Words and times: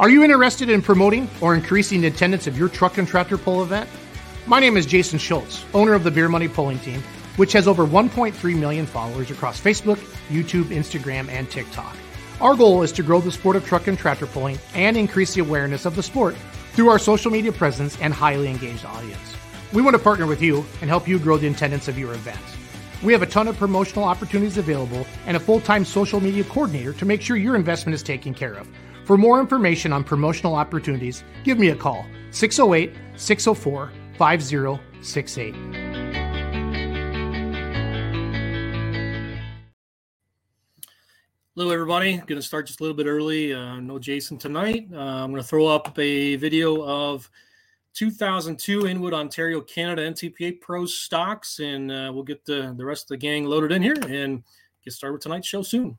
Are 0.00 0.08
you 0.08 0.22
interested 0.22 0.70
in 0.70 0.80
promoting 0.80 1.28
or 1.40 1.56
increasing 1.56 2.02
the 2.02 2.06
attendance 2.06 2.46
of 2.46 2.56
your 2.56 2.68
truck 2.68 2.98
and 2.98 3.08
tractor 3.08 3.36
pull 3.36 3.64
event? 3.64 3.90
My 4.46 4.60
name 4.60 4.76
is 4.76 4.86
Jason 4.86 5.18
Schultz, 5.18 5.64
owner 5.74 5.92
of 5.92 6.04
the 6.04 6.10
Beer 6.12 6.28
Money 6.28 6.46
Pulling 6.46 6.78
Team, 6.78 7.02
which 7.34 7.52
has 7.54 7.66
over 7.66 7.84
1.3 7.84 8.56
million 8.56 8.86
followers 8.86 9.32
across 9.32 9.60
Facebook, 9.60 9.96
YouTube, 10.28 10.66
Instagram, 10.66 11.28
and 11.28 11.50
TikTok. 11.50 11.96
Our 12.40 12.54
goal 12.54 12.84
is 12.84 12.92
to 12.92 13.02
grow 13.02 13.20
the 13.20 13.32
sport 13.32 13.56
of 13.56 13.66
truck 13.66 13.88
and 13.88 13.98
tractor 13.98 14.28
pulling 14.28 14.60
and 14.72 14.96
increase 14.96 15.34
the 15.34 15.40
awareness 15.40 15.84
of 15.84 15.96
the 15.96 16.02
sport 16.04 16.36
through 16.74 16.90
our 16.90 17.00
social 17.00 17.32
media 17.32 17.50
presence 17.50 18.00
and 18.00 18.14
highly 18.14 18.46
engaged 18.46 18.84
audience. 18.84 19.34
We 19.72 19.82
want 19.82 19.96
to 19.96 20.02
partner 20.02 20.26
with 20.26 20.40
you 20.40 20.64
and 20.80 20.88
help 20.88 21.08
you 21.08 21.18
grow 21.18 21.38
the 21.38 21.48
attendance 21.48 21.88
of 21.88 21.98
your 21.98 22.14
event. 22.14 22.38
We 23.02 23.12
have 23.12 23.22
a 23.22 23.26
ton 23.26 23.48
of 23.48 23.56
promotional 23.56 24.04
opportunities 24.04 24.58
available 24.58 25.08
and 25.26 25.36
a 25.36 25.40
full 25.40 25.60
time 25.60 25.84
social 25.84 26.20
media 26.20 26.44
coordinator 26.44 26.92
to 26.92 27.04
make 27.04 27.20
sure 27.20 27.36
your 27.36 27.56
investment 27.56 27.96
is 27.96 28.04
taken 28.04 28.32
care 28.32 28.54
of. 28.54 28.68
For 29.08 29.16
more 29.16 29.40
information 29.40 29.90
on 29.94 30.04
promotional 30.04 30.54
opportunities, 30.54 31.24
give 31.42 31.58
me 31.58 31.70
a 31.70 31.74
call 31.74 32.04
608 32.30 32.92
604 33.16 33.90
5068. 34.18 35.54
Hello, 41.56 41.70
everybody. 41.70 42.18
Going 42.18 42.26
to 42.38 42.42
start 42.42 42.66
just 42.66 42.80
a 42.80 42.82
little 42.82 42.94
bit 42.94 43.06
early. 43.06 43.54
Uh, 43.54 43.80
no 43.80 43.98
Jason 43.98 44.36
tonight. 44.36 44.90
Uh, 44.92 44.98
I'm 44.98 45.30
going 45.30 45.42
to 45.42 45.48
throw 45.48 45.66
up 45.66 45.98
a 45.98 46.36
video 46.36 46.84
of 46.84 47.30
2002 47.94 48.88
Inwood, 48.88 49.14
Ontario, 49.14 49.62
Canada 49.62 50.02
NTPA 50.02 50.60
Pro 50.60 50.84
stocks, 50.84 51.60
and 51.60 51.90
uh, 51.90 52.10
we'll 52.12 52.24
get 52.24 52.44
the, 52.44 52.74
the 52.76 52.84
rest 52.84 53.04
of 53.04 53.08
the 53.08 53.16
gang 53.16 53.46
loaded 53.46 53.72
in 53.72 53.80
here 53.80 53.96
and 54.06 54.42
get 54.84 54.92
started 54.92 55.14
with 55.14 55.22
tonight's 55.22 55.48
show 55.48 55.62
soon. 55.62 55.96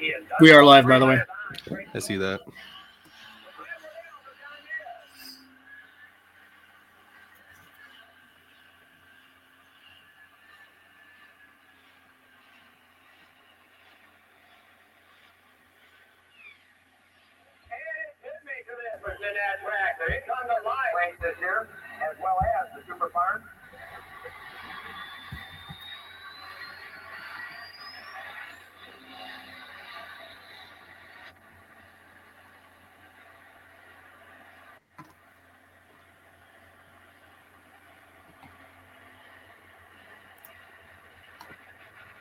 He 0.00 0.12
has 0.12 0.22
done 0.28 0.36
We 0.40 0.52
are 0.52 0.64
live, 0.64 0.86
by 0.86 0.98
the 0.98 1.06
way. 1.06 1.22
I 1.94 1.98
see 1.98 2.16
that. 2.16 2.40
Here 20.06 20.22
comes 20.26 20.48
the 20.48 20.60
live 20.68 20.92
race 20.96 21.13
this 21.24 21.34
year, 21.40 21.66
as 22.02 22.16
well 22.22 22.36
as 22.60 22.68
the 22.76 22.92
Super 22.92 23.08
Farm. 23.08 23.42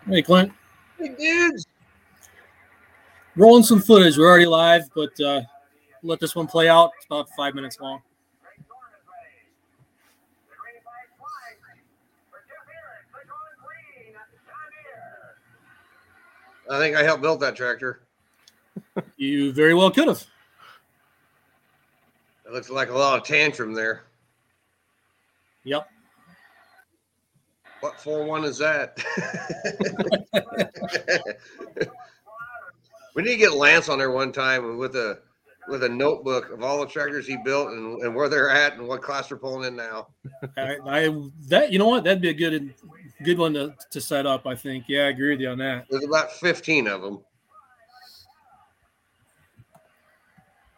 Hey, 0.07 0.21
Clint. 0.21 0.53
Hey, 0.97 1.09
dudes. 1.19 1.65
Rolling 3.35 3.63
some 3.63 3.81
footage. 3.81 4.17
We're 4.17 4.29
already 4.29 4.45
live, 4.45 4.83
but 4.95 5.19
uh, 5.19 5.41
let 6.03 6.19
this 6.21 6.35
one 6.35 6.47
play 6.47 6.69
out. 6.69 6.91
It's 6.97 7.05
about 7.05 7.27
five 7.35 7.53
minutes 7.53 7.79
long. 7.81 8.01
I 16.73 16.79
think 16.79 16.95
I 16.95 17.03
helped 17.03 17.21
build 17.21 17.39
that 17.41 17.55
tractor. 17.55 18.01
You 19.17 19.53
very 19.53 19.73
well 19.73 19.91
could 19.91 20.07
have. 20.07 20.25
It 22.45 22.51
looks 22.51 22.69
like 22.69 22.89
a 22.89 22.97
lot 22.97 23.19
of 23.19 23.25
tantrum 23.25 23.73
there. 23.73 24.03
Yep. 25.63 25.87
What 27.79 27.99
4 27.99 28.25
1 28.25 28.45
is 28.45 28.57
that? 28.57 28.97
we 33.15 33.23
need 33.23 33.31
to 33.31 33.37
get 33.37 33.53
Lance 33.53 33.89
on 33.89 33.99
there 33.99 34.11
one 34.11 34.31
time 34.31 34.77
with 34.77 34.95
a 34.95 35.19
with 35.67 35.83
a 35.83 35.89
notebook 35.89 36.51
of 36.51 36.61
all 36.63 36.81
the 36.81 36.87
tractors 36.87 37.25
he 37.25 37.37
built 37.37 37.69
and, 37.69 38.01
and 38.01 38.13
where 38.13 38.27
they're 38.27 38.49
at 38.49 38.73
and 38.77 38.87
what 38.87 39.01
class 39.01 39.29
they're 39.29 39.37
pulling 39.37 39.67
in 39.67 39.75
now. 39.75 40.07
I, 40.57 40.77
I 40.85 41.21
that 41.47 41.71
you 41.71 41.79
know 41.79 41.87
what 41.87 42.03
that'd 42.03 42.21
be 42.21 42.29
a 42.29 42.33
good 42.33 42.73
good 43.23 43.37
one 43.37 43.53
to, 43.53 43.75
to 43.91 44.01
set 44.01 44.25
up. 44.25 44.47
I 44.47 44.55
think. 44.55 44.85
Yeah, 44.87 45.05
I 45.05 45.09
agree 45.09 45.31
with 45.31 45.41
you 45.41 45.49
on 45.49 45.57
that. 45.59 45.85
There's 45.89 46.03
about 46.03 46.31
15 46.33 46.87
of 46.87 47.01
them. 47.01 47.19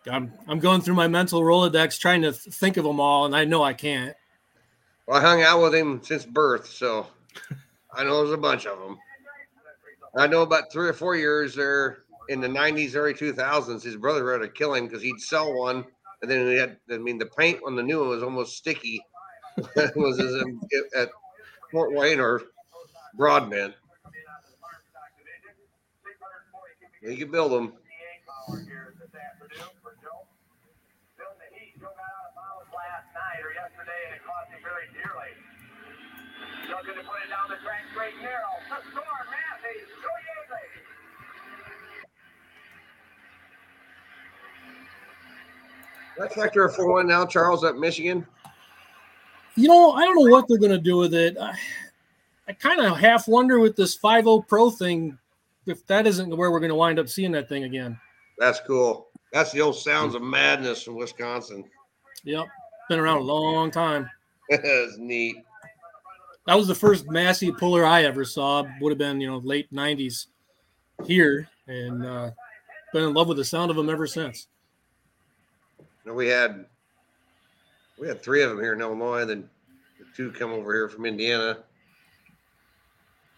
I'm 0.07 0.31
I'm 0.47 0.59
going 0.59 0.81
through 0.81 0.95
my 0.95 1.07
mental 1.07 1.41
rolodex 1.41 1.99
trying 1.99 2.21
to 2.23 2.31
think 2.31 2.77
of 2.77 2.83
them 2.83 2.99
all, 2.99 3.25
and 3.25 3.35
I 3.35 3.45
know 3.45 3.63
I 3.63 3.73
can't. 3.73 4.15
Well, 5.07 5.17
I 5.17 5.21
hung 5.21 5.41
out 5.41 5.61
with 5.61 5.73
him 5.73 6.01
since 6.03 6.25
birth, 6.25 6.67
so 6.67 7.07
I 7.93 8.03
know 8.03 8.17
there's 8.17 8.33
a 8.33 8.37
bunch 8.37 8.65
of 8.65 8.77
them. 8.79 8.97
I 10.15 10.27
know 10.27 10.43
about 10.43 10.71
three 10.71 10.87
or 10.87 10.93
four 10.93 11.15
years 11.15 11.55
there 11.55 12.05
in 12.29 12.41
the 12.41 12.47
90s, 12.47 12.95
early 12.95 13.13
2000s, 13.13 13.83
his 13.83 13.97
brother 13.97 14.31
had 14.31 14.41
to 14.41 14.47
kill 14.47 14.73
him 14.73 14.87
because 14.87 15.01
he'd 15.01 15.19
sell 15.19 15.53
one. 15.53 15.85
And 16.21 16.31
then 16.31 16.47
he 16.47 16.55
had, 16.55 16.77
I 16.91 16.97
mean, 16.97 17.17
the 17.17 17.25
paint 17.25 17.59
on 17.65 17.75
the 17.75 17.83
new 17.83 17.99
one 17.99 18.09
was 18.09 18.23
almost 18.23 18.57
sticky. 18.57 19.01
it 19.57 19.95
was 19.95 20.19
as- 20.19 20.43
at 20.95 21.09
Fort 21.75 21.91
Wayne 21.91 22.21
or 22.21 22.41
Broadbent. 23.15 23.75
You 27.01 27.17
can 27.17 27.29
build 27.29 27.51
them. 27.51 27.73
Looking 36.69 36.95
to 36.95 37.01
put 37.01 37.19
it 37.25 37.29
down 37.29 37.49
the 37.49 37.57
track 37.61 37.83
straight 37.91 38.13
and 38.13 38.23
narrow. 38.23 38.55
The 38.69 38.75
score, 38.91 39.25
Matthews, 39.29 39.91
go 40.01 40.09
Yeagley. 40.47 40.67
That 46.19 46.31
tractor 46.31 46.69
for 46.69 46.89
one 46.89 47.07
now, 47.07 47.25
Charles, 47.25 47.65
at 47.65 47.75
Michigan. 47.77 48.25
You 49.55 49.67
know, 49.67 49.91
I 49.91 50.03
don't 50.03 50.15
know 50.15 50.31
what 50.31 50.47
they're 50.47 50.57
going 50.57 50.71
to 50.71 50.77
do 50.77 50.97
with 50.97 51.13
it. 51.13 51.37
I, 51.39 51.53
I 52.47 52.53
kind 52.53 52.81
of 52.81 52.97
half 52.97 53.27
wonder 53.27 53.59
with 53.59 53.75
this 53.75 53.97
5.0 53.97 54.47
Pro 54.47 54.69
thing 54.69 55.17
if 55.65 55.85
that 55.87 56.05
isn't 56.05 56.35
where 56.35 56.51
we're 56.51 56.59
going 56.59 56.69
to 56.69 56.75
wind 56.75 56.99
up 56.99 57.09
seeing 57.09 57.31
that 57.31 57.49
thing 57.49 57.63
again. 57.63 57.99
That's 58.37 58.59
cool. 58.67 59.07
That's 59.31 59.51
the 59.51 59.61
old 59.61 59.77
sounds 59.77 60.15
of 60.15 60.21
madness 60.21 60.83
from 60.83 60.95
Wisconsin. 60.95 61.63
Yep. 62.23 62.47
Been 62.89 62.99
around 62.99 63.17
a 63.17 63.23
long 63.23 63.71
time. 63.71 64.09
That's 64.49 64.97
neat. 64.97 65.37
That 66.45 66.55
was 66.55 66.67
the 66.67 66.75
first 66.75 67.09
Massey 67.09 67.51
puller 67.51 67.85
I 67.85 68.03
ever 68.03 68.23
saw. 68.23 68.63
Would 68.79 68.91
have 68.91 68.99
been, 68.99 69.19
you 69.19 69.27
know, 69.27 69.37
late 69.37 69.71
90s 69.73 70.27
here. 71.05 71.49
And 71.67 72.05
uh, 72.05 72.31
been 72.93 73.03
in 73.03 73.13
love 73.13 73.27
with 73.27 73.37
the 73.37 73.45
sound 73.45 73.71
of 73.71 73.77
them 73.77 73.89
ever 73.89 74.05
since. 74.05 74.47
Know, 76.05 76.13
we 76.13 76.27
had 76.27 76.67
we 77.97 78.07
had 78.07 78.21
three 78.21 78.43
of 78.43 78.49
them 78.49 78.59
here 78.59 78.73
in 78.73 78.81
Illinois, 78.81 79.25
then 79.25 79.49
the 79.99 80.05
two 80.15 80.31
come 80.31 80.51
over 80.51 80.73
here 80.73 80.89
from 80.89 81.05
Indiana. 81.05 81.59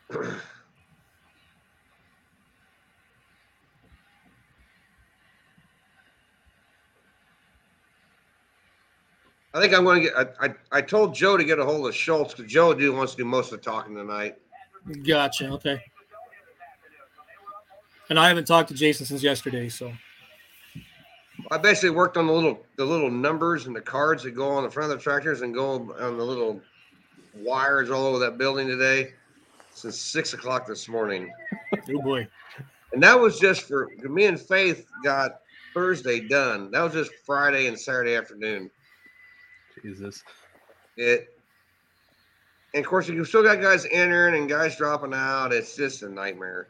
I 9.53 9.61
think 9.61 9.73
I'm 9.73 9.83
going 9.83 10.03
to 10.03 10.09
get. 10.09 10.15
I, 10.15 10.45
I, 10.45 10.55
I, 10.71 10.81
told 10.81 11.15
Joe 11.15 11.35
to 11.35 11.43
get 11.43 11.57
a 11.57 11.65
hold 11.65 11.87
of 11.87 11.95
Schultz 11.95 12.35
because 12.35 12.51
Joe 12.51 12.75
do 12.75 12.93
wants 12.93 13.13
to 13.13 13.17
do 13.17 13.25
most 13.25 13.51
of 13.51 13.59
the 13.59 13.65
talking 13.65 13.95
tonight. 13.95 14.35
Gotcha. 15.03 15.49
Okay. 15.49 15.81
And 18.09 18.19
I 18.19 18.27
haven't 18.27 18.45
talked 18.45 18.69
to 18.69 18.75
Jason 18.75 19.05
since 19.07 19.23
yesterday, 19.23 19.67
so. 19.69 19.91
I 21.49 21.57
basically 21.57 21.91
worked 21.91 22.17
on 22.17 22.27
the 22.27 22.33
little 22.33 22.65
the 22.75 22.85
little 22.85 23.09
numbers 23.09 23.67
and 23.67 23.75
the 23.75 23.81
cards 23.81 24.23
that 24.23 24.31
go 24.31 24.49
on 24.49 24.63
the 24.63 24.69
front 24.69 24.91
of 24.91 24.97
the 24.97 25.03
tractors 25.03 25.41
and 25.41 25.53
go 25.53 25.71
on 25.71 25.87
the 26.17 26.23
little 26.23 26.61
wires 27.33 27.89
all 27.89 28.05
over 28.05 28.19
that 28.19 28.37
building 28.37 28.67
today 28.67 29.13
since 29.73 29.97
six 29.99 30.33
o'clock 30.33 30.67
this 30.67 30.89
morning. 30.89 31.31
oh 31.89 32.01
boy. 32.01 32.27
And 32.93 33.01
that 33.03 33.19
was 33.19 33.39
just 33.39 33.61
for 33.61 33.89
me 34.03 34.25
and 34.25 34.39
Faith 34.39 34.85
got 35.03 35.39
Thursday 35.73 36.27
done. 36.27 36.71
That 36.71 36.81
was 36.81 36.93
just 36.93 37.11
Friday 37.25 37.67
and 37.67 37.79
Saturday 37.79 38.15
afternoon. 38.15 38.69
Jesus. 39.81 40.23
It 40.97 41.27
and 42.73 42.83
of 42.83 42.89
course 42.89 43.07
you 43.07 43.23
still 43.23 43.43
got 43.43 43.61
guys 43.61 43.85
entering 43.89 44.35
and 44.35 44.49
guys 44.49 44.75
dropping 44.75 45.13
out. 45.13 45.53
It's 45.53 45.75
just 45.77 46.03
a 46.03 46.09
nightmare. 46.09 46.67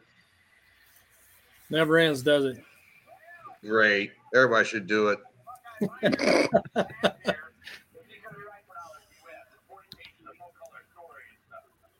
Never 1.70 1.98
ends, 1.98 2.22
does 2.22 2.44
it? 2.44 2.58
Great. 3.62 4.12
Everybody 4.34 4.64
should 4.66 4.86
do 4.86 5.08
it. 5.08 5.18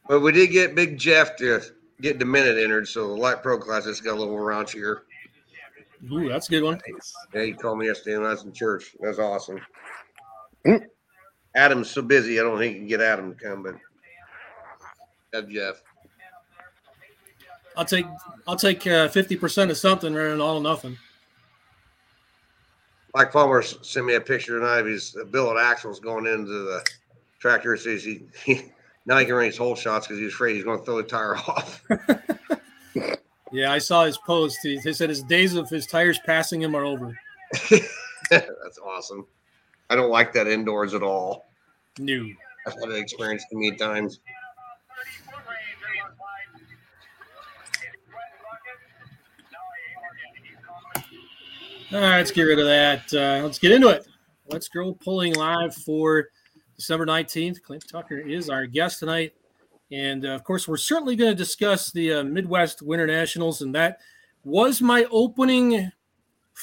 But 0.08 0.20
we 0.20 0.32
did 0.32 0.48
get 0.48 0.74
Big 0.74 0.98
Jeff 0.98 1.36
to 1.36 1.60
get 2.00 2.18
the 2.18 2.24
minute 2.24 2.56
entered, 2.56 2.88
so 2.88 3.08
the 3.08 3.14
light 3.14 3.42
pro 3.42 3.58
class 3.58 3.84
just 3.84 4.02
got 4.02 4.14
a 4.14 4.18
little 4.18 4.36
raunchier. 4.36 5.00
Ooh, 6.12 6.28
that's 6.28 6.48
a 6.48 6.50
good 6.50 6.62
one. 6.62 6.80
Yeah, 7.34 7.42
he 7.42 7.52
called 7.52 7.78
me 7.78 7.86
yesterday 7.86 8.16
when 8.16 8.26
I 8.26 8.30
was 8.30 8.44
in 8.44 8.52
church. 8.52 8.96
That's 9.00 9.18
awesome. 9.18 9.60
Adam's 11.54 11.90
so 11.90 12.02
busy, 12.02 12.38
I 12.38 12.42
don't 12.42 12.58
think 12.58 12.72
he 12.74 12.78
can 12.78 12.88
get 12.88 13.00
Adam 13.00 13.34
to 13.34 13.44
come, 13.44 13.62
but 13.62 13.74
have 15.34 15.48
Jeff. 15.48 15.82
I'll 17.76 17.84
take 17.84 18.06
I'll 18.46 18.56
take 18.56 18.86
uh, 18.86 19.08
fifty 19.08 19.36
percent 19.36 19.70
of 19.70 19.76
something 19.76 20.14
rather 20.14 20.30
than 20.30 20.40
all 20.40 20.56
or 20.56 20.62
nothing. 20.62 20.98
Mike 23.14 23.32
Palmer 23.32 23.62
sent 23.62 24.06
me 24.06 24.14
a 24.14 24.20
picture 24.20 24.58
tonight 24.58 24.80
of 24.80 24.86
his 24.86 25.16
uh, 25.20 25.24
billet 25.24 25.60
axles 25.60 26.00
going 26.00 26.26
into 26.26 26.50
the 26.50 26.84
tractor. 27.38 27.76
Says 27.76 28.04
he, 28.04 28.22
he 28.44 28.62
now 29.06 29.18
he 29.18 29.24
can 29.24 29.34
run 29.34 29.46
his 29.46 29.56
whole 29.56 29.74
shots 29.74 30.06
because 30.06 30.20
he's 30.20 30.32
afraid 30.32 30.54
he's 30.54 30.64
going 30.64 30.78
to 30.78 30.84
throw 30.84 30.96
the 30.96 31.02
tire 31.02 31.36
off. 31.48 31.82
Yeah, 33.50 33.72
I 33.72 33.78
saw 33.78 34.04
his 34.04 34.18
post. 34.18 34.58
He, 34.62 34.78
he 34.78 34.92
said 34.92 35.08
his 35.08 35.22
days 35.22 35.54
of 35.54 35.68
his 35.70 35.86
tires 35.86 36.18
passing 36.26 36.60
him 36.62 36.74
are 36.74 36.84
over. 36.84 37.18
That's 38.30 38.78
awesome. 38.84 39.26
I 39.90 39.96
don't 39.96 40.10
like 40.10 40.32
that 40.34 40.46
indoors 40.46 40.92
at 40.92 41.02
all. 41.02 41.46
New. 41.98 42.34
I've 42.66 42.74
had 42.74 42.90
that 42.90 42.98
experience 42.98 43.44
too 43.50 43.58
many 43.58 43.76
times. 43.76 44.20
All 51.90 51.98
right, 51.98 52.18
let's 52.18 52.32
get 52.32 52.42
rid 52.42 52.58
of 52.58 52.66
that. 52.66 53.14
Uh, 53.14 53.42
let's 53.42 53.58
get 53.58 53.72
into 53.72 53.88
it. 53.88 54.06
Let's 54.50 54.68
go 54.68 54.92
pulling 54.92 55.34
live 55.34 55.74
for 55.74 56.28
December 56.76 57.06
19th. 57.06 57.62
Clint 57.62 57.82
Tucker 57.90 58.18
is 58.18 58.50
our 58.50 58.66
guest 58.66 58.98
tonight. 58.98 59.32
And 59.90 60.26
uh, 60.26 60.32
of 60.32 60.44
course, 60.44 60.68
we're 60.68 60.76
certainly 60.76 61.16
going 61.16 61.30
to 61.30 61.34
discuss 61.34 61.90
the 61.90 62.12
uh, 62.12 62.24
Midwest 62.24 62.82
Winter 62.82 63.06
Nationals. 63.06 63.62
And 63.62 63.74
that 63.74 64.00
was 64.44 64.82
my 64.82 65.06
opening 65.10 65.90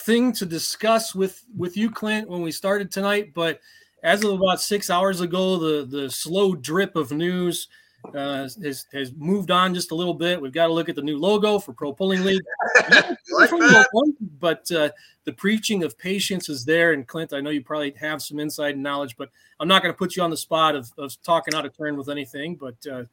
thing 0.05 0.31
to 0.33 0.45
discuss 0.45 1.15
with, 1.15 1.43
with 1.57 1.75
you, 1.75 1.89
Clint, 1.89 2.29
when 2.29 2.43
we 2.43 2.51
started 2.51 2.91
tonight. 2.91 3.33
But 3.33 3.61
as 4.03 4.23
of 4.23 4.31
about 4.31 4.61
six 4.61 4.91
hours 4.91 5.21
ago, 5.21 5.57
the, 5.57 5.85
the 5.85 6.11
slow 6.11 6.53
drip 6.53 6.95
of 6.95 7.11
news 7.11 7.67
uh, 8.13 8.47
has, 8.63 8.85
has 8.93 9.11
moved 9.13 9.51
on 9.51 9.73
just 9.73 9.91
a 9.91 9.95
little 9.95 10.13
bit. 10.13 10.41
We've 10.41 10.51
got 10.51 10.67
to 10.67 10.73
look 10.73 10.89
at 10.89 10.95
the 10.95 11.01
new 11.01 11.17
logo 11.17 11.59
for 11.59 11.73
Pro 11.73 11.93
Pulling 11.93 12.23
League. 12.23 12.41
Like 13.31 13.51
one, 13.51 14.15
but 14.39 14.71
uh, 14.71 14.89
the 15.25 15.33
preaching 15.33 15.83
of 15.83 15.97
patience 15.97 16.47
is 16.47 16.63
there. 16.63 16.93
And 16.93 17.05
Clint, 17.07 17.33
I 17.33 17.41
know 17.41 17.49
you 17.49 17.63
probably 17.63 17.91
have 17.99 18.21
some 18.21 18.39
inside 18.39 18.77
knowledge, 18.77 19.17
but 19.17 19.29
I'm 19.59 19.67
not 19.67 19.81
going 19.81 19.93
to 19.93 19.97
put 19.97 20.15
you 20.15 20.23
on 20.23 20.29
the 20.29 20.37
spot 20.37 20.75
of, 20.75 20.89
of 20.97 21.21
talking 21.23 21.53
out 21.53 21.65
of 21.65 21.75
turn 21.75 21.97
with 21.97 22.07
anything. 22.07 22.55
But 22.55 22.75
uh, 22.89 23.03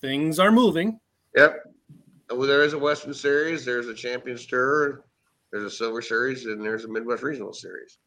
things 0.00 0.38
are 0.38 0.52
moving. 0.52 1.00
Yep. 1.34 1.72
Well, 2.30 2.46
there 2.46 2.62
is 2.62 2.74
a 2.74 2.78
Western 2.78 3.14
Series. 3.14 3.64
There's 3.64 3.88
a 3.88 3.94
Champions 3.94 4.46
Tour. 4.46 5.04
There's 5.50 5.64
a 5.64 5.70
Silver 5.70 6.00
Series, 6.00 6.46
and 6.46 6.64
there's 6.64 6.84
a 6.84 6.88
Midwest 6.88 7.22
Regional 7.22 7.52
Series. 7.52 7.98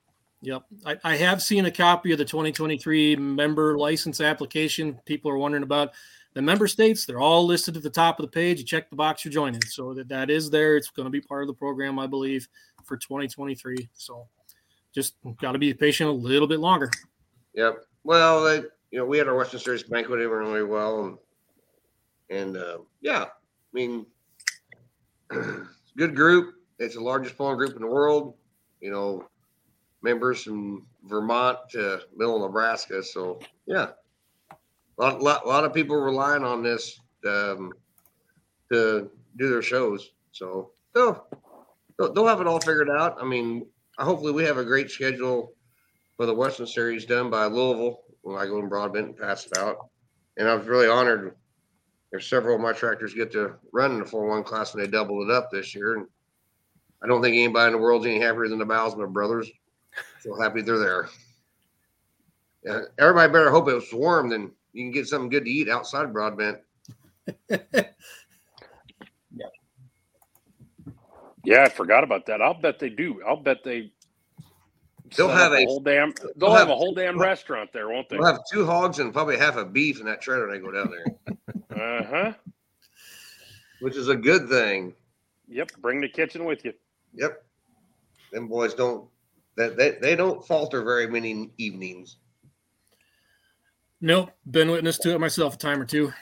Yep, 0.42 0.64
I, 0.86 0.98
I 1.04 1.16
have 1.16 1.42
seen 1.42 1.66
a 1.66 1.72
copy 1.72 2.12
of 2.12 2.18
the 2.18 2.26
2023 2.26 3.16
member 3.16 3.78
license 3.78 4.22
application. 4.22 5.00
People 5.06 5.32
are 5.32 5.38
wondering 5.38 5.64
about 5.64 5.94
the 6.36 6.42
member 6.42 6.68
states. 6.68 7.06
They're 7.06 7.20
all 7.20 7.46
listed 7.46 7.76
at 7.76 7.84
the 7.84 7.90
top 7.90 8.20
of 8.20 8.26
the 8.26 8.32
page. 8.32 8.60
You 8.60 8.66
check 8.66 8.90
the 8.90 8.96
box 8.96 9.26
you're 9.26 9.32
joining, 9.32 9.62
so 9.64 9.94
that 9.96 10.08
that 10.10 10.30
is 10.30 10.50
there. 10.50 10.76
It's 10.76 10.90
going 10.90 11.06
to 11.06 11.10
be 11.10 11.22
part 11.22 11.42
of 11.42 11.48
the 11.48 11.54
program, 11.54 11.98
I 11.98 12.06
believe, 12.06 12.48
for 12.84 12.98
2023. 12.98 13.90
So 13.94 14.28
just 14.94 15.16
got 15.42 15.54
to 15.54 15.58
be 15.58 15.74
patient 15.74 16.10
a 16.10 16.14
little 16.14 16.48
bit 16.48 16.60
longer. 16.60 16.92
Yep. 17.56 17.86
Well, 18.04 18.54
you 18.92 19.00
know, 19.00 19.06
we 19.06 19.18
had 19.18 19.28
our 19.28 19.36
Western 19.36 19.62
Series 19.62 19.84
banquet. 19.84 20.20
It 20.20 20.28
went 20.28 20.42
really 20.42 20.64
well, 20.64 21.06
and 21.06 21.18
and 22.30 22.58
uh, 22.58 22.80
yeah, 23.02 23.24
I 23.24 23.28
mean, 23.74 24.06
good 25.98 26.16
group. 26.16 26.56
It's 26.80 26.96
the 26.96 27.02
largest 27.02 27.38
pulling 27.38 27.58
group 27.58 27.76
in 27.76 27.82
the 27.82 27.88
world. 27.88 28.36
You 28.82 28.92
know, 28.92 29.26
members 30.02 30.44
from 30.44 30.86
Vermont 31.06 31.60
to 31.72 32.02
Middle 32.16 32.46
Nebraska. 32.46 33.02
So 33.02 33.40
yeah, 33.66 33.92
a 34.98 35.02
lot, 35.02 35.22
lot, 35.22 35.48
lot 35.48 35.64
of 35.64 35.74
people 35.74 35.96
relying 35.96 36.44
on 36.44 36.64
this 36.64 37.00
um, 37.28 37.74
to 38.72 39.10
do 39.38 39.50
their 39.50 39.62
shows. 39.62 40.12
So 40.32 40.72
they'll, 40.94 41.26
they'll 41.98 42.28
have 42.28 42.42
it 42.42 42.48
all 42.48 42.60
figured 42.60 42.90
out. 42.90 43.18
I 43.22 43.26
mean, 43.26 43.66
hopefully 43.98 44.32
we 44.32 44.44
have 44.44 44.58
a 44.58 44.64
great 44.64 44.90
schedule 44.90 45.54
for 46.18 46.26
the 46.26 46.34
Western 46.34 46.68
Series 46.68 47.06
done 47.06 47.30
by 47.30 47.46
Louisville 47.46 48.02
when 48.22 48.38
I 48.38 48.46
go 48.46 48.60
in 48.60 48.70
Broadbent 48.70 49.08
and 49.08 49.18
pass 49.18 49.46
it 49.46 49.58
out. 49.58 49.90
And 50.38 50.48
I 50.48 50.56
was 50.56 50.68
really 50.68 50.88
honored. 50.88 51.36
There's 52.12 52.28
several 52.28 52.56
of 52.56 52.62
my 52.62 52.74
tractors 52.74 53.14
get 53.14 53.32
to 53.34 53.56
run 53.74 53.92
in 53.92 54.00
the 54.00 54.06
4 54.06 54.28
1 54.28 54.44
class 54.44 54.74
and 54.74 54.82
they 54.82 54.88
doubled 54.88 55.30
it 55.30 55.34
up 55.34 55.52
this 55.52 55.76
year. 55.76 55.96
And 55.96 56.08
I 57.04 57.08
don't 57.08 57.22
think 57.22 57.36
anybody 57.36 57.68
in 57.68 57.74
the 57.74 57.80
world's 57.80 58.06
any 58.06 58.20
happier 58.20 58.48
than 58.48 58.60
the 58.60 58.66
Bowsman 58.66 59.12
brothers. 59.12 59.50
So 60.22 60.40
happy 60.40 60.62
they're 60.62 60.78
there. 60.78 61.10
Yeah, 62.64 62.82
everybody 62.98 63.32
better 63.32 63.52
hope 63.52 63.70
it 63.70 63.76
was 63.76 63.94
warm, 63.94 64.30
then 64.30 64.52
you 64.76 64.84
can 64.84 64.92
get 64.92 65.08
something 65.08 65.30
good 65.30 65.46
to 65.46 65.52
eat 65.52 65.70
outside 65.70 66.12
Broadbent. 66.14 66.60
Yeah, 69.38 69.48
Yeah, 71.44 71.64
I 71.64 71.70
forgot 71.70 72.04
about 72.04 72.26
that. 72.28 72.42
I'll 72.42 72.54
bet 72.60 72.80
they 72.80 72.90
do. 72.90 73.22
I'll 73.28 73.36
bet 73.42 73.64
they. 73.64 73.92
They'll 75.16 75.28
have 75.30 75.52
up 75.54 75.60
a- 75.60 75.66
whole 75.66 75.80
damn. 75.80 76.12
They'll, 76.12 76.30
they'll 76.38 76.50
have, 76.52 76.60
have- 76.68 76.70
a 76.70 76.76
whole 76.76 76.94
damn 76.94 77.20
restaurant 77.20 77.72
there, 77.74 77.90
won't 77.90 78.10
they? 78.10 78.18
We'll 78.18 78.28
have 78.32 78.42
two 78.52 78.66
hogs 78.66 79.00
and 79.00 79.14
probably 79.14 79.38
half 79.38 79.56
a 79.58 79.66
beef 79.66 80.00
in 80.00 80.06
that 80.06 80.22
trailer 80.22 80.50
they 80.52 80.60
go 80.60 80.72
down 80.72 80.92
there, 80.92 81.38
Uh 82.00 82.04
huh. 82.06 82.34
which 83.82 83.96
is 83.96 84.08
a 84.10 84.16
good 84.16 84.48
thing. 84.50 84.94
Yep. 85.48 85.72
Bring 85.82 86.02
the 86.02 86.10
kitchen 86.10 86.44
with 86.46 86.66
you. 86.66 86.74
Yep. 87.14 87.44
Them 88.32 88.48
boys 88.48 88.74
don't 88.74 89.08
that 89.58 89.78
they, 89.78 89.92
they 90.02 90.16
don't 90.16 90.46
falter 90.46 90.84
very 90.84 91.08
many 91.08 91.52
evenings. 91.58 92.18
Nope, 94.02 94.32
been 94.50 94.70
witness 94.70 94.98
to 95.00 95.14
it 95.14 95.20
myself 95.20 95.56
a 95.56 95.58
time 95.58 95.82
or 95.82 95.86
two. 95.86 96.14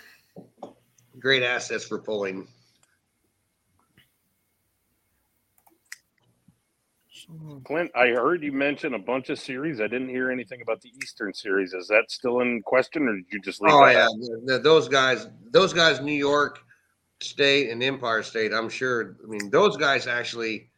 Great 1.20 1.44
assets 1.44 1.86
for 1.86 2.00
pulling. 2.00 2.48
Clint, 7.64 7.90
I 7.96 8.08
heard 8.10 8.44
you 8.44 8.52
mention 8.52 8.94
a 8.94 9.00
bunch 9.00 9.30
of 9.30 9.40
series. 9.40 9.80
I 9.80 9.88
didn't 9.88 10.10
hear 10.10 10.30
anything 10.32 10.62
about 10.62 10.82
the 10.82 10.92
Eastern 11.02 11.34
Series. 11.34 11.74
Is 11.74 11.88
that 11.88 12.12
still 12.12 12.42
in 12.42 12.62
question, 12.62 13.08
or 13.08 13.16
did 13.16 13.26
you 13.32 13.40
just 13.42 13.62
leave? 13.62 13.74
Oh 13.74 13.86
yeah, 13.86 14.06
out? 14.06 14.12
the- 14.20 14.42
the- 14.46 14.60
those 14.60 14.88
guys, 14.88 15.28
those 15.52 15.74
guys, 15.74 16.02
New 16.02 16.14
York 16.14 16.60
State 17.22 17.70
and 17.70 17.82
Empire 17.82 18.24
State. 18.24 18.52
I'm 18.54 18.70
sure. 18.70 19.16
I 19.24 19.28
mean, 19.28 19.50
those 19.50 19.78
guys 19.78 20.06
actually, 20.06 20.70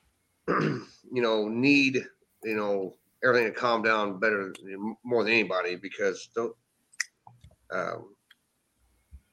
you 0.48 0.82
know, 1.12 1.48
need 1.48 2.04
you 2.42 2.56
know 2.56 2.96
everything 3.24 3.52
to 3.52 3.58
calm 3.58 3.82
down 3.82 4.18
better 4.18 4.52
more 5.04 5.24
than 5.24 5.32
anybody 5.32 5.76
because 5.76 6.28
don't. 6.34 6.54
Um, 7.72 8.14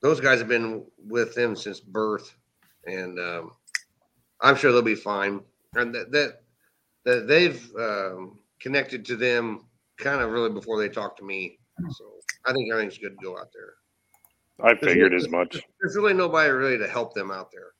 those 0.02 0.20
guys 0.20 0.40
have 0.40 0.48
been 0.48 0.86
with 0.98 1.36
them 1.36 1.56
since 1.56 1.80
birth, 1.80 2.34
and 2.86 3.20
um, 3.20 3.52
I'm 4.42 4.56
sure 4.56 4.72
they'll 4.72 4.82
be 4.82 4.96
fine. 4.96 5.42
And 5.76 5.94
that 5.94 6.12
that, 6.12 6.42
that 7.06 7.28
they've 7.28 7.72
um, 7.80 8.40
connected 8.60 9.06
to 9.06 9.16
them 9.16 9.68
kind 9.98 10.22
of 10.22 10.32
really 10.32 10.50
before 10.50 10.80
they 10.80 10.90
talk 10.90 11.16
to 11.18 11.24
me. 11.24 11.60
So 11.92 12.06
I 12.46 12.54
think 12.54 12.72
everything's 12.72 12.98
good 12.98 13.18
to 13.20 13.24
go 13.24 13.38
out 13.38 13.50
there. 13.54 13.74
I 14.64 14.76
figured 14.76 15.14
as 15.14 15.30
much. 15.30 15.62
There's 15.80 15.96
really 15.96 16.14
nobody 16.14 16.50
really 16.50 16.78
to 16.78 16.88
help 16.88 17.14
them 17.14 17.32
out 17.32 17.52
there. 17.52 17.72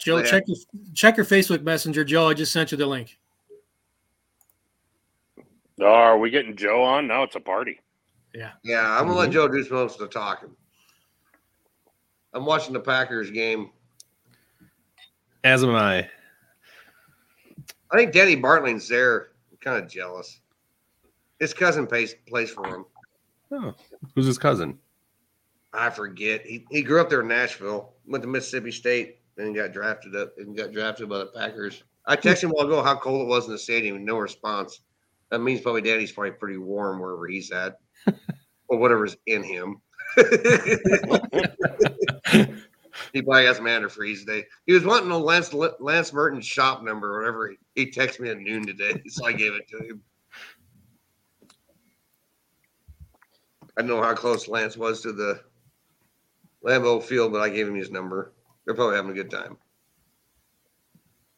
Joe, 0.00 0.18
Yeah. 0.18 0.24
check 0.24 0.44
your 0.46 0.56
check 0.94 1.16
your 1.16 1.26
Facebook 1.26 1.62
Messenger. 1.62 2.04
Joe, 2.04 2.28
I 2.28 2.34
just 2.34 2.52
sent 2.52 2.72
you 2.72 2.78
the 2.78 2.86
link. 2.86 3.19
Oh, 5.80 5.86
are 5.86 6.18
we 6.18 6.30
getting 6.30 6.56
Joe 6.56 6.82
on? 6.82 7.06
Now 7.06 7.22
it's 7.22 7.36
a 7.36 7.40
party. 7.40 7.80
Yeah, 8.34 8.52
Yeah, 8.62 8.88
I'm 8.88 9.06
gonna 9.06 9.18
let 9.18 9.30
Mhm. 9.30 9.32
Joe 9.32 9.48
do 9.48 9.66
most 9.70 9.94
of 9.94 10.00
the 10.00 10.08
talking. 10.08 10.54
I'm 12.32 12.44
watching 12.44 12.72
the 12.72 12.80
Packers 12.80 13.30
game. 13.30 13.72
As 15.42 15.64
am 15.64 15.74
I. 15.74 16.08
I 17.90 17.96
think 17.96 18.12
Danny 18.12 18.36
Bartling's 18.36 18.86
there. 18.88 19.32
I'm 19.50 19.56
kind 19.58 19.82
of 19.82 19.90
jealous. 19.90 20.40
His 21.40 21.52
cousin 21.54 21.86
plays 21.86 22.14
plays 22.28 22.50
for 22.50 22.66
him. 22.66 22.84
Oh, 23.50 23.74
who's 24.14 24.26
his 24.26 24.38
cousin? 24.38 24.78
I 25.72 25.90
forget. 25.90 26.46
He 26.46 26.66
he 26.70 26.82
grew 26.82 27.00
up 27.00 27.08
there 27.08 27.22
in 27.22 27.28
Nashville, 27.28 27.94
went 28.06 28.22
to 28.22 28.28
Mississippi 28.28 28.70
State, 28.70 29.20
then 29.34 29.52
got 29.52 29.72
drafted 29.72 30.14
up 30.14 30.36
and 30.38 30.56
got 30.56 30.70
drafted 30.72 31.08
by 31.08 31.18
the 31.18 31.26
Packers. 31.26 31.82
I 32.06 32.16
texted 32.16 32.44
him 32.44 32.50
a 32.50 32.54
while 32.54 32.66
ago 32.66 32.82
how 32.82 32.96
cold 32.96 33.22
it 33.22 33.28
was 33.28 33.46
in 33.46 33.52
the 33.52 33.58
stadium, 33.58 34.04
no 34.04 34.18
response. 34.18 34.80
That 35.30 35.40
means 35.40 35.60
probably 35.60 35.82
Danny's 35.82 36.12
probably 36.12 36.32
pretty 36.32 36.58
warm 36.58 37.00
wherever 37.00 37.26
he's 37.26 37.50
at, 37.52 37.78
or 38.68 38.78
whatever's 38.78 39.16
in 39.26 39.42
him. 39.42 39.80
he 43.12 43.22
probably 43.22 43.46
has 43.46 43.56
some 43.56 43.66
antifreeze 43.66 44.20
today. 44.20 44.44
He 44.66 44.72
was 44.72 44.84
wanting 44.84 45.10
a 45.10 45.18
Lance 45.18 45.52
Lance 45.52 46.12
Merton's 46.12 46.46
shop 46.46 46.82
number, 46.82 47.14
or 47.14 47.20
whatever. 47.20 47.50
He, 47.50 47.84
he 47.84 47.90
texted 47.90 48.20
me 48.20 48.30
at 48.30 48.38
noon 48.38 48.66
today, 48.66 49.00
so 49.08 49.26
I 49.26 49.32
gave 49.32 49.54
it 49.54 49.68
to 49.68 49.78
him. 49.78 50.02
I 53.76 53.82
don't 53.82 53.88
know 53.88 54.02
how 54.02 54.14
close 54.14 54.48
Lance 54.48 54.76
was 54.76 55.00
to 55.02 55.12
the 55.12 55.40
Lambeau 56.64 57.02
Field, 57.02 57.32
but 57.32 57.40
I 57.40 57.48
gave 57.48 57.68
him 57.68 57.76
his 57.76 57.90
number. 57.90 58.32
They're 58.64 58.74
probably 58.74 58.96
having 58.96 59.12
a 59.12 59.14
good 59.14 59.30
time. 59.30 59.56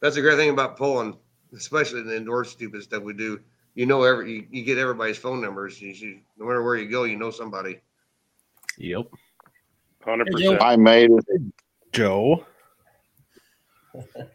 That's 0.01 0.17
a 0.17 0.23
great 0.23 0.37
thing 0.37 0.51
about 0.51 0.77
pulling, 0.77 1.17
especially 1.55 2.01
in 2.01 2.07
the 2.07 2.17
indoor 2.17 2.45
stupid 2.45 2.83
stuff 2.83 3.03
we 3.05 3.13
do. 3.13 3.39
You 3.75 3.87
know, 3.87 4.03
every 4.03 4.33
you, 4.33 4.47
you 4.51 4.65
get 4.65 4.79
everybody's 4.79 5.19
phone 5.19 5.41
numbers. 5.41 5.81
You, 5.81 5.93
you, 5.93 6.21
no 6.37 6.47
matter 6.47 6.63
where 6.63 6.77
you 6.77 6.91
go, 6.91 7.05
you 7.05 7.17
know 7.17 7.31
somebody. 7.31 7.81
Yep. 8.79 9.07
Hundred 10.05 10.27
percent. 10.31 10.63
I 10.63 10.77
made 10.77 11.11
it. 11.11 11.43
Joe. 11.93 12.45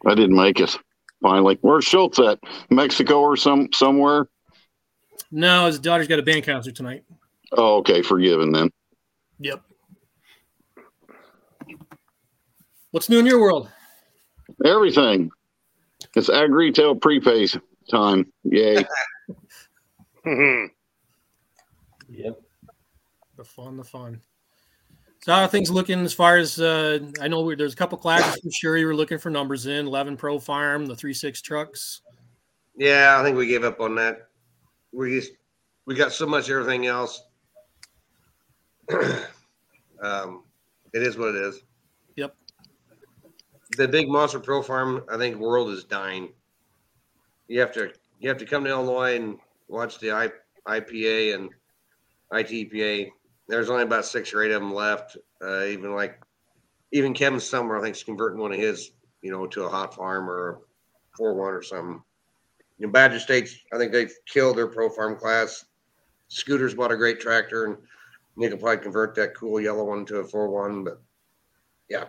I 0.06 0.14
didn't 0.14 0.36
make 0.36 0.60
it. 0.60 0.76
Finally, 1.22 1.58
where's 1.62 1.84
Schultz 1.84 2.18
at? 2.18 2.38
Mexico 2.70 3.20
or 3.20 3.36
some 3.36 3.68
somewhere? 3.72 4.28
No, 5.30 5.66
his 5.66 5.78
daughter's 5.78 6.08
got 6.08 6.18
a 6.18 6.22
band 6.22 6.44
concert 6.44 6.74
tonight. 6.74 7.04
Oh, 7.52 7.78
okay, 7.78 8.02
forgiven 8.02 8.52
then. 8.52 8.70
Yep. 9.40 9.62
What's 12.90 13.08
new 13.08 13.18
in 13.18 13.26
your 13.26 13.40
world? 13.40 13.68
Everything. 14.64 15.30
It's 16.16 16.30
ag 16.30 16.50
retail 16.50 16.94
prepay 16.94 17.48
time. 17.90 18.32
Yay! 18.44 18.84
Yep. 20.24 22.40
The 23.36 23.44
fun, 23.44 23.76
the 23.76 23.84
fun. 23.84 24.20
So 25.20 25.32
how 25.32 25.42
are 25.42 25.48
things 25.48 25.70
looking 25.70 26.00
as 26.00 26.14
far 26.14 26.36
as 26.36 26.60
uh, 26.60 26.98
I 27.20 27.28
know? 27.28 27.42
we 27.42 27.54
there's 27.54 27.72
a 27.72 27.76
couple 27.76 27.98
classes 27.98 28.40
for 28.42 28.50
sure 28.50 28.76
you 28.76 28.86
were 28.86 28.94
looking 28.94 29.18
for 29.18 29.30
numbers 29.30 29.66
in. 29.66 29.86
Eleven 29.86 30.16
Pro 30.16 30.38
Farm, 30.38 30.86
the 30.86 30.94
three 30.94 31.12
six 31.12 31.42
trucks. 31.42 32.02
Yeah, 32.76 33.16
I 33.18 33.24
think 33.24 33.36
we 33.36 33.46
gave 33.46 33.64
up 33.64 33.80
on 33.80 33.94
that. 33.96 34.28
We 34.92 35.18
just 35.18 35.32
we 35.86 35.94
got 35.94 36.12
so 36.12 36.26
much 36.26 36.50
everything 36.50 36.86
else. 36.86 37.22
um, 40.02 40.44
it 40.94 41.02
is 41.02 41.18
what 41.18 41.34
it 41.34 41.42
is. 41.42 41.62
Yep. 42.16 42.34
The 43.76 43.88
big 43.88 44.08
monster 44.08 44.38
pro 44.38 44.62
farm, 44.62 45.04
I 45.10 45.18
think, 45.18 45.36
world 45.36 45.70
is 45.70 45.84
dying. 45.84 46.32
You 47.48 47.60
have 47.60 47.72
to 47.72 47.92
you 48.20 48.28
have 48.28 48.38
to 48.38 48.46
come 48.46 48.64
to 48.64 48.70
Illinois 48.70 49.16
and 49.16 49.38
watch 49.68 49.98
the 49.98 50.12
I, 50.12 50.30
IPA 50.66 51.34
and 51.34 51.50
ITPA. 52.32 53.10
There's 53.48 53.70
only 53.70 53.84
about 53.84 54.04
six 54.04 54.32
or 54.34 54.42
eight 54.42 54.50
of 54.50 54.60
them 54.60 54.74
left. 54.74 55.16
Uh, 55.42 55.64
even 55.64 55.94
like 55.94 56.20
even 56.92 57.14
Kevin 57.14 57.40
Summer, 57.40 57.78
I 57.78 57.82
think, 57.82 57.96
is 57.96 58.02
converting 58.02 58.40
one 58.40 58.52
of 58.52 58.58
his, 58.58 58.90
you 59.22 59.30
know, 59.30 59.46
to 59.46 59.64
a 59.64 59.68
hot 59.68 59.94
farm 59.94 60.28
or 60.28 60.50
a 60.50 60.56
four 61.16 61.34
one 61.34 61.54
or 61.54 61.62
something. 61.62 62.02
You 62.78 62.86
know, 62.86 62.92
Badger 62.92 63.18
State's, 63.18 63.56
I 63.72 63.78
think 63.78 63.92
they've 63.92 64.12
killed 64.26 64.56
their 64.56 64.68
pro 64.68 64.88
farm 64.88 65.16
class. 65.16 65.64
Scooters 66.28 66.74
bought 66.74 66.92
a 66.92 66.96
great 66.96 67.20
tractor, 67.20 67.64
and 67.64 67.76
they 68.36 68.48
could 68.48 68.60
probably 68.60 68.82
convert 68.82 69.14
that 69.16 69.34
cool 69.34 69.60
yellow 69.60 69.84
one 69.84 70.04
to 70.06 70.18
a 70.18 70.24
four 70.24 70.48
one. 70.48 70.84
But 70.84 71.00
yeah. 71.88 72.04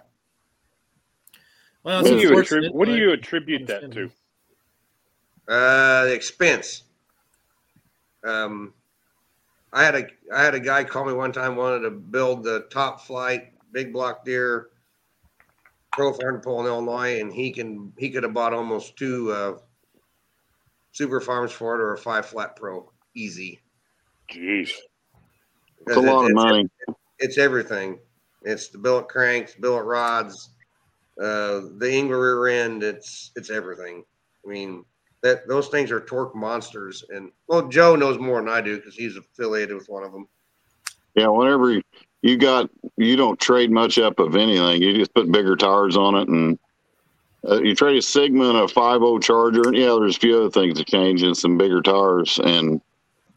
Well, 1.83 2.03
What 2.03 2.09
do 2.09 2.17
you 2.17 2.27
unfortunate, 2.27 2.41
attribute? 2.65 2.75
What 2.75 2.85
do 2.87 2.95
you 2.95 3.11
attribute 3.11 3.67
that 3.67 3.91
to? 3.93 4.11
uh, 5.47 6.05
the 6.05 6.13
expense. 6.13 6.83
Um, 8.23 8.73
I 9.71 9.83
had 9.83 9.95
a 9.95 10.07
I 10.33 10.43
had 10.43 10.55
a 10.55 10.59
guy 10.59 10.83
call 10.83 11.05
me 11.05 11.13
one 11.13 11.31
time 11.31 11.55
wanted 11.55 11.81
to 11.81 11.91
build 11.91 12.43
the 12.43 12.61
top 12.71 13.01
flight 13.01 13.53
big 13.71 13.93
block 13.93 14.25
Deere 14.25 14.69
pro 15.91 16.13
farm 16.13 16.41
pole 16.41 16.61
in 16.61 16.67
Illinois, 16.67 17.19
and 17.19 17.31
he 17.33 17.51
can 17.51 17.93
he 17.97 18.09
could 18.09 18.23
have 18.23 18.33
bought 18.33 18.53
almost 18.53 18.97
two 18.97 19.31
uh, 19.31 19.57
super 20.91 21.21
farms 21.21 21.51
for 21.51 21.75
it 21.75 21.81
or 21.81 21.93
a 21.93 21.97
five 21.97 22.25
flat 22.25 22.55
pro 22.55 22.91
easy. 23.15 23.59
Jeez. 24.31 24.71
It's 25.87 25.95
a 25.95 25.99
lot 25.99 26.25
of 26.25 26.33
money. 26.33 26.69
it's 27.19 27.37
everything. 27.37 27.99
It's 28.43 28.69
the 28.69 28.77
billet 28.77 29.07
cranks, 29.07 29.55
billet 29.55 29.83
rods, 29.83 30.49
uh, 31.21 31.61
the 31.77 31.89
Engler 31.91 32.41
rear 32.41 32.63
end. 32.63 32.83
It's 32.83 33.31
it's 33.35 33.49
everything. 33.49 34.03
I 34.45 34.49
mean 34.49 34.85
that 35.21 35.47
those 35.47 35.67
things 35.67 35.91
are 35.91 35.99
torque 35.99 36.35
monsters. 36.35 37.03
And 37.09 37.31
well, 37.47 37.67
Joe 37.67 37.95
knows 37.95 38.17
more 38.17 38.39
than 38.39 38.49
I 38.49 38.61
do 38.61 38.77
because 38.77 38.95
he's 38.95 39.17
affiliated 39.17 39.75
with 39.75 39.89
one 39.89 40.03
of 40.03 40.11
them. 40.11 40.27
Yeah, 41.15 41.27
whenever 41.27 41.81
you, 42.21 42.37
got, 42.37 42.69
you 42.97 43.15
don't 43.15 43.39
trade 43.39 43.71
much 43.71 43.97
up 43.97 44.19
of 44.19 44.35
anything. 44.35 44.81
You 44.81 44.97
just 44.97 45.13
put 45.13 45.31
bigger 45.31 45.55
tires 45.55 45.97
on 45.97 46.15
it, 46.15 46.27
and 46.29 46.59
uh, 47.47 47.61
you 47.61 47.75
trade 47.75 47.97
a 47.97 48.01
Sigma 48.01 48.49
and 48.49 48.57
a 48.57 48.65
5.0 48.65 49.21
Charger. 49.21 49.67
And 49.67 49.75
yeah, 49.75 49.95
there's 49.99 50.17
a 50.17 50.19
few 50.19 50.37
other 50.37 50.49
things 50.49 50.77
to 50.77 50.85
change 50.85 51.23
and 51.23 51.35
some 51.35 51.57
bigger 51.57 51.81
tires, 51.81 52.39
and 52.39 52.81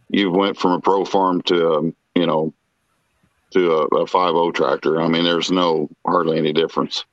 you 0.09 0.31
went 0.31 0.59
from 0.59 0.73
a 0.73 0.81
Pro 0.81 1.05
Farm 1.05 1.43
to, 1.43 1.73
um, 1.73 1.97
you 2.15 2.27
know, 2.27 2.53
to 3.53 3.73
a, 3.73 3.85
a 3.85 4.07
5.0 4.07 4.55
tractor. 4.55 5.01
I 5.01 5.09
mean, 5.09 5.25
there's 5.25 5.51
no 5.51 5.89
hardly 6.07 6.39
any 6.39 6.53
difference. 6.53 7.05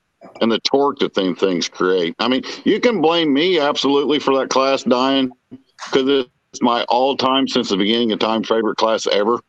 And 0.42 0.52
the 0.52 0.60
torque 0.60 1.00
that 1.00 1.14
them 1.14 1.36
things 1.36 1.70
create. 1.70 2.14
I 2.20 2.28
mean, 2.28 2.44
you 2.66 2.80
can 2.80 3.02
blame 3.02 3.34
me 3.34 3.60
absolutely 3.60 4.20
for 4.20 4.38
that 4.38 4.50
class 4.50 4.84
dying 4.84 5.32
because 5.50 6.28
it's 6.52 6.62
my 6.62 6.84
all-time 6.84 7.48
since 7.48 7.70
the 7.70 7.78
beginning 7.78 8.12
of 8.12 8.20
time 8.20 8.44
favorite 8.44 8.78
class 8.78 9.08
ever. 9.08 9.40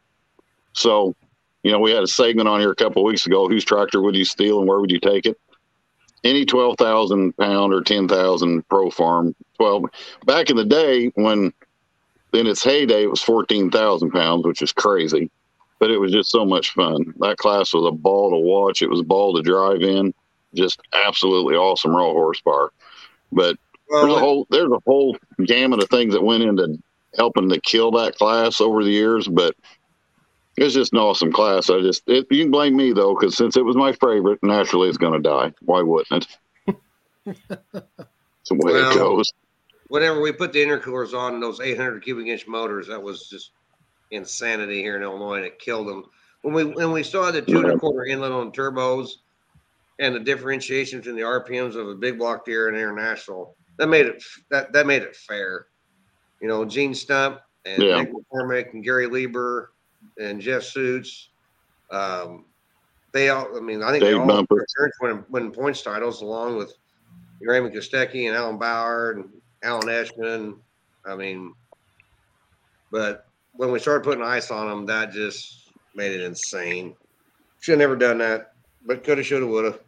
So, 0.73 1.17
you 1.65 1.73
know, 1.73 1.81
we 1.81 1.91
had 1.91 2.05
a 2.05 2.09
segment 2.09 2.49
on 2.49 2.61
here 2.61 2.71
a 2.71 2.77
couple 2.77 3.03
weeks 3.03 3.27
ago. 3.27 3.49
Whose 3.49 3.65
tractor 3.65 4.01
would 4.01 4.15
you 4.15 4.25
steal 4.25 4.61
and 4.61 4.69
where 4.69 4.81
would 4.81 4.93
you 4.93 5.01
take 5.01 5.27
it? 5.27 5.39
Any 6.23 6.45
twelve 6.45 6.77
thousand 6.79 7.37
pound 7.37 7.75
or 7.75 7.83
ten 7.83 8.07
thousand 8.07 8.69
pro 8.69 8.91
farm. 8.91 9.35
Twelve 9.57 9.87
back 10.25 10.51
in 10.51 10.57
the 10.57 10.65
day 10.65 11.11
when 11.15 11.53
in 12.33 12.47
its 12.47 12.63
heyday 12.63 13.03
it 13.03 13.11
was 13.11 13.23
fourteen 13.23 13.71
thousand 13.71 14.13
pounds, 14.13 14.47
which 14.47 14.63
is 14.63 14.73
crazy. 14.73 15.31
But 15.81 15.91
it 15.91 15.99
was 15.99 16.13
just 16.13 16.31
so 16.31 16.45
much 16.45 16.73
fun. 16.75 17.13
That 17.19 17.39
class 17.39 17.73
was 17.73 17.87
a 17.87 17.91
ball 17.91 18.31
to 18.31 18.37
watch. 18.37 18.83
It 18.83 18.91
was 18.91 19.01
a 19.01 19.05
ball 19.05 19.35
to 19.35 19.43
drive 19.43 19.83
in. 19.83 20.15
Just 20.55 20.81
absolutely 20.93 21.55
awesome 21.57 21.95
raw 21.95 22.13
horsepower. 22.13 22.73
But 23.33 23.57
there's 23.89 24.13
a 24.13 24.19
whole 24.19 24.47
there's 24.51 24.71
a 24.71 24.81
whole 24.87 25.17
gamut 25.45 25.83
of 25.83 25.89
things 25.89 26.15
that 26.15 26.23
went 26.23 26.43
into 26.43 26.79
helping 27.17 27.49
to 27.49 27.61
kill 27.61 27.91
that 27.93 28.17
class 28.17 28.61
over 28.61 28.85
the 28.85 28.91
years, 28.91 29.27
but 29.29 29.55
it's 30.57 30.75
just 30.75 30.93
an 30.93 30.99
awesome 30.99 31.33
class. 31.33 31.71
I 31.71 31.81
just 31.81 32.03
it, 32.09 32.27
you 32.31 32.45
can 32.45 32.51
blame 32.51 32.77
me 32.77 32.93
though, 32.93 33.15
because 33.15 33.37
since 33.37 33.57
it 33.57 33.65
was 33.65 33.77
my 33.77 33.93
favorite, 33.93 34.41
naturally 34.43 34.89
it's 34.89 34.99
going 34.99 35.15
to 35.15 35.29
die. 35.29 35.53
Why 35.63 35.83
wouldn't 35.83 36.27
it? 36.67 36.77
it's 37.27 38.49
the 38.49 38.55
way 38.55 38.73
Well, 38.73 38.91
it 38.91 38.95
goes. 38.95 39.33
whenever 39.89 40.21
we 40.21 40.33
put 40.33 40.53
the 40.53 40.65
intercoolers 40.65 41.15
on 41.15 41.41
those 41.41 41.61
800 41.61 42.03
cubic 42.03 42.27
inch 42.27 42.47
motors, 42.47 42.89
that 42.89 43.03
was 43.03 43.29
just 43.29 43.53
insanity 44.11 44.83
here 44.83 44.97
in 44.97 45.03
Illinois, 45.03 45.37
and 45.37 45.47
it 45.47 45.59
killed 45.59 45.89
them. 45.89 46.05
When 46.43 46.55
we 46.55 46.65
when 46.65 46.93
we 46.93 47.03
saw 47.03 47.31
the 47.31 47.43
two 47.43 47.59
and 47.59 47.73
a 47.73 47.79
quarter 47.79 48.05
inlet 48.07 48.33
on 48.33 48.53
turbos, 48.53 49.11
and 50.01 50.15
the 50.15 50.21
differentiation 50.21 50.99
between 50.99 51.15
the 51.17 51.23
RPMs 51.23 51.77
of 51.77 51.89
a 51.89 51.95
big 51.95 52.19
block 52.19 52.45
Deere 52.45 52.69
and 52.69 52.77
international, 52.77 53.55
that 53.79 53.87
made 53.89 54.07
it 54.07 54.23
that 54.51 54.73
that 54.73 54.87
made 54.87 55.03
it 55.03 55.15
fair. 55.15 55.67
You 56.41 56.49
know, 56.49 56.65
Gene 56.65 56.95
Stump 56.95 57.39
and 57.65 57.83
Yeah. 57.83 58.03
Nick 58.03 58.13
McCormick 58.13 58.73
and 58.73 58.83
Gary 58.83 59.07
Lieber 59.07 59.73
and 60.19 60.41
Jeff 60.41 60.63
Suits. 60.65 61.29
Um, 61.91 62.47
they 63.13 63.29
all, 63.29 63.57
I 63.57 63.61
mean, 63.61 63.83
I 63.83 63.91
think 63.91 64.03
they 64.03 64.13
Dave 64.13 64.21
all 64.21 64.27
Bumper. 64.27 64.55
returned 64.55 64.93
winning, 65.01 65.25
winning 65.29 65.51
points 65.53 65.83
titles 65.83 66.23
along 66.23 66.57
with 66.57 66.73
Raymond 67.43 67.75
Kostecki 67.75 68.27
and 68.29 68.37
Alan 68.37 68.59
Bauer 68.59 69.13
and 69.13 69.29
Alan 69.63 69.89
Eshman. 69.89 70.59
I 71.05 71.17
mean, 71.17 71.53
but 72.91 73.27
when 73.53 73.71
we 73.73 73.79
started 73.79 74.05
putting 74.05 74.23
ice 74.25 74.51
on 74.51 74.69
them, 74.69 74.87
that 74.87 75.13
just 75.13 75.71
made 75.95 76.13
it 76.13 76.21
insane. 76.23 76.95
Should 77.61 77.73
have 77.73 77.79
never 77.81 77.97
done 77.97 78.19
that, 78.19 78.53
but 78.87 79.05
could 79.05 79.19
have, 79.19 79.27
should 79.27 79.43
have, 79.43 79.51
would 79.51 79.65
have. 79.67 79.81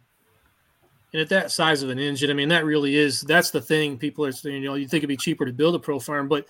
And 1.13 1.21
at 1.21 1.29
that 1.29 1.51
size 1.51 1.83
of 1.83 1.89
an 1.89 1.99
engine, 1.99 2.31
I 2.31 2.33
mean, 2.33 2.49
that 2.49 2.65
really 2.65 2.95
is 2.95 3.21
that's 3.21 3.51
the 3.51 3.61
thing. 3.61 3.97
People 3.97 4.25
are 4.25 4.31
saying, 4.31 4.63
you 4.63 4.67
know, 4.67 4.75
you 4.75 4.87
think 4.87 5.01
it'd 5.01 5.09
be 5.09 5.17
cheaper 5.17 5.45
to 5.45 5.53
build 5.53 5.75
a 5.75 5.79
pro 5.79 5.99
farm, 5.99 6.27
but 6.27 6.45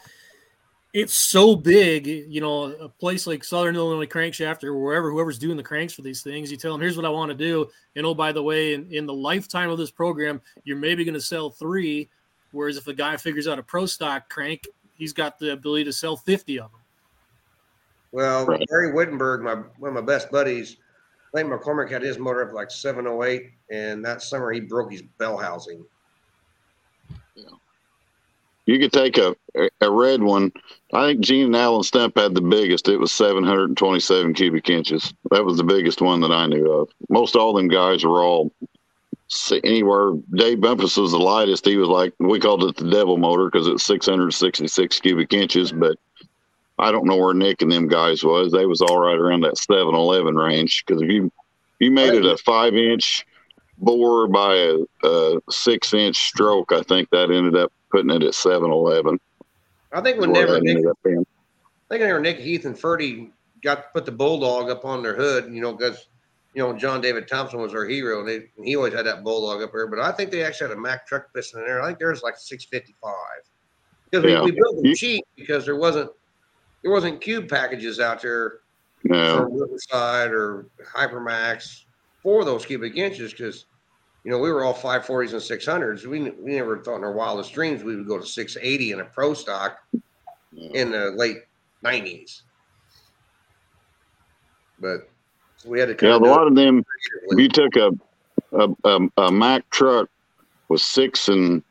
it's 0.94 1.30
so 1.32 1.56
big, 1.56 2.06
you 2.06 2.40
know, 2.40 2.66
a 2.66 2.88
place 2.88 3.26
like 3.26 3.44
Southern 3.44 3.76
Illinois 3.76 4.06
Crankshaft 4.06 4.64
or 4.64 4.78
wherever, 4.78 5.12
whoever's 5.12 5.40
doing 5.40 5.58
the 5.58 5.64
cranks 5.64 5.94
for 5.94 6.04
these 6.04 6.22
things, 6.22 6.52
you 6.52 6.58
tell 6.58 6.72
them, 6.72 6.82
here's 6.82 6.96
what 6.96 7.06
I 7.06 7.10
want 7.10 7.30
to 7.30 7.36
do. 7.36 7.68
And 7.96 8.06
oh, 8.06 8.14
by 8.14 8.32
the 8.32 8.44
way, 8.44 8.76
in, 8.76 8.88
in 8.92 9.08
the 9.08 9.14
lifetime 9.14 9.72
of 9.72 9.80
this 9.80 9.90
program, 9.90 10.40
you're 10.64 10.78
maybe 10.78 11.04
going 11.04 11.16
to 11.16 11.22
sell 11.22 11.50
three. 11.50 12.10
Whereas 12.52 12.78
if 12.78 12.88
a 12.88 12.94
guy 12.94 13.18
figures 13.18 13.48
out 13.48 13.58
a 13.58 13.64
pro 13.64 13.88
stock 13.88 14.30
crank, 14.30 14.68
he's 14.94 15.14
got 15.14 15.40
the 15.40 15.54
ability 15.54 15.86
to 15.86 15.94
sell 15.94 16.16
50 16.16 16.60
of 16.60 16.72
them. 16.72 16.82
Well, 18.12 18.46
Right. 18.46 18.64
Barry 18.70 18.94
Wittenberg, 18.94 19.42
my 19.42 19.56
one 19.80 19.90
of 19.90 19.96
my 19.96 20.02
best 20.02 20.30
buddies, 20.30 20.78
Lane 21.34 21.48
McCormick 21.48 21.90
had 21.90 22.04
his 22.04 22.20
motor 22.20 22.48
up 22.48 22.54
like 22.54 22.70
708, 22.70 23.50
and 23.72 24.06
that 24.06 24.22
summer 24.22 24.52
he 24.52 24.60
broke 24.60 24.92
his 24.92 25.02
bell 25.18 25.38
housing. 25.38 25.84
You 28.66 28.80
could 28.80 28.94
take 28.94 29.18
a 29.18 29.36
a 29.82 29.92
red 29.92 30.24
one. 30.24 30.52
I 30.94 31.08
think 31.08 31.22
Gene 31.22 31.48
and 31.48 31.56
Alan 31.56 31.82
Stemp 31.82 32.18
had 32.18 32.34
the 32.34 32.42
biggest. 32.42 32.88
It 32.88 32.98
was 32.98 33.12
727 33.12 34.34
cubic 34.34 34.70
inches. 34.70 35.14
That 35.32 35.44
was 35.44 35.58
the 35.58 35.64
biggest 35.64 36.02
one 36.02 36.22
that 36.22 36.32
I 36.32 36.48
knew 36.48 36.72
of. 36.72 36.90
Most 37.10 37.36
all 37.36 37.54
them 37.54 37.68
guys 37.68 38.06
were 38.06 38.24
all 38.24 38.54
anywhere. 39.64 40.14
Dave 40.36 40.62
Bumpus 40.62 40.96
was 40.98 41.12
the 41.12 41.18
lightest. 41.18 41.66
He 41.66 41.78
was 41.78 41.90
like 41.90 42.14
we 42.20 42.40
called 42.40 42.64
it 42.64 42.76
the 42.78 42.90
devil 42.90 43.18
motor 43.18 43.50
because 43.52 43.68
it's 43.68 43.86
666 43.86 45.00
cubic 45.00 45.34
inches. 45.34 45.72
But 45.72 45.98
I 46.84 46.92
don't 46.92 47.06
know 47.06 47.16
where 47.16 47.34
Nick 47.34 47.62
and 47.62 47.72
them 47.72 47.88
guys 47.88 48.26
was. 48.26 48.52
They 48.52 48.66
was 48.66 48.82
all 48.82 49.00
right 49.00 49.18
around 49.18 49.42
that 49.42 49.58
711 49.58 50.36
range. 50.36 50.84
Because 50.86 51.02
if 51.02 51.10
you 51.10 51.32
you 51.80 51.92
made 51.92 52.14
it 52.14 52.26
a 52.26 52.36
five 52.38 52.76
inch 52.76 53.26
bore 53.78 54.28
by 54.28 54.54
a, 54.54 55.08
a 55.08 55.40
six 55.50 55.94
inch 55.94 56.18
stroke, 56.18 56.74
I 56.74 56.82
think 56.82 57.10
that 57.12 57.32
ended 57.32 57.56
up 57.56 57.72
putting 57.90 58.10
it 58.10 58.22
at 58.22 58.36
711. 58.36 59.18
I 59.94 60.02
think 60.02 60.20
whenever 60.20 60.60
Nick, 60.60 60.76
ended 60.76 60.88
up 60.88 61.00
being. 61.06 61.20
I 61.20 61.94
think 61.94 62.02
whenever 62.02 62.20
Nick 62.20 62.40
Heath 62.40 62.66
and 62.66 62.78
Ferdy 62.78 63.32
got 63.64 63.76
to 63.76 63.84
put 63.94 64.06
the 64.06 64.12
bulldog 64.12 64.70
up 64.70 64.84
on 64.84 65.02
their 65.02 65.16
hood, 65.16 65.54
you 65.54 65.62
know, 65.62 65.72
because 65.72 66.10
you 66.54 66.62
know 66.62 66.74
John 66.74 67.00
David 67.00 67.30
Thompson 67.30 67.62
was 67.62 67.74
our 67.74 67.86
hero, 67.86 68.20
and 68.20 68.28
they, 68.28 68.50
he 68.62 68.76
always 68.76 68.94
had 68.94 69.06
that 69.06 69.24
bulldog 69.24 69.62
up 69.62 69.72
there. 69.72 69.88
But 69.88 70.00
I 70.00 70.12
think 70.12 70.32
they 70.32 70.44
actually 70.44 70.68
had 70.68 70.78
a 70.78 70.82
Mack 70.82 71.08
truck 71.08 71.34
piston 71.34 71.62
in 71.62 71.66
there. 71.66 71.82
I 71.82 71.88
think 71.88 72.00
there 72.00 72.10
was 72.10 72.24
like 72.24 72.36
655 72.36 73.14
because 74.12 74.30
Yeah. 74.30 74.44
we, 74.44 74.52
we 74.52 74.58
built 74.58 74.84
them 74.84 74.94
cheap 74.96 75.24
because 75.38 75.64
there 75.64 75.78
wasn't 75.78 76.12
there 76.84 76.92
wasn't 76.92 77.22
cube 77.22 77.50
packages 77.50 78.00
out 78.00 78.22
there 78.22 78.60
No, 79.04 79.44
Riverside 79.44 80.32
or 80.32 80.68
Hypermax 80.96 81.84
for 82.22 82.46
those 82.46 82.66
cubic 82.66 82.96
inches 82.96 83.32
because 83.32 83.66
you 84.24 84.32
know 84.32 84.38
we 84.38 84.52
were 84.52 84.64
all 84.64 84.74
540s 84.74 85.32
and 85.32 85.42
600s. 85.42 86.06
We, 86.06 86.30
we 86.32 86.56
never 86.56 86.84
thought 86.84 86.98
in 86.98 87.04
our 87.04 87.14
wildest 87.14 87.54
dreams 87.54 87.84
we 87.84 87.96
would 87.96 88.08
go 88.08 88.20
to 88.20 88.26
680 88.26 88.92
in 88.92 89.00
a 89.00 89.06
pro 89.06 89.34
stock 89.34 89.80
in 90.74 90.92
the 90.92 91.12
late 91.12 91.38
90s. 91.84 92.42
But 94.80 95.10
we 95.66 95.80
had 95.80 95.98
to 95.98 96.06
yeah, 96.06 96.16
a 96.16 96.18
lot 96.18 96.48
of 96.48 96.56
them. 96.56 96.84
If 97.30 97.40
you 97.40 97.48
took 97.48 97.76
a 97.76 97.92
a, 98.54 98.70
a, 98.84 99.00
a 99.18 99.32
Mack 99.32 99.70
truck 99.70 100.10
with 100.70 100.82
six 100.82 101.28
and 101.30 101.64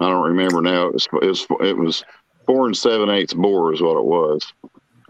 I 0.00 0.08
don't 0.08 0.22
remember 0.22 0.60
now. 0.60 0.86
It 0.88 0.94
was 0.94 1.08
it 1.22 1.26
was, 1.26 1.46
it 1.60 1.76
was 1.76 2.04
four 2.48 2.66
and 2.66 2.76
seven 2.76 3.10
eighths 3.10 3.34
bore 3.34 3.74
is 3.74 3.82
what 3.82 3.98
it 3.98 4.04
was, 4.04 4.54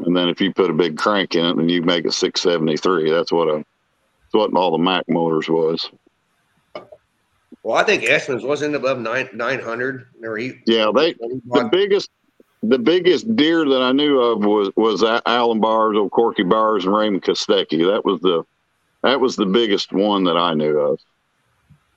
and 0.01 0.15
then 0.15 0.29
if 0.29 0.41
you 0.41 0.53
put 0.53 0.71
a 0.71 0.75
big 0.75 0.99
crank 0.99 1.37
in 1.37 1.45
it, 1.45 1.57
then 1.57 1.69
you 1.69 1.83
make 1.83 2.05
it 2.05 2.13
six 2.13 2.43
seventy 2.43 2.77
three. 2.77 3.11
That's 3.11 3.33
what 3.33 3.49
a 3.49 3.59
that's 3.59 4.35
what 4.35 4.53
all 4.55 4.73
the 4.73 4.79
Mack 4.79 5.09
motors 5.09 5.49
was. 5.49 5.89
Well, 7.63 7.77
I 7.77 7.85
think 7.85 8.03
Eshman's 8.03 8.45
wasn't 8.45 8.75
above 8.75 8.99
nine 8.99 9.29
900. 9.33 10.07
Or 10.23 10.37
he, 10.37 10.55
Yeah, 10.67 10.91
they 10.95 11.15
the 11.15 11.69
biggest 11.71 12.11
the 12.63 12.79
biggest 12.79 13.37
Deere 13.37 13.65
that 13.65 13.83
I 13.83 13.93
knew 13.93 14.21
of 14.21 14.45
was 14.45 14.71
was 14.77 15.05
Alan 15.27 15.61
Bars, 15.61 15.97
old 15.97 16.11
Corky 16.11 16.43
Bars, 16.43 16.85
and 16.85 16.95
Raymond 16.95 17.23
Kostecki. 17.23 17.87
That 17.87 18.05
was 18.05 18.21
the 18.21 18.45
that 19.03 19.21
was 19.21 19.37
the 19.37 19.47
biggest 19.47 19.93
one 19.93 20.25
that 20.25 20.37
I 20.37 20.55
knew 20.55 20.77
of. 20.77 20.99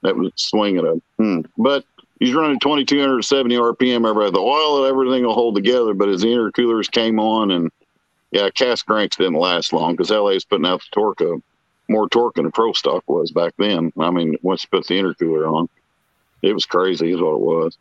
That 0.04 0.16
was 0.16 0.32
swinging 0.36 0.86
a. 0.86 1.22
Hmm. 1.22 1.42
But 1.58 1.84
he's 2.22 2.34
running 2.34 2.60
2270 2.60 3.56
RPM. 3.56 4.08
Everybody 4.08 4.32
thought, 4.32 4.46
well, 4.46 4.86
everything 4.86 5.26
will 5.26 5.34
hold 5.34 5.56
together. 5.56 5.94
But 5.94 6.08
his 6.08 6.22
the 6.22 6.28
intercoolers 6.28 6.90
came 6.90 7.20
on, 7.20 7.52
and 7.52 7.70
yeah, 8.32 8.50
cast 8.52 8.86
cranks 8.86 9.18
didn't 9.18 9.34
last 9.34 9.74
long 9.74 9.94
because 9.94 10.10
LA 10.10 10.32
was 10.32 10.46
putting 10.46 10.66
out 10.66 10.80
the 10.80 10.88
torque 10.94 11.20
of 11.20 11.42
more 11.90 12.08
torque 12.08 12.36
than 12.36 12.46
a 12.46 12.52
pro 12.52 12.72
stock 12.72 13.04
was 13.10 13.32
back 13.32 13.54
then. 13.58 13.92
I 14.00 14.12
mean, 14.12 14.38
once 14.42 14.64
you 14.64 14.70
put 14.70 14.88
the 14.88 14.98
intercooler 14.98 15.52
on, 15.52 15.68
it 16.42 16.54
was 16.54 16.66
crazy, 16.66 17.12
is 17.12 17.20
what 17.20 17.34
it 17.34 17.42
was. 17.42 17.78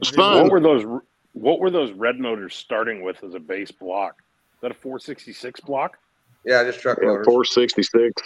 It's 0.00 0.10
fun. 0.10 0.44
What 0.44 0.52
were 0.52 0.60
those? 0.60 0.84
What 1.32 1.60
were 1.60 1.70
those 1.70 1.90
red 1.92 2.20
motors 2.20 2.54
starting 2.54 3.02
with 3.02 3.24
as 3.24 3.34
a 3.34 3.40
base 3.40 3.72
block? 3.72 4.16
Is 4.54 4.60
that 4.60 4.70
a 4.70 4.74
466 4.74 5.60
block? 5.60 5.98
yeah, 6.44 6.62
just 6.62 6.80
truck 6.80 6.98
Yeah, 7.00 7.08
motors. 7.08 7.24
466. 7.24 8.22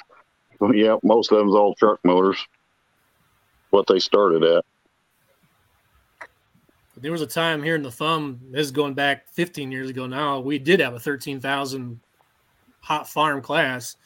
Well, 0.59 0.74
yeah, 0.74 0.96
most 1.02 1.31
of 1.31 1.38
them's 1.38 1.55
all 1.55 1.74
truck 1.74 2.00
motors. 2.02 2.44
What 3.70 3.87
they 3.87 3.98
started 3.98 4.42
at. 4.44 4.64
There 6.98 7.12
was 7.12 7.20
a 7.20 7.26
time 7.26 7.62
here 7.62 7.74
in 7.74 7.83
the 7.83 7.90
thumb, 7.90 8.40
this 8.50 8.64
is 8.66 8.70
going 8.70 8.94
back 8.94 9.29
15 9.35 9.70
years 9.70 9.90
ago 9.90 10.07
now, 10.07 10.40
we 10.40 10.59
did 10.59 10.81
have 10.81 10.94
a 10.94 10.98
13,000 11.00 12.00
hot 12.81 13.07
farm 13.09 13.42
class. 13.42 13.96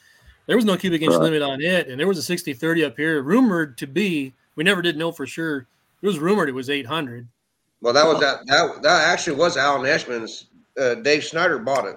There 0.45 0.57
was 0.57 0.65
no 0.65 0.75
cubic 0.75 1.01
inch 1.01 1.13
Right. 1.13 1.21
limit 1.21 1.41
on 1.41 1.61
it, 1.61 1.87
and 1.87 1.97
there 1.97 2.07
was 2.07 2.17
a 2.17 2.23
60 2.23 2.53
30 2.53 2.83
up 2.83 2.97
here, 2.97 3.21
rumored 3.21 3.77
to 3.77 3.87
be, 3.87 4.33
we 4.55 4.65
never 4.65 4.81
did 4.81 4.97
know 4.97 5.11
for 5.13 5.25
sure. 5.25 5.67
It 6.01 6.05
was 6.07 6.19
rumored 6.19 6.49
it 6.49 6.53
was 6.53 6.69
800. 6.69 7.27
Well, 7.79 7.93
that 7.93 8.05
was 8.05 8.19
that. 8.19 8.45
That 8.47 8.81
that 8.83 9.07
actually 9.07 9.37
was 9.37 9.55
Alan 9.57 9.83
Eshman's. 9.83 10.47
Uh, 10.77 10.95
Dave 10.95 11.23
Snyder 11.23 11.57
bought 11.59 11.85
it. 11.85 11.95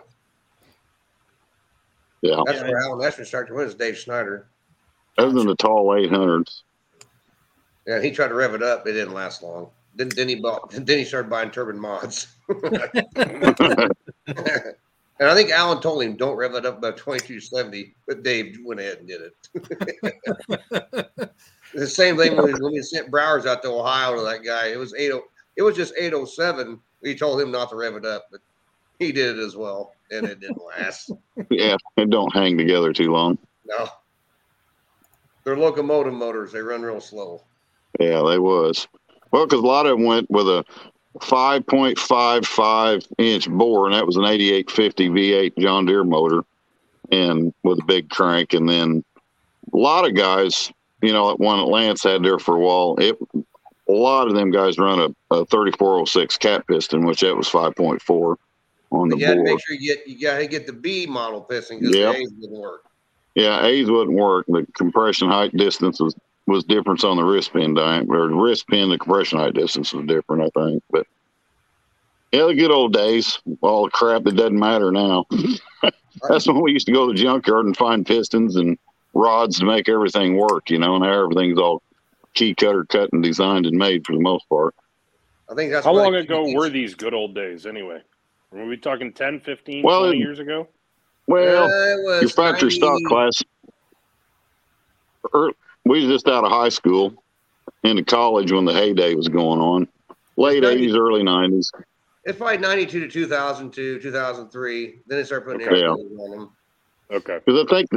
Yeah, 2.22 2.40
That's 2.46 2.60
Yeah. 2.60 2.68
where 2.68 2.78
Alan 2.80 3.00
Eshman 3.00 3.26
started 3.26 3.48
to 3.48 3.54
win. 3.54 3.66
Is 3.66 3.74
Dave 3.74 3.98
Snyder. 3.98 4.46
other 5.18 5.30
than 5.32 5.46
the 5.46 5.54
tall 5.56 5.86
800s. 5.94 6.62
Yeah, 7.86 8.00
he 8.00 8.10
tried 8.10 8.28
to 8.28 8.34
rev 8.34 8.54
it 8.54 8.62
up. 8.62 8.86
It 8.86 8.92
didn't 8.92 9.14
last 9.14 9.42
long. 9.42 9.70
Then 9.94 10.10
then 10.16 10.28
he 10.28 10.36
bought. 10.36 10.70
Then 10.86 10.98
he 10.98 11.04
started 11.04 11.30
buying 11.30 11.50
turbine 11.50 11.78
mods. 11.78 12.28
and 12.48 12.94
I 15.20 15.34
think 15.34 15.50
Alan 15.50 15.80
told 15.80 16.02
him 16.02 16.16
don't 16.16 16.36
rev 16.36 16.54
it 16.54 16.66
up 16.66 16.82
two 17.20 17.40
seventy, 17.40 17.94
but 18.06 18.22
Dave 18.22 18.58
went 18.64 18.80
ahead 18.80 18.98
and 18.98 19.08
did 19.08 19.20
it. 19.20 19.34
the 21.74 21.86
same 21.86 22.16
thing 22.16 22.36
when, 22.36 22.52
when 22.52 22.72
we 22.72 22.82
sent 22.82 23.10
Browers 23.10 23.46
out 23.46 23.62
to 23.62 23.68
Ohio 23.68 24.16
to 24.16 24.22
that 24.22 24.44
guy. 24.44 24.68
It 24.68 24.78
was 24.78 24.94
eight 24.94 25.12
oh. 25.12 25.24
It 25.56 25.62
was 25.62 25.76
just 25.76 25.94
eight 25.98 26.12
oh 26.14 26.24
seven. 26.24 26.80
We 27.02 27.14
told 27.14 27.40
him 27.40 27.52
not 27.52 27.70
to 27.70 27.76
rev 27.76 27.94
it 27.94 28.04
up, 28.04 28.26
but 28.30 28.40
he 28.98 29.12
did 29.12 29.38
it 29.38 29.42
as 29.42 29.56
well, 29.56 29.92
and 30.10 30.26
it 30.26 30.40
didn't 30.40 30.62
last. 30.78 31.12
yeah, 31.50 31.76
it 31.96 32.10
don't 32.10 32.32
hang 32.34 32.56
together 32.56 32.92
too 32.92 33.12
long. 33.12 33.38
No. 33.66 33.88
They're 35.44 35.56
locomotive 35.56 36.14
motors. 36.14 36.52
They 36.52 36.60
run 36.60 36.82
real 36.82 37.00
slow. 37.00 37.42
Yeah, 38.00 38.22
they 38.22 38.38
was. 38.38 38.88
Well, 39.30 39.46
because 39.46 39.60
a 39.62 39.66
lot 39.66 39.86
of 39.86 39.96
them 39.98 40.06
went 40.06 40.30
with 40.30 40.46
a 40.48 40.64
5.55 41.20 43.06
inch 43.18 43.48
bore, 43.50 43.86
and 43.86 43.94
that 43.94 44.06
was 44.06 44.16
an 44.16 44.24
8850 44.24 45.08
V8 45.10 45.58
John 45.58 45.86
Deere 45.86 46.04
motor, 46.04 46.44
and 47.10 47.52
with 47.62 47.78
a 47.80 47.84
big 47.84 48.10
crank. 48.10 48.52
And 48.52 48.68
then 48.68 49.04
a 49.72 49.76
lot 49.76 50.08
of 50.08 50.14
guys, 50.14 50.72
you 51.02 51.12
know, 51.12 51.28
that 51.28 51.40
one 51.40 51.58
that 51.58 51.64
Lance 51.66 52.02
had 52.02 52.22
there 52.22 52.38
for 52.38 52.56
a 52.56 52.60
while, 52.60 52.96
it 52.98 53.16
a 53.86 53.92
lot 53.92 54.26
of 54.28 54.34
them 54.34 54.50
guys 54.50 54.78
run 54.78 54.98
a, 55.30 55.34
a 55.34 55.44
3406 55.46 56.38
cat 56.38 56.66
piston, 56.66 57.04
which 57.04 57.20
that 57.20 57.36
was 57.36 57.48
5.4 57.48 58.36
on 58.90 59.08
the 59.08 59.16
You 59.16 59.26
got 59.26 59.30
to 59.30 59.36
bore. 59.36 59.44
make 59.44 59.60
sure 59.66 59.76
you 59.76 59.94
get 59.94 60.06
you 60.08 60.20
got 60.20 60.38
to 60.38 60.46
get 60.46 60.66
the 60.66 60.72
B 60.72 61.06
model 61.06 61.42
piston 61.42 61.80
because 61.80 61.94
Yep. 61.94 62.14
the 62.14 62.20
A's 62.20 62.30
didn't 62.32 62.58
work. 62.58 62.84
Yeah, 63.34 63.64
A's 63.66 63.90
wouldn't 63.90 64.16
work. 64.16 64.46
The 64.46 64.66
compression 64.74 65.28
height 65.28 65.54
distance 65.56 66.00
was 66.00 66.14
was 66.46 66.64
difference 66.64 67.04
on 67.04 67.16
the 67.16 67.24
wrist 67.24 67.52
pin 67.52 67.74
diameter. 67.74 68.24
Or 68.24 68.28
the 68.28 68.34
wrist 68.34 68.66
pin, 68.68 68.90
the 68.90 68.98
compression 68.98 69.38
height 69.38 69.54
distance 69.54 69.92
was 69.92 70.06
different, 70.06 70.42
I 70.42 70.60
think. 70.60 70.82
But 70.90 71.06
yeah, 72.32 72.46
the 72.46 72.54
good 72.54 72.70
old 72.70 72.92
days. 72.92 73.40
All 73.60 73.84
the 73.84 73.90
crap 73.90 74.24
that 74.24 74.36
doesn't 74.36 74.58
matter 74.58 74.90
now. 74.90 75.24
That's 76.28 76.46
when 76.46 76.60
we 76.60 76.72
used 76.72 76.86
to 76.86 76.92
go 76.92 77.06
to 77.06 77.12
the 77.12 77.18
junkyard 77.22 77.66
and 77.66 77.76
find 77.76 78.06
pistons 78.06 78.56
and 78.56 78.78
rods 79.14 79.58
to 79.60 79.64
make 79.64 79.88
everything 79.88 80.36
work. 80.36 80.70
You 80.70 80.78
know, 80.78 80.96
and 80.96 81.04
now 81.04 81.22
everything's 81.24 81.58
all 81.58 81.82
key 82.34 82.54
cutter 82.54 82.84
cut 82.84 83.10
and 83.12 83.22
designed 83.22 83.66
and 83.66 83.76
made 83.78 84.04
for 84.06 84.12
the 84.12 84.20
most 84.20 84.48
part. 84.48 84.74
I 85.50 85.54
think 85.54 85.72
that's 85.72 85.84
How 85.84 85.92
long 85.92 86.12
they- 86.12 86.20
ago 86.20 86.52
were 86.54 86.68
these 86.68 86.94
good 86.94 87.14
old 87.14 87.34
days 87.34 87.66
anyway? 87.66 88.00
Were 88.50 88.66
we 88.66 88.76
talking 88.76 89.12
10, 89.12 89.40
15, 89.40 89.82
Well, 89.82 90.02
20 90.04 90.16
it- 90.16 90.20
years 90.20 90.38
ago? 90.38 90.68
Well, 91.26 91.64
Uh, 91.64 92.20
your 92.20 92.28
factory 92.28 92.68
90 92.68 92.76
stock 92.76 93.00
class 93.08 93.42
we 95.84 96.04
was 96.04 96.08
just 96.08 96.28
out 96.28 96.44
of 96.44 96.50
high 96.50 96.68
school 96.68 97.22
into 97.82 98.04
college 98.04 98.52
when 98.52 98.64
the 98.64 98.72
heyday 98.72 99.14
was 99.14 99.28
going 99.28 99.60
on, 99.60 99.88
late 100.36 100.64
eighties, 100.64 100.94
early 100.94 101.22
nineties. 101.22 101.70
It's 102.24 102.38
probably 102.38 102.58
ninety 102.58 102.86
two 102.86 103.00
to 103.00 103.08
two 103.08 103.26
thousand 103.26 103.72
two, 103.72 104.00
two 104.00 104.12
thousand 104.12 104.50
three. 104.50 105.00
Then 105.06 105.18
they 105.18 105.24
start 105.24 105.44
putting 105.44 105.66
okay. 105.66 105.82
air 105.82 105.90
on 105.90 106.30
them. 106.30 106.50
Okay. 107.10 107.38
Because 107.44 107.64
I 107.64 107.74
think 107.74 107.90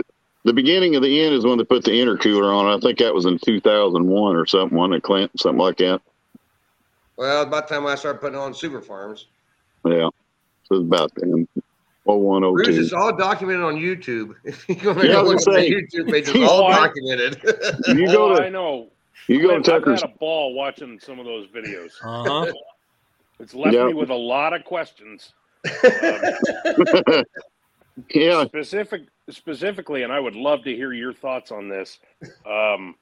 the 0.43 0.54
beginning 0.54 0.95
of 0.95 1.02
the 1.02 1.21
end 1.21 1.34
is 1.34 1.45
when 1.45 1.58
they 1.58 1.63
put 1.63 1.84
the 1.84 1.91
intercooler 1.91 2.54
on. 2.54 2.65
I 2.65 2.80
think 2.80 3.00
that 3.00 3.13
was 3.13 3.26
in 3.26 3.39
two 3.39 3.62
thousand 3.62 4.08
one 4.08 4.36
or 4.36 4.45
something. 4.45 4.78
One 4.78 4.93
at 4.93 5.04
Clint, 5.04 5.32
something 5.39 5.60
like 5.60 5.78
that. 5.78 6.02
Well, 7.15 7.45
by 7.45 7.62
the 7.62 7.67
time 7.67 7.86
I 7.86 7.95
started 7.95 8.19
putting 8.19 8.38
on 8.38 8.54
Super 8.54 8.82
Farms. 8.82 9.28
Yeah, 9.86 10.10
so 10.65 10.76
it's 10.76 10.82
about 10.82 11.12
then. 11.15 11.47
0102. 12.08 12.63
Bruce, 12.63 12.86
it's 12.86 12.93
all 12.93 13.15
documented 13.15 13.63
on 13.63 13.76
YouTube. 13.76 14.36
If 14.43 14.67
you're 14.70 14.93
to 14.93 15.08
yeah, 15.08 15.22
YouTube 15.22 16.12
page, 16.12 16.30
it's 16.30 16.50
all 16.50 16.70
documented. 16.70 17.41
you 17.88 18.08
go 18.08 18.32
oh, 18.32 18.36
to, 18.36 18.43
I 18.43 18.50
know. 18.50 18.88
You 19.28 19.41
go 19.41 19.54
I, 19.54 19.58
to 19.58 19.62
Tucker's. 19.62 20.04
I 20.04 20.08
had 20.08 20.15
a 20.15 20.17
ball 20.17 20.54
watching 20.54 21.00
some 21.00 21.20
of 21.20 21.26
those 21.26 21.48
videos. 21.48 21.91
Uh-huh. 22.04 22.52
It's 23.39 23.54
left 23.54 23.76
yep. 23.76 23.86
me 23.86 23.93
with 23.93 24.10
a 24.10 24.15
lot 24.15 24.54
of 24.54 24.63
questions. 24.63 25.32
Um, 25.63 27.24
yeah. 28.10 28.46
Specific, 28.46 29.04
specifically, 29.30 30.02
and 30.02 30.12
I 30.12 30.20
would 30.20 30.36
love 30.36 30.63
to 30.63 30.76
hear 30.76 30.91
your 30.91 31.13
thoughts 31.13 31.52
on 31.52 31.70
this. 31.70 32.00
Um, 32.48 32.96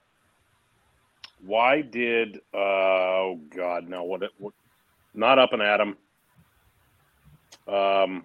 why 1.44 1.80
did 1.80 2.36
uh, 2.52 2.58
oh 2.58 3.40
god, 3.54 3.88
no, 3.88 4.04
what, 4.04 4.22
what 4.38 4.52
not 5.14 5.38
up 5.38 5.54
and 5.54 5.62
Adam? 5.62 5.96
Um, 7.66 8.24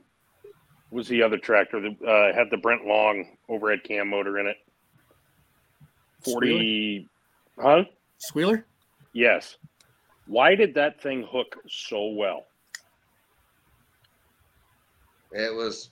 was 0.91 1.07
the 1.07 1.23
other 1.23 1.37
tractor 1.37 1.79
that 1.81 2.07
uh, 2.07 2.35
had 2.35 2.49
the 2.51 2.57
Brent 2.57 2.85
Long 2.85 3.25
overhead 3.49 3.83
cam 3.83 4.09
motor 4.09 4.39
in 4.39 4.47
it? 4.47 4.57
Forty, 6.23 7.07
huh? 7.59 7.83
Squealer? 8.19 8.65
Yes. 9.13 9.57
Why 10.27 10.53
did 10.55 10.75
that 10.75 11.01
thing 11.01 11.27
hook 11.29 11.57
so 11.67 12.09
well? 12.09 12.45
it 15.33 15.53
was 15.53 15.91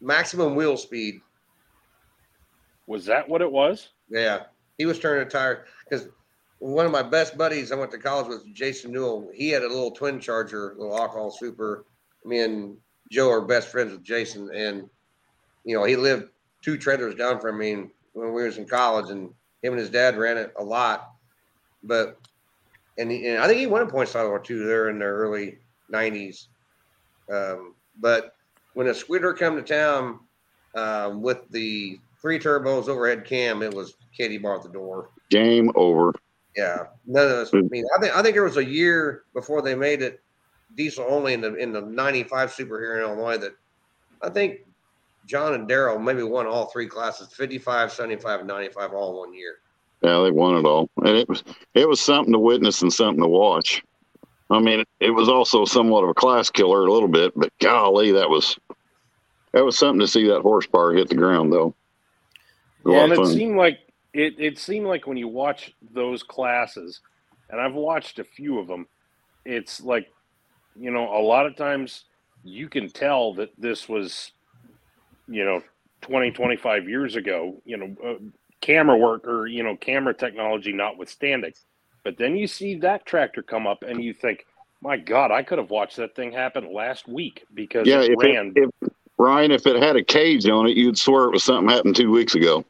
maximum 0.00 0.54
wheel 0.54 0.76
speed. 0.76 1.20
Was 2.86 3.04
that 3.06 3.28
what 3.28 3.42
it 3.42 3.50
was? 3.50 3.88
Yeah, 4.08 4.44
he 4.78 4.86
was 4.86 4.98
turning 4.98 5.26
a 5.26 5.30
tire 5.30 5.66
because 5.88 6.08
one 6.58 6.86
of 6.86 6.92
my 6.92 7.02
best 7.02 7.36
buddies 7.36 7.72
I 7.72 7.76
went 7.76 7.90
to 7.92 7.98
college 7.98 8.28
with, 8.28 8.54
Jason 8.54 8.92
Newell. 8.92 9.30
He 9.34 9.50
had 9.50 9.62
a 9.62 9.68
little 9.68 9.90
twin 9.90 10.20
charger, 10.20 10.74
little 10.78 10.96
alcohol 10.96 11.30
super. 11.30 11.84
Me 12.24 12.40
and 12.40 12.76
Joe 13.12 13.30
are 13.30 13.42
best 13.42 13.68
friends 13.68 13.92
with 13.92 14.02
Jason, 14.02 14.50
and 14.54 14.88
you 15.64 15.76
know 15.76 15.84
he 15.84 15.96
lived 15.96 16.30
two 16.62 16.78
trailers 16.78 17.14
down 17.14 17.40
from 17.40 17.58
me 17.58 17.74
when 18.14 18.32
we 18.32 18.42
was 18.42 18.56
in 18.56 18.66
college, 18.66 19.10
and 19.10 19.28
him 19.62 19.74
and 19.74 19.78
his 19.78 19.90
dad 19.90 20.16
ran 20.16 20.38
it 20.38 20.52
a 20.58 20.64
lot. 20.64 21.10
But 21.84 22.18
and, 22.96 23.10
he, 23.10 23.28
and 23.28 23.38
I 23.38 23.46
think 23.46 23.60
he 23.60 23.66
won 23.66 23.82
a 23.82 23.86
points 23.86 24.12
title 24.12 24.30
or 24.30 24.40
two 24.40 24.64
there 24.64 24.88
in 24.88 24.98
the 24.98 25.04
early 25.04 25.58
'90s. 25.92 26.46
Um, 27.30 27.74
but 28.00 28.34
when 28.72 28.88
a 28.88 28.94
squidder 28.94 29.34
come 29.34 29.56
to 29.56 29.62
town 29.62 30.20
um, 30.74 31.20
with 31.20 31.46
the 31.50 32.00
three 32.20 32.38
turbos 32.38 32.88
overhead 32.88 33.26
cam, 33.26 33.62
it 33.62 33.74
was 33.74 33.94
Katie 34.16 34.38
bar 34.38 34.56
at 34.56 34.62
the 34.62 34.70
door. 34.70 35.10
Game 35.30 35.70
over. 35.74 36.14
Yeah, 36.56 36.84
none 37.06 37.26
of 37.26 37.32
us. 37.32 37.50
I 37.52 37.60
mean, 37.60 37.84
I 37.94 38.00
think 38.00 38.16
I 38.16 38.22
think 38.22 38.34
there 38.34 38.44
was 38.44 38.56
a 38.56 38.64
year 38.64 39.24
before 39.34 39.60
they 39.60 39.74
made 39.74 40.00
it 40.00 40.22
diesel 40.76 41.06
only 41.08 41.34
in 41.34 41.40
the 41.40 41.54
in 41.56 41.72
the 41.72 41.80
'95 41.80 42.52
Super 42.52 42.80
here 42.80 42.96
in 42.96 43.02
Illinois 43.02 43.38
that 43.38 43.52
I 44.22 44.30
think 44.30 44.60
John 45.26 45.54
and 45.54 45.68
Daryl 45.68 46.02
maybe 46.02 46.22
won 46.22 46.46
all 46.46 46.66
three 46.66 46.86
classes 46.86 47.28
55, 47.32 47.92
75, 47.92 48.46
95 48.46 48.92
all 48.92 49.10
in 49.10 49.16
one 49.18 49.34
year. 49.34 49.56
Yeah, 50.02 50.20
they 50.22 50.30
won 50.32 50.56
it 50.56 50.64
all, 50.66 50.90
and 50.98 51.16
it 51.16 51.28
was 51.28 51.44
it 51.74 51.88
was 51.88 52.00
something 52.00 52.32
to 52.32 52.38
witness 52.38 52.82
and 52.82 52.92
something 52.92 53.22
to 53.22 53.28
watch. 53.28 53.82
I 54.50 54.60
mean, 54.60 54.80
it, 54.80 54.88
it 55.00 55.10
was 55.10 55.28
also 55.28 55.64
somewhat 55.64 56.04
of 56.04 56.10
a 56.10 56.14
class 56.14 56.50
killer 56.50 56.84
a 56.86 56.92
little 56.92 57.08
bit, 57.08 57.32
but 57.36 57.50
golly, 57.60 58.12
that 58.12 58.28
was 58.28 58.58
that 59.52 59.64
was 59.64 59.78
something 59.78 60.00
to 60.00 60.08
see 60.08 60.26
that 60.28 60.40
horsepower 60.42 60.94
hit 60.94 61.08
the 61.08 61.14
ground, 61.14 61.52
though. 61.52 61.74
A 62.84 62.90
lot 62.90 62.94
Well, 62.94 63.04
and 63.04 63.12
it 63.12 63.16
fun. 63.16 63.26
seemed 63.26 63.56
like 63.56 63.78
it, 64.12 64.34
it 64.38 64.58
seemed 64.58 64.86
like 64.86 65.06
when 65.06 65.16
you 65.16 65.28
watch 65.28 65.72
those 65.92 66.22
classes, 66.22 67.00
and 67.50 67.60
I've 67.60 67.74
watched 67.74 68.18
a 68.18 68.24
few 68.24 68.58
of 68.58 68.66
them, 68.66 68.86
it's 69.44 69.80
like, 69.80 70.08
you 70.78 70.90
know, 70.90 71.16
a 71.16 71.22
lot 71.22 71.46
of 71.46 71.56
times 71.56 72.04
you 72.44 72.68
can 72.68 72.90
tell 72.90 73.34
that 73.34 73.50
this 73.58 73.88
was, 73.88 74.32
you 75.28 75.44
know, 75.44 75.62
20, 76.02 76.32
25 76.32 76.88
years 76.88 77.16
ago, 77.16 77.60
you 77.64 77.76
know, 77.76 77.96
uh, 78.04 78.14
camera 78.60 78.96
work 78.96 79.26
or, 79.26 79.46
you 79.46 79.62
know, 79.62 79.76
camera 79.76 80.14
technology 80.14 80.72
notwithstanding. 80.72 81.52
But 82.04 82.16
then 82.16 82.36
you 82.36 82.46
see 82.46 82.76
that 82.76 83.06
tractor 83.06 83.42
come 83.42 83.66
up 83.66 83.82
and 83.82 84.02
you 84.02 84.12
think, 84.12 84.44
my 84.80 84.96
God, 84.96 85.30
I 85.30 85.42
could 85.42 85.58
have 85.58 85.70
watched 85.70 85.96
that 85.96 86.16
thing 86.16 86.32
happen 86.32 86.72
last 86.72 87.06
week 87.06 87.44
because 87.54 87.86
yeah, 87.86 88.00
it 88.00 88.16
ran 88.18 88.52
it, 88.56 88.68
if 88.82 88.90
Ryan, 89.18 89.52
if 89.52 89.66
it 89.66 89.80
had 89.80 89.94
a 89.94 90.02
cage 90.02 90.48
on 90.48 90.66
it, 90.66 90.76
you'd 90.76 90.98
swear 90.98 91.24
it 91.24 91.30
was 91.30 91.44
something 91.44 91.68
happened 91.68 91.94
two 91.94 92.10
weeks 92.10 92.34
ago. 92.34 92.64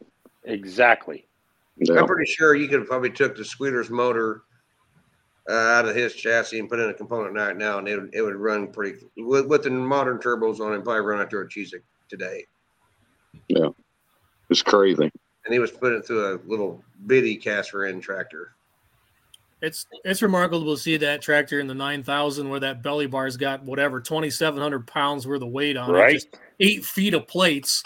exactly. 0.44 1.26
Yeah. 1.78 2.00
I'm 2.00 2.06
pretty 2.06 2.30
sure 2.30 2.54
you 2.54 2.68
could 2.68 2.80
have 2.80 2.88
probably 2.88 3.10
took 3.10 3.34
the 3.36 3.44
Squealer's 3.44 3.88
motor 3.88 4.42
uh, 5.48 5.52
out 5.52 5.88
of 5.88 5.96
his 5.96 6.14
chassis 6.14 6.58
and 6.58 6.68
put 6.68 6.78
in 6.78 6.88
a 6.90 6.94
component 6.94 7.34
right 7.34 7.56
now, 7.56 7.78
and 7.78 7.88
it 7.88 8.00
would, 8.00 8.14
it 8.14 8.22
would 8.22 8.36
run 8.36 8.68
pretty 8.68 8.98
with, 9.16 9.46
with 9.46 9.64
the 9.64 9.70
modern 9.70 10.18
turbos 10.18 10.60
on 10.60 10.72
it. 10.74 10.84
Probably 10.84 11.00
run 11.00 11.20
out 11.20 11.30
to 11.30 11.38
a 11.38 11.44
Cheesick 11.46 11.82
today. 12.08 12.44
Yeah, 13.48 13.68
it's 14.50 14.62
crazy. 14.62 15.10
And 15.44 15.52
he 15.52 15.58
was 15.58 15.72
putting 15.72 15.98
it 15.98 16.06
through 16.06 16.34
a 16.34 16.38
little 16.46 16.84
bitty 17.06 17.36
caster 17.36 17.84
end 17.84 18.02
tractor. 18.02 18.54
It's 19.60 19.86
it's 20.04 20.22
remarkable 20.22 20.74
to 20.74 20.80
see 20.80 20.96
that 20.98 21.22
tractor 21.22 21.60
in 21.60 21.66
the 21.68 21.74
9000 21.74 22.48
where 22.48 22.60
that 22.60 22.82
belly 22.82 23.06
bar's 23.06 23.36
got 23.36 23.62
whatever 23.64 24.00
2700 24.00 24.86
pounds 24.86 25.26
worth 25.26 25.42
of 25.42 25.48
weight 25.50 25.76
on 25.76 25.90
it. 25.90 25.92
Right. 25.92 26.14
Just 26.14 26.36
eight 26.60 26.84
feet 26.84 27.14
of 27.14 27.26
plates 27.28 27.82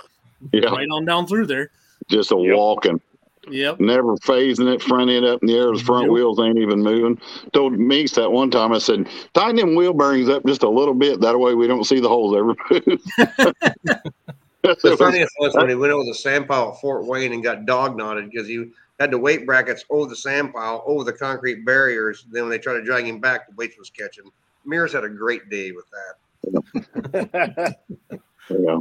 Yeah, 0.53 0.71
right 0.71 0.89
on 0.91 1.05
down 1.05 1.27
through 1.27 1.47
there. 1.47 1.71
just 2.09 2.33
a 2.33 2.37
Yep. 2.37 2.57
walking, 2.57 3.01
Yep. 3.49 3.81
never 3.81 4.17
phasing 4.17 4.73
it, 4.75 4.83
front 4.83 5.11
end 5.11 5.25
up 5.25 5.41
in 5.43 5.49
the 5.49 5.57
air. 5.57 5.73
The 5.73 5.79
front 5.79 6.07
Nope. 6.07 6.15
wheels 6.15 6.41
ain't 6.41 6.59
even 6.59 6.83
moving. 6.83 7.21
Told 7.53 7.79
Meeks 7.79 8.13
that 8.13 8.31
one 8.33 8.51
time. 8.51 8.73
I 8.73 8.79
said, 8.79 9.09
tighten 9.35 9.57
them 9.57 9.75
wheel 9.77 9.93
bearings 9.93 10.29
up 10.29 10.45
just 10.47 10.63
a 10.63 10.69
little 10.69 10.95
bit. 10.95 11.21
That 11.21 11.39
way 11.39 11.55
we 11.55 11.67
don't 11.67 11.85
see 11.85 12.01
the 12.01 12.09
holes 12.09 12.37
ever 12.37 12.55
move. 12.71 13.55
The 14.83 14.97
funniest 14.97 15.33
was 15.39 15.55
when 15.55 15.69
he 15.69 15.77
went 15.77 15.93
over 15.93 16.03
the 16.05 16.15
sand 16.15 16.49
pile 16.49 16.73
at 16.73 16.81
Fort 16.81 17.07
Wayne 17.07 17.33
and 17.33 17.41
got 17.41 17.67
dog 17.67 17.97
knotted 17.97 18.29
because 18.29 18.49
he 18.49 18.73
had 18.99 19.13
the 19.13 19.19
weight 19.19 19.47
brackets 19.47 19.85
over 19.91 20.09
the 20.09 20.17
sand 20.17 20.53
pile, 20.53 20.83
over 20.87 21.05
the 21.05 21.13
concrete 21.13 21.65
barriers. 21.65 22.27
Then 22.33 22.43
when 22.43 22.51
they 22.51 22.59
tried 22.59 22.75
to 22.75 22.83
drag 22.83 23.05
him 23.07 23.21
back, 23.21 23.47
the 23.49 23.55
weights 23.55 23.79
was 23.79 23.91
catching. 23.91 24.25
Mears 24.65 24.93
had 24.93 25.05
a 25.05 25.09
great 25.09 25.49
day 25.51 25.71
with 25.71 25.85
that. 27.13 27.77
yeah. 28.49 28.79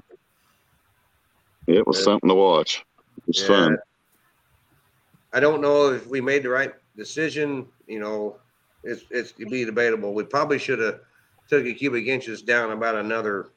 It 1.68 1.86
was 1.86 1.98
Yeah. 2.00 2.04
something 2.04 2.30
to 2.30 2.36
watch. 2.36 2.84
It 3.18 3.24
was 3.28 3.40
Yeah. 3.42 3.48
fun. 3.48 3.78
I 5.36 5.42
don't 5.42 5.62
know 5.62 5.92
if 5.92 6.08
we 6.08 6.22
made 6.22 6.44
the 6.44 6.50
right 6.50 6.74
decision. 6.96 7.68
You 7.88 8.00
know, 8.00 8.38
it's 8.84 9.04
it's 9.12 9.34
to 9.34 9.46
be 9.46 9.66
debatable. 9.66 10.14
We 10.14 10.24
probably 10.24 10.58
should 10.58 10.80
have 10.80 11.02
took 11.50 11.66
the 11.66 11.74
cubic 11.74 12.08
inches 12.08 12.42
down 12.42 12.72
about 12.72 12.96
another 12.96 13.50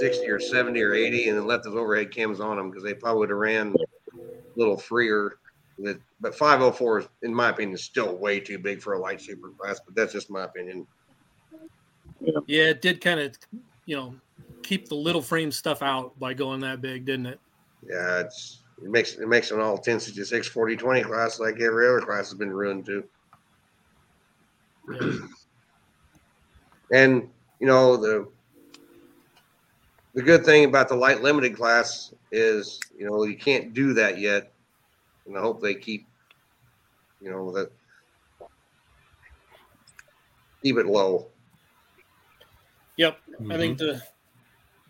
sixty 0.00 0.26
or 0.28 0.40
seventy 0.40 0.80
or 0.80 0.94
eighty, 0.94 1.28
and 1.28 1.36
then 1.36 1.46
left 1.46 1.64
those 1.64 1.76
overhead 1.76 2.10
cams 2.10 2.40
on 2.40 2.56
them 2.56 2.70
because 2.70 2.82
they 2.82 2.94
probably 2.94 3.20
would 3.20 3.28
have 3.28 3.38
ran 3.38 3.74
a 4.14 4.18
little 4.56 4.78
freer. 4.78 5.36
But 6.20 6.34
five 6.34 6.60
hundred 6.60 6.72
four 6.72 7.00
is, 7.00 7.08
in 7.22 7.34
my 7.34 7.50
opinion, 7.50 7.74
is 7.74 7.84
still 7.84 8.16
way 8.16 8.40
too 8.40 8.58
big 8.58 8.80
for 8.80 8.94
a 8.94 8.98
light 8.98 9.20
super 9.20 9.50
class. 9.50 9.80
But 9.84 9.94
that's 9.94 10.14
just 10.14 10.30
my 10.30 10.44
opinion. 10.44 10.86
Yeah, 12.46 12.70
it 12.70 12.80
did 12.80 13.02
kind 13.02 13.20
of, 13.20 13.36
you 13.84 13.96
know, 13.96 14.14
keep 14.62 14.88
the 14.88 14.94
little 14.94 15.20
frame 15.20 15.52
stuff 15.52 15.82
out 15.82 16.18
by 16.18 16.32
going 16.32 16.60
that 16.60 16.80
big, 16.80 17.04
didn't 17.04 17.26
it? 17.26 17.40
Yeah, 17.86 18.20
it's 18.20 18.62
it 18.82 18.90
makes 18.90 19.14
it 19.14 19.28
makes 19.28 19.50
an 19.50 19.60
all 19.60 19.78
10 19.78 20.00
66 20.00 20.48
40 20.48 20.76
20 20.76 21.02
class 21.02 21.40
like 21.40 21.60
every 21.60 21.88
other 21.88 22.00
class 22.00 22.30
has 22.30 22.34
been 22.34 22.52
ruined 22.52 22.86
too. 22.86 23.04
Yeah. 24.92 25.18
And 26.92 27.30
you 27.60 27.66
know 27.66 27.96
the 27.96 28.28
the 30.14 30.22
good 30.22 30.44
thing 30.44 30.66
about 30.66 30.88
the 30.88 30.94
light 30.94 31.22
limited 31.22 31.56
class 31.56 32.12
is 32.30 32.78
you 32.96 33.08
know 33.08 33.24
you 33.24 33.36
can't 33.36 33.72
do 33.72 33.94
that 33.94 34.18
yet, 34.18 34.52
and 35.26 35.36
I 35.36 35.40
hope 35.40 35.62
they 35.62 35.74
keep 35.74 36.06
you 37.22 37.30
know 37.30 37.50
that 37.52 37.72
keep 40.62 40.76
it 40.76 40.86
low. 40.86 41.26
Yep. 42.96 43.18
I 43.50 43.56
think 43.56 43.78
mm-hmm. 43.78 43.86
the 43.86 44.02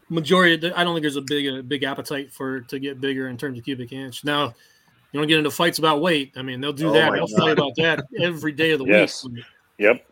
majority. 0.09 0.55
Of 0.55 0.61
the, 0.62 0.79
I 0.79 0.85
don't 0.85 0.95
think 0.95 1.03
there's 1.03 1.17
a 1.17 1.21
big 1.23 1.47
a 1.47 1.62
big 1.62 1.83
appetite 1.83 2.33
for 2.33 2.61
to 2.62 2.79
get 2.79 3.01
bigger 3.01 3.29
in 3.29 3.37
terms 3.37 3.59
of 3.59 3.64
cubic 3.64 3.93
inch. 3.93 4.25
Now, 4.25 4.55
you 5.12 5.21
don't 5.21 5.29
get 5.29 5.38
into 5.38 5.51
fights 5.51 5.79
about 5.79 6.01
weight. 6.01 6.33
I 6.37 6.43
mean, 6.43 6.61
they'll 6.61 6.73
do 6.73 6.88
Oh 6.90 6.93
that. 6.93 7.11
my 7.11 7.17
They'll 7.17 7.27
God. 7.29 7.38
fight 7.38 7.53
about 7.53 7.73
that 7.77 8.05
every 8.21 8.53
day 8.53 8.73
of 8.73 8.81
the 8.81 8.87
Yes. 8.87 9.25
week. 9.25 9.45
yep. 9.79 10.05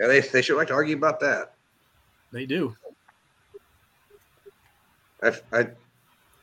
Yeah, 0.00 0.06
they 0.06 0.20
they 0.20 0.42
should 0.42 0.56
like 0.56 0.68
to 0.68 0.74
argue 0.74 0.96
about 0.96 1.18
that. 1.20 1.54
They 2.32 2.46
do. 2.46 2.76
I, 5.22 5.32
I 5.52 5.66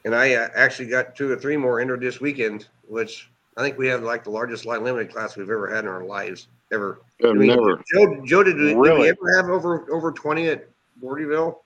and 0.03 0.13
I 0.13 0.33
uh, 0.35 0.49
actually 0.55 0.87
got 0.89 1.15
two 1.15 1.31
or 1.31 1.35
three 1.37 1.57
more 1.57 1.79
entered 1.79 2.01
this 2.01 2.19
weekend, 2.19 2.67
which 2.87 3.29
I 3.57 3.61
think 3.61 3.77
we 3.77 3.87
have 3.87 4.03
like 4.03 4.23
the 4.23 4.29
largest 4.31 4.65
light 4.65 4.81
limited 4.83 5.11
class 5.11 5.35
we've 5.37 5.49
ever 5.49 5.73
had 5.73 5.85
in 5.85 5.89
our 5.89 6.03
lives 6.03 6.47
ever. 6.73 6.99
I've 7.23 7.29
I 7.31 7.33
mean, 7.33 7.47
never. 7.47 7.81
Joe, 7.93 8.21
Joe, 8.25 8.43
did, 8.43 8.57
we- 8.57 8.89
did 8.89 8.99
we 8.99 9.09
ever 9.09 9.35
have 9.37 9.49
over 9.49 9.89
over 9.91 10.11
twenty 10.11 10.49
at 10.49 10.67
Gordyville? 11.01 11.57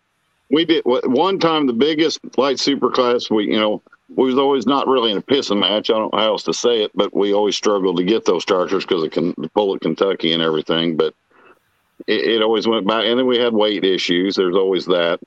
We 0.50 0.66
did 0.66 0.84
one 0.86 1.40
time 1.40 1.68
the 1.68 1.74
biggest 1.74 2.20
light 2.38 2.60
super 2.60 2.90
class. 2.90 3.30
We, 3.30 3.46
you 3.52 3.60
know, 3.60 3.82
we 4.16 4.26
was 4.28 4.38
always 4.40 4.66
not 4.66 4.88
really 4.88 5.12
in 5.12 5.18
a 5.18 5.22
pissing 5.22 5.60
match. 5.60 5.90
I 5.90 5.94
don't 5.94 6.12
know 6.12 6.20
how 6.20 6.26
else 6.28 6.44
to 6.44 6.54
say 6.54 6.82
it, 6.84 6.92
but 6.96 7.16
we 7.16 7.34
always 7.34 7.56
struggled 7.56 7.98
to 7.98 8.04
get 8.04 8.26
those 8.26 8.42
starters 8.42 8.84
because 8.86 9.04
of 9.04 9.12
Ken- 9.12 9.36
Bullet 9.54 9.82
Kentucky 9.82 10.34
and 10.34 10.42
everything. 10.42 10.98
But 10.98 11.14
it, 12.08 12.26
it 12.26 12.42
always 12.42 12.68
went 12.68 12.88
back, 12.88 13.06
and 13.06 13.20
then 13.20 13.28
we 13.28 13.38
had 13.38 13.54
weight 13.54 13.84
issues. 13.84 14.36
There's 14.36 14.56
always 14.56 14.86
that, 14.88 15.20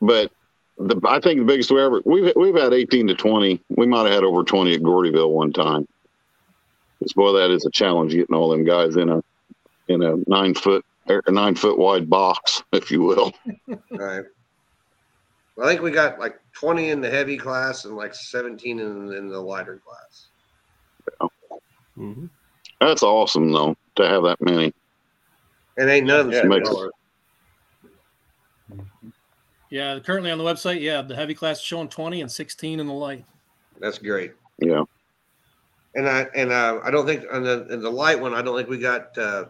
but 0.00 0.32
the 0.78 0.98
I 1.06 1.20
think 1.20 1.38
the 1.40 1.44
biggest 1.44 1.70
we 1.70 1.80
ever 1.82 2.00
we've 2.04 2.32
we've 2.34 2.54
had 2.56 2.72
18 2.72 3.06
to 3.08 3.14
20. 3.14 3.60
We 3.76 3.86
might 3.86 4.04
have 4.04 4.12
had 4.14 4.24
over 4.24 4.42
20 4.42 4.74
at 4.74 4.80
Gordyville 4.80 5.30
one 5.30 5.52
time. 5.52 5.86
'Cause, 7.00 7.12
boy, 7.12 7.32
that 7.32 7.50
is 7.50 7.66
a 7.66 7.70
challenge 7.70 8.12
getting 8.12 8.34
all 8.34 8.48
them 8.48 8.64
guys 8.64 8.96
in 8.96 9.08
a 9.10 9.22
in 9.88 10.02
a 10.02 10.16
nine 10.26 10.54
foot 10.54 10.84
nine 11.28 11.54
foot 11.54 11.76
wide 11.78 12.08
box, 12.08 12.62
if 12.72 12.90
you 12.90 13.02
will. 13.02 13.32
Right. 13.90 14.24
Well, 15.56 15.66
I 15.66 15.70
think 15.70 15.82
we 15.82 15.90
got 15.90 16.18
like 16.18 16.38
20 16.52 16.90
in 16.90 17.00
the 17.00 17.10
heavy 17.10 17.36
class 17.36 17.84
and 17.84 17.96
like 17.96 18.14
17 18.14 18.78
in, 18.80 19.12
in 19.12 19.28
the 19.28 19.40
lighter 19.40 19.80
class. 19.84 20.26
Mhm. 21.96 22.28
That's 22.80 23.02
awesome 23.02 23.52
though 23.52 23.76
to 23.96 24.08
have 24.08 24.24
that 24.24 24.40
many. 24.40 24.72
And 25.76 25.88
ain't 25.90 26.06
none 26.06 26.26
of 26.26 26.32
Yeah, 26.32 26.40
them 26.40 26.48
makes- 26.48 26.68
smaller. 26.68 26.90
Yeah, 29.70 29.98
currently 30.00 30.30
on 30.30 30.38
the 30.38 30.44
website, 30.44 30.80
yeah, 30.80 31.02
the 31.02 31.16
heavy 31.16 31.34
class 31.34 31.58
is 31.58 31.64
showing 31.64 31.88
20 31.88 32.20
and 32.20 32.30
16 32.30 32.78
in 32.80 32.86
the 32.86 32.92
light. 32.92 33.24
That's 33.80 33.98
great. 33.98 34.32
Yeah. 34.58 34.84
And 35.96 36.08
I 36.08 36.22
and 36.34 36.50
uh, 36.52 36.80
I 36.82 36.90
don't 36.90 37.06
think 37.06 37.24
on 37.32 37.42
the 37.44 37.66
in 37.72 37.80
the 37.80 37.90
light 37.90 38.20
one, 38.20 38.34
I 38.34 38.42
don't 38.42 38.56
think 38.56 38.68
we 38.68 38.78
got 38.78 39.16
uh, 39.16 39.46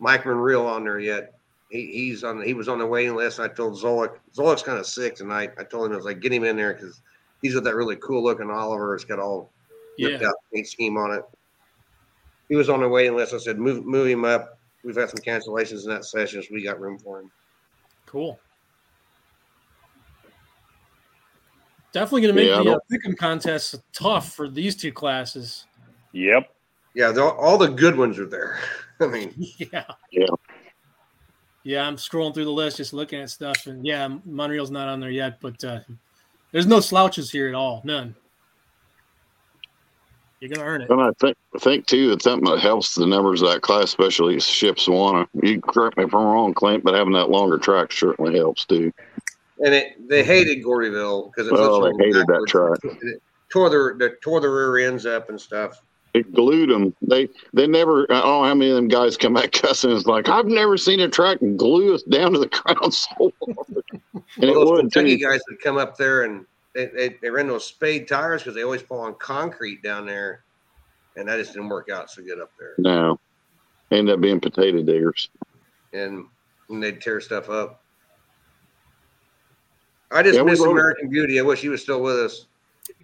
Mike 0.00 0.26
Monreal 0.26 0.66
on 0.66 0.84
there 0.84 0.98
yet. 0.98 1.33
He, 1.74 1.86
he's 1.90 2.22
on. 2.22 2.40
He 2.40 2.54
was 2.54 2.68
on 2.68 2.78
the 2.78 2.86
waiting 2.86 3.16
list. 3.16 3.40
I 3.40 3.48
told 3.48 3.74
Zolik. 3.74 4.16
Zolik's 4.32 4.62
kind 4.62 4.78
of 4.78 4.86
sick 4.86 5.16
tonight. 5.16 5.50
I 5.58 5.64
told 5.64 5.86
him 5.86 5.92
I 5.92 5.96
was 5.96 6.04
like, 6.04 6.20
get 6.20 6.32
him 6.32 6.44
in 6.44 6.56
there 6.56 6.72
because 6.72 7.02
he's 7.42 7.54
got 7.54 7.64
that 7.64 7.74
really 7.74 7.96
cool 7.96 8.22
looking 8.22 8.48
Oliver. 8.48 8.94
It's 8.94 9.04
got 9.04 9.18
all 9.18 9.50
ripped 9.98 10.22
Yeah. 10.22 10.28
out 10.28 10.36
paint 10.52 10.68
scheme 10.68 10.96
on 10.96 11.12
it. 11.12 11.24
He 12.48 12.54
was 12.54 12.68
on 12.68 12.80
the 12.80 12.88
waiting 12.88 13.16
list. 13.16 13.34
I 13.34 13.38
said, 13.38 13.58
move 13.58 13.84
move 13.84 14.06
him 14.06 14.24
up. 14.24 14.56
We've 14.84 14.94
had 14.94 15.10
some 15.10 15.18
cancellations 15.18 15.82
in 15.82 15.90
that 15.90 16.04
session, 16.04 16.42
so 16.42 16.48
we 16.52 16.62
got 16.62 16.78
room 16.80 16.96
for 16.96 17.18
him. 17.18 17.32
Cool. 18.06 18.38
Definitely 21.90 22.22
going 22.22 22.34
to 22.36 22.40
make 22.40 22.48
Yeah, 22.50 22.62
the 22.62 22.70
uh, 22.76 22.78
don't- 22.78 23.14
pick'em 23.14 23.16
contest 23.16 23.74
tough 23.92 24.32
for 24.32 24.48
these 24.48 24.76
two 24.76 24.92
classes. 24.92 25.64
Yep. 26.12 26.50
Yeah, 26.94 27.12
all 27.18 27.58
the 27.58 27.66
good 27.66 27.96
ones 27.98 28.16
are 28.20 28.26
there. 28.26 28.60
I 29.00 29.06
mean, 29.08 29.34
Yeah. 29.58 29.84
Yeah. 30.12 30.26
Yeah, 31.64 31.86
I'm 31.86 31.96
scrolling 31.96 32.34
through 32.34 32.44
the 32.44 32.50
list, 32.50 32.76
just 32.76 32.92
looking 32.92 33.20
at 33.20 33.30
stuff, 33.30 33.66
and 33.66 33.84
yeah, 33.86 34.06
Monreal's 34.26 34.70
not 34.70 34.88
on 34.88 35.00
there 35.00 35.10
yet, 35.10 35.40
but 35.40 35.62
uh, 35.64 35.80
there's 36.52 36.66
no 36.66 36.78
slouches 36.78 37.30
here 37.30 37.48
at 37.48 37.54
all, 37.54 37.80
none. 37.84 38.14
You're 40.40 40.50
gonna 40.50 40.66
earn 40.68 40.82
it. 40.82 40.90
And 40.90 41.00
I 41.00 41.08
think 41.18 41.36
I 41.54 41.58
think 41.58 41.86
too 41.86 42.10
that 42.10 42.20
something 42.20 42.50
that 42.50 42.60
helps 42.60 42.94
the 42.94 43.06
numbers 43.06 43.40
of 43.40 43.48
that 43.48 43.62
class, 43.62 43.84
especially 43.84 44.38
ships 44.40 44.86
wanna. 44.86 45.26
You 45.42 45.58
correct 45.62 45.96
me 45.96 46.04
if 46.04 46.14
I'm 46.14 46.22
wrong, 46.26 46.52
Clint, 46.52 46.84
but 46.84 46.94
having 46.94 47.14
that 47.14 47.30
longer 47.30 47.56
track 47.56 47.92
certainly 47.92 48.36
helps 48.36 48.66
too. 48.66 48.92
and 49.64 49.72
it, 49.74 50.06
they 50.06 50.22
hated 50.22 50.62
Gordyville 50.62 51.30
because 51.30 51.48
it 51.48 51.54
Oh, 51.54 51.78
looks 51.78 51.96
they 51.96 52.04
hated 52.04 52.26
that 52.26 52.44
backwards. 52.46 52.50
track. 52.52 52.78
It 53.00 53.22
tore 53.50 53.70
their 53.70 53.96
they 53.98 54.14
tore 54.22 54.42
the 54.42 54.48
rear 54.50 54.86
ends 54.86 55.06
up 55.06 55.30
and 55.30 55.40
stuff. 55.40 55.80
It 56.14 56.32
glued 56.32 56.70
them. 56.70 56.94
They 57.02 57.28
they 57.52 57.66
never. 57.66 58.04
I 58.10 58.20
don't 58.20 58.24
know 58.24 58.44
how 58.44 58.54
many 58.54 58.70
of 58.70 58.76
them 58.76 58.86
guys 58.88 59.16
come 59.16 59.34
back 59.34 59.50
cussing. 59.52 59.90
It's 59.90 60.06
like 60.06 60.28
I've 60.28 60.46
never 60.46 60.76
seen 60.76 61.00
a 61.00 61.08
track 61.08 61.38
glue 61.56 61.92
us 61.94 62.04
down 62.04 62.32
to 62.32 62.38
the 62.38 62.46
ground 62.64 62.94
so 62.94 63.32
hard. 63.42 63.84
And 64.36 64.44
it 64.50 64.56
Well, 64.56 64.60
those 64.66 64.70
would 64.70 64.80
Kentucky 64.92 65.16
too. 65.18 65.24
guys 65.24 65.40
would 65.48 65.60
come 65.60 65.76
up 65.76 65.96
there 65.96 66.22
and 66.22 66.44
they, 66.74 66.86
they, 66.86 67.16
they 67.22 67.30
ran 67.30 67.46
those 67.46 67.64
spade 67.66 68.08
tires 68.08 68.42
because 68.42 68.54
they 68.54 68.62
always 68.64 68.82
fall 68.82 69.00
on 69.00 69.14
concrete 69.14 69.80
down 69.82 70.06
there, 70.06 70.44
and 71.16 71.28
that 71.28 71.36
just 71.36 71.52
didn't 71.52 71.68
work 71.68 71.88
out 71.88 72.10
so 72.10 72.22
good 72.22 72.40
up 72.40 72.50
there. 72.58 72.74
No, 72.78 73.18
end 73.92 74.08
up 74.10 74.20
being 74.20 74.40
potato 74.40 74.82
diggers. 74.82 75.28
And, 75.92 76.26
and 76.68 76.82
they'd 76.82 77.00
tear 77.00 77.20
stuff 77.20 77.48
up. 77.48 77.80
I 80.10 80.22
just 80.22 80.36
Yeah, 80.36 80.42
miss 80.44 80.60
American 80.60 81.08
Beauty. 81.10 81.38
I 81.38 81.42
wish 81.42 81.60
he 81.60 81.68
was 81.68 81.82
still 81.82 82.02
with 82.02 82.16
us. 82.16 82.46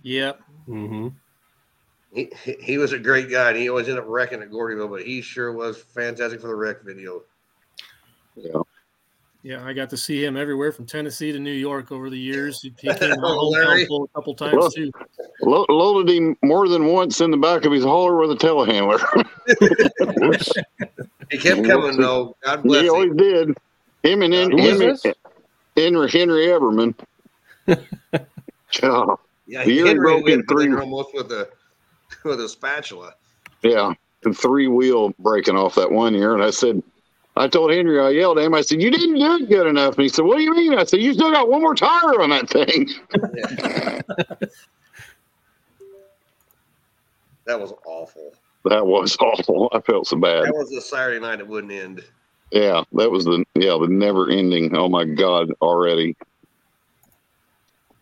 Yep. 0.02 0.40
Mhm. 0.68 1.12
He, 2.12 2.30
he- 2.44 2.56
he 2.60 2.78
was 2.78 2.92
a 2.92 2.98
great 2.98 3.30
guy, 3.30 3.50
and 3.50 3.56
he 3.58 3.68
always 3.68 3.88
ended 3.88 4.02
up 4.02 4.08
wrecking 4.10 4.42
at 4.42 4.50
Gordyville, 4.50 4.90
but 4.90 5.02
he 5.02 5.22
sure 5.22 5.52
was 5.52 5.78
fantastic 5.80 6.40
for 6.40 6.48
the 6.48 6.54
wreck 6.54 6.82
video. 6.82 7.22
Yeah, 8.36 8.60
Yeah, 9.42 9.64
I 9.64 9.72
got 9.72 9.90
to 9.90 9.96
see 9.96 10.24
him 10.24 10.36
everywhere 10.36 10.72
from 10.72 10.86
Tennessee 10.86 11.30
to 11.32 11.38
New 11.38 11.52
York 11.52 11.92
over 11.92 12.10
the 12.10 12.18
years. 12.18 12.60
He 12.62 12.74
he 12.80 12.88
came 12.94 12.98
to 13.10 13.20
my 13.20 13.28
Oh, 13.28 13.48
Larry. 13.50 13.84
hometown 13.84 13.88
full 13.88 14.04
a 14.04 14.08
couple 14.08 14.34
times 14.34 14.56
Well, 14.56 14.70
too. 14.70 14.90
Lo- 15.42 15.66
loaded 15.68 16.12
him 16.14 16.36
more 16.42 16.68
than 16.68 16.86
once 16.86 17.20
in 17.20 17.30
the 17.30 17.36
back 17.36 17.64
of 17.64 17.72
his 17.72 17.84
hauler 17.84 18.16
with 18.16 18.30
a 18.32 18.34
telehandler. 18.34 19.00
He 21.30 21.38
kept 21.38 21.64
coming 21.64 21.96
though. 22.00 22.36
God 22.42 22.62
bless 22.62 22.80
he 22.82 22.86
him. 22.88 22.92
always 22.94 23.14
did. 23.16 23.56
Him 24.02 24.22
and 24.22 24.34
Who 24.34 24.40
him, 24.50 24.58
is 24.58 24.80
him 24.80 24.88
this? 24.88 25.04
and 25.04 25.14
Henry 25.76 26.10
Henry 26.10 26.46
Everman. 26.46 26.94
yeah, 27.68 27.84
Yeah, 29.46 29.64
The 29.64 29.70
he 29.70 29.78
Henry 29.78 29.94
broke 29.94 30.22
in 30.28 30.38
hit 30.38 30.48
the 30.48 30.54
thing 30.56 30.72
three. 30.72 30.80
almost 30.80 31.14
with 31.14 31.30
a 31.32 31.48
with 32.24 32.40
a 32.40 32.48
spatula. 32.48 33.14
yeah. 33.62 33.92
The 34.22 34.34
three 34.34 34.68
wheel 34.68 35.14
breaking 35.18 35.56
off 35.56 35.76
that 35.76 35.90
one 35.90 36.12
year, 36.12 36.34
and 36.34 36.42
I 36.42 36.50
said, 36.50 36.82
I 37.36 37.48
told 37.48 37.70
Henry, 37.70 37.98
I 37.98 38.10
yelled 38.10 38.38
at 38.38 38.44
him. 38.44 38.52
I 38.52 38.60
said, 38.60 38.82
"You 38.82 38.90
didn't 38.90 39.14
do 39.14 39.36
it 39.36 39.48
good 39.48 39.66
enough." 39.66 39.94
And 39.94 40.02
he 40.02 40.10
said, 40.10 40.26
"What 40.26 40.36
do 40.36 40.42
you 40.42 40.54
mean?" 40.54 40.74
I 40.74 40.84
said, 40.84 41.00
"You 41.00 41.14
still 41.14 41.30
got 41.30 41.48
one 41.48 41.62
more 41.62 41.74
tire 41.74 42.20
on 42.20 42.28
that 42.28 42.50
thing." 42.50 42.90
That 47.46 47.60
was 47.60 47.72
awful. 47.84 48.32
That 48.66 48.86
was 48.86 49.16
awful. 49.18 49.70
I 49.72 49.80
felt 49.80 50.06
so 50.06 50.16
bad. 50.16 50.44
That 50.44 50.54
was 50.54 50.70
a 50.72 50.80
Saturday 50.80 51.18
night 51.18 51.38
that 51.38 51.48
wouldn't 51.48 51.72
end. 51.72 52.04
Yeah, 52.52 52.84
that 52.92 53.10
was 53.10 53.24
the 53.24 53.44
yeah 53.56 53.76
the 53.80 53.88
never 53.88 54.30
ending. 54.30 54.76
Oh 54.76 54.88
my 54.88 55.04
god! 55.04 55.52
Already, 55.60 56.16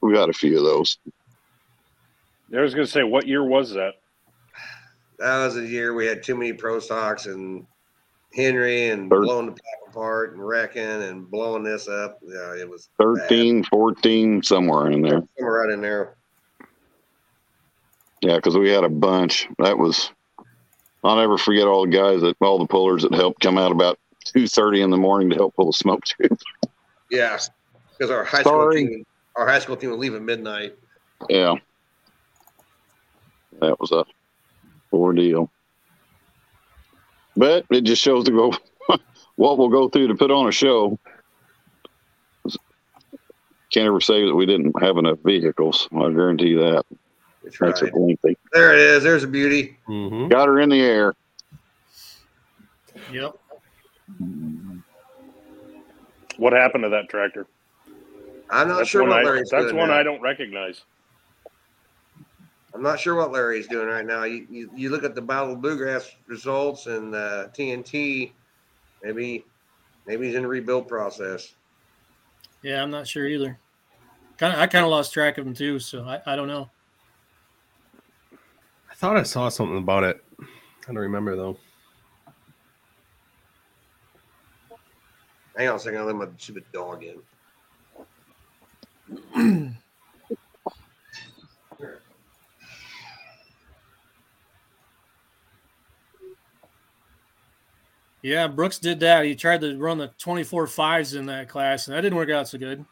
we 0.02 0.12
got 0.12 0.28
a 0.28 0.34
few 0.34 0.58
of 0.58 0.64
those. 0.64 0.98
I 2.56 2.60
was 2.60 2.74
going 2.74 2.86
to 2.86 2.90
say, 2.92 3.02
what 3.02 3.26
year 3.26 3.44
was 3.44 3.72
that? 3.72 3.94
That 5.18 5.44
was 5.44 5.56
a 5.56 5.66
year 5.66 5.94
we 5.94 6.06
had 6.06 6.22
too 6.22 6.36
many 6.36 6.52
pro 6.52 6.78
stocks 6.78 7.26
and 7.26 7.66
Henry 8.34 8.90
and 8.90 9.10
Third- 9.10 9.24
blowing 9.24 9.46
the 9.46 9.52
pack 9.52 9.88
apart 9.88 10.32
and 10.32 10.46
wrecking 10.46 10.82
and 10.82 11.28
blowing 11.30 11.62
this 11.64 11.88
up. 11.88 12.20
Yeah, 12.22 12.54
it 12.54 12.68
was 12.68 12.88
13, 13.00 13.64
14, 13.64 14.42
somewhere 14.42 14.90
in 14.90 15.02
there. 15.02 15.22
somewhere 15.36 15.60
right 15.62 15.70
in 15.70 15.80
there. 15.80 16.14
Yeah, 18.20 18.36
because 18.36 18.56
we 18.56 18.70
had 18.70 18.84
a 18.84 18.88
bunch. 18.88 19.48
That 19.58 19.78
was. 19.78 20.10
I'll 21.04 21.16
never 21.16 21.38
forget 21.38 21.68
all 21.68 21.84
the 21.86 21.92
guys 21.96 22.20
that 22.22 22.36
all 22.40 22.58
the 22.58 22.66
pullers 22.66 23.02
that 23.02 23.14
helped 23.14 23.40
come 23.40 23.56
out 23.56 23.70
about 23.70 23.98
two 24.24 24.48
thirty 24.48 24.82
in 24.82 24.90
the 24.90 24.96
morning 24.96 25.30
to 25.30 25.36
help 25.36 25.54
pull 25.54 25.66
the 25.66 25.72
smoke 25.72 26.02
tube. 26.04 26.36
Yeah, 27.10 27.38
because 27.96 28.10
our 28.10 28.24
high 28.24 28.40
school 28.40 28.72
team, 28.72 29.06
our 29.36 29.46
high 29.46 29.60
school 29.60 29.76
team 29.76 29.90
would 29.90 30.00
leave 30.00 30.14
at 30.16 30.22
midnight. 30.22 30.74
Yeah, 31.28 31.54
that 33.60 33.78
was 33.80 33.92
a 33.92 34.04
ordeal. 34.92 35.50
But 37.36 37.64
it 37.70 37.82
just 37.82 38.02
shows 38.02 38.24
to 38.24 38.30
go 38.32 38.52
what 39.36 39.58
we'll 39.58 39.68
go 39.68 39.88
through 39.88 40.08
to 40.08 40.14
put 40.14 40.30
on 40.30 40.48
a 40.48 40.52
show. 40.52 40.98
Can't 43.70 43.86
ever 43.86 44.00
say 44.00 44.24
that 44.24 44.34
we 44.34 44.46
didn't 44.46 44.80
have 44.82 44.96
enough 44.96 45.18
vehicles. 45.22 45.88
I 45.92 46.08
guarantee 46.10 46.48
you 46.48 46.58
that. 46.60 46.84
We 46.90 46.96
Makes 47.60 47.80
tried. 47.80 47.88
it 47.88 47.94
lengthy. 47.94 48.36
There 48.52 48.72
it 48.72 48.80
is. 48.80 49.02
There's 49.02 49.24
a 49.24 49.28
beauty. 49.28 49.76
Mhm. 49.86 50.30
Got 50.30 50.48
her 50.48 50.58
in 50.58 50.70
the 50.70 50.80
air. 50.80 51.14
Yep. 53.12 53.36
What 56.38 56.52
happened 56.54 56.84
to 56.84 56.88
that 56.90 57.08
tractor? 57.10 57.46
I'm 58.50 58.68
not 58.68 58.78
That's 58.78 58.88
sure 58.88 59.02
one, 59.02 59.12
I, 59.12 59.22
that's 59.24 59.50
doing. 59.50 59.76
one 59.76 59.88
now. 59.88 59.98
I 59.98 60.02
don't 60.02 60.20
recognize. 60.22 60.80
I'm 62.74 62.82
not 62.82 63.00
sure 63.00 63.14
what 63.14 63.32
Larry's 63.32 63.66
doing 63.66 63.88
right 63.88 64.04
now. 64.04 64.24
You, 64.24 64.46
you, 64.50 64.70
you 64.74 64.90
look 64.90 65.04
at 65.04 65.14
the 65.14 65.22
Battle 65.22 65.54
of 65.54 65.62
Bluegrass 65.62 66.14
results 66.26 66.86
and 66.86 67.14
uh, 67.14 67.48
TNT. 67.48 68.32
Maybe 69.02 69.44
maybe 70.06 70.26
he's 70.26 70.34
in 70.34 70.42
the 70.42 70.48
rebuild 70.48 70.86
process. 70.88 71.54
Yeah, 72.62 72.82
I'm 72.82 72.90
not 72.90 73.06
sure 73.06 73.26
either. 73.26 73.58
Kind 74.36 74.52
of, 74.52 74.60
I 74.60 74.66
kind 74.66 74.84
of 74.84 74.90
lost 74.90 75.12
track 75.12 75.38
of 75.38 75.46
him 75.46 75.54
too, 75.54 75.78
so 75.78 76.04
I, 76.04 76.20
I 76.26 76.36
don't 76.36 76.48
know. 76.48 76.68
I 78.90 78.94
thought 78.94 79.16
I 79.16 79.22
saw 79.22 79.48
something 79.48 79.78
about 79.78 80.04
it. 80.04 80.22
I 80.40 80.86
don't 80.86 80.96
remember 80.96 81.36
though. 81.36 81.56
Hang 85.56 85.68
on 85.68 85.76
a 85.76 85.78
second. 85.78 85.98
I'll 85.98 86.06
let 86.06 86.16
my 86.16 86.28
stupid 86.36 86.64
dog 86.72 87.04
in. 89.34 89.74
Yeah, 98.22 98.48
Brooks 98.48 98.78
did 98.78 99.00
that. 99.00 99.24
He 99.24 99.34
tried 99.34 99.60
to 99.60 99.78
run 99.78 99.98
the 99.98 100.08
24 100.18 100.66
fives 100.66 101.14
in 101.14 101.26
that 101.26 101.48
class, 101.48 101.86
and 101.86 101.96
that 101.96 102.00
didn't 102.00 102.16
work 102.16 102.30
out 102.30 102.48
so 102.48 102.58
good. 102.58 102.84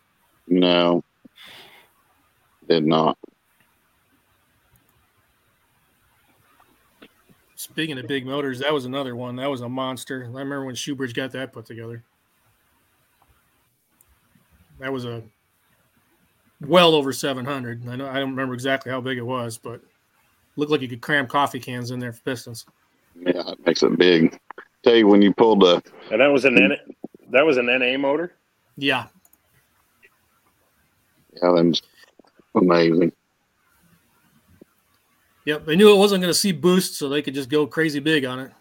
No, 0.46 1.02
did 2.68 2.86
not. 2.86 3.18
Speaking 7.56 7.98
of 7.98 8.06
big 8.06 8.24
motors, 8.24 8.60
that 8.60 8.72
was 8.72 8.84
another 8.84 9.16
one. 9.16 9.36
That 9.36 9.50
was 9.50 9.62
a 9.62 9.68
monster. 9.68 10.22
I 10.22 10.26
remember 10.26 10.64
when 10.64 10.74
Shoebridge 10.74 11.14
got 11.14 11.32
that 11.32 11.52
put 11.52 11.66
together. 11.66 12.04
that 14.78 14.92
was 14.92 15.04
a 15.04 15.22
well 16.60 16.94
over 16.94 17.12
700. 17.12 17.88
I 17.88 17.96
know 17.96 18.08
I 18.08 18.20
don't 18.20 18.30
remember 18.30 18.54
exactly 18.54 18.92
how 18.92 19.00
big 19.00 19.18
it 19.18 19.22
was, 19.22 19.58
but 19.58 19.80
looked 20.56 20.70
like 20.70 20.80
you 20.80 20.88
could 20.88 21.00
cram 21.00 21.26
coffee 21.26 21.60
cans 21.60 21.90
in 21.90 21.98
there 21.98 22.12
for 22.12 22.22
pistons. 22.22 22.66
Yeah, 23.18 23.50
it 23.50 23.66
makes 23.66 23.82
it 23.82 23.98
big. 23.98 24.38
Tell 24.86 24.94
you 24.94 25.08
when 25.08 25.20
you 25.20 25.34
pulled 25.34 25.62
the 25.62 25.82
And 26.12 26.20
that 26.20 26.28
was 26.28 26.44
an 26.44 26.62
N, 26.62 26.76
that 27.30 27.44
was 27.44 27.56
an 27.56 27.66
NA 27.66 27.98
motor. 27.98 28.36
Yeah, 28.76 29.06
yeah, 31.42 31.50
them's 31.50 31.82
amazing. 32.54 33.10
yep. 35.44 35.66
They 35.66 35.74
knew 35.74 35.92
it 35.92 35.98
wasn't 35.98 36.22
going 36.22 36.32
to 36.32 36.38
see 36.38 36.52
boost, 36.52 36.94
so 36.94 37.08
they 37.08 37.20
could 37.20 37.34
just 37.34 37.50
go 37.50 37.66
crazy 37.66 37.98
big 37.98 38.24
on 38.24 38.38
it. 38.38 38.52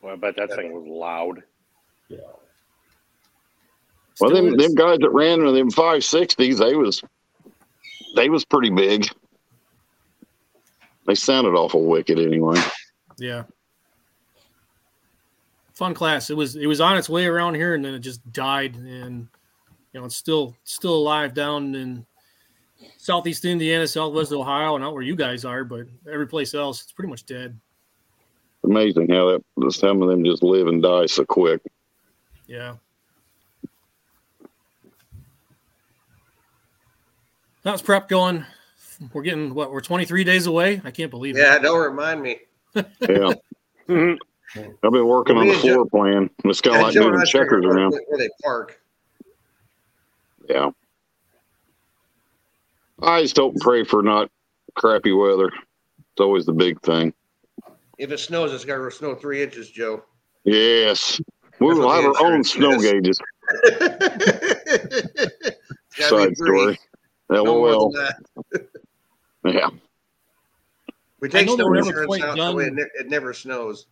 Well, 0.00 0.12
I 0.12 0.16
bet 0.16 0.36
that 0.36 0.54
thing 0.54 0.72
was 0.72 0.86
loud. 0.86 1.42
Yeah. 2.08 2.18
Well, 4.20 4.30
Still 4.30 4.30
them 4.30 4.46
is. 4.54 4.66
them 4.66 4.76
guys 4.76 4.98
that 5.00 5.10
ran 5.10 5.42
with 5.42 5.56
them 5.56 5.72
five 5.72 6.04
sixties, 6.04 6.58
they 6.58 6.76
was 6.76 7.02
they 8.14 8.28
was 8.28 8.44
pretty 8.44 8.70
big. 8.70 9.08
They 11.06 11.14
sounded 11.14 11.54
awful 11.54 11.84
wicked 11.84 12.18
anyway. 12.18 12.60
Yeah. 13.18 13.44
Fun 15.74 15.94
class. 15.94 16.30
It 16.30 16.36
was 16.36 16.56
it 16.56 16.66
was 16.66 16.80
on 16.80 16.96
its 16.96 17.08
way 17.08 17.26
around 17.26 17.54
here 17.54 17.74
and 17.74 17.84
then 17.84 17.94
it 17.94 18.00
just 18.00 18.32
died 18.32 18.76
and 18.76 19.28
you 19.92 20.00
know 20.00 20.06
it's 20.06 20.16
still 20.16 20.56
still 20.64 20.94
alive 20.94 21.34
down 21.34 21.74
in 21.74 22.06
southeast 22.96 23.44
Indiana, 23.44 23.86
southwest 23.86 24.32
Ohio, 24.32 24.76
and 24.76 24.84
out 24.84 24.94
where 24.94 25.02
you 25.02 25.16
guys 25.16 25.44
are, 25.44 25.64
but 25.64 25.86
every 26.10 26.26
place 26.26 26.54
else 26.54 26.82
it's 26.82 26.92
pretty 26.92 27.10
much 27.10 27.26
dead. 27.26 27.58
Amazing 28.62 29.10
how 29.10 29.38
that 29.56 29.72
some 29.72 30.00
of 30.00 30.08
them 30.08 30.24
just 30.24 30.42
live 30.42 30.68
and 30.68 30.82
die 30.82 31.06
so 31.06 31.24
quick. 31.24 31.60
Yeah. 32.46 32.76
How's 37.64 37.82
prep 37.82 38.08
going? 38.08 38.44
We're 39.12 39.22
getting 39.22 39.54
what 39.54 39.70
we're 39.72 39.80
23 39.80 40.24
days 40.24 40.46
away. 40.46 40.80
I 40.84 40.90
can't 40.90 41.10
believe 41.10 41.36
Yeah, 41.36 41.54
it. 41.54 41.56
Yeah, 41.56 41.58
don't 41.60 41.82
remind 41.82 42.22
me. 42.22 42.38
Yeah. 42.74 43.32
Mhm. 43.88 44.18
I've 44.56 44.92
been 44.92 45.06
working 45.06 45.36
on 45.36 45.48
the 45.48 45.54
floor 45.54 45.84
plan. 45.86 46.30
It's 46.44 46.60
kind 46.60 46.76
of 46.76 46.80
Yeah, 46.80 46.84
like 46.86 46.94
Joe 46.94 47.10
moving 47.10 47.26
checkers 47.26 47.64
around. 47.64 47.90
Where 48.08 48.18
they 48.18 48.28
park. 48.42 48.80
Yeah. 50.48 50.70
I 53.02 53.22
just 53.22 53.34
don't 53.34 53.60
pray 53.60 53.82
for 53.84 54.02
not 54.02 54.30
crappy 54.76 55.10
weather. 55.12 55.46
It's 55.46 56.20
always 56.20 56.46
the 56.46 56.52
big 56.52 56.80
thing. 56.82 57.12
If 57.98 58.12
it 58.12 58.18
snows, 58.18 58.52
it's 58.52 58.64
got 58.64 58.76
to 58.76 58.90
snow 58.92 59.14
three 59.16 59.42
inches, 59.42 59.70
Joe. 59.70 60.04
Yes. 60.44 61.20
We 61.58 61.74
will 61.74 61.90
have 61.90 62.04
our 62.04 62.14
own 62.24 62.44
snow 62.44 62.72
is. 62.72 62.82
gauges. 62.82 63.20
It's 65.96 66.08
Side 66.08 66.36
story. 66.36 66.78
No 67.30 67.44
more 67.44 67.70
LOL. 67.70 67.94
Than 69.44 69.54
that. 69.54 69.60
Yeah. 69.60 69.70
We 71.20 71.28
take 71.28 71.46
know 71.46 71.56
snow 71.56 71.64
they're 71.64 71.74
never 71.74 71.86
insurance 71.88 72.06
quite 72.06 72.22
out 72.22 72.36
that 72.36 72.54
way 72.54 72.64
it, 72.64 72.66
done. 72.68 72.76
ne- 72.76 73.00
it 73.00 73.08
never 73.08 73.32
snows. 73.32 73.86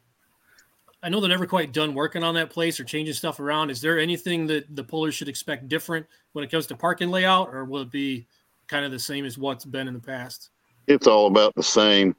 I 1.03 1.09
know 1.09 1.19
they're 1.21 1.31
never 1.31 1.47
quite 1.47 1.73
done 1.73 1.95
working 1.95 2.23
on 2.23 2.35
that 2.35 2.51
place 2.51 2.79
or 2.79 2.85
changing 2.85 3.15
stuff 3.15 3.41
around. 3.41 3.71
Is 3.71 3.81
there 3.81 3.99
anything 3.99 4.47
that 4.49 4.77
the 4.77 4.85
pullers 4.85 5.15
should 5.15 5.29
expect 5.29 5.69
different 5.69 6.07
when 6.33 6.45
it 6.45 6.51
comes 6.51 6.67
to 6.67 6.77
parking 6.77 7.11
layout, 7.11 7.49
or 7.49 7.65
will 7.65 7.83
it 7.83 7.91
be 7.91 8.27
kind 8.69 8.85
of 8.85 8.91
the 8.93 8.99
same 8.99 9.25
as 9.25 9.37
what's 9.37 9.65
been 9.65 9.89
in 9.89 9.95
the 9.95 10.01
past? 10.01 10.51
It's 10.87 11.07
all 11.07 11.27
about 11.27 11.55
the 11.55 11.63
same. 11.63 12.15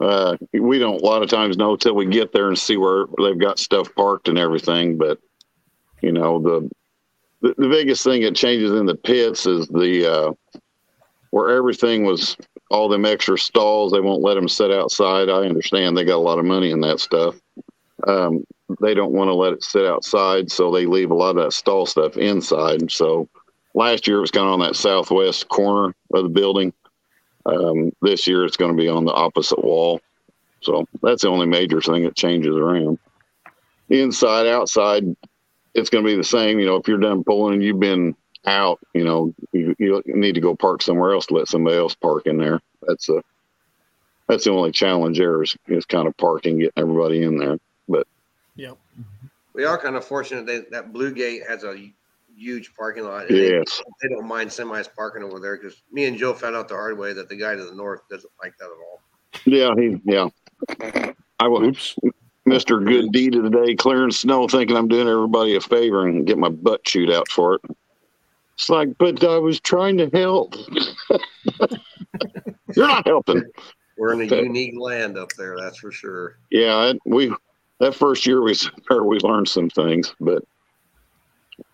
Uh, 0.00 0.36
we 0.52 0.78
don't 0.78 1.00
a 1.00 1.04
lot 1.04 1.22
of 1.22 1.28
times 1.28 1.56
know 1.56 1.76
till 1.76 1.94
we 1.94 2.06
get 2.06 2.32
there 2.32 2.48
and 2.48 2.58
see 2.58 2.76
where 2.76 3.06
they've 3.18 3.38
got 3.38 3.58
stuff 3.58 3.92
parked 3.94 4.28
and 4.28 4.38
everything. 4.38 4.96
But 4.96 5.18
you 6.00 6.12
know 6.12 6.40
the 6.40 6.70
the, 7.40 7.54
the 7.56 7.68
biggest 7.68 8.02
thing 8.02 8.22
that 8.22 8.34
changes 8.34 8.72
in 8.72 8.86
the 8.86 8.94
pits 8.94 9.46
is 9.46 9.68
the 9.68 10.12
uh, 10.12 10.32
where 11.30 11.50
everything 11.50 12.04
was 12.04 12.36
all 12.70 12.88
them 12.88 13.04
extra 13.04 13.38
stalls. 13.38 13.92
They 13.92 14.00
won't 14.00 14.22
let 14.22 14.34
them 14.34 14.48
sit 14.48 14.70
outside. 14.70 15.28
I 15.28 15.46
understand 15.46 15.96
they 15.96 16.04
got 16.04 16.16
a 16.16 16.18
lot 16.18 16.38
of 16.38 16.44
money 16.44 16.70
in 16.70 16.80
that 16.82 17.00
stuff. 17.00 17.36
Um, 18.06 18.44
they 18.80 18.94
don't 18.94 19.12
want 19.12 19.28
to 19.28 19.34
let 19.34 19.52
it 19.52 19.64
sit 19.64 19.86
outside, 19.86 20.50
so 20.50 20.70
they 20.70 20.86
leave 20.86 21.10
a 21.10 21.14
lot 21.14 21.36
of 21.36 21.44
that 21.44 21.52
stall 21.52 21.86
stuff 21.86 22.16
inside. 22.16 22.90
So 22.92 23.28
last 23.74 24.06
year 24.06 24.18
it 24.18 24.22
was 24.22 24.30
kind 24.30 24.46
of 24.46 24.52
on 24.52 24.60
that 24.60 24.76
southwest 24.76 25.48
corner 25.48 25.94
of 26.12 26.22
the 26.22 26.28
building. 26.28 26.72
Um, 27.46 27.92
this 28.02 28.26
year 28.26 28.44
it's 28.44 28.56
going 28.56 28.76
to 28.76 28.80
be 28.80 28.88
on 28.88 29.04
the 29.04 29.12
opposite 29.12 29.64
wall. 29.64 30.00
So 30.60 30.86
that's 31.02 31.22
the 31.22 31.28
only 31.28 31.46
major 31.46 31.80
thing 31.80 32.04
that 32.04 32.16
changes 32.16 32.54
around. 32.54 32.98
Inside, 33.88 34.46
outside, 34.46 35.04
it's 35.74 35.88
going 35.88 36.04
to 36.04 36.10
be 36.10 36.16
the 36.16 36.24
same. 36.24 36.58
You 36.58 36.66
know, 36.66 36.76
if 36.76 36.86
you're 36.86 36.98
done 36.98 37.24
pulling 37.24 37.54
and 37.54 37.62
you've 37.62 37.80
been 37.80 38.14
out, 38.46 38.78
you 38.94 39.04
know, 39.04 39.34
you, 39.52 39.74
you 39.78 40.02
need 40.06 40.34
to 40.34 40.40
go 40.40 40.54
park 40.54 40.82
somewhere 40.82 41.12
else 41.12 41.26
to 41.26 41.34
let 41.34 41.48
somebody 41.48 41.76
else 41.76 41.94
park 41.94 42.26
in 42.26 42.38
there. 42.38 42.60
That's 42.86 43.08
a 43.08 43.22
that's 44.28 44.44
the 44.44 44.50
only 44.50 44.72
challenge 44.72 45.18
there 45.18 45.42
is, 45.42 45.56
is 45.68 45.86
kind 45.86 46.06
of 46.06 46.16
parking, 46.18 46.58
getting 46.58 46.72
everybody 46.76 47.22
in 47.22 47.38
there. 47.38 47.58
But 47.88 48.06
yep. 48.56 48.76
We 49.54 49.64
are 49.64 49.78
kind 49.78 49.96
of 49.96 50.04
fortunate 50.04 50.46
that 50.46 50.70
that 50.70 50.92
Blue 50.92 51.12
Gate 51.12 51.42
has 51.48 51.64
a 51.64 51.90
huge 52.36 52.74
parking 52.76 53.04
lot. 53.04 53.26
and 53.28 53.36
They, 53.36 53.50
Yes. 53.56 53.82
they 54.02 54.08
don't 54.08 54.26
mind 54.26 54.50
semis 54.50 54.88
parking 54.94 55.22
over 55.24 55.40
there 55.40 55.56
because 55.56 55.82
me 55.90 56.04
and 56.04 56.16
Joe 56.16 56.34
found 56.34 56.54
out 56.56 56.68
the 56.68 56.74
hard 56.74 56.96
way 56.98 57.12
that 57.12 57.28
the 57.28 57.36
guy 57.36 57.54
to 57.56 57.64
the 57.64 57.74
north 57.74 58.02
doesn't 58.08 58.32
like 58.42 58.56
that 58.58 58.66
at 58.66 58.70
all. 58.70 59.00
Yeah, 59.44 59.74
he 59.76 60.00
yeah. 60.04 60.28
I 61.40 61.48
will 61.48 61.64
Oops. 61.64 61.96
Mr. 62.46 62.84
Good 62.84 63.12
Deed 63.12 63.34
of 63.34 63.44
the 63.44 63.50
Day, 63.50 63.74
clearing 63.74 64.10
snow, 64.10 64.48
thinking 64.48 64.76
I'm 64.76 64.88
doing 64.88 65.06
everybody 65.08 65.54
a 65.56 65.60
favor 65.60 66.06
and 66.06 66.26
get 66.26 66.38
my 66.38 66.48
butt 66.48 66.82
chewed 66.84 67.10
out 67.10 67.28
for 67.28 67.54
it. 67.56 67.60
It's 68.58 68.68
like, 68.68 68.88
but 68.98 69.22
I 69.22 69.38
was 69.38 69.60
trying 69.60 69.98
to 69.98 70.10
help. 70.12 70.56
You're 72.74 72.88
not 72.88 73.06
helping. 73.06 73.44
We're 73.96 74.14
in 74.14 74.32
a 74.32 74.42
unique 74.42 74.74
land 74.76 75.16
up 75.16 75.28
there, 75.38 75.56
that's 75.56 75.78
for 75.78 75.92
sure. 75.92 76.40
Yeah, 76.50 76.94
we 77.06 77.32
that 77.78 77.94
first 77.94 78.26
year 78.26 78.42
we 78.42 78.56
or 78.90 79.04
we 79.04 79.20
learned 79.20 79.48
some 79.48 79.70
things, 79.70 80.12
but 80.18 80.42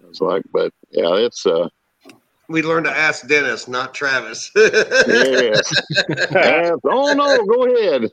it's 0.09 0.20
like, 0.20 0.42
but 0.53 0.73
yeah, 0.90 1.14
it's 1.14 1.47
uh, 1.47 1.68
We 2.49 2.62
learned 2.62 2.85
to 2.85 2.94
ask 2.94 3.27
Dennis, 3.27 3.66
not 3.66 3.94
Travis. 3.94 4.51
yes. 4.57 5.73
Yeah, 6.31 6.77
oh 6.85 7.14
no, 7.14 7.44
go 7.47 7.64
ahead. 7.64 8.11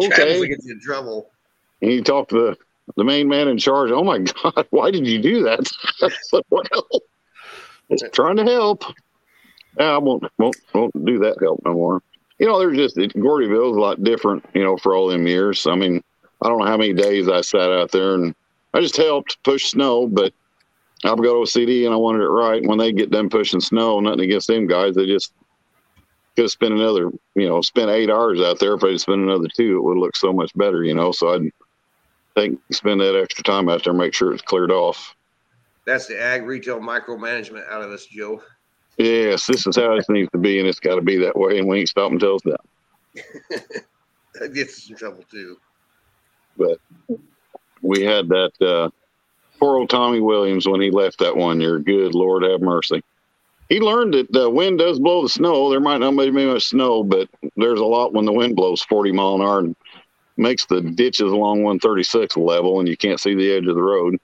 Travis 0.00 0.18
Okay. 0.18 0.40
will 0.40 0.46
get 0.48 0.58
you 0.64 0.72
in 0.72 0.80
trouble. 0.80 1.30
And 1.82 1.92
you 1.92 2.02
talk 2.02 2.28
to 2.30 2.34
the, 2.34 2.56
the 2.96 3.04
main 3.04 3.28
man 3.28 3.46
in 3.46 3.58
charge. 3.58 3.92
Oh 3.92 4.02
my 4.02 4.18
God, 4.18 4.66
why 4.70 4.90
did 4.90 5.06
you 5.06 5.20
do 5.22 5.44
that? 5.44 5.60
I 6.02 6.10
said, 6.22 6.42
well, 6.50 6.64
it's 7.88 8.02
trying 8.12 8.36
to 8.36 8.44
help. 8.44 8.84
I 9.78 9.98
won't, 9.98 10.24
won't, 10.38 10.56
won't 10.74 11.04
do 11.04 11.18
that 11.20 11.36
help 11.40 11.60
no 11.64 11.74
more. 11.74 12.02
You 12.38 12.46
know, 12.46 12.58
there's 12.58 12.76
just, 12.76 12.96
Gordyville 12.96 13.70
is 13.70 13.76
a 13.76 13.80
lot 13.80 14.02
different, 14.02 14.44
you 14.54 14.62
know, 14.62 14.76
for 14.76 14.94
all 14.94 15.08
them 15.08 15.26
years. 15.26 15.66
I 15.66 15.74
mean, 15.74 16.02
I 16.42 16.48
don't 16.48 16.58
know 16.58 16.66
how 16.66 16.76
many 16.76 16.92
days 16.92 17.28
I 17.28 17.40
sat 17.40 17.70
out 17.70 17.90
there 17.92 18.14
and 18.14 18.34
I 18.74 18.80
just 18.80 18.96
helped 18.96 19.42
push 19.42 19.70
snow, 19.70 20.06
but 20.06 20.32
I 21.04 21.12
would 21.12 21.22
go 21.22 21.34
to 21.34 21.42
a 21.42 21.46
CD 21.46 21.84
and 21.86 21.94
I 21.94 21.96
wanted 21.96 22.22
it 22.22 22.28
right. 22.28 22.66
When 22.66 22.78
they 22.78 22.92
get 22.92 23.10
done 23.10 23.30
pushing 23.30 23.60
snow, 23.60 24.00
nothing 24.00 24.20
against 24.20 24.48
them 24.48 24.66
guys, 24.66 24.94
they 24.94 25.06
just 25.06 25.32
could 26.36 26.42
have 26.42 26.50
spent 26.50 26.74
another, 26.74 27.10
you 27.34 27.48
know, 27.48 27.62
spent 27.62 27.90
eight 27.90 28.10
hours 28.10 28.40
out 28.40 28.58
there. 28.58 28.74
If 28.74 28.84
I'd 28.84 29.00
spent 29.00 29.22
another 29.22 29.48
two, 29.48 29.78
it 29.78 29.82
would 29.82 29.96
look 29.96 30.14
so 30.14 30.32
much 30.32 30.52
better, 30.54 30.84
you 30.84 30.94
know. 30.94 31.12
So 31.12 31.34
I'd 31.34 31.50
think 32.34 32.60
spend 32.70 33.00
that 33.00 33.18
extra 33.18 33.42
time 33.42 33.70
out 33.70 33.82
there, 33.82 33.94
make 33.94 34.12
sure 34.12 34.32
it's 34.32 34.42
cleared 34.42 34.70
off. 34.70 35.15
That's 35.86 36.06
the 36.06 36.20
ag 36.20 36.42
retail 36.42 36.80
micromanagement 36.80 37.68
out 37.70 37.82
of 37.82 37.90
us, 37.90 38.06
Joe. 38.06 38.42
Yes, 38.98 39.46
this 39.46 39.66
is 39.66 39.76
how 39.76 39.94
it 39.94 40.04
needs 40.08 40.30
to 40.32 40.38
be, 40.38 40.58
and 40.58 40.68
it's 40.68 40.80
got 40.80 40.96
to 40.96 41.02
be 41.02 41.16
that 41.18 41.36
way, 41.36 41.58
and 41.58 41.68
we 41.68 41.80
ain't 41.80 41.88
stop 41.88 42.10
until 42.10 42.36
it's 42.36 42.44
done. 42.44 43.62
That 44.40 44.52
gets 44.52 44.76
us 44.76 44.90
in 44.90 44.96
trouble 44.96 45.24
too. 45.30 45.56
But 46.58 46.78
we 47.80 48.02
had 48.02 48.28
that 48.28 48.52
uh, 48.60 48.90
poor 49.58 49.76
old 49.76 49.90
Tommy 49.90 50.20
Williams 50.20 50.68
when 50.68 50.80
he 50.80 50.90
left 50.90 51.18
that 51.20 51.36
one 51.36 51.60
year. 51.60 51.78
Good 51.78 52.14
Lord, 52.14 52.42
have 52.42 52.60
mercy. 52.60 53.02
He 53.68 53.80
learned 53.80 54.14
that 54.14 54.30
the 54.30 54.48
wind 54.48 54.78
does 54.78 55.00
blow 55.00 55.22
the 55.22 55.28
snow. 55.28 55.70
There 55.70 55.80
might 55.80 55.98
not 55.98 56.10
be 56.12 56.30
much 56.30 56.66
snow, 56.66 57.02
but 57.02 57.28
there's 57.56 57.80
a 57.80 57.84
lot 57.84 58.12
when 58.12 58.26
the 58.26 58.32
wind 58.32 58.56
blows 58.56 58.82
40 58.82 59.12
mile 59.12 59.36
an 59.36 59.40
hour 59.40 59.58
and 59.60 59.76
makes 60.36 60.66
the 60.66 60.82
ditches 60.82 61.32
along 61.32 61.62
136 61.62 62.36
level, 62.36 62.78
and 62.78 62.88
you 62.88 62.96
can't 62.96 63.20
see 63.20 63.34
the 63.34 63.52
edge 63.52 63.66
of 63.66 63.74
the 63.74 63.82
road. 63.82 64.18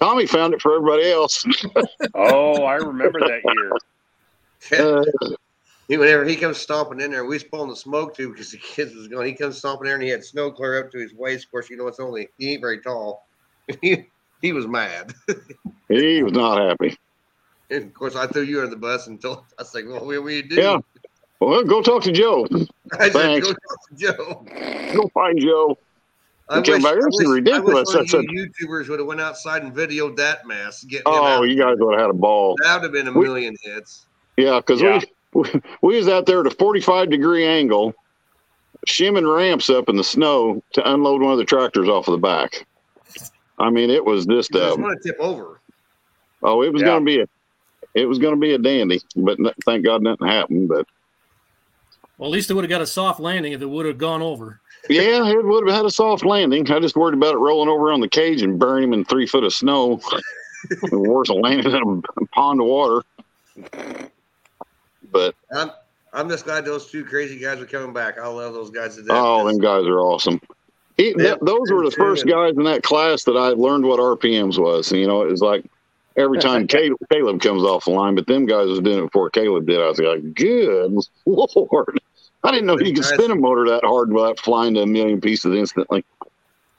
Tommy 0.00 0.26
found 0.26 0.54
it 0.54 0.62
for 0.62 0.74
everybody 0.74 1.10
else. 1.10 1.44
Oh, 2.14 2.64
I 2.64 2.76
remember 2.76 3.20
that 3.20 3.40
year. 4.70 4.98
Uh, 4.98 5.04
He, 5.88 5.96
whenever 5.96 6.24
he 6.24 6.36
comes 6.36 6.58
stomping 6.58 7.00
in 7.00 7.10
there, 7.10 7.24
we 7.24 7.34
was 7.34 7.44
pulling 7.44 7.68
the 7.68 7.76
smoke 7.76 8.14
too 8.14 8.30
because 8.30 8.52
the 8.52 8.58
kids 8.58 8.94
was 8.94 9.08
going. 9.08 9.26
He 9.26 9.34
comes 9.34 9.58
stomping 9.58 9.86
there 9.86 9.94
and 9.94 10.02
he 10.02 10.08
had 10.08 10.24
snow 10.24 10.50
clear 10.50 10.78
up 10.78 10.92
to 10.92 10.98
his 10.98 11.12
waist. 11.12 11.46
Of 11.46 11.50
course, 11.50 11.68
you 11.68 11.76
know 11.76 11.88
it's 11.88 11.98
only 12.00 12.28
he 12.38 12.52
ain't 12.52 12.60
very 12.60 12.80
tall. 12.80 13.26
he, 13.82 14.06
he 14.40 14.52
was 14.52 14.66
mad. 14.66 15.12
he 15.88 16.22
was 16.22 16.32
not 16.32 16.58
happy. 16.58 16.96
And 17.70 17.84
of 17.84 17.94
course, 17.94 18.16
I 18.16 18.26
threw 18.26 18.42
you 18.42 18.58
under 18.58 18.70
the 18.70 18.76
bus 18.76 19.08
and 19.08 19.20
told 19.20 19.44
I 19.58 19.62
was 19.62 19.74
like, 19.74 19.86
"Well, 19.86 20.06
what 20.06 20.12
do 20.12 20.30
you 20.30 20.42
do?" 20.42 20.54
Yeah. 20.54 20.78
Well, 21.40 21.64
go 21.64 21.82
talk 21.82 22.02
to 22.04 22.12
Joe. 22.12 22.46
I 22.92 23.10
said, 23.10 23.12
Thanks. 23.12 23.46
"Go 23.46 23.52
talk 23.52 23.88
to 23.88 23.96
Joe." 23.96 24.92
Go 24.94 25.08
find 25.08 25.40
Joe. 25.40 25.76
I 26.50 26.56
He 26.56 26.62
came 26.62 26.74
wish, 26.74 26.82
back, 26.82 26.92
I 26.92 26.96
"This 26.96 27.04
is 27.06 27.18
wish, 27.18 27.26
I 27.26 27.30
wish 27.30 27.36
ridiculous." 27.36 27.86
one 27.88 27.96
of 27.96 28.02
I 28.02 28.06
said- 28.06 28.24
YouTubers 28.26 28.88
would 28.88 28.98
have 28.98 29.06
went 29.08 29.20
outside 29.20 29.62
and 29.62 29.72
videoed 29.72 30.16
that 30.16 30.46
mess. 30.46 30.82
Get 30.84 31.02
Oh, 31.06 31.24
out. 31.24 31.42
you 31.48 31.56
guys 31.56 31.76
would 31.78 31.92
have 31.92 32.00
had 32.00 32.10
a 32.10 32.14
ball. 32.14 32.56
that 32.62 32.74
would 32.74 32.82
have 32.82 32.92
been 32.92 33.06
a 33.08 33.16
We- 33.16 33.26
million 33.26 33.54
hits. 33.62 34.06
Yeah, 34.36 34.58
because 34.58 34.80
Yeah. 34.82 35.00
we, 35.32 35.42
we 35.42 35.60
we 35.82 35.96
was 35.96 36.08
out 36.08 36.26
there 36.26 36.40
at 36.40 36.46
a 36.46 36.50
45 36.50 37.08
degree 37.08 37.46
angle, 37.46 37.94
shimming 38.86 39.26
ramps 39.28 39.70
up 39.70 39.88
in 39.88 39.96
the 39.96 40.02
snow 40.04 40.62
to 40.72 40.92
unload 40.92 41.22
one 41.22 41.32
of 41.32 41.38
the 41.38 41.44
tractors 41.44 41.88
off 41.88 42.08
of 42.08 42.12
the 42.12 42.18
back. 42.18 42.66
I 43.58 43.70
mean, 43.70 43.90
it 43.90 44.04
was 44.04 44.26
just 44.26 44.52
You 44.54 44.60
just 44.60 44.78
uh, 44.78 44.80
want 44.80 45.00
to 45.02 45.08
tip 45.08 45.20
over. 45.20 45.60
oh, 46.42 46.62
it 46.62 46.72
was 46.72 46.82
Yeah. 46.82 46.88
going 46.88 47.00
to 47.00 47.04
be 47.06 47.20
a 47.20 47.26
it 47.94 48.06
was 48.06 48.18
going 48.20 48.34
to 48.34 48.40
be 48.40 48.54
a 48.54 48.58
dandy, 48.58 49.00
but 49.16 49.36
thank 49.64 49.84
God 49.84 50.02
nothing 50.02 50.26
happened. 50.26 50.68
But 50.68 50.86
Well, 52.18 52.28
at 52.28 52.32
least 52.32 52.50
it 52.50 52.54
would 52.54 52.64
have 52.64 52.70
got 52.70 52.80
a 52.80 52.86
soft 52.86 53.18
landing 53.20 53.52
if 53.52 53.62
it 53.62 53.66
would 53.68 53.84
have 53.86 53.98
gone 53.98 54.22
over. 54.22 54.60
Yeah, 54.88 55.28
it 55.28 55.44
would 55.44 55.66
have 55.68 55.76
had 55.76 55.84
a 55.84 55.90
soft 55.90 56.24
landing. 56.24 56.70
I 56.70 56.80
just 56.80 56.96
worried 56.96 57.14
about 57.14 57.34
it 57.34 57.38
rolling 57.38 57.68
over 57.68 57.92
on 57.92 58.00
the 58.00 58.08
cage 58.08 58.42
and 58.42 58.58
burying 58.58 58.84
him 58.88 58.92
in 58.92 59.04
three 59.04 59.26
foot 59.26 59.44
of 59.44 59.52
snow. 59.52 60.00
Worse 60.92 61.28
than 61.28 61.40
landing 61.40 61.72
in 61.72 62.02
a 62.20 62.26
pond 62.26 62.60
of 62.60 62.66
water. 62.66 63.02
But 65.10 65.34
I'm 65.52 65.70
I'm 66.12 66.28
just 66.28 66.44
glad 66.44 66.64
those 66.64 66.90
two 66.90 67.04
crazy 67.04 67.38
guys 67.38 67.60
are 67.60 67.66
coming 67.66 67.92
back. 67.92 68.18
I 68.18 68.26
love 68.26 68.52
those 68.54 68.70
guys 68.70 68.96
to 68.96 69.02
death. 69.02 69.16
Oh, 69.18 69.46
them 69.46 69.58
guys 69.58 69.84
are 69.86 70.00
awesome. 70.00 70.40
He, 70.96 71.08
Yeah, 71.10 71.16
th- 71.16 71.38
those 71.42 71.70
were 71.70 71.84
the 71.84 71.90
first 71.92 72.24
good. 72.24 72.32
guys 72.32 72.54
in 72.56 72.64
that 72.64 72.82
class 72.82 73.24
that 73.24 73.36
I 73.36 73.48
learned 73.48 73.84
what 73.86 74.00
RPMs 74.00 74.58
was. 74.58 74.90
You 74.92 75.06
know, 75.06 75.22
it 75.22 75.30
was 75.30 75.40
like 75.40 75.64
every 76.16 76.38
time 76.40 76.66
Caleb, 76.66 76.98
Caleb 77.10 77.40
comes 77.40 77.62
off 77.62 77.84
the 77.84 77.92
line, 77.92 78.14
but 78.14 78.26
them 78.26 78.44
guys 78.46 78.68
was 78.68 78.80
doing 78.80 78.98
it 78.98 79.06
before 79.06 79.30
Caleb 79.30 79.66
did. 79.66 79.80
I 79.80 79.88
was 79.88 79.98
like, 79.98 80.34
good 80.34 80.92
lord. 81.26 82.00
I 82.42 82.50
didn't 82.52 82.66
know 82.66 82.78
you 82.78 82.92
could 82.94 83.02
Guys- 83.02 83.14
spin 83.14 83.30
a 83.30 83.36
motor 83.36 83.68
that 83.68 83.84
hard 83.84 84.12
without 84.12 84.38
flying 84.40 84.74
to 84.74 84.82
a 84.82 84.86
million 84.86 85.20
pieces 85.20 85.54
instantly. 85.54 86.04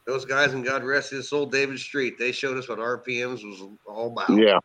those 0.06 0.26
guys 0.26 0.54
and 0.54 0.66
God 0.66 0.84
rest 0.84 1.12
his 1.12 1.30
soul, 1.30 1.46
David 1.46 1.80
Street. 1.80 2.18
They 2.18 2.32
showed 2.32 2.58
us 2.58 2.68
what 2.68 2.80
RPMs 2.80 3.46
was 3.46 3.64
all 3.86 4.08
about. 4.12 4.30
Yeah. 4.38 4.60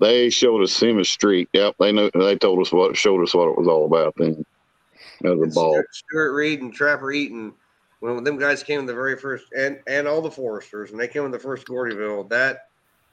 They 0.00 0.30
showed 0.30 0.62
us 0.62 0.72
Simmons 0.72 1.10
Street. 1.10 1.48
Yep, 1.52 1.76
they 1.78 1.92
know. 1.92 2.10
They 2.14 2.36
told 2.36 2.60
us 2.60 2.72
what 2.72 2.96
showed 2.96 3.22
us 3.22 3.34
what 3.34 3.48
it 3.48 3.58
was 3.58 3.68
all 3.68 3.84
about. 3.84 4.14
Then 4.16 4.44
that 5.22 5.36
was 5.36 5.52
a 5.52 5.54
ball. 5.54 5.72
Stuart, 5.72 5.94
Stuart 5.94 6.32
Reed 6.32 6.62
and 6.62 6.72
Trapper 6.72 7.10
Eaton, 7.12 7.52
when 8.00 8.22
them 8.24 8.38
guys 8.38 8.62
came 8.62 8.80
in 8.80 8.86
the 8.86 8.94
very 8.94 9.16
first, 9.16 9.46
and 9.56 9.80
and 9.88 10.06
all 10.06 10.22
the 10.22 10.30
Forresters, 10.30 10.90
and 10.90 11.00
they 11.00 11.08
came 11.08 11.24
in 11.24 11.32
the 11.32 11.38
first 11.38 11.66
Gordyville, 11.66 12.28
that 12.30 12.68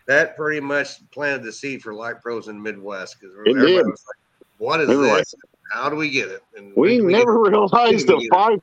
that 0.06 0.36
pretty 0.36 0.60
much 0.60 1.08
planted 1.12 1.44
the 1.44 1.52
seed 1.52 1.82
for 1.82 1.94
light 1.94 2.22
pros 2.22 2.48
in 2.48 2.58
the 2.58 2.62
Midwest 2.62 3.20
because 3.20 3.36
everybody 3.36 3.74
did. 3.74 3.86
was 3.88 4.06
like, 4.08 4.60
"What 4.60 4.82
is 4.82 4.88
this? 4.88 5.36
How 5.72 5.90
do 5.90 5.96
we 5.96 6.10
get 6.10 6.30
it?" 6.30 6.44
And 6.58 6.74
We 6.76 7.02
when 7.02 7.12
never 7.14 7.40
realized 7.42 8.08
the 8.08 8.16
get 8.18 8.24
it. 8.26 8.30
five. 8.34 8.60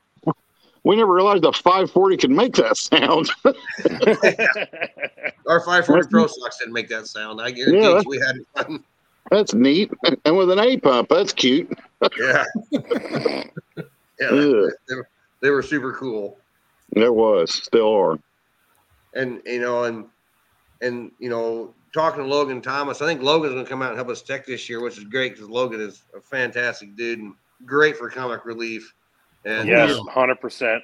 We 0.85 0.97
never 0.97 1.13
realized 1.13 1.43
the 1.43 1.53
540 1.53 2.17
could 2.17 2.31
make 2.31 2.55
that 2.55 2.75
sound. 2.75 3.29
our 5.47 5.59
540 5.61 6.09
Pro 6.09 6.27
Stocks 6.27 6.57
didn't 6.59 6.73
make 6.73 6.89
that 6.89 7.07
sound. 7.07 7.39
I 7.41 7.51
guarantee 7.51 7.79
Yeah, 7.81 8.01
we 8.05 8.17
had. 8.19 8.37
That's 9.31 9.53
neat. 9.53 9.91
And 10.25 10.35
with 10.37 10.51
an 10.51 10.59
A 10.59 10.77
pump, 10.77 11.07
that's 11.09 11.31
cute. 11.31 11.71
Yeah, 12.19 12.43
yeah, 12.71 13.43
Ugh. 14.29 14.71
they, 14.89 14.95
were- 14.95 15.07
they 15.41 15.49
were 15.49 15.61
super 15.63 15.93
cool. 15.93 16.37
It 16.95 17.13
was, 17.13 17.53
still 17.53 17.91
are. 17.95 18.19
and 19.15 19.41
you 19.45 19.61
know, 19.61 19.85
and 19.85 20.05
and 20.81 21.11
you 21.19 21.29
know, 21.29 21.73
talking 21.93 22.23
to 22.23 22.27
Logan 22.27 22.61
Thomas, 22.61 23.01
I 23.01 23.05
think 23.05 23.21
Logan's 23.21 23.53
going 23.53 23.65
to 23.65 23.69
come 23.69 23.81
out 23.81 23.89
and 23.89 23.97
help 23.97 24.09
us 24.09 24.21
tech 24.21 24.45
this 24.45 24.67
year, 24.67 24.81
which 24.81 24.97
is 24.97 25.03
great 25.03 25.33
because 25.33 25.49
Logan 25.49 25.79
is 25.79 26.03
a 26.15 26.19
fantastic 26.19 26.95
dude 26.95 27.19
and 27.19 27.33
great 27.65 27.95
for 27.97 28.09
comic 28.09 28.45
relief. 28.45 28.93
And 29.45 29.67
yes, 29.67 29.97
hundred 30.09 30.39
percent. 30.41 30.83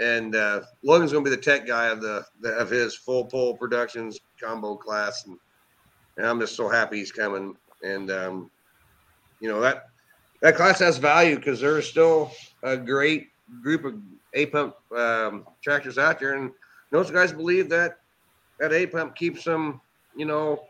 and 0.00 0.34
uh, 0.34 0.62
Logan's 0.82 1.12
going 1.12 1.24
to 1.24 1.30
be 1.30 1.36
the 1.36 1.42
tech 1.42 1.66
guy 1.66 1.86
of 1.88 2.00
the, 2.00 2.24
the 2.40 2.50
of 2.50 2.70
his 2.70 2.94
Full 2.94 3.24
Pull 3.24 3.56
Productions 3.56 4.18
combo 4.40 4.74
class, 4.76 5.26
and, 5.26 5.38
and 6.16 6.26
I'm 6.26 6.40
just 6.40 6.56
so 6.56 6.68
happy 6.68 6.98
he's 6.98 7.12
coming. 7.12 7.56
And 7.82 8.10
um, 8.10 8.50
you 9.40 9.48
know 9.48 9.60
that 9.60 9.86
that 10.42 10.56
class 10.56 10.78
has 10.80 10.98
value 10.98 11.36
because 11.36 11.60
there's 11.60 11.88
still 11.88 12.32
a 12.62 12.76
great 12.76 13.28
group 13.62 13.84
of 13.84 13.94
A 14.34 14.46
pump 14.46 14.74
um, 14.96 15.46
tractors 15.62 15.98
out 15.98 16.18
there, 16.18 16.34
and 16.34 16.50
those 16.90 17.10
guys 17.10 17.32
believe 17.32 17.68
that 17.68 17.98
that 18.58 18.72
A 18.72 18.86
pump 18.86 19.14
keeps 19.16 19.44
them, 19.44 19.80
you 20.16 20.26
know, 20.26 20.60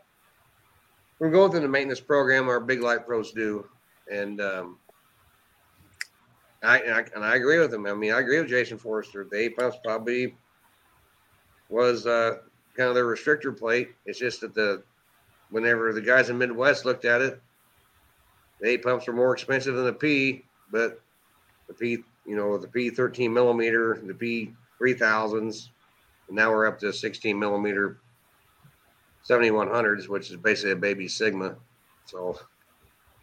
we're 1.19 1.31
going 1.31 1.51
through 1.51 1.61
the 1.61 1.67
maintenance 1.67 1.99
program 1.99 2.47
our 2.47 2.59
big 2.59 2.81
light 2.81 3.05
pros 3.05 3.31
do, 3.31 3.67
and 4.11 4.41
um, 4.41 4.77
I, 6.63 6.79
and 6.79 6.93
I 6.93 7.05
and 7.15 7.23
I 7.23 7.35
agree 7.35 7.59
with 7.59 7.73
him. 7.73 7.85
I 7.85 7.93
mean, 7.93 8.11
I 8.11 8.19
agree 8.19 8.39
with 8.39 8.49
Jason 8.49 8.77
Forrester. 8.77 9.27
The 9.29 9.37
A 9.37 9.49
pumps 9.49 9.77
probably 9.83 10.35
was 11.69 12.05
uh, 12.05 12.37
kind 12.75 12.89
of 12.89 12.95
their 12.95 13.05
restrictor 13.05 13.57
plate. 13.57 13.91
It's 14.05 14.19
just 14.19 14.41
that 14.41 14.53
the 14.53 14.83
whenever 15.49 15.93
the 15.93 16.01
guys 16.01 16.29
in 16.29 16.37
Midwest 16.37 16.85
looked 16.85 17.05
at 17.05 17.21
it, 17.21 17.41
the 18.59 18.69
A 18.69 18.77
pumps 18.77 19.07
were 19.07 19.13
more 19.13 19.33
expensive 19.33 19.75
than 19.75 19.85
the 19.85 19.93
P, 19.93 20.43
but 20.71 21.01
the 21.67 21.73
P, 21.73 22.03
you 22.25 22.35
know, 22.35 22.57
the 22.57 22.67
P 22.67 22.89
13 22.89 23.33
millimeter, 23.33 23.99
the 24.03 24.13
P 24.13 24.53
3000s, 24.79 25.69
and 26.27 26.35
now 26.35 26.51
we're 26.51 26.65
up 26.65 26.79
to 26.79 26.93
16 26.93 27.37
millimeter 27.37 27.97
7100s, 29.29 30.07
which 30.07 30.31
is 30.31 30.37
basically 30.37 30.71
a 30.71 30.75
baby 30.75 31.07
Sigma. 31.07 31.55
So 32.05 32.37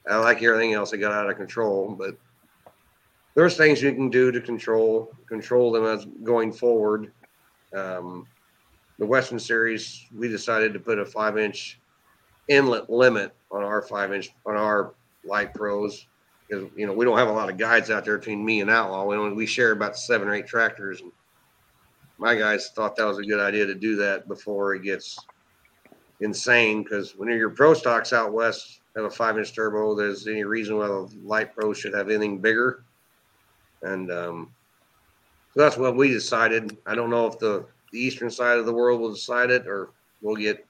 I 0.09 0.16
like 0.16 0.42
everything 0.42 0.74
else 0.74 0.90
that 0.90 0.99
got 0.99 1.12
out 1.12 1.28
of 1.28 1.36
control, 1.36 1.94
but 1.99 2.16
there's 3.34 3.57
things 3.57 3.82
you 3.82 3.92
can 3.92 4.11
do 4.11 4.32
to 4.32 4.40
control 4.40 5.12
control 5.28 5.70
them 5.70 5.84
as 5.84 6.07
going 6.24 6.53
forward. 6.53 7.12
Um, 7.74 8.26
the 8.99 9.07
Western 9.07 9.38
Series, 9.38 10.07
we 10.16 10.28
decided 10.28 10.72
to 10.72 10.80
put 10.80 10.99
a 10.99 11.05
five 11.05 11.38
inch 11.38 11.80
inlet 12.49 12.90
limit 12.90 13.34
on 13.51 13.62
our 13.62 13.82
five 13.82 14.12
inch 14.12 14.30
on 14.46 14.57
our 14.57 14.94
light 15.24 15.55
pros 15.55 16.07
because 16.49 16.68
you 16.74 16.86
know 16.86 16.92
we 16.92 17.05
don't 17.05 17.18
have 17.18 17.28
a 17.28 17.32
lot 17.32 17.51
of 17.51 17.59
guides 17.59 17.90
out 17.90 18.05
there 18.05 18.18
between 18.18 18.44
me 18.44 18.61
and 18.61 18.70
Outlaw. 18.70 19.05
We 19.05 19.16
only 19.16 19.36
we 19.36 19.46
share 19.46 19.72
about 19.72 19.96
seven 19.96 20.28
or 20.28 20.34
eight 20.34 20.46
tractors, 20.46 21.01
and 21.01 21.12
my 22.18 22.34
guys 22.34 22.70
thought 22.74 22.96
that 22.96 23.07
was 23.07 23.18
a 23.18 23.22
good 23.22 23.40
idea 23.40 23.66
to 23.66 23.74
do 23.74 23.96
that 23.96 24.26
before 24.26 24.74
it 24.74 24.82
gets 24.82 25.18
insane. 26.21 26.83
Because 26.83 27.16
when 27.16 27.29
your 27.29 27.51
pro 27.51 27.75
stocks 27.75 28.12
out 28.12 28.33
west 28.33 28.81
have 28.97 29.05
a 29.05 29.11
five 29.11 29.39
inch 29.39 29.55
turbo, 29.55 29.95
there's 29.95 30.27
any 30.27 30.45
reason 30.45 30.77
why 30.77 30.87
the 30.87 31.09
light 31.23 31.55
pro 31.55 31.73
should 31.73 31.95
have 31.95 32.09
anything 32.09 32.39
bigger, 32.39 32.85
and 33.83 34.11
um, 34.11 34.53
so 35.55 35.61
that's 35.61 35.77
what 35.77 35.97
we 35.97 36.09
decided. 36.09 36.77
I 36.87 36.95
don't 36.95 37.11
know 37.11 37.27
if 37.27 37.39
the, 37.39 37.64
the 37.93 37.99
eastern 38.01 38.31
side 38.31 38.59
of 38.59 38.66
the 38.66 38.73
world 38.73 39.01
will 39.01 39.12
decide 39.12 39.51
it 39.51 39.66
or 39.66 39.91
we'll 40.21 40.37
get 40.37 40.66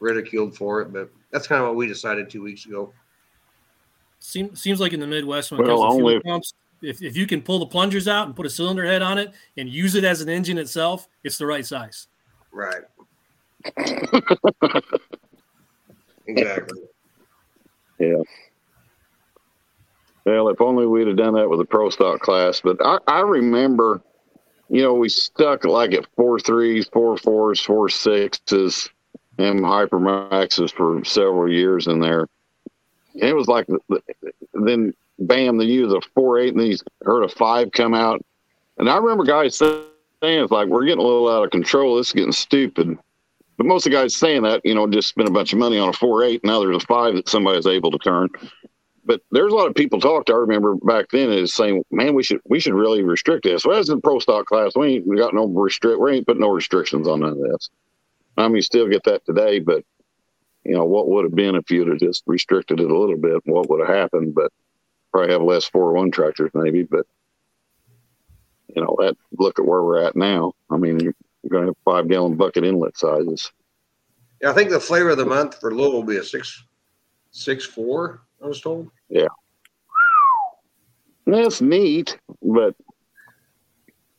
ridiculed 0.00 0.56
for 0.56 0.80
it, 0.82 0.92
but 0.92 1.10
that's 1.30 1.46
kind 1.46 1.60
of 1.60 1.68
what 1.68 1.76
we 1.76 1.86
decided 1.86 2.30
two 2.30 2.42
weeks 2.42 2.66
ago. 2.66 2.92
Seems 4.20 4.60
seems 4.60 4.80
like 4.80 4.92
in 4.92 5.00
the 5.00 5.06
Midwest 5.06 5.50
when 5.50 5.60
it 5.60 5.66
Well, 5.66 5.78
comes 5.78 5.92
to 5.94 5.96
fuel 5.98 6.08
only- 6.10 6.20
pumps, 6.20 6.54
if, 6.80 7.02
if 7.02 7.16
you 7.16 7.26
can 7.26 7.42
pull 7.42 7.58
the 7.60 7.66
plungers 7.66 8.08
out 8.08 8.26
and 8.26 8.34
put 8.34 8.46
a 8.46 8.50
cylinder 8.50 8.84
head 8.84 9.02
on 9.02 9.18
it 9.18 9.32
and 9.56 9.68
use 9.68 9.94
it 9.94 10.02
as 10.04 10.20
an 10.20 10.28
engine 10.28 10.58
itself, 10.58 11.08
it's 11.24 11.38
the 11.38 11.46
right 11.46 11.64
size. 11.66 12.08
Right. 12.52 12.82
Exactly. 16.26 16.80
Yeah. 17.98 18.22
Well, 20.24 20.48
if 20.48 20.60
only 20.60 20.86
we'd 20.86 21.08
have 21.08 21.16
done 21.16 21.34
that 21.34 21.50
with 21.50 21.58
the 21.58 21.64
pro 21.64 21.90
stock 21.90 22.20
class. 22.20 22.60
But 22.60 22.78
I, 22.84 22.98
I 23.08 23.20
remember, 23.20 24.00
you 24.68 24.82
know, 24.82 24.94
we 24.94 25.08
stuck 25.08 25.64
like 25.64 25.92
at 25.92 26.06
four 26.16 26.38
threes, 26.38 26.88
four 26.92 27.16
fours, 27.16 27.60
four 27.60 27.88
sixes, 27.88 28.88
and 29.38 29.60
hypermaxes 29.60 30.72
for 30.72 31.04
several 31.04 31.50
years 31.50 31.86
in 31.86 31.98
there. 32.00 32.28
And 33.14 33.24
it 33.24 33.34
was 33.34 33.48
like, 33.48 33.66
then 34.54 34.94
bam, 35.18 35.58
then 35.58 35.68
you 35.68 35.80
use 35.82 35.92
a 35.92 36.00
four 36.14 36.38
eight, 36.38 36.54
and 36.54 36.60
then 36.60 36.76
heard 37.04 37.24
a 37.24 37.28
five 37.28 37.72
come 37.72 37.94
out. 37.94 38.24
And 38.78 38.88
I 38.88 38.96
remember 38.96 39.24
guys 39.24 39.56
saying, 39.56 39.84
it's 40.22 40.52
like, 40.52 40.68
we're 40.68 40.84
getting 40.84 41.04
a 41.04 41.06
little 41.06 41.28
out 41.28 41.44
of 41.44 41.50
control. 41.50 41.96
This 41.96 42.08
is 42.08 42.12
getting 42.12 42.32
stupid. 42.32 42.96
But 43.56 43.66
most 43.66 43.86
of 43.86 43.92
the 43.92 43.98
guys 43.98 44.16
saying 44.16 44.42
that, 44.42 44.62
you 44.64 44.74
know, 44.74 44.86
just 44.86 45.08
spent 45.08 45.28
a 45.28 45.32
bunch 45.32 45.52
of 45.52 45.58
money 45.58 45.78
on 45.78 45.88
a 45.88 45.92
four 45.92 46.24
eight. 46.24 46.44
Now 46.44 46.60
there's 46.60 46.82
a 46.82 46.86
five 46.86 47.14
that 47.14 47.28
somebody's 47.28 47.66
able 47.66 47.90
to 47.90 47.98
turn 47.98 48.28
but 49.04 49.20
there's 49.30 49.52
a 49.52 49.56
lot 49.56 49.66
of 49.66 49.74
people 49.74 50.00
talked. 50.00 50.30
I 50.30 50.34
remember 50.34 50.76
back 50.76 51.06
then 51.10 51.30
is 51.30 51.54
saying, 51.54 51.84
"Man, 51.90 52.14
we 52.14 52.22
should 52.22 52.40
we 52.44 52.60
should 52.60 52.74
really 52.74 53.02
restrict 53.02 53.44
this." 53.44 53.64
Well, 53.64 53.78
as 53.78 53.88
in 53.88 54.00
pro 54.00 54.18
stock 54.18 54.46
class, 54.46 54.76
we 54.76 54.96
ain't 54.96 55.06
we 55.06 55.16
got 55.16 55.34
no 55.34 55.46
restrict. 55.46 56.00
We 56.00 56.12
ain't 56.12 56.26
put 56.26 56.38
no 56.38 56.48
restrictions 56.48 57.08
on 57.08 57.20
none 57.20 57.32
of 57.32 57.38
this. 57.38 57.70
I 58.36 58.46
mean, 58.46 58.56
you 58.56 58.62
still 58.62 58.88
get 58.88 59.04
that 59.04 59.24
today, 59.26 59.58
but 59.58 59.84
you 60.64 60.74
know 60.74 60.84
what 60.84 61.08
would 61.08 61.24
have 61.24 61.34
been 61.34 61.56
if 61.56 61.70
you'd 61.70 61.88
have 61.88 61.98
just 61.98 62.22
restricted 62.26 62.80
it 62.80 62.90
a 62.90 62.98
little 62.98 63.16
bit? 63.16 63.42
What 63.44 63.68
would 63.68 63.86
have 63.86 63.94
happened? 63.94 64.34
But 64.34 64.52
probably 65.10 65.32
have 65.32 65.42
less 65.42 65.64
four 65.64 65.92
one 65.92 66.10
tractors 66.10 66.50
maybe. 66.54 66.84
But 66.84 67.06
you 68.74 68.82
know 68.82 68.96
that 69.00 69.16
look 69.36 69.58
at 69.58 69.66
where 69.66 69.82
we're 69.82 70.04
at 70.04 70.16
now. 70.16 70.52
I 70.70 70.76
mean, 70.76 71.12
you're, 71.42 71.50
you're 71.50 71.50
going 71.50 71.62
to 71.62 71.68
have 71.68 71.84
five 71.84 72.08
gallon 72.08 72.36
bucket 72.36 72.64
inlet 72.64 72.96
sizes. 72.96 73.52
Yeah, 74.40 74.50
I 74.50 74.52
think 74.54 74.70
the 74.70 74.80
flavor 74.80 75.10
of 75.10 75.18
the 75.18 75.26
month 75.26 75.60
for 75.60 75.72
Louisville 75.72 75.92
will 75.92 76.02
be 76.02 76.16
a 76.16 76.24
six 76.24 76.64
six 77.30 77.64
four. 77.64 78.22
I 78.42 78.46
was 78.46 78.60
told. 78.60 78.90
Yeah, 79.08 79.28
that's 81.26 81.60
neat, 81.60 82.18
but 82.42 82.74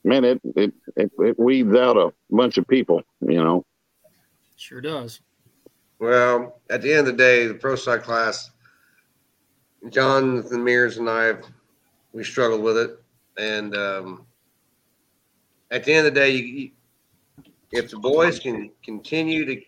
man, 0.03 0.23
it 0.23 0.41
it, 0.55 0.73
it 0.95 1.11
it 1.19 1.39
weeds 1.39 1.75
out 1.75 1.97
a 1.97 2.13
bunch 2.29 2.57
of 2.57 2.67
people. 2.67 3.01
You 3.21 3.43
know. 3.43 3.65
Sure 4.55 4.81
does. 4.81 5.19
Well, 5.99 6.59
at 6.69 6.81
the 6.81 6.91
end 6.91 7.07
of 7.07 7.17
the 7.17 7.23
day, 7.23 7.47
the 7.47 7.53
pro 7.53 7.75
side 7.75 8.03
class, 8.03 8.51
John 9.89 10.43
and 10.51 10.63
Mears 10.63 10.97
and 10.97 11.09
I, 11.09 11.33
we 12.13 12.23
struggled 12.23 12.61
with 12.61 12.77
it, 12.77 12.99
and 13.37 13.75
um, 13.75 14.25
at 15.71 15.83
the 15.83 15.93
end 15.93 16.07
of 16.07 16.13
the 16.13 16.19
day, 16.19 16.31
you, 16.31 16.43
you, 16.43 16.71
if 17.73 17.89
the 17.89 17.97
boys 17.97 18.39
can 18.39 18.71
continue 18.83 19.45
to 19.45 19.61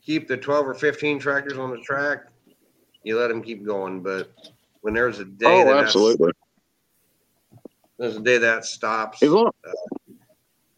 keep 0.00 0.28
the 0.28 0.36
twelve 0.36 0.66
or 0.66 0.74
fifteen 0.74 1.18
tractors 1.18 1.58
on 1.58 1.70
the 1.70 1.78
track, 1.78 2.26
you 3.02 3.18
let 3.18 3.28
them 3.28 3.42
keep 3.42 3.64
going. 3.66 4.02
But 4.02 4.32
when 4.80 4.94
there's 4.94 5.18
a 5.18 5.24
day, 5.24 5.62
Oh, 5.62 5.64
that 5.64 5.76
absolutely. 5.84 6.32
there's 7.98 8.16
a 8.16 8.20
day 8.20 8.38
that 8.38 8.64
stops, 8.64 9.20
long, 9.22 9.50
uh, 9.66 10.12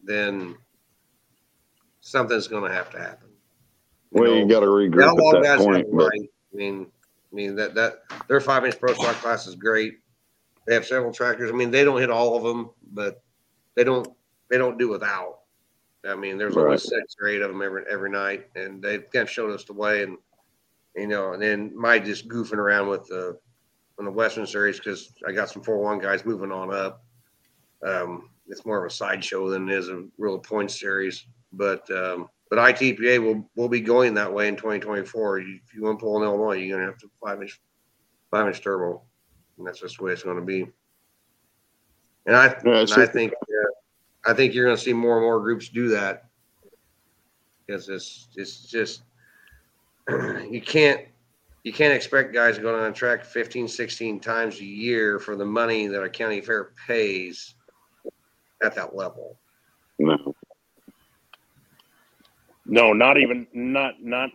then 0.03 0.55
something's 2.01 2.47
going 2.47 2.69
to 2.69 2.75
have 2.75 2.89
to 2.91 2.99
happen. 2.99 3.29
well, 4.11 4.33
you 4.35 4.47
got 4.47 4.61
to 4.61 4.65
regroup 4.65 5.35
at 5.35 5.43
that 5.43 5.59
point. 5.59 5.87
But. 5.95 6.11
I 6.51 6.57
mean, 6.57 6.87
I 7.31 7.35
mean 7.35 7.55
that 7.55 7.75
that 7.75 8.01
their 8.27 8.41
five 8.41 8.65
inch 8.65 8.79
pro 8.79 8.93
stock 8.93 9.15
class 9.17 9.45
is 9.45 9.53
great. 9.53 9.99
They 10.65 10.73
have 10.73 10.85
several 10.85 11.13
tractors. 11.13 11.51
I 11.51 11.53
mean, 11.53 11.69
they 11.69 11.83
don't 11.83 11.99
hit 11.99 12.09
all 12.09 12.35
of 12.35 12.43
them, 12.43 12.71
but 12.91 13.21
they 13.75 13.83
don't 13.83 14.07
they 14.49 14.57
don't 14.57 14.79
do 14.79 14.89
without. 14.89 15.38
I 16.07 16.15
mean, 16.15 16.37
there's 16.37 16.55
Right. 16.55 16.63
always 16.63 16.83
six 16.87 17.15
or 17.19 17.27
eight 17.27 17.41
of 17.41 17.49
them 17.49 17.61
every 17.61 17.83
every 17.89 18.09
night, 18.09 18.47
and 18.55 18.81
they 18.81 18.99
kind 18.99 19.23
of 19.23 19.29
showed 19.29 19.51
us 19.51 19.65
the 19.65 19.73
way. 19.73 20.03
And 20.03 20.17
you 20.95 21.07
know, 21.07 21.33
and 21.33 21.41
then 21.41 21.77
my 21.77 21.99
just 21.99 22.27
goofing 22.29 22.57
around 22.57 22.87
with 22.87 23.07
the 23.07 23.37
on 23.97 24.05
the 24.05 24.11
Western 24.11 24.47
Series 24.47 24.77
because 24.77 25.13
I 25.27 25.31
got 25.31 25.49
some 25.49 25.61
four 25.61 25.77
one 25.79 25.99
guys 25.99 26.25
moving 26.25 26.51
on 26.51 26.73
up. 26.73 27.03
Um, 27.85 28.29
it's 28.47 28.65
more 28.65 28.79
of 28.83 28.89
a 28.91 28.93
sideshow 28.93 29.49
than 29.49 29.69
it 29.69 29.75
is 29.75 29.89
a 29.89 30.05
real 30.17 30.39
point 30.39 30.71
series, 30.71 31.25
but 31.51 31.89
um, 31.91 32.29
but 32.49 32.59
ITPA 32.59 33.21
will 33.21 33.49
will 33.55 33.69
be 33.69 33.81
going 33.81 34.13
that 34.15 34.33
way 34.33 34.47
in 34.47 34.55
2024. 34.55 35.39
If 35.39 35.47
you 35.75 35.83
want 35.83 35.99
to 35.99 36.03
pull 36.03 36.17
in 36.17 36.23
Illinois, 36.23 36.53
you're 36.57 36.77
gonna 36.77 36.89
have 36.89 36.99
to 36.99 37.09
five 37.23 37.41
inch 37.41 37.59
five 38.31 38.47
inch 38.47 38.61
turbo, 38.61 39.01
and 39.57 39.67
that's 39.67 39.79
just 39.79 39.97
the 39.97 40.03
way 40.05 40.13
it's 40.13 40.23
going 40.23 40.37
to 40.37 40.45
be. 40.45 40.67
And 42.25 42.35
I 42.35 42.47
Yeah, 42.65 42.81
and 42.81 42.93
I 42.93 43.05
think 43.05 43.33
I 44.25 44.33
think 44.33 44.53
you're 44.53 44.65
going 44.65 44.77
to 44.77 44.83
see 44.83 44.93
more 44.93 45.17
and 45.17 45.25
more 45.25 45.39
groups 45.39 45.69
do 45.69 45.89
that. 45.89 46.25
Because 47.65 47.87
it's 47.89 48.27
it's 48.35 48.65
just 48.65 49.03
you 50.09 50.61
can't 50.61 51.01
you 51.63 51.71
can't 51.71 51.93
expect 51.93 52.33
guys 52.33 52.55
to 52.55 52.61
go 52.61 52.77
on 52.77 52.93
track 52.93 53.23
15 53.23 53.67
16 53.67 54.19
times 54.19 54.59
a 54.59 54.65
year 54.65 55.19
for 55.19 55.35
the 55.35 55.45
money 55.45 55.87
that 55.87 56.01
a 56.01 56.09
county 56.09 56.41
fair 56.41 56.71
pays 56.87 57.53
at 58.63 58.75
that 58.75 58.95
level. 58.95 59.37
No, 59.99 60.35
No, 62.65 62.93
not 62.93 63.17
even 63.17 63.45
not 63.53 64.01
not 64.01 64.31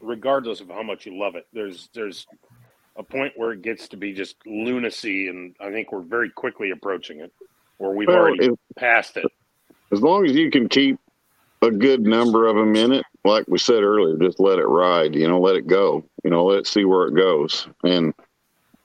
regardless 0.00 0.60
of 0.60 0.68
how 0.68 0.82
much 0.82 1.06
you 1.06 1.18
love 1.18 1.34
it. 1.34 1.46
There's 1.52 1.88
there's 1.94 2.26
a 2.96 3.02
point 3.02 3.32
where 3.36 3.52
it 3.52 3.62
gets 3.62 3.88
to 3.88 3.96
be 3.96 4.12
just 4.12 4.36
lunacy 4.46 5.28
and 5.28 5.54
I 5.60 5.70
think 5.70 5.92
we're 5.92 6.02
very 6.02 6.28
quickly 6.28 6.72
approaching 6.72 7.20
it 7.20 7.32
where 7.80 7.92
we've 7.92 8.08
Well, 8.08 8.18
already 8.18 8.46
if- 8.46 8.58
passed 8.76 9.16
it. 9.16 9.26
as 9.90 10.02
long 10.02 10.26
as 10.26 10.32
you 10.32 10.50
can 10.50 10.68
keep 10.68 10.98
a 11.62 11.70
good 11.70 12.02
number 12.02 12.46
of 12.46 12.56
them 12.56 12.76
in 12.76 12.92
it, 12.92 13.04
like 13.24 13.44
we 13.48 13.58
said 13.58 13.82
earlier, 13.82 14.16
just 14.18 14.38
let 14.38 14.58
it 14.58 14.66
ride. 14.66 15.14
You 15.14 15.28
know, 15.28 15.40
let 15.40 15.56
it 15.56 15.66
go. 15.66 16.04
You 16.24 16.30
know, 16.30 16.44
let 16.44 16.58
it 16.58 16.66
see 16.66 16.84
where 16.84 17.06
it 17.08 17.14
goes. 17.14 17.66
And 17.82 18.12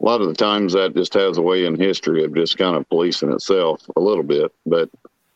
a 0.01 0.03
lot 0.05 0.21
of 0.21 0.27
the 0.27 0.33
times 0.33 0.73
that 0.73 0.95
just 0.95 1.13
has 1.13 1.37
a 1.37 1.41
way 1.41 1.65
in 1.65 1.75
history 1.75 2.23
of 2.23 2.33
just 2.33 2.57
kind 2.57 2.75
of 2.75 2.87
policing 2.89 3.31
itself 3.31 3.81
a 3.95 3.99
little 3.99 4.23
bit. 4.23 4.51
But 4.65 4.89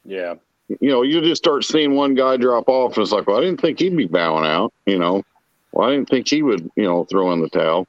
Yeah. 0.06 0.36
you 0.80 0.90
know, 0.90 1.02
you 1.02 1.20
just 1.22 1.42
start 1.44 1.64
seeing 1.66 1.96
one 1.96 2.14
guy 2.14 2.38
drop 2.38 2.68
off, 2.70 2.96
and 2.96 3.04
it's 3.04 3.12
like, 3.12 3.28
well, 3.28 3.38
I 3.38 3.42
didn't 3.42 3.60
think 3.62 3.80
he'd 3.80 3.96
be 3.96 4.06
bowing 4.06 4.46
out. 4.46 4.72
You 4.86 5.00
know, 5.00 5.24
well, 5.74 5.88
I 5.88 5.92
didn't 5.94 6.10
think 6.10 6.30
he 6.30 6.44
would, 6.44 6.70
you 6.76 6.84
know, 6.84 7.04
throw 7.06 7.32
in 7.34 7.42
the 7.42 7.50
towel. 7.50 7.88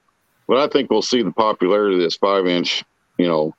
But 0.49 0.59
I 0.59 0.67
think 0.69 0.91
we'll 0.91 1.03
see 1.03 1.23
the 1.23 1.31
popularity 1.33 1.95
of 1.97 2.01
this 2.03 2.17
five 2.17 2.47
inch, 2.47 2.85
you 3.19 3.27
know, 3.29 3.55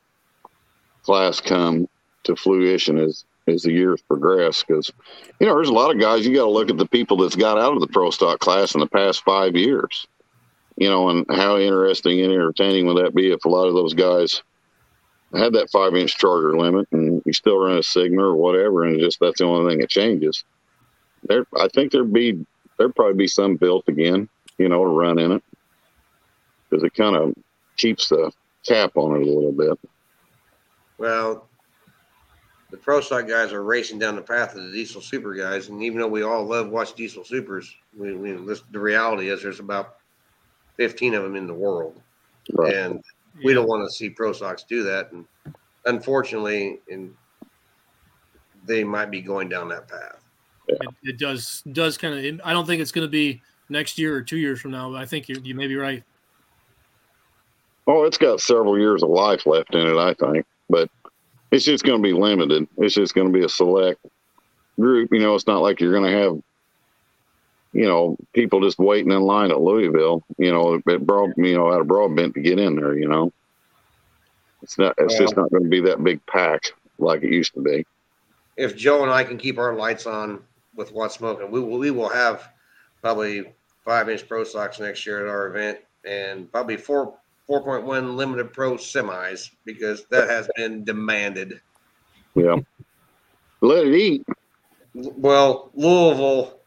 class 1.04 1.40
come 1.42 1.88
to 2.24 2.36
fruition 2.36 2.98
as 2.98 3.26
as 3.48 3.64
the 3.64 3.72
years 3.72 4.02
progress. 4.02 4.64
Because 4.64 4.92
you 5.40 5.48
know, 5.48 5.56
there's 5.56 5.70
a 5.70 5.74
lot 5.74 5.94
of 5.94 6.00
guys. 6.00 6.26
You 6.26 6.36
got 6.36 6.44
to 6.44 6.50
look 6.50 6.70
at 6.70 6.78
the 6.78 6.88
people 6.88 7.18
that's 7.18 7.36
got 7.36 7.58
out 7.58 7.74
of 7.74 7.82
the 7.82 7.88
pro 7.88 8.12
stock 8.12 8.40
class 8.40 8.74
in 8.74 8.80
the 8.80 8.88
past 8.88 9.24
five 9.24 9.56
years. 9.56 10.08
You 10.78 10.90
know, 10.90 11.10
and 11.10 11.26
how 11.30 11.58
interesting 11.58 12.22
and 12.22 12.32
entertaining 12.32 12.88
would 12.88 13.04
that 13.04 13.14
be 13.14 13.32
if 13.32 13.46
a 13.46 13.50
lot 13.50 13.68
of 13.68 13.74
those 13.74 13.94
guys 13.94 14.42
had 15.34 15.54
that 15.54 15.70
five 15.70 15.96
inch 15.96 16.18
charger 16.18 16.58
limit 16.58 16.88
and 16.92 17.22
you 17.26 17.34
still 17.34 17.58
run 17.58 17.78
a 17.78 17.84
Sigma 17.84 18.24
or 18.24 18.36
whatever, 18.36 18.86
and 18.86 19.00
just 19.00 19.20
that's 19.20 19.40
the 19.40 19.46
only 19.46 19.72
thing 19.72 19.80
that 19.80 19.90
changes. 19.90 20.44
There, 21.24 21.46
I 21.60 21.68
think 21.68 21.92
there'd 21.92 22.12
be 22.12 22.46
there'd 22.78 22.96
probably 22.96 23.16
be 23.16 23.28
some 23.28 23.56
built 23.58 23.88
again, 23.88 24.28
you 24.58 24.70
know, 24.70 24.84
to 24.84 24.90
run 24.90 25.20
in 25.20 25.34
it 25.34 25.44
because 26.70 26.84
it 26.84 26.94
kind 26.96 27.16
of 27.16 27.36
keeps 27.78 28.10
the 28.10 28.32
cap 28.66 28.92
on 28.96 29.22
it 29.22 29.28
a 29.28 29.32
little 29.32 29.52
bit. 29.52 29.80
well 30.98 31.48
the 32.72 32.78
pro 32.78 33.02
stock 33.02 33.28
guys 33.28 33.52
are 33.54 33.64
racing 33.64 34.00
down 34.00 34.16
the 34.16 34.22
path 34.22 34.56
of 34.56 34.64
the 34.64 34.72
diesel 34.72 35.02
super 35.02 35.34
guys 35.34 35.70
and 35.70 35.84
even 35.84 36.00
though 36.00 36.08
we 36.08 36.24
all 36.24 36.44
love 36.44 36.70
watch 36.70 36.94
diesel 36.96 37.24
supers 37.24 37.76
we, 37.98 38.14
we 38.16 38.32
this, 38.32 38.64
the 38.72 38.80
reality 38.80 39.30
is 39.30 39.44
there's 39.44 39.60
about 39.60 39.98
15 40.78 41.14
of 41.14 41.24
them 41.24 41.36
in 41.36 41.48
the 41.48 41.54
world 41.54 42.02
Right. 42.54 42.74
and 42.74 43.04
we 43.44 43.54
don't 43.54 43.68
want 43.68 43.88
to 43.88 43.94
see 43.96 44.10
pro 44.10 44.34
stocks 44.34 44.64
do 44.64 44.84
that 44.84 45.12
and 45.12 45.26
unfortunately 45.86 46.80
and 46.90 47.14
they 48.66 48.84
might 48.84 49.12
be 49.12 49.22
going 49.22 49.48
down 49.50 49.70
that 49.70 49.88
path 49.88 50.24
It, 50.68 50.80
it 51.04 51.20
does 51.20 51.64
does 51.72 51.98
kind 51.98 52.14
of. 52.14 52.42
I 52.44 52.54
don't 52.54 52.66
think 52.66 52.82
it's 52.82 52.92
going 52.92 53.06
to 53.06 53.12
be 53.12 53.42
next 53.70 53.98
year 53.98 54.16
or 54.16 54.22
two 54.22 54.38
years 54.38 54.62
from 54.62 54.72
now. 54.72 54.92
But 54.92 55.02
I 55.02 55.06
think 55.06 55.28
you 55.28 55.36
you 55.44 55.56
may 55.56 55.68
be 55.68 55.76
right. 55.76 56.04
Oh, 57.88 58.04
it's 58.04 58.18
got 58.18 58.40
several 58.40 58.78
years 58.78 59.02
of 59.04 59.10
life 59.10 59.46
left 59.46 59.74
in 59.74 59.82
it, 59.82 59.98
I 59.98 60.14
think, 60.14 60.46
but 60.70 60.90
it's 61.52 61.66
just 61.66 61.84
going 61.84 62.02
to 62.02 62.08
be 62.08 62.14
limited. 62.14 62.68
It's 62.78 62.96
just 62.96 63.14
going 63.14 63.28
to 63.28 63.34
be 63.34 63.46
a 63.46 63.50
select 63.50 64.06
group. 64.80 65.10
You 65.12 65.20
know, 65.20 65.36
it's 65.36 65.48
not 65.48 65.62
like 65.62 65.80
you're 65.82 65.94
going 65.94 66.12
to 66.12 66.18
have, 66.18 66.42
you 67.74 67.86
know, 67.86 68.18
people 68.34 68.62
just 68.62 68.80
waiting 68.80 69.12
in 69.12 69.22
line 69.22 69.52
at 69.52 69.62
Louisville. 69.62 70.24
You 70.38 70.52
know, 70.52 70.82
at 70.88 71.06
broad, 71.06 71.32
you 71.38 71.56
know, 71.58 71.72
out 71.72 71.82
of 71.82 71.88
Broadbent 71.88 72.34
to 72.36 72.42
get 72.42 72.60
in 72.60 72.76
there. 72.76 72.98
You 72.98 73.08
know, 73.08 73.34
it's 74.62 74.78
not. 74.78 74.96
It's 74.98 75.18
just 75.18 75.36
not 75.36 75.52
going 75.52 75.64
to 75.64 75.70
be 75.70 75.82
that 75.82 76.04
big 76.04 76.26
pack 76.26 76.64
like 77.00 77.24
it 77.24 77.32
used 77.32 77.54
to 77.56 77.62
be. 77.62 77.86
if 78.58 78.76
Joe 78.76 79.04
and 79.04 79.12
I 79.12 79.24
can 79.24 79.38
keep 79.38 79.58
our 79.58 79.74
lights 79.76 80.06
on 80.06 80.40
with 80.76 80.92
what's 80.94 81.16
smoking, 81.16 81.52
we 81.52 81.60
will 81.60 81.80
we 81.80 81.92
will 81.92 82.10
have 82.10 82.50
probably 83.02 83.54
five 83.84 84.10
inch 84.10 84.28
pro 84.28 84.44
socks 84.44 84.80
next 84.80 85.06
year 85.06 85.26
at 85.26 85.30
our 85.30 85.48
event 85.48 85.80
and 86.06 86.52
probably 86.52 86.78
four 86.78 87.18
four 87.48 87.64
point 87.64 87.84
one 87.84 88.16
limited 88.16 88.54
pro 88.54 88.74
semis 88.74 89.52
because 89.66 90.06
that 90.06 90.30
has 90.30 90.50
been 90.56 90.84
demanded. 90.84 91.60
Yeah. 92.36 92.58
Let 93.62 93.88
it 93.88 93.94
eat. 93.94 94.26
Well, 94.94 95.72
Louisville 95.74 96.60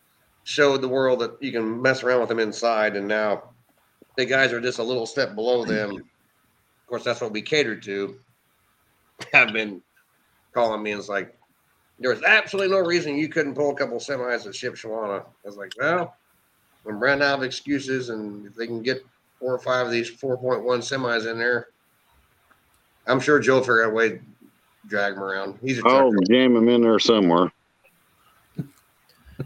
showed 0.45 0.81
the 0.81 0.89
world 0.89 1.21
that 1.21 1.37
you 1.41 1.53
can 1.53 1.81
mess 1.81 2.03
around 2.03 2.21
with 2.21 2.29
them 2.29 2.39
inside, 2.39 2.97
and 2.97 3.09
now 3.09 3.51
the 4.17 4.25
guys 4.25 4.53
are 4.53 4.61
just 4.61 4.79
a 4.79 4.83
little 4.83 5.07
step 5.07 5.35
below 5.35 5.65
them. 5.65 5.97
Of 5.97 6.87
course, 6.87 7.05
that's 7.05 7.21
what 7.21 7.33
we 7.33 7.43
catered 7.43 7.83
to. 7.85 8.19
Have 9.33 9.53
been 9.53 9.83
calling 10.53 10.83
me 10.83 10.93
and 10.93 11.01
it's 11.01 11.09
like, 11.09 11.37
there's 11.99 12.23
absolutely 12.23 12.75
no 12.75 12.81
reason 12.85 13.17
you 13.17 13.29
couldn't 13.29 13.55
pull 13.55 13.71
a 13.71 13.75
couple 13.75 13.99
semis 13.99 14.47
at 14.47 14.53
Shipshewana. 14.53 15.21
I 15.23 15.47
was 15.47 15.57
like, 15.57 15.73
well, 15.79 16.17
I'm 16.87 17.01
running 17.01 17.23
out 17.23 17.39
of 17.39 17.45
excuses, 17.45 18.11
and 18.11 18.47
if 18.47 18.55
they 18.55 18.67
can 18.67 18.83
get 18.83 19.05
four 19.39 19.55
or 19.55 19.59
five 19.59 19.87
of 19.87 19.93
these 19.93 20.11
4.1 20.11 20.63
semis 20.65 21.31
in 21.31 21.39
there, 21.39 21.69
I'm 23.07 23.21
sure 23.21 23.39
Joe 23.39 23.61
figured 23.61 23.87
out 23.87 23.91
a 23.91 23.95
way 23.95 24.09
to 24.11 24.21
drag 24.87 25.15
them 25.15 25.23
around. 25.23 25.59
He's 25.63 25.79
a 25.79 25.83
truck 25.83 25.93
I'll 25.95 26.13
jam 26.31 26.57
him 26.57 26.69
in 26.69 26.83
there 26.83 26.99
somewhere. 26.99 27.53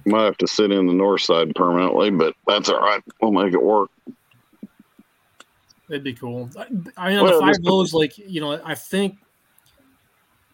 Might 0.04 0.24
have 0.24 0.36
to 0.38 0.46
sit 0.46 0.70
in 0.70 0.86
the 0.86 0.92
north 0.92 1.22
side 1.22 1.54
permanently, 1.54 2.10
but 2.10 2.34
that's 2.46 2.68
all 2.68 2.80
right. 2.80 3.02
We'll 3.20 3.32
make 3.32 3.54
it 3.54 3.62
work. 3.62 3.90
It'd 5.88 6.04
be 6.04 6.12
cool. 6.12 6.50
I, 6.56 6.66
I 6.96 7.08
mean, 7.08 7.18
on 7.18 7.24
Well, 7.24 7.34
the 7.34 7.40
five 7.40 7.56
this- 7.56 7.64
lows, 7.64 7.94
like 7.94 8.18
you 8.18 8.40
know, 8.40 8.60
I 8.64 8.74
think 8.74 9.16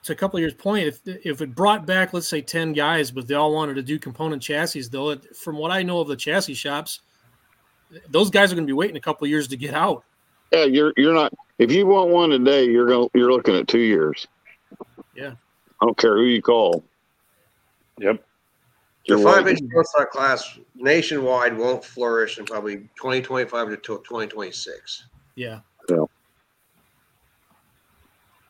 to 0.05 0.12
a 0.12 0.14
couple 0.14 0.37
of 0.37 0.43
years' 0.43 0.55
point, 0.55 0.87
if 0.87 1.01
if 1.07 1.41
it 1.43 1.55
brought 1.55 1.85
back, 1.85 2.12
let's 2.12 2.28
say, 2.28 2.41
ten 2.41 2.72
guys, 2.72 3.11
but 3.11 3.26
they 3.26 3.35
all 3.35 3.53
wanted 3.53 3.74
to 3.74 3.82
do 3.82 3.99
component 3.99 4.41
chassis, 4.41 4.85
though, 4.91 5.11
it, 5.11 5.37
from 5.37 5.57
what 5.57 5.72
I 5.72 5.82
know 5.82 6.01
of 6.01 6.07
the 6.09 6.16
chassis 6.16 6.55
shops, 6.55 7.01
those 8.09 8.30
guys 8.30 8.53
are 8.53 8.55
going 8.55 8.66
to 8.66 8.70
be 8.70 8.74
waiting 8.74 8.97
a 8.97 9.01
couple 9.01 9.24
of 9.24 9.30
years 9.30 9.49
to 9.49 9.57
get 9.57 9.74
out. 9.74 10.05
Yeah, 10.53 10.64
you're 10.64 10.92
you're 10.97 11.14
not. 11.14 11.32
If 11.59 11.72
you 11.72 11.86
want 11.86 12.11
one 12.11 12.30
today, 12.30 12.64
you're 12.66 12.86
going. 12.86 13.09
You're 13.14 13.32
looking 13.32 13.55
at 13.57 13.68
two 13.68 13.80
years. 13.80 14.26
Yeah. 15.16 15.34
I 15.80 15.86
don't 15.86 15.97
care 15.99 16.16
who 16.16 16.24
you 16.24 16.42
call. 16.42 16.84
Yep. 17.99 18.16
The 19.07 19.14
You're 19.16 19.18
five 19.18 19.45
waiting. 19.45 19.64
inch 19.64 19.72
pro 19.72 19.82
stock 19.82 20.11
class 20.11 20.59
nationwide 20.74 21.57
won't 21.57 21.84
flourish 21.84 22.38
in 22.38 22.47
probably 22.47 22.76
2025 22.97 23.68
to 23.68 23.76
2026. 23.76 25.07
Yeah, 25.36 25.61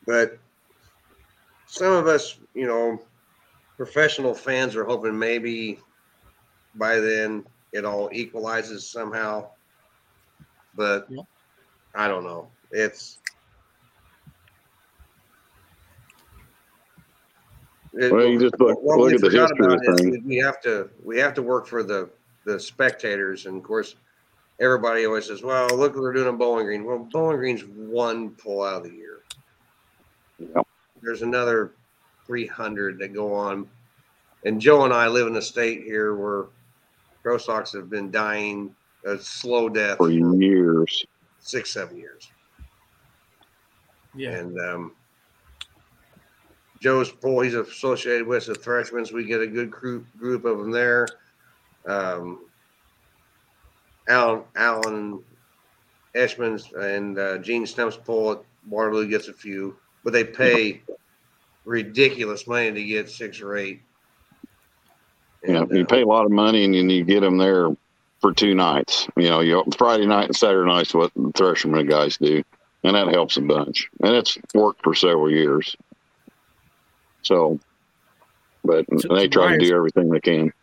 But 0.05 0.37
some 1.65 1.91
of 1.91 2.07
us, 2.07 2.37
you 2.53 2.67
know, 2.67 3.01
professional 3.75 4.33
fans 4.33 4.75
are 4.75 4.85
hoping 4.85 5.17
maybe 5.17 5.79
by 6.75 6.99
then 6.99 7.43
it 7.75 7.83
all 7.85 8.09
equalizes 8.13 8.87
somehow. 8.89 9.49
But 10.75 11.07
Yeah. 11.09 11.23
I 11.93 12.07
don't 12.07 12.23
know. 12.23 12.49
It's 12.71 13.19
it- 17.93 18.11
Well, 18.11 18.25
you 18.25 18.39
just 18.39 18.59
look- 18.59 18.81
what 18.81 18.97
look 18.97 19.07
we 19.09 19.15
at 19.15 19.21
the 19.21 19.27
forgot 19.29 19.49
history 19.49 19.65
of 19.65 19.71
about 19.73 19.89
is 19.95 20.01
things. 20.01 20.17
we 20.25 20.37
have 20.37 20.61
to 20.61 20.89
we 21.03 21.17
have 21.19 21.33
to 21.35 21.41
work 21.41 21.67
for 21.67 21.83
the 21.83 22.09
the 22.45 22.59
spectators, 22.59 23.45
and 23.47 23.57
of 23.57 23.63
course, 23.63 23.95
everybody 24.59 25.05
always 25.05 25.25
says, 25.25 25.41
"Well, 25.41 25.67
look 25.69 25.95
what 25.95 26.01
they're 26.01 26.13
doing 26.13 26.27
in 26.27 26.37
Bowling 26.37 26.65
Green." 26.65 26.83
Well, 26.83 26.99
Bowling 27.11 27.37
Green's 27.37 27.63
one 27.65 28.31
pull 28.35 28.61
out 28.63 28.77
of 28.77 28.83
the 28.83 28.95
year. 28.95 29.21
Yep. 30.37 30.67
There's 31.01 31.21
another 31.23 31.73
300 32.27 32.99
that 32.99 33.13
go 33.13 33.33
on, 33.33 33.67
and 34.43 34.59
Joe 34.61 34.83
and 34.85 34.93
I 34.93 35.07
live 35.07 35.25
in 35.27 35.35
a 35.37 35.41
state 35.41 35.83
here 35.83 36.13
where 36.15 36.45
pro 37.25 37.39
stocks 37.39 37.73
have 37.73 37.89
been 37.89 38.11
dying 38.11 38.75
a 39.03 39.17
slow 39.17 39.67
death 39.67 39.97
for 39.97 40.11
years. 40.11 41.07
six, 41.39 41.73
seven 41.73 41.97
years. 41.97 42.29
Yeah. 44.13 44.29
And 44.29 44.59
um, 44.59 44.91
Joe's 46.79 47.11
pool, 47.11 47.41
he's 47.41 47.55
associated 47.55 48.27
with 48.27 48.45
the 48.45 48.53
Threshermans. 48.53 49.11
We 49.11 49.23
get 49.23 49.41
a 49.41 49.47
good 49.47 49.71
group 49.71 50.05
group 50.19 50.45
of 50.45 50.59
them 50.59 50.69
there. 50.69 51.07
Um, 51.87 52.45
Alan 54.07 54.43
Alan 54.55 55.23
Eshman's 56.15 56.71
and 56.73 57.17
uh, 57.17 57.39
Gene 57.39 57.65
Stump's 57.65 57.97
pool 57.97 58.33
at 58.33 58.39
Waterloo 58.69 59.07
gets 59.07 59.29
a 59.29 59.33
few, 59.33 59.75
but 60.03 60.13
they 60.13 60.23
pay 60.23 60.83
ridiculous 61.65 62.45
money 62.45 62.71
to 62.71 62.83
get 62.83 63.09
six 63.09 63.41
or 63.41 63.57
eight. 63.57 63.81
You 65.47 65.53
know, 65.53 65.67
you 65.71 65.85
pay 65.85 66.01
a 66.01 66.07
lot 66.07 66.25
of 66.25 66.31
money 66.31 66.65
and 66.65 66.73
then 66.73 66.89
you 66.89 67.03
get 67.03 67.21
them 67.21 67.37
there 67.37 67.69
for 68.21 68.33
two 68.33 68.55
nights. 68.55 69.07
You 69.15 69.29
know, 69.29 69.39
you 69.41 69.63
Friday 69.77 70.05
night 70.05 70.25
and 70.25 70.35
Saturday 70.35 70.67
night's 70.69 70.93
what 70.93 71.13
the 71.13 71.31
Thresherman 71.33 71.87
guys 71.89 72.17
do, 72.17 72.43
and 72.83 72.95
that 72.95 73.07
helps 73.09 73.37
a 73.37 73.41
bunch. 73.41 73.89
And 74.01 74.15
it's 74.15 74.37
worked 74.53 74.83
for 74.83 74.95
several 74.95 75.29
years. 75.29 75.75
So, 77.21 77.59
but 78.63 78.85
To- 78.87 79.07
they 79.09 79.23
to 79.23 79.29
try 79.29 79.57
to 79.57 79.63
do 79.63 79.75
everything 79.75 80.09
they 80.09 80.19
can. 80.19 80.53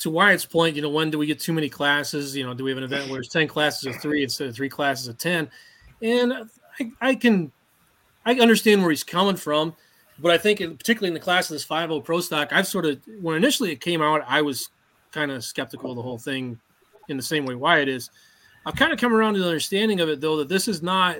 to 0.00 0.10
Wyatt's 0.10 0.44
point, 0.44 0.76
you 0.76 0.82
know, 0.82 0.90
when 0.90 1.10
do 1.10 1.18
we 1.18 1.26
get 1.26 1.40
too 1.40 1.52
many 1.52 1.68
classes? 1.68 2.36
You 2.36 2.44
know, 2.44 2.54
do 2.54 2.64
we 2.64 2.70
have 2.70 2.78
an 2.78 2.84
event 2.84 3.08
where 3.10 3.20
it's 3.20 3.28
10 3.28 3.46
classes 3.48 3.86
of 3.94 4.00
three 4.02 4.22
instead 4.24 4.48
of 4.48 4.54
three 4.54 4.68
classes 4.68 5.06
of 5.08 5.16
10? 5.18 5.48
And 6.02 6.32
I, 6.80 6.90
I 7.00 7.14
can, 7.14 7.52
I 8.26 8.34
understand 8.34 8.80
where 8.82 8.90
he's 8.90 9.04
coming 9.04 9.36
from, 9.36 9.74
but 10.22 10.30
I 10.30 10.38
think 10.38 10.60
in- 10.60 10.76
particularly 10.76 11.08
in 11.08 11.14
the 11.14 11.20
class 11.20 11.50
of 11.50 11.54
this 11.54 11.64
5 11.64 12.04
Pro 12.04 12.20
stock, 12.20 12.52
I've 12.52 12.66
sort 12.66 12.86
of, 12.86 13.00
when 13.20 13.36
initially 13.36 13.72
it 13.72 13.80
came 13.80 14.00
out, 14.00 14.22
I 14.26 14.40
was 14.42 14.70
kind 15.10 15.30
of 15.30 15.44
skeptical 15.44 15.90
of 15.90 15.96
the 15.96 16.02
whole 16.02 16.18
thing 16.18 16.58
in 17.08 17.16
the 17.16 17.22
same 17.22 17.44
way 17.44 17.54
Wyatt 17.54 17.88
is. 17.88 18.10
I've 18.64 18.76
kind 18.76 18.92
of 18.92 18.98
come 19.00 19.12
around 19.12 19.34
to 19.34 19.40
the 19.40 19.46
understanding 19.46 20.00
of 20.00 20.08
it 20.08 20.20
though, 20.20 20.36
that 20.36 20.48
this 20.48 20.68
is 20.68 20.82
not, 20.82 21.16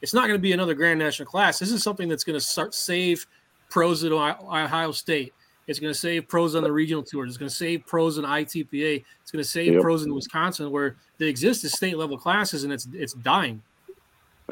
it's 0.00 0.14
not 0.14 0.22
going 0.28 0.38
to 0.38 0.42
be 0.42 0.52
another 0.52 0.74
Grand 0.74 0.98
National 0.98 1.26
class. 1.28 1.58
This 1.58 1.72
is 1.72 1.82
something 1.82 2.08
that's 2.08 2.22
going 2.24 2.38
to 2.38 2.44
start 2.44 2.74
save 2.74 3.26
pros 3.68 4.04
at 4.04 4.12
Ohio 4.12 4.36
Ohio 4.42 4.92
State. 4.92 5.34
It's 5.66 5.80
going 5.80 5.92
to 5.92 5.98
save 5.98 6.28
pros 6.28 6.54
on 6.54 6.62
the 6.62 6.70
regional 6.70 7.02
tours. 7.02 7.28
It's 7.30 7.36
going 7.38 7.48
to 7.48 7.54
save 7.54 7.84
pros 7.86 8.18
in 8.18 8.24
ITPA. 8.24 9.04
It's 9.22 9.32
going 9.32 9.42
to 9.42 9.48
save 9.48 9.72
Yep. 9.72 9.82
pros 9.82 10.04
in 10.04 10.14
Wisconsin, 10.14 10.70
where 10.70 10.94
they 11.18 11.26
exist 11.26 11.64
as 11.64 11.72
state 11.72 11.98
level 11.98 12.16
classes, 12.16 12.62
and 12.62 12.72
it's 12.72 12.86
it's 12.92 13.14
dying. 13.14 13.60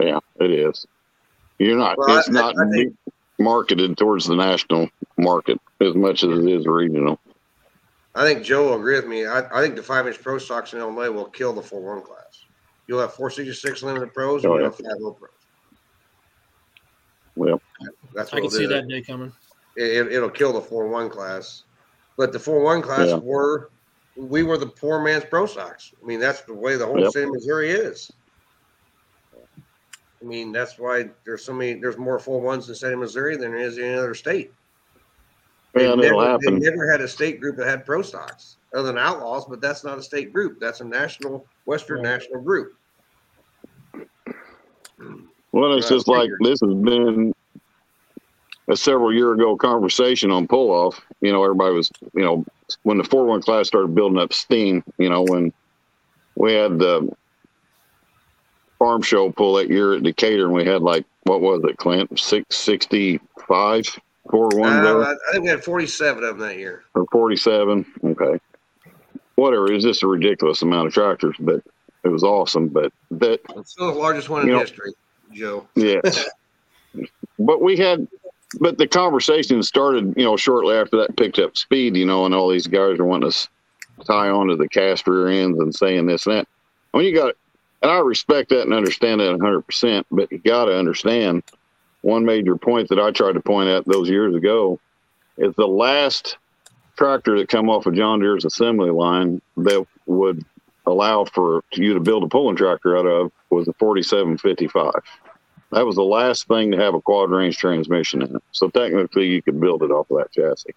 Yeah, 0.00 0.18
it 0.40 0.50
is. 0.50 0.86
You're 1.60 1.76
not. 1.78 1.96
Well, 1.98 2.18
it's 2.18 2.28
I- 2.30 2.32
not 2.32 2.54
I 2.58 2.68
think- 2.70 2.96
marketed 3.38 3.96
towards 3.96 4.26
the 4.26 4.36
national 4.36 4.88
market 5.18 5.58
as 5.80 5.94
much 5.94 6.22
as 6.22 6.38
it 6.38 6.48
is 6.48 6.66
regional. 6.66 7.18
I 8.14 8.24
think 8.24 8.44
Joe 8.44 8.66
will 8.70 8.78
agree 8.78 8.94
with 8.96 9.06
me. 9.06 9.26
I, 9.26 9.40
I 9.52 9.62
think 9.62 9.74
the 9.76 9.82
five 9.82 10.06
inch 10.06 10.22
pro 10.22 10.38
stocks 10.38 10.72
in 10.72 10.78
Illinois 10.78 11.10
will 11.10 11.24
kill 11.26 11.52
the 11.52 11.62
four 11.62 11.80
one 11.94 12.04
class. 12.04 12.44
You'll 12.86 13.00
have 13.00 13.14
four 13.14 13.30
sixty 13.30 13.52
six 13.54 13.82
limited 13.82 14.14
pros 14.14 14.44
and 14.44 14.52
Oh, 14.52 14.56
you'll 14.56 14.64
yeah. 14.64 14.70
have 14.70 14.76
five 14.76 15.02
O 15.02 15.12
pros. 15.12 15.30
Well, 17.34 17.60
That's 18.12 18.32
I 18.32 18.40
can 18.40 18.50
see 18.50 18.58
do. 18.58 18.68
that 18.68 18.86
day 18.88 19.02
coming. 19.02 19.32
It, 19.76 20.12
it'll 20.12 20.30
kill 20.30 20.52
the 20.52 20.60
four 20.60 20.86
one 20.88 21.10
class. 21.10 21.64
But 22.16 22.32
the 22.32 22.38
four 22.38 22.62
one 22.62 22.80
class 22.82 23.08
Yeah. 23.08 23.16
were 23.16 23.70
we 24.16 24.44
were 24.44 24.56
the 24.58 24.68
poor 24.68 25.02
man's 25.02 25.24
pro 25.24 25.46
stocks. 25.46 25.92
I 26.00 26.06
mean, 26.06 26.20
that's 26.20 26.42
the 26.42 26.54
way 26.54 26.76
the 26.76 26.86
whole 26.86 27.00
Yep. 27.00 27.10
state 27.10 27.24
of 27.24 27.32
Missouri 27.32 27.70
is. 27.70 28.08
I 30.24 30.26
mean, 30.26 30.52
that's 30.52 30.78
why 30.78 31.10
there's 31.26 31.44
so 31.44 31.52
many 31.52 31.74
there's 31.74 31.98
more 31.98 32.18
four 32.18 32.40
ones 32.40 32.66
in 32.66 32.72
the 32.72 32.76
state 32.76 32.94
of 32.94 32.98
Missouri 32.98 33.36
than 33.36 33.50
there 33.50 33.60
is 33.60 33.76
in 33.76 33.84
any 33.84 33.94
other 33.94 34.14
state. 34.14 34.54
They 35.74 35.84
and 35.84 36.02
it'll 36.02 36.22
never, 36.22 36.38
they 36.40 36.52
never 36.52 36.90
had 36.90 37.02
a 37.02 37.08
state 37.08 37.40
group 37.40 37.56
that 37.58 37.66
had 37.66 37.84
pro 37.84 38.00
stocks 38.00 38.56
other 38.74 38.86
than 38.86 38.96
outlaws, 38.96 39.44
but 39.44 39.60
that's 39.60 39.84
not 39.84 39.98
a 39.98 40.02
state 40.02 40.32
group. 40.32 40.58
That's 40.60 40.80
a 40.80 40.84
national 40.84 41.46
Western 41.66 41.96
Right. 41.96 42.12
national 42.12 42.40
group. 42.40 42.72
Well, 45.52 45.76
it's 45.76 45.88
Yeah, 45.88 45.96
just 45.96 46.08
like 46.08 46.30
this 46.40 46.60
has 46.60 46.74
been 46.74 47.34
a 48.68 48.76
several 48.76 49.12
year 49.12 49.32
ago 49.32 49.56
conversation 49.56 50.30
on 50.30 50.48
pull 50.48 50.70
off. 50.70 50.98
You 51.20 51.32
know, 51.32 51.42
everybody 51.44 51.74
was, 51.74 51.90
you 52.14 52.24
know, 52.24 52.46
when 52.84 52.96
the 52.96 53.04
4 53.04 53.26
1 53.26 53.42
class 53.42 53.66
started 53.66 53.94
building 53.94 54.18
up 54.18 54.32
steam, 54.32 54.82
you 54.96 55.10
know, 55.10 55.22
when 55.22 55.52
we 56.36 56.54
had 56.54 56.78
the 56.78 57.10
farm 58.84 59.00
show 59.00 59.32
pull 59.32 59.54
that 59.54 59.70
year 59.70 59.94
at 59.94 60.02
Decatur 60.02 60.44
and 60.44 60.52
we 60.52 60.62
had 60.64 60.82
like, 60.82 61.06
what 61.22 61.40
was 61.40 61.62
it, 61.64 61.78
Clint? 61.78 62.18
665 62.18 63.98
4 64.30 64.48
1 64.48 64.72
Uh, 64.86 64.98
I 64.98 65.12
I 65.12 65.32
think 65.32 65.44
we 65.44 65.48
had 65.48 65.64
47 65.64 66.22
of 66.22 66.38
them 66.38 66.46
that 66.48 66.58
year. 66.58 66.84
or 66.94 67.06
47. 67.10 67.86
Okay. 68.04 68.38
Whatever. 69.36 69.70
It 69.70 69.74
was 69.74 69.84
just 69.84 70.02
a 70.02 70.06
ridiculous 70.06 70.60
amount 70.60 70.86
of 70.88 70.92
tractors, 70.92 71.34
but 71.40 71.62
it 72.04 72.08
was 72.08 72.22
awesome. 72.24 72.68
But 72.68 72.92
that, 73.12 73.40
It's 73.56 73.72
still 73.72 73.90
the 73.90 73.98
largest 73.98 74.28
one 74.28 74.42
in 74.42 74.48
know- 74.48 74.58
history, 74.58 74.92
Joe. 75.32 75.66
Yeah. 75.74 76.00
but 77.38 77.62
we 77.62 77.78
had, 77.78 78.06
but 78.60 78.76
the 78.76 78.86
conversation 78.86 79.62
started, 79.62 80.12
you 80.14 80.24
know, 80.24 80.36
shortly 80.36 80.76
after 80.76 80.98
that 80.98 81.16
picked 81.16 81.38
up 81.38 81.56
speed, 81.56 81.96
you 81.96 82.04
know, 82.04 82.26
and 82.26 82.34
all 82.34 82.50
these 82.50 82.66
guys 82.66 82.98
are 82.98 83.04
wanting 83.06 83.30
to 83.30 83.48
tie 84.04 84.28
onto 84.28 84.56
the 84.56 84.68
cast 84.68 85.08
rear 85.08 85.28
ends 85.28 85.58
and 85.58 85.74
saying 85.74 86.04
this 86.04 86.26
and 86.26 86.36
that. 86.36 86.48
When 86.92 87.06
you 87.06 87.14
got, 87.14 87.34
and 87.84 87.92
I 87.92 87.98
respect 87.98 88.48
that 88.48 88.62
and 88.62 88.72
understand 88.72 89.20
that 89.20 89.38
100%, 89.38 90.04
but 90.10 90.32
you 90.32 90.38
got 90.38 90.64
to 90.64 90.78
understand 90.78 91.42
one 92.00 92.24
major 92.24 92.56
point 92.56 92.88
that 92.88 92.98
I 92.98 93.10
tried 93.10 93.34
to 93.34 93.40
point 93.40 93.68
out 93.68 93.84
those 93.84 94.08
years 94.08 94.34
ago 94.34 94.80
is 95.36 95.54
the 95.56 95.68
last 95.68 96.38
tractor 96.96 97.36
that 97.38 97.50
come 97.50 97.68
off 97.68 97.84
of 97.84 97.94
John 97.94 98.20
Deere's 98.20 98.46
assembly 98.46 98.88
line 98.88 99.42
that 99.58 99.86
would 100.06 100.42
allow 100.86 101.26
for 101.26 101.62
you 101.74 101.92
to 101.92 102.00
build 102.00 102.24
a 102.24 102.26
pulling 102.26 102.56
tractor 102.56 102.96
out 102.96 103.04
of 103.04 103.30
was 103.50 103.68
a 103.68 103.74
4755. 103.74 104.92
That 105.72 105.84
was 105.84 105.96
the 105.96 106.02
last 106.02 106.48
thing 106.48 106.72
to 106.72 106.78
have 106.78 106.94
a 106.94 107.02
quad 107.02 107.30
range 107.30 107.58
transmission 107.58 108.22
in 108.22 108.36
it. 108.36 108.42
So 108.52 108.70
technically, 108.70 109.26
you 109.26 109.42
could 109.42 109.60
build 109.60 109.82
it 109.82 109.90
off 109.90 110.10
of 110.10 110.16
that 110.16 110.32
chassis. 110.32 110.74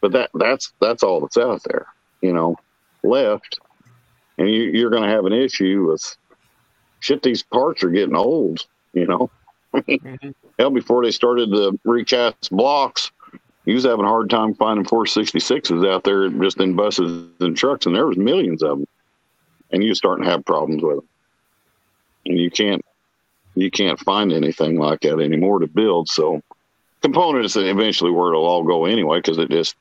But 0.00 0.10
that 0.10 0.30
that's 0.34 0.72
that's 0.80 1.04
all 1.04 1.20
that's 1.20 1.36
out 1.36 1.62
there, 1.62 1.86
you 2.20 2.32
know, 2.32 2.56
left, 3.04 3.60
and 4.38 4.50
you, 4.50 4.62
you're 4.64 4.90
going 4.90 5.04
to 5.04 5.08
have 5.08 5.26
an 5.26 5.32
issue 5.32 5.86
with 5.88 6.16
shit. 7.02 7.22
These 7.22 7.42
parts 7.42 7.82
are 7.82 7.90
getting 7.90 8.16
old, 8.16 8.66
you 8.94 9.06
know. 9.06 9.30
Mhm. 9.74 10.34
Hell, 10.58 10.68
before 10.70 11.02
they 11.02 11.10
started 11.10 11.48
the 11.50 11.78
recast 11.84 12.50
blocks, 12.50 13.10
you 13.64 13.72
was 13.72 13.84
having 13.84 14.04
a 14.04 14.08
hard 14.08 14.28
time 14.28 14.52
finding 14.52 14.84
466s 14.84 15.90
out 15.90 16.04
there 16.04 16.28
just 16.28 16.60
in 16.60 16.76
buses 16.76 17.26
and 17.40 17.56
trucks, 17.56 17.86
and 17.86 17.96
there 17.96 18.06
was 18.06 18.18
millions 18.18 18.62
of 18.62 18.80
them, 18.80 18.86
and 19.70 19.82
you're 19.82 19.94
starting 19.94 20.26
to 20.26 20.30
have 20.30 20.44
problems 20.44 20.82
with 20.82 20.96
them, 20.96 21.08
and 22.26 22.38
you 22.38 22.50
can't 22.50 22.84
you 23.54 23.70
can't 23.70 23.98
find 24.00 24.30
anything 24.30 24.78
like 24.78 25.00
that 25.00 25.20
anymore 25.20 25.58
to 25.60 25.66
build. 25.66 26.08
So 26.08 26.42
components 27.00 27.56
eventually 27.56 28.10
where 28.10 28.28
it'll 28.28 28.44
all 28.46 28.64
go 28.64 28.84
anyway, 28.84 29.20
because 29.20 29.38
it 29.38 29.48
just 29.50 29.74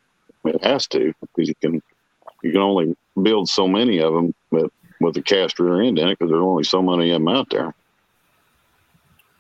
it 0.45 0.63
has 0.63 0.88
to, 0.88 1.13
because 1.22 1.49
you 1.49 1.55
can 1.55 1.82
you 2.43 2.51
can 2.53 2.61
only 2.61 2.95
build 3.22 3.49
so 3.49 3.67
many 3.67 3.99
of 3.99 4.13
them 4.13 4.34
with 4.51 4.72
with 5.01 5.15
the 5.15 5.21
cast 5.21 5.59
rear 5.59 5.81
end 5.81 5.99
in 5.99 6.07
it, 6.07 6.19
because 6.19 6.29
there's 6.31 6.41
only 6.41 6.63
so 6.63 6.81
many 6.81 7.09
of 7.11 7.15
them 7.15 7.27
out 7.27 7.49
there. 7.49 7.73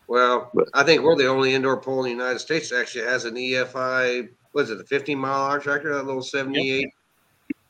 Well, 0.07 0.51
But- 0.53 0.69
I 0.73 0.83
think 0.83 1.03
we're 1.03 1.15
the 1.15 1.27
only 1.27 1.53
indoor 1.53 1.77
pool 1.77 1.99
in 1.99 2.03
the 2.05 2.23
United 2.23 2.39
States 2.39 2.69
that 2.69 2.81
actually 2.81 3.05
has 3.05 3.25
an 3.25 3.35
EFI. 3.35 4.29
What 4.51 4.63
is 4.63 4.69
it, 4.71 4.77
the 4.77 4.83
15 4.83 5.17
mile 5.17 5.49
hour 5.49 5.59
tractor? 5.59 5.93
That 5.93 6.05
little 6.05 6.21
78. 6.21 6.89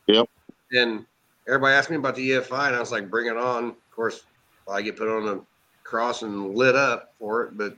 Yep. 0.07 0.27
And 0.71 1.05
everybody 1.47 1.75
asked 1.75 1.91
me 1.91 1.97
about 1.97 2.15
the 2.15 2.31
EFI, 2.31 2.67
and 2.67 2.75
I 2.75 2.79
was 2.79 2.91
like, 2.91 3.09
bring 3.09 3.27
it 3.27 3.37
on. 3.37 3.65
Of 3.69 3.91
course, 3.91 4.23
I 4.67 4.81
get 4.81 4.97
put 4.97 5.07
on 5.07 5.27
a 5.27 5.41
cross 5.83 6.23
and 6.23 6.55
lit 6.55 6.75
up 6.75 7.13
for 7.19 7.43
it, 7.43 7.57
but 7.57 7.77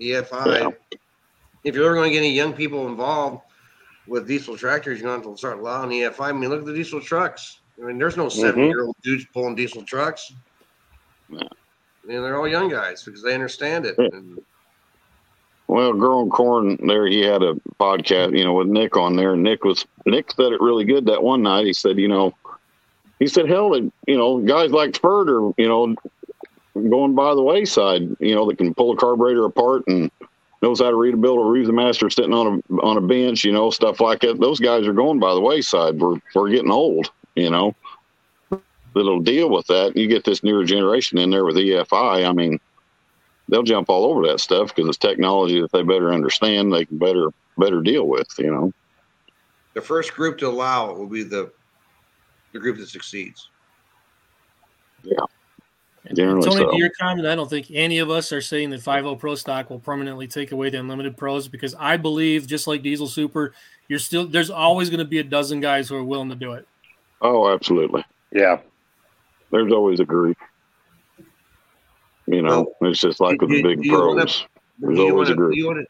EFI. 0.00 0.60
Yeah. 0.60 0.98
If 1.62 1.76
you're 1.76 1.84
ever 1.86 1.94
going 1.94 2.10
to 2.10 2.12
get 2.12 2.24
any 2.24 2.32
young 2.34 2.54
people 2.54 2.88
involved 2.88 3.42
with 4.08 4.26
diesel 4.26 4.56
tractors, 4.56 4.98
you're 4.98 5.08
going 5.08 5.22
to 5.22 5.28
have 5.28 5.36
to 5.36 5.38
start 5.38 5.60
allowing 5.60 5.90
EFI. 5.90 6.30
I 6.30 6.32
mean, 6.32 6.50
look 6.50 6.60
at 6.60 6.66
the 6.66 6.74
diesel 6.74 7.00
trucks. 7.00 7.60
I 7.80 7.86
mean, 7.86 7.98
there's 7.98 8.16
no 8.16 8.26
mm-hmm. 8.26 8.40
70 8.40 8.66
year 8.66 8.84
old 8.84 8.96
dudes 9.02 9.26
pulling 9.32 9.54
diesel 9.54 9.82
trucks. 9.82 10.32
No. 11.28 11.40
And 12.08 12.24
they're 12.24 12.36
all 12.36 12.48
young 12.48 12.68
guys 12.68 13.02
because 13.02 13.22
they 13.22 13.34
understand 13.34 13.86
it. 13.86 13.96
And 13.98 14.42
Well, 15.68 15.92
growing 15.92 16.30
corn 16.30 16.76
there, 16.86 17.06
he 17.06 17.20
had 17.20 17.42
a 17.42 17.54
podcast, 17.80 18.36
you 18.36 18.44
know, 18.44 18.54
with 18.54 18.66
Nick 18.66 18.96
on 18.96 19.16
there. 19.16 19.34
And 19.34 19.42
Nick 19.42 19.64
was 19.64 19.86
Nick 20.04 20.30
said 20.32 20.52
it 20.52 20.60
really 20.60 20.84
good 20.84 21.06
that 21.06 21.22
one 21.22 21.42
night. 21.42 21.66
He 21.66 21.72
said, 21.72 21.98
you 21.98 22.08
know, 22.08 22.34
he 23.18 23.28
said, 23.28 23.48
hell, 23.48 23.76
you 23.76 23.92
know, 24.08 24.38
guys 24.40 24.72
like 24.72 25.00
Ferd 25.00 25.30
are, 25.30 25.52
you 25.56 25.68
know, 25.68 25.94
going 26.74 27.14
by 27.14 27.34
the 27.34 27.42
wayside. 27.42 28.02
You 28.18 28.34
know, 28.34 28.46
that 28.48 28.58
can 28.58 28.74
pull 28.74 28.92
a 28.92 28.96
carburetor 28.96 29.44
apart 29.44 29.84
and 29.86 30.10
knows 30.60 30.80
how 30.80 30.90
to 30.90 30.96
read 30.96 31.14
a 31.14 31.18
bill 31.18 31.40
of 31.40 31.46
Ruth 31.46 31.68
master 31.68 32.10
sitting 32.10 32.34
on 32.34 32.62
a 32.68 32.74
on 32.80 32.96
a 32.96 33.00
bench. 33.00 33.44
You 33.44 33.52
know, 33.52 33.70
stuff 33.70 34.00
like 34.00 34.20
that. 34.20 34.40
Those 34.40 34.58
guys 34.58 34.86
are 34.88 34.92
going 34.92 35.20
by 35.20 35.34
the 35.34 35.40
wayside. 35.40 36.00
We're 36.00 36.20
we're 36.34 36.50
getting 36.50 36.72
old. 36.72 37.10
You 37.34 37.50
know, 37.50 37.74
that'll 38.94 39.20
deal 39.20 39.50
with 39.50 39.66
that. 39.68 39.96
You 39.96 40.06
get 40.06 40.24
this 40.24 40.42
newer 40.42 40.64
generation 40.64 41.18
in 41.18 41.30
there 41.30 41.44
with 41.44 41.56
EFI. 41.56 42.28
I 42.28 42.32
mean 42.32 42.58
they'll 43.48 43.62
jump 43.62 43.90
all 43.90 44.06
over 44.06 44.26
that 44.26 44.40
stuff 44.40 44.74
because 44.74 44.88
it's 44.88 44.98
technology 44.98 45.60
that 45.60 45.72
they 45.72 45.82
better 45.82 46.12
understand. 46.12 46.72
They 46.72 46.84
can 46.84 46.98
better 46.98 47.28
better 47.58 47.82
deal 47.82 48.08
with. 48.08 48.28
You 48.38 48.50
know, 48.50 48.72
The 49.74 49.80
first 49.80 50.14
group 50.14 50.38
to 50.38 50.48
allow 50.48 50.90
it 50.90 50.98
will 50.98 51.08
be 51.08 51.22
the 51.22 51.52
the 52.52 52.58
group 52.58 52.78
that 52.78 52.88
succeeds. 52.88 53.48
Yeah. 55.02 55.16
Generally 56.14 56.42
Tony, 56.42 56.64
so. 56.64 56.70
to 56.72 56.76
your 56.76 56.90
comment, 57.00 57.28
I 57.28 57.36
don't 57.36 57.48
think 57.48 57.68
any 57.70 57.98
of 57.98 58.10
us 58.10 58.32
are 58.32 58.40
saying 58.40 58.70
that 58.70 58.80
5.0 58.80 59.18
Pro 59.20 59.36
Stock 59.36 59.70
will 59.70 59.78
permanently 59.78 60.26
take 60.26 60.50
away 60.50 60.68
the 60.68 60.80
Unlimited 60.80 61.16
Pros 61.16 61.46
because 61.46 61.76
I 61.76 61.96
believe, 61.96 62.48
just 62.48 62.66
like 62.66 62.82
Diesel 62.82 63.06
Super, 63.06 63.54
you're 63.86 64.00
still 64.00 64.26
there's 64.26 64.50
always 64.50 64.90
going 64.90 64.98
to 64.98 65.04
be 65.04 65.18
a 65.18 65.24
dozen 65.24 65.60
guys 65.60 65.88
who 65.88 65.96
are 65.96 66.04
willing 66.04 66.28
to 66.30 66.34
do 66.34 66.52
it. 66.54 66.66
Oh, 67.22 67.52
absolutely. 67.52 68.04
Yeah. 68.32 68.58
There's 69.50 69.72
always 69.72 70.00
a 70.00 70.04
group. 70.04 70.36
You 72.26 72.42
know, 72.42 72.72
it's 72.82 73.00
just 73.00 73.20
like 73.20 73.40
with 73.40 73.50
the 73.50 73.62
big 73.62 73.82
do 73.82 73.88
you 73.88 73.92
wanna- 73.98 74.22
pros. 74.22 74.46
There's 74.78 74.96
you 74.98 75.10
always 75.10 75.14
want 75.14 75.28
a 75.28 75.32
to 75.32 75.36
group. 75.36 75.52
do 75.52 75.58
you 75.58 75.66
want 75.66 75.78
to 75.78 75.84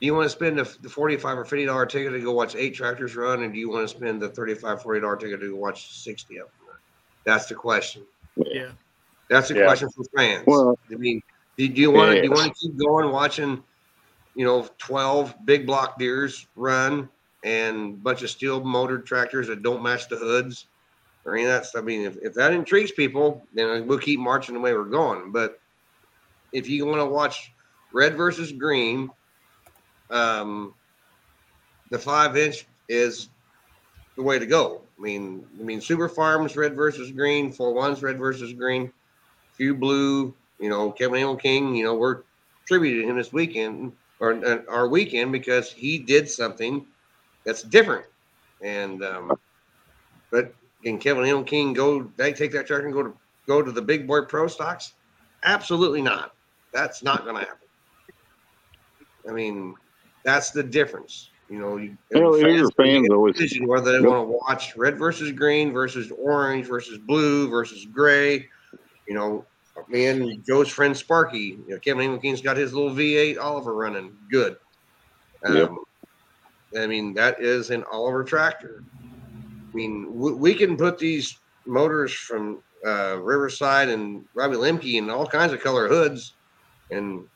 do 0.00 0.06
you 0.06 0.14
want 0.14 0.24
to 0.26 0.30
spend 0.30 0.58
the, 0.58 0.76
the 0.82 0.88
45 0.88 1.38
or 1.38 1.44
50 1.44 1.64
dollar 1.66 1.86
ticket 1.86 2.12
to 2.12 2.20
go 2.20 2.32
watch 2.32 2.54
eight 2.56 2.74
tractors 2.74 3.16
run 3.16 3.42
and 3.42 3.52
do 3.52 3.58
you 3.58 3.70
want 3.70 3.88
to 3.88 3.96
spend 3.96 4.20
the 4.20 4.28
35 4.28 4.82
40 4.82 5.00
dollar 5.00 5.16
ticket 5.16 5.40
to 5.40 5.50
go 5.50 5.56
watch 5.56 5.92
60 6.02 6.36
of 6.38 6.46
them 6.46 6.76
that's 7.24 7.46
the 7.46 7.54
question 7.54 8.02
Yeah. 8.36 8.68
that's 9.28 9.48
the 9.48 9.56
Yeah. 9.56 9.64
question 9.66 9.88
for 9.90 10.04
fans 10.16 10.44
Well- 10.46 10.78
i 10.90 10.94
mean 10.96 11.22
do 11.56 11.68
do 11.68 11.80
you 11.80 11.90
want 11.90 12.12
to 12.12 12.20
do 12.22 12.26
you 12.28 12.30
Yes. 12.34 12.38
want 12.38 12.54
to 12.56 12.60
keep 12.68 12.76
going 12.76 13.10
watching 13.10 13.62
you 14.34 14.44
know 14.44 14.68
12 14.78 15.34
big 15.44 15.66
block 15.66 15.98
Deeres 15.98 16.46
run 16.54 17.08
and 17.44 18.02
bunch 18.02 18.22
of 18.22 18.30
steel 18.30 18.62
motored 18.62 19.06
tractors 19.06 19.46
that 19.46 19.62
don't 19.62 19.82
match 19.82 20.08
the 20.08 20.16
hoods 20.16 20.66
or 21.24 21.34
any 21.34 21.44
of 21.44 21.50
that 21.50 21.66
stuff 21.66 21.82
i 21.82 21.84
mean 21.84 22.02
if, 22.02 22.16
if 22.22 22.34
that 22.34 22.52
intrigues 22.52 22.90
people 22.90 23.42
then 23.54 23.86
we'll 23.86 23.98
keep 23.98 24.18
marching 24.18 24.54
the 24.54 24.60
way 24.60 24.72
we're 24.72 24.84
going 24.84 25.30
but 25.30 25.60
if 26.52 26.68
you 26.68 26.86
want 26.86 27.00
to 27.00 27.06
watch 27.06 27.52
red 27.92 28.16
versus 28.16 28.52
green, 28.52 29.10
um, 30.10 30.74
the 31.90 31.98
five 31.98 32.36
inch 32.36 32.66
is 32.88 33.28
the 34.16 34.22
way 34.22 34.38
to 34.38 34.46
go. 34.46 34.82
I 34.98 35.02
mean, 35.02 35.46
I 35.58 35.62
mean, 35.62 35.80
Super 35.80 36.08
Farms 36.08 36.56
red 36.56 36.74
versus 36.74 37.10
green, 37.12 37.52
four 37.52 37.72
ones 37.72 38.02
red 38.02 38.18
versus 38.18 38.52
green, 38.52 38.92
few 39.52 39.74
blue. 39.74 40.34
You 40.58 40.68
know, 40.68 40.90
Kevin 40.90 41.20
Hill 41.20 41.36
King. 41.36 41.74
You 41.74 41.84
know, 41.84 41.94
we're 41.94 42.22
tributing 42.66 43.08
him 43.08 43.16
this 43.16 43.32
weekend 43.32 43.92
or 44.18 44.32
uh, 44.44 44.62
our 44.68 44.88
weekend 44.88 45.30
because 45.30 45.70
he 45.70 45.98
did 45.98 46.28
something 46.28 46.84
that's 47.48 47.62
different. 47.62 48.04
And 48.62 49.02
um, 49.02 49.32
but 50.30 50.54
can 50.84 50.98
Kevin 50.98 51.24
Hill 51.24 51.42
King 51.42 51.72
go? 51.72 52.02
They 52.18 52.34
take 52.34 52.52
that 52.52 52.66
tractor 52.66 52.84
and 52.84 52.92
go 52.92 53.02
to 53.02 53.14
go 53.46 53.62
to 53.62 53.72
the 53.72 53.80
big 53.80 54.06
boy 54.06 54.22
pro 54.22 54.48
stocks? 54.48 54.92
Absolutely 55.44 56.02
not. 56.02 56.34
That's 56.74 57.02
not 57.02 57.24
going 57.24 57.36
to 57.36 57.40
happen. 57.40 57.66
I 59.26 59.32
mean, 59.32 59.74
that's 60.24 60.50
the 60.50 60.62
difference. 60.62 61.30
You 61.48 61.58
know, 61.58 61.78
you, 61.78 61.96
your 62.10 62.70
fans 62.72 63.08
always 63.08 63.34
decision 63.34 63.66
whether 63.66 63.92
they 63.92 64.06
want 64.06 64.28
to 64.28 64.38
watch 64.46 64.76
red 64.76 64.98
versus 64.98 65.32
green 65.32 65.72
versus 65.72 66.12
orange 66.12 66.66
versus 66.66 66.98
blue 66.98 67.48
versus 67.48 67.86
gray. 67.86 68.46
You 69.06 69.14
know, 69.14 69.46
me 69.88 70.04
and 70.06 70.44
Joe's 70.44 70.68
friend 70.68 70.94
Sparky, 70.94 71.58
you 71.66 71.70
know, 71.70 71.78
Kevin 71.78 72.02
England 72.02 72.22
King's 72.22 72.42
got 72.42 72.58
his 72.58 72.74
little 72.74 72.90
V8 72.90 73.38
Oliver 73.38 73.74
running 73.74 74.12
good. 74.30 74.58
Um, 75.46 75.56
Yep. 75.56 75.70
I 76.76 76.86
mean, 76.86 77.14
that 77.14 77.40
is 77.40 77.70
an 77.70 77.84
Oliver 77.90 78.24
tractor. 78.24 78.82
I 79.00 79.76
mean, 79.76 80.06
we, 80.10 80.54
can 80.54 80.76
put 80.76 80.98
these 80.98 81.38
motors 81.66 82.12
from 82.12 82.62
uh, 82.86 83.18
Riverside 83.20 83.88
and 83.88 84.24
Robbie 84.34 84.56
Lemke 84.56 84.98
and 84.98 85.10
all 85.10 85.26
kinds 85.26 85.52
of 85.52 85.60
color 85.60 85.88
hoods, 85.88 86.34
and 86.90 87.26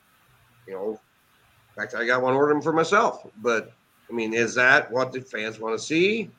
you 0.67 0.75
know, 0.75 0.91
in 0.91 1.75
fact, 1.75 1.95
I 1.95 2.07
got 2.07 2.23
one 2.23 2.35
ordered 2.35 2.63
for 2.63 2.73
myself. 2.73 3.27
But 3.43 3.73
I 4.11 4.13
mean, 4.13 4.35
is 4.35 4.55
that 4.55 4.91
what 4.91 5.13
the 5.13 5.21
fans 5.21 5.59
want 5.59 5.79
to 5.79 5.85
see? 5.85 6.31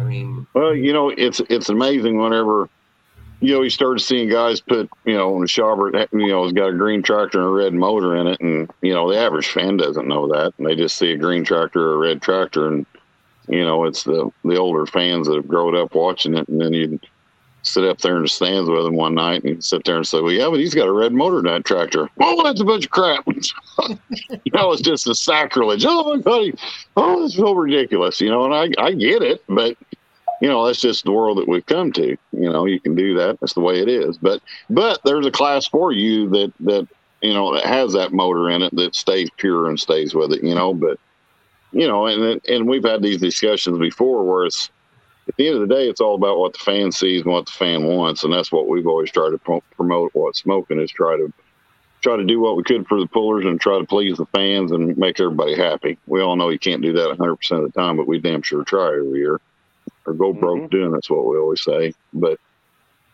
I 0.00 0.04
mean, 0.04 0.46
Well, 0.54 0.74
you 0.74 0.92
know, 0.92 1.10
it's 1.10 1.40
it's 1.48 1.68
amazing 1.68 2.18
whenever 2.18 2.68
you 3.40 3.52
know 3.52 3.62
he 3.62 3.70
started 3.70 4.00
seeing 4.00 4.28
guys 4.28 4.60
put 4.60 4.88
you 5.04 5.14
know 5.14 5.34
on 5.34 5.42
a 5.42 5.46
Schaubert, 5.46 6.08
you 6.12 6.28
know, 6.28 6.44
has 6.44 6.52
got 6.52 6.70
a 6.70 6.76
green 6.76 7.02
tractor 7.02 7.38
and 7.38 7.48
a 7.48 7.50
red 7.50 7.74
motor 7.74 8.16
in 8.16 8.26
it, 8.26 8.40
and 8.40 8.70
you 8.82 8.94
know 8.94 9.10
the 9.10 9.18
average 9.18 9.48
fan 9.48 9.76
doesn't 9.76 10.08
know 10.08 10.28
that, 10.28 10.54
and 10.58 10.66
they 10.66 10.74
just 10.74 10.96
see 10.96 11.12
a 11.12 11.16
green 11.16 11.44
tractor 11.44 11.90
or 11.90 11.94
a 11.94 11.98
red 12.08 12.22
tractor, 12.22 12.68
and 12.68 12.86
you 13.48 13.64
know 13.64 13.84
it's 13.84 14.04
the 14.04 14.30
the 14.44 14.56
older 14.56 14.86
fans 14.86 15.26
that 15.28 15.36
have 15.36 15.48
grown 15.48 15.76
up 15.76 15.94
watching 15.94 16.34
it, 16.34 16.48
and 16.48 16.60
then 16.60 16.72
you 16.72 16.98
sit 17.62 17.84
up 17.84 17.98
there 17.98 18.16
in 18.16 18.22
the 18.22 18.28
stands 18.28 18.70
with 18.70 18.84
them 18.84 18.94
one 18.94 19.14
night 19.14 19.42
and 19.44 19.62
sit 19.62 19.84
there 19.84 19.96
and 19.96 20.06
say, 20.06 20.20
"Well, 20.20 20.32
yeah, 20.32 20.48
but 20.48 20.60
he's 20.60 20.74
got 20.74 20.88
a 20.88 20.92
red 20.92 21.12
motor 21.12 21.38
in 21.38 21.44
that 21.44 21.64
tractor." 21.64 22.08
Oh, 22.20 22.42
that's 22.42 22.60
a 22.60 22.64
bunch 22.64 22.86
of 22.86 22.90
crap. 22.90 23.24
you 23.28 24.52
know, 24.52 24.72
it's 24.72 24.82
just 24.82 25.06
a 25.06 25.14
sacrilege. 25.14 25.84
Oh 25.86 26.16
my 26.16 26.22
god, 26.22 26.58
oh, 26.96 27.24
it's 27.24 27.36
so 27.36 27.52
ridiculous. 27.52 28.20
You 28.20 28.30
know, 28.30 28.44
and 28.44 28.54
I 28.54 28.82
I 28.82 28.92
get 28.92 29.22
it, 29.22 29.44
but 29.48 29.76
you 30.40 30.48
know 30.48 30.66
that's 30.66 30.80
just 30.80 31.04
the 31.04 31.12
world 31.12 31.38
that 31.38 31.48
we've 31.48 31.66
come 31.66 31.92
to. 31.92 32.16
You 32.32 32.50
know 32.50 32.66
you 32.66 32.80
can 32.80 32.94
do 32.94 33.14
that. 33.14 33.38
That's 33.40 33.54
the 33.54 33.60
way 33.60 33.80
it 33.80 33.88
is. 33.88 34.18
But 34.18 34.40
but 34.70 35.00
there's 35.04 35.26
a 35.26 35.30
class 35.30 35.66
for 35.66 35.92
you 35.92 36.28
that 36.30 36.52
that 36.60 36.88
you 37.22 37.32
know 37.32 37.54
that 37.54 37.64
has 37.64 37.92
that 37.94 38.12
motor 38.12 38.50
in 38.50 38.62
it 38.62 38.74
that 38.76 38.94
stays 38.94 39.30
pure 39.36 39.68
and 39.68 39.78
stays 39.78 40.14
with 40.14 40.32
it 40.32 40.42
you 40.42 40.54
know. 40.54 40.74
But 40.74 40.98
you 41.72 41.88
know 41.88 42.06
and 42.06 42.40
and 42.48 42.68
we've 42.68 42.84
had 42.84 43.02
these 43.02 43.20
discussions 43.20 43.78
before 43.78 44.24
where 44.24 44.46
it's 44.46 44.70
at 45.28 45.36
the 45.36 45.48
end 45.48 45.60
of 45.60 45.68
the 45.68 45.74
day 45.74 45.88
it's 45.88 46.00
all 46.00 46.14
about 46.14 46.38
what 46.38 46.52
the 46.52 46.60
fan 46.60 46.92
sees 46.92 47.22
and 47.22 47.32
what 47.32 47.46
the 47.46 47.52
fan 47.52 47.84
wants. 47.84 48.22
And 48.22 48.32
that's 48.32 48.52
what 48.52 48.68
we've 48.68 48.86
always 48.86 49.10
tried 49.10 49.30
to 49.30 49.62
promote 49.74 50.14
what 50.14 50.36
smoking 50.36 50.80
is 50.80 50.90
try 50.90 51.16
to 51.16 51.32
try 52.02 52.16
to 52.16 52.24
do 52.24 52.38
what 52.38 52.56
we 52.56 52.62
could 52.62 52.86
for 52.86 53.00
the 53.00 53.06
pullers 53.06 53.46
and 53.46 53.60
try 53.60 53.78
to 53.78 53.86
please 53.86 54.18
the 54.18 54.26
fans 54.26 54.70
and 54.70 54.96
make 54.98 55.18
everybody 55.18 55.56
happy. 55.56 55.98
We 56.06 56.20
all 56.20 56.36
know 56.36 56.50
you 56.50 56.58
can't 56.58 56.82
do 56.82 56.92
that 56.92 57.18
100% 57.18 57.50
of 57.52 57.72
the 57.72 57.80
time 57.80 57.96
but 57.96 58.06
we 58.06 58.20
damn 58.20 58.42
sure 58.42 58.62
try 58.64 58.88
every 58.88 59.18
year 59.18 59.40
or 60.06 60.14
go 60.14 60.32
broke 60.32 60.60
Mhm. 60.62 60.70
doing. 60.70 60.90
That's 60.92 61.10
what 61.10 61.26
we 61.26 61.36
always 61.36 61.62
say. 61.62 61.92
But 62.12 62.38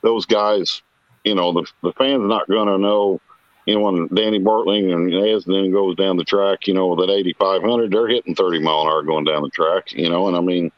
those 0.02 0.26
guys, 0.26 0.82
you 1.24 1.34
know, 1.34 1.52
the 1.52 1.66
the 1.82 1.92
fans 1.92 2.22
not 2.26 2.48
going 2.48 2.68
to 2.68 2.78
know. 2.78 3.20
You 3.66 3.76
know, 3.76 3.80
when 3.82 4.08
Danny 4.12 4.40
Bartling 4.40 4.92
and 4.92 5.12
Esden 5.14 5.70
goes 5.70 5.94
down 5.94 6.16
the 6.16 6.24
track, 6.24 6.66
you 6.66 6.74
know, 6.74 6.88
with 6.88 6.98
that 6.98 7.12
8500, 7.12 7.92
they're 7.92 8.08
hitting 8.08 8.34
30 8.34 8.58
mile 8.58 8.82
an 8.82 8.88
hour 8.88 9.02
going 9.04 9.24
down 9.24 9.42
the 9.42 9.50
track. 9.50 9.92
You 9.92 10.10
know, 10.10 10.26
and 10.26 10.36
I 10.36 10.40
mean, 10.40 10.72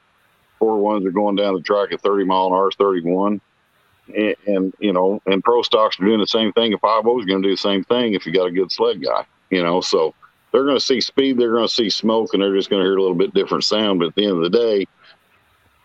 four 0.58 0.78
ones 0.78 1.06
are 1.06 1.10
going 1.10 1.36
down 1.36 1.54
the 1.54 1.62
track 1.62 1.92
at 1.92 2.02
30 2.02 2.24
mile 2.24 2.48
an 2.48 2.52
hour, 2.52 2.70
31. 2.70 3.40
And, 4.14 4.36
and 4.46 4.74
you 4.80 4.92
know, 4.92 5.20
and 5.24 5.42
pro 5.42 5.62
stocks 5.62 5.98
are 5.98 6.04
doing 6.04 6.20
the 6.20 6.26
same 6.26 6.52
thing. 6.52 6.72
If 6.72 6.80
five 6.80 7.06
is 7.06 7.24
going 7.24 7.42
to 7.42 7.48
do 7.48 7.54
the 7.54 7.56
same 7.56 7.84
thing 7.84 8.12
if 8.12 8.26
you 8.26 8.32
got 8.32 8.48
a 8.48 8.50
good 8.52 8.70
sled 8.70 9.02
guy, 9.02 9.24
you 9.48 9.62
know, 9.62 9.80
so 9.80 10.14
they're 10.52 10.64
going 10.64 10.76
to 10.76 10.80
see 10.84 11.00
speed, 11.00 11.38
they're 11.38 11.52
going 11.52 11.66
to 11.66 11.72
see 11.72 11.88
smoke, 11.88 12.34
and 12.34 12.42
they're 12.42 12.54
just 12.54 12.68
going 12.68 12.80
to 12.82 12.86
hear 12.86 12.96
a 12.96 13.00
little 13.00 13.16
bit 13.16 13.32
different 13.32 13.64
sound. 13.64 13.98
But 13.98 14.08
at 14.08 14.14
the 14.14 14.26
end 14.26 14.36
of 14.36 14.52
the 14.52 14.58
day, 14.58 14.86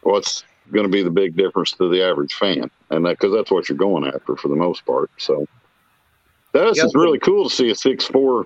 what's 0.01 0.43
going 0.71 0.85
to 0.85 0.91
be 0.91 1.03
the 1.03 1.11
big 1.11 1.35
difference 1.35 1.71
to 1.73 1.89
the 1.89 2.03
average 2.03 2.33
fan, 2.33 2.69
and 2.89 3.05
that 3.05 3.17
because 3.19 3.33
that's 3.33 3.51
what 3.51 3.69
you're 3.69 3.77
going 3.77 4.05
after 4.05 4.35
for 4.35 4.47
the 4.47 4.55
most 4.55 4.85
part. 4.85 5.09
So 5.19 5.45
that's 6.53 6.77
Yep. 6.77 6.91
really 6.95 7.19
cool 7.19 7.49
to 7.49 7.55
see 7.55 7.69
a 7.69 7.75
six 7.75 8.05
four 8.05 8.45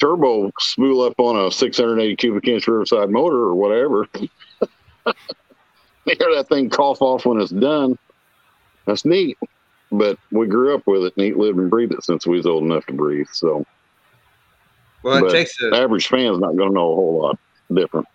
turbo 0.00 0.50
spool 0.58 1.02
up 1.02 1.14
on 1.18 1.46
a 1.46 1.50
680 1.50 2.16
cubic 2.16 2.48
inch 2.48 2.66
Riverside 2.66 3.10
motor 3.10 3.36
or 3.38 3.54
whatever. 3.54 4.06
Hear 4.14 4.28
that 6.34 6.46
thing 6.48 6.70
cough 6.70 7.00
off 7.00 7.26
when 7.26 7.40
it's 7.40 7.50
done. 7.50 7.96
That's 8.86 9.04
neat. 9.04 9.38
But 9.90 10.18
we 10.30 10.46
grew 10.46 10.74
up 10.74 10.82
with 10.86 11.04
it, 11.04 11.14
and 11.16 11.26
eat, 11.26 11.36
lived, 11.36 11.58
and 11.58 11.70
breathed 11.70 11.92
it 11.92 12.04
since 12.04 12.26
we 12.26 12.36
was 12.36 12.46
old 12.46 12.64
enough 12.64 12.84
to 12.86 12.92
breathe. 12.92 13.26
So 13.32 13.64
well, 15.02 15.16
it 15.16 15.20
But 15.20 15.30
takes 15.30 15.60
a 15.62 15.70
the 15.70 15.76
average 15.76 16.08
fan's 16.08 16.38
not 16.38 16.56
going 16.56 16.70
to 16.70 16.74
know 16.74 16.92
a 16.92 16.96
whole 16.96 17.22
lot 17.22 17.38
different. 17.74 18.06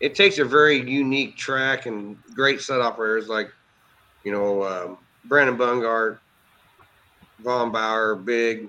It 0.00 0.14
takes 0.14 0.38
a 0.38 0.44
very 0.44 0.78
unique 0.88 1.36
track 1.36 1.86
and 1.86 2.16
great 2.34 2.60
set 2.60 2.80
operators 2.80 3.28
like, 3.28 3.50
you 4.24 4.32
know, 4.32 4.62
um, 4.64 4.98
Brandon 5.24 5.56
Bungard, 5.56 6.18
Von 7.40 7.72
Bauer, 7.72 8.14
Big, 8.16 8.68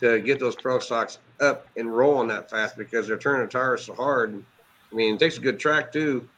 to 0.00 0.20
get 0.20 0.40
those 0.40 0.56
pro 0.56 0.78
stocks 0.78 1.18
up 1.40 1.66
and 1.76 1.94
rolling 1.94 2.28
that 2.28 2.50
fast 2.50 2.76
because 2.76 3.06
they're 3.06 3.18
turning 3.18 3.46
the 3.46 3.52
tires 3.52 3.84
so 3.84 3.94
hard. 3.94 4.42
I 4.90 4.94
mean, 4.94 5.14
it 5.14 5.18
takes 5.20 5.38
a 5.38 5.40
good 5.40 5.58
track 5.58 5.92
too. 5.92 6.28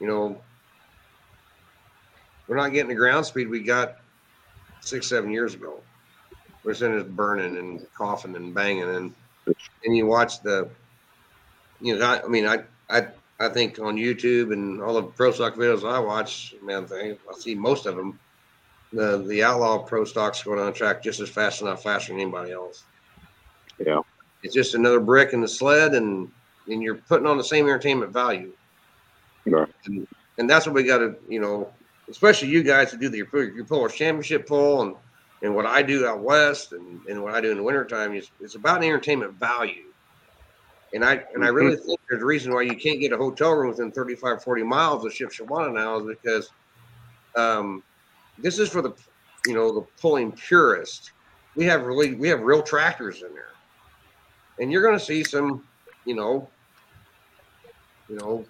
You 0.00 0.06
know, 0.06 0.40
we're 2.46 2.56
not 2.56 2.72
getting 2.72 2.88
the 2.88 2.94
ground 2.94 3.26
speed 3.26 3.48
we 3.48 3.60
got 3.62 3.96
six, 4.80 5.08
seven 5.08 5.30
years 5.30 5.54
ago. 5.54 5.80
we're 6.64 6.74
sitting 6.74 6.96
there 6.96 7.04
burning 7.04 7.56
and 7.56 7.86
coughing 7.94 8.36
and 8.36 8.54
banging 8.54 8.94
and 8.94 9.14
and 9.84 9.96
you 9.96 10.06
watch 10.06 10.42
the 10.42 10.68
you 11.80 11.98
know 11.98 12.04
I, 12.04 12.22
I 12.22 12.28
mean 12.28 12.46
I 12.46 12.58
I 12.90 13.08
I 13.40 13.48
think 13.48 13.78
on 13.78 13.96
YouTube 13.96 14.52
and 14.52 14.82
all 14.82 14.94
the 14.94 15.02
pro 15.02 15.30
stock 15.30 15.54
videos 15.54 15.88
I 15.88 15.98
watch, 15.98 16.54
man, 16.62 16.86
I 16.92 17.16
see 17.38 17.54
most 17.54 17.86
of 17.86 17.96
them. 17.96 18.18
The 18.92 19.18
the 19.18 19.42
outlaw 19.44 19.78
pro 19.78 20.04
stocks 20.04 20.42
going 20.42 20.58
on 20.58 20.72
track 20.72 21.02
just 21.02 21.20
as 21.20 21.28
fast, 21.28 21.60
and 21.60 21.68
not 21.68 21.82
faster 21.82 22.12
than 22.12 22.22
anybody 22.22 22.52
else. 22.52 22.84
Yeah. 23.78 24.00
It's 24.42 24.54
just 24.54 24.74
another 24.74 24.98
brick 24.98 25.34
in 25.34 25.42
the 25.42 25.48
sled, 25.48 25.94
and 25.94 26.30
and 26.68 26.82
you're 26.82 26.94
putting 26.96 27.26
on 27.26 27.36
the 27.36 27.44
same 27.44 27.66
entertainment 27.66 28.12
value. 28.12 28.52
Right. 29.46 29.68
And, 29.84 30.06
and 30.38 30.48
that's 30.48 30.66
what 30.66 30.74
we 30.74 30.84
got 30.84 30.98
to, 30.98 31.16
you 31.28 31.40
know, 31.40 31.70
especially 32.08 32.48
you 32.48 32.62
guys 32.62 32.90
who 32.90 32.98
do 32.98 33.08
the 33.08 33.18
your, 33.18 33.54
your 33.54 33.64
Polish 33.64 33.96
Championship 33.96 34.46
pull 34.46 34.82
and 34.82 34.94
and 35.42 35.54
what 35.54 35.66
I 35.66 35.82
do 35.82 36.06
out 36.06 36.20
west 36.20 36.72
and, 36.72 37.00
and 37.06 37.22
what 37.22 37.34
I 37.34 37.40
do 37.40 37.50
in 37.50 37.58
the 37.58 37.62
wintertime 37.62 38.14
is 38.14 38.30
it's 38.40 38.54
about 38.54 38.82
entertainment 38.82 39.34
value. 39.34 39.84
And 40.94 41.04
I 41.04 41.22
and 41.34 41.44
I 41.44 41.48
really 41.48 41.76
think 41.76 42.00
there's 42.08 42.22
a 42.22 42.24
reason 42.24 42.54
why 42.54 42.62
you 42.62 42.74
can't 42.74 43.00
get 43.00 43.12
a 43.12 43.16
hotel 43.16 43.52
room 43.52 43.68
within 43.68 43.92
35, 43.92 44.42
40 44.42 44.62
miles 44.62 45.04
of 45.04 45.12
Shipshewana 45.12 45.74
now 45.74 45.98
is 45.98 46.06
because 46.06 46.50
um, 47.36 47.82
this 48.38 48.58
is 48.58 48.70
for 48.70 48.80
the 48.80 48.92
you 49.46 49.54
know 49.54 49.72
the 49.74 49.82
pulling 50.00 50.32
purist. 50.32 51.12
We 51.56 51.64
have 51.64 51.82
really 51.82 52.14
we 52.14 52.28
have 52.28 52.40
real 52.40 52.62
tractors 52.62 53.22
in 53.22 53.34
there, 53.34 53.52
and 54.58 54.72
you're 54.72 54.82
going 54.82 54.98
to 54.98 55.04
see 55.04 55.22
some 55.24 55.64
you 56.04 56.14
know 56.14 56.48
you 58.08 58.16
know 58.16 58.46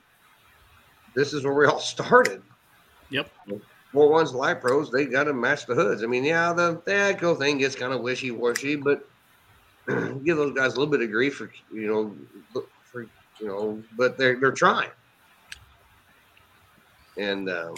this 1.15 1.33
is 1.33 1.45
where 1.45 1.55
we 1.55 1.67
all 1.67 1.81
started. 1.81 2.43
Yep. 3.11 3.31
Four 3.93 4.11
ones 4.11 4.35
live 4.35 4.61
pros, 4.61 4.91
they 4.91 5.07
got 5.07 5.25
to 5.25 5.33
match 5.33 5.65
the 5.65 5.75
hoods. 5.75 6.03
I 6.03 6.07
mean, 6.07 6.23
yeah, 6.23 6.53
the 6.53 6.81
the 6.85 6.93
AGCO 6.93 7.39
thing 7.39 7.59
gets 7.59 7.75
kind 7.75 7.93
of 7.93 8.03
wishy 8.03 8.31
washy, 8.31 8.77
but 8.77 9.09
give 10.25 10.37
those 10.37 10.53
guys 10.53 10.75
a 10.75 10.79
little 10.79 10.87
bit 10.87 11.01
of 11.01 11.11
grief 11.11 11.37
for 11.37 11.51
you 11.73 11.87
know 11.87 12.15
for 12.85 13.07
you 13.41 13.47
know, 13.47 13.83
but 13.97 14.19
they're 14.19 14.39
they're 14.39 14.53
trying. 14.53 14.91
And 17.17 17.49
um, 17.49 17.75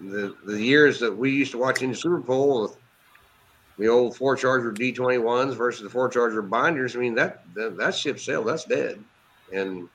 the 0.00 0.36
the 0.44 0.60
years 0.60 1.00
that 1.00 1.16
we 1.16 1.30
used 1.30 1.52
to 1.52 1.58
watch 1.58 1.82
in 1.82 1.90
the 1.90 1.96
Super 1.96 2.18
Bowl 2.18 2.62
with 2.62 2.76
the 3.78 3.88
old 3.88 4.16
four 4.16 4.36
charger 4.36 4.72
D 4.72 4.92
twenty 4.92 5.18
ones 5.18 5.54
versus 5.54 5.82
the 5.82 5.90
four 5.90 6.08
charger 6.08 6.42
binders, 6.42 6.94
I 6.96 6.98
mean 6.98 7.14
that 7.14 7.44
that, 7.54 7.76
that 7.76 7.94
ship 7.94 8.18
sailed, 8.18 8.46
that's 8.46 8.64
dead. 8.64 9.02
And 9.52 9.88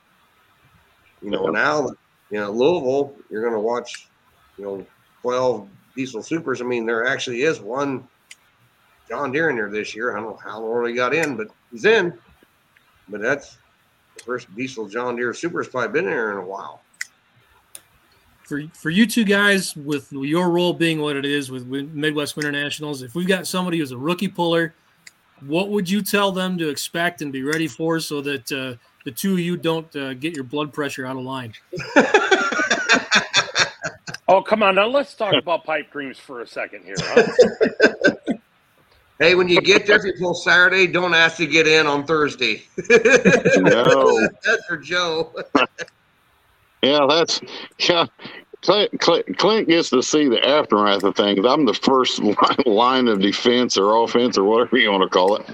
you 1.22 1.30
know 1.30 1.48
now, 1.48 1.90
you 2.30 2.40
know 2.40 2.52
Louisville, 2.52 3.16
you're 3.30 3.42
going 3.42 3.54
to 3.54 3.60
watch, 3.60 4.08
you 4.58 4.66
know, 4.66 4.86
twelve 5.22 5.68
diesel 5.96 6.24
supers. 6.24 6.62
I 6.62 6.66
mean, 6.66 6.86
there 6.86 7.06
actually 7.08 7.44
is 7.44 7.60
one 7.60 8.08
John 9.08 9.32
Deere 9.32 9.50
in 9.50 9.56
there 9.56 9.70
this 9.70 9.96
year. 9.96 10.16
I 10.16 10.20
don't 10.20 10.32
know 10.32 10.40
how 10.44 10.60
long 10.60 10.86
he 10.88 10.94
got 10.94 11.14
in, 11.14 11.36
but 11.38 11.48
he's 11.72 11.86
in. 11.86 12.18
But 13.10 13.22
that's 13.22 13.58
the 14.18 14.24
first 14.24 14.54
diesel 14.56 14.88
John 14.88 15.16
Deere 15.16 15.34
super 15.34 15.64
has 15.64 15.70
probably 15.70 15.90
been 15.90 16.06
there 16.06 16.32
in 16.32 16.38
a 16.38 16.46
while. 16.46 16.82
For, 18.44 18.64
for 18.74 18.90
you 18.90 19.06
two 19.06 19.26
guys, 19.26 19.76
with 19.76 20.12
your 20.12 20.50
role 20.50 20.74
being 20.74 21.02
what 21.02 21.18
it 21.18 21.26
is 21.26 21.52
with 21.52 21.68
Midwest 21.68 22.38
Winter 22.38 22.52
Nationals, 22.52 23.02
if 23.02 23.14
we've 23.14 23.28
got 23.28 23.46
somebody 23.46 23.80
who's 23.80 23.92
a 23.92 23.98
rookie 23.98 24.30
puller, 24.30 24.74
what 25.46 25.70
would 25.70 25.90
you 25.90 26.02
tell 26.02 26.32
them 26.32 26.58
to 26.58 26.70
expect 26.70 27.22
and 27.22 27.32
be 27.32 27.44
ready 27.44 27.68
for 27.68 28.00
so 28.00 28.22
that 28.22 28.52
uh, 28.52 28.76
the 29.04 29.12
two 29.12 29.34
of 29.34 29.40
you 29.40 29.58
don't 29.58 29.94
uh, 29.96 30.14
get 30.14 30.34
your 30.34 30.46
blood 30.46 30.74
pressure 30.74 31.06
out 31.06 31.18
of 31.18 31.24
line? 31.24 31.54
oh, 34.28 34.42
come 34.42 34.64
on. 34.64 34.76
Now 34.76 34.88
let's 34.88 35.14
talk 35.14 35.34
about 35.34 35.64
pipe 35.64 35.92
dreams 35.92 36.18
for 36.18 36.42
a 36.42 36.48
second 36.48 36.86
here. 36.86 36.96
Huh? 37.00 38.14
Hey, 39.20 39.34
when 39.34 39.48
you 39.48 39.60
get 39.62 39.88
there, 39.88 39.98
if 39.98 40.04
you 40.06 40.14
pull 40.20 40.36
Saturday, 40.36 40.86
don't 40.86 41.14
ask 41.14 41.38
to 41.38 41.48
get 41.48 41.68
in 41.68 41.88
on 41.88 42.06
Thursday. 42.06 42.64
No. 43.58 44.28
that's 44.44 44.66
for 44.68 44.78
Joe. 44.78 45.34
Yeah, 46.84 47.08
that's 47.10 47.42
yeah. 47.80 48.06
Clint, 48.62 49.00
Clint, 49.00 49.38
Clint 49.38 49.68
gets 49.68 49.90
to 49.92 50.02
see 50.02 50.28
the 50.28 50.46
aftermath 50.46 51.04
of 51.04 51.16
things. 51.16 51.46
I'm 51.46 51.66
the 51.66 51.74
first 51.74 52.20
line, 52.20 52.36
line 52.66 53.08
of 53.08 53.20
defense 53.20 53.78
or 53.78 54.04
offense 54.04 54.38
or 54.38 54.44
whatever 54.44 54.78
you 54.78 54.92
want 54.92 55.04
to 55.04 55.10
call 55.10 55.36
it. 55.36 55.46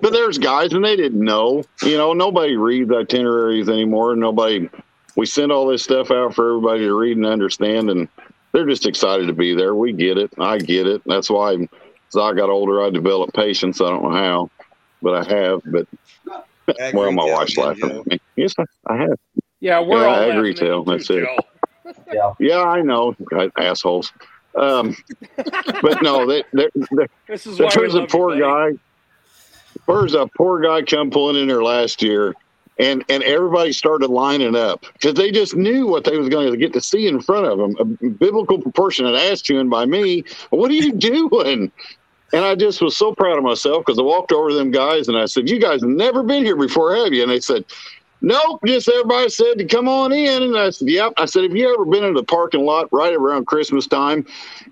But 0.00 0.12
there's 0.12 0.38
guys, 0.38 0.72
and 0.72 0.84
they 0.84 0.96
didn't 0.96 1.22
know. 1.22 1.64
You 1.82 1.96
know, 1.96 2.12
nobody 2.12 2.56
reads 2.56 2.90
itineraries 2.90 3.68
anymore. 3.68 4.16
Nobody. 4.16 4.68
We 5.16 5.26
send 5.26 5.52
all 5.52 5.66
this 5.66 5.84
stuff 5.84 6.10
out 6.10 6.34
for 6.34 6.50
everybody 6.50 6.80
to 6.80 6.94
read 6.94 7.16
and 7.16 7.26
understand, 7.26 7.90
and 7.90 8.08
they're 8.52 8.66
just 8.66 8.86
excited 8.86 9.26
to 9.26 9.32
be 9.32 9.54
there. 9.54 9.74
We 9.74 9.92
get 9.92 10.18
it. 10.18 10.32
I 10.38 10.58
get 10.58 10.86
it. 10.86 11.02
That's 11.06 11.30
why, 11.30 11.68
as 12.16 12.20
I 12.20 12.32
got 12.34 12.50
older, 12.50 12.82
I 12.82 12.90
developed 12.90 13.34
patience. 13.34 13.80
I 13.80 13.90
don't 13.90 14.02
know 14.02 14.10
how, 14.10 14.48
but 15.02 15.14
I 15.14 15.34
have. 15.34 15.60
But 15.64 15.86
well, 16.92 17.12
my 17.12 17.24
wife's 17.24 17.56
laughing 17.56 17.90
at 17.90 18.06
me. 18.06 18.18
Yes, 18.36 18.54
I, 18.58 18.64
I 18.92 18.96
have. 18.98 19.18
Yeah, 19.60 19.80
we're 19.80 19.98
Yeah, 19.98 20.06
all 20.06 20.14
I 20.14 20.18
laughing 20.26 20.36
agree, 20.36 20.50
at 20.50 20.56
Tail. 20.56 20.78
you 20.78 20.84
too, 20.84 20.90
That's 20.92 21.10
it. 21.10 21.28
Joe. 22.12 22.36
Yeah, 22.40 22.62
I 22.62 22.82
know, 22.82 23.14
guys, 23.30 23.50
assholes. 23.58 24.12
Um, 24.58 24.96
but 25.82 26.02
no, 26.02 26.26
they, 26.26 26.42
they, 26.52 26.68
they, 26.96 27.06
This 27.28 27.46
is 27.46 27.58
why 27.58 27.70
we 27.74 27.82
there's 27.82 27.94
a 27.94 28.06
poor 28.06 28.34
you, 28.34 28.42
guy. 28.42 28.70
There's 29.86 30.14
a 30.14 30.28
poor 30.36 30.60
guy 30.60 30.82
come 30.82 31.10
pulling 31.10 31.36
in 31.40 31.48
there 31.48 31.62
last 31.62 32.02
year, 32.02 32.34
and 32.78 33.04
and 33.08 33.22
everybody 33.22 33.72
started 33.72 34.08
lining 34.10 34.56
up 34.56 34.84
because 34.94 35.14
they 35.14 35.30
just 35.30 35.54
knew 35.56 35.86
what 35.86 36.04
they 36.04 36.16
was 36.16 36.28
going 36.28 36.50
to 36.50 36.56
get 36.56 36.72
to 36.72 36.80
see 36.80 37.06
in 37.06 37.20
front 37.20 37.46
of 37.46 37.58
them. 37.58 37.74
A 37.80 37.84
biblical 38.10 38.60
proportionate 38.60 39.14
ass 39.14 39.42
chewing 39.42 39.68
by 39.68 39.86
me. 39.86 40.24
What 40.50 40.70
are 40.70 40.74
you 40.74 40.92
doing? 40.98 41.72
And 42.34 42.44
I 42.44 42.54
just 42.54 42.82
was 42.82 42.96
so 42.96 43.14
proud 43.14 43.38
of 43.38 43.44
myself 43.44 43.84
because 43.86 43.98
I 43.98 44.02
walked 44.02 44.32
over 44.32 44.50
to 44.50 44.54
them 44.54 44.70
guys 44.70 45.08
and 45.08 45.16
I 45.16 45.26
said, 45.26 45.48
"You 45.48 45.60
guys 45.60 45.82
never 45.82 46.22
been 46.22 46.44
here 46.44 46.56
before, 46.56 46.94
have 46.96 47.12
you?" 47.12 47.22
And 47.22 47.30
they 47.30 47.40
said, 47.40 47.64
Nope, 48.24 48.60
just 48.64 48.88
everybody 48.88 49.28
said 49.28 49.58
to 49.58 49.66
come 49.66 49.86
on 49.86 50.10
in. 50.10 50.42
And 50.42 50.56
I 50.56 50.70
said, 50.70 50.88
Yep. 50.88 51.12
I 51.18 51.26
said, 51.26 51.42
Have 51.42 51.54
you 51.54 51.72
ever 51.72 51.84
been 51.84 52.04
in 52.04 52.14
the 52.14 52.22
parking 52.22 52.64
lot 52.64 52.88
right 52.90 53.12
around 53.12 53.46
Christmas 53.46 53.86
time 53.86 54.24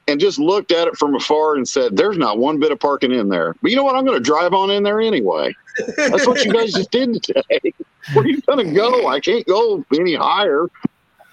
and 0.09 0.19
just 0.19 0.39
looked 0.39 0.73
at 0.73 0.89
it 0.89 0.97
from 0.97 1.15
afar 1.15 1.57
and 1.57 1.69
said, 1.69 1.95
There's 1.95 2.17
not 2.17 2.39
one 2.39 2.59
bit 2.59 2.73
of 2.73 2.81
parking 2.81 3.13
in 3.13 3.29
there. 3.29 3.55
But 3.61 3.71
you 3.71 3.77
know 3.77 3.85
what? 3.85 3.95
I'm 3.95 4.07
going 4.07 4.17
to 4.17 4.25
drive 4.25 4.55
on 4.55 4.71
in 4.71 4.83
there 4.85 5.03
anyway. 5.03 5.55
That's 5.99 6.27
what 6.27 6.43
you 6.43 6.51
guys 6.51 6.73
just 6.73 6.91
did 6.91 7.23
today. 7.23 7.43
Where 8.15 8.25
are 8.25 8.29
you 8.29 8.41
going 8.41 8.67
to 8.67 8.73
go? 8.73 9.07
I 9.07 9.21
can't 9.21 9.47
go 9.47 9.85
any 9.93 10.15
higher. 10.15 10.69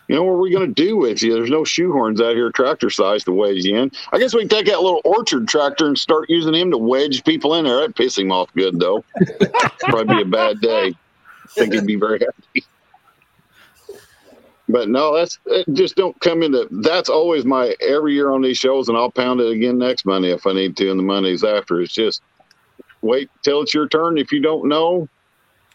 You 0.09 0.15
know, 0.15 0.23
what 0.23 0.33
are 0.33 0.37
we 0.39 0.49
going 0.49 0.73
to 0.73 0.85
do 0.85 0.97
with 0.97 1.21
you? 1.21 1.35
There's 1.35 1.51
no 1.51 1.61
shoehorns 1.61 2.19
out 2.19 2.35
here 2.35 2.51
tractor 2.51 2.89
size 2.89 3.23
to 3.25 3.31
wedge 3.31 3.63
you 3.63 3.77
in. 3.77 3.91
I 4.11 4.17
guess 4.17 4.33
we 4.33 4.41
can 4.41 4.49
take 4.49 4.65
that 4.65 4.81
little 4.81 5.01
orchard 5.05 5.47
tractor 5.47 5.85
and 5.85 5.97
start 5.97 6.31
using 6.31 6.55
him 6.55 6.71
to 6.71 6.79
wedge 6.79 7.23
people 7.23 7.53
in 7.53 7.65
there. 7.65 7.75
That'd 7.75 7.95
piss 7.95 8.17
him 8.17 8.31
off 8.31 8.51
good, 8.55 8.79
though. 8.79 9.05
Probably 9.81 10.15
be 10.15 10.21
a 10.23 10.25
bad 10.25 10.61
day. 10.61 10.87
I 10.87 11.47
think 11.51 11.73
he'd 11.75 11.85
be 11.85 11.95
very 11.95 12.19
happy. 12.19 12.65
But 14.67 14.89
no, 14.89 15.15
that's 15.15 15.37
just 15.73 15.95
don't 15.95 16.19
come 16.21 16.41
into. 16.41 16.67
That's 16.71 17.09
always 17.09 17.45
my 17.45 17.75
every 17.79 18.15
year 18.15 18.31
on 18.31 18.41
these 18.41 18.57
shows, 18.57 18.89
and 18.89 18.97
I'll 18.97 19.11
pound 19.11 19.41
it 19.41 19.51
again 19.51 19.77
next 19.77 20.05
Monday 20.05 20.31
if 20.31 20.47
I 20.47 20.53
need 20.53 20.75
to, 20.77 20.89
and 20.89 20.99
the 20.99 21.03
Mondays 21.03 21.43
after. 21.43 21.81
It's 21.81 21.93
just 21.93 22.23
wait 23.01 23.29
till 23.43 23.61
it's 23.61 23.75
your 23.75 23.87
turn. 23.87 24.17
If 24.17 24.31
you 24.31 24.41
don't 24.41 24.67
know, 24.67 25.07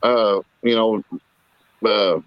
uh, 0.02 0.40
you 0.62 0.74
know, 0.74 1.04
uh, 1.88 2.20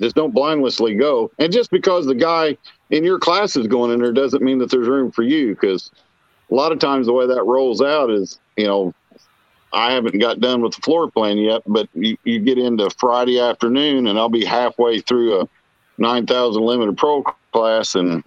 just 0.00 0.16
don't 0.16 0.34
blindlessly 0.34 0.94
go. 0.94 1.30
And 1.38 1.52
just 1.52 1.70
because 1.70 2.06
the 2.06 2.14
guy 2.14 2.56
in 2.90 3.04
your 3.04 3.18
class 3.18 3.56
is 3.56 3.66
going 3.66 3.90
in 3.92 4.00
there 4.00 4.12
doesn't 4.12 4.42
mean 4.42 4.58
that 4.58 4.70
there's 4.70 4.88
room 4.88 5.10
for 5.10 5.22
you. 5.22 5.54
Because 5.54 5.90
a 6.50 6.54
lot 6.54 6.72
of 6.72 6.78
times 6.78 7.06
the 7.06 7.12
way 7.12 7.26
that 7.26 7.44
rolls 7.44 7.82
out 7.82 8.10
is, 8.10 8.38
you 8.56 8.66
know, 8.66 8.94
I 9.72 9.92
haven't 9.92 10.18
got 10.18 10.40
done 10.40 10.62
with 10.62 10.74
the 10.74 10.82
floor 10.82 11.10
plan 11.10 11.36
yet, 11.38 11.62
but 11.66 11.88
you, 11.94 12.16
you 12.24 12.40
get 12.40 12.58
into 12.58 12.88
Friday 12.98 13.38
afternoon 13.38 14.06
and 14.06 14.18
I'll 14.18 14.30
be 14.30 14.44
halfway 14.44 15.00
through 15.00 15.42
a 15.42 15.48
9,000 15.98 16.62
limited 16.62 16.96
pro 16.96 17.22
class 17.52 17.94
and 17.94 18.22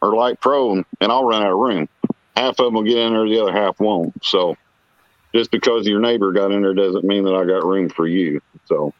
or 0.00 0.14
light 0.14 0.40
pro 0.40 0.72
and, 0.72 0.84
and 1.00 1.10
I'll 1.10 1.24
run 1.24 1.42
out 1.42 1.50
of 1.52 1.58
room. 1.58 1.88
Half 2.36 2.60
of 2.60 2.66
them 2.66 2.74
will 2.74 2.82
get 2.82 2.98
in 2.98 3.12
there, 3.12 3.28
the 3.28 3.40
other 3.40 3.52
half 3.52 3.80
won't. 3.80 4.24
So 4.24 4.56
just 5.34 5.50
because 5.50 5.86
your 5.86 6.00
neighbor 6.00 6.32
got 6.32 6.52
in 6.52 6.62
there 6.62 6.74
doesn't 6.74 7.04
mean 7.04 7.24
that 7.24 7.34
I 7.34 7.44
got 7.44 7.64
room 7.64 7.88
for 7.88 8.06
you. 8.06 8.40
So, 8.66 8.94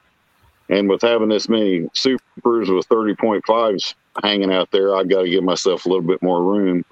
and 0.69 0.89
with 0.89 1.03
having 1.03 1.29
this 1.29 1.49
many 1.49 1.89
supers 1.95 2.71
with 2.71 2.89
30.5s 2.89 3.95
hanging 4.23 4.53
out 4.53 4.71
there, 4.71 4.97
I've 4.97 5.09
got 5.09 5.23
to 5.23 5.31
give 5.31 5.45
myself 5.45 5.85
a 5.85 5.89
little 5.89 6.05
bit 6.05 6.23
more 6.23 6.43
room 6.43 6.85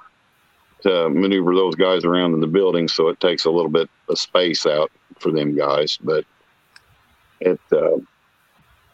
to 0.82 1.08
maneuver 1.08 1.54
those 1.54 1.74
guys 1.74 2.04
around 2.04 2.34
in 2.34 2.40
the 2.40 2.46
building. 2.46 2.88
So 2.88 3.08
it 3.08 3.20
takes 3.20 3.44
a 3.44 3.50
little 3.50 3.70
bit 3.70 3.88
of 4.08 4.18
space 4.18 4.66
out 4.66 4.90
for 5.18 5.30
them 5.30 5.56
guys. 5.56 5.98
But 6.02 6.24
it, 7.40 7.60
uh, 7.70 7.98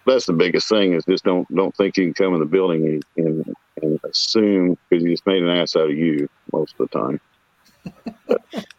that's 0.07 0.27
the 0.27 0.33
biggest 0.33 0.69
thing 0.69 0.95
is 0.95 1.05
just 1.05 1.25
don't 1.25 1.53
don't 1.55 1.75
think 1.77 1.97
you 1.97 2.05
can 2.05 2.15
come 2.15 2.35
in 2.35 2.41
the 2.41 2.47
building 2.47 3.03
and, 3.17 3.27
and, 3.27 3.55
and 3.83 4.01
assume 4.05 4.79
because 4.89 5.05
you 5.05 5.11
just 5.11 5.27
made 5.27 5.43
an 5.43 5.49
ass 5.49 5.77
out 5.77 5.91
of 5.91 5.97
you 5.97 6.29
most 6.53 6.75
of 6.79 6.89
the 6.89 6.99
time. 6.99 7.21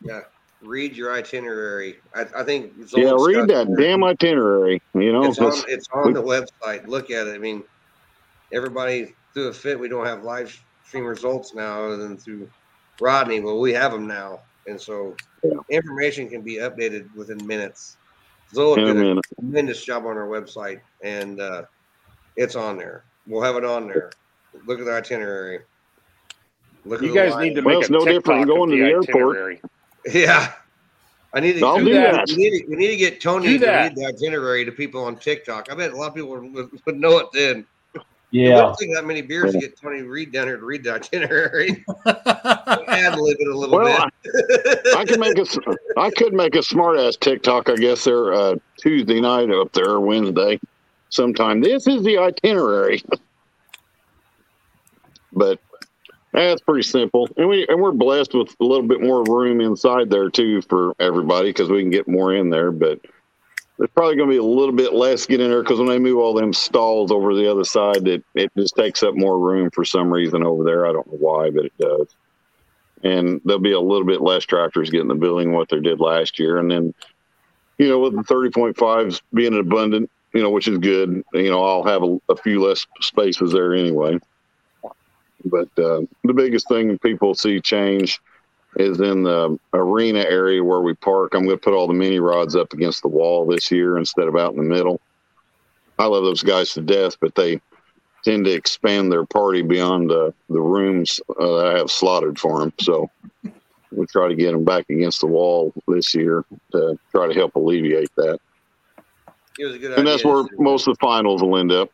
Yeah. 0.02 0.22
Read 0.62 0.96
your 0.96 1.14
itinerary. 1.14 1.98
I, 2.14 2.26
I 2.36 2.44
think 2.44 2.74
Yeah, 2.96 3.14
read 3.18 3.48
got- 3.48 3.68
that 3.68 3.76
damn 3.78 4.04
itinerary. 4.04 4.82
You 4.94 5.14
know, 5.14 5.24
It's 5.24 5.40
on, 5.40 5.48
it's- 5.48 5.66
it's 5.68 5.88
on 5.94 6.14
the 6.14 6.22
website. 6.22 6.86
Look 6.88 7.12
at 7.12 7.28
it. 7.28 7.34
I 7.36 7.38
mean, 7.38 7.64
everybody 8.52 9.16
through 9.34 9.48
a 9.48 9.54
fit. 9.54 9.80
We 9.80 9.88
don't 9.88 10.06
have 10.06 10.24
live 10.24 10.58
stream 10.86 11.06
results 11.06 11.54
now 11.54 11.86
other 11.86 11.98
than 11.98 12.18
through 12.18 12.50
Rodney. 13.00 13.40
Well, 13.40 13.60
we 13.60 13.72
have 13.74 13.92
them 13.92 14.06
now, 14.08 14.42
and 14.68 14.80
so 14.80 15.16
information 15.70 16.28
can 16.30 16.42
be 16.42 16.56
updated 16.56 17.14
within 17.16 17.46
minutes. 17.48 17.96
Zola 18.54 18.78
In 18.78 18.84
a 18.84 18.86
did 18.88 18.96
a 18.98 19.00
minute. 19.00 19.26
tremendous 19.40 19.86
job 19.86 20.06
on 20.06 20.18
our 20.18 20.28
website, 20.28 20.82
and 21.04 21.40
uh, 21.40 21.64
it's 22.36 22.56
on 22.56 22.78
there. 22.78 23.04
We'll 23.28 23.44
have 23.44 23.56
it 23.56 23.64
on 23.64 23.88
there. 23.88 24.10
Look 24.66 24.80
at 24.80 24.86
the 24.86 24.92
itinerary. 24.94 25.60
Look 26.84 27.02
You 27.02 27.14
guys 27.14 27.36
need 27.38 27.54
to 27.56 27.62
Well, 27.62 27.76
make 27.76 27.82
it's 27.82 27.90
a 27.90 27.94
no 27.94 28.00
TikTok 28.00 28.14
different 28.16 28.48
than 28.48 28.56
going 28.56 28.70
to 28.72 28.76
the 28.78 28.84
airport. 28.90 29.08
itinerary. 29.38 29.62
Yeah. 30.06 30.54
I 31.34 31.40
need 31.42 31.60
to 31.60 31.66
I'll 31.66 31.78
do 31.78 31.86
do 31.86 31.94
that. 31.94 32.28
that. 32.28 32.28
We 32.30 32.38
need, 32.38 32.62
to, 32.64 32.68
we 32.70 32.76
need 32.76 32.88
to 32.88 32.96
get 32.98 33.22
Tony 33.22 33.46
Do 33.48 33.60
to 33.60 33.66
that. 33.66 33.82
read 33.84 33.96
the 33.96 34.06
itinerary 34.06 34.66
to 34.66 34.72
people 34.72 35.04
on 35.04 35.16
TikTok. 35.16 35.72
I 35.72 35.76
bet 35.76 35.92
a 35.92 35.96
lot 35.96 36.08
of 36.08 36.16
people 36.16 36.30
would, 36.32 36.70
would 36.86 36.96
know 37.00 37.20
it 37.20 37.28
then. 37.34 37.66
It 37.94 38.02
Yeah. 38.32 38.56
wouldn't 38.56 38.80
think 38.80 38.96
that 38.96 39.06
many 39.06 39.22
beers 39.22 39.52
to 39.54 39.60
get 39.60 39.80
Tony 39.80 40.02
Reed 40.02 40.32
down 40.32 40.48
here 40.48 40.58
to 40.58 40.66
read 40.66 40.84
the 40.84 40.94
itinerary. 40.96 41.86
Ad 42.08 43.20
lib 43.20 43.38
it 43.40 43.48
a 43.48 43.56
little 43.56 43.78
Well, 43.78 44.10
bit. 44.24 44.82
I, 44.96 45.02
I 45.02 45.06
can 45.06 45.20
make 45.20 45.38
a, 45.38 45.42
s- 45.42 45.58
I 45.98 46.10
could 46.12 46.34
make 46.34 46.56
a 46.56 46.64
smart 46.64 46.98
ass 47.00 47.16
TikTok. 47.16 47.70
I 47.70 47.76
guess 47.76 48.06
there 48.06 48.34
uh, 48.34 48.56
Tuesday 48.80 49.20
night 49.22 49.52
up 49.52 49.72
there, 49.74 49.90
or 49.92 50.00
Wednesday, 50.00 50.60
sometime. 51.10 51.62
This 51.62 51.86
is 51.86 52.02
the 52.04 52.18
itinerary, 52.18 53.04
but 55.34 55.60
that's 56.32 56.62
pretty 56.62 56.84
simple, 56.84 57.30
and 57.38 57.48
we 57.48 57.68
and 57.68 57.82
we're 57.82 57.92
blessed 57.92 58.34
with 58.34 58.56
a 58.60 58.64
little 58.64 58.88
bit 58.88 59.02
more 59.02 59.24
room 59.24 59.62
inside 59.62 60.10
there 60.10 60.30
too 60.30 60.62
for 60.64 60.94
everybody 61.00 61.50
because 61.50 61.70
we 61.70 61.82
can 61.82 61.90
get 61.90 62.08
more 62.08 62.36
in 62.36 62.50
there. 62.50 62.72
But 62.72 63.00
there's 63.78 63.90
probably 63.96 64.16
going 64.16 64.30
to 64.30 64.34
be 64.34 64.38
a 64.38 64.44
little 64.44 64.76
bit 64.76 64.94
less 64.94 65.26
get 65.26 65.42
in 65.42 65.50
there 65.50 65.64
because 65.64 65.80
when 65.80 65.88
they 65.88 66.00
move 66.00 66.18
all 66.18 66.34
them 66.34 66.54
stalls 66.54 67.12
over 67.12 67.34
the 67.34 67.50
other 67.50 67.64
side, 67.64 68.08
it 68.08 68.24
it 68.36 68.52
just 68.58 68.76
takes 68.76 69.04
up 69.04 69.16
more 69.16 69.40
room 69.40 69.70
for 69.72 69.86
some 69.86 70.12
reason 70.12 70.44
over 70.44 70.64
there. 70.64 70.86
I 70.86 70.92
don't 70.92 71.08
know 71.08 71.18
why, 71.18 71.50
but 71.50 71.66
it 71.66 71.78
does 71.80 72.16
and 73.04 73.40
there'll 73.46 73.62
be 73.62 73.72
a 73.72 73.80
little 73.80 74.06
bit 74.06 74.22
less 74.22 74.44
tractors 74.44 74.90
getting 74.90 75.08
the 75.08 75.16
building 75.16 75.54
what 75.54 75.70
they 75.70 75.80
did 75.80 76.00
last 76.00 76.40
year. 76.40 76.58
And 76.58 76.70
then, 76.70 76.94
you 77.78 77.88
know, 77.88 78.00
with 78.00 78.16
the 78.16 78.24
30.5s 78.24 79.22
being 79.34 79.58
abundant, 79.58 80.10
you 80.34 80.42
know, 80.44 80.50
which 80.50 80.68
is 80.68 80.78
good, 80.80 81.24
you 81.34 81.50
know, 81.50 81.64
I'll 81.64 81.84
have 81.84 82.04
a, 82.04 82.18
a 82.30 82.36
few 82.36 82.64
less 82.64 82.86
spaces 83.02 83.52
there 83.52 83.74
anyway. 83.74 84.20
But 85.46 85.68
uh, 85.78 86.02
the 86.24 86.34
biggest 86.34 86.68
thing 86.68 86.98
people 87.00 87.34
see 87.34 87.60
change 87.60 88.20
is 88.76 89.00
in 89.00 89.24
the 89.24 89.58
arena 89.74 90.20
area 90.20 90.64
where 90.64 90.82
we 90.82 90.94
park. 90.94 91.34
I'm 91.34 91.46
going 91.46 91.58
to 91.58 91.62
put 91.62 91.74
all 91.74 91.88
the 91.88 91.94
mini 91.94 92.20
rods 92.20 92.56
up 92.56 92.74
against 92.74 93.02
the 93.02 93.08
wall 93.08 93.46
this 93.46 93.72
year 93.72 93.98
instead 93.98 94.28
of 94.28 94.36
out 94.36 94.54
in 94.54 94.58
the 94.58 94.64
middle. 94.64 95.02
I 95.98 96.06
love 96.06 96.24
those 96.24 96.44
guys 96.44 96.74
to 96.74 96.82
death, 96.82 97.16
but 97.20 97.36
they 97.36 97.60
tend 98.24 98.46
to 98.46 98.52
expand 98.52 99.12
their 99.12 99.26
party 99.26 99.62
beyond 99.62 100.12
uh, 100.12 100.32
the 100.50 100.62
rooms 100.62 101.20
uh, 101.30 101.58
that 101.58 101.68
I 101.68 101.78
have 101.78 101.92
slotted 101.92 102.40
for 102.40 102.60
them. 102.60 102.74
So 102.80 103.10
we'll 103.92 104.08
try 104.08 104.28
to 104.28 104.36
get 104.36 104.52
them 104.52 104.64
back 104.64 104.86
against 104.90 105.22
the 105.22 105.28
wall 105.28 105.74
this 105.88 106.14
year 106.14 106.46
to 106.72 106.98
try 107.12 107.28
to 107.28 107.34
help 107.34 107.56
alleviate 107.56 108.14
that. 108.16 108.40
It 109.58 109.66
was 109.66 109.76
a 109.76 109.80
good 109.80 109.98
And 109.98 110.08
that's 110.08 110.24
where 110.24 110.46
most 110.58 110.88
of 110.88 110.98
the 110.98 111.00
finals 111.02 111.42
will 111.42 111.58
end 111.58 111.72
up. 111.72 111.90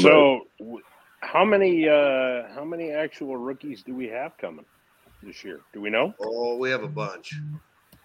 So, 0.00 0.46
w- 0.58 0.82
how 1.20 1.44
many 1.44 1.88
uh, 1.88 2.48
how 2.54 2.64
many 2.64 2.90
actual 2.92 3.36
rookies 3.36 3.82
do 3.82 3.94
we 3.94 4.06
have 4.08 4.36
coming 4.38 4.64
this 5.22 5.42
year? 5.44 5.60
Do 5.72 5.80
we 5.80 5.90
know? 5.90 6.14
Oh, 6.20 6.56
we 6.56 6.70
have 6.70 6.82
a 6.82 6.88
bunch. 6.88 7.34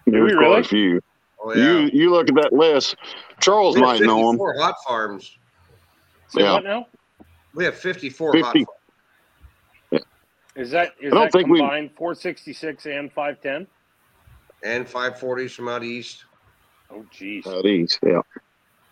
There's 0.06 0.32
we 0.32 0.36
quite 0.38 0.64
a 0.64 0.68
few. 0.68 1.00
Oh 1.44 1.54
yeah. 1.54 1.64
You 1.64 1.90
you 1.92 2.10
look 2.10 2.28
at 2.28 2.34
that 2.36 2.52
list. 2.52 2.96
Charles 3.40 3.76
might 3.76 4.00
know 4.00 4.18
them. 4.28 4.36
54 4.38 4.54
hot 4.58 4.74
farms. 4.86 5.36
Say 6.28 6.42
Yeah. 6.42 6.52
what 6.54 6.64
now? 6.64 6.86
We 7.54 7.64
have 7.64 7.76
54 7.76 8.36
hot 8.38 8.52
50. 8.52 8.64
farms 9.90 10.04
Is 10.56 10.70
that 10.70 10.92
is 11.00 11.12
I 11.12 11.14
don't 11.16 11.24
that 11.24 11.32
think 11.32 11.48
we- 11.48 11.58
combined 11.58 11.90
466 11.96 12.86
and 12.86 13.12
510? 13.12 13.66
and 14.64 14.86
540s 14.86 15.50
from 15.54 15.68
out 15.68 15.82
east. 15.82 16.24
Oh, 16.90 17.04
geez. 17.10 17.44
Out 17.48 17.66
east, 17.66 17.98
yeah. 18.06 18.20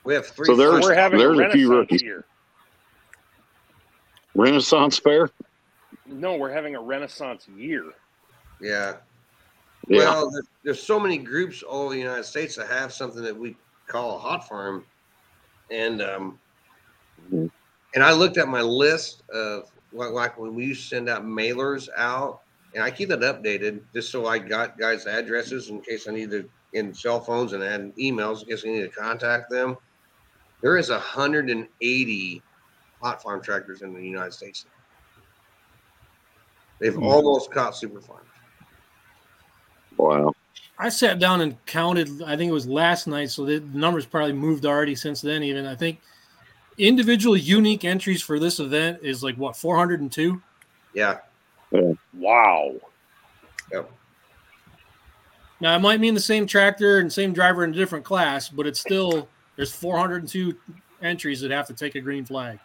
We 0.05 0.15
have 0.15 0.27
three. 0.27 0.47
So 0.47 0.57
there's- 0.57 0.75
first- 0.77 0.89
We're 0.89 0.95
having 0.95 1.21
a 1.21 1.23
there's 1.23 1.39
a 1.39 1.51
few 1.53 1.71
rookies. 1.71 2.03
year. 2.03 2.25
Renaissance 4.35 4.99
Fair. 4.99 5.31
No, 6.07 6.37
we're 6.37 6.53
having 6.53 6.75
a 6.77 6.81
renaissance 6.81 7.49
year. 7.49 7.85
yeah. 8.61 8.95
Yeah. 9.89 9.99
Well, 9.99 10.31
there's, 10.31 10.49
there's 10.63 10.83
so 10.83 11.01
many 11.01 11.19
groups 11.19 11.63
all 11.63 11.85
over 11.85 11.95
the 11.95 12.01
United 12.01 12.25
States 12.25 12.55
that 12.57 12.69
have 12.69 12.93
something 12.93 13.23
that 13.23 13.37
we 13.37 13.57
call 13.89 14.17
a 14.17 14.19
hot 14.19 14.47
farm, 14.47 14.85
and 15.71 16.01
um, 16.03 16.39
Mhm. 17.33 17.51
and 17.95 18.05
I 18.05 18.13
looked 18.13 18.37
at 18.37 18.47
my 18.47 18.61
list 18.63 19.23
of 19.31 19.65
like, 19.93 20.11
like 20.11 20.39
when 20.39 20.55
we 20.55 20.67
used 20.67 20.83
to 20.83 20.97
send 20.97 21.09
out 21.09 21.25
mailers 21.25 21.89
out, 21.97 22.41
and 22.75 22.85
I 22.85 22.91
keep 22.91 23.09
that 23.09 23.21
updated 23.21 23.81
just 23.93 24.11
so 24.13 24.27
I 24.27 24.39
got 24.39 24.79
guys' 24.79 25.07
addresses 25.07 25.71
in 25.71 25.81
case 25.81 26.07
I 26.07 26.13
need 26.13 26.31
to 26.31 26.49
in 26.73 26.95
cell 26.95 27.21
phones 27.21 27.53
and 27.53 27.65
add 27.65 27.93
emails 27.97 28.43
in 28.43 28.49
case 28.49 28.65
I 28.65 28.69
need 28.69 28.83
to 28.83 28.89
contact 28.91 29.51
them. 29.51 29.77
There 30.63 30.77
is 30.77 30.91
180 30.91 32.43
hot 33.01 33.23
farm 33.23 33.43
tractors 33.43 33.83
in 33.83 33.95
the 33.95 34.03
United 34.03 34.33
States. 34.33 34.67
They've 36.79 36.95
Hmm. 36.95 37.03
almost 37.03 37.51
caught 37.51 37.77
super 37.77 38.01
farms. 38.01 38.27
Wow. 39.97 40.33
I 40.79 40.89
sat 40.89 41.19
down 41.19 41.43
and 41.43 41.63
counted. 41.67 42.23
I 42.23 42.37
think 42.37 42.49
it 42.49 42.55
was 42.55 42.67
last 42.67 43.07
night, 43.07 43.31
so 43.31 43.45
the 43.45 43.61
numbers 43.61 44.07
probably 44.07 44.33
moved 44.33 44.65
already 44.65 44.95
since 44.95 45.21
then. 45.21 45.43
Even 45.43 45.67
I 45.67 45.75
think 45.75 46.01
individual 46.79 47.37
unique 47.37 47.85
entries 47.85 48.23
for 48.23 48.39
this 48.39 48.61
event 48.61 49.01
is 49.03 49.23
like 49.23 49.37
what 49.37 49.57
402. 49.57 50.41
Yeah. 50.95 51.19
Wow. 52.15 52.77
Yep. 53.71 53.91
Now 55.61 55.77
it 55.77 55.81
might 55.81 56.01
mean 56.01 56.15
the 56.15 56.21
same 56.21 56.47
tractor 56.47 56.99
and 56.99 57.13
same 57.13 57.35
driver 57.35 57.63
in 57.63 57.71
a 57.71 57.77
different 57.77 58.05
class, 58.07 58.49
but 58.49 58.67
it's 58.67 58.81
still 58.81 59.29
there's 59.57 59.75
402 59.75 60.57
entries 61.03 61.43
that 61.43 61.51
have 61.51 61.67
to 61.67 61.75
take 61.75 61.95
a 61.95 62.01
green 62.01 62.25
flag. 62.25 62.59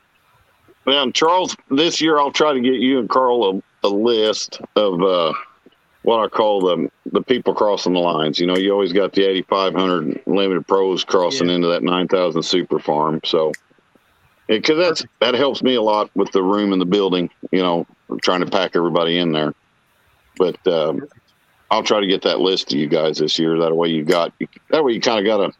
And 0.85 1.13
Charles, 1.13 1.55
this 1.69 1.99
year 1.99 2.19
I'll 2.19 2.31
try 2.31 2.53
to 2.53 2.59
get 2.59 2.75
you 2.75 2.99
and 2.99 3.09
Carl 3.09 3.61
a, 3.83 3.87
a 3.87 3.89
list 3.89 4.61
of 4.75 5.01
uh, 5.01 5.33
what 6.03 6.23
I 6.23 6.27
call 6.27 6.61
the 6.61 6.91
the 7.11 7.21
people 7.21 7.55
crossing 7.55 7.93
the 7.93 7.99
lines. 7.99 8.39
You 8.39 8.45
know, 8.45 8.55
you 8.55 8.71
always 8.71 8.93
got 8.93 9.13
the 9.13 9.23
8,500 9.23 10.21
limited 10.27 10.67
pros 10.67 11.03
crossing 11.03 11.49
into 11.49 11.67
that 11.69 11.83
9,000 11.83 12.43
super 12.43 12.79
farm. 12.79 13.21
So, 13.25 13.51
because 14.47 14.77
that's 14.77 15.05
that 15.21 15.33
helps 15.33 15.63
me 15.63 15.75
a 15.75 15.81
lot 15.81 16.11
with 16.15 16.31
the 16.31 16.43
room 16.43 16.71
in 16.73 16.79
the 16.79 16.85
building. 16.85 17.29
You 17.51 17.61
know, 17.61 17.87
trying 18.21 18.41
to 18.41 18.51
pack 18.51 18.75
everybody 18.75 19.17
in 19.17 19.31
there. 19.31 19.53
But 20.37 20.65
um, 20.67 21.07
I'll 21.71 21.83
try 21.83 21.99
to 21.99 22.07
get 22.07 22.21
that 22.23 22.39
list 22.39 22.69
to 22.69 22.77
you 22.77 22.87
guys 22.87 23.17
this 23.17 23.39
year. 23.39 23.57
That 23.59 23.75
way 23.75 23.87
you 23.89 24.03
got 24.03 24.33
that 24.69 24.83
way 24.83 24.93
you 24.93 25.01
kind 25.01 25.19
of 25.19 25.25
got 25.25 25.49
a 25.49 25.53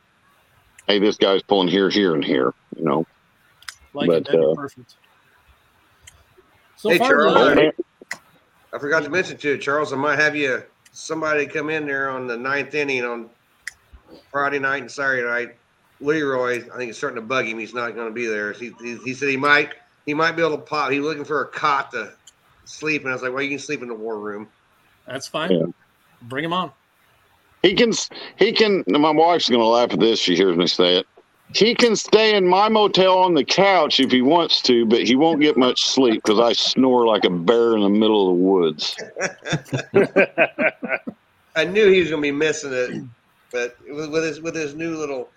hey, 0.88 1.00
this 1.00 1.18
guy's 1.18 1.42
pulling 1.42 1.68
here, 1.68 1.90
here, 1.90 2.14
and 2.14 2.24
here. 2.24 2.54
You 2.76 2.86
know. 2.86 3.06
Like 3.94 4.08
But, 4.08 4.18
it, 4.18 4.26
that'd 4.26 4.42
be 4.42 4.46
uh, 4.46 4.54
perfect. 4.56 4.96
So 6.86 6.92
Hey, 6.92 7.00
far, 7.00 7.10
Charles, 7.10 7.36
I, 7.36 7.72
I 8.72 8.78
forgot 8.78 9.02
to 9.02 9.10
mention 9.10 9.38
to 9.38 9.50
you, 9.50 9.58
Charles. 9.58 9.92
I 9.92 9.96
might 9.96 10.20
have 10.20 10.36
you 10.36 10.62
somebody 10.92 11.48
come 11.48 11.72
in 11.72 11.88
there 11.88 12.12
on 12.12 12.28
the 12.28 12.38
ninth 12.38 12.76
inning 12.76 13.04
on 13.04 13.28
Friday 14.32 14.60
night 14.60 14.84
and 14.84 14.92
Saturday 14.92 15.24
night. 15.24 15.56
Leroy, 16.00 16.58
I 16.72 16.78
think 16.78 16.90
it's 16.90 17.00
starting 17.00 17.16
to 17.16 17.24
bug 17.24 17.48
him. 17.48 17.58
He's 17.58 17.74
not 17.74 17.96
going 17.96 18.08
to 18.08 18.14
be 18.14 18.28
there. 18.28 18.54
He, 18.54 18.72
he, 18.80 18.98
he 18.98 19.14
said 19.16 19.30
he 19.30 19.38
might 19.38 19.72
he 20.06 20.14
might 20.14 20.34
be 20.34 20.44
able 20.44 20.58
to 20.58 20.62
pop. 20.62 20.92
He's 20.92 21.02
looking 21.02 21.26
for 21.26 21.42
a 21.42 21.48
cot 21.48 21.90
to 21.94 22.14
sleep, 22.66 23.02
and 23.02 23.10
I 23.10 23.14
was 23.14 23.24
like, 23.24 23.34
"Well, 23.34 23.42
you 23.42 23.50
can 23.50 23.58
sleep 23.58 23.82
in 23.82 23.88
the 23.88 23.96
war 23.96 24.20
room." 24.20 24.48
that's 25.08 25.28
fine. 25.28 25.52
Yeah. 25.54 25.66
Bring 26.22 26.46
him 26.46 26.54
on. 26.54 26.72
He 27.64 27.74
can, 27.74 27.94
he 28.38 28.52
can. 28.52 28.84
My 28.86 29.10
wife's 29.10 29.50
going 29.50 29.60
to 29.60 29.66
laugh 29.66 29.92
at 29.92 30.00
this. 30.00 30.20
She 30.20 30.36
hears 30.36 30.56
me 30.56 30.68
say 30.68 30.98
it. 30.98 31.08
He 31.54 31.76
can 31.76 31.96
stay 31.96 32.36
in 32.36 32.48
my 32.48 32.70
motel 32.70 33.20
on 33.20 33.34
the 33.34 33.44
couch 33.44 34.00
if 34.00 34.12
he 34.12 34.22
wants 34.22 34.62
to, 34.64 34.86
but 34.86 35.04
he 35.04 35.16
won't 35.16 35.42
get 35.42 35.58
much 35.58 35.86
sleep 35.86 36.24
because 36.24 36.40
I 36.40 36.54
snore 36.54 37.06
like 37.06 37.24
a 37.24 37.30
bear 37.30 37.76
in 37.76 37.82
the 37.82 37.90
middle 37.90 38.30
of 38.30 38.36
the 38.36 38.44
woods. 38.44 38.96
I 41.56 41.64
knew 41.64 41.90
he 41.90 42.00
was 42.02 42.10
going 42.10 42.22
to 42.22 42.28
be 42.28 42.32
missing 42.32 42.74
it, 42.74 43.04
but 43.52 43.78
with, 43.88 44.10
with 44.12 44.24
his 44.24 44.42
with 44.42 44.56
his 44.56 44.76
new 44.76 44.98
little 44.98 45.30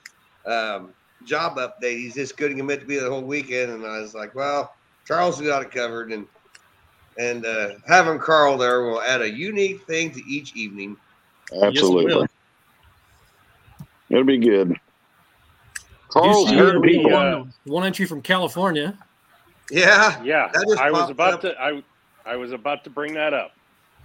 um, 0.47 0.93
job 1.25 1.57
update, 1.57 1.99
he's 1.99 2.15
just 2.15 2.37
couldn't 2.37 2.57
commit 2.57 2.81
to 2.81 2.87
be 2.87 2.99
the 2.99 3.09
whole 3.09 3.23
weekend. 3.23 3.71
And 3.71 3.87
I 3.87 4.01
was 4.01 4.15
like, 4.15 4.35
"Well, 4.35 4.75
Charles 5.07 5.39
has 5.39 5.47
got 5.47 5.63
it 5.63 5.71
covered," 5.71 6.11
and 6.11 6.27
and 7.19 7.47
uh, 7.47 7.71
having 7.87 8.19
Carl 8.19 8.57
there 8.57 8.83
will 8.83 9.03
add 9.03 9.23
a 9.23 9.31
unique 9.31 9.87
thing 9.87 10.11
to 10.13 10.23
each 10.29 10.57
evening. 10.57 10.97
Absolutely, 11.63 12.15
will. 12.15 12.27
it'll 14.11 14.25
be 14.25 14.39
good. 14.39 14.77
You 16.15 16.21
Carl's 16.23 16.49
see 16.49 16.57
heard 16.57 16.77
the 16.77 16.81
people. 16.81 17.11
one, 17.11 17.53
one 17.65 17.85
entry 17.85 18.07
from 18.07 18.23
California. 18.23 18.97
Yeah, 19.71 20.23
yeah, 20.23 20.49
That 20.53 20.65
just 20.69 20.81
I 20.81 20.91
was 20.91 21.11
about 21.11 21.35
up. 21.35 21.41
to 21.43 21.61
I 21.61 21.83
I 22.25 22.37
was 22.37 22.53
about 22.53 22.85
to 22.85 22.91
bring 22.91 23.13
that 23.15 23.35
up. 23.35 23.53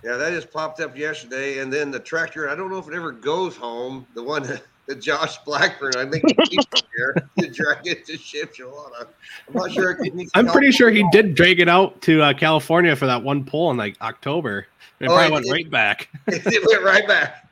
yeah, 0.04 0.18
that 0.18 0.32
just 0.32 0.52
popped 0.52 0.82
up 0.82 0.98
yesterday, 0.98 1.60
and 1.60 1.72
then 1.72 1.90
the 1.92 2.00
tractor. 2.00 2.50
I 2.50 2.56
don't 2.56 2.70
know 2.70 2.78
if 2.78 2.88
it 2.88 2.94
ever 2.94 3.12
goes 3.14 3.56
home. 3.56 4.06
The 4.16 4.24
one 4.24 4.44
that 4.44 4.64
the 4.88 4.96
Josh 4.96 5.38
Blackburn. 5.46 5.94
I 5.96 6.06
think 6.10 6.26
he 6.28 6.34
keeps 6.48 6.66
it 6.76 6.84
here. 6.96 7.16
The 7.38 7.48
drag 7.48 7.88
it 7.88 8.06
to 8.08 8.14
Shipshewana. 8.18 9.08
I'm 9.48 9.54
not 9.54 9.72
sure. 9.72 9.92
If 9.92 10.14
he 10.14 10.28
I'm 10.34 10.48
pretty 10.48 10.72
sure 10.72 10.90
he 10.92 11.08
did 11.14 11.34
drag 11.36 11.62
it 11.62 11.70
out 11.70 12.02
to 12.04 12.22
uh, 12.22 12.34
California 12.34 12.94
for 12.96 13.06
that 13.08 13.24
one 13.24 13.46
pull 13.46 13.72
in 13.72 13.78
like 13.78 13.96
October. 14.02 14.68
It 15.00 15.06
Oh, 15.06 15.14
probably 15.16 15.26
he 15.28 15.32
went 15.32 15.46
did? 15.46 15.52
right 15.54 15.70
back. 15.72 16.10
it 16.28 16.68
went 16.68 16.84
right 16.84 17.08
back. 17.08 17.48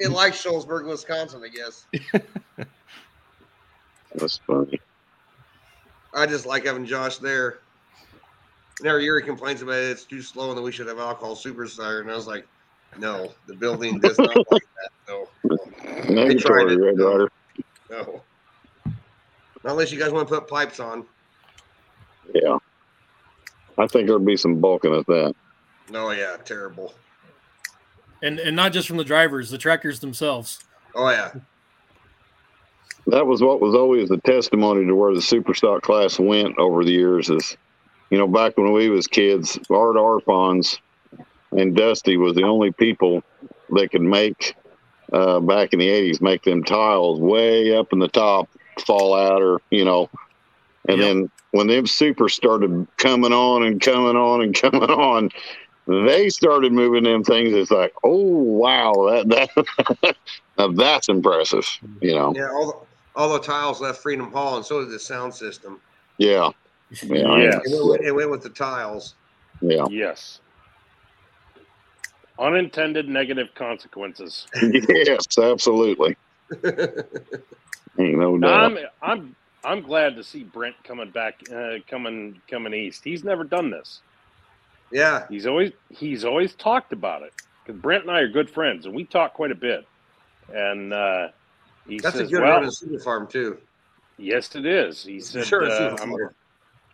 It 0.00 0.08
likes 0.10 0.42
Shullsburg, 0.42 0.86
Wisconsin, 0.88 1.42
I 1.44 1.48
guess. 1.48 1.84
That's 4.14 4.38
funny. 4.38 4.80
I 6.14 6.26
just 6.26 6.46
like 6.46 6.64
having 6.66 6.84
Josh 6.84 7.18
there. 7.18 7.58
And 8.78 8.88
every 8.88 9.04
year 9.04 9.20
he 9.20 9.24
complains 9.26 9.62
about 9.62 9.74
it, 9.76 9.90
it's 9.90 10.04
too 10.04 10.22
slow 10.22 10.48
and 10.48 10.58
that 10.58 10.62
we 10.62 10.72
should 10.72 10.88
have 10.88 10.98
alcohol 10.98 11.36
super 11.36 11.66
stock. 11.68 12.00
And 12.00 12.10
I 12.10 12.14
was 12.16 12.26
like, 12.26 12.46
no, 12.98 13.32
the 13.46 13.54
building 13.54 14.00
does 14.00 14.18
not 14.18 14.34
like 14.50 14.62
that. 14.62 14.90
No, 15.08 15.28
no, 15.44 15.56
Negatory, 16.06 16.72
it. 16.72 16.80
Red 16.80 16.98
Rider. 16.98 17.30
no. 17.90 18.22
Not 19.62 19.72
unless 19.72 19.92
you 19.92 19.98
guys 19.98 20.10
want 20.10 20.26
to 20.26 20.34
put 20.34 20.48
pipes 20.48 20.80
on. 20.80 21.04
Yeah. 22.34 22.58
I 23.76 23.86
think 23.86 24.06
there'll 24.06 24.18
be 24.24 24.36
some 24.36 24.60
bulking 24.60 24.94
at 24.94 25.06
that. 25.06 25.34
No, 25.90 26.10
yeah, 26.12 26.36
terrible. 26.44 26.94
and 28.22 28.38
and 28.38 28.56
not 28.56 28.72
just 28.72 28.88
from 28.88 28.96
the 28.96 29.04
drivers, 29.04 29.50
the 29.50 29.58
trackers 29.58 30.00
themselves. 30.00 30.60
Oh 30.94 31.08
yeah. 31.10 31.32
That 33.06 33.26
was 33.26 33.42
what 33.42 33.60
was 33.60 33.74
always 33.74 34.08
the 34.08 34.18
testimony 34.18 34.86
to 34.86 34.94
where 34.94 35.14
the 35.14 35.20
superstock 35.20 35.82
class 35.82 36.18
went 36.18 36.58
over 36.58 36.84
the 36.84 36.92
years 36.92 37.30
is 37.30 37.56
you 38.10 38.18
know 38.18 38.28
back 38.28 38.56
when 38.56 38.72
we 38.72 38.88
was 38.88 39.06
kids 39.06 39.58
Art 39.70 39.96
Arfons 39.96 40.78
and 41.52 41.74
dusty 41.76 42.16
was 42.16 42.34
the 42.34 42.44
only 42.44 42.72
people 42.72 43.22
that 43.70 43.90
could 43.90 44.02
make 44.02 44.54
uh, 45.12 45.40
back 45.40 45.72
in 45.72 45.78
the 45.80 45.88
80s 45.88 46.20
make 46.20 46.42
them 46.42 46.62
tiles 46.62 47.20
way 47.20 47.74
up 47.76 47.88
in 47.92 47.98
the 47.98 48.08
top 48.08 48.48
fall 48.86 49.14
out 49.14 49.42
or 49.42 49.60
you 49.70 49.84
know 49.84 50.08
and 50.88 51.00
Yep. 51.00 51.02
then 51.02 51.30
when 51.52 51.66
them 51.66 51.86
super 51.86 52.28
started 52.28 52.86
coming 52.98 53.32
on 53.32 53.64
and 53.64 53.80
coming 53.80 54.16
on 54.16 54.42
and 54.42 54.54
coming 54.60 54.90
on 54.90 55.30
they 55.86 56.28
started 56.28 56.72
moving 56.72 57.04
them 57.04 57.24
things 57.24 57.52
it's 57.52 57.70
like 57.70 57.92
oh 58.04 58.22
wow 58.42 58.92
that 59.10 59.28
that 60.06 60.16
that's 60.76 61.08
impressive 61.08 61.66
you 62.00 62.14
know 62.14 62.36
Yeah, 62.36 62.48
all 62.50 62.86
all 63.20 63.32
the 63.34 63.38
tiles 63.38 63.80
left 63.82 64.00
Freedom 64.02 64.32
Hall 64.32 64.56
and 64.56 64.64
so 64.64 64.80
did 64.80 64.90
the 64.90 64.98
sound 64.98 65.34
system. 65.34 65.78
Yeah. 66.16 66.48
Yeah. 67.02 67.36
Yes. 67.36 67.60
It 67.66 67.72
went, 67.74 67.90
with- 67.90 68.00
it 68.00 68.12
went 68.14 68.30
with 68.30 68.42
the 68.42 68.48
tiles. 68.48 69.14
Yeah. 69.60 69.86
Yes. 69.90 70.40
Unintended 72.38 73.08
negative 73.08 73.48
consequences. 73.54 74.46
yes, 74.62 75.38
absolutely. 75.38 76.16
Ain't 76.64 78.18
no 78.18 78.36
No, 78.36 78.48
doubt. 78.48 78.72
I'm 78.72 78.78
I'm 79.02 79.36
I'm 79.62 79.82
glad 79.82 80.16
to 80.16 80.24
see 80.24 80.44
Brent 80.44 80.74
coming 80.82 81.10
back, 81.10 81.34
uh, 81.54 81.74
coming 81.86 82.40
coming 82.48 82.72
east. 82.72 83.04
He's 83.04 83.24
never 83.24 83.44
done 83.44 83.70
this. 83.70 84.00
yeah. 84.90 85.26
He's 85.28 85.46
always 85.46 85.72
he's 85.90 86.24
always 86.24 86.54
talked 86.54 86.94
about 86.94 87.22
it. 87.22 87.34
Because 87.62 87.78
Brent 87.82 88.04
and 88.04 88.10
I 88.10 88.20
are 88.20 88.28
good 88.28 88.48
friends, 88.48 88.86
and 88.86 88.94
we 88.94 89.04
talk 89.04 89.34
quite 89.34 89.50
a 89.50 89.54
bit. 89.54 89.86
And 90.52 90.94
uh, 90.94 91.28
he 91.90 91.98
That's 91.98 92.16
says, 92.16 92.28
a 92.28 92.30
good 92.30 92.42
"Well, 92.42 92.52
run 92.52 92.64
in 92.64 92.70
Super 92.70 92.98
Farm 93.00 93.26
too. 93.26 93.58
yes, 94.18 94.54
it 94.54 94.66
is." 94.66 95.02
He 95.04 95.20
said, 95.20 95.46
Sure, 95.46 95.64
uh, 95.64 95.96
I'm, 96.00 96.14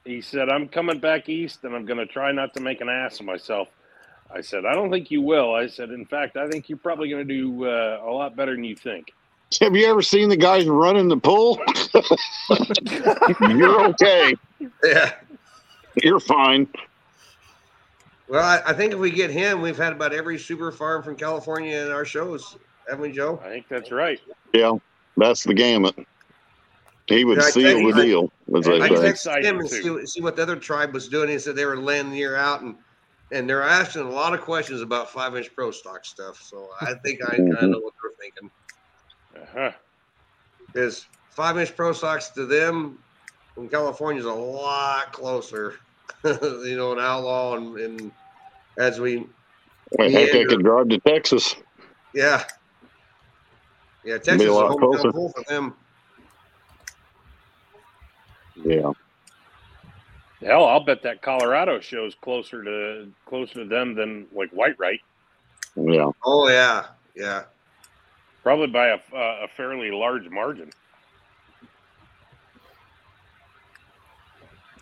"He 0.04 0.20
said 0.20 0.48
I'm 0.48 0.68
coming 0.68 0.98
back 0.98 1.28
east, 1.28 1.64
and 1.64 1.74
I'm 1.74 1.84
going 1.84 1.98
to 1.98 2.06
try 2.06 2.32
not 2.32 2.54
to 2.54 2.60
make 2.60 2.80
an 2.80 2.88
ass 2.88 3.20
of 3.20 3.26
myself." 3.26 3.68
I 4.34 4.40
said, 4.40 4.64
"I 4.66 4.74
don't 4.74 4.90
think 4.90 5.10
you 5.10 5.22
will." 5.22 5.54
I 5.54 5.66
said, 5.66 5.90
"In 5.90 6.04
fact, 6.04 6.36
I 6.36 6.48
think 6.48 6.68
you're 6.68 6.78
probably 6.78 7.08
going 7.08 7.26
to 7.26 7.34
do 7.34 7.64
uh, 7.66 8.02
a 8.04 8.10
lot 8.10 8.34
better 8.36 8.54
than 8.54 8.64
you 8.64 8.74
think." 8.76 9.12
Have 9.60 9.76
you 9.76 9.86
ever 9.86 10.02
seen 10.02 10.28
the 10.28 10.36
guys 10.36 10.66
running 10.66 11.06
the 11.06 11.16
pool? 11.16 11.60
You're 13.56 13.86
okay. 13.90 14.34
Yeah. 14.82 15.12
You're 16.02 16.18
fine. 16.18 16.66
Well, 18.28 18.42
I, 18.42 18.70
I 18.70 18.72
think 18.72 18.92
if 18.92 18.98
we 18.98 19.10
get 19.10 19.30
him, 19.30 19.60
we've 19.60 19.76
had 19.76 19.92
about 19.92 20.12
every 20.12 20.38
super 20.38 20.72
farm 20.72 21.02
from 21.02 21.14
California 21.14 21.76
in 21.76 21.92
our 21.92 22.04
shows, 22.04 22.56
haven't 22.88 23.02
we, 23.02 23.12
Joe? 23.12 23.40
I 23.44 23.50
think 23.50 23.68
that's 23.68 23.92
right. 23.92 24.18
Yeah. 24.56 24.78
That's 25.16 25.44
the 25.44 25.54
gamut. 25.54 25.94
He 27.06 27.24
would 27.24 27.38
Yeah, 27.38 27.44
I 27.44 27.50
seal 27.50 27.76
think- 27.76 27.94
the 27.94 28.02
deal, 28.02 28.32
as 28.56 28.68
I 28.68 28.78
That's 28.78 29.24
texted 29.26 29.44
him 29.44 29.60
and 29.60 29.68
see, 29.70 29.90
what- 29.90 30.08
see 30.08 30.20
what 30.20 30.36
the 30.36 30.42
other 30.42 30.56
tribe 30.56 30.92
was 30.92 31.08
doing. 31.08 31.28
He 31.28 31.38
said 31.38 31.54
they 31.56 31.64
were 31.66 31.76
laying 31.76 32.10
the 32.10 32.16
year 32.18 32.36
out 32.36 32.62
and 32.62 32.76
and 33.32 33.50
they're 33.50 33.62
asking 33.62 34.02
a 34.02 34.08
lot 34.08 34.34
of 34.34 34.40
questions 34.40 34.80
about 34.80 35.10
five 35.10 35.36
inch 35.36 35.52
pro 35.54 35.72
stock 35.72 36.04
stuff. 36.04 36.40
So 36.40 36.68
I 36.80 36.94
think 37.04 37.20
I 37.24 37.36
kind 37.36 37.54
of 37.56 37.70
know 37.70 37.80
what 37.80 37.92
they're 38.00 38.12
thinking. 38.20 38.50
Uh-huh. 39.42 39.72
Because 40.66 41.06
five 41.30 41.58
inch 41.58 41.74
pro 41.74 41.92
stocks 41.92 42.28
to 42.30 42.46
them 42.46 42.98
in 43.56 43.68
California 43.68 44.20
is 44.20 44.26
a 44.26 44.32
lot 44.32 45.12
closer. 45.12 45.74
you 46.24 46.76
know, 46.76 46.92
an 46.92 47.00
outlaw 47.00 47.56
and, 47.56 47.76
and 47.78 48.12
as 48.78 49.00
we 49.00 49.26
Well, 49.98 50.08
heck, 50.10 50.30
they 50.32 50.44
could 50.44 50.62
drive 50.62 50.88
to 50.90 50.98
Texas. 50.98 51.56
yeah. 52.14 52.44
Yeah, 54.06 54.18
Texas 54.18 54.42
is 54.42 54.48
a 54.48 54.52
lot 54.52 54.78
closer. 54.78 55.10
pool 55.10 55.32
for 55.36 55.42
them. 55.48 55.74
Yeah. 58.54 58.92
Hell, 60.40 60.64
I'll 60.64 60.84
bet 60.84 61.02
that 61.02 61.22
Colorado 61.22 61.80
show's 61.80 62.14
closer 62.14 62.62
to 62.62 63.10
closer 63.26 63.54
to 63.54 63.64
them 63.64 63.96
than 63.96 64.28
like 64.32 64.50
White 64.50 64.78
Right. 64.78 65.00
Yeah. 65.74 66.10
Oh 66.24 66.48
yeah, 66.48 66.86
yeah. 67.16 67.42
probably 68.44 68.68
by 68.68 68.88
a, 68.88 68.98
uh, 69.12 69.44
a 69.44 69.48
fairly 69.56 69.90
large 69.90 70.28
margin. 70.30 70.70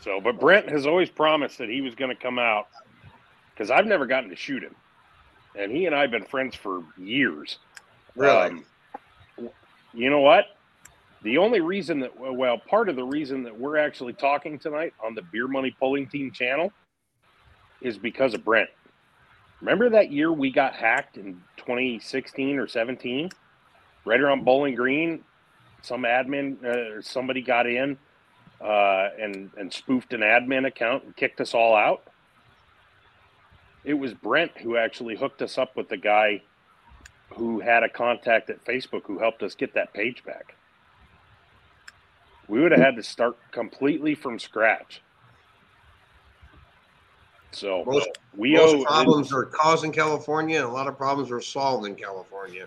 So, 0.02 0.20
but 0.20 0.38
Brent 0.38 0.68
has 0.68 0.86
always 0.86 1.09
promised 1.09 1.56
that 1.59 1.70
he 1.70 1.80
was 1.80 1.94
going 1.94 2.14
to 2.14 2.22
come 2.22 2.38
out 2.38 2.68
because 3.55 3.70
I've 3.70 3.86
never 3.86 4.05
gotten 4.05 4.28
to 4.28 4.36
shoot 4.36 4.62
him, 4.62 4.74
and 5.56 5.72
he 5.72 5.86
and 5.86 5.94
I 5.94 6.02
have 6.02 6.10
been 6.10 6.26
friends 6.26 6.55
for 6.55 6.84
years. 6.98 7.59
Really? 8.14 8.48
Um, 8.48 8.64
you 9.94 10.10
know 10.10 10.20
what? 10.20 10.46
The 11.22 11.38
only 11.38 11.60
reason 11.60 12.00
that, 12.00 12.12
well, 12.18 12.58
part 12.58 12.88
of 12.88 12.96
the 12.96 13.04
reason 13.04 13.42
that 13.44 13.58
we're 13.58 13.78
actually 13.78 14.12
talking 14.12 14.58
tonight 14.58 14.92
on 15.02 15.14
the 15.14 15.22
Beer 15.22 15.48
Money 15.48 15.74
Pulling 15.78 16.06
Team 16.06 16.30
channel 16.30 16.70
is 17.80 17.96
because 17.96 18.34
of 18.34 18.44
Brent. 18.44 18.68
Remember 19.60 19.88
that 19.88 20.12
year 20.12 20.32
we 20.32 20.50
got 20.50 20.74
hacked 20.74 21.16
in 21.16 21.40
2016 21.56 22.58
or 22.58 22.66
17? 22.66 23.30
Right 24.04 24.20
around 24.20 24.44
Bowling 24.44 24.74
Green, 24.74 25.24
some 25.80 26.02
admin, 26.02 26.62
uh, 26.62 27.00
somebody 27.00 27.40
got 27.40 27.66
in 27.66 27.96
uh, 28.60 29.08
and, 29.18 29.50
and 29.56 29.72
spoofed 29.72 30.12
an 30.12 30.20
admin 30.20 30.66
account 30.66 31.04
and 31.04 31.16
kicked 31.16 31.40
us 31.40 31.54
all 31.54 31.74
out. 31.74 32.02
It 33.84 33.94
was 33.94 34.12
Brent 34.12 34.52
who 34.58 34.76
actually 34.76 35.16
hooked 35.16 35.40
us 35.40 35.56
up 35.56 35.74
with 35.76 35.88
the 35.88 35.96
guy 35.96 36.42
who 37.30 37.60
had 37.60 37.82
a 37.82 37.88
contact 37.88 38.51
at 38.51 38.64
Facebook 38.64 39.02
who 39.05 39.18
helped 39.18 39.42
us 39.42 39.55
get 39.55 39.74
that 39.74 39.92
page 39.92 40.24
back. 40.24 40.55
We 42.48 42.60
would 42.60 42.72
have 42.72 42.80
had 42.80 42.96
to 42.96 43.02
start 43.02 43.36
completely 43.51 44.14
from 44.14 44.38
scratch. 44.38 45.01
So 47.52 47.84
Most- 47.84 48.09
we 48.36 48.55
Most 48.55 48.74
owe 48.74 48.84
problems 48.84 49.32
are 49.32 49.44
caused 49.44 49.84
in 49.84 49.92
California, 49.92 50.56
and 50.59 50.66
a 50.66 50.72
lot 50.72 50.88
of 50.88 50.98
problems 50.98 51.30
are 51.30 51.40
solved 51.40 51.86
in 51.86 51.94
California. 51.94 52.66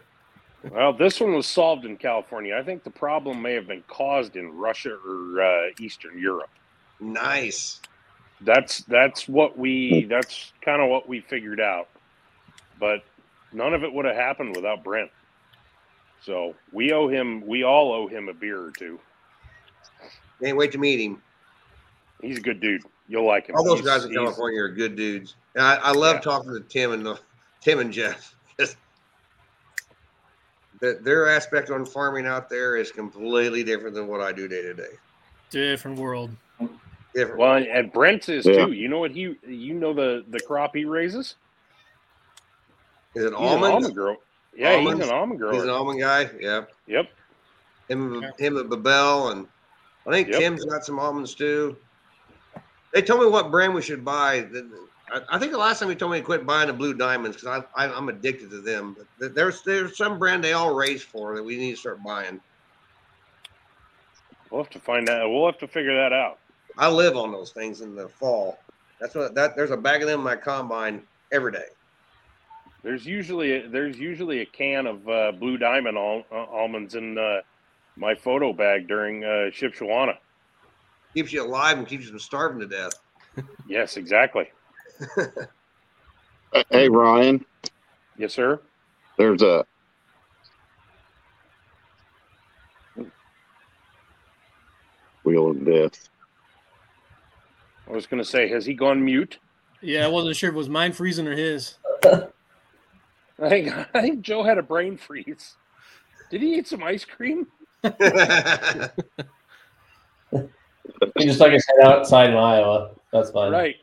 well. 0.72 0.94
This 0.94 1.20
one 1.20 1.34
was 1.34 1.46
solved 1.46 1.86
in 1.86 1.98
California. 1.98 2.56
I 2.58 2.64
think 2.64 2.84
the 2.84 2.90
problem 2.90 3.42
may 3.42 3.54
have 3.54 3.68
been 3.68 3.84
caused 3.88 4.36
in 4.36 4.58
Russia 4.58 4.98
or 5.06 5.42
uh, 5.42 5.70
Eastern 5.80 6.18
Europe. 6.18 6.50
Nice. 7.00 7.82
That's 8.42 8.80
that's 8.84 9.28
what 9.28 9.58
we 9.58 10.06
that's 10.06 10.54
kind 10.62 10.82
of 10.82 10.90
what 10.90 11.08
we 11.08 11.22
figured 11.22 11.60
out. 11.60 11.90
But 12.80 13.04
none 13.54 13.74
of 13.74 13.84
it 13.84 13.92
would 13.94 14.06
have 14.06 14.16
happened 14.16 14.56
without 14.56 14.84
Brent. 14.84 15.10
So 16.22 16.56
we 16.72 16.92
owe 16.94 17.08
him. 17.08 17.46
We 17.46 17.64
all 17.64 17.92
owe 17.94 18.08
him 18.08 18.28
a 18.30 18.34
beer 18.34 18.60
or 18.62 18.72
two. 18.72 19.00
Can't 20.42 20.58
wait 20.58 20.72
to 20.74 20.78
meet 20.78 21.00
him. 21.00 21.22
He's 22.22 22.38
a 22.38 22.42
good 22.42 22.60
dude. 22.60 22.84
You'll 23.08 23.26
like 23.26 23.48
him. 23.48 23.56
All 23.56 23.64
those 23.64 23.80
He's- 23.80 23.88
guys 23.90 24.06
in 24.06 24.14
California 24.14 24.62
are 24.62 24.70
good 24.70 24.96
dudes. 24.96 25.36
And 25.56 25.64
I, 25.64 25.76
I 25.76 25.92
love 25.92 26.16
Yeah. 26.16 26.22
talking 26.22 26.52
to 26.54 26.60
Tim 26.62 26.92
and 26.92 27.06
the, 27.06 27.20
Tim 27.62 27.80
and 27.80 27.92
Jeff. 27.94 28.36
That 30.80 31.04
their 31.04 31.28
aspect 31.28 31.72
on 31.72 31.86
farming 31.86 32.28
out 32.28 32.50
there 32.50 32.76
is 32.76 32.92
completely 32.92 33.64
different 33.64 33.96
than 33.96 34.06
what 34.08 34.22
I 34.22 34.32
do 34.32 34.48
day 34.48 34.62
to 34.62 34.76
day. 34.76 34.84
Different 35.50 35.98
world. 35.98 36.30
Different. 37.16 37.40
Well, 37.40 37.54
and 37.56 37.92
Brent's 37.92 38.30
is 38.30 38.46
Yeah. 38.46 38.66
too. 38.68 38.74
You 38.74 38.88
know 38.88 39.00
what 39.00 39.10
he? 39.10 39.36
You 39.48 39.74
know 39.74 39.92
the 39.92 40.24
the 40.30 40.40
crop 40.42 40.76
he 40.76 40.86
raises. 40.86 41.36
Is 43.18 43.26
it 43.26 43.34
He's 43.34 43.52
an 43.52 43.64
almond 43.64 43.96
girl. 43.96 44.18
Yeah, 44.56 44.72
Almonds? 44.74 45.02
he's 45.02 45.10
an 45.10 45.16
almond 45.16 45.40
girl. 45.40 45.54
He's 45.54 45.64
an 45.64 45.70
almond 45.70 46.00
guy. 46.00 46.30
Yeah. 46.40 46.66
Yep. 46.88 47.10
Him, 47.90 48.24
him 48.38 48.58
and 48.58 48.70
Babel, 48.70 49.30
and 49.30 49.48
I 50.06 50.12
think 50.12 50.30
Yep. 50.30 50.40
Tim's 50.40 50.66
got 50.66 50.84
some 50.86 51.00
almonds 51.00 51.36
too. 51.36 51.78
They 52.94 53.02
told 53.02 53.22
me 53.22 53.28
what 53.28 53.52
brand 53.52 53.74
we 53.74 53.82
should 53.82 54.04
buy. 54.04 54.48
I, 55.12 55.22
I 55.30 55.40
think 55.40 55.52
the 55.52 55.58
last 55.58 55.80
time 55.80 55.90
he 55.90 55.96
told 55.96 56.12
me 56.12 56.20
to 56.20 56.26
quit 56.26 56.46
buying 56.46 56.68
the 56.68 56.74
blue 56.74 56.94
diamonds 56.94 57.38
because 57.38 57.64
I, 57.76 57.86
I 57.86 57.94
I'm 57.94 58.10
addicted 58.10 58.50
to 58.52 58.62
them. 58.62 58.96
But 59.20 59.36
there's 59.36 59.62
there's 59.62 59.96
some 59.98 60.18
brand 60.18 60.44
they 60.44 60.54
all 60.54 60.74
race 60.74 61.04
for 61.04 61.36
that 61.36 61.44
we 61.44 61.58
need 61.58 61.72
to 61.72 61.78
start 61.78 62.04
buying. 62.04 62.42
We'll 64.50 64.64
have 64.64 64.72
to 64.72 64.80
find 64.80 65.10
out. 65.10 65.30
We'll 65.30 65.46
have 65.46 65.58
to 65.60 65.68
figure 65.68 65.96
that 65.96 66.14
out. 66.14 66.40
I 66.78 66.90
live 66.90 67.18
on 67.18 67.32
those 67.32 67.52
things 67.52 67.82
in 67.82 67.96
the 67.96 68.08
fall. 68.08 68.60
That's 69.00 69.14
what 69.16 69.36
that 69.36 69.56
there's 69.56 69.72
a 69.72 69.78
bag 69.78 70.02
of 70.02 70.08
them 70.08 70.20
in 70.20 70.26
my 70.26 70.36
combine 70.36 71.04
every 71.32 71.52
day. 71.52 71.66
There's 72.84 73.06
usually 73.06 73.68
there's 73.68 73.98
usually 73.98 74.40
a 74.42 74.46
can 74.46 74.88
of 74.88 75.08
uh, 75.10 75.32
blue 75.34 75.58
diamond 75.58 75.98
al- 75.98 76.24
uh, 76.32 76.36
almonds 76.36 76.96
in 76.96 77.18
uh, 77.18 77.42
my 77.98 78.16
photo 78.16 78.54
bag 78.54 78.88
during 78.88 79.24
uh, 79.24 79.50
Shipshewana. 79.52 80.14
Keeps 81.14 81.34
you 81.34 81.44
alive 81.44 81.78
and 81.78 81.88
keeps 81.88 82.04
you 82.06 82.12
from 82.12 82.20
starving 82.20 82.60
to 82.60 82.68
death. 82.68 82.94
Yes, 83.70 83.98
exactly. 83.98 84.50
Hey 86.72 86.88
Ryan, 86.88 87.44
Yes, 88.18 88.34
sir. 88.34 88.62
there's 89.18 89.42
a 89.42 89.66
wheel 95.24 95.52
of 95.52 95.66
death. 95.66 96.08
I 97.90 97.92
was 97.92 98.08
going 98.08 98.24
to 98.24 98.28
say, 98.30 98.48
has 98.50 98.66
he 98.66 98.74
gone 98.74 99.04
mute? 99.04 99.38
Yeah, 99.82 100.06
I 100.06 100.08
wasn't 100.08 100.36
sure 100.38 100.50
if 100.50 100.56
it 100.56 100.58
was 100.58 100.70
mine 100.70 100.94
freezing 100.94 101.28
or 101.28 101.36
his. 101.36 101.76
I 103.42 103.50
think 103.50 103.74
I 103.94 104.02
think 104.02 104.22
Joe 104.22 104.44
had 104.44 104.58
a 104.58 104.64
brain 104.64 104.98
freeze. 104.98 105.56
Did 106.30 106.42
he 106.42 106.56
eat 106.56 106.68
some 106.68 106.84
ice 106.84 107.06
cream? 107.06 107.48
He 111.18 111.26
just 111.26 111.40
like 111.40 111.52
his 111.52 111.66
head 111.68 111.88
outside 111.88 112.30
in 112.30 112.36
Iowa. 112.36 112.92
That's 113.12 113.30
fine. 113.32 113.52
Right. 113.52 113.76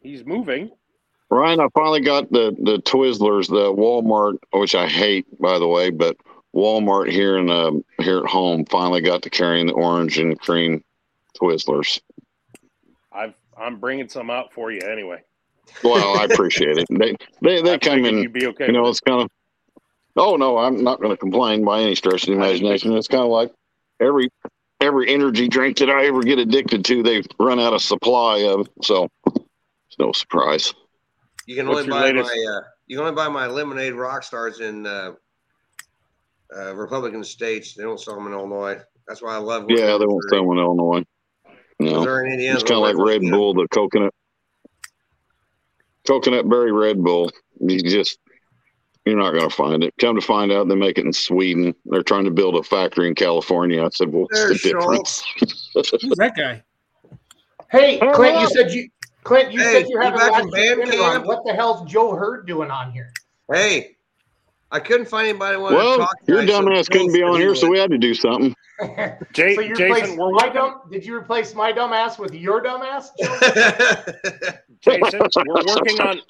He's 0.00 0.24
moving. 0.24 0.70
Ryan, 1.30 1.60
I 1.60 1.68
finally 1.74 2.00
got 2.00 2.30
the 2.30 2.54
the 2.60 2.78
Twizzlers, 2.78 3.48
the 3.48 3.72
Walmart, 3.72 4.38
which 4.52 4.74
I 4.74 4.86
hate, 4.86 5.26
by 5.40 5.58
the 5.58 5.68
way, 5.68 5.90
but 5.90 6.16
Walmart 6.54 7.10
here 7.10 7.38
in 7.38 7.50
uh, 7.50 7.72
here 8.00 8.18
at 8.18 8.26
home 8.26 8.66
finally 8.66 9.00
got 9.00 9.22
to 9.22 9.30
carrying 9.30 9.66
the 9.66 9.72
orange 9.72 10.18
and 10.18 10.38
cream 10.38 10.84
Twizzlers. 11.40 12.00
I've 13.12 13.34
I'm 13.56 13.78
bringing 13.78 14.08
some 14.08 14.30
out 14.30 14.52
for 14.52 14.70
you 14.70 14.80
anyway. 14.80 15.22
Well, 15.84 16.18
I 16.18 16.24
appreciate 16.24 16.78
it. 16.78 16.86
They 16.90 17.16
they 17.40 17.62
they 17.62 17.74
I 17.74 17.78
come 17.78 18.04
in. 18.04 18.18
You'd 18.18 18.32
be 18.32 18.46
okay. 18.46 18.66
You 18.66 18.72
know, 18.72 18.88
it's 18.88 19.00
kind 19.00 19.22
of. 19.22 19.30
Oh 20.16 20.36
no, 20.36 20.58
I'm 20.58 20.84
not 20.84 21.00
going 21.00 21.10
to 21.10 21.16
complain 21.16 21.64
by 21.64 21.80
any 21.80 21.94
stretch 21.94 22.24
of 22.24 22.26
the 22.28 22.32
imagination. 22.34 22.92
It's 22.96 23.08
kind 23.08 23.22
of 23.22 23.30
like 23.30 23.52
every 24.00 24.28
every 24.82 25.08
energy 25.08 25.48
drink 25.48 25.78
that 25.78 25.88
I 25.88 26.06
ever 26.06 26.22
get 26.22 26.38
addicted 26.38 26.84
to, 26.86 27.02
they've 27.02 27.26
run 27.38 27.60
out 27.60 27.72
of 27.72 27.80
supply 27.80 28.38
of. 28.40 28.68
So 28.82 29.08
it's 29.26 29.98
no 29.98 30.12
surprise. 30.12 30.74
You 31.46 31.56
can 31.56 31.68
What's 31.68 31.80
only 31.80 31.90
buy 31.90 32.02
latest- 32.06 32.30
my 32.34 32.52
uh, 32.52 32.60
you 32.86 32.96
can 32.96 33.06
only 33.06 33.16
buy 33.16 33.28
my 33.28 33.46
lemonade 33.46 33.94
rock 33.94 34.22
stars 34.22 34.60
in 34.60 34.86
uh, 34.86 35.12
uh, 36.54 36.74
Republican 36.74 37.24
states. 37.24 37.74
They 37.74 37.84
don't 37.84 37.98
sell 38.00 38.16
them 38.16 38.26
in 38.26 38.32
Illinois. 38.32 38.80
That's 39.08 39.22
why 39.22 39.34
I 39.34 39.38
love. 39.38 39.66
Yeah, 39.68 39.96
they 39.98 40.06
won't 40.06 40.24
sell 40.28 40.42
them 40.42 40.52
in 40.52 40.58
Illinois. 40.58 41.04
No. 41.80 42.04
They're 42.04 42.24
in 42.24 42.32
Indiana. 42.32 42.54
It's 42.54 42.68
kind 42.68 42.78
of 42.78 42.82
like 42.82 42.96
Red 42.96 43.22
Bull, 43.22 43.54
the 43.54 43.66
coconut, 43.68 44.14
coconut 46.06 46.48
berry 46.48 46.72
Red 46.72 47.02
Bull. 47.02 47.30
You 47.60 47.80
just, 47.80 48.18
you're 49.04 49.16
not 49.16 49.32
going 49.32 49.48
to 49.48 49.54
find 49.54 49.82
it. 49.84 49.94
Come 49.98 50.16
to 50.16 50.20
find 50.20 50.52
out, 50.52 50.68
they 50.68 50.74
make 50.74 50.98
it 50.98 51.04
in 51.04 51.12
Sweden. 51.12 51.74
They're 51.84 52.02
trying 52.02 52.24
to 52.24 52.30
build 52.30 52.56
a 52.56 52.62
factory 52.62 53.08
in 53.08 53.14
California. 53.14 53.84
I 53.84 53.88
said, 53.90 54.12
what's 54.12 54.38
There's 54.38 54.62
the 54.62 54.70
difference? 54.70 55.24
Who's 55.38 55.70
that 56.16 56.36
guy? 56.36 56.62
Hey, 57.70 57.98
Clint, 58.14 58.40
you 58.40 58.48
said 58.48 58.70
you 58.70 58.88
Clint, 59.24 59.52
you 59.52 59.60
Hey, 59.60 59.72
said 59.72 59.88
you're 59.88 60.02
you 60.02 60.10
having 60.10 60.20
back 60.20 60.40
from 60.40 60.50
band 60.50 60.90
camp? 60.90 61.24
What 61.24 61.44
the 61.46 61.54
hell's 61.54 61.90
Joe 61.90 62.14
Hurd 62.14 62.46
doing 62.46 62.70
on 62.70 62.92
here? 62.92 63.12
Hey, 63.50 63.96
I 64.72 64.80
couldn't 64.80 65.06
find 65.06 65.28
anybody 65.28 65.58
wanted 65.58 65.76
to 65.76 65.82
well, 65.84 65.98
talk. 65.98 66.16
your 66.26 66.40
tonight, 66.40 66.52
so 66.52 66.62
dumbass 66.62 66.90
couldn't 66.90 67.12
be 67.12 67.22
on 67.22 67.38
here, 67.38 67.54
so 67.54 67.68
we 67.68 67.78
had 67.78 67.90
to 67.90 67.98
do 67.98 68.14
something. 68.14 68.56
Jay, 69.34 69.54
so 69.54 69.60
you 69.60 69.76
Jason, 69.76 69.92
replaced 69.92 70.16
we're 70.16 70.30
my 70.30 70.46
working, 70.46 70.52
dumb? 70.54 70.80
Did 70.90 71.04
you 71.04 71.14
replace 71.14 71.54
my 71.54 71.72
dumbass 71.74 72.18
with 72.18 72.34
your 72.34 72.62
dumbass? 72.62 73.08
Joe? 73.20 74.52
Jason, 74.80 75.20
we're 75.46 75.66
working 75.66 76.00
on. 76.00 76.20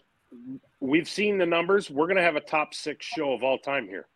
We've 0.80 1.08
seen 1.08 1.38
the 1.38 1.46
numbers. 1.46 1.88
We're 1.88 2.06
going 2.06 2.16
to 2.16 2.22
have 2.22 2.34
a 2.34 2.40
top 2.40 2.74
six 2.74 3.06
show 3.06 3.32
of 3.32 3.44
all 3.44 3.58
time 3.58 3.86
here. 3.86 4.08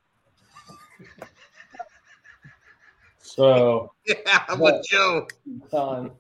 So, 3.21 3.93
yeah, 4.07 4.43
I'm 4.49 4.59
with 4.59 4.85
Joe. 4.91 5.29
um, 5.73 6.13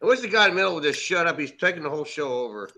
I 0.00 0.06
wish 0.06 0.20
the 0.20 0.28
guy 0.28 0.44
in 0.44 0.50
the 0.50 0.56
middle 0.56 0.74
would 0.76 0.84
just 0.84 1.00
shut 1.00 1.26
up. 1.26 1.36
He's 1.36 1.52
taking 1.52 1.82
the 1.82 1.90
whole 1.90 2.04
show 2.04 2.32
over. 2.32 2.70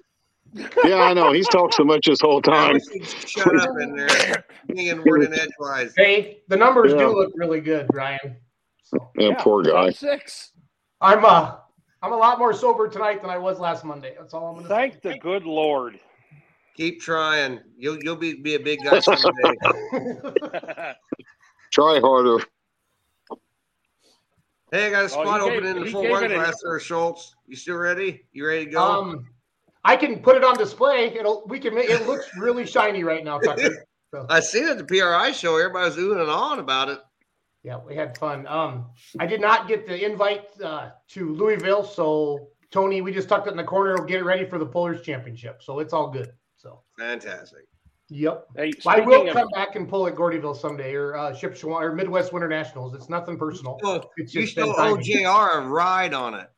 Yeah, 0.85 0.97
I 1.03 1.13
know. 1.15 1.33
He's 1.33 1.49
talked 1.49 1.75
so 1.75 1.85
much 1.85 2.07
this 2.07 2.21
whole 2.21 2.41
time. 2.43 2.79
shut 3.27 3.55
up 3.61 3.71
in 3.81 3.95
there, 3.97 4.45
being 4.75 5.03
word 5.05 5.25
in 5.25 5.33
edgewise. 5.35 5.93
hey, 5.97 6.43
the 6.49 6.57
numbers 6.57 6.93
Yeah. 6.93 6.99
do 6.99 7.15
look 7.15 7.33
really 7.35 7.61
good, 7.61 7.89
Ryan. 7.93 8.37
So 8.83 9.11
Yeah, 9.19 9.35
poor 9.43 9.63
guy. 9.63 9.91
Six. 9.91 10.53
I'm 11.01 11.25
uh 11.25 11.57
I'm 12.03 12.13
a 12.13 12.17
lot 12.17 12.39
more 12.39 12.53
sober 12.53 12.89
tonight 12.89 13.21
than 13.21 13.31
I 13.31 13.39
was 13.39 13.59
last 13.59 13.85
Monday. 13.85 14.15
That's 14.19 14.33
all 14.35 14.47
I'm 14.49 14.57
gonna 14.57 14.69
Thank 14.69 15.03
the 15.03 15.19
good 15.19 15.45
Lord. 15.45 15.99
Keep 16.77 17.01
trying. 17.01 17.61
You'll 17.77 17.99
you'll 18.03 18.17
be 18.17 18.35
be 18.35 18.55
a 18.55 18.61
big 18.61 18.81
guy 18.85 19.01
someday. 19.01 19.33
Try 21.73 22.01
harder. 22.01 22.39
hey, 24.73 24.87
I 24.87 24.91
got 24.91 25.01
a 25.01 25.05
Oh, 25.05 25.09
spot 25.09 25.41
he 25.41 25.47
open 25.51 25.65
gave- 25.65 25.77
in 25.77 25.85
the 25.85 25.91
full 25.91 26.03
gave 26.03 26.11
one 26.13 26.25
it 26.25 26.35
class 26.35 26.61
there, 26.63 26.79
Schultz. 26.81 27.35
You 27.47 27.57
still 27.57 27.77
ready? 27.77 28.25
You 28.33 28.47
ready 28.47 28.67
to 28.67 28.71
go? 28.71 28.83
um, 28.83 29.27
I 29.87 29.97
can 29.97 30.19
put 30.21 30.37
it 30.37 30.43
on 30.45 30.59
display. 30.59 31.15
It'll 31.17 31.45
we 31.47 31.61
can 31.61 31.75
make 31.75 31.89
it 31.89 32.07
looks 32.07 32.27
really 32.37 32.67
shiny 32.67 33.05
right 33.05 33.25
now, 33.25 33.39
Tucker. 33.39 33.87
So 34.15 34.25
I 34.31 34.39
seen 34.39 34.63
it 34.65 34.71
at 34.71 34.79
the 34.79 34.85
PRI 34.85 35.33
show. 35.33 35.57
Everybody's 35.59 35.97
was 35.97 36.05
oohing 36.05 36.21
and 36.21 36.31
on 36.31 36.61
about 36.61 36.89
it. 36.89 37.01
yeah, 37.65 37.77
we 37.85 37.97
had 37.97 38.17
fun. 38.17 38.47
Um, 38.47 38.87
I 39.19 39.27
did 39.27 39.41
not 39.41 39.67
get 39.67 39.85
the 39.85 40.05
invite 40.07 40.45
uh, 40.63 40.91
to 41.09 41.35
Louisville, 41.35 41.83
so 41.83 42.49
Tony, 42.71 43.01
we 43.01 43.13
just 43.13 43.29
tucked 43.29 43.49
it 43.49 43.51
in 43.51 43.57
the 43.57 43.65
corner. 43.65 43.95
We'll 43.97 44.07
get 44.07 44.21
it 44.21 44.25
ready 44.25 44.45
for 44.47 44.59
the 44.59 44.65
Pullers 44.65 45.03
Championship, 45.03 45.61
so 45.61 45.81
it's 45.81 45.93
all 45.93 46.09
good. 46.09 46.31
So 46.57 46.83
Fantastic. 46.97 47.65
yep. 48.09 48.47
Hey, 48.57 48.73
I 48.87 49.01
will 49.01 49.13
speaking 49.15 49.29
of- 49.31 49.35
come 49.35 49.49
back 49.53 49.75
and 49.75 49.89
pull 49.89 50.07
at 50.07 50.15
Gordyville 50.15 50.57
someday 50.57 50.95
or 50.95 51.17
uh, 51.17 51.33
Shipshewana 51.33 51.83
or 51.83 51.93
Midwest 51.93 52.33
Winter 52.33 52.49
Nationals. 52.49 52.95
It's 52.95 53.09
nothing 53.09 53.37
personal. 53.37 53.81
Oh, 53.83 54.05
It's 54.19 54.33
you 54.35 54.43
just 54.43 54.53
still 54.53 54.67
been 54.69 54.77
owe 54.79 54.97
timing. 54.97 55.25
JR 55.25 55.59
a 55.59 55.67
ride 55.67 56.15
on 56.15 56.35
it. 56.35 56.49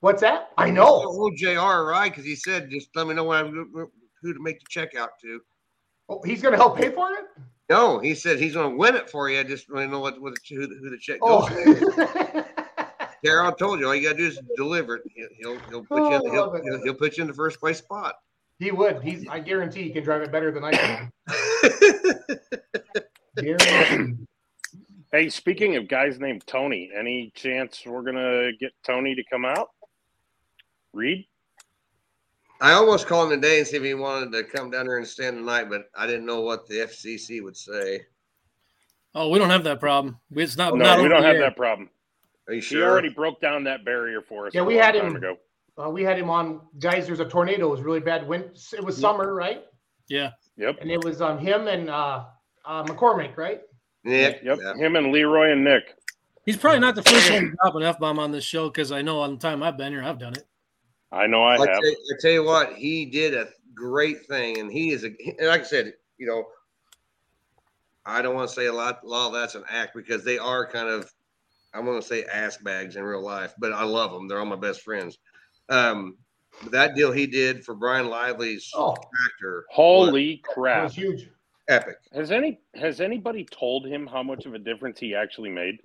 What's 0.00 0.20
that? 0.22 0.50
I 0.56 0.70
know. 0.70 1.00
still 1.00 1.24
owe 1.24 1.30
JR 1.36 1.80
a 1.80 1.84
ride 1.84 2.10
because 2.10 2.24
he 2.24 2.34
said, 2.34 2.70
just 2.70 2.88
let 2.94 3.06
me 3.06 3.14
know 3.14 3.24
when 3.24 3.38
I'm, 3.38 3.88
who 4.22 4.34
to 4.34 4.40
make 4.42 4.58
the 4.58 4.66
check 4.68 4.94
out 4.94 5.10
to. 5.22 5.40
Oh, 6.08 6.20
he's 6.24 6.42
going 6.42 6.52
to 6.52 6.58
help 6.58 6.76
pay 6.76 6.90
for 6.90 7.12
it. 7.12 7.24
No, 7.68 7.98
he 7.98 8.14
said 8.14 8.38
he's 8.38 8.54
going 8.54 8.70
to 8.70 8.76
win 8.76 8.96
it 8.96 9.08
for 9.10 9.28
you. 9.30 9.38
I 9.38 9.42
just 9.44 9.70
want 9.70 9.86
to 9.86 9.90
know 9.90 10.00
what, 10.00 10.20
what 10.20 10.34
the, 10.34 10.56
who, 10.56 10.66
the, 10.66 10.74
who 10.76 10.90
the 10.90 10.98
check 10.98 11.18
Oh. 11.22 11.46
goes 11.48 11.78
to. 11.78 12.44
Daryl 13.24 13.56
told 13.56 13.78
you 13.80 13.86
all 13.86 13.94
you 13.94 14.02
got 14.08 14.16
to 14.16 14.22
do 14.22 14.26
is 14.28 14.40
deliver 14.56 14.96
it. 14.96 15.02
He'll, 15.14 15.28
he'll, 15.38 15.58
he'll 15.68 15.84
put 15.84 16.08
you 16.08 16.16
in, 16.16 16.22
Oh, 16.24 16.30
he'll, 16.32 16.54
it. 16.54 16.64
he'll, 16.64 16.82
he'll 16.84 16.94
put 16.94 17.16
you 17.18 17.22
in 17.22 17.28
the 17.28 17.34
first 17.34 17.60
place 17.60 17.78
spot. 17.78 18.14
he 18.58 18.70
would. 18.72 19.02
He's. 19.02 19.28
I 19.28 19.40
guarantee 19.40 19.82
he 19.82 19.90
can 19.90 20.02
drive 20.02 20.22
it 20.22 20.32
better 20.32 20.50
than 20.50 20.64
I 20.64 20.72
can. 20.72 21.10
Hey, 25.12 25.28
speaking 25.28 25.74
of 25.76 25.88
guys 25.88 26.20
named 26.20 26.44
Tony, 26.46 26.88
any 26.96 27.32
chance 27.34 27.82
we're 27.84 28.02
gonna 28.02 28.52
get 28.60 28.70
Tony 28.86 29.14
to 29.16 29.22
come 29.30 29.44
out? 29.44 29.68
Reed? 30.92 31.26
I 32.60 32.72
almost 32.72 33.06
called 33.06 33.32
him 33.32 33.40
today 33.40 33.58
and 33.58 33.66
see 33.66 33.76
if 33.78 33.82
he 33.82 33.94
wanted 33.94 34.32
to 34.32 34.44
come 34.44 34.70
down 34.70 34.84
here 34.86 34.98
and 34.98 35.06
stand 35.06 35.38
tonight, 35.38 35.70
but 35.70 35.90
I 35.96 36.06
didn't 36.06 36.26
know 36.26 36.42
what 36.42 36.66
the 36.66 36.76
FCC 36.76 37.42
would 37.42 37.56
say. 37.56 38.02
Oh, 39.14 39.30
we 39.30 39.38
don't 39.38 39.50
have 39.50 39.64
that 39.64 39.80
problem. 39.80 40.18
It's 40.32 40.56
not. 40.56 40.74
No, 40.76 40.84
not 40.84 41.02
we 41.02 41.08
don't 41.08 41.22
have 41.22 41.36
here. 41.36 41.40
that 41.40 41.56
problem. 41.56 41.88
Are 42.48 42.54
you 42.54 42.60
sure? 42.60 42.80
He 42.80 42.84
already 42.84 43.08
broke 43.08 43.40
down 43.40 43.64
that 43.64 43.84
barrier 43.84 44.20
for 44.20 44.46
us. 44.46 44.54
Yeah, 44.54 44.60
a 44.60 44.64
we 44.64 44.74
long 44.74 44.82
had 44.82 44.94
time 44.94 45.06
him- 45.06 45.16
ago. 45.16 45.36
Uh, 45.82 45.88
we 45.88 46.02
had 46.02 46.18
him 46.18 46.28
on. 46.28 46.60
Guys, 46.78 47.06
there's 47.06 47.20
a 47.20 47.24
tornado. 47.24 47.68
It 47.68 47.70
was 47.70 47.80
really 47.80 48.00
bad. 48.00 48.28
Wind. 48.28 48.50
It 48.72 48.84
was 48.84 48.96
summer, 48.96 49.34
right? 49.34 49.64
Yeah. 50.08 50.32
Yep. 50.56 50.78
And 50.80 50.90
it 50.90 51.02
was 51.02 51.22
um 51.22 51.38
him 51.38 51.68
and 51.68 51.88
uh, 51.88 52.24
uh 52.66 52.84
McCormick, 52.84 53.36
right? 53.36 53.62
Nick. 54.04 54.40
Yep. 54.44 54.58
yeah. 54.62 54.74
Him 54.74 54.96
and 54.96 55.10
Leroy 55.12 55.52
and 55.52 55.64
Nick. 55.64 55.94
He's 56.44 56.56
probably 56.56 56.80
not 56.80 56.94
the 56.94 57.02
first 57.02 57.30
one 57.30 57.42
to 57.42 57.56
drop 57.62 57.74
an 57.76 57.82
F 57.82 57.98
bomb 57.98 58.18
on 58.18 58.32
this 58.32 58.44
show 58.44 58.68
because 58.68 58.92
I 58.92 59.02
know 59.02 59.20
on 59.20 59.32
the 59.32 59.38
time 59.38 59.62
I've 59.62 59.76
been 59.76 59.92
here, 59.92 60.02
I've 60.02 60.18
done 60.18 60.34
it. 60.34 60.44
I 61.12 61.26
know 61.26 61.42
I 61.42 61.54
I 61.54 61.58
have. 61.58 61.68
tell, 61.82 61.90
I 61.90 62.14
tell 62.20 62.30
you 62.30 62.44
what, 62.44 62.74
he 62.74 63.06
did 63.06 63.34
a 63.34 63.48
great 63.74 64.26
thing, 64.26 64.58
and 64.58 64.70
he 64.70 64.90
is 64.90 65.04
a. 65.04 65.08
and 65.38 65.48
Like 65.48 65.62
I 65.62 65.64
said, 65.64 65.94
you 66.18 66.26
know, 66.26 66.44
I 68.06 68.22
don't 68.22 68.34
want 68.34 68.48
to 68.48 68.54
say 68.54 68.66
a 68.66 68.72
lot. 68.72 69.00
A 69.02 69.06
lot 69.06 69.28
of 69.28 69.32
that's 69.34 69.54
an 69.54 69.64
act 69.68 69.94
because 69.94 70.24
they 70.24 70.38
are 70.38 70.66
kind 70.70 70.88
of, 70.88 71.10
I'm 71.74 71.84
going 71.84 72.00
to 72.00 72.06
say 72.06 72.24
ass 72.24 72.56
bags 72.58 72.96
in 72.96 73.02
real 73.04 73.22
life, 73.22 73.54
but 73.58 73.72
I 73.72 73.84
love 73.84 74.12
them. 74.12 74.28
They're 74.28 74.38
all 74.38 74.46
my 74.46 74.56
best 74.56 74.82
friends. 74.82 75.18
Um, 75.68 76.16
but 76.62 76.72
that 76.72 76.94
deal 76.94 77.10
he 77.12 77.26
did 77.26 77.64
for 77.64 77.74
Brian 77.74 78.08
Lively's 78.08 78.70
Oh, 78.74 78.94
tractor, 78.94 79.64
Holy 79.70 80.32
it 80.32 80.42
crap. 80.44 80.84
was 80.84 80.94
huge. 80.94 81.28
epic. 81.68 81.96
Has 82.12 82.30
any 82.32 82.60
has 82.74 83.00
anybody 83.00 83.46
told 83.50 83.86
him 83.86 84.06
how 84.06 84.22
much 84.22 84.46
of 84.46 84.54
a 84.54 84.58
difference 84.58 84.98
he 84.98 85.14
actually 85.14 85.50
made? 85.50 85.78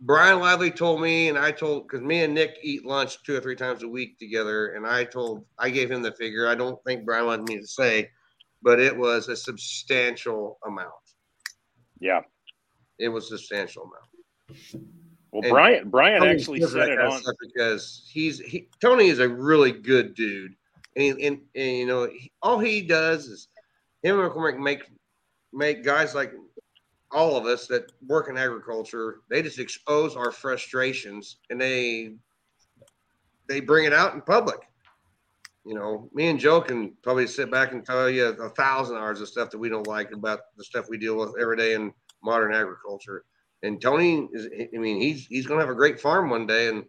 Brian 0.00 0.40
Lively 0.40 0.70
told 0.70 1.00
me, 1.02 1.28
and 1.28 1.38
I 1.38 1.50
told 1.50 1.86
because 1.86 2.00
me 2.00 2.22
and 2.22 2.34
Nick 2.34 2.56
eat 2.62 2.86
lunch 2.86 3.22
two 3.22 3.36
or 3.36 3.40
three 3.40 3.56
times 3.56 3.82
a 3.82 3.88
week 3.88 4.18
together, 4.18 4.68
and 4.68 4.86
I 4.86 5.04
told 5.04 5.44
I 5.58 5.68
gave 5.70 5.90
him 5.90 6.02
the 6.02 6.12
figure. 6.12 6.48
I 6.48 6.54
don't 6.54 6.82
think 6.84 7.04
Brian 7.04 7.26
wanted 7.26 7.48
me 7.48 7.58
to 7.58 7.66
say, 7.66 8.10
but 8.62 8.80
it 8.80 8.96
was 8.96 9.28
a 9.28 9.36
substantial 9.36 10.58
amount. 10.66 10.92
Yeah. 12.00 12.20
It 12.98 13.08
was 13.08 13.26
a 13.26 13.38
substantial 13.38 13.84
amount. 13.84 14.86
Well, 15.32 15.42
And 15.44 15.52
Brian 15.52 15.90
Brian 15.90 16.20
Tony's 16.20 16.42
actually 16.42 16.60
said 16.62 16.88
it 16.88 16.98
on. 16.98 17.22
because 17.40 18.08
he's 18.10 18.40
he, 18.40 18.68
Tony 18.80 19.08
is 19.08 19.20
a 19.20 19.28
really 19.28 19.70
good 19.70 20.14
dude, 20.14 20.54
and, 20.96 21.02
he, 21.04 21.10
and, 21.26 21.40
and 21.54 21.76
you 21.76 21.86
know 21.86 22.06
he, 22.06 22.32
all 22.42 22.58
he 22.58 22.82
does 22.82 23.26
is 23.26 23.48
him 24.02 24.18
and 24.18 24.28
McCormick 24.28 24.58
make 24.58 24.90
make 25.52 25.84
guys 25.84 26.14
like 26.14 26.32
all 27.12 27.36
of 27.36 27.46
us 27.46 27.66
that 27.66 27.90
work 28.06 28.28
in 28.28 28.36
agriculture. 28.36 29.20
They 29.28 29.42
just 29.42 29.58
expose 29.58 30.16
our 30.16 30.30
frustrations 30.30 31.38
and 31.50 31.60
they 31.60 32.14
they 33.48 33.60
bring 33.60 33.84
it 33.84 33.92
out 33.92 34.14
in 34.14 34.20
public. 34.20 34.60
You 35.66 35.74
know, 35.74 36.08
me 36.14 36.28
and 36.28 36.38
Joe 36.38 36.60
can 36.60 36.94
probably 37.02 37.26
sit 37.26 37.50
back 37.50 37.72
and 37.72 37.84
tell 37.84 38.08
you 38.08 38.26
a 38.26 38.48
thousand 38.50 38.96
hours 38.96 39.20
of 39.20 39.28
stuff 39.28 39.50
that 39.50 39.58
we 39.58 39.68
don't 39.68 39.86
like 39.86 40.12
about 40.12 40.40
the 40.56 40.64
stuff 40.64 40.86
we 40.88 40.98
deal 40.98 41.16
with 41.16 41.34
every 41.40 41.56
day 41.56 41.74
in 41.74 41.92
modern 42.22 42.54
agriculture. 42.54 43.24
And 43.62 43.80
Tony 43.80 44.28
is, 44.32 44.48
I 44.74 44.78
mean, 44.78 45.00
he's 45.00 45.26
he's 45.26 45.46
gonna 45.46 45.60
have 45.60 45.68
a 45.68 45.74
great 45.74 46.00
farm 46.00 46.30
one 46.30 46.46
day, 46.46 46.68
and 46.68 46.84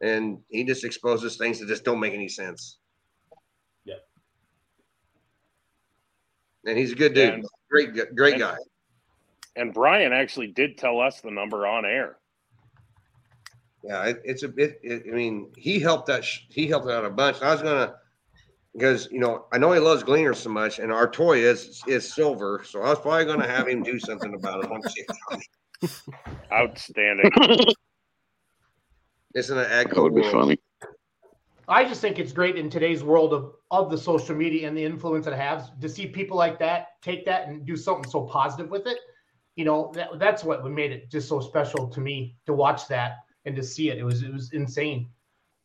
and 0.00 0.38
he 0.48 0.62
just 0.62 0.84
exposes 0.84 1.36
things 1.36 1.58
that 1.58 1.66
just 1.66 1.84
don't 1.84 1.98
make 1.98 2.12
any 2.14 2.28
sense. 2.28 2.78
Yeah. 3.84 3.96
And 6.66 6.78
he's 6.78 6.92
a 6.92 6.96
good 6.96 7.14
dude, 7.14 7.34
And- 7.34 7.44
great 7.68 8.14
great 8.14 8.38
guy. 8.38 8.56
And 9.56 9.72
Brian 9.72 10.12
actually 10.12 10.48
did 10.48 10.78
tell 10.78 11.00
us 11.00 11.20
the 11.20 11.30
number 11.30 11.66
on 11.66 11.84
air. 11.84 12.16
Yeah, 13.82 14.04
it, 14.04 14.22
it's 14.24 14.42
a 14.42 14.48
bit. 14.48 14.80
It, 14.82 15.04
I 15.08 15.14
mean, 15.14 15.52
he 15.56 15.78
helped 15.78 16.06
that. 16.06 16.24
Sh- 16.24 16.46
he 16.48 16.66
helped 16.66 16.88
out 16.88 17.04
a 17.04 17.10
bunch. 17.10 17.42
I 17.42 17.52
was 17.52 17.62
gonna 17.62 17.96
because 18.72 19.08
you 19.12 19.20
know 19.20 19.46
I 19.52 19.58
know 19.58 19.72
he 19.72 19.78
loves 19.78 20.02
gleaners 20.02 20.36
so 20.38 20.50
much, 20.50 20.78
and 20.78 20.90
our 20.90 21.08
toy 21.08 21.38
is 21.38 21.82
is 21.86 22.12
silver, 22.12 22.62
so 22.64 22.80
I 22.80 22.88
was 22.88 22.98
probably 22.98 23.26
gonna 23.26 23.46
have 23.46 23.68
him 23.68 23.82
do 23.82 23.98
something 23.98 24.34
about 24.34 24.64
it. 24.64 24.70
Once 24.70 24.94
Outstanding. 26.52 27.30
It's 29.34 29.50
in 29.50 29.58
an 29.58 29.66
ag 29.66 29.90
That 29.90 30.00
would 30.00 30.14
be 30.14 30.22
world. 30.22 30.32
funny. 30.32 30.58
I 31.66 31.84
just 31.84 32.00
think 32.00 32.18
it's 32.18 32.32
great 32.32 32.56
in 32.56 32.68
today's 32.70 33.02
world 33.02 33.32
of, 33.32 33.52
of 33.70 33.90
the 33.90 33.98
social 33.98 34.36
media 34.36 34.68
and 34.68 34.76
the 34.76 34.84
influence 34.84 35.26
it 35.26 35.32
has 35.32 35.70
to 35.80 35.88
see 35.88 36.06
people 36.06 36.36
like 36.36 36.58
that 36.58 37.00
take 37.02 37.24
that 37.24 37.48
and 37.48 37.66
do 37.66 37.76
something 37.76 38.08
so 38.10 38.22
positive 38.22 38.70
with 38.70 38.86
it. 38.86 38.98
You 39.56 39.64
know, 39.64 39.92
that, 39.94 40.18
that's 40.18 40.42
what 40.42 40.64
made 40.68 40.90
it 40.92 41.10
just 41.10 41.28
so 41.28 41.40
special 41.40 41.86
to 41.88 42.00
me 42.00 42.36
to 42.46 42.52
watch 42.52 42.88
that 42.88 43.18
and 43.44 43.54
to 43.56 43.62
see 43.62 43.90
it. 43.90 43.98
It 43.98 44.04
was 44.04 44.22
it 44.22 44.32
was 44.32 44.52
insane. 44.52 45.08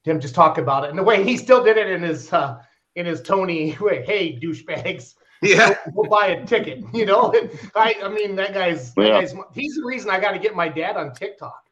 Him 0.04 0.20
just 0.20 0.36
talk 0.36 0.58
about 0.58 0.86
it 0.86 0.90
and 0.92 0.98
the 0.98 1.04
way 1.04 1.24
he 1.24 1.36
still 1.38 1.64
did 1.64 1.78
it 1.78 1.88
in 1.88 2.02
his 2.02 2.32
uh, 2.32 2.62
in 2.96 3.06
his 3.06 3.22
Tony 3.22 3.76
way. 3.82 4.04
Hey, 4.06 4.40
douchebags, 4.40 5.16
Yeah, 5.42 5.76
we'll 5.94 6.10
buy 6.10 6.28
a 6.28 6.46
ticket. 6.46 6.84
You 6.94 7.06
know, 7.06 7.34
I 7.76 7.96
I 8.04 8.10
mean 8.10 8.36
that 8.36 8.54
guy's, 8.54 8.94
that 8.96 9.08
Yeah. 9.08 9.22
guy's 9.22 9.34
he's 9.54 9.76
the 9.76 9.84
reason 9.86 10.10
I 10.10 10.20
got 10.20 10.32
to 10.32 10.40
get 10.40 10.56
my 10.56 10.70
dad 10.70 10.96
on 10.98 11.14
TikTok, 11.14 11.64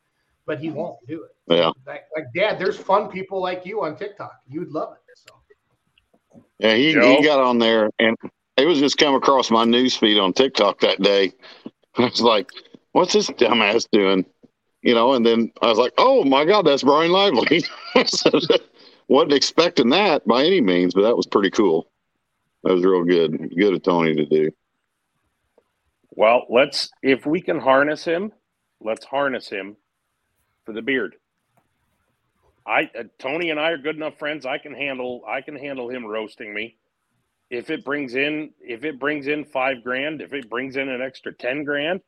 but 0.45 0.59
he 0.59 0.69
won't 0.71 0.97
do 1.07 1.23
it. 1.23 1.55
Yeah. 1.55 1.71
Like, 1.85 2.05
like 2.15 2.25
dad, 2.35 2.59
there's 2.59 2.77
fun 2.77 3.09
people 3.09 3.41
like 3.41 3.65
you 3.65 3.83
on 3.83 3.95
TikTok. 3.95 4.33
You'd 4.47 4.71
love 4.71 4.93
it. 4.93 4.99
So 5.15 6.43
Yeah, 6.59 6.75
he, 6.75 6.93
Joe? 6.93 7.17
he 7.17 7.23
got 7.23 7.39
on 7.39 7.59
there 7.59 7.89
and 7.99 8.17
it 8.57 8.65
was 8.65 8.79
just 8.79 8.97
come 8.97 9.15
across 9.15 9.51
my 9.51 9.63
news 9.63 9.95
feed 9.95 10.17
on 10.19 10.33
TikTok 10.33 10.79
that 10.81 11.01
day. 11.01 11.31
I 11.99 12.03
was 12.03 12.21
like, 12.21 12.51
what's 12.91 13.13
this 13.13 13.29
dumbass 13.29 13.87
doing? 13.91 14.25
You 14.81 14.93
know, 14.93 15.13
and 15.13 15.25
then 15.25 15.51
I 15.61 15.67
was 15.67 15.79
like, 15.79 15.93
oh 15.97 16.23
my 16.23 16.45
God, 16.45 16.65
that's 16.65 16.83
Brian 16.83 17.11
Lively. 17.11 17.63
Wasn't 19.07 19.33
expecting 19.33 19.89
that 19.89 20.27
by 20.27 20.43
any 20.43 20.61
means, 20.61 20.93
but 20.93 21.01
that 21.01 21.17
was 21.17 21.25
pretty 21.25 21.49
cool. 21.49 21.89
That 22.63 22.73
was 22.73 22.83
real 22.83 23.03
good. 23.03 23.55
Good 23.55 23.73
of 23.73 23.83
Tony 23.83 24.15
to 24.15 24.25
do. 24.25 24.51
Well, 26.11 26.45
let's 26.49 26.89
if 27.01 27.25
we 27.25 27.41
can 27.41 27.59
harness 27.59 28.03
him, 28.03 28.31
let's 28.81 29.05
harness 29.05 29.49
him 29.49 29.77
for 30.65 30.73
the 30.73 30.81
beard. 30.81 31.15
I 32.65 32.89
uh, 32.97 33.03
Tony 33.19 33.49
and 33.49 33.59
I 33.59 33.69
are 33.69 33.77
good 33.77 33.95
enough 33.95 34.17
friends. 34.19 34.45
I 34.45 34.57
can 34.57 34.73
handle 34.73 35.23
I 35.27 35.41
can 35.41 35.55
handle 35.55 35.89
him 35.89 36.05
roasting 36.05 36.53
me. 36.53 36.75
If 37.49 37.69
it 37.69 37.85
brings 37.85 38.15
in 38.15 38.51
if 38.59 38.83
it 38.83 38.99
brings 38.99 39.27
in 39.27 39.45
5 39.45 39.83
grand, 39.83 40.21
if 40.21 40.33
it 40.33 40.49
brings 40.49 40.75
in 40.75 40.89
an 40.89 41.01
extra 41.01 41.33
10 41.33 41.63
grand 41.63 42.01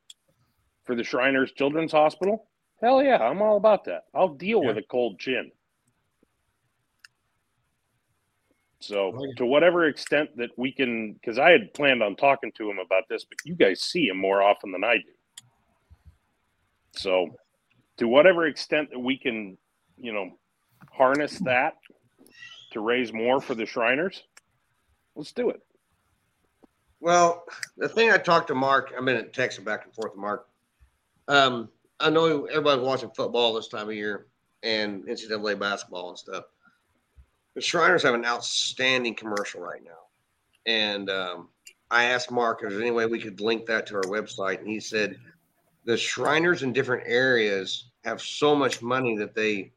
for 0.84 0.96
the 0.96 1.04
Shriners 1.04 1.52
Children's 1.54 1.92
Hospital, 1.92 2.48
hell 2.82 3.02
yeah, 3.02 3.18
I'm 3.18 3.42
all 3.42 3.58
about 3.58 3.86
that. 3.86 4.04
I'll 4.14 4.34
deal 4.34 4.62
with 4.62 4.78
a 4.78 4.84
cold 4.84 5.20
chin. 5.20 5.52
So, 8.82 9.14
to 9.36 9.46
whatever 9.46 9.86
extent 9.88 10.38
that 10.38 10.52
we 10.58 10.72
can, 10.72 11.14
because 11.14 11.38
I 11.38 11.52
had 11.52 11.74
planned 11.74 12.02
on 12.02 12.16
talking 12.16 12.52
to 12.54 12.70
him 12.70 12.80
about 12.80 13.04
this, 13.10 13.26
but 13.26 13.38
you 13.44 13.54
guys 13.54 13.82
see 13.82 14.08
him 14.08 14.18
more 14.18 14.42
often 14.42 14.72
than 14.72 14.86
I 14.86 14.96
do. 14.96 15.46
So, 16.94 17.36
to 17.98 18.08
whatever 18.08 18.48
extent 18.48 18.90
that 18.92 19.00
we 19.00 19.18
can, 19.18 19.58
you 19.98 20.14
know, 20.14 20.32
harness 20.92 21.40
that 21.40 21.74
to 22.72 22.80
raise 22.80 23.12
more 23.12 23.42
for 23.42 23.54
the 23.54 23.66
Shriners, 23.66 24.24
let's 25.20 25.34
do 25.34 25.50
it. 25.50 25.62
Well, 27.02 27.44
the 27.78 27.88
thing 27.88 28.10
I 28.12 28.18
talked 28.18 28.48
to 28.48 28.56
Mark, 28.56 28.94
I've 28.98 29.06
been 29.06 29.26
texting 29.26 29.66
back 29.66 29.86
and 29.86 29.94
forth 29.94 30.14
with 30.14 30.20
Mark. 30.20 30.48
Um, 31.28 31.70
I 32.00 32.10
know 32.10 32.46
everybody's 32.46 32.86
watching 32.86 33.12
football 33.12 33.54
this 33.54 33.68
time 33.68 33.90
of 33.90 33.96
year 33.96 34.28
and 34.64 35.04
NCAA 35.06 35.60
basketball 35.60 36.10
and 36.10 36.18
stuff. 36.18 36.46
The 37.56 37.62
Shriners 37.62 38.04
have 38.04 38.16
an 38.16 38.26
outstanding 38.26 39.16
commercial 39.16 39.62
right 39.62 39.84
now. 39.84 39.92
And 40.66 41.10
um, 41.10 41.50
I 41.92 42.06
asked 42.06 42.32
Mark 42.32 42.62
if 42.64 42.70
there's 42.70 42.82
any 42.82 42.92
way 42.92 43.06
we 43.06 43.20
could 43.20 43.42
link 43.42 43.66
that 43.66 43.88
to 43.88 43.96
our 43.96 44.04
website. 44.04 44.60
And 44.60 44.68
he 44.68 44.80
said 44.80 45.18
the 45.86 45.98
Shriners 45.98 46.64
in 46.64 46.72
different 46.72 47.04
areas 47.06 47.92
have 48.06 48.22
so 48.22 48.56
much 48.56 48.82
money 48.82 49.18
that 49.18 49.36
they 49.36 49.74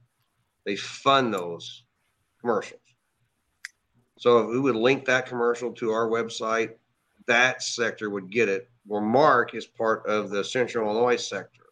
they 0.64 0.76
fund 0.76 1.34
those 1.34 1.82
commercials. 2.40 2.81
So 4.22 4.38
if 4.38 4.50
we 4.50 4.60
would 4.60 4.76
link 4.76 5.04
that 5.06 5.26
commercial 5.26 5.72
to 5.72 5.90
our 5.90 6.06
website, 6.06 6.74
that 7.26 7.60
sector 7.60 8.08
would 8.08 8.30
get 8.30 8.48
it. 8.48 8.70
Where 8.86 9.00
Mark 9.00 9.56
is 9.56 9.66
part 9.66 10.06
of 10.06 10.30
the 10.30 10.44
Central 10.44 10.88
Illinois 10.88 11.16
sector, 11.16 11.64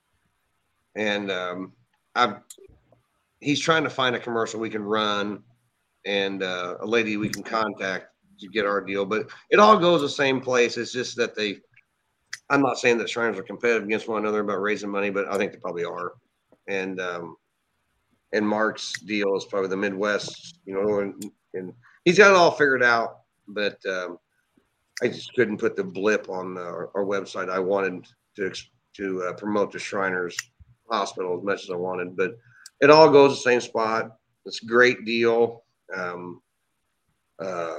and 0.97 1.31
um, 1.31 1.72
I've 2.16 2.39
he's 3.39 3.60
trying 3.60 3.85
to 3.85 3.90
find 3.90 4.16
a 4.16 4.18
commercial 4.18 4.59
we 4.59 4.68
can 4.68 4.82
run, 4.82 5.44
and 6.05 6.43
uh, 6.43 6.78
a 6.81 6.86
lady 6.86 7.16
we 7.16 7.28
can 7.28 7.44
contact 7.44 8.06
to 8.40 8.48
get 8.48 8.66
our 8.66 8.81
deal. 8.81 9.06
But 9.06 9.31
it 9.51 9.60
all 9.60 9.78
goes 9.78 10.01
the 10.01 10.09
same 10.09 10.40
place. 10.40 10.77
It's 10.77 10.93
just 10.93 11.16
that 11.18 11.36
they. 11.36 11.59
I'm 12.48 12.62
not 12.62 12.78
saying 12.78 12.98
that 12.98 13.09
Shriners 13.09 13.39
are 13.39 13.44
competitive 13.44 13.85
against 13.85 14.09
one 14.09 14.22
another 14.22 14.40
about 14.40 14.60
raising 14.60 14.90
money, 14.90 15.10
but 15.10 15.32
I 15.32 15.39
think 15.39 15.52
they 15.52 15.59
probably 15.59 15.85
are. 15.85 16.14
And 16.66 17.01
um, 17.01 17.36
and 18.32 18.44
Mark's 18.47 18.93
deal 19.02 19.36
is 19.36 19.44
probably 19.44 19.68
the 19.68 19.77
Midwest, 19.77 20.59
you 20.64 20.74
know, 20.74 20.98
and, 20.98 21.31
and 21.55 21.72
he's 22.05 22.18
got 22.18 22.31
it 22.31 22.36
all 22.36 22.51
figured 22.51 22.82
out. 22.82 23.20
But 23.48 23.78
um, 23.86 24.18
I 25.02 25.09
just 25.09 25.35
couldn't 25.35 25.59
put 25.59 25.77
the 25.77 25.85
blip 25.85 26.28
on 26.28 26.56
uh, 26.56 26.60
our, 26.60 26.90
our 26.94 27.05
website. 27.05 27.51
I 27.51 27.59
wanted 27.59 28.06
to 28.36 28.52
to 28.97 29.22
uh, 29.24 29.32
promote 29.35 29.72
the 29.72 29.78
Shriners 29.78 30.36
Hospital 30.90 31.39
as 31.39 31.44
much 31.44 31.64
as 31.64 31.70
I 31.70 31.77
wanted, 31.77 32.16
but 32.16 32.36
it 32.81 32.90
all 32.90 33.09
goes 33.10 33.31
the 33.31 33.51
same 33.51 33.60
spot. 33.60 34.16
It's 34.47 34.62
a 34.62 34.66
great 34.66 35.05
deal. 35.05 35.64
Um, 35.94 36.43
uh, 37.39 37.77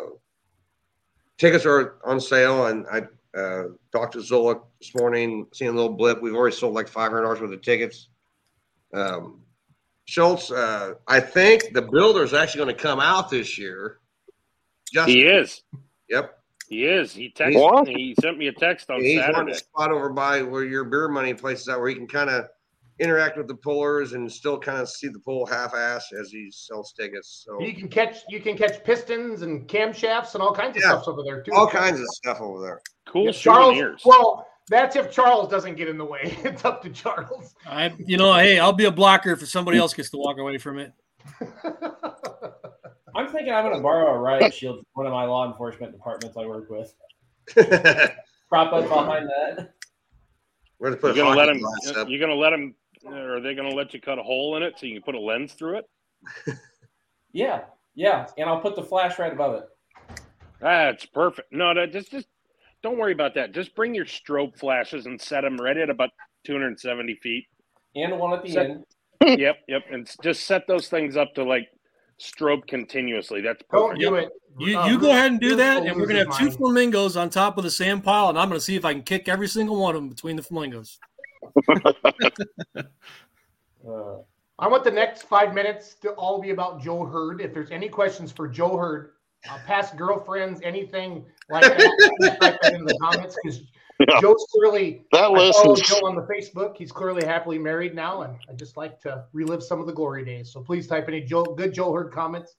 tickets 1.38 1.66
are 1.66 1.96
on 2.06 2.20
sale, 2.20 2.68
and 2.68 2.86
I 2.92 3.04
uh, 3.38 3.64
talked 3.92 4.14
to 4.14 4.22
Zola 4.22 4.62
this 4.80 4.94
morning, 4.96 5.48
seen 5.54 5.68
a 5.68 5.72
little 5.72 5.94
blip. 5.94 6.22
We've 6.22 6.36
already 6.36 6.56
sold 6.56 6.74
like 6.74 6.88
five 6.88 7.12
hundred 7.12 7.24
dollars 7.24 7.42
worth 7.42 7.52
of 7.52 7.62
tickets. 7.62 8.10
Um, 8.94 9.42
Schultz, 10.06 10.52
uh, 10.52 10.96
I 11.08 11.20
think 11.20 11.74
the 11.74 11.82
builder 11.82 12.24
is 12.24 12.34
actually 12.34 12.66
going 12.66 12.76
to 12.76 12.82
come 12.82 13.00
out 13.00 13.30
this 13.30 13.58
year. 13.58 14.00
Just, 14.94 15.10
He 15.10 15.24
is. 15.24 15.62
Yep. 16.10 16.38
He 16.68 16.86
is. 16.86 17.14
He 17.14 17.30
texted 17.36 17.60
What? 17.62 17.88
me. 17.88 17.94
He 17.96 18.16
sent 18.22 18.38
me 18.38 18.48
a 18.48 18.54
text 18.54 18.90
on 18.90 18.98
And 18.98 19.06
he's 19.06 19.20
wanting 19.20 19.34
Saturday. 19.36 19.52
a 19.52 19.56
spot 19.56 19.92
over 19.92 20.10
by 20.10 20.42
where 20.42 20.64
your 20.64 20.84
beer 20.86 21.08
money 21.10 21.34
places 21.34 21.64
is 21.64 21.70
at, 21.70 21.80
where 21.80 21.90
he 21.90 21.96
can 21.96 22.08
kind 22.08 22.30
of 22.30 22.46
interact 23.00 23.36
with 23.38 23.48
the 23.48 23.56
pullers 23.56 24.14
and 24.14 24.32
still 24.32 24.60
kind 24.60 24.80
of 24.80 24.88
see 24.88 25.08
the 25.08 25.20
pull 25.20 25.46
half-ass 25.46 26.06
as 26.20 26.30
he 26.32 26.50
sells 26.52 26.94
tickets. 26.94 27.44
So 27.46 27.60
you 27.62 27.74
can 27.74 27.88
catch 27.90 28.20
you 28.30 28.40
can 28.40 28.56
catch 28.56 28.84
pistons 28.84 29.42
and 29.42 29.68
camshafts 29.68 30.34
and 30.36 30.44
all 30.44 30.54
kinds 30.54 30.78
of 30.78 30.84
Yeah. 30.84 30.90
stuff 30.92 31.08
over 31.08 31.24
there 31.24 31.42
too. 31.42 31.52
all 31.54 31.68
kinds 31.68 32.00
of 32.00 32.06
stuff 32.10 32.40
over 32.42 32.62
there. 32.62 32.82
Cool 33.08 33.26
Yeah, 33.26 33.32
Charles. 33.32 34.02
Well, 34.06 34.46
that's 34.70 34.96
if 34.96 35.12
Charles 35.12 35.50
doesn't 35.50 35.76
get 35.76 35.88
in 35.90 35.98
the 35.98 36.06
way. 36.06 36.38
It's 36.46 36.64
up 36.64 36.82
to 36.84 36.90
Charles. 36.90 37.56
I, 37.66 37.92
you 37.98 38.18
know, 38.18 38.34
hey, 38.36 38.60
I'll 38.60 38.72
be 38.72 38.86
a 38.86 38.92
blocker 38.92 39.32
if 39.32 39.46
somebody 39.50 39.78
else 39.80 39.94
gets 39.94 40.10
to 40.12 40.18
walk 40.18 40.38
away 40.38 40.58
from 40.60 40.78
it. 40.80 40.94
I'm 43.16 43.28
thinking 43.28 43.54
I'm 43.54 43.64
going 43.66 43.76
to 43.76 43.82
borrow 43.82 44.14
a 44.14 44.18
riot 44.18 44.54
shield 44.54 44.78
from 44.78 44.86
one 44.94 45.06
of 45.08 45.14
my 45.14 45.26
law 45.26 45.50
enforcement 45.50 45.92
departments 45.92 46.38
I 46.38 46.46
work 46.46 46.70
with. 46.70 46.94
Prop 48.50 48.74
up 48.74 48.88
behind 48.88 49.28
that. 49.30 49.74
going 50.82 50.94
to 50.94 50.98
put 50.98 51.16
You're 51.16 51.26
gonna 51.26 51.38
let 51.38 51.48
hockey 51.48 51.60
him. 51.60 51.64
glass 51.84 51.98
up. 51.98 52.10
You're 52.10 52.20
gonna 52.20 52.36
let 52.36 52.54
him 52.54 52.76
Are 53.08 53.40
they 53.42 53.54
going 53.56 53.70
to 53.70 53.76
let 53.76 53.94
you 53.94 54.02
cut 54.02 54.20
a 54.20 54.24
hole 54.24 54.56
in 54.58 54.64
it 54.64 54.74
so 54.78 54.86
you 54.86 54.94
can 54.96 55.04
put 55.04 55.16
a 55.16 55.20
lens 55.20 55.54
through 55.54 55.80
it? 55.80 55.86
Yeah, 57.34 57.62
yeah, 57.96 58.28
and 58.38 58.50
I'll 58.50 58.60
put 58.60 58.76
the 58.76 58.84
flash 58.84 59.18
right 59.18 59.32
above 59.32 59.56
it. 59.56 60.22
That's 60.60 61.06
perfect. 61.06 61.54
No, 61.54 61.74
that 61.74 61.94
just 61.94 62.12
just 62.12 62.28
don't 62.84 62.98
worry 62.98 63.14
about 63.14 63.36
that. 63.36 63.54
Just 63.54 63.74
bring 63.74 63.96
your 63.96 64.04
strobe 64.04 64.58
flashes 64.58 65.06
and 65.06 65.20
set 65.20 65.42
them 65.42 65.56
right 65.56 65.78
at 65.78 65.90
about 65.90 66.10
270 66.44 67.16
feet. 67.24 67.46
And 67.96 68.20
one 68.20 68.34
at 68.34 68.44
the 68.44 68.52
Set- 68.52 68.70
end. 68.70 68.84
yep, 69.40 69.60
yep, 69.70 69.84
and 69.90 70.10
just 70.22 70.44
set 70.46 70.68
those 70.68 70.90
things 70.90 71.16
up 71.16 71.34
to 71.36 71.44
like 71.46 71.70
strobe 72.22 72.66
continuously. 72.68 73.42
That's 73.42 73.64
Don't 73.72 73.90
perfect. 73.92 74.02
do 74.02 74.16
it. 74.16 74.30
You, 74.60 74.78
Uh, 74.80 74.88
you 74.88 75.00
go 75.00 75.10
ahead 75.12 75.32
and 75.32 75.40
do 75.40 75.56
that, 75.56 75.86
and 75.86 75.96
we're 76.00 76.06
gonna 76.08 76.26
have 76.26 76.38
two 76.38 76.46
mind. 76.46 76.58
flamingos 76.58 77.18
on 77.18 77.30
top 77.30 77.58
of 77.58 77.64
the 77.64 77.72
sand 77.72 78.04
pile, 78.04 78.30
and 78.30 78.38
I'm 78.38 78.48
gonna 78.50 78.60
see 78.60 78.76
if 78.76 78.86
I 78.86 78.94
can 78.94 79.04
kick 79.04 79.28
every 79.30 79.48
single 79.48 79.80
one 79.82 79.96
of 79.96 80.02
them 80.02 80.10
between 80.10 80.36
the 80.36 80.44
flamingos. 80.44 81.00
Uh, 83.88 84.18
I 84.60 84.68
want 84.68 84.84
the 84.84 84.92
next 84.92 85.24
five 85.24 85.56
minutes 85.56 85.96
to 86.02 86.12
all 86.12 86.40
be 86.40 86.52
about 86.52 86.82
Joe 86.84 87.04
Hurd. 87.04 87.42
If 87.42 87.52
there's 87.52 87.72
any 87.72 87.90
questions 87.90 88.32
for 88.32 88.48
Joe 88.48 88.78
Hurd, 88.78 89.14
uh, 89.50 89.58
past 89.66 89.98
girlfriends, 89.98 90.62
anything 90.64 91.26
like 91.50 91.64
that, 91.64 92.38
that 92.62 92.74
in 92.76 92.86
the 92.86 92.96
comments 93.02 93.36
because 93.42 93.62
Yeah. 94.08 94.22
Joe's 94.22 94.46
clearly. 94.52 95.06
That 95.12 95.26
I 95.26 95.52
follow 95.52 95.72
listens. 95.74 95.82
Joe 95.82 96.08
on 96.08 96.16
the 96.16 96.24
Facebook. 96.24 96.78
He's 96.78 96.92
clearly 96.92 97.26
happily 97.26 97.58
married 97.58 97.94
now, 97.94 98.22
and 98.22 98.36
I 98.50 98.54
just 98.54 98.78
like 98.78 99.00
to 99.02 99.26
relive 99.34 99.62
some 99.64 99.80
of 99.80 99.88
the 99.88 99.94
glory 99.94 100.26
days. 100.26 100.52
So 100.52 100.62
please 100.62 100.88
type 100.88 101.06
any 101.08 101.22
Joe, 101.22 101.44
good 101.44 101.74
Joe 101.74 101.92
Hurd 101.92 102.12
comments 102.12 102.56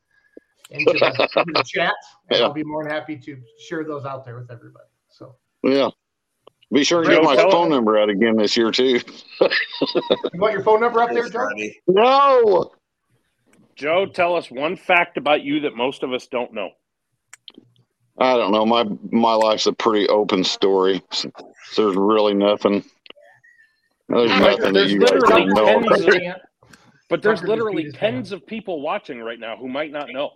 into 0.71 0.93
the, 0.93 1.07
into 1.37 1.53
the 1.53 1.65
chat, 1.67 1.95
and 2.31 2.39
Yeah. 2.39 2.47
I'll 2.47 2.53
be 2.53 2.65
more 2.65 2.85
than 2.85 2.93
happy 2.93 3.17
to 3.17 3.37
share 3.59 3.85
those 3.85 4.05
out 4.05 4.25
there 4.25 4.39
with 4.39 4.51
everybody. 4.51 4.87
So 5.09 5.37
Yeah. 5.63 5.91
Be 6.73 6.85
sure 6.85 7.03
to 7.03 7.09
Joe, 7.09 7.17
get 7.17 7.25
my 7.25 7.37
phone 7.37 7.69
number 7.69 7.99
out 7.99 8.09
again 8.09 8.37
this 8.37 8.57
year 8.57 8.71
too. 8.71 9.01
you 9.41 9.51
want 10.35 10.55
your 10.55 10.63
phone 10.63 10.81
number 10.81 11.03
up 11.03 11.11
there, 11.11 11.29
Joe? 11.29 11.51
No. 11.87 12.71
Joe, 13.77 14.07
tell 14.07 14.37
us 14.37 14.51
one 14.51 14.77
fact 14.77 15.19
about 15.19 15.43
you 15.43 15.61
that 15.61 15.75
most 15.77 16.03
of 16.03 16.13
us 16.13 16.27
don't 16.29 16.55
know. 16.55 16.71
I 18.19 18.37
don't 18.37 18.53
know. 18.53 18.65
My 18.67 18.85
my 19.11 19.35
life's 19.35 19.67
a 19.67 19.73
pretty 19.73 20.07
open 20.09 20.45
story. 20.45 21.03
There's 21.77 21.97
really 21.97 22.35
nothing. 22.35 22.85
There's 24.09 24.31
Right, 24.33 24.59
nothing 24.59 24.75
that 24.75 24.89
you 24.89 24.99
guys 25.01 25.11
don't 25.23 25.49
know. 25.49 25.81
tens 25.81 26.07
of- 26.07 26.15
But 27.09 27.21
there's 27.23 27.43
literally 27.43 27.83
beat 27.83 27.85
his 27.87 27.95
pants. 27.97 28.31
tens 28.31 28.33
of 28.33 28.47
people 28.47 28.81
watching 28.81 29.21
right 29.21 29.39
now 29.39 29.55
who 29.57 29.69
might 29.69 29.93
not 29.93 30.09
know. 30.11 30.31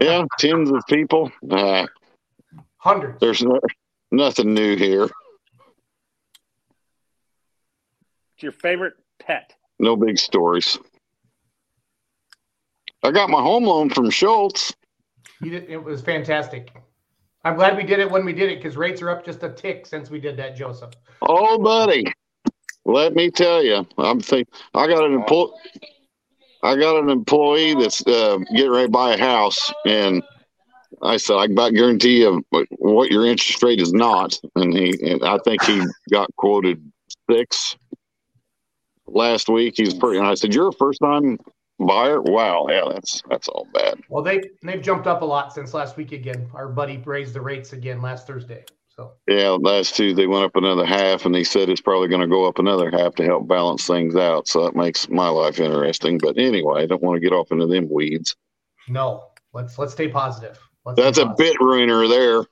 Yeah, 0.00 0.24
tens 0.38 0.70
of 0.70 0.82
people. 0.88 1.30
Nah, 1.42 1.86
Hundreds. 2.76 3.18
there's 3.20 3.42
no, 3.42 3.58
nothing 4.10 4.52
new 4.52 4.76
here. 4.76 5.04
It's 8.34 8.42
your 8.42 8.52
favorite 8.52 8.94
pet. 9.18 9.54
No 9.78 9.96
big 9.96 10.18
stories. 10.18 10.78
I 13.02 13.10
got 13.10 13.30
my 13.30 13.40
home 13.40 13.64
loan 13.64 13.88
from 13.88 14.10
Schultz. 14.10 14.74
You 15.40 15.50
did, 15.50 15.64
it 15.70 15.82
was 15.82 16.02
fantastic. 16.02 16.72
I'm 17.46 17.54
glad 17.54 17.76
we 17.76 17.84
did 17.84 18.00
it 18.00 18.10
when 18.10 18.24
we 18.24 18.32
did 18.32 18.50
it 18.50 18.58
because 18.58 18.76
rates 18.76 19.00
are 19.02 19.08
up 19.08 19.24
just 19.24 19.44
a 19.44 19.48
tick 19.48 19.86
since 19.86 20.10
we 20.10 20.18
did 20.18 20.36
that, 20.36 20.56
Joseph. 20.56 20.90
Oh, 21.22 21.62
buddy, 21.62 22.04
let 22.84 23.14
me 23.14 23.30
tell 23.30 23.62
you, 23.62 23.86
I'm 23.98 24.20
think 24.20 24.48
I 24.74 24.88
got 24.88 25.04
an 25.04 25.12
employee. 25.12 25.52
I 26.64 26.74
got 26.74 27.00
an 27.00 27.08
employee 27.08 27.74
that's 27.74 28.04
uh, 28.04 28.38
getting 28.52 28.72
ready 28.72 28.86
to 28.86 28.90
buy 28.90 29.14
a 29.14 29.16
house, 29.16 29.72
and 29.84 30.24
I 31.02 31.18
said 31.18 31.36
I 31.36 31.44
about 31.44 31.74
guarantee 31.74 32.22
you 32.22 32.44
what 32.50 33.12
your 33.12 33.24
interest 33.24 33.62
rate 33.62 33.80
is 33.80 33.92
not, 33.92 34.40
and 34.56 34.74
he 34.74 34.98
and 35.08 35.24
I 35.24 35.38
think 35.44 35.62
he 35.62 35.80
got 36.10 36.34
quoted 36.34 36.82
six 37.30 37.76
last 39.06 39.48
week. 39.48 39.74
He's 39.76 39.94
pretty. 39.94 40.18
And 40.18 40.26
I 40.26 40.34
said, 40.34 40.52
"You're 40.52 40.70
a 40.70 40.72
first 40.72 40.98
time 41.00 41.38
buyer? 41.78 42.20
Wow, 42.22 42.66
yeah, 42.68 42.82
that's 42.92 43.22
that's 43.28 43.48
all 43.48 43.66
bad." 43.72 44.00
Well, 44.08 44.22
they 44.22 44.42
they've 44.62 44.82
jumped 44.82 45.06
up 45.06 45.22
a 45.22 45.24
lot 45.24 45.52
since 45.52 45.74
last 45.74 45.96
week 45.96 46.12
again. 46.12 46.48
Our 46.54 46.68
buddy 46.68 46.98
raised 46.98 47.34
the 47.34 47.40
rates 47.40 47.72
again 47.72 48.00
last 48.02 48.26
Thursday. 48.26 48.64
So 48.88 49.12
Yeah, 49.28 49.50
last 49.60 49.94
Tuesday 49.94 50.24
went 50.26 50.44
up 50.46 50.56
another 50.56 50.86
half, 50.86 51.26
and 51.26 51.34
he 51.36 51.44
said 51.44 51.68
it's 51.68 51.82
probably 51.82 52.08
going 52.08 52.22
to 52.22 52.26
go 52.26 52.46
up 52.46 52.58
another 52.58 52.90
half 52.90 53.14
to 53.16 53.24
help 53.24 53.46
balance 53.46 53.86
things 53.86 54.16
out. 54.16 54.48
So 54.48 54.64
that 54.64 54.74
makes 54.74 55.10
my 55.10 55.28
life 55.28 55.60
interesting. 55.60 56.16
But 56.16 56.38
anyway, 56.38 56.82
I 56.82 56.86
don't 56.86 57.02
want 57.02 57.16
to 57.16 57.20
get 57.20 57.34
off 57.34 57.52
into 57.52 57.66
them 57.66 57.90
weeds. 57.90 58.34
no, 58.88 59.24
let's 59.52 59.78
let's 59.78 59.92
stay 59.92 60.08
positive. 60.08 60.58
Let's 60.86 60.96
stay 60.96 61.02
That's 61.04 61.18
a 61.18 61.26
positive. 61.26 61.36
bit 61.36 61.60
ruiner 61.60 62.08
there. 62.08 62.44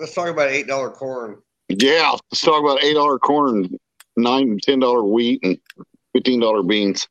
Let's 0.00 0.12
talk 0.14 0.28
about 0.28 0.50
eight 0.50 0.66
dollar 0.66 0.90
corn. 0.90 1.38
Yeah, 1.68 2.12
let's 2.30 2.40
talk 2.40 2.60
about 2.62 2.82
eight 2.82 2.94
dollar 2.94 3.18
corn, 3.20 3.78
nine 4.16 4.58
ten 4.60 4.80
dollar 4.80 5.04
wheat, 5.04 5.40
and 5.44 5.58
fifteen 6.12 6.40
dollar 6.40 6.62
beans. 6.64 7.06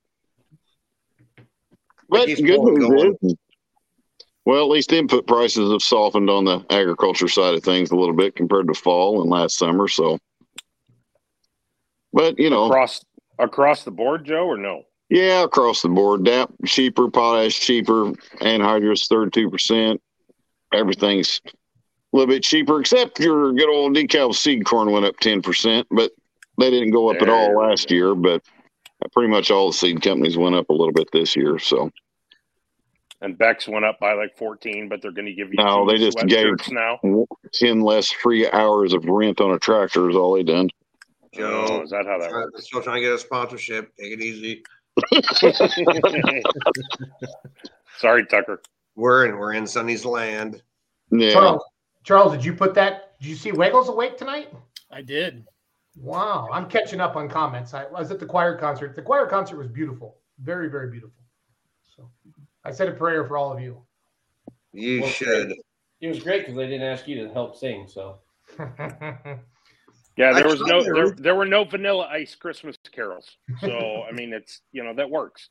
But 2.10 2.28
good 2.28 2.62
news 2.62 3.16
is, 3.24 3.36
well, 4.46 4.64
at 4.64 4.70
least 4.70 4.94
input 4.94 5.26
prices 5.28 5.72
have 5.72 5.82
softened 5.82 6.30
on 6.30 6.46
the 6.46 6.64
agriculture 6.70 7.28
side 7.28 7.56
of 7.56 7.64
things 7.64 7.92
a 7.92 7.96
little 7.96 8.16
bit 8.16 8.36
compared 8.36 8.68
to 8.68 8.74
fall 8.74 9.22
and 9.22 9.30
last 9.30 9.58
summer. 9.58 9.88
So, 9.88 10.20
but 12.14 12.38
you 12.40 12.50
know, 12.50 12.66
Across 12.66 13.04
across 13.40 13.84
the 13.84 13.92
board, 13.92 14.26
Joe, 14.26 14.46
or 14.46 14.58
no? 14.58 14.84
yeah, 15.10 15.44
across 15.44 15.82
the 15.82 15.90
board, 15.90 16.24
DAP 16.26 16.52
cheaper, 16.66 17.10
potash 17.10 17.60
cheaper, 17.60 18.12
anhydrous 18.42 19.08
thirty 19.08 19.32
two 19.32 19.50
percent. 19.50 20.02
Everything's 20.74 21.42
a 21.46 21.52
little 22.16 22.34
bit 22.34 22.44
cheaper, 22.44 22.80
except 22.80 23.20
your 23.20 23.52
good 23.54 23.70
old 23.70 23.96
DeKalb 23.96 24.36
seed 24.36 24.66
corn 24.66 24.92
went 24.92 25.06
up 25.06 25.18
ten 25.20 25.42
percent, 25.42 25.88
but 25.90 26.12
they 26.58 26.70
didn't 26.70 26.92
go 26.92 27.10
up 27.10 27.22
at 27.22 27.30
all 27.30 27.58
last 27.58 27.92
year. 27.92 28.14
But 28.16 28.44
pretty 29.14 29.30
much 29.30 29.52
all 29.52 29.68
the 29.68 29.74
seed 29.74 30.02
companies 30.02 30.38
went 30.38 30.56
up 30.56 30.70
a 30.70 30.74
little 30.74 30.94
bit 30.94 31.10
this 31.12 31.36
year. 31.36 31.60
So 31.60 31.92
And 33.22 33.38
Beck's 33.38 33.68
went 33.68 33.86
up 33.86 34.00
by 34.00 34.14
like 34.14 34.36
14, 34.38 34.90
but 34.90 35.02
they're 35.02 35.12
going 35.12 35.26
to 35.28 35.34
give 35.34 35.50
you 35.54 35.56
No, 35.64 35.86
they 35.88 35.98
just 35.98 36.18
gave- 36.28 36.48
now. 36.72 37.00
ten 37.54 37.82
less 37.82 38.10
free 38.12 38.50
hours 38.50 38.94
of 38.94 39.06
rent 39.06 39.40
on 39.42 39.52
a 39.52 39.60
tractor 39.60 40.10
is 40.10 40.16
all 40.16 40.34
they 40.36 40.44
done. 40.44 40.70
Oh, 41.38 41.68
Joe, 41.68 41.82
is 41.84 41.90
that 41.92 42.06
how 42.06 42.18
that 42.20 42.30
try- 42.30 42.40
works? 42.44 42.66
still 42.66 42.82
trying 42.82 42.98
to 42.98 43.02
get 43.02 43.14
a 43.14 43.18
sponsorship. 43.20 43.92
Take 43.98 44.14
it 44.14 44.22
easy. 44.22 44.64
Sorry, 47.98 48.26
Tucker. 48.26 48.62
We're 48.96 49.26
in 49.26 49.38
we're 49.38 49.54
in 49.54 49.68
Sonny's 49.68 50.06
land. 50.06 50.62
Yeah, 51.12 51.32
Charles, 51.34 51.64
Charles, 52.04 52.32
did 52.34 52.46
you 52.46 52.54
put 52.54 52.74
that? 52.76 53.20
Did 53.20 53.28
you 53.28 53.36
see 53.36 53.52
Wiggles 53.52 53.90
awake 53.90 54.18
tonight? 54.18 54.50
I 54.92 55.02
did. 55.02 55.46
Wow, 55.96 56.50
I'm 56.52 56.68
catching 56.68 57.00
up 57.00 57.16
on 57.16 57.30
comments. 57.30 57.74
I 57.74 57.86
was 57.86 58.12
at 58.12 58.20
the 58.20 58.26
choir 58.26 58.58
concert. 58.58 58.96
The 58.96 59.02
choir 59.02 59.28
concert 59.28 59.58
was 59.58 59.68
beautiful, 59.68 60.18
very 60.40 60.70
very 60.70 60.92
beautiful. 60.92 61.24
So 61.96 62.10
I 62.64 62.72
said 62.72 62.90
a 62.90 62.94
prayer 62.94 63.26
for 63.26 63.38
all 63.38 63.54
of 63.54 63.60
you. 63.62 63.82
You 64.74 65.02
Well, 65.02 65.10
should. 65.10 65.54
it 66.02 66.08
was 66.08 66.20
great 66.22 66.42
because 66.42 66.56
they 66.56 66.68
didn't 66.68 66.88
ask 66.88 67.08
you 67.08 67.26
to 67.26 67.34
help 67.34 67.56
sing. 67.56 67.88
So 67.88 68.20
Yeah, 70.18 70.30
I 70.30 70.34
there 70.34 70.48
was 70.48 70.62
no 70.62 70.84
there, 70.84 71.12
there 71.12 71.36
were 71.36 71.46
no 71.46 71.64
vanilla 71.66 72.08
ice 72.10 72.36
Christmas 72.36 72.78
carols. 72.92 73.38
So 73.60 74.04
I 74.10 74.12
mean, 74.12 74.34
it's 74.34 74.62
you 74.72 74.84
know 74.84 74.94
that 74.96 75.10
works. 75.10 75.50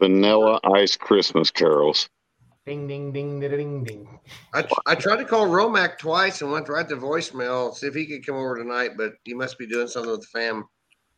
vanilla 0.00 0.60
ice 0.64 0.96
Christmas 0.96 1.50
carols. 1.50 2.08
Ding 2.66 2.86
ding 2.86 3.12
ding 3.12 3.40
ding 3.40 3.50
ding 3.50 3.84
ding. 3.84 4.18
I, 4.54 4.64
I 4.86 4.94
tried 4.94 5.16
to 5.16 5.24
call 5.24 5.46
Romac 5.46 5.98
twice 5.98 6.42
and 6.42 6.50
went 6.52 6.68
right 6.68 6.88
to 6.88 6.96
voicemail, 6.96 7.74
see 7.74 7.86
if 7.86 7.94
he 7.94 8.06
could 8.06 8.24
come 8.26 8.36
over 8.36 8.56
tonight, 8.56 8.92
but 8.96 9.14
he 9.24 9.34
must 9.34 9.58
be 9.58 9.66
doing 9.66 9.88
something 9.88 10.10
with 10.10 10.20
the 10.20 10.26
fam. 10.26 10.64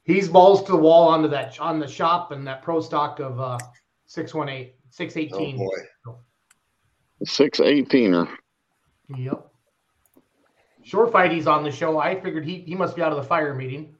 He's 0.05 0.29
balls 0.29 0.65
to 0.65 0.73
the 0.73 0.79
wall 0.79 1.09
onto 1.09 1.29
that 1.29 1.59
on 1.61 1.79
the 1.79 1.87
shop 1.87 2.33
and 2.33 2.47
that 2.47 2.63
pro 2.63 2.81
stock 2.81 3.21
of 3.21 3.41
uh 3.41 3.59
618, 4.07 4.73
Oh 4.75 4.89
618. 4.91 5.57
boy. 5.57 6.15
Six 7.25 7.61
eighteener. 7.61 8.29
Yep. 9.17 9.47
Short 10.83 11.13
fight, 11.13 11.31
he's 11.31 11.47
on 11.47 11.63
the 11.63 11.71
show. 11.71 11.99
I 11.99 12.21
figured 12.21 12.45
he, 12.45 12.63
he 12.63 12.75
must 12.75 12.97
be 12.97 13.03
out 13.03 13.13
of 13.13 13.17
the 13.17 13.23
fire 13.23 13.55
meeting. 13.55 13.95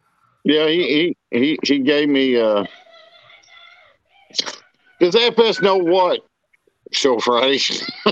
Yeah, 0.45 0.67
he, 0.67 1.15
he 1.31 1.39
he 1.39 1.59
he 1.63 1.79
gave 1.79 2.09
me. 2.09 2.37
uh 2.37 2.65
Does 4.99 5.15
FS 5.15 5.61
know 5.63 5.77
what? 5.77 6.23
Show 6.93 7.19
Friday. 7.19 7.59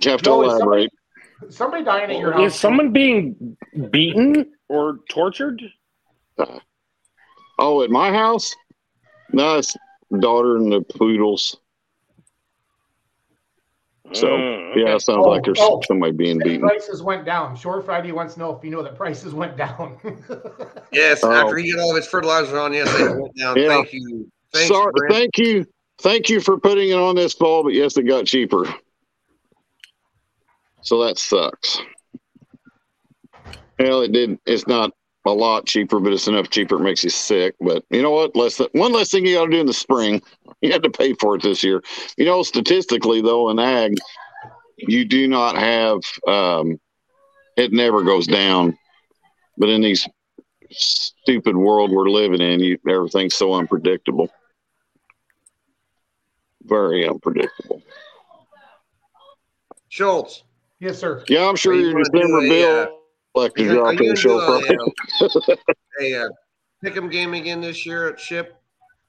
you 0.00 0.10
have 0.10 0.22
to 0.22 0.30
No, 0.30 0.42
is 0.44 0.50
somebody- 0.50 0.52
elaborate. 0.52 0.90
Somebody 1.50 1.84
dying 1.84 2.10
at 2.10 2.18
your 2.18 2.32
house. 2.32 2.54
Is 2.54 2.58
someone 2.58 2.92
being 2.92 3.56
beaten 3.90 4.52
or 4.68 5.00
tortured? 5.10 5.62
Oh, 7.58 7.82
at 7.82 7.90
my 7.90 8.10
house? 8.10 8.54
No, 9.32 9.56
it's 9.58 9.76
daughter 10.20 10.56
and 10.56 10.72
the 10.72 10.80
poodles. 10.80 11.58
So 14.12 14.28
Mm, 14.28 14.70
okay. 14.70 14.80
yeah, 14.80 14.94
it 14.94 15.00
sounds 15.00 15.26
Oh, 15.26 15.28
like 15.30 15.42
there's 15.44 15.58
oh. 15.60 15.82
somebody 15.86 16.12
being 16.12 16.38
beaten. 16.38 16.60
prices 16.60 17.02
went 17.02 17.26
down. 17.26 17.54
Shore 17.56 17.82
Friday 17.82 18.12
wants 18.12 18.34
to 18.34 18.40
know 18.40 18.56
if 18.56 18.64
you 18.64 18.70
know 18.70 18.82
that 18.82 18.94
prices 18.96 19.34
went 19.34 19.56
down. 19.58 19.98
Yes, 20.92 21.22
Oh. 21.22 21.30
after 21.32 21.56
he 21.58 21.70
got 21.72 21.82
all 21.82 21.90
of 21.90 21.96
his 21.96 22.06
fertilizer 22.06 22.58
on, 22.58 22.72
yes, 22.72 22.90
they 22.96 23.08
went 23.08 23.36
down. 23.36 23.56
Yeah. 23.58 23.68
Thank 23.68 23.92
you. 23.92 24.30
Thanks, 24.56 24.68
Sorry, 24.68 24.92
Brent. 24.96 25.12
thank 25.12 25.38
you, 25.38 25.66
thank 26.00 26.28
you 26.28 26.40
for 26.40 26.58
putting 26.58 26.90
it 26.90 26.98
on 26.98 27.14
this 27.14 27.32
fall, 27.34 27.62
but 27.62 27.74
yes, 27.74 27.96
it 27.96 28.04
got 28.04 28.26
cheaper. 28.26 28.64
So 30.82 31.04
that 31.04 31.18
sucks. 31.18 31.80
Well, 33.78 34.02
it 34.02 34.12
did. 34.12 34.38
It's 34.46 34.66
not 34.66 34.92
a 35.26 35.32
lot 35.32 35.66
cheaper, 35.66 36.00
but 36.00 36.12
it's 36.12 36.28
enough 36.28 36.48
cheaper. 36.48 36.76
It 36.76 36.84
makes 36.84 37.04
you 37.04 37.10
sick. 37.10 37.56
But 37.60 37.84
you 37.90 38.00
know 38.02 38.12
what? 38.12 38.36
Less 38.36 38.56
than, 38.56 38.68
one 38.72 38.92
less 38.92 39.10
thing 39.10 39.26
you 39.26 39.34
got 39.34 39.46
to 39.46 39.50
do 39.50 39.60
in 39.60 39.66
the 39.66 39.72
spring. 39.72 40.22
You 40.62 40.72
had 40.72 40.82
to 40.84 40.90
pay 40.90 41.12
for 41.20 41.36
it 41.36 41.42
this 41.42 41.62
year. 41.62 41.82
You 42.16 42.24
know, 42.24 42.42
statistically 42.42 43.20
though, 43.20 43.50
in 43.50 43.58
ag, 43.58 43.94
you 44.78 45.04
do 45.04 45.28
not 45.28 45.54
have. 45.54 46.00
Um, 46.26 46.80
it 47.58 47.72
never 47.72 48.02
goes 48.02 48.26
down. 48.26 48.76
But 49.58 49.68
in 49.68 49.82
these 49.82 50.08
stupid 50.70 51.56
world 51.56 51.90
we're 51.90 52.08
living 52.08 52.40
in, 52.40 52.60
you 52.60 52.78
everything's 52.88 53.34
so 53.34 53.52
unpredictable. 53.52 54.30
Very 56.66 57.08
unpredictable. 57.08 57.82
Schultz. 59.88 60.42
Yes, 60.80 60.98
sir. 60.98 61.24
Yeah, 61.28 61.48
I'm 61.48 61.56
sure 61.56 61.72
Are 61.72 61.76
you 61.76 61.82
your 61.86 61.92
gonna 61.92 62.04
do 62.04 62.10
December 62.12 62.38
a, 62.38 62.48
bill 62.48 62.82
uh, 62.82 62.86
collector 63.34 63.70
Are 63.70 63.74
drop 63.74 63.84
you 63.86 63.90
in 63.90 63.96
gonna 64.06 64.16
show 64.16 64.60
do 64.60 64.66
for 64.66 65.24
a, 65.24 65.48
uh, 65.50 65.56
a 66.00 66.26
uh, 66.26 66.28
pick'em 66.84 67.10
game 67.10 67.34
again 67.34 67.60
this 67.60 67.86
year 67.86 68.08
at 68.08 68.20
Ship? 68.20 68.60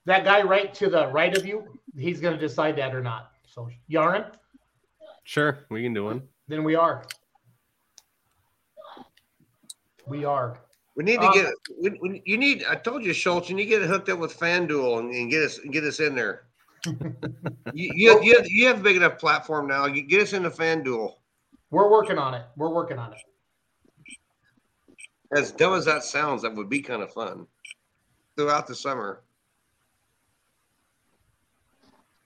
That 0.05 0.23
guy 0.23 0.41
right 0.41 0.73
to 0.75 0.89
the 0.89 1.07
right 1.07 1.35
of 1.37 1.45
you, 1.45 1.65
he's 1.97 2.21
going 2.21 2.33
to 2.33 2.39
decide 2.39 2.77
that 2.77 2.95
or 2.95 3.01
not. 3.01 3.31
So, 3.45 3.69
Yarn, 3.87 4.25
Sure, 5.25 5.59
we 5.69 5.83
can 5.83 5.93
do 5.93 6.05
one. 6.05 6.21
then 6.47 6.63
we 6.63 6.75
are. 6.75 7.03
We 10.05 10.23
are. 10.23 10.61
We 10.95 11.03
need 11.03 11.19
to 11.19 11.27
Um, 11.27 11.33
get 11.33 11.53
we, 11.81 11.99
we, 12.01 12.21
you 12.25 12.37
need. 12.37 12.63
I 12.63 12.75
told 12.75 13.03
you, 13.03 13.11
Schultz. 13.11 13.49
You 13.49 13.55
need 13.55 13.65
to 13.65 13.69
get 13.69 13.81
hooked 13.81 14.07
up 14.07 14.19
with 14.19 14.39
FanDuel 14.39 14.99
and, 14.99 15.13
and 15.13 15.29
get 15.29 15.43
us 15.43 15.59
get 15.59 15.83
us 15.83 15.99
in 15.99 16.15
there. 16.15 16.46
You, 17.73 17.91
you, 17.95 18.23
you, 18.23 18.37
have, 18.37 18.47
you 18.47 18.67
have 18.67 18.79
a 18.79 18.83
big 18.83 18.95
enough 18.95 19.17
platform 19.17 19.67
now. 19.67 19.85
You 19.85 20.01
get 20.01 20.21
us 20.21 20.33
into 20.33 20.49
FanDuel. 20.49 21.13
We're 21.69 21.89
working 21.89 22.17
on 22.17 22.33
it. 22.33 22.43
We're 22.55 22.69
working 22.69 22.97
on 22.97 23.13
it. 23.13 23.19
As 25.35 25.51
dumb 25.51 25.73
as 25.73 25.85
that 25.85 26.03
sounds, 26.03 26.41
that 26.43 26.55
would 26.55 26.69
be 26.69 26.81
kind 26.81 27.01
of 27.01 27.11
fun 27.11 27.47
throughout 28.35 28.67
the 28.67 28.75
summer. 28.75 29.23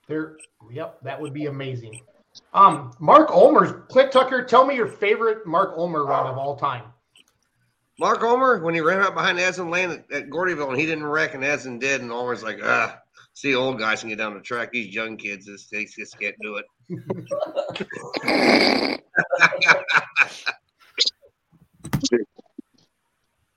There. 0.07 0.37
Yep, 0.69 0.99
that 1.03 1.19
would 1.19 1.33
be 1.33 1.47
amazing. 1.47 2.01
Um, 2.53 2.93
Mark 2.99 3.29
Olmer's 3.29 3.73
Clint 3.89 4.11
Tucker. 4.11 4.43
Tell 4.43 4.65
me 4.65 4.75
your 4.75 4.87
favorite 4.87 5.47
Mark 5.47 5.75
Olmer 5.75 6.05
run 6.07 6.27
of 6.27 6.37
all 6.37 6.55
time. 6.55 6.83
Mark 7.99 8.23
Omer, 8.23 8.59
when 8.59 8.73
he 8.73 8.81
ran 8.81 8.99
out 8.99 9.13
behind 9.13 9.39
Essen 9.39 9.69
Lane 9.69 9.91
at, 9.91 10.11
at 10.11 10.29
Gordyville 10.29 10.69
and 10.69 10.79
he 10.79 10.85
didn't 10.85 11.05
wreck 11.05 11.33
and 11.33 11.43
Essen 11.43 11.77
did, 11.77 12.01
and 12.01 12.11
Omer's 12.11 12.43
like, 12.43 12.59
ah, 12.63 13.00
see, 13.33 13.55
old 13.55 13.79
guys 13.79 14.01
can 14.01 14.09
get 14.09 14.17
down 14.17 14.33
the 14.33 14.41
track. 14.41 14.71
These 14.71 14.93
young 14.93 15.17
kids 15.17 15.45
just, 15.45 15.71
they 15.71 15.85
just 15.85 16.19
can't 16.19 16.35
do 16.41 16.57
it. 16.57 16.65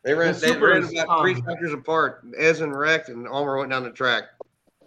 they 0.05 0.15
ran, 0.15 0.35
The 0.35 0.41
they 0.41 0.53
ran 0.53 0.85
Supers, 0.85 0.93
about 0.93 1.21
three 1.23 1.35
sectors 1.37 1.73
apart. 1.73 2.25
Essen 2.37 2.73
wrecked 2.73 3.09
and 3.09 3.27
Omer 3.29 3.59
went 3.59 3.71
down 3.71 3.85
the 3.85 3.91
track. 3.91 4.25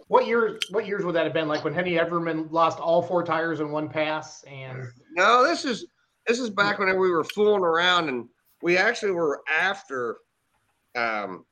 What 0.08 0.26
years? 0.26 0.58
What 0.70 0.86
years 0.86 1.04
would 1.04 1.14
that 1.16 1.24
have 1.24 1.34
been? 1.34 1.48
Like 1.48 1.64
when 1.64 1.74
Henny 1.74 1.92
Everman 1.92 2.50
lost 2.50 2.78
all 2.78 3.02
four 3.02 3.22
tires 3.22 3.60
in 3.60 3.70
one 3.70 3.90
pass, 3.90 4.42
and 4.44 4.84
No, 5.12 5.44
this 5.46 5.66
is 5.66 5.86
this 6.26 6.38
is 6.38 6.48
back 6.48 6.78
when 6.78 6.88
we 6.98 7.10
were 7.10 7.24
fooling 7.24 7.62
around 7.62 8.08
and 8.08 8.26
we 8.62 8.78
actually 8.78 9.12
were 9.12 9.42
after 9.50 10.16
um 10.96 11.44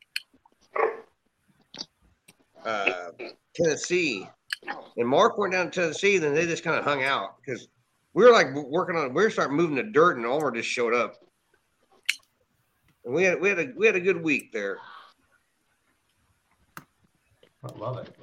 uh 2.67 3.11
Tennessee. 3.55 4.29
And 4.97 5.09
Mark 5.09 5.39
went 5.39 5.53
down 5.53 5.71
to 5.71 5.81
Tennessee, 5.81 6.19
then 6.19 6.35
they 6.35 6.47
just 6.47 6.65
kind 6.65 6.79
of 6.79 6.85
hung 6.85 7.05
out 7.05 7.37
because 7.45 7.69
we 8.15 8.25
were 8.25 8.33
like 8.33 8.55
working 8.55 8.97
on 8.97 9.15
we 9.15 9.23
were 9.23 9.31
starting 9.31 9.57
moving 9.57 9.77
the 9.77 9.83
dirt 9.85 10.17
and 10.17 10.27
Omer 10.27 10.51
just 10.51 10.69
showed 10.69 10.95
up. 10.95 11.15
And 13.05 13.15
we 13.15 13.23
had 13.23 13.41
we 13.41 13.49
had 13.49 13.59
a 13.59 13.73
we 13.77 13.87
had 13.87 13.97
a 13.97 14.01
good 14.01 14.23
week 14.23 14.53
there. 14.53 14.79
I 17.65 17.79
love 17.79 17.99
it. 17.99 18.15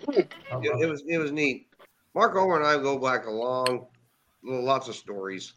I 0.52 0.56
love 0.56 0.66
It, 0.66 0.82
it 0.82 0.90
was 0.90 1.04
it 1.08 1.18
was 1.18 1.32
neat. 1.32 1.68
Mark 2.14 2.36
Omer 2.36 2.58
and 2.58 2.68
I 2.68 2.78
go 2.78 3.00
back 3.00 3.26
a 3.26 3.32
long 3.32 3.88
lots 4.44 4.88
of 4.88 4.96
stories. 4.96 5.54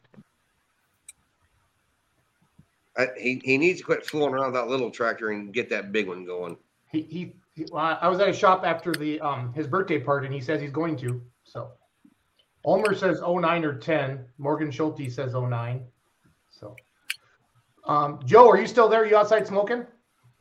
I, 2.97 3.09
he, 3.19 3.41
he 3.45 3.59
needs 3.59 3.81
to 3.81 3.85
quit 3.85 4.07
fooling 4.07 4.33
around 4.33 4.53
with 4.53 4.55
that 4.55 4.69
little 4.69 4.91
tractor 4.91 5.31
and 5.31 5.53
get 5.53 5.69
that 5.71 5.93
big 5.93 6.09
one 6.09 6.25
going. 6.25 6.57
He, 6.91 7.03
he, 7.03 7.19
he 7.19 7.33
well, 7.71 7.99
I 8.01 8.09
was 8.09 8.21
at 8.21 8.29
a 8.29 8.33
shop 8.33 8.63
after 8.65 8.93
the 8.93 9.21
um 9.21 9.53
his 9.53 9.67
birthday 9.67 9.99
party, 9.99 10.27
and 10.27 10.35
he 10.35 10.41
says 10.41 10.61
he's 10.61 10.71
going 10.73 10.97
to. 10.99 11.21
So, 11.45 11.73
Ulmer 12.65 12.95
says 12.95 13.21
09 13.27 13.65
or 13.65 13.75
10. 13.75 14.25
Morgan 14.39 14.71
Schulte 14.71 15.11
says 15.11 15.35
09. 15.35 15.85
So, 16.51 16.75
um, 17.85 18.21
Joe, 18.25 18.49
are 18.51 18.59
you 18.59 18.67
still 18.67 18.89
there? 18.89 19.07
you 19.07 19.17
outside 19.17 19.47
smoking? 19.47 19.87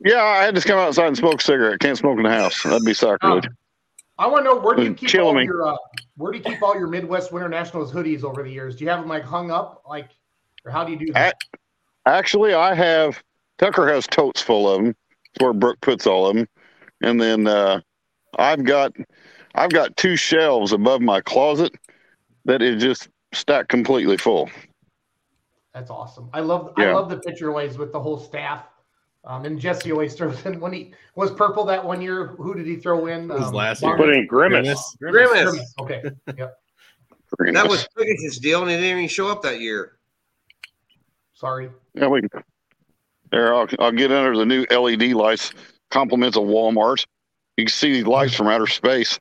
Yeah, 0.04 0.22
I 0.22 0.44
had 0.44 0.54
to 0.56 0.60
come 0.60 0.78
outside 0.78 1.06
and 1.06 1.16
smoke 1.16 1.40
a 1.40 1.44
cigarette. 1.44 1.78
Can't 1.80 1.96
smoke 1.96 2.18
in 2.18 2.24
the 2.24 2.30
house. 2.30 2.62
That'd 2.62 2.84
be 2.84 2.90
Um, 2.90 2.94
sacrilege. 2.94 3.48
I 4.18 4.26
want 4.26 4.44
to 4.44 4.50
know 4.54 4.60
where 4.60 4.74
do 4.74 4.82
you 4.82 4.94
keep 4.94 5.14
all 5.20 5.34
me. 5.34 5.44
your 5.44 5.66
uh, 5.68 5.76
where 6.16 6.32
do 6.32 6.38
you 6.38 6.44
keep 6.44 6.62
all 6.62 6.76
your 6.76 6.88
Midwest 6.88 7.32
Winter 7.32 7.48
Nationals 7.48 7.92
hoodies 7.92 8.24
over 8.24 8.42
the 8.42 8.50
years? 8.50 8.76
Do 8.76 8.84
you 8.84 8.90
have 8.90 9.00
them 9.00 9.08
like 9.08 9.24
hung 9.24 9.50
up, 9.50 9.82
like, 9.88 10.08
or 10.64 10.70
how 10.70 10.84
do 10.84 10.92
you 10.92 10.98
do 10.98 11.12
that? 11.12 11.36
Actually, 12.06 12.54
I 12.54 12.74
have 12.74 13.22
Tucker 13.58 13.86
has 13.88 14.06
totes 14.06 14.40
full 14.40 14.68
of 14.72 14.82
them. 14.82 14.88
It's 15.34 15.42
where 15.42 15.52
Brooke 15.52 15.80
puts 15.82 16.06
all 16.06 16.26
of 16.28 16.36
them, 16.36 16.48
and 17.02 17.20
then 17.20 17.46
uh, 17.46 17.80
I've 18.38 18.64
got 18.64 18.92
I've 19.54 19.70
got 19.70 19.96
two 19.96 20.16
shelves 20.16 20.72
above 20.72 21.00
my 21.00 21.20
closet 21.20 21.74
that 22.44 22.62
is 22.62 22.82
just 22.82 23.08
stacked 23.32 23.68
completely 23.68 24.16
full. 24.16 24.50
That's 25.74 25.90
awesome. 25.90 26.30
I 26.32 26.40
love 26.40 26.72
I 26.76 26.92
love 26.92 27.08
the 27.10 27.18
picture 27.18 27.52
ways 27.52 27.78
with 27.78 27.92
the 27.92 28.00
whole 28.00 28.18
staff. 28.18 28.64
Um, 29.24 29.44
and 29.44 29.58
Jesse 29.58 29.90
always 29.90 30.14
throws 30.14 30.46
in 30.46 30.60
when 30.60 30.72
he 30.72 30.94
was 31.16 31.32
purple 31.32 31.64
that 31.64 31.84
one 31.84 32.00
year. 32.00 32.28
Who 32.38 32.54
did 32.54 32.64
he 32.64 32.76
throw 32.76 33.06
in? 33.06 33.28
It 33.28 33.34
was 33.34 33.48
Um, 33.48 33.54
last 33.54 33.82
year. 33.82 33.96
Barnes? 33.96 34.04
Put 34.12 34.16
in 34.16 34.26
Grimace. 34.26 34.96
Grimace. 35.00 35.28
Grimace. 35.28 35.50
Grimace. 35.50 35.74
Okay. 35.80 36.02
Yep. 36.38 36.56
That 37.54 37.68
was 37.68 37.88
Piggitt's 37.96 38.38
deal, 38.38 38.62
and 38.62 38.70
he 38.70 38.76
didn't 38.76 38.98
even 38.98 39.08
show 39.08 39.26
up 39.26 39.42
that 39.42 39.60
year. 39.60 39.96
Sorry. 41.34 41.70
Yeah, 41.94 42.06
we. 42.06 42.22
There, 43.32 43.52
I'll, 43.52 43.66
I'll 43.80 43.90
get 43.90 44.12
under 44.12 44.38
the 44.38 44.46
new 44.46 44.64
LED 44.70 45.12
lights. 45.12 45.52
Compliments 45.90 46.36
of 46.36 46.44
Walmart. 46.44 47.06
You 47.56 47.64
can 47.64 47.72
see 47.72 47.92
these 47.92 48.06
lights 48.06 48.34
from 48.34 48.48
outer 48.48 48.66
space. 48.66 49.18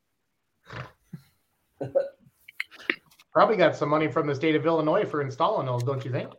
Probably 3.33 3.57
got 3.57 3.75
some 3.75 3.89
money 3.89 4.07
from 4.07 4.27
the 4.27 4.35
state 4.35 4.55
of 4.55 4.65
Illinois 4.65 5.05
for 5.05 5.21
installing 5.21 5.65
those, 5.67 5.83
don't 5.83 6.03
you 6.05 6.11
think? 6.11 6.31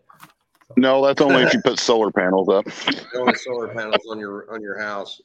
No, 0.76 1.04
that's 1.04 1.22
only 1.22 1.42
if 1.42 1.52
you 1.52 1.60
put 1.60 1.78
solar 1.78 2.10
panels 2.10 2.48
up. 2.48 2.66
Only 3.14 3.34
solar 3.36 3.68
panels 3.68 4.04
on 4.10 4.18
your 4.18 4.52
on 4.52 4.60
your 4.60 4.78
house. 4.78 5.20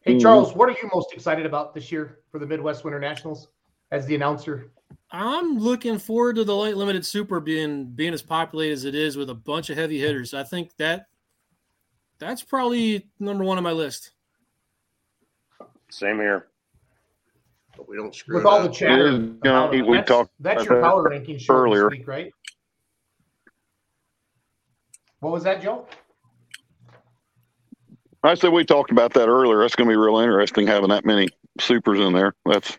Hey 0.00 0.14
Mhm. 0.14 0.22
Charles, 0.22 0.54
what 0.54 0.68
are 0.68 0.72
you 0.72 0.88
most 0.92 1.12
excited 1.12 1.44
about 1.46 1.74
this 1.74 1.92
year 1.92 2.20
for 2.32 2.38
the 2.38 2.46
Midwest 2.46 2.82
Winter 2.82 2.98
Nationals 2.98 3.48
as 3.92 4.06
the 4.06 4.14
announcer? 4.14 4.72
I'm 5.10 5.58
looking 5.58 5.98
forward 5.98 6.36
to 6.36 6.44
the 6.44 6.56
light 6.56 6.76
limited 6.76 7.04
super 7.04 7.40
being 7.40 7.86
being 7.90 8.14
as 8.14 8.22
populated 8.22 8.72
as 8.72 8.84
it 8.84 8.94
is 8.94 9.16
with 9.16 9.30
a 9.30 9.34
bunch 9.34 9.68
of 9.68 9.76
heavy 9.76 10.00
hitters. 10.00 10.32
I 10.32 10.44
think 10.44 10.74
that 10.78 11.06
that's 12.18 12.42
probably 12.42 13.06
number 13.18 13.44
one 13.44 13.58
on 13.58 13.64
my 13.64 13.72
list. 13.72 14.12
Same 15.90 16.16
here. 16.18 16.46
But 17.76 17.88
we 17.88 17.96
don't 17.96 18.14
screw 18.14 18.36
With 18.36 18.46
all 18.46 18.58
up. 18.58 18.70
the 18.70 18.76
chatter, 18.76 19.06
Yeah, 19.10 19.10
you 19.10 19.38
know, 19.44 19.68
about 19.68 19.86
we 19.88 19.96
that's, 19.96 20.08
talked 20.08 20.30
that's 20.40 20.62
about 20.62 20.70
your 20.70 20.80
that 20.80 20.86
power 20.88 21.02
ranking 21.08 21.38
show 21.38 21.54
earlier. 21.54 21.84
this 21.90 21.98
week, 21.98 22.08
right? 22.08 22.32
What 25.20 25.32
was 25.32 25.44
that, 25.44 25.62
Joe? 25.62 25.86
I 28.22 28.34
said 28.34 28.52
we 28.52 28.64
talked 28.64 28.90
about 28.90 29.14
that 29.14 29.28
earlier. 29.28 29.60
That's 29.60 29.74
going 29.74 29.88
to 29.88 29.92
be 29.92 29.96
real 29.96 30.18
interesting 30.18 30.66
having 30.66 30.90
that 30.90 31.04
many 31.06 31.28
supers 31.58 32.00
in 32.00 32.12
there. 32.12 32.34
That's 32.44 32.76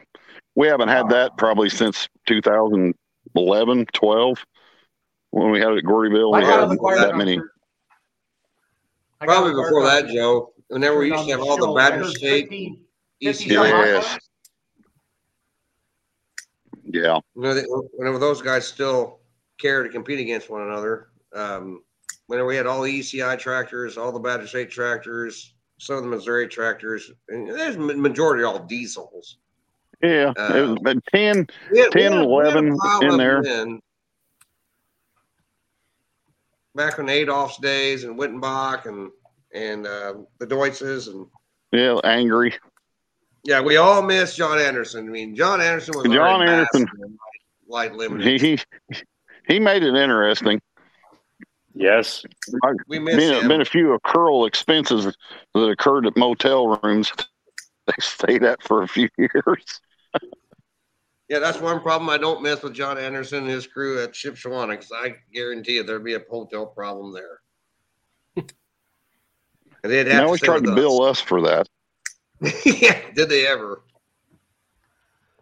we 0.55 0.67
haven't 0.67 0.89
had 0.89 1.09
that 1.09 1.37
probably 1.37 1.69
since 1.69 2.07
2011, 2.27 3.85
12 3.93 4.45
when 5.31 5.51
we 5.51 5.59
had 5.59 5.69
it 5.71 5.77
at 5.79 5.83
Gordyville. 5.83 6.37
We 6.37 6.45
had 6.45 6.59
on 6.59 6.69
the 6.69 6.77
fire 6.77 6.99
that 6.99 7.15
many. 7.15 7.37
doctor. 7.37 7.51
I 9.21 9.25
got 9.25 9.33
Probably 9.33 9.63
before 9.63 9.83
that. 9.85 10.07
Joe. 10.09 10.53
Whenever 10.67 10.99
we 10.99 11.11
used 11.11 11.25
to 11.25 11.31
have 11.31 11.41
all 11.41 11.57
the 11.57 11.65
show. 11.65 11.75
Badger 11.75 11.97
heard 12.03 12.07
State 12.15 12.49
50 13.21 13.45
ECI. 13.45 13.71
50 13.71 13.91
Yes. 13.91 14.19
Yeah. 16.85 17.19
whenever 17.33 18.17
those 18.19 18.41
guys 18.41 18.67
still 18.67 19.19
care 19.59 19.83
to 19.83 19.89
compete 19.89 20.19
against 20.19 20.49
one 20.49 20.63
another. 20.63 21.07
Um, 21.33 21.83
whenever 22.27 22.47
we 22.47 22.55
had 22.55 22.65
all 22.67 22.81
the 22.81 22.99
ECI 22.99 23.37
tractors, 23.39 23.97
all 23.97 24.11
the 24.11 24.19
Badger 24.19 24.47
State 24.47 24.71
tractors, 24.71 25.53
some 25.79 25.97
of 25.97 26.03
the 26.03 26.09
Missouri 26.09 26.47
tractors, 26.47 27.11
and 27.29 27.47
there's 27.47 27.77
majority 27.77 28.43
all 28.43 28.59
diesels. 28.59 29.37
Yeah. 30.03 30.33
Uh, 30.37 30.53
it 30.55 30.61
was 30.61 30.71
about 30.79 30.97
10. 31.13 31.47
Had, 31.75 31.91
10 31.91 32.05
and 32.05 32.13
had 32.15 32.23
11 32.23 32.77
in 33.03 33.17
there. 33.17 33.41
men 33.41 33.79
Back 36.73 36.99
in 36.99 37.09
Adolf's 37.09 37.57
days 37.57 38.05
and 38.05 38.17
Wittenbach 38.17 38.85
and 38.85 39.11
and 39.53 39.85
uh, 39.85 40.13
the 40.39 40.47
Deutzes 40.47 41.07
and 41.13 41.27
Yeah. 41.71 41.99
Angry. 42.05 42.53
Yeah, 43.43 43.61
we 43.61 43.77
all 43.77 44.01
miss 44.03 44.35
John 44.35 44.59
Anderson. 44.59 45.07
I 45.07 45.11
mean, 45.11 45.35
John 45.35 45.61
Anderson 45.61 45.93
was 45.97 46.05
John 46.05 46.17
our 46.17 46.41
Anderson. 46.43 46.81
ambassador 46.81 47.05
in 47.05 47.17
light, 47.67 47.91
light 47.91 47.95
limited. 47.95 48.41
He, 48.41 48.59
he, 48.91 48.99
he 49.47 49.59
made 49.59 49.81
it 49.83 49.95
interesting. 49.95 50.61
Yes. 51.73 52.23
We 52.87 52.99
miss 52.99 53.15
Been, 53.15 53.41
him. 53.41 53.47
been 53.47 53.61
a 53.61 53.65
few 53.65 53.97
accrual 53.97 54.47
expenses 54.47 55.05
that 55.53 55.59
occurred 55.59 56.05
at 56.05 56.17
motel 56.17 56.79
rooms. 56.81 57.11
They 57.87 57.93
stayed 57.99 58.43
at 58.43 58.61
for 58.61 58.83
a 58.83 58.87
few 58.87 59.09
years. 59.17 59.81
Yeah, 61.27 61.39
that's 61.39 61.59
one 61.59 61.81
problem 61.81 62.11
I 62.11 62.19
don't 62.19 62.43
miss 62.43 62.61
with 62.61 62.73
John 62.75 62.99
Anderson 62.99 63.39
and 63.39 63.47
his 63.49 63.65
crew 63.65 64.03
at 64.03 64.11
Shipshewana 64.13 64.69
because 64.71 64.91
I 64.93 65.15
guarantee 65.33 65.73
you 65.77 65.83
there'd 65.83 66.03
be 66.03 66.13
a 66.13 66.21
hotel 66.29 66.67
problem 66.67 67.11
there. 67.11 67.39
and 68.35 68.51
they'd 69.91 70.05
have 70.07 70.25
always 70.25 70.41
to 70.41 70.45
stay 70.45 70.51
tried 70.53 70.63
to 70.65 70.69
with 70.69 70.75
bill 70.75 71.01
us 71.01 71.19
for 71.19 71.41
that. 71.41 71.67
yeah, 72.65 72.99
did 73.13 73.29
they 73.29 73.45
ever? 73.45 73.83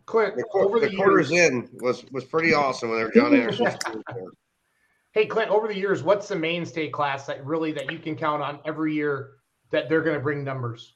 Clint, 0.05 0.35
The, 0.35 0.45
over 0.53 0.79
the 0.79 0.89
the 0.89 0.95
quarters 0.95 1.31
years, 1.31 1.51
in 1.51 1.69
was 1.81 2.03
was 2.11 2.25
pretty 2.25 2.53
awesome 2.53 2.89
whenever 2.89 3.11
John 3.11 3.33
Anderson 3.33 3.67
hey 5.13 5.25
Clint, 5.25 5.49
over 5.49 5.67
the 5.67 5.77
years, 5.77 6.03
what's 6.03 6.27
the 6.27 6.35
mainstay 6.35 6.89
class 6.89 7.25
that 7.27 7.45
really 7.45 7.71
that 7.71 7.91
you 7.91 7.99
can 7.99 8.15
count 8.15 8.41
on 8.41 8.59
every 8.65 8.93
year 8.93 9.31
that 9.71 9.87
they're 9.87 10.01
going 10.01 10.15
to 10.15 10.21
bring 10.21 10.43
numbers? 10.43 10.95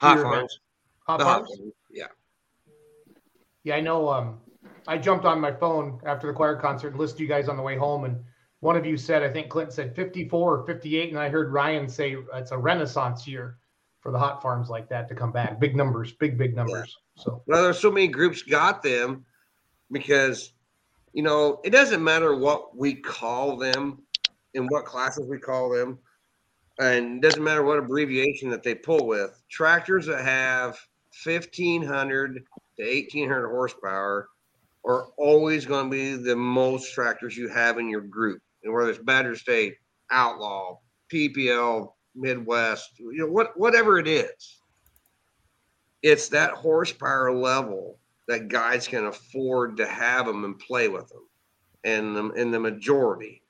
Hot 0.00 0.20
farms. 0.20 0.58
Hot 1.06 1.20
farms. 1.20 1.50
Yeah. 1.90 2.06
Yeah, 3.62 3.76
I 3.76 3.80
know. 3.80 4.08
Um, 4.08 4.40
I 4.86 4.98
jumped 4.98 5.24
on 5.24 5.40
my 5.40 5.52
phone 5.52 6.00
after 6.04 6.26
the 6.26 6.34
choir 6.34 6.56
concert 6.56 6.88
and 6.88 6.98
listened 6.98 7.18
to 7.18 7.22
you 7.22 7.28
guys 7.28 7.48
on 7.48 7.56
the 7.56 7.62
way 7.62 7.78
home, 7.78 8.04
and 8.04 8.18
one 8.60 8.76
of 8.76 8.84
you 8.84 8.98
said, 8.98 9.22
I 9.22 9.30
think 9.30 9.48
Clint 9.48 9.72
said 9.72 9.94
54 9.94 10.58
or 10.58 10.66
58, 10.66 11.10
and 11.10 11.18
I 11.18 11.30
heard 11.30 11.52
Ryan 11.52 11.88
say 11.88 12.16
it's 12.34 12.50
a 12.50 12.58
renaissance 12.58 13.26
year 13.26 13.58
for 14.04 14.12
the 14.12 14.18
hot 14.18 14.42
farms 14.42 14.68
like 14.68 14.86
that 14.90 15.08
to 15.08 15.14
come 15.14 15.32
back. 15.32 15.58
Big 15.58 15.74
numbers, 15.74 16.12
big 16.12 16.36
big 16.36 16.54
numbers. 16.54 16.94
So 17.16 17.42
Well, 17.46 17.62
there's 17.62 17.78
so 17.78 17.90
many 17.90 18.06
groups 18.06 18.42
got 18.42 18.82
them 18.82 19.24
because 19.90 20.52
you 21.14 21.22
know 21.22 21.60
it 21.64 21.70
doesn't 21.70 22.04
matter 22.04 22.36
what 22.36 22.76
we 22.76 22.94
call 22.94 23.56
them 23.56 24.02
and 24.54 24.68
what 24.68 24.84
classes 24.84 25.26
we 25.26 25.38
call 25.38 25.70
them, 25.70 25.98
and 26.78 27.16
it 27.16 27.26
doesn't 27.26 27.42
matter 27.42 27.64
what 27.64 27.78
abbreviation 27.78 28.50
that 28.50 28.62
they 28.62 28.74
pull 28.74 29.06
with. 29.06 29.42
Tractors 29.50 30.04
that 30.06 30.22
have 30.22 30.78
1500 31.24 32.44
to 32.76 32.84
1800 32.84 33.48
horsepower 33.48 34.28
are 34.84 35.06
always 35.16 35.64
going 35.64 35.90
to 35.90 35.96
be 35.96 36.14
the 36.22 36.36
most 36.36 36.92
tractors 36.92 37.38
you 37.38 37.48
have 37.48 37.78
in 37.78 37.88
your 37.88 38.02
group, 38.02 38.42
and 38.62 38.74
whether 38.74 38.90
it's 38.90 38.98
Badger 38.98 39.34
State, 39.34 39.76
Outlaw, 40.10 40.78
PPL, 41.10 41.93
Midwest, 42.14 42.98
you 42.98 43.18
know 43.18 43.26
what, 43.26 43.58
whatever 43.58 43.98
it 43.98 44.08
is 44.08 44.60
it's 46.04 46.28
that 46.28 46.50
horsepower 46.50 47.32
level 47.32 47.98
that 48.28 48.48
guys 48.48 48.86
can 48.86 49.06
afford 49.06 49.74
to 49.78 49.86
have 49.86 50.26
them 50.26 50.44
and 50.44 50.58
play 50.58 50.86
with 50.86 51.08
them. 51.08 51.26
And 51.82 52.14
the, 52.14 52.30
in 52.32 52.50
the 52.50 52.60
majority, 52.60 53.42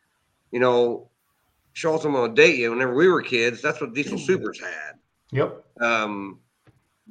you 0.53 0.61
know, 0.61 1.11
Schultz, 1.73 2.05
I'm 2.05 2.13
going 2.13 2.33
to 2.33 2.43
date 2.43 2.57
you. 2.57 2.71
Whenever 2.71 2.95
we 2.95 3.09
were 3.09 3.23
kids, 3.23 3.61
that's 3.61 3.81
what 3.81 3.93
Diesel 3.93 4.19
Supers 4.19 4.61
had. 4.61 4.95
yep. 5.33 5.65
Um, 5.81 6.39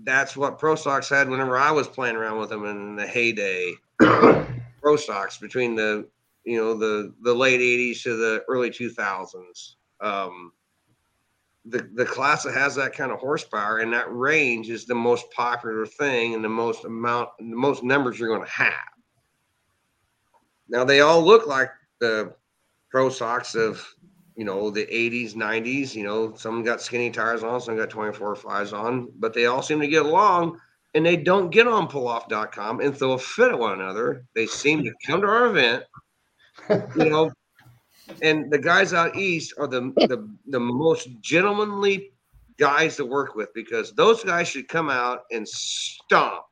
that's 0.03 0.38
what 0.38 0.57
Pro 0.57 0.75
Stocks 0.75 1.09
had 1.09 1.30
whenever 1.30 1.57
I 1.57 1.71
was 1.71 1.89
playing 1.89 2.15
around 2.15 2.39
with 2.39 2.49
them 2.49 2.65
in 2.65 2.95
the 2.95 3.05
heyday. 3.05 3.73
Pro 3.99 4.95
Stocks 4.95 5.38
between 5.38 5.75
the, 5.75 6.07
you 6.45 6.57
know, 6.57 6.73
the 6.73 7.13
the 7.21 7.34
late 7.34 7.59
80s 7.59 8.01
to 8.03 8.15
the 8.15 8.43
early 8.47 8.69
2000s. 8.69 9.75
Um, 10.01 10.53
the 11.65 11.90
the 11.94 12.06
class 12.06 12.44
that 12.44 12.53
has 12.53 12.76
that 12.76 12.94
kind 12.94 13.11
of 13.11 13.19
horsepower 13.19 13.80
and 13.80 13.94
that 13.94 14.14
range 14.14 14.69
is 14.69 14.85
the 14.85 14.95
most 14.95 15.30
popular 15.31 15.85
thing 15.85 16.34
and 16.34 16.44
the 16.44 16.49
most 16.49 16.84
amount 16.84 17.30
the 17.40 17.45
most 17.56 17.84
numbers 17.84 18.19
you're 18.19 18.35
going 18.35 18.45
to 18.45 18.52
have. 18.52 18.73
Now 20.68 20.84
they 20.84 20.99
all 20.99 21.23
look 21.23 21.48
like 21.48 21.69
the 21.99 22.35
pro 22.90 23.10
stocks 23.10 23.56
of 23.56 23.85
you 24.35 24.44
know 24.44 24.69
the 24.69 24.85
80s 24.85 25.35
90s 25.35 25.95
you 25.95 26.03
know 26.03 26.34
some 26.35 26.64
got 26.64 26.81
skinny 26.81 27.11
tires 27.11 27.44
on 27.44 27.61
some 27.61 27.77
got 27.77 27.90
24 27.90 28.35
fives 28.35 28.73
on 28.73 29.10
but 29.19 29.34
they 29.34 29.45
all 29.45 29.61
seem 29.61 29.80
to 29.80 29.88
get 29.88 30.06
along 30.06 30.60
and 30.95 31.06
they 31.06 31.15
don't 31.15 31.49
get 31.49 31.68
on 31.68 31.88
pulloff.com 31.88 32.80
and 32.81 32.98
throw 32.98 33.14
a 33.14 33.18
fit 33.18 33.52
at 33.52 33.57
one 33.57 33.80
another. 33.80 34.26
They 34.35 34.45
seem 34.45 34.84
to 34.84 34.94
come 35.06 35.22
to 35.22 35.27
our 35.27 35.48
event 35.48 35.84
you 36.69 37.10
know 37.10 37.31
and 38.21 38.51
the 38.51 38.57
guys 38.57 38.93
out 38.93 39.15
east 39.15 39.53
are 39.57 39.67
the, 39.67 39.81
the 39.95 40.30
the 40.47 40.59
most 40.59 41.09
gentlemanly 41.21 42.11
guys 42.57 42.95
to 42.97 43.05
work 43.05 43.35
with 43.35 43.53
because 43.53 43.93
those 43.93 44.23
guys 44.23 44.47
should 44.47 44.67
come 44.67 44.89
out 44.89 45.23
and 45.31 45.47
stomp 45.47 46.43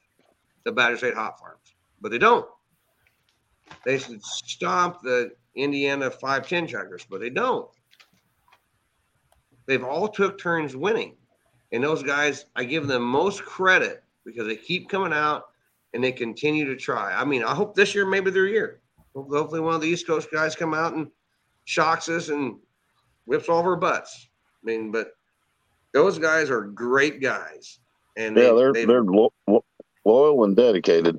the 0.63 0.71
Badger 0.71 0.97
State 0.97 1.13
Hot 1.13 1.39
Farms, 1.39 1.75
but 1.99 2.11
they 2.11 2.17
don't. 2.17 2.45
They 3.85 3.97
should 3.97 4.23
stomp 4.23 5.01
the 5.01 5.31
Indiana 5.55 6.09
510 6.09 6.67
tractors, 6.67 7.05
but 7.09 7.19
they 7.19 7.29
don't. 7.29 7.69
They've 9.65 9.83
all 9.83 10.07
took 10.07 10.39
turns 10.39 10.75
winning, 10.75 11.15
and 11.71 11.83
those 11.83 12.03
guys, 12.03 12.45
I 12.55 12.63
give 12.63 12.87
them 12.87 13.03
most 13.03 13.43
credit 13.43 14.03
because 14.25 14.47
they 14.47 14.55
keep 14.55 14.89
coming 14.89 15.13
out 15.13 15.45
and 15.93 16.03
they 16.03 16.11
continue 16.11 16.65
to 16.65 16.75
try. 16.75 17.13
I 17.13 17.25
mean, 17.25 17.43
I 17.43 17.53
hope 17.53 17.75
this 17.75 17.95
year 17.95 18.05
maybe 18.05 18.31
their 18.31 18.47
year. 18.47 18.81
Hopefully, 19.15 19.59
one 19.59 19.75
of 19.75 19.81
the 19.81 19.87
East 19.87 20.07
Coast 20.07 20.29
guys 20.31 20.55
come 20.55 20.73
out 20.73 20.93
and 20.93 21.07
shocks 21.71 22.09
us 22.09 22.27
and 22.27 22.57
whips 23.25 23.47
all 23.47 23.61
of 23.61 23.65
our 23.65 23.77
butts. 23.77 24.27
I 24.61 24.65
mean, 24.65 24.91
but 24.91 25.11
those 25.93 26.19
guys 26.19 26.49
are 26.49 26.61
great 26.63 27.21
guys, 27.21 27.79
and 28.17 28.35
Yeah, 28.35 28.49
they, 28.49 28.55
they're 28.55 28.73
they- 28.73 28.85
they're 28.85 29.03
lo- 29.03 29.31
lo- 29.47 29.63
loyal 30.05 30.43
and 30.43 30.55
dedicated. 30.55 31.17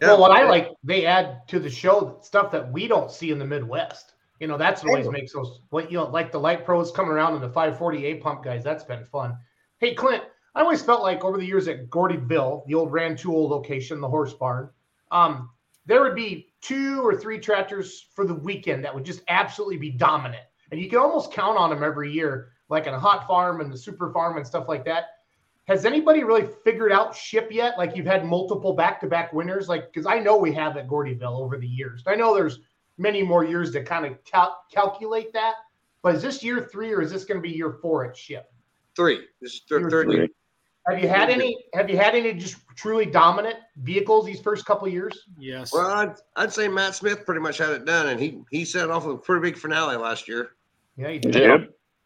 yeah, 0.00 0.08
well, 0.08 0.20
what 0.20 0.30
I 0.30 0.46
like, 0.46 0.68
they 0.84 1.06
add 1.06 1.48
to 1.48 1.58
the 1.58 1.70
show 1.70 2.18
stuff 2.22 2.50
that 2.52 2.70
we 2.70 2.86
don't 2.86 3.10
see 3.10 3.30
in 3.30 3.38
the 3.38 3.46
Midwest. 3.46 4.12
You 4.40 4.48
know, 4.48 4.58
that's 4.58 4.82
what 4.82 4.90
always 4.90 5.08
makes 5.08 5.32
those. 5.32 5.60
What 5.70 5.90
you 5.90 5.96
know, 5.98 6.08
like 6.08 6.32
the 6.32 6.40
light 6.40 6.64
pros 6.66 6.90
coming 6.90 7.12
around 7.12 7.34
and 7.34 7.42
the 7.42 7.48
540A 7.48 8.20
pump 8.20 8.42
guys. 8.44 8.62
That's 8.64 8.84
been 8.84 9.04
fun. 9.06 9.38
Hey, 9.78 9.94
Clint, 9.94 10.24
I 10.54 10.60
always 10.62 10.82
felt 10.82 11.02
like 11.02 11.24
over 11.24 11.38
the 11.38 11.46
years 11.46 11.66
at 11.68 11.88
Gordyville, 11.88 12.66
the 12.66 12.74
old 12.74 12.92
Rantoul 12.92 13.48
location, 13.48 14.00
the 14.00 14.08
horse 14.08 14.34
barn, 14.34 14.68
um, 15.12 15.48
there 15.86 16.02
would 16.02 16.14
be 16.16 16.51
two 16.62 17.04
or 17.04 17.14
three 17.14 17.38
tractors 17.38 18.06
for 18.14 18.24
the 18.24 18.34
weekend 18.34 18.84
that 18.84 18.94
would 18.94 19.04
just 19.04 19.22
absolutely 19.28 19.76
be 19.76 19.90
dominant, 19.90 20.44
and 20.70 20.80
you 20.80 20.88
can 20.88 20.98
almost 20.98 21.32
count 21.32 21.58
on 21.58 21.70
them 21.70 21.82
every 21.82 22.10
year, 22.10 22.52
like 22.68 22.86
in 22.86 22.94
a 22.94 22.98
hot 22.98 23.26
farm 23.26 23.60
and 23.60 23.70
the 23.70 23.76
super 23.76 24.10
farm 24.12 24.36
and 24.36 24.46
stuff 24.46 24.68
like 24.68 24.84
that. 24.84 25.04
Has 25.68 25.84
anybody 25.84 26.24
really 26.24 26.48
figured 26.64 26.90
out 26.90 27.14
ship 27.14 27.48
yet? 27.50 27.78
Like 27.78 27.96
you've 27.96 28.06
had 28.06 28.24
multiple 28.24 28.72
back-to-back 28.72 29.32
winners, 29.32 29.68
like 29.68 29.92
because 29.92 30.06
I 30.06 30.18
know 30.18 30.36
we 30.36 30.52
have 30.54 30.76
at 30.76 30.88
Gordyville 30.88 31.38
over 31.38 31.58
the 31.58 31.68
years. 31.68 32.02
I 32.06 32.14
know 32.14 32.34
there's 32.34 32.60
many 32.98 33.22
more 33.22 33.44
years 33.44 33.70
to 33.72 33.84
kind 33.84 34.06
of 34.06 34.22
cal- 34.24 34.64
calculate 34.72 35.32
that. 35.34 35.54
But 36.02 36.16
is 36.16 36.22
this 36.22 36.42
year 36.42 36.68
three 36.72 36.92
or 36.92 37.00
is 37.00 37.12
this 37.12 37.24
going 37.24 37.38
to 37.38 37.48
be 37.48 37.54
year 37.54 37.70
four 37.70 38.04
at 38.04 38.16
ship? 38.16 38.52
three. 38.96 39.26
This 39.40 39.54
is 39.54 39.62
Year 39.70 39.88
third 39.88 40.10
year. 40.12 40.28
Have 40.88 41.00
you 41.00 41.08
had 41.08 41.30
any? 41.30 41.56
Have 41.74 41.88
you 41.88 41.96
had 41.96 42.14
any 42.14 42.32
just 42.32 42.56
truly 42.74 43.06
dominant 43.06 43.56
vehicles 43.76 44.26
these 44.26 44.40
first 44.40 44.66
couple 44.66 44.86
of 44.86 44.92
years? 44.92 45.26
Yes. 45.38 45.72
Well, 45.72 45.88
I'd, 45.88 46.14
I'd 46.36 46.52
say 46.52 46.66
Matt 46.66 46.96
Smith 46.96 47.24
pretty 47.24 47.40
much 47.40 47.58
had 47.58 47.70
it 47.70 47.84
done, 47.84 48.08
and 48.08 48.18
he 48.20 48.42
he 48.50 48.64
set 48.64 48.90
off 48.90 49.04
with 49.04 49.16
a 49.16 49.18
pretty 49.18 49.42
big 49.42 49.56
finale 49.58 49.96
last 49.96 50.26
year. 50.26 50.50
Yeah, 50.96 51.10
you 51.10 51.20
did. 51.20 51.34
Yeah. 51.34 51.56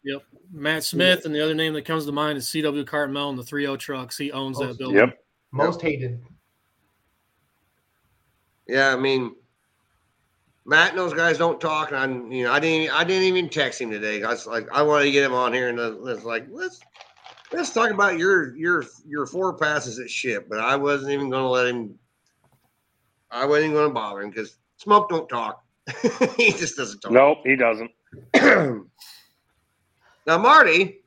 Yep. 0.03 0.23
Matt 0.53 0.83
Smith, 0.83 1.25
and 1.25 1.35
the 1.35 1.43
other 1.43 1.55
name 1.55 1.73
that 1.73 1.85
comes 1.85 2.05
to 2.05 2.11
mind 2.11 2.37
is 2.37 2.45
CW 2.45 2.85
Cartmel 2.87 3.29
and 3.29 3.37
the 3.37 3.43
3 3.43 3.75
trucks. 3.77 4.17
He 4.17 4.31
owns 4.31 4.59
Oh, 4.61 4.67
that 4.67 4.77
building. 4.77 4.97
Yep. 4.97 5.19
Most 5.51 5.81
hated. 5.81 6.21
Yeah, 8.67 8.93
I 8.93 8.95
mean, 8.95 9.35
Matt 10.65 10.91
and 10.91 10.99
those 10.99 11.13
guys 11.13 11.37
don't 11.37 11.59
talk, 11.59 11.91
and 11.91 11.97
I, 11.97 12.05
you 12.33 12.43
know, 12.43 12.51
I 12.53 12.59
didn't, 12.59 12.93
I 12.95 13.03
didn't 13.03 13.23
even 13.23 13.49
text 13.49 13.81
him 13.81 13.89
today. 13.89 14.23
I 14.23 14.29
was 14.29 14.45
like, 14.45 14.67
I 14.71 14.81
wanted 14.81 15.05
to 15.05 15.11
get 15.11 15.25
him 15.25 15.33
on 15.33 15.51
here, 15.51 15.67
and 15.69 15.79
it's 15.79 16.23
like, 16.23 16.45
let's, 16.49 16.79
let's 17.51 17.73
talk 17.73 17.91
about 17.91 18.17
your, 18.17 18.55
your, 18.55 18.85
your 19.05 19.25
four 19.25 19.53
passes 19.53 19.99
at 19.99 20.09
ship. 20.09 20.47
But 20.49 20.59
I 20.59 20.75
wasn't 20.75 21.11
even 21.11 21.29
going 21.29 21.43
to 21.43 21.49
let 21.49 21.67
him. 21.67 21.95
I 23.29 23.45
wasn't 23.45 23.65
even 23.65 23.75
going 23.75 23.89
to 23.89 23.93
bother 23.93 24.21
him 24.21 24.29
because 24.29 24.57
smoke 24.77 25.09
don't 25.09 25.27
talk. 25.27 25.63
he 26.37 26.51
just 26.51 26.77
doesn't 26.77 26.99
talk. 26.99 27.11
Nope, 27.11 27.39
he 27.43 27.55
doesn't. 27.55 27.91
now, 28.35 30.37
Marty, 30.37 31.03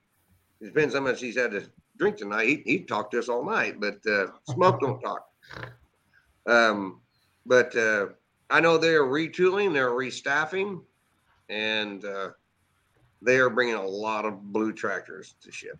it 0.60 0.64
depends 0.64 0.94
how 0.94 1.00
much 1.00 1.20
he's 1.20 1.36
had 1.36 1.50
to 1.52 1.64
drink 1.98 2.16
tonight. 2.16 2.46
He, 2.46 2.62
he 2.64 2.78
talked 2.80 3.12
to 3.12 3.18
us 3.18 3.28
all 3.28 3.44
night, 3.44 3.80
but 3.80 3.98
uh, 4.06 4.28
Smoke 4.50 4.80
don't 4.80 5.00
talk. 5.02 5.26
Um, 6.46 7.00
but 7.46 7.74
uh, 7.76 8.06
I 8.48 8.60
know 8.60 8.78
they're 8.78 9.04
retooling, 9.04 9.72
they're 9.72 9.90
restaffing, 9.90 10.82
and 11.48 12.04
uh, 12.04 12.30
they 13.22 13.38
are 13.38 13.50
bringing 13.50 13.74
a 13.74 13.86
lot 13.86 14.24
of 14.24 14.52
blue 14.52 14.72
tractors 14.72 15.34
to 15.42 15.52
ship. 15.52 15.78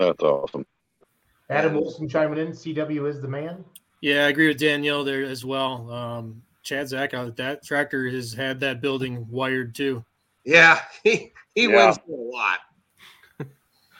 That's 0.00 0.22
awesome. 0.22 0.64
Adam 1.50 1.74
Wilson 1.74 2.08
chiming 2.08 2.38
in. 2.38 2.52
CW 2.52 3.06
is 3.08 3.20
the 3.20 3.28
man. 3.28 3.62
Yeah, 4.00 4.24
I 4.24 4.28
agree 4.28 4.48
with 4.48 4.58
Danielle 4.58 5.04
there 5.04 5.24
as 5.24 5.44
well. 5.44 5.90
Um, 5.92 6.42
Chad 6.62 6.88
Zach 6.88 7.10
that 7.10 7.62
tractor 7.62 8.08
has 8.08 8.32
had 8.32 8.60
that 8.60 8.80
building 8.80 9.26
wired 9.28 9.74
too. 9.74 10.02
Yeah, 10.44 10.80
he, 11.04 11.32
he 11.54 11.64
Yeah. 11.68 11.86
wins 11.86 11.98
a 12.08 12.12
lot. 12.12 12.60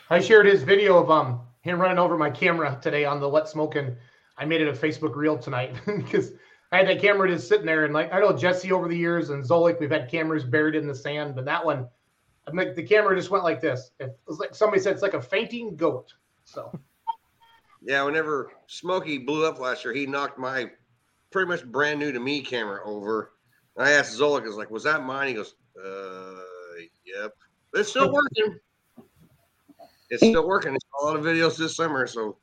I 0.08 0.20
shared 0.20 0.46
his 0.46 0.62
video 0.62 0.96
of 0.98 1.10
um 1.10 1.42
him 1.60 1.78
running 1.78 1.98
over 1.98 2.16
my 2.16 2.30
camera 2.30 2.78
today 2.80 3.04
on 3.04 3.20
the 3.20 3.28
Let 3.28 3.48
Smoking. 3.48 3.94
I 4.38 4.46
made 4.46 4.62
it 4.62 4.68
a 4.68 4.72
Facebook 4.72 5.14
reel 5.14 5.36
tonight 5.36 5.74
because 5.86 6.32
I 6.72 6.78
had 6.78 6.88
that 6.88 7.02
camera 7.02 7.28
just 7.28 7.46
sitting 7.46 7.66
there, 7.66 7.84
and 7.84 7.92
like 7.92 8.10
I 8.12 8.20
know 8.20 8.34
Jesse 8.34 8.72
over 8.72 8.88
the 8.88 8.96
years 8.96 9.28
and 9.28 9.44
Zolik, 9.44 9.78
we've 9.78 9.90
had 9.90 10.10
cameras 10.10 10.44
buried 10.44 10.74
in 10.76 10.86
the 10.86 10.94
sand, 10.94 11.34
but 11.34 11.44
that 11.44 11.62
one, 11.64 11.88
I 12.50 12.52
mean, 12.52 12.74
the 12.74 12.82
camera 12.82 13.16
just 13.16 13.30
went 13.30 13.44
like 13.44 13.60
this. 13.60 13.92
It 14.00 14.18
was 14.26 14.38
like 14.38 14.54
somebody 14.54 14.82
said 14.82 14.92
it's 14.92 15.02
like 15.02 15.14
a 15.14 15.22
fainting 15.22 15.76
goat. 15.76 16.12
So 16.44 16.72
Yeah, 17.82 18.02
whenever 18.02 18.52
Smokey 18.66 19.18
blew 19.18 19.46
up 19.46 19.58
last 19.58 19.84
year, 19.84 19.94
he 19.94 20.06
knocked 20.06 20.38
my 20.38 20.70
pretty 21.30 21.48
much 21.48 21.64
brand 21.64 21.98
new 22.00 22.12
to 22.12 22.20
me 22.20 22.42
camera 22.42 22.80
over. 22.84 23.32
And 23.76 23.86
I 23.86 23.92
asked 23.92 24.18
Zolik, 24.18 24.42
I 24.42 24.48
was 24.48 24.56
like, 24.56 24.70
was 24.70 24.84
that 24.84 25.04
mine? 25.04 25.28
He 25.28 25.34
goes, 25.34 25.54
uh, 25.82 26.34
yep. 27.04 27.32
But 27.72 27.80
it's 27.80 27.90
still 27.90 28.12
working. 28.12 28.58
It's 30.10 30.26
still 30.26 30.46
working. 30.46 30.74
It's 30.74 30.84
a 31.00 31.04
lot 31.04 31.16
of 31.16 31.22
videos 31.22 31.56
this 31.56 31.76
summer. 31.76 32.06
So 32.06 32.36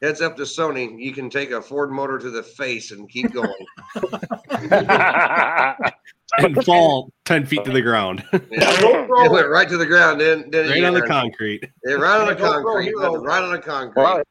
heads 0.00 0.22
up 0.22 0.36
to 0.36 0.42
Sony. 0.44 0.98
You 0.98 1.12
can 1.12 1.28
take 1.28 1.50
a 1.50 1.60
Ford 1.60 1.90
motor 1.90 2.18
to 2.18 2.30
the 2.30 2.42
face 2.42 2.90
and 2.90 3.08
keep 3.08 3.32
going. 3.32 3.52
and 6.38 6.64
fall 6.64 7.12
ten 7.24 7.46
feet 7.46 7.64
to 7.64 7.72
the 7.72 7.82
ground, 7.82 8.24
It 8.32 9.30
went 9.30 9.48
right 9.48 9.68
to 9.68 9.76
the 9.76 9.86
ground. 9.86 10.20
Then, 10.20 10.50
then 10.50 10.70
right 10.70 10.84
on 10.84 10.94
the 10.94 11.02
concrete. 11.02 11.64
Yeah, 11.84 11.94
right 11.94 12.20
on 12.20 12.28
the 12.28 12.36
concrete. 12.36 12.92
Right 12.94 13.42
on 13.42 13.52
the 13.52 13.58
concrete. 13.58 14.24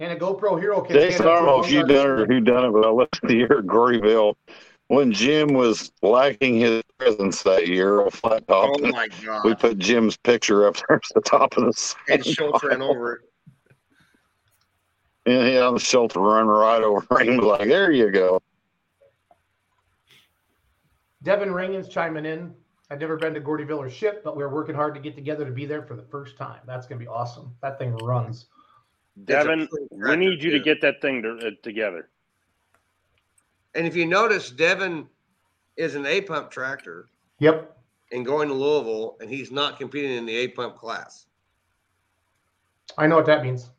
And 0.00 0.12
a 0.12 0.16
GoPro 0.16 0.60
Hero 0.60 0.80
kit. 0.80 0.92
Jason, 0.92 1.26
I 1.26 1.34
don't 1.34 1.46
know 1.46 1.62
if 1.62 1.72
you 1.72 1.84
done 1.84 1.90
it 1.90 2.06
or 2.06 2.26
who 2.26 2.40
done 2.40 2.66
it, 2.66 2.70
but 2.70 2.86
I 2.86 2.90
looked 2.90 3.16
at 3.16 3.28
the 3.28 3.34
year 3.34 3.58
at 3.58 3.66
Gordyville 3.66 4.34
when 4.86 5.12
Jim 5.12 5.54
was 5.54 5.90
lacking 6.02 6.60
his 6.60 6.82
presence 6.98 7.42
that 7.42 7.66
year 7.66 8.02
on 8.02 8.10
flat 8.10 8.46
top. 8.46 8.70
Oh 8.74 8.88
my 8.88 9.08
god! 9.24 9.44
we 9.44 9.54
put 9.54 9.78
Jim's 9.78 10.16
picture 10.16 10.66
up 10.66 10.76
there 10.88 10.96
at 10.96 11.02
the 11.14 11.20
top 11.20 11.56
of 11.56 11.64
the 11.64 11.72
sign. 11.72 11.98
And 12.08 12.26
Schultz 12.26 12.64
ran 12.64 12.82
over 12.82 13.14
it. 13.14 13.20
And 15.26 15.46
he 15.46 15.54
had 15.54 15.70
the 15.74 15.78
shelter 15.78 16.20
run 16.20 16.46
right 16.46 16.82
over 16.82 17.20
him. 17.20 17.36
Like, 17.38 17.68
there 17.68 17.92
you 17.92 18.10
go. 18.10 18.40
Devin 21.22 21.48
Ringens 21.48 21.90
chiming 21.90 22.26
in. 22.26 22.54
I've 22.90 23.00
never 23.00 23.16
been 23.16 23.34
to 23.34 23.40
Gordyville 23.40 23.78
or 23.78 23.90
ship, 23.90 24.22
but 24.24 24.36
we're 24.36 24.48
working 24.48 24.74
hard 24.74 24.94
to 24.94 25.00
get 25.00 25.14
together 25.14 25.44
to 25.44 25.50
be 25.50 25.66
there 25.66 25.82
for 25.82 25.94
the 25.94 26.04
first 26.04 26.36
time. 26.36 26.60
That's 26.66 26.86
gonna 26.86 26.98
be 26.98 27.06
awesome. 27.06 27.54
That 27.60 27.78
thing 27.78 27.94
runs. 27.96 28.46
Devin, 29.24 29.68
we 29.90 30.16
need 30.16 30.42
you 30.42 30.50
to 30.50 30.60
get 30.60 30.80
that 30.80 31.00
thing 31.02 31.22
to, 31.22 31.38
uh, 31.38 31.50
together. 31.62 32.08
And 33.74 33.86
if 33.86 33.94
you 33.96 34.06
notice, 34.06 34.50
Devin 34.50 35.08
is 35.76 35.94
an 35.96 36.06
A 36.06 36.20
pump 36.20 36.50
tractor 36.50 37.08
Yep. 37.40 37.76
and 38.12 38.24
going 38.24 38.48
to 38.48 38.54
Louisville, 38.54 39.16
and 39.20 39.28
he's 39.28 39.50
not 39.50 39.78
competing 39.78 40.12
in 40.12 40.24
the 40.24 40.34
A 40.34 40.48
pump 40.48 40.76
class. 40.76 41.26
I 42.96 43.06
know 43.06 43.16
what 43.16 43.26
that 43.26 43.42
means. 43.42 43.70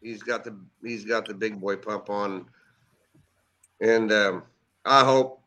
He's 0.00 0.22
got 0.22 0.44
the 0.44 0.56
he's 0.82 1.04
got 1.04 1.26
the 1.26 1.34
big 1.34 1.60
boy 1.60 1.76
pump 1.76 2.10
on, 2.10 2.48
and 3.80 4.10
um, 4.12 4.42
I 4.84 5.04
hope 5.04 5.42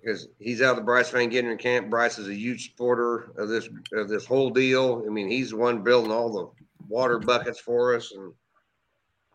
because 0.00 0.28
he's 0.38 0.62
out 0.62 0.70
of 0.70 0.76
the 0.76 0.82
Bryce 0.82 1.10
Van 1.10 1.30
Genderen 1.30 1.58
camp. 1.58 1.90
Bryce 1.90 2.18
is 2.18 2.28
a 2.28 2.34
huge 2.34 2.70
supporter 2.70 3.32
of 3.36 3.48
this 3.48 3.68
of 3.92 4.08
this 4.08 4.26
whole 4.26 4.50
deal. 4.50 5.04
I 5.06 5.10
mean, 5.10 5.28
he's 5.28 5.50
the 5.50 5.56
one 5.56 5.82
building 5.82 6.12
all 6.12 6.32
the 6.32 6.50
water 6.88 7.18
buckets 7.18 7.60
for 7.60 7.94
us 7.94 8.12
and 8.12 8.32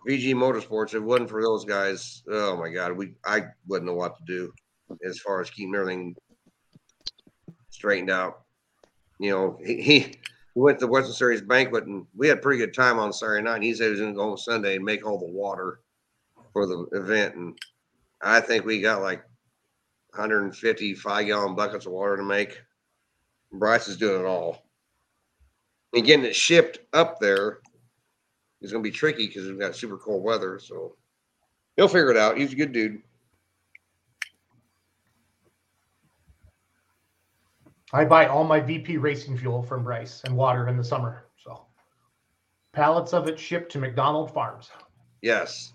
VG 0.07 0.33
Motorsports. 0.33 0.89
If 0.89 0.95
it 0.95 1.03
wasn't 1.03 1.29
for 1.29 1.41
those 1.41 1.65
guys, 1.65 2.23
oh 2.29 2.57
my 2.57 2.69
God, 2.69 2.93
we 2.93 3.15
I 3.25 3.43
wouldn't 3.67 3.89
know 3.89 3.95
what 3.95 4.17
to 4.17 4.23
do 4.25 4.53
as 5.05 5.19
far 5.19 5.41
as 5.41 5.49
keeping 5.49 5.75
everything 5.75 6.15
straightened 7.69 8.11
out. 8.11 8.41
You 9.19 9.31
know, 9.31 9.59
he, 9.63 9.81
he 9.81 10.15
went 10.55 10.79
to 10.79 10.85
the 10.85 10.91
Western 10.91 11.13
Series 11.13 11.41
banquet 11.41 11.85
and 11.85 12.05
we 12.15 12.27
had 12.27 12.37
a 12.37 12.41
pretty 12.41 12.59
good 12.59 12.73
time 12.73 12.99
on 12.99 13.13
Saturday 13.13 13.43
night. 13.43 13.63
He 13.63 13.73
said 13.73 13.85
he 13.85 13.91
was 13.91 13.99
going 13.99 14.13
to 14.13 14.17
go 14.17 14.31
on 14.31 14.37
Sunday 14.37 14.75
and 14.75 14.85
make 14.85 15.05
all 15.05 15.17
the 15.17 15.25
water 15.25 15.79
for 16.51 16.67
the 16.67 16.85
event. 16.91 17.35
And 17.35 17.57
I 18.23 18.39
think 18.39 18.65
we 18.65 18.81
got 18.81 19.01
like 19.01 19.23
150 20.11 20.95
five 20.95 21.27
gallon 21.27 21.55
buckets 21.55 21.85
of 21.85 21.91
water 21.91 22.17
to 22.17 22.23
make. 22.23 22.61
Bryce 23.51 23.87
is 23.87 23.97
doing 23.97 24.21
it 24.21 24.27
all. 24.27 24.65
And 25.93 26.05
getting 26.05 26.25
it 26.25 26.35
shipped 26.35 26.79
up 26.93 27.19
there 27.19 27.59
is 28.61 28.71
going 28.71 28.83
to 28.83 28.89
be 28.89 28.95
tricky 28.95 29.27
because 29.27 29.47
we've 29.47 29.59
got 29.59 29.75
super 29.75 29.97
cold 29.97 30.23
weather. 30.23 30.57
So 30.57 30.95
he'll 31.75 31.87
figure 31.87 32.11
it 32.11 32.17
out. 32.17 32.37
He's 32.37 32.53
a 32.53 32.55
good 32.55 32.71
dude. 32.71 33.01
I 37.91 38.05
buy 38.05 38.25
all 38.25 38.43
my 38.43 38.59
VP 38.59 38.97
racing 38.97 39.37
fuel 39.37 39.61
from 39.61 39.83
Bryce 39.83 40.23
and 40.25 40.35
water 40.35 40.67
in 40.67 40.77
the 40.77 40.83
summer. 40.83 41.25
So 41.37 41.65
pallets 42.71 43.13
of 43.13 43.27
it 43.27 43.37
shipped 43.39 43.71
to 43.73 43.77
McDonald 43.77 44.33
Farms. 44.33 44.71
Yes. 45.21 45.73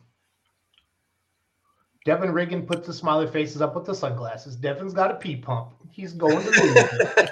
Devin 2.05 2.31
Riggin 2.33 2.67
puts 2.67 2.87
the 2.87 2.93
smiley 2.93 3.27
faces 3.27 3.61
up 3.61 3.75
with 3.75 3.85
the 3.85 3.95
sunglasses. 3.95 4.57
Devin's 4.57 4.95
got 4.95 5.11
a 5.11 5.15
P 5.15 5.37
pump. 5.37 5.75
He's 5.91 6.13
going 6.13 6.43
to 6.43 6.51
Louisville. 6.51 7.29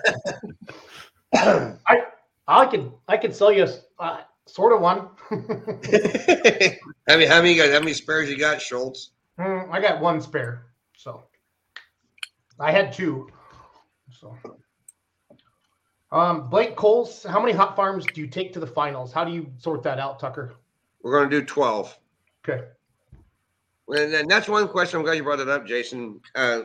I 1.86 2.02
I 2.48 2.66
could 2.66 2.93
I 3.09 3.16
could 3.16 3.34
sell 3.34 3.52
you 3.52 3.66
uh, 3.98 4.20
sort 4.47 4.72
of 4.72 4.80
one. 4.80 5.09
how 5.30 7.16
many 7.16 7.26
how 7.26 7.43
many 7.43 7.56
guys 7.56 7.72
how 7.72 7.80
many 7.80 7.93
spares 7.93 8.28
you 8.28 8.38
got, 8.38 8.60
Schultz? 8.60 9.10
Hmm, 9.38 9.70
I 9.70 9.80
got 9.80 10.01
one 10.01 10.20
spare. 10.20 10.66
So 10.97 11.24
I 12.59 12.70
had 12.70 12.93
two. 12.93 13.28
So 14.10 14.36
um 16.12 16.48
Blake 16.48 16.76
Coles, 16.76 17.24
how 17.24 17.40
many 17.40 17.52
hot 17.52 17.76
farms 17.76 18.06
do 18.06 18.20
you 18.20 18.28
take 18.28 18.52
to 18.52 18.60
the 18.60 18.66
finals? 18.66 19.12
How 19.12 19.24
do 19.24 19.32
you 19.32 19.51
sort 19.59 19.82
that 19.82 19.98
out, 19.98 20.20
Tucker? 20.20 20.55
We're 21.02 21.12
going 21.12 21.30
to 21.30 21.40
do 21.40 21.47
12. 21.47 21.98
Okay. 22.48 22.64
And, 23.89 24.29
that's 24.29 24.49
one 24.49 24.69
question. 24.69 24.99
I'm 24.99 25.05
glad 25.05 25.17
you 25.17 25.23
brought 25.23 25.41
it 25.41 25.49
up, 25.49 25.67
Jason. 25.67 26.21
Uh, 26.35 26.63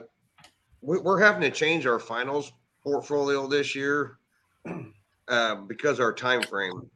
we, 0.82 1.00
we're 1.00 1.20
having 1.20 1.42
to 1.42 1.52
change 1.52 1.86
our 1.86 2.00
finals 2.00 2.52
portfolio 2.84 3.48
this 3.48 3.76
year 3.76 4.18
uh, 5.28 5.56
because 5.56 6.00
our 6.00 6.14
time 6.14 6.42
frame. 6.42 6.90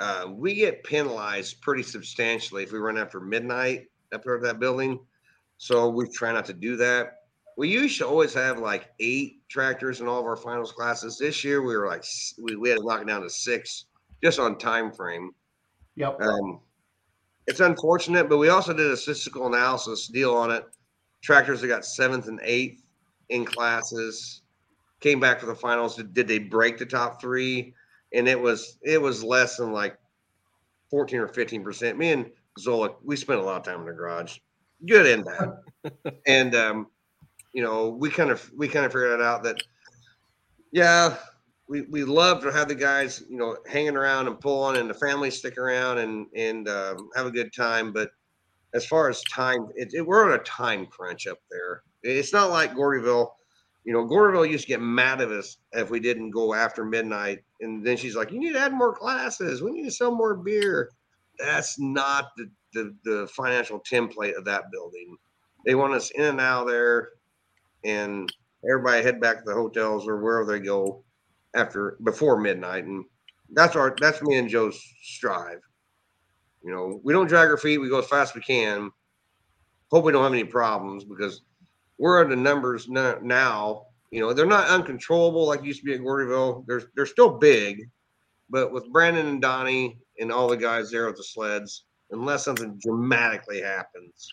Uh, 0.00 0.26
we 0.30 0.54
get 0.54 0.84
penalized 0.84 1.60
pretty 1.60 1.82
substantially 1.82 2.62
if 2.62 2.72
we 2.72 2.78
run 2.78 2.96
after 2.96 3.20
midnight 3.20 3.86
up 4.12 4.22
there 4.22 4.36
at 4.36 4.42
that 4.42 4.60
building. 4.60 5.00
So 5.58 5.88
we 5.88 6.08
try 6.08 6.32
not 6.32 6.44
to 6.46 6.52
do 6.52 6.76
that. 6.76 7.14
We 7.56 7.68
used 7.68 7.98
to 7.98 8.06
always 8.06 8.32
have 8.34 8.60
like 8.60 8.90
eight 9.00 9.42
tractors 9.48 10.00
in 10.00 10.06
all 10.06 10.20
of 10.20 10.26
our 10.26 10.36
finals 10.36 10.70
classes. 10.70 11.18
This 11.18 11.42
year 11.42 11.62
we 11.62 11.76
were 11.76 11.88
like 11.88 12.04
we, 12.40 12.54
we 12.54 12.68
had 12.68 12.78
to 12.78 12.84
knock 12.84 13.02
it 13.02 13.08
down 13.08 13.22
to 13.22 13.30
six 13.30 13.86
just 14.22 14.38
on 14.38 14.56
time 14.58 14.92
frame. 14.92 15.32
Yep. 15.96 16.20
Um, 16.20 16.60
it's 17.48 17.60
unfortunate, 17.60 18.28
but 18.28 18.36
we 18.36 18.50
also 18.50 18.74
did 18.74 18.90
a 18.90 18.96
statistical 18.96 19.46
analysis 19.46 20.06
deal 20.06 20.34
on 20.34 20.50
it. 20.50 20.64
Tractors 21.22 21.62
that 21.62 21.68
got 21.68 21.84
seventh 21.84 22.28
and 22.28 22.38
eighth 22.42 22.84
in 23.30 23.46
classes 23.46 24.42
came 25.00 25.18
back 25.18 25.40
for 25.40 25.46
the 25.46 25.54
finals. 25.54 25.96
Did, 25.96 26.28
they 26.28 26.38
break 26.38 26.76
the 26.76 26.84
top 26.84 27.22
three? 27.22 27.74
And 28.12 28.28
it 28.28 28.38
was 28.38 28.78
it 28.82 29.00
was 29.00 29.24
less 29.24 29.56
than 29.56 29.72
like 29.72 29.98
fourteen 30.90 31.20
or 31.20 31.28
fifteen 31.28 31.64
percent. 31.64 31.96
Me 31.98 32.12
and 32.12 32.30
Zola, 32.58 32.90
we 33.02 33.16
spent 33.16 33.40
a 33.40 33.42
lot 33.42 33.56
of 33.56 33.62
time 33.62 33.80
in 33.80 33.86
the 33.86 33.92
garage, 33.92 34.38
good 34.86 35.06
and 35.06 35.24
bad. 35.24 36.12
and 36.26 36.54
um, 36.54 36.86
you 37.54 37.62
know, 37.62 37.88
we 37.88 38.10
kind 38.10 38.30
of 38.30 38.50
we 38.56 38.68
kind 38.68 38.84
of 38.84 38.92
figured 38.92 39.20
it 39.20 39.22
out 39.22 39.42
that 39.44 39.56
yeah, 40.70 41.16
we, 41.68 41.82
we 41.82 42.02
love 42.02 42.42
to 42.42 42.50
have 42.50 42.68
the 42.68 42.74
guys, 42.74 43.22
you 43.28 43.36
know, 43.36 43.58
hanging 43.70 43.96
around 43.96 44.26
and 44.26 44.40
pulling 44.40 44.80
and 44.80 44.88
the 44.88 44.94
family 44.94 45.30
stick 45.30 45.58
around 45.58 45.98
and, 45.98 46.26
and 46.34 46.68
um, 46.68 47.10
have 47.14 47.26
a 47.26 47.30
good 47.30 47.52
time. 47.52 47.92
But 47.92 48.10
as 48.74 48.86
far 48.86 49.08
as 49.08 49.22
time, 49.24 49.68
it, 49.76 49.92
it, 49.92 50.06
we're 50.06 50.24
on 50.24 50.38
a 50.40 50.42
time 50.44 50.86
crunch 50.86 51.26
up 51.26 51.38
there. 51.50 51.82
It's 52.02 52.32
not 52.32 52.50
like 52.50 52.74
Gordyville. 52.74 53.28
You 53.84 53.92
know, 53.92 54.06
Gordyville 54.06 54.50
used 54.50 54.64
to 54.64 54.68
get 54.68 54.80
mad 54.80 55.20
at 55.20 55.30
us 55.30 55.58
if 55.72 55.90
we 55.90 56.00
didn't 56.00 56.30
go 56.30 56.54
after 56.54 56.84
midnight. 56.84 57.40
And 57.60 57.86
then 57.86 57.96
she's 57.96 58.16
like, 58.16 58.32
you 58.32 58.38
need 58.38 58.52
to 58.52 58.60
add 58.60 58.72
more 58.72 58.94
classes. 58.94 59.62
We 59.62 59.72
need 59.72 59.84
to 59.84 59.90
sell 59.90 60.14
more 60.14 60.34
beer. 60.34 60.90
That's 61.38 61.78
not 61.78 62.30
the, 62.36 62.50
the, 62.72 62.94
the 63.04 63.28
financial 63.28 63.80
template 63.80 64.36
of 64.36 64.44
that 64.46 64.70
building. 64.72 65.16
They 65.66 65.74
want 65.74 65.94
us 65.94 66.10
in 66.10 66.24
and 66.24 66.40
out 66.40 66.66
there 66.66 67.10
and 67.84 68.32
everybody 68.64 69.02
head 69.02 69.20
back 69.20 69.38
to 69.38 69.44
the 69.44 69.54
hotels 69.54 70.08
or 70.08 70.22
wherever 70.22 70.50
they 70.50 70.64
go 70.64 71.04
after 71.58 71.96
before 72.04 72.40
midnight 72.40 72.84
and 72.84 73.04
that's 73.52 73.76
our 73.76 73.94
that's 74.00 74.22
me 74.22 74.36
and 74.36 74.48
joe's 74.48 74.80
strive. 75.02 75.60
You 76.62 76.72
know 76.72 77.00
we 77.02 77.12
don't 77.12 77.28
drag 77.28 77.48
our 77.48 77.56
feet 77.56 77.78
we 77.78 77.88
go 77.88 77.98
as 77.98 78.06
fast 78.06 78.32
as 78.32 78.36
we 78.36 78.42
can. 78.42 78.90
Hope 79.90 80.04
we 80.04 80.12
don't 80.12 80.22
have 80.22 80.32
any 80.32 80.44
problems 80.44 81.04
because 81.04 81.42
we're 81.98 82.26
the 82.28 82.36
numbers 82.36 82.88
now. 82.88 83.86
You 84.10 84.20
know 84.20 84.32
they're 84.32 84.46
not 84.46 84.68
uncontrollable 84.68 85.46
like 85.46 85.64
used 85.64 85.80
to 85.80 85.86
be 85.86 85.94
at 85.94 86.00
gordyville. 86.00 86.66
They're, 86.66 86.82
they're 86.94 87.06
still 87.06 87.38
big 87.38 87.88
but 88.50 88.72
with 88.72 88.90
brandon 88.92 89.26
and 89.26 89.42
donnie 89.42 89.98
and 90.18 90.32
all 90.32 90.48
the 90.48 90.56
guys 90.56 90.90
there 90.90 91.06
with 91.06 91.16
the 91.16 91.22
sleds 91.22 91.84
unless 92.10 92.44
something 92.44 92.78
dramatically 92.82 93.60
happens 93.60 94.32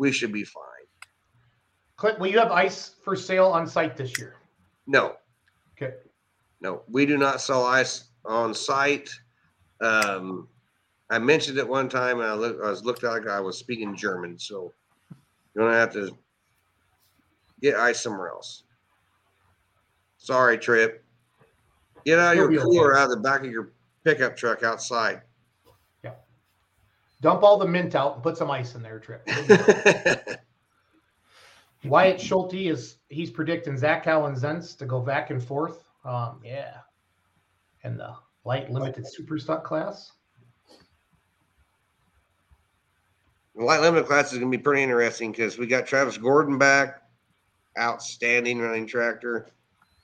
we 0.00 0.10
should 0.10 0.32
be 0.32 0.44
fine. 0.44 0.64
Clint, 1.96 2.18
will 2.18 2.28
you 2.28 2.38
have 2.38 2.50
ice 2.50 2.94
for 3.04 3.14
sale 3.14 3.48
on 3.48 3.66
site 3.66 3.96
this 3.96 4.18
year? 4.18 4.36
no. 4.86 5.16
Okay. 5.76 5.94
No, 6.60 6.82
we 6.88 7.06
do 7.06 7.16
not 7.16 7.40
sell 7.40 7.64
ice 7.64 8.04
on 8.24 8.54
site. 8.54 9.10
Um, 9.80 10.48
I 11.08 11.18
mentioned 11.18 11.58
it 11.58 11.66
one 11.66 11.88
time, 11.88 12.20
and 12.20 12.28
I, 12.28 12.34
look, 12.34 12.58
I 12.62 12.68
was 12.70 12.84
looked 12.84 13.02
like 13.02 13.26
I 13.26 13.40
was 13.40 13.58
speaking 13.58 13.96
German. 13.96 14.38
So 14.38 14.72
you're 15.54 15.64
gonna 15.66 15.78
have 15.78 15.92
to 15.94 16.16
get 17.60 17.76
ice 17.76 18.00
somewhere 18.00 18.28
else. 18.28 18.64
Sorry, 20.18 20.58
Trip. 20.58 21.02
Get 22.04 22.18
out 22.18 22.36
You'll 22.36 22.44
your 22.44 22.50
be 22.50 22.58
okay. 22.58 22.64
cooler 22.64 22.96
out 22.96 23.04
of 23.04 23.10
the 23.10 23.16
back 23.16 23.40
of 23.40 23.50
your 23.50 23.72
pickup 24.04 24.36
truck 24.36 24.62
outside. 24.62 25.22
Yeah. 26.04 26.12
Dump 27.20 27.42
all 27.42 27.58
the 27.58 27.66
mint 27.66 27.94
out 27.94 28.14
and 28.14 28.22
put 28.22 28.36
some 28.36 28.50
ice 28.50 28.74
in 28.74 28.82
there, 28.82 28.98
Trip. 28.98 29.26
Wyatt 31.84 32.20
Schulte 32.20 32.54
is 32.54 32.96
he's 33.08 33.30
predicting 33.30 33.78
Zach 33.78 34.06
Allen 34.06 34.34
Zentz 34.34 34.76
to 34.78 34.84
go 34.84 35.00
back 35.00 35.30
and 35.30 35.42
forth. 35.42 35.89
Um, 36.04 36.40
yeah. 36.44 36.78
And 37.84 37.98
the 37.98 38.14
light 38.44 38.70
limited 38.70 39.06
super 39.06 39.38
stock 39.38 39.64
class. 39.64 40.12
The 43.54 43.64
light 43.64 43.80
limited 43.80 44.06
class 44.06 44.32
is 44.32 44.38
going 44.38 44.50
to 44.50 44.56
be 44.56 44.62
pretty 44.62 44.82
interesting 44.82 45.32
because 45.32 45.58
we 45.58 45.66
got 45.66 45.86
Travis 45.86 46.16
Gordon 46.16 46.56
back, 46.56 47.02
outstanding 47.78 48.58
running 48.60 48.86
tractor. 48.86 49.48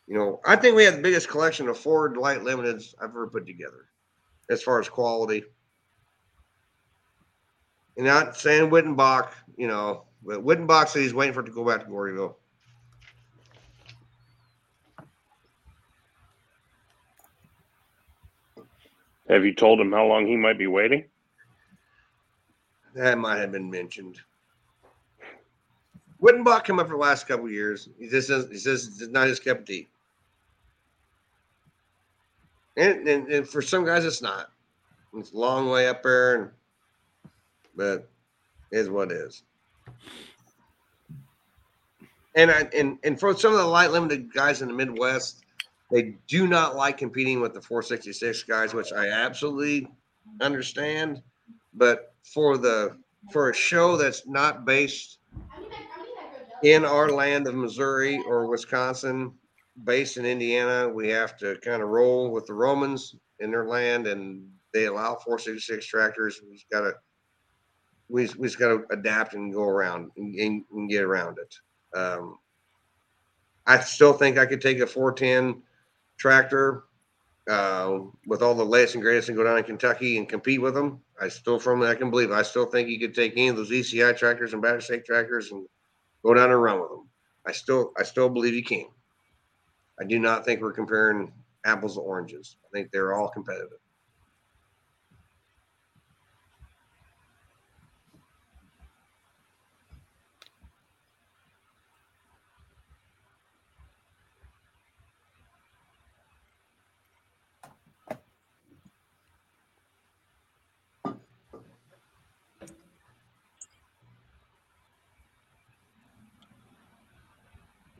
You 0.06 0.16
know, 0.16 0.40
I 0.44 0.56
think 0.56 0.76
we 0.76 0.84
have 0.84 0.96
the 0.96 1.02
biggest 1.02 1.28
collection 1.28 1.68
of 1.68 1.78
Ford 1.78 2.16
light 2.16 2.40
limiteds 2.40 2.94
I've 3.00 3.10
ever 3.10 3.26
put 3.28 3.46
together, 3.46 3.86
as 4.50 4.62
far 4.62 4.78
as 4.80 4.88
quality. 4.88 5.44
And 7.96 8.06
not 8.06 8.36
saying 8.36 8.70
Wittenbach, 8.70 9.30
you 9.56 9.68
know, 9.68 10.04
but 10.22 10.44
Wittenbach 10.44 10.88
said 10.88 11.02
he's 11.02 11.14
waiting 11.14 11.32
for 11.32 11.40
it 11.40 11.46
to 11.46 11.52
go 11.52 11.64
back 11.64 11.84
to 11.84 11.90
Gordyville. 11.90 12.34
Have 19.28 19.44
you 19.44 19.54
told 19.54 19.80
him 19.80 19.92
how 19.92 20.06
long 20.06 20.26
he 20.26 20.36
might 20.36 20.58
be 20.58 20.66
waiting? 20.66 21.04
That 22.94 23.18
might 23.18 23.38
have 23.38 23.52
been 23.52 23.70
mentioned. 23.70 24.18
Wittenbach 26.20 26.64
come 26.64 26.78
up 26.78 26.86
for 26.86 26.94
the 26.94 26.98
last 26.98 27.28
couple 27.28 27.50
years. 27.50 27.88
He 27.98 28.08
just 28.08 28.28
says 28.28 28.48
he 28.50 28.58
says 28.58 28.86
it's 28.86 29.10
not 29.10 29.28
his 29.28 29.40
cup 29.40 29.60
of 29.60 29.64
tea. 29.66 29.88
And, 32.76 33.06
and 33.06 33.28
and 33.28 33.48
for 33.48 33.60
some 33.60 33.84
guys 33.84 34.04
it's 34.04 34.22
not. 34.22 34.50
It's 35.14 35.32
a 35.32 35.36
long 35.36 35.68
way 35.68 35.88
up 35.88 36.02
there, 36.02 36.42
and 36.42 36.50
but 37.74 38.08
is 38.70 38.88
what 38.88 39.10
it 39.10 39.16
is. 39.16 39.42
And 42.34 42.50
I 42.50 42.68
and 42.74 42.98
and 43.02 43.18
for 43.18 43.34
some 43.36 43.52
of 43.52 43.58
the 43.58 43.66
light 43.66 43.90
limited 43.90 44.32
guys 44.32 44.62
in 44.62 44.68
the 44.68 44.74
Midwest, 44.74 45.45
they 45.90 46.16
do 46.26 46.46
not 46.46 46.76
like 46.76 46.98
competing 46.98 47.40
with 47.40 47.54
the 47.54 47.60
466 47.60 48.42
guys, 48.44 48.74
which 48.74 48.92
I 48.92 49.08
absolutely 49.08 49.88
understand. 50.40 51.22
But 51.74 52.14
for 52.24 52.58
the 52.58 52.96
for 53.32 53.50
a 53.50 53.54
show 53.54 53.96
that's 53.96 54.26
not 54.26 54.64
based 54.64 55.18
in 56.62 56.84
our 56.84 57.10
land 57.10 57.46
of 57.46 57.54
Missouri 57.54 58.22
or 58.26 58.46
Wisconsin, 58.46 59.32
based 59.84 60.16
in 60.16 60.24
Indiana, 60.24 60.88
we 60.88 61.08
have 61.08 61.36
to 61.38 61.56
kind 61.62 61.82
of 61.82 61.88
roll 61.88 62.30
with 62.30 62.46
the 62.46 62.54
Romans 62.54 63.14
in 63.40 63.50
their 63.50 63.66
land, 63.66 64.06
and 64.06 64.48
they 64.72 64.86
allow 64.86 65.14
466 65.16 65.86
tractors. 65.86 66.40
We 66.46 66.54
just 66.54 66.70
gotta 66.70 66.94
we 68.08 68.24
just, 68.24 68.36
we 68.36 68.46
just 68.48 68.58
gotta 68.58 68.82
adapt 68.90 69.34
and 69.34 69.52
go 69.52 69.64
around 69.64 70.10
and, 70.16 70.34
and, 70.34 70.64
and 70.72 70.88
get 70.88 71.02
around 71.02 71.38
it. 71.38 71.54
Um, 71.96 72.38
I 73.66 73.80
still 73.80 74.12
think 74.12 74.38
I 74.38 74.46
could 74.46 74.60
take 74.60 74.78
a 74.78 74.86
410 74.86 75.62
tractor 76.18 76.84
uh, 77.48 77.98
with 78.26 78.42
all 78.42 78.54
the 78.54 78.64
latest 78.64 78.94
and 78.94 79.02
greatest 79.02 79.28
and 79.28 79.36
go 79.36 79.44
down 79.44 79.58
in 79.58 79.64
Kentucky 79.64 80.18
and 80.18 80.28
compete 80.28 80.60
with 80.60 80.74
them. 80.74 81.00
I 81.20 81.28
still 81.28 81.58
firmly 81.58 81.88
I 81.88 81.94
can 81.94 82.10
believe. 82.10 82.30
It. 82.30 82.34
I 82.34 82.42
still 82.42 82.66
think 82.66 82.88
you 82.88 82.98
could 82.98 83.14
take 83.14 83.32
any 83.32 83.48
of 83.48 83.56
those 83.56 83.70
ECI 83.70 84.16
tractors 84.16 84.52
and 84.52 84.62
Badger 84.62 84.80
State 84.80 85.04
tractors 85.04 85.50
and 85.52 85.66
go 86.24 86.34
down 86.34 86.50
and 86.50 86.62
run 86.62 86.80
with 86.80 86.90
them. 86.90 87.08
I 87.46 87.52
still 87.52 87.92
I 87.96 88.02
still 88.02 88.28
believe 88.28 88.54
you 88.54 88.64
can. 88.64 88.86
I 90.00 90.04
do 90.04 90.18
not 90.18 90.44
think 90.44 90.60
we're 90.60 90.72
comparing 90.72 91.32
apples 91.64 91.94
to 91.94 92.00
oranges. 92.00 92.56
I 92.64 92.68
think 92.72 92.90
they're 92.90 93.14
all 93.14 93.28
competitive. 93.28 93.78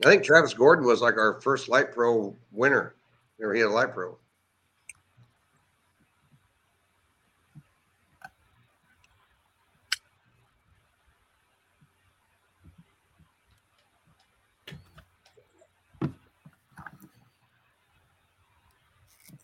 I 0.05 0.09
think 0.09 0.23
Travis 0.23 0.53
Gordon 0.53 0.85
was 0.85 1.01
like 1.01 1.17
our 1.17 1.41
first 1.41 1.69
Light 1.69 1.91
Pro 1.91 2.35
winner. 2.51 2.93
Never 3.39 3.53
he 3.53 3.61
had 3.61 3.69
a 3.69 3.71
Light 3.71 3.93
Pro. 3.93 4.17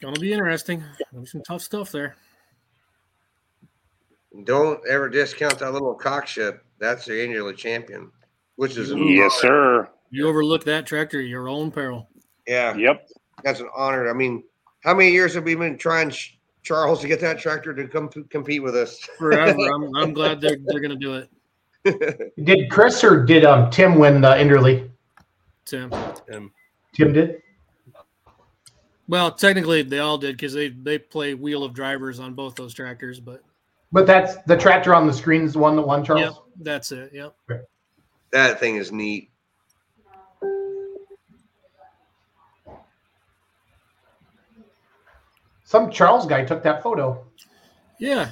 Gonna 0.01 0.19
be 0.19 0.33
interesting. 0.33 0.83
Gonna 1.11 1.21
be 1.21 1.25
some 1.25 1.41
tough 1.47 1.61
stuff 1.61 1.91
there. 1.91 2.17
Don't 4.43 4.81
ever 4.85 5.07
discount 5.07 5.59
that 5.59 5.71
little 5.71 5.97
Cockshutt. 5.97 6.59
That's 6.77 7.05
the 7.05 7.23
annual 7.23 7.53
champion, 7.53 8.11
which 8.57 8.75
is 8.75 8.91
Yes, 8.91 9.33
sir. 9.35 9.87
You 10.13 10.27
overlook 10.27 10.63
that 10.65 10.85
tractor, 10.85 11.19
at 11.19 11.25
your 11.25 11.49
own 11.49 11.71
peril. 11.71 12.07
Yeah, 12.45 12.75
Yep. 12.75 13.09
that's 13.43 13.61
an 13.61 13.69
honor. 13.75 14.07
I 14.07 14.13
mean, 14.13 14.43
how 14.83 14.93
many 14.93 15.09
years 15.11 15.33
have 15.33 15.43
we 15.43 15.55
been 15.55 15.75
trying, 15.75 16.11
Ch- 16.11 16.37
Charles, 16.61 17.01
to 17.01 17.07
get 17.07 17.19
that 17.21 17.39
tractor 17.39 17.73
to 17.73 17.87
come 17.87 18.09
p- 18.09 18.21
compete 18.29 18.61
with 18.61 18.75
us? 18.75 18.99
Forever. 19.17 19.57
I'm, 19.59 19.95
I'm 19.95 20.13
glad 20.13 20.39
they're 20.39 20.57
they're 20.65 20.79
gonna 20.81 20.95
do 20.95 21.15
it. 21.15 22.33
Did 22.45 22.69
Chris 22.69 23.03
or 23.03 23.25
did 23.25 23.43
um 23.43 23.71
Tim 23.71 23.97
win 23.97 24.21
the 24.21 24.39
Interly? 24.39 24.89
Tim. 25.65 25.91
Tim 26.93 27.11
did. 27.11 27.41
Well, 29.07 29.31
technically 29.31 29.81
they 29.81 29.97
all 29.99 30.17
did 30.19 30.37
because 30.37 30.53
they 30.53 30.69
they 30.69 30.99
play 30.99 31.33
wheel 31.33 31.63
of 31.63 31.73
drivers 31.73 32.19
on 32.19 32.35
both 32.35 32.53
those 32.55 32.73
tractors, 32.75 33.19
but 33.19 33.41
But 33.91 34.05
that's 34.05 34.35
the 34.45 34.55
tractor 34.55 34.93
on 34.93 35.07
the 35.07 35.13
screen 35.13 35.41
is 35.41 35.53
the 35.53 35.59
one 35.59 35.75
that 35.75 35.81
won, 35.87 36.05
Charles. 36.05 36.21
yep, 36.21 36.33
that's 36.61 36.91
it. 36.91 37.09
Yep. 37.13 37.35
that 38.31 38.59
thing 38.59 38.75
is 38.77 38.91
neat. 38.91 39.31
Some 45.73 45.89
Charles 45.89 46.27
guy 46.27 46.45
took 46.45 46.61
that 46.61 46.83
photo. 46.83 47.25
Yeah. 47.97 48.29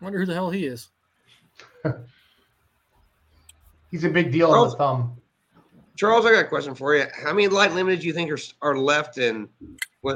Wonder 0.00 0.20
who 0.20 0.24
the 0.24 0.32
hell 0.32 0.48
he 0.48 0.64
is. 0.64 0.88
He's 3.90 4.04
a 4.04 4.08
big 4.08 4.32
deal 4.32 4.50
on 4.50 4.70
the 4.70 4.76
thumb. 4.76 5.20
Charles, 5.94 6.24
I 6.24 6.32
got 6.32 6.46
a 6.46 6.48
question 6.48 6.74
for 6.74 6.96
you. 6.96 7.04
How 7.22 7.34
many 7.34 7.48
light 7.48 7.74
limited 7.74 8.00
do 8.00 8.06
you 8.06 8.14
think 8.14 8.30
are 8.30 8.38
are 8.62 8.78
left 8.78 9.18
in 9.18 9.46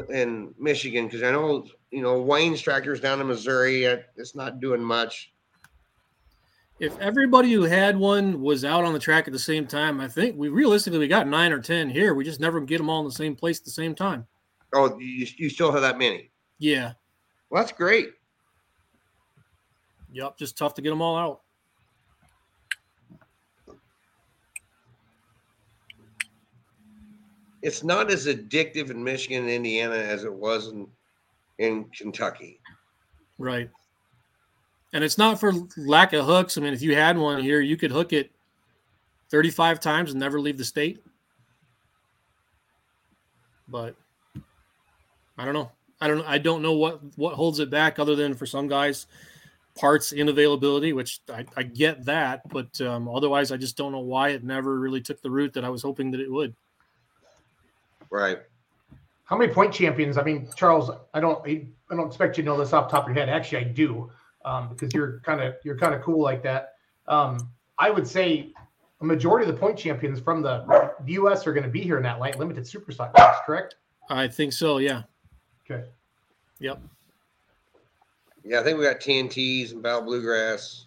in 0.09 0.55
Michigan? 0.59 1.05
Because 1.05 1.23
I 1.23 1.32
know 1.32 1.66
you 1.90 2.01
know 2.01 2.19
Wayne's 2.19 2.62
tractors 2.62 2.99
down 2.99 3.20
in 3.20 3.27
Missouri. 3.27 3.85
It's 4.16 4.35
not 4.35 4.61
doing 4.61 4.82
much. 4.82 5.35
If 6.81 6.99
everybody 6.99 7.53
who 7.53 7.65
had 7.65 7.95
one 7.95 8.40
was 8.40 8.65
out 8.65 8.85
on 8.85 8.95
the 8.95 8.99
track 8.99 9.28
at 9.28 9.35
the 9.35 9.39
same 9.39 9.66
time, 9.66 10.01
I 10.01 10.09
think 10.09 10.35
we 10.39 10.49
realistically 10.49 10.99
we 10.99 11.09
got 11.09 11.28
nine 11.28 11.53
or 11.53 11.61
ten 11.61 11.90
here. 11.90 12.15
We 12.15 12.24
just 12.24 12.40
never 12.40 12.59
get 12.62 12.78
them 12.78 12.89
all 12.89 13.01
in 13.01 13.07
the 13.07 13.12
same 13.12 13.36
place 13.36 13.59
at 13.59 13.66
the 13.66 13.70
same 13.70 13.95
time. 13.95 14.27
Oh, 14.73 14.99
you, 14.99 15.27
you 15.36 15.49
still 15.49 15.73
have 15.73 15.82
that 15.82 15.99
many? 15.99 16.31
Yeah. 16.59 16.93
Well, 17.51 17.62
that's 17.62 17.73
great. 17.73 18.11
Yep. 20.12 20.39
Just 20.39 20.59
tough 20.59 20.74
to 20.74 20.82
get 20.82 20.90
them 20.90 21.03
all 21.03 21.16
out. 21.16 21.40
It's 27.62 27.82
not 27.82 28.11
as 28.11 28.27
addictive 28.27 28.90
in 28.90 29.03
Michigan 29.03 29.43
and 29.43 29.51
Indiana 29.51 29.97
as 29.97 30.24
it 30.24 30.32
was 30.32 30.69
in 30.69 30.86
in 31.59 31.85
Kentucky. 31.86 32.61
Right. 33.39 33.69
And 34.93 35.05
it's 35.05 35.19
not 35.19 35.39
for 35.39 35.53
lack 35.77 36.12
of 36.12 36.24
hooks. 36.24 36.57
I 36.57 36.61
mean, 36.61 36.73
if 36.73 36.82
you 36.82 36.95
had 36.95 37.19
one 37.19 37.43
here, 37.43 37.61
you 37.61 37.77
could 37.77 37.90
hook 37.90 38.12
it 38.12 38.31
35 39.31 39.81
times 39.81 40.12
and 40.12 40.20
never 40.20 40.40
leave 40.40 40.57
the 40.57 40.65
state. 40.65 41.03
But 43.69 43.97
I 45.39 45.44
don't 45.44 45.55
know. 45.55 45.70
I 46.01 46.09
don't 46.09 46.27
I 46.27 46.39
don't 46.39 46.62
know 46.62 46.74
what 46.74 47.01
what 47.16 47.35
holds 47.35 47.59
it 47.59 47.70
back 47.70 47.98
other 47.98 48.15
than 48.15 48.35
for 48.35 48.47
some 48.47 48.69
guys 48.69 49.06
parts 49.78 50.12
inavailability, 50.12 50.94
which 50.94 51.20
I, 51.32 51.44
I 51.56 51.62
get 51.62 52.05
that, 52.05 52.48
but 52.48 52.81
um, 52.81 53.09
otherwise 53.09 53.52
I 53.52 53.56
just 53.56 53.77
don't 53.77 53.93
know 53.93 54.01
why 54.01 54.31
it 54.31 54.44
never 54.44 54.78
really 54.78 55.01
took 55.01 55.23
the 55.23 55.31
route 55.31 55.55
that 55.55 55.65
I 55.65 55.69
was 55.69 55.82
hoping 55.82 56.10
that 56.10 56.20
it 56.20 56.31
would. 56.31 56.55
Right. 58.10 58.39
How 59.24 59.36
many 59.36 59.52
point 59.52 59.73
champions? 59.73 60.19
I 60.19 60.23
mean, 60.23 60.48
Charles, 60.56 60.90
I 61.15 61.20
don't, 61.20 61.47
I 61.47 61.66
don't 61.90 62.06
expect 62.09 62.36
you 62.39 62.44
to 62.44 62.48
know 62.48 62.59
this 62.59 62.73
off 62.73 62.90
the 62.90 62.97
top 62.97 63.09
of 63.09 63.15
your 63.15 63.24
head. 63.24 63.28
Actually, 63.28 63.59
I 63.59 63.65
do, 63.65 64.10
um, 64.44 64.69
because 64.69 64.93
you're 64.93 65.20
kind 65.20 65.40
of, 65.40 65.55
you're 65.65 65.77
kind 65.77 65.94
of 65.94 66.02
cool 66.02 66.20
like 66.20 66.43
that. 66.43 66.74
Um, 67.06 67.51
I 67.78 67.90
would 67.90 68.06
say 68.06 68.52
a 69.01 69.05
majority 69.05 69.48
of 69.48 69.55
the 69.55 69.60
point 69.60 69.78
champions 69.78 70.19
from 70.19 70.43
the 70.43 70.93
U.S. 71.06 71.47
are 71.47 71.52
going 71.52 71.65
to 71.65 71.70
be 71.70 71.82
here 71.82 71.98
in 71.98 72.02
that 72.02 72.19
light 72.19 72.39
limited 72.39 72.66
super 72.66 72.90
stock 72.90 73.15
class, 73.15 73.36
correct? 73.47 73.77
I 74.10 74.27
think 74.27 74.52
so. 74.52 74.78
Yeah. 74.78 75.02
Okay. 75.70 75.85
Yep. 76.61 76.81
Yeah, 78.45 78.61
I 78.61 78.62
think 78.62 78.78
we 78.78 78.85
got 78.85 79.01
TNTs 79.01 79.73
and 79.73 79.82
Battle 79.82 80.03
Bluegrass. 80.03 80.86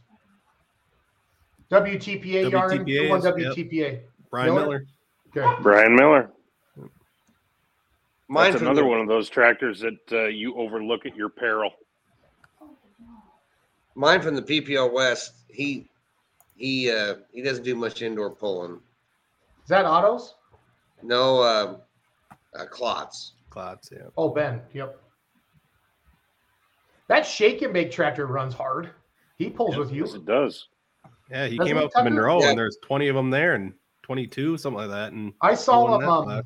WTPA, 1.69 2.51
Yarn, 2.51 2.79
who 2.79 2.85
WTPA 2.85 3.09
won 3.09 3.19
is- 3.19 3.25
yep. 3.25 3.35
WTPA? 3.35 3.99
Brian 4.29 4.53
Miller? 4.53 4.65
Miller. 4.65 4.85
Okay. 5.53 5.61
Brian 5.61 5.95
Miller. 5.95 6.31
Mine's 8.27 8.53
That's 8.53 8.61
another 8.61 8.81
the, 8.81 8.87
one 8.87 9.01
of 9.01 9.07
those 9.07 9.29
tractors 9.29 9.81
that 9.81 9.99
uh, 10.11 10.25
you 10.27 10.55
overlook 10.55 11.05
at 11.05 11.15
your 11.15 11.29
peril. 11.29 11.71
mine 13.93 14.21
from 14.21 14.35
the 14.35 14.41
PPL 14.41 14.91
West. 14.91 15.33
He 15.49 15.89
he 16.55 16.89
uh 16.89 17.15
he 17.33 17.41
doesn't 17.41 17.63
do 17.63 17.75
much 17.75 18.01
indoor 18.01 18.29
pulling. 18.29 18.79
Is 19.63 19.69
that 19.69 19.85
autos? 19.85 20.35
No 21.03 21.41
uh, 21.41 21.77
uh 22.57 22.65
clots. 22.67 23.33
Clots, 23.51 23.89
yeah. 23.91 24.07
Oh, 24.17 24.29
Ben. 24.29 24.61
Yep. 24.73 24.97
That 27.07 27.25
shake 27.25 27.61
and 27.61 27.73
bake 27.73 27.91
tractor 27.91 28.25
runs 28.25 28.53
hard. 28.55 28.89
He 29.37 29.49
pulls 29.49 29.77
with 29.77 29.91
you. 29.91 30.05
Yes, 30.05 30.15
it 30.15 30.25
does. 30.25 30.67
Yeah, 31.29 31.47
he 31.47 31.57
Doesn't 31.57 31.73
came 31.73 31.83
out 31.83 31.91
to 31.95 32.03
Monroe 32.03 32.41
Yeah. 32.41 32.49
and 32.49 32.57
there's 32.59 32.77
20 32.83 33.07
of 33.09 33.15
them 33.15 33.29
there 33.29 33.53
and 33.53 33.73
22, 34.03 34.57
something 34.57 34.77
like 34.79 34.89
that. 34.89 35.11
And 35.13 35.33
I 35.41 35.53
saw 35.53 35.97
them. 35.97 36.09
Um, 36.09 36.43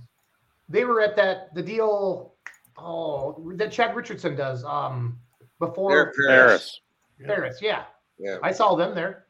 they 0.67 0.83
were 0.85 1.01
at 1.01 1.15
that 1.15 1.53
the 1.53 1.61
deal. 1.61 2.33
Oh, 2.77 3.51
that 3.55 3.71
Chad 3.71 3.95
Richardson 3.95 4.35
does. 4.35 4.63
Um, 4.65 5.19
before 5.59 5.91
They're 5.91 6.13
Paris. 6.27 6.81
Paris. 7.19 7.37
Paris. 7.37 7.59
Yeah, 7.61 7.83
Yeah. 8.17 8.37
I 8.43 8.51
saw 8.51 8.75
them 8.75 8.93
there. 8.95 9.25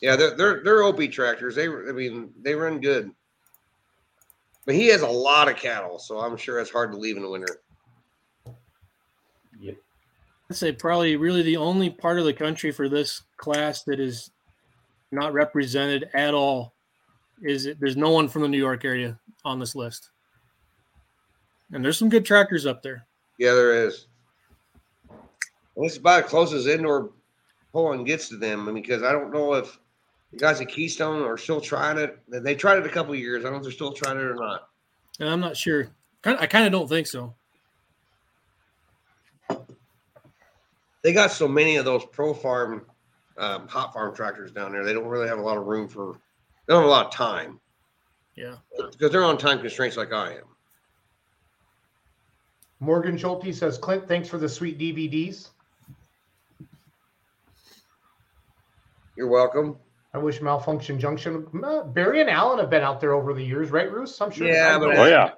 Yeah, 0.00 0.16
they're 0.16 0.34
they're 0.36 0.62
they're 0.64 0.82
OP 0.84 1.10
tractors. 1.12 1.54
They 1.54 1.68
I 1.68 1.92
mean 1.92 2.32
they 2.40 2.54
run 2.54 2.80
good. 2.80 3.10
But 4.68 4.74
he 4.74 4.88
has 4.88 5.00
a 5.00 5.08
lot 5.08 5.48
of 5.48 5.56
cattle, 5.56 5.98
so 5.98 6.18
I'm 6.18 6.36
sure 6.36 6.60
it's 6.60 6.70
hard 6.70 6.92
to 6.92 6.98
leave 6.98 7.16
in 7.16 7.22
the 7.22 7.30
winter. 7.30 7.62
Yeah. 9.58 9.72
I'd 10.50 10.56
say 10.56 10.72
probably 10.72 11.16
really 11.16 11.40
the 11.40 11.56
only 11.56 11.88
part 11.88 12.18
of 12.18 12.26
the 12.26 12.34
country 12.34 12.70
for 12.70 12.86
this 12.86 13.22
class 13.38 13.84
that 13.84 13.98
is 13.98 14.30
not 15.10 15.32
represented 15.32 16.10
at 16.12 16.34
all 16.34 16.74
is 17.40 17.64
it, 17.64 17.80
there's 17.80 17.96
no 17.96 18.10
one 18.10 18.28
from 18.28 18.42
the 18.42 18.48
New 18.48 18.58
York 18.58 18.84
area 18.84 19.18
on 19.42 19.58
this 19.58 19.74
list. 19.74 20.10
And 21.72 21.82
there's 21.82 21.96
some 21.96 22.10
good 22.10 22.26
tractors 22.26 22.66
up 22.66 22.82
there. 22.82 23.06
Yeah, 23.38 23.54
there 23.54 23.86
is. 23.86 24.08
And 25.08 25.86
this 25.86 25.92
is 25.92 25.98
about 25.98 26.24
as 26.24 26.28
close 26.28 26.52
as 26.52 26.66
indoor 26.66 27.12
pulling 27.72 28.04
gets 28.04 28.28
to 28.28 28.36
them. 28.36 28.68
I 28.68 28.72
mean, 28.72 28.82
because 28.82 29.02
I 29.02 29.12
don't 29.12 29.32
know 29.32 29.54
if 29.54 29.78
the 30.32 30.38
guys 30.38 30.60
at 30.60 30.68
Keystone 30.68 31.22
are 31.22 31.38
still 31.38 31.60
trying 31.60 31.98
it. 31.98 32.18
They 32.28 32.54
tried 32.54 32.78
it 32.78 32.86
a 32.86 32.90
couple 32.90 33.12
of 33.14 33.18
years. 33.18 33.40
I 33.40 33.44
don't 33.44 33.52
know 33.52 33.58
if 33.58 33.62
they're 33.64 33.72
still 33.72 33.92
trying 33.92 34.16
it 34.18 34.22
or 34.24 34.34
not. 34.34 34.68
And 35.20 35.28
I'm 35.28 35.40
not 35.40 35.56
sure. 35.56 35.88
Kind 36.22 36.38
I 36.40 36.46
kind 36.46 36.66
of 36.66 36.72
don't 36.72 36.88
think 36.88 37.06
so. 37.06 37.34
They 41.02 41.12
got 41.12 41.30
so 41.30 41.46
many 41.48 41.76
of 41.76 41.84
those 41.84 42.04
pro 42.06 42.34
farm, 42.34 42.84
um, 43.38 43.68
hot 43.68 43.92
farm 43.94 44.14
tractors 44.14 44.50
down 44.50 44.72
there. 44.72 44.84
They 44.84 44.92
don't 44.92 45.06
really 45.06 45.28
have 45.28 45.38
a 45.38 45.42
lot 45.42 45.56
of 45.56 45.64
room 45.66 45.88
for. 45.88 46.14
They 46.66 46.74
don't 46.74 46.82
have 46.82 46.88
a 46.88 46.92
lot 46.92 47.06
of 47.06 47.12
time 47.12 47.60
Yeah. 48.34 48.56
because 48.76 49.10
they're 49.10 49.24
on 49.24 49.38
time 49.38 49.60
constraints 49.60 49.96
like 49.96 50.12
I 50.12 50.32
am. 50.34 50.44
Morgan 52.80 53.16
Schulte 53.16 53.54
says, 53.54 53.78
Clint, 53.78 54.06
thanks 54.06 54.28
for 54.28 54.38
the 54.38 54.48
sweet 54.48 54.78
DVDs. 54.78 55.48
You're 59.16 59.28
welcome. 59.28 59.76
I 60.18 60.20
wish 60.20 60.40
Malfunction 60.40 60.98
Junction. 60.98 61.46
uh, 61.62 61.84
Barry 61.84 62.20
and 62.20 62.28
Allen 62.28 62.58
have 62.58 62.70
been 62.70 62.82
out 62.82 63.00
there 63.00 63.12
over 63.12 63.32
the 63.32 63.44
years, 63.44 63.70
right, 63.70 63.90
Roos? 63.90 64.20
I'm 64.20 64.32
sure. 64.32 64.48
Yeah, 64.48 64.76
but 64.76 64.96
Oh 64.98 65.04
yeah. 65.04 65.30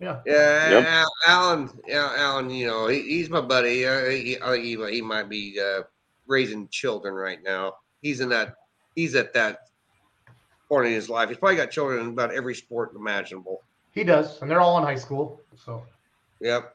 yeah. 0.00 0.20
Yeah, 0.26 0.70
Yep. 0.70 0.88
Alan. 1.28 1.70
Yeah, 1.86 2.12
Alan. 2.16 2.50
You 2.50 2.66
know, 2.66 2.88
he, 2.88 3.02
he's 3.02 3.30
my 3.30 3.40
buddy. 3.40 3.86
Uh, 3.86 4.06
he, 4.06 4.36
he, 4.56 4.76
he 4.90 5.00
might 5.00 5.28
be 5.28 5.60
uh, 5.60 5.82
raising 6.26 6.66
children 6.68 7.14
right 7.14 7.38
now. 7.40 7.74
He's 8.02 8.20
in 8.20 8.28
that. 8.30 8.54
He's 8.96 9.14
at 9.14 9.32
that 9.34 9.58
point 10.68 10.88
in 10.88 10.92
his 10.92 11.08
life. 11.08 11.28
He's 11.28 11.38
probably 11.38 11.56
got 11.56 11.70
children 11.70 12.00
in 12.00 12.08
about 12.08 12.34
every 12.34 12.56
sport 12.56 12.94
imaginable. 12.96 13.62
He 13.92 14.02
does, 14.02 14.42
and 14.42 14.50
they're 14.50 14.60
all 14.60 14.76
in 14.78 14.82
high 14.84 14.96
school. 14.96 15.40
So 15.54 15.84
Yep. 16.40 16.74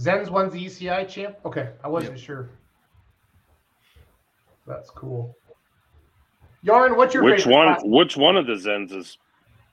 Zen's 0.00 0.30
won 0.30 0.48
the 0.48 0.64
ECI 0.64 1.06
champ. 1.06 1.36
Okay, 1.44 1.72
I 1.84 1.88
wasn't 1.88 2.18
sure. 2.18 2.48
That's 4.66 4.90
cool. 4.90 5.36
Yarn, 6.62 6.96
what's 6.96 7.14
your 7.14 7.22
Which 7.22 7.44
favorite 7.44 7.54
one? 7.54 7.66
class? 7.74 7.82
Which 7.84 8.16
one 8.16 8.36
of 8.36 8.46
the 8.46 8.54
Zens 8.54 8.92
is 8.92 9.16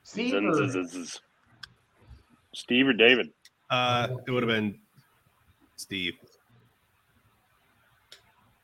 Steve 0.04 0.34
Zens 0.34 0.58
or- 0.58 0.62
is, 0.62 0.74
is, 0.76 0.94
is 0.94 1.20
Steve 2.54 2.86
or 2.88 2.92
David? 2.92 3.30
Uh, 3.70 4.08
it 4.26 4.30
would 4.30 4.42
have 4.42 4.50
been 4.50 4.78
Steve. 5.76 6.14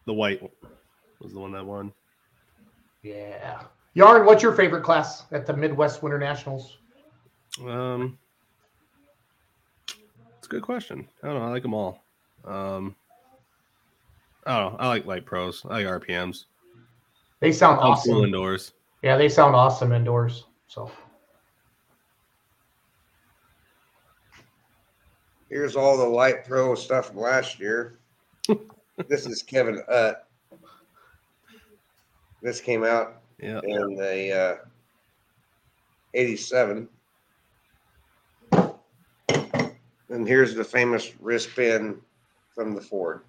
The 0.06 0.12
white 0.12 0.40
was 1.20 1.32
the 1.32 1.38
one 1.40 1.52
that 1.52 1.64
won. 1.66 1.92
Yeah. 3.02 3.62
Yarn, 3.94 4.24
what's 4.26 4.42
your 4.42 4.52
favorite 4.52 4.82
class 4.84 5.24
at 5.32 5.46
the 5.46 5.56
Midwest 5.56 6.02
Winter 6.02 6.18
Nationals? 6.18 6.78
Um, 7.66 8.18
it's 9.88 10.46
a 10.46 10.50
good 10.50 10.62
question. 10.62 11.08
I 11.22 11.26
don't 11.26 11.38
know. 11.38 11.44
I 11.46 11.50
like 11.50 11.62
them 11.62 11.74
all. 11.74 12.04
Um, 12.44 12.94
I. 14.46 14.58
I 14.78 14.88
like 14.88 15.06
light 15.06 15.24
pros. 15.26 15.64
I 15.68 15.82
like 15.82 15.86
RPMs. 15.86 16.44
They 17.40 17.52
sound 17.52 17.80
I'm 17.80 17.92
awesome. 17.92 18.12
cool 18.14 18.24
indoors. 18.24 18.72
Yeah, 19.02 19.16
they 19.16 19.28
sound 19.28 19.54
awesome 19.54 19.92
indoors. 19.92 20.44
So 20.66 20.90
Here's 25.48 25.74
all 25.74 25.96
the 25.98 26.04
light 26.04 26.44
pro 26.46 26.74
stuff 26.76 27.08
from 27.08 27.16
last 27.18 27.58
year. 27.58 27.98
this 29.08 29.26
is 29.26 29.42
Kevin 29.42 29.82
Utt. 29.88 30.28
This 32.40 32.60
came 32.60 32.84
out 32.84 33.20
Yeah. 33.40 33.60
in 33.64 33.94
the 33.96 34.32
uh, 34.32 34.56
87. 36.14 36.88
And 40.08 40.26
here's 40.26 40.54
the 40.54 40.64
famous 40.64 41.12
wrist 41.20 41.50
pin 41.56 41.96
from 42.54 42.74
the 42.74 42.80
Ford. 42.80 43.22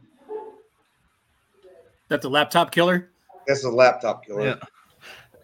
That 2.11 2.21
the 2.21 2.29
laptop 2.29 2.71
killer? 2.73 3.09
This 3.47 3.59
is 3.59 3.63
a 3.63 3.71
laptop 3.71 4.25
killer. 4.25 4.59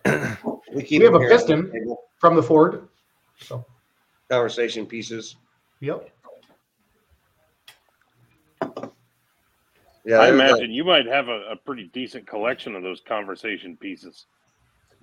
Yeah. 0.06 0.36
We 0.76 0.84
keep 0.84 1.00
We 1.00 1.06
have 1.06 1.16
a 1.16 1.20
here 1.20 1.28
on 1.32 1.38
the 1.38 1.64
piston. 1.64 1.96
from 2.20 2.36
the 2.36 2.44
Ford. 2.44 2.90
So 3.40 3.66
conversation 4.30 4.86
pieces. 4.86 5.38
yep. 5.80 6.10
Yeah, 10.04 10.20
I 10.20 10.26
they're- 10.26 10.34
imagine 10.34 10.72
you 10.72 10.84
might 10.84 11.06
have 11.06 11.30
a, 11.30 11.52
a 11.52 11.56
pretty 11.56 11.86
decent 11.94 12.28
collection 12.28 12.76
of 12.76 12.84
those 12.84 13.00
conversation 13.08 13.78
pieces 13.78 14.26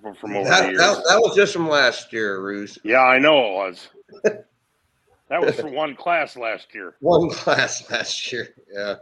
from, 0.03 0.13
from 0.13 0.35
over 0.35 0.47
the 0.47 0.67
years. 0.67 0.77
that, 0.77 1.03
that 1.07 1.19
was 1.19 1.35
just 1.35 1.51
from 1.53 1.67
last 1.67 2.13
year, 2.13 2.41
Ruse. 2.43 2.77
Yeah, 2.83 3.01
I 3.01 3.17
know 3.17 3.37
it 3.39 3.53
was. 3.53 3.89
that 4.23 5.41
was 5.41 5.55
for 5.55 5.67
one 5.69 5.95
class 5.95 6.37
last 6.37 6.67
year. 6.75 6.95
One 6.99 7.29
class 7.31 7.89
last 7.89 8.31
year. 8.31 8.49
Yeah. 8.71 8.95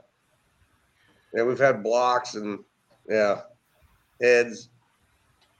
Yeah, 1.33 1.43
we've 1.43 1.59
had 1.59 1.83
blocks 1.83 2.35
and 2.35 2.59
yeah, 3.09 3.41
heads. 4.21 4.69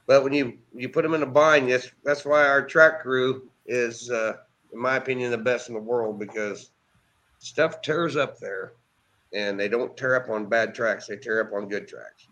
But 0.06 0.24
when 0.24 0.34
you 0.34 0.58
you 0.74 0.90
put 0.90 1.04
them 1.04 1.14
in 1.14 1.24
a 1.24 1.28
bind, 1.28 1.70
yes, 1.70 1.90
that's 2.04 2.26
why 2.26 2.48
our 2.48 2.66
track 2.66 3.02
crew 3.02 3.50
is, 3.66 4.10
uh, 4.12 4.38
in 4.72 4.80
my 4.80 4.98
opinion, 4.98 5.32
the 5.32 5.38
best 5.38 5.70
in 5.70 5.76
the 5.76 5.82
world 5.82 6.20
because 6.20 6.72
stuff 7.40 7.82
tears 7.82 8.16
up 8.16 8.40
there, 8.40 8.74
and 9.34 9.60
they 9.60 9.68
don't 9.68 9.96
tear 9.98 10.16
up 10.16 10.30
on 10.30 10.48
bad 10.48 10.76
tracks; 10.76 11.08
they 11.08 11.18
tear 11.18 11.42
up 11.42 11.54
on 11.54 11.70
good 11.70 11.88
tracks. 11.88 12.28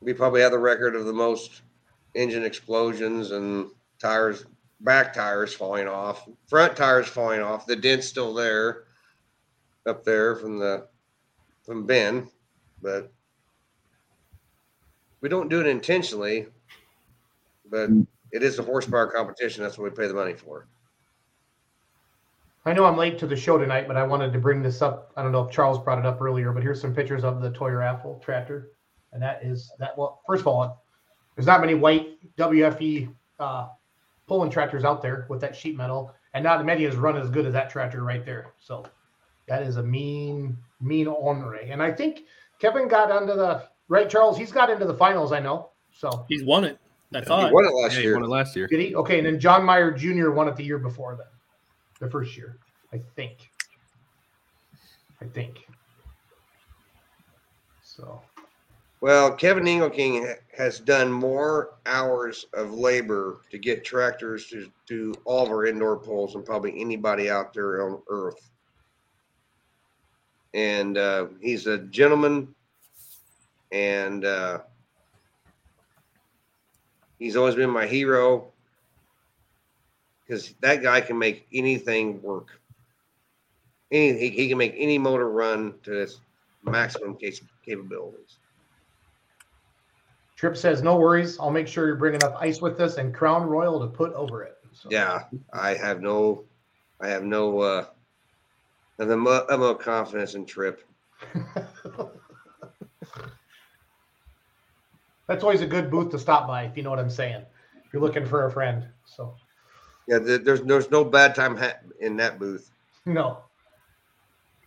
We 0.00 0.12
probably 0.12 0.42
have 0.42 0.52
the 0.52 0.58
record 0.58 0.94
of 0.94 1.06
the 1.06 1.12
most 1.12 1.62
engine 2.14 2.44
explosions 2.44 3.30
and 3.30 3.70
tires, 3.98 4.44
back 4.80 5.12
tires 5.12 5.54
falling 5.54 5.88
off, 5.88 6.28
front 6.48 6.76
tires 6.76 7.08
falling 7.08 7.40
off. 7.40 7.66
The 7.66 7.76
dent's 7.76 8.06
still 8.06 8.34
there, 8.34 8.84
up 9.86 10.04
there 10.04 10.36
from 10.36 10.58
the 10.58 10.86
from 11.68 11.84
Ben, 11.84 12.26
but 12.80 13.12
we 15.20 15.28
don't 15.28 15.50
do 15.50 15.60
it 15.60 15.66
intentionally. 15.66 16.46
But 17.70 17.90
it 18.32 18.42
is 18.42 18.58
a 18.58 18.62
horsepower 18.62 19.06
competition. 19.08 19.62
That's 19.62 19.76
what 19.76 19.84
we 19.84 19.96
pay 19.96 20.08
the 20.08 20.14
money 20.14 20.32
for. 20.32 20.66
I 22.64 22.72
know 22.72 22.86
I'm 22.86 22.96
late 22.96 23.18
to 23.18 23.26
the 23.26 23.36
show 23.36 23.58
tonight, 23.58 23.86
but 23.86 23.98
I 23.98 24.02
wanted 24.02 24.32
to 24.32 24.38
bring 24.38 24.62
this 24.62 24.80
up. 24.80 25.12
I 25.14 25.22
don't 25.22 25.30
know 25.30 25.44
if 25.44 25.52
Charles 25.52 25.78
brought 25.78 25.98
it 25.98 26.06
up 26.06 26.22
earlier, 26.22 26.52
but 26.52 26.62
here's 26.62 26.80
some 26.80 26.94
pictures 26.94 27.22
of 27.22 27.42
the 27.42 27.50
Toy 27.50 27.70
Raffle 27.70 28.18
tractor, 28.24 28.72
and 29.12 29.22
that 29.22 29.44
is 29.44 29.70
that. 29.78 29.96
Well, 29.96 30.22
first 30.26 30.40
of 30.40 30.46
all, 30.46 30.82
there's 31.36 31.46
not 31.46 31.60
many 31.60 31.74
white 31.74 32.18
WFE 32.38 33.14
uh, 33.38 33.68
pulling 34.26 34.50
tractors 34.50 34.84
out 34.84 35.02
there 35.02 35.26
with 35.28 35.42
that 35.42 35.54
sheet 35.54 35.76
metal, 35.76 36.14
and 36.32 36.42
not 36.42 36.64
many 36.64 36.84
has 36.84 36.96
run 36.96 37.18
as 37.18 37.28
good 37.28 37.44
as 37.44 37.52
that 37.52 37.68
tractor 37.68 38.02
right 38.04 38.24
there. 38.24 38.54
So 38.58 38.86
that 39.48 39.62
is 39.62 39.76
a 39.76 39.82
mean, 39.82 40.56
mean 40.80 41.06
ornery. 41.06 41.70
And 41.70 41.82
I 41.82 41.90
think 41.92 42.20
Kevin 42.60 42.88
got 42.88 43.10
under 43.10 43.34
the 43.34 43.64
right, 43.88 44.08
Charles. 44.08 44.36
He's 44.38 44.52
got 44.52 44.70
into 44.70 44.84
the 44.84 44.94
finals. 44.94 45.32
I 45.32 45.40
know. 45.40 45.70
So 45.92 46.24
He's 46.28 46.44
won 46.44 46.64
it. 46.64 46.78
I 47.14 47.20
He 47.20 47.24
thought. 47.24 47.52
won 47.52 47.64
it 47.64 47.72
last 47.74 47.92
Yeah, 47.94 47.98
he 47.98 48.04
year. 48.04 48.14
won 48.14 48.24
it 48.24 48.28
last 48.28 48.54
year. 48.56 48.66
did 48.68 48.80
he? 48.80 48.94
Okay, 48.94 49.18
and 49.18 49.26
then 49.26 49.40
John 49.40 49.64
Meyer 49.64 49.90
Jr. 49.90 50.30
won 50.30 50.46
it 50.48 50.56
the 50.56 50.64
year 50.64 50.78
before 50.78 51.16
then, 51.16 51.26
the 52.06 52.10
first 52.10 52.36
year, 52.36 52.58
I 52.92 53.00
think. 53.16 53.50
I 55.20 55.24
think. 55.24 55.66
So 57.82 58.20
Well, 59.00 59.32
Kevin 59.34 59.64
Engelking 59.64 60.34
has 60.56 60.80
done 60.80 61.10
more 61.10 61.78
hours 61.86 62.46
of 62.52 62.72
labor 62.72 63.40
to 63.50 63.58
get 63.58 63.84
tractors 63.84 64.46
to 64.48 64.70
do 64.86 65.14
all 65.24 65.44
of 65.44 65.50
our 65.50 65.66
indoor 65.66 65.98
polls 65.98 66.32
than 66.34 66.42
probably 66.42 66.80
anybody 66.80 67.30
out 67.30 67.52
there 67.54 67.82
on 67.88 68.02
earth. 68.08 68.50
And 70.54 70.96
uh, 70.96 71.26
he's 71.40 71.66
a 71.66 71.78
gentleman, 71.78 72.54
and 73.70 74.24
uh, 74.24 74.60
he's 77.18 77.36
always 77.36 77.54
been 77.54 77.70
my 77.70 77.86
hero 77.86 78.52
because 80.26 80.54
that 80.60 80.82
guy 80.82 81.00
can 81.00 81.18
make 81.18 81.46
anything 81.52 82.20
work. 82.22 82.60
Any, 83.90 84.18
he, 84.18 84.30
he 84.30 84.48
can 84.48 84.58
make 84.58 84.74
any 84.76 84.98
motor 84.98 85.28
run 85.28 85.74
to 85.84 86.00
its 86.00 86.20
maximum 86.62 87.16
case, 87.16 87.40
capabilities. 87.64 88.38
Trip 90.36 90.56
says, 90.56 90.82
no 90.82 90.96
worries. 90.96 91.38
I'll 91.40 91.50
make 91.50 91.66
sure 91.66 91.88
you 91.88 91.94
bring 91.96 92.14
enough 92.14 92.34
ice 92.38 92.60
with 92.60 92.78
this 92.78 92.96
and 92.96 93.12
Crown 93.12 93.42
Royal 93.42 93.80
to 93.80 93.86
put 93.86 94.12
over 94.12 94.42
it. 94.44 94.56
So, 94.72 94.88
Yeah, 94.90 95.24
I 95.52 95.74
have 95.74 96.00
no, 96.00 96.44
I 97.00 97.08
have 97.08 97.24
no, 97.24 97.60
uh, 97.60 97.86
Have 98.98 99.08
no 99.08 99.26
utmost 99.30 99.80
confidence 99.80 100.34
in 100.34 100.44
Trip. 100.44 100.82
That's 105.28 105.44
always 105.44 105.60
a 105.60 105.66
good 105.66 105.90
booth 105.90 106.10
to 106.12 106.18
stop 106.18 106.48
by, 106.48 106.64
if 106.64 106.76
you 106.76 106.82
know 106.82 106.90
what 106.90 106.98
I'm 106.98 107.10
saying. 107.10 107.44
If 107.84 107.92
you're 107.92 108.02
looking 108.02 108.26
for 108.26 108.46
a 108.46 108.50
friend. 108.50 108.88
So 109.04 109.34
Yeah, 110.08 110.18
th- 110.18 110.42
there's 110.42 110.62
there's 110.62 110.90
no 110.90 111.04
bad 111.04 111.34
time 111.34 111.58
in 112.00 112.16
that 112.16 112.38
booth. 112.38 112.70
no. 113.06 113.44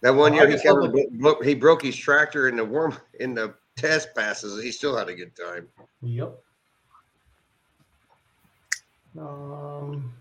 That 0.01 0.15
one 0.15 0.31
Oh, 0.33 0.35
year 0.37 0.47
he 0.49 0.57
covered, 0.63 0.93
the- 0.93 1.37
he 1.43 1.53
broke 1.53 1.83
his 1.83 1.95
tractor 1.95 2.47
in 2.47 2.55
the 2.55 2.65
warm 2.65 2.97
in 3.19 3.35
the 3.35 3.53
test 3.75 4.15
passes. 4.15 4.63
He 4.63 4.71
still 4.71 4.97
had 4.97 5.09
a 5.09 5.13
good 5.15 5.35
time. 5.35 5.67
Yep. 6.01 6.39
Um, 9.19 10.13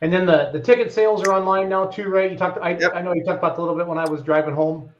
and 0.00 0.12
then 0.12 0.26
the, 0.26 0.50
the 0.52 0.60
ticket 0.60 0.92
sales 0.92 1.22
are 1.22 1.32
online 1.32 1.68
now 1.68 1.86
too, 1.86 2.08
right? 2.08 2.30
You 2.30 2.38
talked, 2.38 2.58
I, 2.62 2.76
Yep. 2.78 2.92
I 2.94 3.02
know 3.02 3.12
you 3.12 3.24
talked 3.24 3.38
about 3.38 3.58
a 3.58 3.60
little 3.60 3.76
bit 3.76 3.86
when 3.86 3.98
I 3.98 4.08
was 4.08 4.22
driving 4.22 4.54
home. 4.54 4.90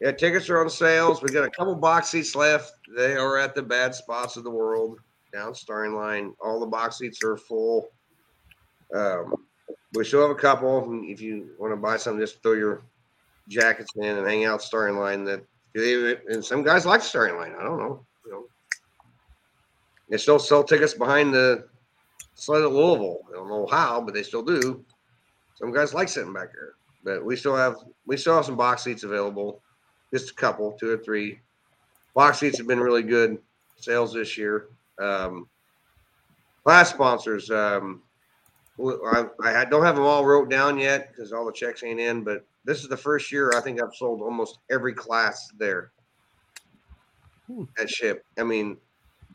Yeah, 0.00 0.12
tickets 0.12 0.48
are 0.48 0.60
on 0.60 0.70
sales. 0.70 1.22
We 1.22 1.30
got 1.30 1.44
a 1.44 1.50
couple 1.50 1.74
box 1.74 2.08
seats 2.08 2.36
left. 2.36 2.72
They 2.96 3.16
are 3.16 3.36
at 3.36 3.54
the 3.54 3.62
bad 3.62 3.94
spots 3.94 4.36
of 4.36 4.44
the 4.44 4.50
world 4.50 5.00
down 5.32 5.54
starting 5.54 5.94
line. 5.94 6.34
All 6.40 6.60
the 6.60 6.66
box 6.66 6.98
seats 6.98 7.22
are 7.24 7.36
full. 7.36 7.90
Um, 8.94 9.34
we 9.94 10.04
still 10.04 10.22
have 10.22 10.30
a 10.30 10.40
couple. 10.40 11.00
If 11.04 11.20
you 11.20 11.50
want 11.58 11.72
to 11.72 11.76
buy 11.76 11.96
some, 11.96 12.18
just 12.18 12.42
throw 12.42 12.52
your 12.52 12.82
jackets 13.48 13.90
in 13.96 14.04
and 14.04 14.26
hang 14.26 14.44
out 14.44 14.62
starting 14.62 14.98
line. 14.98 15.24
That 15.24 15.42
and 15.74 16.44
some 16.44 16.62
guys 16.62 16.86
like 16.86 17.02
starting 17.02 17.36
line. 17.36 17.54
I 17.58 17.62
don't 17.62 17.78
know. 17.78 18.04
You 18.24 18.32
know, 18.32 18.44
they 20.08 20.16
still 20.16 20.38
sell 20.38 20.64
tickets 20.64 20.94
behind 20.94 21.32
the 21.32 21.68
sled 22.38 22.62
at 22.62 22.72
Louisville. 22.72 23.18
I 23.28 23.32
don't 23.34 23.48
know 23.48 23.66
how, 23.66 24.00
but 24.00 24.14
they 24.14 24.22
still 24.22 24.42
do. 24.42 24.84
Some 25.56 25.72
guys 25.72 25.92
like 25.92 26.08
sitting 26.08 26.32
back 26.32 26.52
there. 26.52 26.74
But 27.04 27.24
we 27.24 27.36
still 27.36 27.56
have 27.56 27.76
we 28.06 28.16
still 28.16 28.36
have 28.36 28.44
some 28.44 28.56
box 28.56 28.84
seats 28.84 29.02
available 29.02 29.62
just 30.12 30.30
a 30.30 30.34
couple, 30.34 30.72
two 30.72 30.90
or 30.90 30.98
three. 30.98 31.40
Box 32.14 32.38
seats 32.38 32.58
have 32.58 32.66
been 32.66 32.80
really 32.80 33.02
good 33.02 33.38
sales 33.76 34.12
this 34.14 34.38
year. 34.38 34.68
Um, 34.98 35.48
class 36.64 36.90
sponsors, 36.90 37.50
um, 37.50 38.02
I, 38.80 39.26
I 39.42 39.64
don't 39.64 39.84
have 39.84 39.96
them 39.96 40.04
all 40.04 40.24
wrote 40.24 40.48
down 40.48 40.78
yet 40.78 41.10
because 41.10 41.32
all 41.32 41.44
the 41.44 41.52
checks 41.52 41.82
ain't 41.82 42.00
in, 42.00 42.24
but 42.24 42.44
this 42.64 42.82
is 42.82 42.88
the 42.88 42.96
first 42.96 43.30
year 43.30 43.52
I 43.56 43.60
think 43.60 43.80
I've 43.80 43.94
sold 43.94 44.22
almost 44.22 44.58
every 44.70 44.94
class 44.94 45.50
there 45.58 45.90
at 47.78 47.90
ship. 47.90 48.24
I 48.38 48.44
mean, 48.44 48.76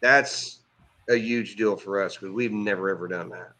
that's 0.01 0.62
a 1.09 1.15
huge 1.15 1.55
deal 1.55 1.75
for 1.75 2.01
us 2.01 2.15
because 2.15 2.31
we've 2.31 2.51
never 2.51 2.89
ever 2.89 3.07
done 3.07 3.30
that. 3.30 3.51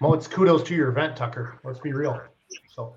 Well, 0.00 0.14
it's 0.14 0.26
kudos 0.26 0.62
to 0.64 0.74
your 0.74 0.88
event, 0.88 1.16
Tucker. 1.16 1.58
Let's 1.64 1.80
be 1.80 1.92
real. 1.92 2.20
So 2.74 2.94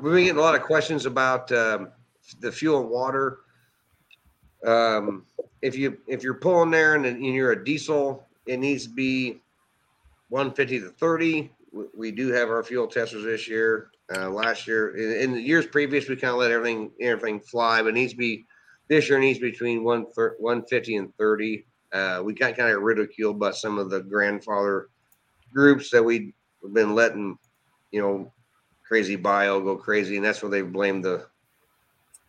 We've 0.00 0.14
been 0.14 0.24
getting 0.24 0.38
a 0.38 0.42
lot 0.42 0.54
of 0.54 0.62
questions 0.62 1.04
about 1.04 1.52
um, 1.52 1.88
the 2.40 2.50
fuel 2.50 2.80
and 2.80 2.88
water. 2.88 3.40
Um, 4.64 5.26
if 5.60 5.76
you 5.76 5.98
if 6.06 6.22
you're 6.22 6.34
pulling 6.34 6.70
there 6.70 6.94
and, 6.94 7.04
and 7.04 7.22
you're 7.22 7.52
a 7.52 7.64
diesel, 7.64 8.26
it 8.46 8.58
needs 8.58 8.84
to 8.84 8.90
be 8.90 9.42
150 10.30 10.80
to 10.80 10.88
30. 10.88 11.50
We, 11.72 11.84
we 11.94 12.10
do 12.12 12.28
have 12.32 12.48
our 12.48 12.62
fuel 12.62 12.86
testers 12.86 13.24
this 13.24 13.46
year. 13.46 13.90
Uh, 14.14 14.28
last 14.28 14.66
year, 14.66 14.96
in, 14.96 15.22
in 15.22 15.32
the 15.32 15.40
years 15.40 15.66
previous, 15.66 16.08
we 16.08 16.16
kind 16.16 16.32
of 16.32 16.38
let 16.38 16.50
everything 16.50 16.90
everything 17.00 17.40
fly, 17.40 17.80
but 17.82 17.94
needs 17.94 18.12
to 18.12 18.18
be 18.18 18.44
this 18.88 19.08
year 19.08 19.20
needs 19.20 19.38
between 19.38 19.84
one 19.84 20.02
150 20.14 20.96
and 20.96 21.16
30. 21.16 21.64
Uh, 21.92 22.22
we 22.24 22.34
got 22.34 22.56
kind 22.56 22.74
of 22.74 22.82
ridiculed 22.82 23.38
by 23.38 23.52
some 23.52 23.78
of 23.78 23.88
the 23.88 24.00
grandfather 24.00 24.88
groups 25.52 25.90
that 25.90 26.02
we, 26.02 26.34
we've 26.62 26.74
been 26.74 26.94
letting, 26.94 27.36
you 27.92 28.00
know, 28.00 28.32
crazy 28.86 29.14
bio 29.14 29.60
go 29.60 29.76
crazy, 29.76 30.16
and 30.16 30.24
that's 30.24 30.42
where 30.42 30.50
they 30.50 30.62
blamed 30.62 31.04
the 31.04 31.24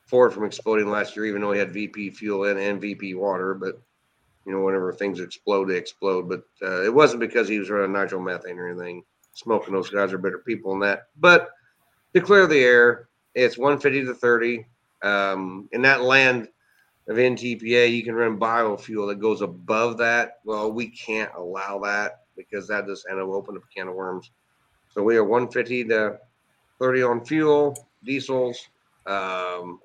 Ford 0.06 0.34
from 0.34 0.44
exploding 0.44 0.90
last 0.90 1.16
year, 1.16 1.26
even 1.26 1.42
though 1.42 1.52
he 1.52 1.60
had 1.60 1.72
VP 1.72 2.12
fuel 2.12 2.44
in 2.46 2.58
and 2.58 2.80
VP 2.80 3.16
water. 3.16 3.56
But 3.56 3.82
you 4.46 4.52
know, 4.52 4.62
whenever 4.62 4.94
things 4.94 5.20
explode, 5.20 5.66
they 5.66 5.78
explode. 5.78 6.30
But 6.30 6.44
uh, 6.62 6.84
it 6.84 6.94
wasn't 6.94 7.22
because 7.22 7.48
he 7.48 7.58
was 7.58 7.70
running 7.72 7.96
nitromethane 7.96 8.58
or 8.58 8.70
anything. 8.70 9.04
Smoking 9.34 9.74
those 9.74 9.90
guys 9.90 10.14
are 10.14 10.20
better 10.20 10.40
people 10.40 10.72
than 10.72 10.82
that. 10.82 11.08
But 11.20 11.50
to 12.14 12.22
clear 12.22 12.48
the 12.48 12.60
air, 12.60 13.10
it's 13.36 13.58
150 13.58 14.06
to 14.06 14.14
30. 14.14 14.66
Um, 15.04 15.70
in 15.72 15.82
that 15.84 16.02
land 16.02 16.48
of 17.08 17.18
NTPA, 17.18 17.92
you 17.92 18.04
can 18.04 18.16
run 18.16 18.40
biofuel 18.40 19.08
that 19.08 19.20
goes 19.20 19.42
above 19.42 19.98
that. 19.98 20.40
Well, 20.44 20.72
we 20.72 20.90
can't 20.90 21.32
allow 21.36 21.80
that 21.80 22.24
because 22.36 22.68
that 22.68 22.86
just 22.86 23.06
end 23.10 23.20
up 23.20 23.28
opening 23.28 23.58
up 23.58 23.68
a 23.70 23.74
can 23.74 23.88
of 23.88 23.96
worms. 23.96 24.32
So 24.90 25.02
we 25.04 25.16
are 25.16 25.24
150 25.24 25.86
to 25.86 26.20
30 26.80 27.04
on 27.04 27.26
fuel, 27.26 27.88
diesels. 28.04 28.68
Um, 29.06 29.80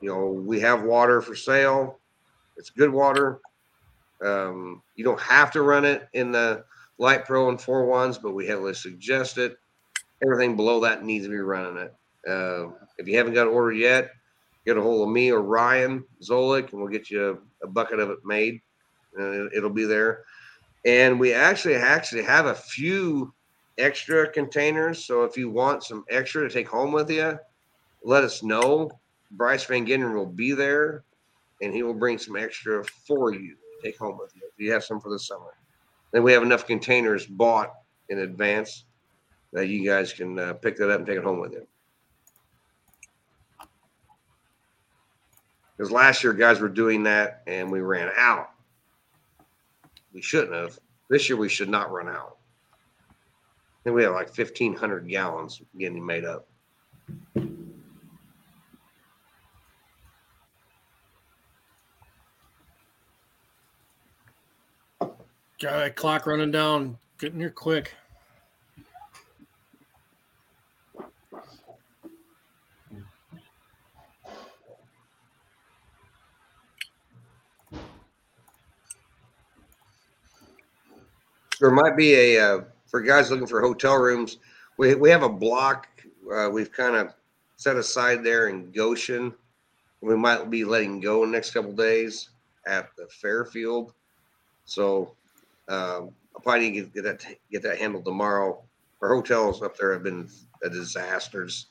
you 0.00 0.08
know, 0.08 0.26
we 0.26 0.60
have 0.60 0.82
water 0.82 1.20
for 1.20 1.34
sale. 1.34 1.98
It's 2.56 2.70
good 2.70 2.90
water. 2.90 3.40
Um, 4.24 4.82
you 4.96 5.04
don't 5.04 5.20
have 5.20 5.50
to 5.52 5.62
run 5.62 5.84
it 5.84 6.08
in 6.12 6.32
the 6.32 6.64
light 6.98 7.24
pro 7.24 7.48
and 7.48 7.60
four 7.60 7.86
ones, 7.86 8.18
but 8.18 8.34
we 8.34 8.46
heavily 8.46 8.74
suggest 8.74 9.38
it. 9.38 9.56
Everything 10.22 10.56
below 10.56 10.80
that 10.80 11.04
needs 11.04 11.24
to 11.24 11.30
be 11.30 11.38
running 11.38 11.76
it. 11.82 11.94
Uh, 12.28 12.68
if 12.98 13.08
you 13.08 13.16
haven't 13.16 13.34
got 13.34 13.46
an 13.46 13.54
order 13.54 13.72
yet, 13.72 14.10
get 14.66 14.76
a 14.76 14.82
hold 14.82 15.08
of 15.08 15.12
me 15.12 15.32
or 15.32 15.40
Ryan 15.40 16.04
Zolik, 16.22 16.72
and 16.72 16.80
we'll 16.80 16.90
get 16.90 17.10
you 17.10 17.40
a, 17.62 17.66
a 17.66 17.68
bucket 17.68 17.98
of 17.98 18.10
it 18.10 18.18
made. 18.24 18.60
Uh, 19.18 19.46
it, 19.46 19.52
it'll 19.56 19.70
be 19.70 19.84
there. 19.84 20.24
And 20.84 21.18
we 21.18 21.32
actually 21.32 21.74
actually 21.74 22.22
have 22.22 22.46
a 22.46 22.54
few 22.54 23.32
extra 23.78 24.30
containers. 24.30 25.04
So 25.04 25.24
if 25.24 25.36
you 25.36 25.50
want 25.50 25.84
some 25.84 26.04
extra 26.10 26.46
to 26.46 26.52
take 26.52 26.68
home 26.68 26.92
with 26.92 27.10
you, 27.10 27.38
let 28.02 28.24
us 28.24 28.42
know. 28.42 28.90
Bryce 29.32 29.64
Van 29.64 29.86
Ginnen 29.86 30.14
will 30.14 30.26
be 30.26 30.52
there, 30.52 31.04
and 31.62 31.72
he 31.72 31.82
will 31.82 31.94
bring 31.94 32.18
some 32.18 32.36
extra 32.36 32.84
for 33.06 33.32
you 33.32 33.54
to 33.54 33.82
take 33.82 33.98
home 33.98 34.18
with 34.18 34.32
you. 34.34 34.42
If 34.44 34.58
you 34.58 34.72
have 34.72 34.84
some 34.84 35.00
for 35.00 35.10
the 35.10 35.18
summer, 35.18 35.54
then 36.12 36.22
we 36.22 36.32
have 36.32 36.42
enough 36.42 36.66
containers 36.66 37.26
bought 37.26 37.72
in 38.08 38.20
advance 38.20 38.84
that 39.52 39.68
you 39.68 39.84
guys 39.84 40.12
can 40.12 40.38
uh, 40.38 40.54
pick 40.54 40.76
that 40.76 40.90
up 40.90 40.98
and 40.98 41.06
take 41.06 41.18
it 41.18 41.24
home 41.24 41.40
with 41.40 41.52
you. 41.52 41.66
Because 45.76 45.90
last 45.90 46.22
year, 46.22 46.32
guys 46.32 46.60
were 46.60 46.68
doing 46.68 47.02
that 47.04 47.42
and 47.46 47.70
we 47.70 47.80
ran 47.80 48.10
out. 48.16 48.50
We 50.12 50.20
shouldn't 50.20 50.54
have. 50.54 50.78
This 51.08 51.28
year, 51.28 51.38
we 51.38 51.48
should 51.48 51.70
not 51.70 51.90
run 51.90 52.08
out. 52.08 52.36
Think 53.82 53.96
we 53.96 54.02
have 54.02 54.12
like 54.12 54.36
1,500 54.36 55.08
gallons 55.08 55.62
getting 55.78 56.04
made 56.04 56.24
up. 56.24 56.46
Got 65.60 65.78
that 65.78 65.96
clock 65.96 66.26
running 66.26 66.50
down. 66.50 66.98
Getting 67.18 67.40
here 67.40 67.50
quick. 67.50 67.94
There 81.60 81.70
might 81.70 81.96
be 81.96 82.14
a 82.14 82.40
uh, 82.40 82.64
for 82.86 83.00
guys 83.00 83.30
looking 83.30 83.46
for 83.46 83.60
hotel 83.60 83.96
rooms. 83.96 84.38
We 84.76 84.94
we 84.94 85.10
have 85.10 85.22
a 85.22 85.28
block 85.28 85.86
uh, 86.32 86.48
we've 86.50 86.72
kind 86.72 86.96
of 86.96 87.14
set 87.56 87.76
aside 87.76 88.22
there 88.24 88.48
in 88.48 88.70
Goshen. 88.70 89.34
We 90.00 90.16
might 90.16 90.48
be 90.48 90.64
letting 90.64 91.00
go 91.00 91.24
in 91.24 91.30
the 91.30 91.36
next 91.36 91.50
couple 91.50 91.72
days 91.72 92.30
at 92.66 92.88
the 92.96 93.06
Fairfield. 93.08 93.92
So 94.64 95.14
um, 95.68 96.10
I'll 96.34 96.42
probably 96.42 96.70
need 96.70 96.80
to 96.80 97.02
get 97.02 97.04
that 97.04 97.26
get 97.50 97.62
that 97.62 97.78
handled 97.78 98.04
tomorrow. 98.04 98.62
Our 99.02 99.14
hotels 99.14 99.62
up 99.62 99.76
there 99.76 99.92
have 99.92 100.02
been 100.02 100.28
a 100.62 100.70
disasters, 100.70 101.66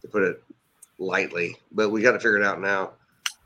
to 0.00 0.08
put 0.08 0.22
it 0.22 0.42
lightly. 0.98 1.56
But 1.72 1.90
we 1.90 2.02
got 2.02 2.12
to 2.12 2.18
figure 2.18 2.38
it 2.38 2.44
out 2.44 2.60
now. 2.60 2.92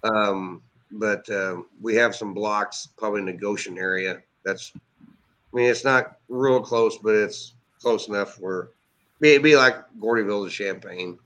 Um, 0.05 0.63
but 0.93 1.29
um, 1.31 1.67
we 1.81 1.97
have 1.97 2.15
some 2.15 2.33
blocks 2.33 2.89
probably 2.97 3.21
in 3.21 3.27
the 3.27 3.33
Goshen 3.33 3.79
area. 3.79 4.23
That's, 4.45 4.73
I 5.57 5.59
mean, 5.59 5.71
it's 5.71 5.85
not 5.85 6.19
real 6.29 6.61
close, 6.61 6.99
but 6.99 7.15
it's 7.15 7.55
close 7.81 8.09
enough 8.09 8.39
where 8.39 8.69
it'd 9.23 9.43
be 9.43 9.57
like 9.57 9.77
Gordyville 9.99 10.45
to 10.45 10.51
Champaign. 10.51 11.19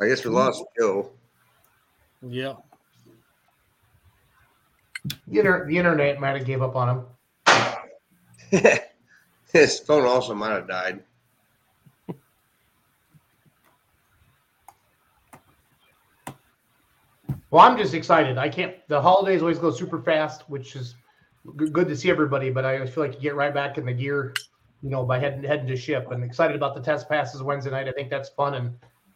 I 0.00 0.06
guess 0.06 0.24
we 0.24 0.30
lost 0.30 0.62
Joe. 0.78 1.10
Yeah. 2.24 2.54
The, 5.04 5.38
inter- 5.38 5.66
the 5.66 5.76
internet 5.76 6.20
might 6.20 6.36
have 6.36 6.46
gave 6.46 6.62
up 6.62 6.76
on 6.76 7.06
him. 7.48 8.62
His 9.52 9.80
phone 9.80 10.04
also 10.04 10.34
might 10.34 10.52
have 10.52 10.68
died. 10.68 11.02
Well, 17.50 17.60
I'm 17.60 17.76
just 17.76 17.92
excited. 17.92 18.38
I 18.38 18.48
can't. 18.48 18.76
The 18.88 19.00
holidays 19.00 19.42
always 19.42 19.58
go 19.58 19.70
super 19.70 20.00
fast, 20.00 20.48
which 20.48 20.74
is 20.74 20.94
good 21.56 21.86
to 21.86 21.96
see 21.96 22.10
everybody. 22.10 22.48
But 22.50 22.64
I 22.64 22.86
feel 22.86 23.04
like 23.04 23.14
you 23.14 23.20
get 23.20 23.34
right 23.34 23.52
back 23.52 23.76
in 23.76 23.84
the 23.84 23.92
gear, 23.92 24.32
you 24.82 24.88
know, 24.88 25.04
by 25.04 25.18
heading 25.18 25.42
heading 25.42 25.66
to 25.66 25.76
ship. 25.76 26.10
And 26.12 26.24
excited 26.24 26.56
about 26.56 26.74
the 26.74 26.80
test 26.80 27.10
passes 27.10 27.42
Wednesday 27.42 27.70
night. 27.70 27.88
I 27.88 27.92
think 27.92 28.08
that's 28.08 28.30
fun 28.30 28.54
and 28.54 28.74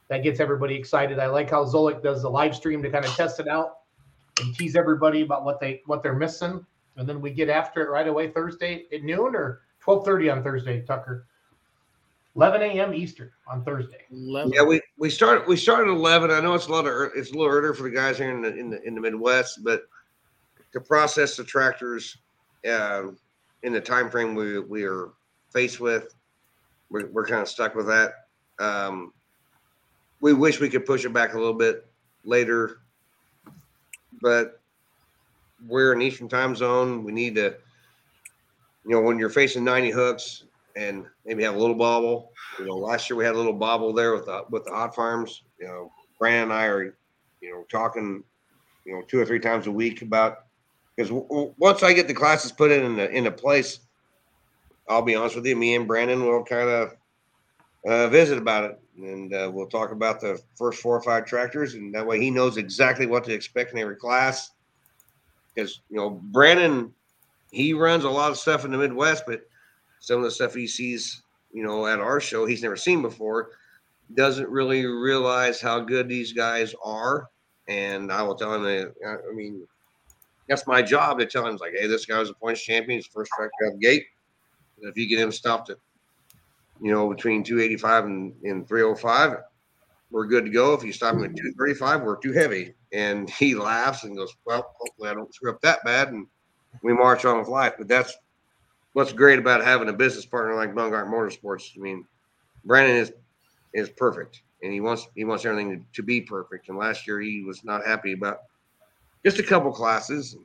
that 0.09 0.23
gets 0.23 0.39
everybody 0.39 0.75
excited. 0.75 1.19
I 1.19 1.29
like 1.29 1.49
how 1.49 1.65
Zolik 1.65 2.03
does 2.03 2.23
the 2.23 2.29
live 2.29 2.55
stream 2.55 2.83
to 2.83 2.91
kind 2.91 3.07
of 3.07 3.11
test 3.13 3.41
it 3.41 3.49
out 3.49 3.79
and 4.41 4.55
tease 4.55 4.77
everybody 4.77 5.23
about 5.23 5.45
what 5.45 5.61
they 5.61 5.83
what 5.87 6.03
they're 6.03 6.15
missing, 6.15 6.65
and 6.97 7.09
then 7.09 7.21
we 7.21 7.31
get 7.31 7.49
after 7.49 7.83
it 7.83 7.91
right 7.91 8.09
away 8.09 8.31
Thursday 8.31 8.87
at 8.93 9.03
noon 9.03 9.35
or 9.35 9.63
12:30 9.85 10.33
on 10.33 10.43
Thursday, 10.43 10.83
Tucker. 10.83 11.27
11 12.37 12.61
a.m. 12.61 12.93
Eastern 12.93 13.31
on 13.49 13.65
Thursday. 13.65 14.05
11. 14.13 14.53
Yeah, 14.53 14.63
we 14.63 14.81
we 14.99 15.09
started 15.09 15.49
we 15.49 15.57
started 15.57 15.91
at 15.91 15.97
eleven. 15.97 16.31
I 16.31 16.41
know 16.41 16.55
it's 16.55 16.67
a 16.67 16.73
lot 16.73 16.87
of 16.87 17.13
it's 17.15 17.31
a 17.31 17.35
little 17.35 17.51
earlier 17.51 17.73
for 17.73 17.85
the 17.85 17.91
guys 17.91 18.19
here 18.19 18.31
in 18.31 18.43
the 18.43 18.55
in 18.55 18.69
the 18.69 18.83
in 18.87 18.95
the 18.95 19.01
Midwest, 19.01 19.65
but 19.65 19.85
to 20.73 20.81
process 20.81 21.37
the 21.37 21.45
tractors 21.45 22.19
um, 22.71 23.17
in 23.63 23.73
the 23.73 23.81
time 23.81 24.11
frame 24.11 24.35
we 24.35 24.59
we 24.61 24.85
are 24.85 25.13
faced 25.51 25.81
with, 25.81 26.15
we're, 26.91 27.07
we're 27.07 27.27
kind 27.27 27.41
of 27.41 27.49
stuck 27.49 27.75
with 27.75 27.87
that. 27.87 28.27
Um, 28.59 29.15
we 30.21 30.35
wish 30.35 30.61
we 30.61 30.69
could 30.69 30.85
push 30.85 31.07
it 31.07 31.13
back 31.15 31.33
a 31.33 31.39
little 31.39 31.55
bit 31.55 31.87
later, 32.25 32.81
but 34.21 34.61
we're 35.67 35.93
in 35.93 36.03
Eastern 36.03 36.29
time 36.29 36.55
zone. 36.55 37.05
We 37.05 37.13
need 37.13 37.35
to, 37.37 37.57
you 38.85 38.91
know, 38.91 39.01
when 39.01 39.19
you're 39.19 39.31
facing 39.31 39.65
90 39.65 39.91
hooks 39.91 40.45
and 40.77 41.07
maybe 41.25 41.43
have 41.43 41.55
a 41.55 41.59
little 41.59 41.75
bobble. 41.75 42.33
You 42.59 42.67
know, 42.67 42.77
last 42.77 43.09
year 43.09 43.17
we 43.17 43.25
had 43.25 43.35
a 43.35 43.39
little 43.39 43.53
bobble 43.53 43.93
there 43.93 44.15
with 44.15 44.27
the 44.27 44.45
with 44.51 44.65
the 44.65 44.71
hot 44.71 44.95
farms. 44.95 45.43
You 45.59 45.67
know, 45.67 45.93
Brandon 46.19 46.45
and 46.45 46.53
I 46.53 46.67
are, 46.67 46.97
you 47.41 47.51
know, 47.51 47.65
talking, 47.71 48.23
you 48.85 48.95
know, 48.95 49.03
two 49.09 49.19
or 49.19 49.27
three 49.27 49.41
times 49.41 49.67
a 49.67 49.73
week 49.73 50.03
about 50.03 50.45
because 50.95 51.11
w- 51.11 51.55
once 51.59 51.83
I 51.83 51.93
get 51.93 52.09
the 52.09 52.15
classes 52.15 52.53
put 52.53 52.71
in 52.71 52.99
in 52.99 53.27
a 53.27 53.33
place, 53.33 53.81
I'll 54.89 55.03
be 55.03 55.15
honest 55.15 55.37
with 55.37 55.47
you, 55.47 55.57
me 55.57 55.75
and 55.75 55.87
Brandon 55.87 56.25
will 56.25 56.45
kind 56.45 56.69
of 56.69 56.97
uh, 57.87 58.09
visit 58.09 58.37
about 58.37 58.65
it, 58.65 58.81
and 58.99 59.33
uh, 59.33 59.51
we'll 59.53 59.69
talk 59.69 59.93
about 59.93 60.21
the 60.21 60.41
first 60.57 60.81
four 60.81 60.97
or 60.97 61.03
five 61.03 61.25
tractors, 61.25 61.75
and 61.75 61.95
that 61.95 62.07
way 62.07 62.21
he 62.21 62.31
knows 62.31 62.57
exactly 62.57 63.07
what 63.07 63.25
to 63.25 63.33
expect 63.33 63.73
in 63.73 63.79
every 63.79 63.97
class. 63.97 64.51
Because 65.55 65.81
you 65.89 65.97
know, 65.97 66.11
Brandon, 66.11 66.93
he 67.53 67.73
runs 67.73 68.05
a 68.05 68.11
lot 68.11 68.31
of 68.31 68.39
stuff 68.39 68.65
in 68.65 68.73
the 68.73 68.79
Midwest, 68.79 69.25
but 69.27 69.49
some 70.01 70.19
of 70.19 70.25
the 70.25 70.31
stuff 70.31 70.55
he 70.55 70.67
sees, 70.67 71.23
you 71.53 71.63
know, 71.63 71.87
at 71.87 72.01
our 72.01 72.21
show 72.21 72.45
he's 72.45 72.63
never 72.63 72.77
seen 72.77 73.03
before, 73.03 73.51
doesn't 74.15 74.49
really 74.49 74.85
realize 74.85 75.61
how 75.61 75.81
good 75.81 76.09
these 76.09 76.33
guys 76.33 76.75
are. 76.85 77.29
And 77.69 78.13
I 78.13 78.23
will 78.23 78.35
tell 78.35 78.55
him 78.55 78.65
that 78.65 78.95
I 79.07 79.33
mean, 79.33 79.67
that's 80.49 80.67
my 80.67 80.83
job 80.83 81.19
to 81.21 81.27
tell 81.27 81.47
him 81.47 81.57
like, 81.57 81.73
hey, 81.79 81.87
this 81.87 82.07
guy 82.07 82.19
was 82.19 82.31
a 82.31 82.35
points 82.35 82.63
champion, 82.63 82.99
he's 82.99 83.07
first 83.07 83.31
track 83.37 83.51
out 83.63 83.75
of 83.75 83.81
the 83.81 83.87
gate. 83.87 84.07
If 84.83 84.97
you 84.97 85.09
get 85.09 85.19
him 85.19 85.33
stopped 85.33 85.71
at, 85.71 85.79
you 86.81 86.93
know, 86.93 87.09
between 87.09 87.43
285 87.43 88.05
and, 88.05 88.35
and 88.45 88.69
305, 88.69 89.39
we're 90.11 90.27
good 90.27 90.45
to 90.45 90.51
go. 90.51 90.75
If 90.75 90.85
you 90.85 90.93
stop 90.93 91.15
him 91.15 91.25
at 91.25 91.37
235, 91.37 92.03
we're 92.03 92.17
too 92.17 92.33
heavy. 92.33 92.75
And 92.93 93.29
he 93.39 93.55
laughs 93.55 94.05
and 94.05 94.17
goes, 94.17 94.35
Well, 94.45 94.75
hopefully 94.79 95.11
I 95.11 95.15
don't 95.15 95.35
screw 95.35 95.51
up 95.51 95.61
that 95.63 95.85
bad. 95.85 96.09
And 96.09 96.27
we 96.83 96.93
march 96.93 97.25
on 97.25 97.39
with 97.39 97.49
life. 97.49 97.75
But 97.79 97.89
that's 97.89 98.17
what's 98.93 99.13
great 99.13 99.39
about 99.39 99.65
having 99.65 99.89
a 99.89 99.93
business 99.93 100.25
partner 100.25 100.55
like 100.55 100.75
Bungart 100.75 101.11
Motorsports. 101.11 101.77
I 101.77 101.81
mean, 101.81 102.07
Brandon 102.65 102.97
is 102.97 103.13
is 103.75 103.91
perfect, 103.91 104.43
and 104.63 104.73
he 104.73 104.81
wants 104.81 105.07
he 105.15 105.25
wants 105.25 105.45
everything 105.45 105.79
to, 105.79 105.85
to 105.97 106.03
be 106.03 106.21
perfect. 106.21 106.69
And 106.69 106.79
last 106.79 107.07
year 107.07 107.21
he 107.21 107.43
was 107.43 107.63
not 107.63 107.85
happy 107.85 108.13
about 108.13 108.39
just 109.25 109.39
a 109.39 109.43
couple 109.43 109.71
classes, 109.73 110.37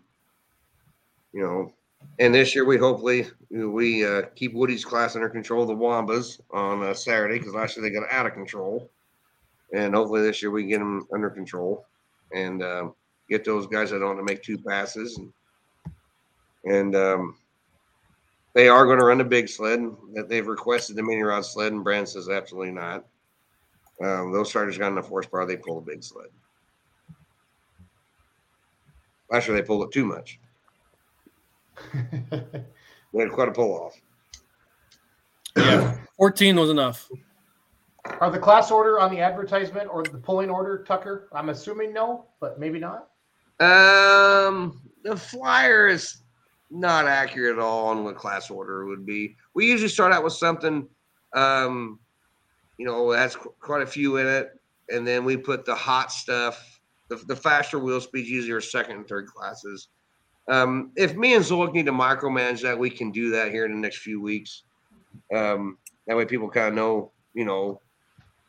you 1.34 1.42
know. 1.42 1.74
And 2.20 2.34
this 2.34 2.54
year 2.54 2.66
we 2.66 2.78
hopefully 2.78 3.28
we 3.50 4.06
uh, 4.06 4.24
keep 4.36 4.54
Woody's 4.54 4.86
class 4.86 5.16
under 5.16 5.30
control. 5.30 5.66
The 5.66 5.76
Wambas 5.76 6.40
on 6.52 6.84
uh, 6.84 6.94
Saturday 6.94 7.40
because 7.40 7.54
last 7.54 7.76
year 7.76 7.84
they 7.84 7.90
got 7.90 8.12
out 8.12 8.26
of 8.26 8.34
control, 8.34 8.90
and 9.74 9.96
hopefully 9.96 10.22
this 10.22 10.42
year 10.42 10.52
we 10.52 10.66
get 10.66 10.80
them 10.80 11.08
under 11.14 11.30
control 11.30 11.86
and 12.34 12.64
um, 12.64 12.94
get 13.30 13.44
those 13.44 13.66
guys 13.68 13.90
that 13.90 14.02
want 14.02 14.20
to 14.20 14.24
make 14.24 14.44
two 14.44 14.58
passes 14.58 15.18
and 15.18 15.34
and 16.64 16.96
um, 16.96 17.36
they 18.54 18.68
are 18.68 18.86
going 18.86 19.00
to 19.00 19.06
run 19.06 19.18
the 19.18 19.24
big 19.24 19.50
sled 19.50 19.82
that 20.14 20.30
they've 20.30 20.48
requested 20.48 20.96
the 20.96 21.04
mini 21.04 21.24
rod 21.24 21.46
sled, 21.46 21.74
and 21.74 21.84
Brand 21.84 22.08
says 22.08 22.30
absolutely 22.30 22.72
not. 22.72 23.06
Um, 24.04 24.32
those 24.32 24.50
starters 24.50 24.78
got 24.78 24.92
enough 24.92 25.08
horsepower; 25.08 25.46
they 25.46 25.58
pull 25.58 25.78
a 25.78 25.82
big 25.82 26.04
sled. 26.04 26.28
Last 29.32 29.48
year 29.48 29.56
they 29.56 29.64
pulled 29.64 29.88
it 29.88 29.92
too 29.92 30.06
much. 30.06 30.40
They 33.14 33.20
had 33.20 33.32
quite 33.32 33.50
a 33.50 33.52
pull 33.52 33.74
off. 33.74 34.02
Yeah. 35.58 35.98
14 36.18 36.56
was 36.56 36.70
enough. 36.70 37.10
Are 38.20 38.32
the 38.32 38.40
class 38.40 38.72
order 38.72 39.00
on 39.00 39.12
the 39.12 39.20
advertisement 39.20 39.90
or 39.92 40.04
the 40.04 40.18
pulling 40.18 40.50
order, 40.50 40.84
Tucker? 40.84 41.28
I'm 41.34 41.50
assuming 41.50 41.94
no, 41.94 42.26
but 42.40 42.60
maybe 42.60 42.80
not. 42.80 43.10
Um, 43.60 44.82
the 45.04 45.16
flyer 45.16 45.88
is 45.88 46.22
not 46.72 47.06
accurate 47.06 47.58
at 47.58 47.62
all 47.62 47.90
on 47.90 48.04
what 48.04 48.16
class 48.16 48.50
order 48.50 48.86
would 48.86 49.06
be. 49.06 49.36
We 49.54 49.68
usually 49.68 49.90
start 49.90 50.14
out 50.14 50.24
with 50.24 50.34
something, 50.34 50.88
um, 51.34 52.00
you 52.78 52.86
know, 52.86 53.12
that's 53.12 53.36
qu- 53.36 53.54
quite 53.60 53.82
a 53.82 53.88
few 53.88 54.18
in 54.18 54.26
it, 54.26 54.52
and 54.90 55.06
then 55.06 55.26
we 55.26 55.38
put 55.38 55.66
the 55.66 55.76
hot 55.76 56.12
stuff. 56.12 56.80
The, 57.10 57.18
the 57.28 57.36
faster 57.36 57.78
wheel 57.78 58.02
speeds 58.02 58.30
usually 58.30 58.54
are 58.54 58.62
second 58.62 58.96
and 58.96 59.08
third 59.08 59.28
classes. 59.28 59.90
Um, 60.48 60.92
if 60.96 61.16
me 61.16 61.34
and 61.36 61.44
Zolik 61.44 61.74
need 61.74 61.86
to 61.86 61.92
micromanage 61.92 62.62
that, 62.64 62.78
we 62.78 62.90
can 62.90 63.12
do 63.12 63.32
that 63.32 63.52
here 63.52 63.66
in 63.66 63.72
the 63.72 63.78
next 63.78 64.00
few 64.00 64.22
weeks. 64.22 64.64
Um, 65.34 65.78
that 66.08 66.18
way, 66.18 66.26
people 66.26 66.50
kind 66.50 66.68
of 66.68 66.74
know, 66.74 67.12
you 67.34 67.46
know, 67.46 67.80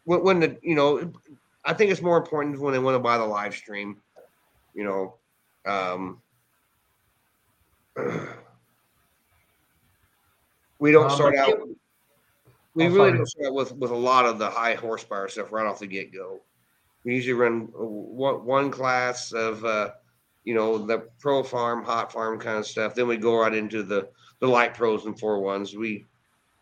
when, 0.05 0.23
when 0.25 0.41
the, 0.41 0.59
you 0.63 0.75
know, 0.75 1.13
I 1.65 1.75
think 1.75 1.91
it's 1.93 2.03
more 2.03 2.17
important 2.17 2.59
when 2.59 2.73
they 2.73 2.79
want 2.79 2.95
to 2.97 2.99
buy 2.99 3.19
the 3.19 3.27
live 3.27 3.55
stream 3.55 3.99
you 4.75 4.85
know 4.85 5.15
um 5.71 6.21
we 10.79 10.93
don't 10.93 11.11
Um, 11.11 11.17
start 11.17 11.37
out 11.37 11.69
we 12.75 12.85
Oh, 12.85 12.89
really 12.89 12.97
sorry. 12.97 13.17
don't 13.19 13.27
start 13.27 13.47
out 13.49 13.55
with 13.55 13.73
with 13.77 13.91
a 13.91 13.97
lot 13.97 14.25
of 14.25 14.39
the 14.39 14.49
high 14.49 14.75
horsepower 14.75 15.29
stuff 15.29 15.53
right 15.53 15.67
off 15.67 15.81
the 15.81 15.87
get-go 15.87 16.41
we 17.05 17.15
usually 17.15 17.35
run 17.35 17.69
one, 17.73 18.45
one 18.45 18.71
class 18.71 19.33
of 19.33 19.65
uh 19.65 19.91
you 20.45 20.55
know 20.55 20.79
the 20.79 21.09
pro 21.21 21.43
farm 21.43 21.85
hot 21.85 22.13
farm 22.13 22.39
kind 22.39 22.59
of 22.59 22.67
stuff. 22.67 22.95
Then 22.95 23.09
we 23.09 23.17
go 23.17 23.39
right 23.39 23.55
into 23.55 23.83
the 23.83 24.09
the 24.41 24.49
light 24.49 24.75
pros 24.75 25.07
and 25.07 25.19
four 25.19 25.41
ones. 25.41 25.77
We 25.77 26.07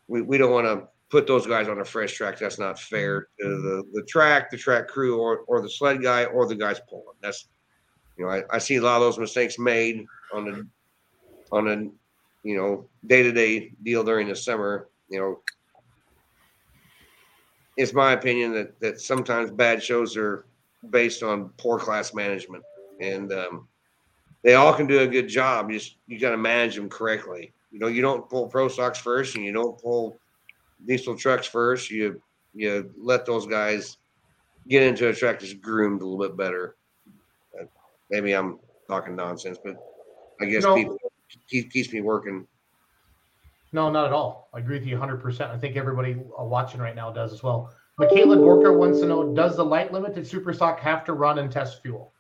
we, 0.09 0.23
we 0.23 0.39
don't 0.39 0.53
want 0.53 0.67
to 0.67 0.89
put 1.11 1.27
those 1.27 1.47
guys 1.47 1.69
on 1.69 1.81
a 1.81 1.85
fresh 1.85 2.13
track. 2.13 2.39
That's 2.39 2.59
not 2.59 2.79
fair 2.79 3.29
to 3.41 3.49
the 3.49 3.85
the 3.93 4.03
track 4.03 4.51
the 4.51 4.57
track 4.57 4.89
crew 4.89 5.19
or 5.19 5.41
or 5.47 5.61
the 5.63 5.71
sled 5.71 6.03
guy 6.03 6.25
or 6.27 6.47
the 6.47 6.57
guys 6.57 6.81
pulling. 6.89 7.17
That's 7.23 7.49
you 8.17 8.27
know, 8.27 8.33
I, 8.33 8.43
I 8.51 8.59
see 8.59 8.77
a 8.77 8.83
lot 8.83 8.97
of 8.97 9.03
those 9.03 9.19
mistakes 9.19 9.59
made 9.59 10.05
on 10.35 10.45
the 10.45 10.67
on 11.53 11.69
a 11.69 11.77
you 12.47 12.57
know 12.57 12.89
day 13.07 13.23
to 13.23 13.33
day 13.33 13.73
deal 13.83 14.05
during 14.05 14.29
the 14.29 14.37
summer. 14.37 14.89
You 15.09 15.21
know, 15.21 15.41
it's 17.79 17.95
my 17.95 18.13
opinion 18.13 18.53
that 18.53 18.79
that 18.81 19.01
sometimes 19.01 19.51
bad 19.51 19.83
shows 19.83 20.17
are 20.19 20.45
based 20.91 21.23
on 21.23 21.51
poor 21.57 21.79
class 21.79 22.13
management, 22.13 22.63
and 23.01 23.33
um, 23.33 23.69
they 24.43 24.55
all 24.55 24.73
can 24.75 24.87
do 24.87 25.01
a 25.01 25.07
good 25.07 25.29
job. 25.29 25.71
You 25.71 25.79
just 25.79 25.97
you 26.07 26.19
got 26.19 26.31
to 26.31 26.37
manage 26.37 26.77
them 26.77 26.89
correctly. 26.89 27.53
You 27.71 27.79
know, 27.79 27.87
you 27.87 28.03
don't 28.03 28.29
pull 28.29 28.49
pro 28.49 28.69
stocks 28.69 28.99
first, 28.99 29.37
and 29.37 29.45
you 29.45 29.53
don't 29.53 29.81
pull 29.81 30.19
diesel 30.87 31.17
trucks 31.17 31.47
first. 31.47 31.91
You 31.91 32.21
you 32.55 32.93
let 32.97 33.27
those 33.27 33.47
guys 33.47 33.99
get 34.69 34.83
into 34.83 35.09
a 35.09 35.15
track 35.15 35.41
that's 35.41 35.55
groomed 35.55 36.03
a 36.03 36.05
little 36.07 36.27
bit 36.29 36.37
better. 36.37 36.77
Uh, 37.59 37.65
maybe 38.11 38.33
I'm 38.33 38.59
talking 38.89 39.15
nonsense, 39.15 39.59
but 39.63 39.77
I 40.41 40.47
guess 40.47 40.65
No. 40.65 40.75
people 40.75 40.99
keep, 41.49 41.71
keeps 41.71 41.93
me 41.93 42.01
working. 42.01 42.47
No, 43.73 43.91
not 43.91 44.07
at 44.07 44.13
all. 44.13 44.49
I 44.53 44.59
agree 44.59 44.79
with 44.79 44.87
you 44.87 44.97
100%. 44.99 45.49
I 45.49 45.57
think 45.57 45.77
everybody 45.77 46.17
uh, 46.39 46.45
watching 46.45 46.81
right 46.81 46.97
now 46.97 47.13
does 47.13 47.33
as 47.33 47.43
well. 47.43 47.73
Michaela 47.99 48.37
Gorka 48.37 48.73
wants 48.73 48.99
to 49.01 49.07
know 49.07 49.33
Does 49.35 49.57
the 49.57 49.65
light 49.65 49.93
limited 49.93 50.27
super 50.27 50.53
stock 50.53 50.81
have 50.81 51.05
to 51.05 51.13
run 51.13 51.39
and 51.39 51.53
test 51.53 51.83
fuel? 51.83 52.13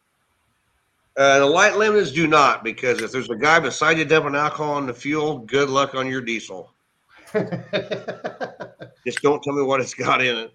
Uh, 1.16 1.40
the 1.40 1.46
light 1.46 1.72
limiteds 1.74 2.14
do 2.14 2.26
not, 2.26 2.62
because 2.64 3.02
if 3.02 3.10
there's 3.12 3.28
a 3.30 3.36
guy 3.36 3.58
beside 3.58 3.98
you 3.98 4.04
dumping 4.04 4.34
alcohol 4.36 4.78
in 4.78 4.86
the 4.86 4.94
fuel, 4.94 5.38
good 5.40 5.68
luck 5.68 5.94
on 5.94 6.06
your 6.06 6.20
diesel. 6.20 6.72
Just 7.34 9.22
don't 9.22 9.42
tell 9.42 9.52
me 9.54 9.62
what 9.62 9.80
it's 9.80 9.94
got 9.94 10.22
in 10.22 10.36
it. 10.36 10.52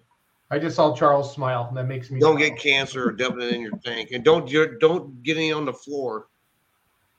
I 0.50 0.58
just 0.60 0.76
saw 0.76 0.94
Charles 0.94 1.34
smile. 1.34 1.66
and 1.68 1.76
That 1.76 1.84
makes 1.88 2.10
me 2.10 2.20
Don't 2.20 2.36
smile. 2.38 2.50
get 2.50 2.58
cancer 2.58 3.08
or 3.08 3.12
dumping 3.12 3.42
it 3.48 3.52
in 3.54 3.60
your 3.62 3.76
tank, 3.84 4.10
and 4.12 4.22
don't 4.24 4.48
don't 4.78 5.22
get 5.24 5.36
any 5.36 5.50
on 5.52 5.64
the 5.64 5.72
floor. 5.72 6.28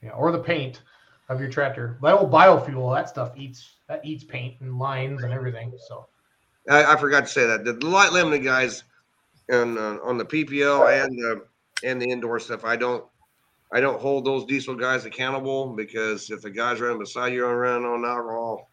yeah, 0.02 0.10
or 0.12 0.32
the 0.32 0.38
paint 0.38 0.80
of 1.28 1.38
your 1.38 1.50
tractor. 1.50 1.98
That 2.02 2.14
old 2.14 2.30
biofuel, 2.30 2.94
that 2.96 3.08
stuff 3.10 3.32
eats 3.36 3.74
that 3.86 4.00
eats 4.04 4.24
paint 4.24 4.54
and 4.60 4.78
lines 4.78 5.24
and 5.24 5.32
everything. 5.32 5.72
So 5.88 6.06
I, 6.70 6.94
I 6.94 6.96
forgot 6.96 7.20
to 7.20 7.26
say 7.26 7.46
that 7.46 7.64
the, 7.66 7.74
light 7.86 8.12
limited 8.12 8.44
guys, 8.44 8.84
and 9.50 9.76
uh, 9.78 9.98
on 10.02 10.16
the 10.16 10.24
PPL 10.24 11.04
and 11.04 11.18
the 11.18 11.44
and 11.84 12.00
the 12.00 12.08
indoor 12.10 12.40
stuff, 12.40 12.64
I 12.64 12.76
don't 12.76 13.04
I 13.72 13.80
don't 13.80 14.00
hold 14.00 14.24
those 14.24 14.46
diesel 14.46 14.74
guys 14.74 15.04
accountable 15.04 15.74
because 15.74 16.30
if 16.30 16.40
the 16.40 16.50
guy's 16.50 16.80
running 16.80 16.98
beside 16.98 17.34
you 17.34 17.46
and 17.46 17.60
running 17.60 17.86
on 17.86 18.04
alcohol, 18.04 18.70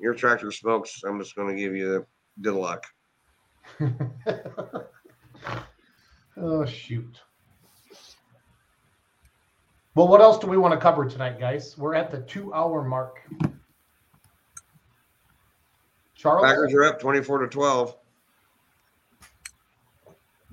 your 0.00 0.14
tractor 0.14 0.50
smokes. 0.50 1.02
I'm 1.04 1.20
just 1.20 1.36
going 1.36 1.54
to 1.54 1.60
give 1.60 1.76
you 1.76 2.04
good 2.40 2.54
luck. 2.54 2.84
oh 6.36 6.64
shoot. 6.66 7.20
Well, 9.94 10.08
what 10.08 10.20
else 10.20 10.38
do 10.38 10.46
we 10.46 10.56
want 10.56 10.72
to 10.72 10.80
cover 10.80 11.04
tonight, 11.04 11.38
guys? 11.38 11.76
We're 11.78 11.94
at 11.94 12.10
the 12.10 12.22
two 12.22 12.52
hour 12.54 12.82
mark. 12.82 13.20
Charles, 16.14 16.46
Packers 16.46 16.72
are 16.72 16.84
up 16.84 16.98
24 16.98 17.38
to 17.40 17.48
12. 17.48 17.96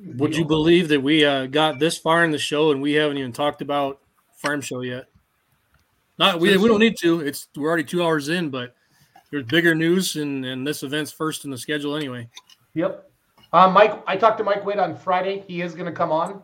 Would 0.05 0.35
you 0.35 0.45
believe 0.45 0.87
that 0.89 1.01
we 1.01 1.25
uh, 1.25 1.47
got 1.47 1.79
this 1.79 1.97
far 1.97 2.23
in 2.23 2.31
the 2.31 2.37
show 2.37 2.71
and 2.71 2.81
we 2.81 2.93
haven't 2.93 3.17
even 3.17 3.33
talked 3.33 3.61
about 3.61 3.99
farm 4.37 4.61
show 4.61 4.81
yet? 4.81 5.07
Not 6.17 6.39
we, 6.39 6.55
we 6.57 6.67
don't 6.67 6.79
need 6.79 6.97
to. 6.99 7.21
It's 7.21 7.47
we're 7.55 7.67
already 7.67 7.83
two 7.83 8.03
hours 8.03 8.29
in, 8.29 8.49
but 8.49 8.75
there's 9.31 9.45
bigger 9.45 9.75
news 9.75 10.15
and, 10.15 10.45
and 10.45 10.65
this 10.65 10.83
event's 10.83 11.11
first 11.11 11.45
in 11.45 11.51
the 11.51 11.57
schedule 11.57 11.95
anyway. 11.95 12.29
Yep. 12.73 13.09
Uh, 13.51 13.69
Mike, 13.69 14.01
I 14.05 14.15
talked 14.15 14.37
to 14.37 14.43
Mike 14.43 14.65
Witt 14.65 14.79
on 14.79 14.95
Friday. 14.95 15.43
He 15.47 15.61
is 15.61 15.73
going 15.73 15.85
to 15.85 15.91
come 15.91 16.11
on. 16.11 16.41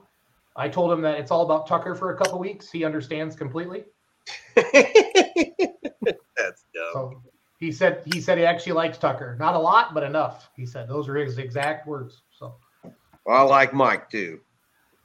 I 0.56 0.69
told 0.69 0.91
him 0.91 1.02
that 1.02 1.19
it's 1.19 1.32
all 1.32 1.44
about 1.44 1.68
Tucker 1.68 1.95
for 1.95 2.14
a 2.14 2.18
couple 2.18 2.40
weeks. 2.40 2.72
He 2.72 2.84
understands 2.84 3.36
completely. 3.36 3.84
That's 4.56 4.72
dumb. 6.73 6.94
So 6.94 7.22
he 7.60 7.72
said 7.72 8.02
he 8.06 8.22
said 8.22 8.38
he 8.38 8.45
actually 8.45 8.73
likes 8.73 8.98
Tucker. 8.98 9.36
Not 9.40 9.56
a 9.56 9.60
lot, 9.60 9.94
but 9.94 10.03
enough. 10.03 10.49
He 10.56 10.65
said 10.65 10.88
those 10.88 11.07
are 11.10 11.15
his 11.15 11.38
exact 11.38 11.88
words. 11.88 12.22
Well, 13.26 13.38
I 13.38 13.41
like 13.41 13.73
Mike 13.73 14.10
too. 14.10 14.39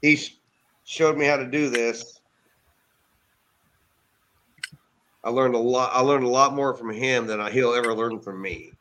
He 0.03 0.17
sh- 0.17 0.37
showed 0.85 1.17
me 1.17 1.27
how 1.27 1.37
to 1.37 1.51
do 1.51 1.71
this. 1.71 2.21
I 5.23 5.31
learned 5.31 5.55
a 5.55 5.59
lot. 5.59 5.91
I 5.95 6.01
learned 6.01 6.25
a 6.25 6.29
lot 6.29 6.55
more 6.55 6.75
from 6.75 6.91
him 6.91 7.27
than 7.27 7.45
he'll 7.53 7.75
ever 7.75 7.95
learn 7.95 8.21
from 8.21 8.41
me. 8.41 8.73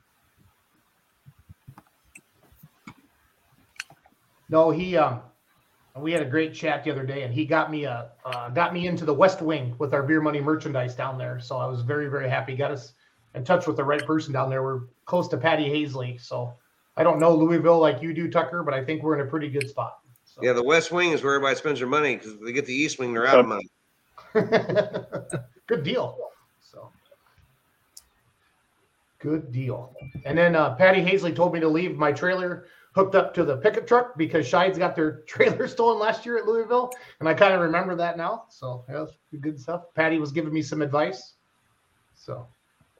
no, 4.49 4.71
he 4.71 4.97
um 4.97 5.21
we 5.97 6.11
had 6.11 6.21
a 6.21 6.29
great 6.29 6.53
chat 6.53 6.83
the 6.83 6.91
other 6.91 7.05
day, 7.05 7.23
and 7.23 7.33
he 7.33 7.45
got 7.45 7.71
me 7.71 7.85
a 7.85 8.11
uh, 8.25 8.49
got 8.49 8.73
me 8.73 8.87
into 8.87 9.05
the 9.05 9.13
West 9.13 9.41
Wing 9.41 9.75
with 9.79 9.93
our 9.93 10.03
beer 10.03 10.21
money 10.21 10.41
merchandise 10.41 10.95
down 10.95 11.17
there. 11.17 11.39
So 11.39 11.57
I 11.57 11.65
was 11.65 11.81
very 11.81 12.07
very 12.07 12.29
happy. 12.29 12.55
Got 12.55 12.71
us 12.71 12.93
in 13.35 13.43
touch 13.43 13.67
with 13.67 13.77
the 13.77 13.83
right 13.83 14.05
person 14.05 14.33
down 14.33 14.49
there. 14.49 14.63
We're 14.63 14.81
close 15.05 15.27
to 15.29 15.37
Patty 15.37 15.69
Hazley, 15.69 16.19
so 16.19 16.57
I 16.99 17.03
don't 17.03 17.17
know 17.17 17.33
Louisville 17.33 17.79
like 17.79 18.01
you 18.01 18.13
do, 18.13 18.29
Tucker, 18.29 18.61
but 18.61 18.73
I 18.73 18.83
think 18.83 19.03
we're 19.03 19.17
in 19.17 19.25
a 19.25 19.29
pretty 19.29 19.47
good 19.47 19.69
spot. 19.69 19.99
So. 20.25 20.41
Yeah, 20.43 20.51
the 20.51 20.63
West 20.63 20.91
Wing 20.91 21.13
is 21.13 21.23
where 21.23 21.33
everybody 21.33 21.55
spends 21.55 21.79
their 21.79 21.87
money 21.87 22.17
because 22.17 22.37
they 22.39 22.51
get 22.51 22.65
the 22.65 22.73
East 22.73 22.99
Wing, 22.99 23.13
they're 23.13 23.25
out 23.25 23.39
of 23.39 23.47
money. 23.47 23.69
good 24.33 25.83
deal. 25.83 26.17
So 26.59 26.91
good 29.19 29.49
deal. 29.53 29.95
And 30.25 30.37
then 30.37 30.57
uh, 30.57 30.75
Patty 30.75 31.01
Hazley 31.01 31.33
told 31.33 31.53
me 31.53 31.61
to 31.61 31.69
leave 31.69 31.95
my 31.95 32.11
trailer 32.11 32.67
hooked 32.95 33.15
up 33.15 33.33
to 33.35 33.45
the 33.45 33.55
pickup 33.55 33.87
truck 33.87 34.17
because 34.17 34.45
Scheid's 34.45 34.77
got 34.77 34.93
their 34.93 35.21
trailer 35.27 35.69
stolen 35.69 35.99
last 35.99 36.25
year 36.25 36.37
at 36.37 36.45
Louisville, 36.45 36.91
and 37.21 37.29
I 37.29 37.33
kind 37.33 37.53
of 37.53 37.61
remember 37.61 37.95
that 37.95 38.17
now. 38.17 38.43
So 38.49 38.83
yeah, 38.89 38.99
that's 38.99 39.13
good 39.39 39.57
stuff. 39.57 39.83
Patty 39.95 40.19
was 40.19 40.33
giving 40.33 40.51
me 40.51 40.61
some 40.61 40.81
advice. 40.81 41.35
So 42.13 42.45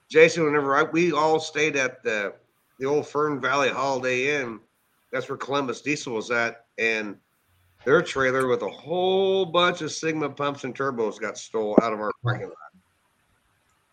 Jason, 0.10 0.46
whenever 0.46 0.78
I, 0.78 0.84
we 0.84 1.12
all 1.12 1.42
stayed 1.42 1.76
at 1.76 2.02
the 2.02 2.34
the 2.80 2.86
old 2.86 3.08
Fern 3.08 3.40
Valley 3.42 3.70
Holiday 3.70 4.42
Inn, 4.42 4.60
that's 5.12 5.28
where 5.30 5.38
Columbus 5.38 5.82
Diesel 5.82 6.14
was 6.14 6.32
at, 6.32 6.66
and 6.78 7.18
their 7.86 8.02
trailer 8.02 8.48
with 8.48 8.62
a 8.62 8.70
whole 8.70 9.46
bunch 9.46 9.82
of 9.82 9.92
Sigma 9.92 10.30
pumps 10.30 10.64
and 10.64 10.76
turbos 10.76 11.20
got 11.20 11.38
stole 11.38 11.78
out 11.82 11.94
of 11.94 12.00
our 12.00 12.12
parking 12.24 12.48
lot. 12.48 12.56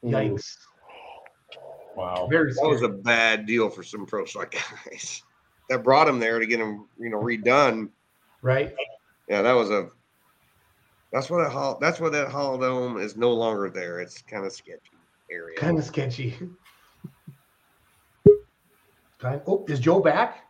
yikes, 0.04 0.56
Wow. 1.96 2.26
very 2.30 2.52
That 2.52 2.68
was 2.68 2.82
a 2.82 2.88
bad 2.88 3.46
deal 3.46 3.70
for 3.70 3.82
some 3.82 4.06
pro 4.06 4.24
stock 4.24 4.54
guys. 4.86 5.22
That 5.68 5.82
brought 5.82 6.04
them 6.04 6.20
there 6.20 6.38
to 6.38 6.46
get 6.46 6.58
them, 6.58 6.86
you 6.96 7.10
know, 7.10 7.18
redone. 7.20 7.88
right? 8.40 8.72
Yeah, 9.28 9.42
that 9.42 9.52
was 9.54 9.68
a. 9.70 9.88
That's 11.12 11.28
what 11.28 11.42
that 11.42 11.50
hall. 11.50 11.78
That's 11.80 11.98
what 11.98 12.12
that 12.12 12.28
Holidome 12.28 13.02
is 13.02 13.16
no 13.16 13.32
longer 13.32 13.68
there. 13.68 13.98
It's 13.98 14.22
kind 14.22 14.46
of 14.46 14.52
sketchy 14.52 14.78
area. 15.28 15.56
Kind 15.58 15.76
of 15.76 15.84
sketchy. 15.84 16.38
Kind- 19.18 19.43
Oh, 19.47 19.64
is 19.68 19.80
Joe 19.80 20.01
back? 20.01 20.44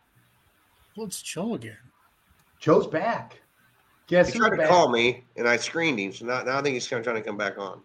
Let's 0.95 1.23
show 1.23 1.55
again. 1.55 1.77
Joe's 2.59 2.87
back. 2.87 3.41
Guess 4.07 4.27
He 4.27 4.33
who's 4.33 4.39
tried 4.47 4.51
to 4.51 4.57
back? 4.57 4.69
call 4.69 4.89
me, 4.89 5.25
and 5.35 5.47
I 5.47 5.57
screened 5.57 5.99
him. 5.99 6.11
So 6.11 6.25
now, 6.25 6.41
now 6.43 6.57
I 6.57 6.61
think 6.61 6.73
he's 6.73 6.87
kind 6.87 6.99
of 6.99 7.03
trying 7.05 7.17
to 7.17 7.21
come 7.21 7.37
back 7.37 7.57
on. 7.57 7.81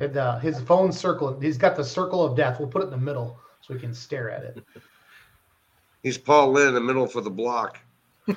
And, 0.00 0.16
uh, 0.16 0.38
his 0.38 0.60
phone 0.60 0.92
circle. 0.92 1.38
He's 1.40 1.58
got 1.58 1.76
the 1.76 1.84
circle 1.84 2.24
of 2.24 2.36
death. 2.36 2.58
We'll 2.58 2.68
put 2.68 2.82
it 2.82 2.86
in 2.86 2.90
the 2.90 2.96
middle 2.96 3.38
so 3.60 3.74
we 3.74 3.80
can 3.80 3.94
stare 3.94 4.30
at 4.30 4.44
it. 4.44 4.64
He's 6.02 6.18
Paul 6.18 6.52
Lynn 6.52 6.68
in 6.68 6.74
the 6.74 6.80
middle 6.80 7.06
for 7.06 7.22
the 7.22 7.30
block. 7.30 7.78
we'll 8.26 8.36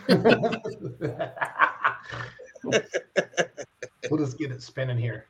just 4.17 4.37
get 4.37 4.51
it 4.51 4.61
spinning 4.61 4.97
here. 4.97 5.25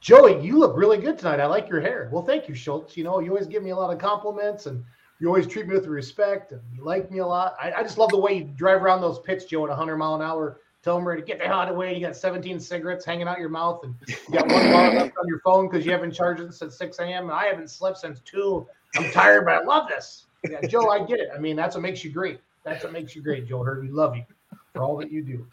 Joey, 0.00 0.44
you 0.44 0.58
look 0.58 0.76
really 0.76 0.98
good 0.98 1.18
tonight. 1.18 1.40
I 1.40 1.46
like 1.46 1.68
your 1.68 1.80
hair. 1.80 2.08
Well, 2.12 2.22
thank 2.22 2.48
you, 2.48 2.54
Schultz. 2.54 2.96
You 2.96 3.04
know, 3.04 3.18
you 3.18 3.30
always 3.30 3.48
give 3.48 3.62
me 3.62 3.70
a 3.70 3.76
lot 3.76 3.92
of 3.92 3.98
compliments 3.98 4.66
and 4.66 4.84
you 5.18 5.26
always 5.26 5.46
treat 5.46 5.66
me 5.66 5.74
with 5.74 5.86
respect 5.86 6.52
and 6.52 6.60
you 6.72 6.84
like 6.84 7.10
me 7.10 7.18
a 7.18 7.26
lot. 7.26 7.56
I, 7.60 7.72
I 7.72 7.82
just 7.82 7.98
love 7.98 8.10
the 8.10 8.18
way 8.18 8.34
you 8.34 8.44
drive 8.44 8.82
around 8.82 9.00
those 9.00 9.18
pits, 9.18 9.44
Joe, 9.44 9.64
at 9.64 9.70
100 9.70 9.96
mile 9.96 10.14
an 10.14 10.22
hour. 10.22 10.60
Tell 10.84 11.00
them 11.00 11.16
to 11.16 11.22
get 11.22 11.38
the 11.38 11.44
hell 11.44 11.58
out 11.58 11.68
of 11.68 11.74
the 11.74 11.78
way. 11.78 11.92
You 11.94 12.00
got 12.00 12.16
17 12.16 12.60
cigarettes 12.60 13.04
hanging 13.04 13.26
out 13.26 13.40
your 13.40 13.48
mouth 13.48 13.82
and 13.82 13.94
you 14.06 14.16
got 14.32 14.46
one 14.48 14.70
left 14.70 15.16
on 15.18 15.26
your 15.26 15.40
phone 15.40 15.68
because 15.68 15.84
you 15.84 15.90
haven't 15.90 16.12
charged 16.12 16.40
it 16.40 16.54
since 16.54 16.76
6 16.76 17.00
a.m. 17.00 17.24
And 17.24 17.32
I 17.32 17.46
haven't 17.46 17.68
slept 17.68 17.98
since 17.98 18.20
2. 18.20 18.66
I'm 18.96 19.10
tired, 19.10 19.44
but 19.44 19.54
I 19.54 19.64
love 19.64 19.88
this. 19.88 20.26
Yeah, 20.48 20.60
Joe, 20.68 20.88
I 20.88 21.04
get 21.04 21.18
it. 21.18 21.30
I 21.34 21.38
mean, 21.38 21.56
that's 21.56 21.74
what 21.74 21.82
makes 21.82 22.04
you 22.04 22.12
great. 22.12 22.38
That's 22.62 22.84
what 22.84 22.92
makes 22.92 23.16
you 23.16 23.22
great, 23.22 23.48
Joe 23.48 23.64
Hurd. 23.64 23.82
We 23.82 23.90
love 23.90 24.14
you 24.16 24.24
for 24.72 24.82
all 24.82 24.96
that 24.98 25.10
you 25.10 25.22
do. 25.22 25.46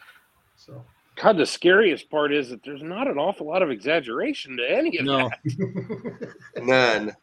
So. 0.55 0.85
God, 1.15 1.37
the 1.37 1.45
scariest 1.45 2.09
part 2.09 2.33
is 2.33 2.49
that 2.49 2.63
there's 2.63 2.83
not 2.83 3.07
an 3.07 3.17
awful 3.17 3.47
lot 3.47 3.61
of 3.61 3.69
exaggeration 3.71 4.57
to 4.57 4.69
any 4.69 4.97
of 4.97 5.05
No, 5.05 5.29
that. 5.29 6.35
None. 6.63 7.15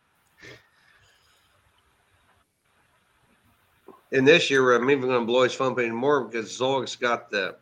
And 4.12 4.27
this 4.28 4.51
year, 4.51 4.74
I'm 4.74 4.90
even 4.90 5.09
going 5.09 5.20
to 5.20 5.27
blow 5.27 5.43
his 5.43 5.55
phone 5.55 5.73
even 5.73 5.94
more 5.94 6.24
because 6.24 6.56
Zolik's 6.59 6.97
got 6.97 7.31
the 7.31 7.56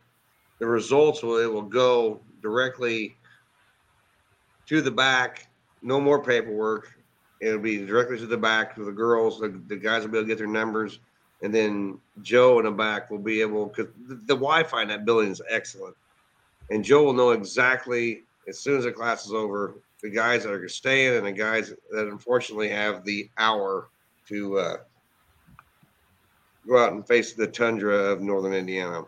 the 0.58 0.66
results. 0.66 1.22
Will 1.22 1.38
it 1.38 1.46
will 1.52 1.62
go 1.62 2.20
directly 2.42 3.16
to 4.66 4.80
the 4.80 4.90
back. 4.90 5.48
No 5.82 6.00
more 6.00 6.22
paperwork. 6.22 6.92
It'll 7.40 7.58
be 7.60 7.84
directly 7.86 8.18
to 8.18 8.26
the 8.26 8.36
back 8.36 8.74
to 8.74 8.84
the 8.84 8.92
girls. 8.92 9.40
The, 9.40 9.60
the 9.68 9.76
guys 9.76 10.02
will 10.02 10.10
be 10.10 10.18
able 10.18 10.26
to 10.26 10.28
get 10.28 10.38
their 10.38 10.46
numbers. 10.46 11.00
and 11.42 11.54
then 11.54 11.98
Joe 12.22 12.58
in 12.58 12.66
the 12.66 12.70
back 12.70 13.10
will 13.10 13.18
be 13.18 13.40
able 13.40 13.66
because 13.66 13.92
the, 14.06 14.16
the 14.16 14.34
Wi-Fi 14.34 14.82
in 14.82 14.88
that 14.88 15.04
building 15.06 15.30
is 15.30 15.40
excellent, 15.48 15.96
and 16.70 16.84
Joe 16.84 17.04
will 17.04 17.12
know 17.12 17.30
exactly 17.30 18.24
as 18.48 18.58
soon 18.58 18.78
as 18.78 18.84
the 18.84 18.92
class 18.92 19.26
is 19.26 19.32
over 19.32 19.74
the 20.02 20.10
guys 20.10 20.44
that 20.44 20.52
are 20.52 20.68
staying 20.68 21.16
and 21.16 21.26
the 21.26 21.32
guys 21.32 21.74
that 21.90 22.08
unfortunately 22.08 22.68
have 22.68 23.04
the 23.04 23.28
hour 23.38 23.90
to 24.28 24.58
uh, 24.58 24.76
go 26.66 26.78
out 26.78 26.92
and 26.92 27.06
face 27.06 27.34
the 27.34 27.46
tundra 27.46 27.94
of 27.94 28.20
northern 28.20 28.54
Indiana. 28.54 29.04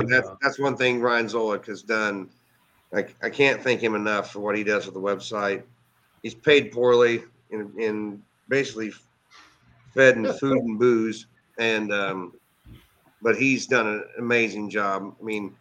And 0.00 0.08
that's 0.08 0.28
that's 0.42 0.58
one 0.58 0.76
thing 0.76 1.00
Ryan 1.00 1.26
Zolik 1.26 1.66
has 1.66 1.82
done. 1.82 2.28
I, 2.94 3.06
I 3.22 3.30
can't 3.30 3.62
thank 3.62 3.80
him 3.80 3.94
enough 3.94 4.30
for 4.32 4.40
what 4.40 4.56
he 4.56 4.64
does 4.64 4.84
with 4.84 4.94
the 4.94 5.00
website. 5.00 5.62
He's 6.22 6.34
paid 6.34 6.72
poorly 6.72 7.24
and, 7.50 7.72
and 7.74 8.22
basically 8.48 8.92
fed 9.94 10.16
and 10.16 10.28
food 10.38 10.58
and 10.58 10.78
booze, 10.78 11.26
and 11.58 11.90
um, 11.92 12.34
but 13.22 13.36
he's 13.36 13.66
done 13.66 13.86
an 13.86 14.04
amazing 14.18 14.68
job. 14.68 15.14
I 15.20 15.24
mean, 15.24 15.54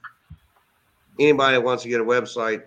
anybody 1.19 1.55
that 1.55 1.63
wants 1.63 1.83
to 1.83 1.89
get 1.89 2.01
a 2.01 2.05
website, 2.05 2.63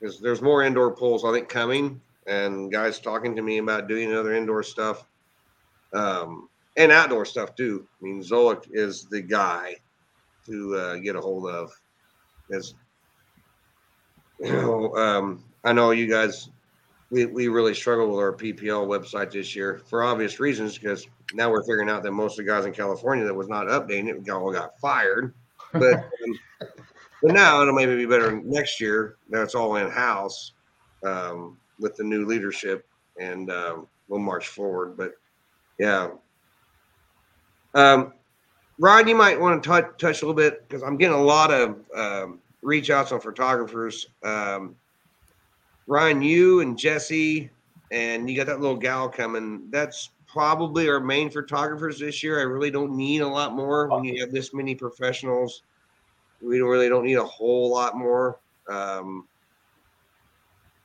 because 0.00 0.18
there's 0.18 0.42
more 0.42 0.62
indoor 0.62 0.94
polls 0.94 1.24
I 1.24 1.32
think 1.32 1.48
coming, 1.48 2.00
and 2.26 2.72
guys 2.72 2.98
talking 2.98 3.36
to 3.36 3.42
me 3.42 3.58
about 3.58 3.88
doing 3.88 4.14
other 4.14 4.34
indoor 4.34 4.62
stuff, 4.62 5.06
um, 5.92 6.48
and 6.76 6.90
outdoor 6.90 7.24
stuff 7.24 7.54
too. 7.54 7.86
I 8.00 8.04
mean, 8.04 8.22
Zolik 8.22 8.64
is 8.70 9.04
the 9.06 9.20
guy 9.20 9.76
to 10.46 10.74
uh, 10.76 10.96
get 10.96 11.16
a 11.16 11.20
hold 11.20 11.46
of. 11.46 11.70
As 12.52 12.74
you 14.40 14.52
know, 14.52 14.96
um, 14.96 15.44
I 15.64 15.72
know 15.72 15.90
you 15.90 16.08
guys, 16.08 16.48
we, 17.10 17.26
we 17.26 17.48
really 17.48 17.74
struggled 17.74 18.10
with 18.10 18.18
our 18.18 18.32
PPL 18.32 18.86
website 18.86 19.32
this 19.32 19.54
year 19.56 19.80
for 19.86 20.02
obvious 20.02 20.38
reasons 20.38 20.78
because 20.78 21.06
now 21.34 21.50
we're 21.50 21.62
figuring 21.62 21.90
out 21.90 22.02
that 22.02 22.12
most 22.12 22.38
of 22.38 22.44
the 22.44 22.50
guys 22.50 22.66
in 22.66 22.72
California 22.72 23.24
that 23.24 23.34
was 23.34 23.48
not 23.48 23.66
updating 23.66 24.08
it 24.08 24.30
all 24.30 24.52
got 24.52 24.78
fired. 24.78 25.34
But 25.72 25.94
um, 26.04 26.38
but 27.22 27.32
now 27.32 27.60
it'll 27.60 27.74
maybe 27.74 27.96
be 27.96 28.06
better 28.06 28.40
next 28.42 28.80
year. 28.80 29.16
Now 29.28 29.42
it's 29.42 29.54
all 29.54 29.76
in 29.76 29.90
house 29.90 30.52
um, 31.04 31.58
with 31.78 31.96
the 31.96 32.04
new 32.04 32.24
leadership, 32.26 32.86
and 33.18 33.50
um, 33.50 33.86
we'll 34.08 34.20
march 34.20 34.48
forward. 34.48 34.96
But 34.96 35.12
yeah. 35.78 36.10
Um, 37.74 38.14
Rod, 38.78 39.08
you 39.08 39.14
might 39.14 39.38
want 39.38 39.62
to 39.62 39.68
touch 39.68 39.84
touch 39.98 40.22
a 40.22 40.26
little 40.26 40.34
bit 40.34 40.66
because 40.66 40.82
I'm 40.82 40.96
getting 40.96 41.16
a 41.16 41.22
lot 41.22 41.52
of 41.52 41.78
um, 41.94 42.40
reach 42.62 42.88
outs 42.88 43.12
on 43.12 43.20
photographers. 43.20 44.06
Ryan, 45.86 46.22
you 46.22 46.60
and 46.60 46.78
Jesse, 46.78 47.50
and 47.90 48.28
you 48.28 48.36
got 48.36 48.46
that 48.46 48.60
little 48.60 48.76
gal 48.76 49.08
coming. 49.08 49.68
That's 49.70 50.10
probably 50.26 50.88
our 50.88 51.00
main 51.00 51.30
photographers 51.30 51.98
this 51.98 52.22
year. 52.22 52.38
I 52.38 52.42
really 52.42 52.70
don't 52.70 52.96
need 52.96 53.20
a 53.20 53.28
lot 53.28 53.54
more 53.54 53.88
when 53.88 54.04
you 54.04 54.20
have 54.20 54.32
this 54.32 54.54
many 54.54 54.74
professionals. 54.74 55.62
We 56.40 56.58
don't 56.58 56.68
really 56.68 56.88
don't 56.88 57.04
need 57.04 57.16
a 57.16 57.24
whole 57.24 57.70
lot 57.70 57.96
more. 57.96 58.38
Um, 58.68 59.26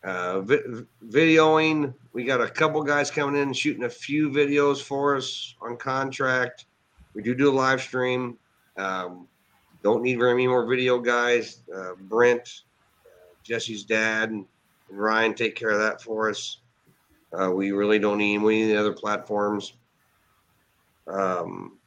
uh, 0.03 0.41
vi- 0.41 0.85
videoing, 1.07 1.93
we 2.13 2.23
got 2.23 2.41
a 2.41 2.49
couple 2.49 2.81
guys 2.83 3.09
coming 3.09 3.41
in 3.41 3.53
shooting 3.53 3.85
a 3.85 3.89
few 3.89 4.29
videos 4.29 4.81
for 4.81 5.15
us 5.15 5.55
on 5.61 5.77
contract. 5.77 6.65
We 7.13 7.23
do 7.23 7.33
do 7.33 7.49
a 7.49 7.53
live 7.53 7.81
stream. 7.81 8.37
Um, 8.77 9.27
don't 9.83 10.03
need 10.03 10.17
very 10.17 10.33
many 10.33 10.47
more 10.47 10.65
video 10.65 10.99
guys. 10.99 11.61
Uh, 11.73 11.93
Brent, 12.01 12.61
uh, 13.05 13.33
Jesse's 13.43 13.83
dad, 13.83 14.31
Ryan 14.89 15.33
take 15.33 15.55
care 15.55 15.69
of 15.71 15.79
that 15.79 16.01
for 16.01 16.29
us. 16.29 16.61
Uh, 17.37 17.51
we 17.51 17.71
really 17.71 17.99
don't 17.99 18.17
need 18.17 18.35
any 18.37 18.63
of 18.63 18.69
the 18.69 18.77
other 18.79 18.93
platforms. 18.93 19.73
Um, 21.07 21.77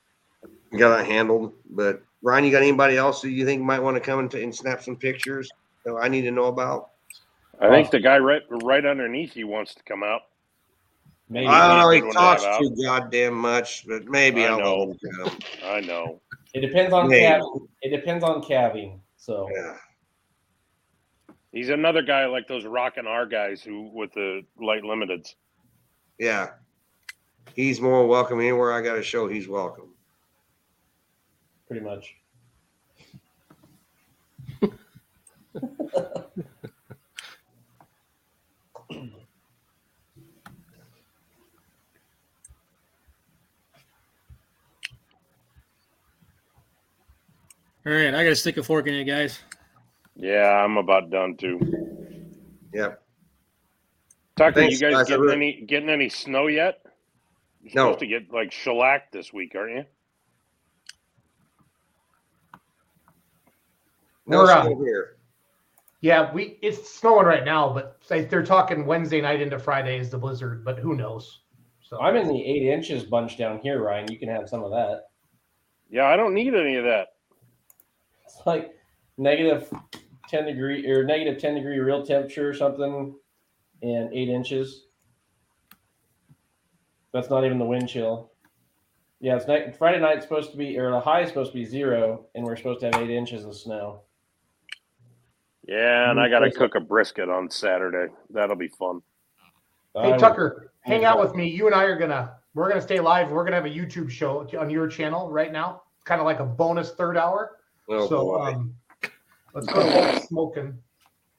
we 0.71 0.79
got 0.79 0.97
that 0.97 1.07
handled. 1.07 1.55
But 1.71 2.03
Ryan, 2.23 2.45
you 2.45 2.51
got 2.51 2.63
anybody 2.63 2.97
else 2.97 3.23
that 3.23 3.31
you 3.31 3.45
think 3.45 3.63
might 3.63 3.81
want 3.83 3.97
to 3.97 4.01
come 4.01 4.19
and, 4.19 4.31
t- 4.31 4.43
and 4.43 4.55
snap 4.55 4.83
some 4.83 4.97
pictures 4.97 5.49
that 5.85 5.95
I 5.95 6.09
need 6.09 6.23
to 6.23 6.31
know 6.31 6.47
about? 6.47 6.91
I 7.61 7.71
think 7.71 7.91
the 7.91 7.99
guy 8.01 8.19
right 8.19 8.43
right 8.63 8.85
underneath 8.85 9.37
you 9.37 9.49
wants 9.49 9.75
to 9.75 9.83
come 9.83 10.03
out. 10.05 10.23
Maybe. 11.29 11.47
I 11.47 11.69
don't 11.69 11.79
know. 11.79 11.91
He 11.91 12.01
Good 12.01 12.07
one 12.07 12.15
to 12.17 12.21
have 12.21 12.41
talks 12.41 12.45
out. 12.45 12.61
too 12.61 12.77
goddamn 12.83 13.35
much, 13.35 13.87
but 13.87 14.05
maybe 14.07 14.45
I 14.45 14.51
I'll 14.51 14.59
know. 14.61 14.79
let 14.79 14.89
him 14.91 14.99
come. 15.25 15.39
I 15.65 15.81
know. 15.81 16.21
It 16.55 16.61
depends 16.61 16.93
on 16.95 17.09
Maybe. 17.09 17.27
calving. 17.27 17.69
It 17.83 17.91
depends 17.91 18.25
on 18.25 18.43
calving. 18.43 19.01
So 19.17 19.49
Yeah. 19.55 19.77
He's 21.53 21.71
another 21.71 22.03
guy 22.03 22.27
like 22.27 22.47
those 22.47 22.65
rockin' 22.65 23.07
R 23.07 23.27
guys 23.27 23.63
who 23.63 23.91
with 23.93 24.13
the 24.13 24.43
light 24.61 24.83
limiteds. 24.83 25.35
Yeah. 26.19 26.51
He's 27.55 27.81
more 27.81 28.07
welcome 28.07 28.41
anywhere 28.41 28.73
I 28.73 28.83
got 28.83 28.99
a 28.99 29.03
show. 29.03 29.29
He's 29.29 29.49
welcome. 29.49 29.95
pretty 31.67 31.85
much. 31.85 32.15
All 47.87 47.95
right, 47.95 48.15
I 48.15 48.23
got 48.23 48.31
to 48.31 48.37
stick 48.37 48.59
a 48.59 48.63
fork 48.63 48.87
in 48.87 48.93
it, 48.93 49.05
guys. 49.05 49.39
Yeah, 50.19 50.65
I'm 50.65 50.77
about 50.77 51.11
done 51.11 51.37
too. 51.37 51.61
Yeah. 52.75 52.95
Tucker, 54.37 54.61
Thanks, 54.61 54.81
you 54.81 54.89
guys 54.89 54.95
guys. 54.97 55.07
Getting 55.09 55.23
really- 55.23 55.35
any 55.37 55.61
getting 55.67 55.89
any 55.89 56.09
snow 56.09 56.49
yet? 56.49 56.85
You're 57.63 57.73
No. 57.75 57.83
supposed 57.93 58.01
to 58.01 58.07
get 58.09 58.31
like 58.33 58.53
shellacked 58.53 59.13
this 59.13 59.33
week, 59.33 59.55
aren't 59.55 59.77
you? 59.77 59.85
No 64.27 64.39
We're, 64.39 64.51
uh, 64.51 64.63
snow 64.65 64.85
here. 64.85 65.17
Yeah, 66.01 66.33
we 66.33 66.59
it's 66.63 66.93
snowing 66.93 67.27
right 67.27 67.45
now, 67.45 67.73
but 67.73 67.99
say 68.03 68.25
they're 68.25 68.45
talking 68.45 68.87
Wednesday 68.87 69.21
night 69.21 69.41
into 69.41 69.59
Friday 69.59 69.99
is 69.99 70.11
the 70.11 70.19
blizzard, 70.19 70.65
but 70.65 70.79
who 70.79 70.95
knows? 70.95 71.43
So 71.81 72.01
I'm 72.01 72.17
in 72.17 72.29
the 72.29 72.45
eight 72.45 72.63
inches 72.71 73.05
bunch 73.05 73.39
down 73.39 73.59
here, 73.61 73.83
Ryan. 73.83 74.11
You 74.13 74.19
can 74.19 74.29
have 74.29 74.49
some 74.49 74.63
of 74.63 74.71
that. 74.73 75.07
Yeah, 75.91 76.05
I 76.07 76.17
don't 76.17 76.35
need 76.35 76.55
any 76.55 76.77
of 76.77 76.85
that. 76.85 77.15
It's 78.25 78.43
like 78.47 78.75
negative 79.17 79.73
ten 80.29 80.45
degree 80.45 80.87
or 80.87 81.05
negative 81.05 81.41
ten 81.41 81.55
degree 81.55 81.79
real 81.79 82.05
temperature 82.05 82.49
or 82.49 82.55
something, 82.55 83.15
and 83.83 84.13
eight 84.13 84.29
inches. 84.29 84.87
That's 87.13 87.31
not 87.31 87.45
even 87.45 87.59
the 87.59 87.65
wind 87.65 87.89
chill. 87.89 88.31
Yeah, 89.21 89.37
it's 89.37 89.49
night. 89.49 89.77
Friday 89.77 89.99
night's 89.99 90.23
supposed 90.23 90.53
to 90.53 90.57
be, 90.57 90.79
or 90.79 90.91
the 90.91 91.01
high 91.01 91.23
is 91.23 91.29
supposed 91.29 91.53
to 91.53 91.59
be 91.59 91.65
zero, 91.65 92.27
and 92.35 92.45
we're 92.45 92.57
supposed 92.57 92.81
to 92.81 92.87
have 92.87 92.95
eight 92.97 93.11
inches 93.11 93.45
of 93.45 93.57
snow. 93.57 94.03
Yeah, 95.67 96.11
and 96.11 96.21
I 96.21 96.29
got 96.29 96.41
to 96.41 96.51
cook 96.51 96.77
a 96.77 96.81
brisket 96.81 97.29
on 97.29 97.51
Saturday. 97.51 98.13
That'll 98.31 98.57
be 98.57 98.69
fun. 98.69 99.03
hey 99.95 100.17
Tucker, 100.17 100.73
hang 100.81 101.05
out 101.05 101.21
with 101.21 101.35
me. 101.35 101.49
You 101.49 101.67
and 101.67 101.75
I 101.75 101.85
are 101.85 101.99
gonna 101.99 102.37
we're 102.55 102.69
gonna 102.69 102.81
stay 102.81 103.01
live. 103.01 103.31
We're 103.31 103.45
gonna 103.45 103.57
have 103.57 103.67
a 103.67 103.71
YouTube 103.71 104.11
show 104.11 104.49
on 104.59 104.71
your 104.71 104.87
channel 104.87 105.31
right 105.31 105.53
now. 105.53 105.83
Kind 106.05 106.21
of 106.21 106.25
like 106.25 106.39
a 106.39 106.45
bonus 106.45 106.93
third 106.93 107.17
hour. 107.17 107.59
Oh, 107.91 108.09
so 108.09 108.23
boy. 108.23 108.45
um, 108.45 108.75
let's 109.55 109.67
go 109.67 109.83
to 109.89 109.97
Walt 109.97 110.23
smoking. 110.29 110.79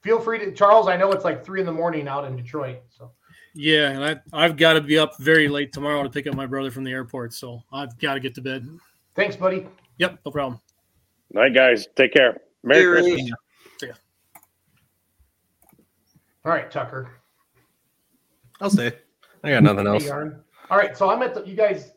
Feel 0.02 0.18
free 0.20 0.38
to 0.38 0.52
Charles. 0.52 0.88
I 0.88 0.96
know 0.96 1.12
it's 1.12 1.24
like 1.24 1.44
three 1.44 1.60
in 1.60 1.66
the 1.66 1.72
morning 1.72 2.08
out 2.08 2.24
in 2.24 2.36
Detroit. 2.36 2.78
So 2.88 3.12
Yeah, 3.54 3.90
and 3.90 4.04
I 4.04 4.20
I've 4.32 4.56
got 4.56 4.74
to 4.74 4.80
be 4.80 4.98
up 4.98 5.18
very 5.18 5.48
late 5.48 5.72
tomorrow 5.72 6.02
to 6.02 6.08
pick 6.10 6.26
up 6.26 6.34
my 6.34 6.46
brother 6.46 6.70
from 6.70 6.84
the 6.84 6.90
airport, 6.92 7.32
so 7.34 7.62
I've 7.72 7.98
got 7.98 8.14
to 8.14 8.20
get 8.20 8.34
to 8.36 8.40
bed. 8.40 8.66
thanks, 9.14 9.36
buddy. 9.36 9.66
Yep, 9.98 10.20
no 10.24 10.32
problem. 10.32 10.60
Night, 11.32 11.54
guys. 11.54 11.86
Take 11.96 12.14
care. 12.14 12.38
Merry 12.64 12.80
Here 12.80 12.92
Christmas. 12.94 13.20
is- 13.22 13.32
All 16.44 16.52
right, 16.52 16.70
Tucker. 16.70 17.10
I'll 18.60 18.70
say. 18.70 18.92
I 19.44 19.50
got 19.50 19.62
nothing 19.62 19.86
else. 19.86 20.08
All 20.08 20.78
right, 20.78 20.96
so 20.96 21.10
I'm 21.10 21.22
at 21.22 21.34
the 21.34 21.42
you 21.46 21.54
guys. 21.54 21.92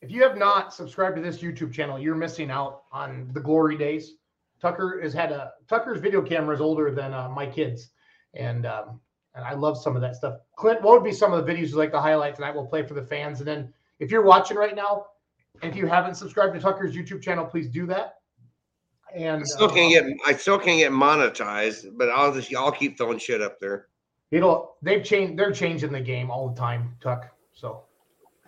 If 0.00 0.10
you 0.10 0.22
have 0.22 0.38
not 0.38 0.72
subscribed 0.72 1.16
to 1.16 1.22
this 1.22 1.38
YouTube 1.38 1.72
channel, 1.72 1.98
you're 1.98 2.14
missing 2.14 2.50
out 2.50 2.84
on 2.92 3.28
the 3.34 3.40
glory 3.40 3.76
days. 3.76 4.14
Tucker 4.60 5.00
has 5.02 5.12
had 5.12 5.32
a 5.32 5.52
Tucker's 5.68 6.00
video 6.00 6.22
camera 6.22 6.54
is 6.54 6.60
older 6.60 6.90
than 6.90 7.14
uh, 7.14 7.28
my 7.28 7.46
kids, 7.46 7.90
and 8.34 8.66
um, 8.66 9.00
and 9.34 9.44
I 9.44 9.54
love 9.54 9.80
some 9.80 9.94
of 9.96 10.02
that 10.02 10.16
stuff. 10.16 10.36
Clint, 10.56 10.82
what 10.82 10.94
would 10.94 11.04
be 11.04 11.12
some 11.12 11.32
of 11.32 11.44
the 11.44 11.52
videos 11.52 11.70
you 11.70 11.76
like 11.76 11.92
to 11.92 12.00
highlight 12.00 12.34
tonight? 12.34 12.54
We'll 12.54 12.66
play 12.66 12.84
for 12.84 12.94
the 12.94 13.02
fans, 13.02 13.38
and 13.40 13.48
then 13.48 13.72
if 14.00 14.10
you're 14.10 14.22
watching 14.22 14.56
right 14.56 14.74
now, 14.74 15.06
if 15.62 15.76
you 15.76 15.86
haven't 15.86 16.16
subscribed 16.16 16.54
to 16.54 16.60
Tucker's 16.60 16.94
YouTube 16.94 17.22
channel, 17.22 17.44
please 17.44 17.68
do 17.68 17.86
that. 17.86 18.16
And 19.14 19.40
I 19.40 19.44
still 19.44 19.70
uh, 19.70 19.74
can't 19.74 19.92
get 19.92 20.04
I 20.26 20.32
still 20.34 20.58
can't 20.58 20.78
get 20.78 20.92
monetized, 20.92 21.96
but 21.96 22.08
I'll 22.10 22.32
just 22.32 22.54
I'll 22.54 22.72
keep 22.72 22.98
throwing 22.98 23.18
shit 23.18 23.40
up 23.40 23.58
there. 23.60 23.86
it'll 24.30 24.76
they've 24.82 25.02
changed 25.02 25.38
they're 25.38 25.52
changing 25.52 25.92
the 25.92 26.00
game 26.00 26.30
all 26.30 26.48
the 26.48 26.60
time 26.60 26.94
tuck 27.00 27.34
so 27.54 27.84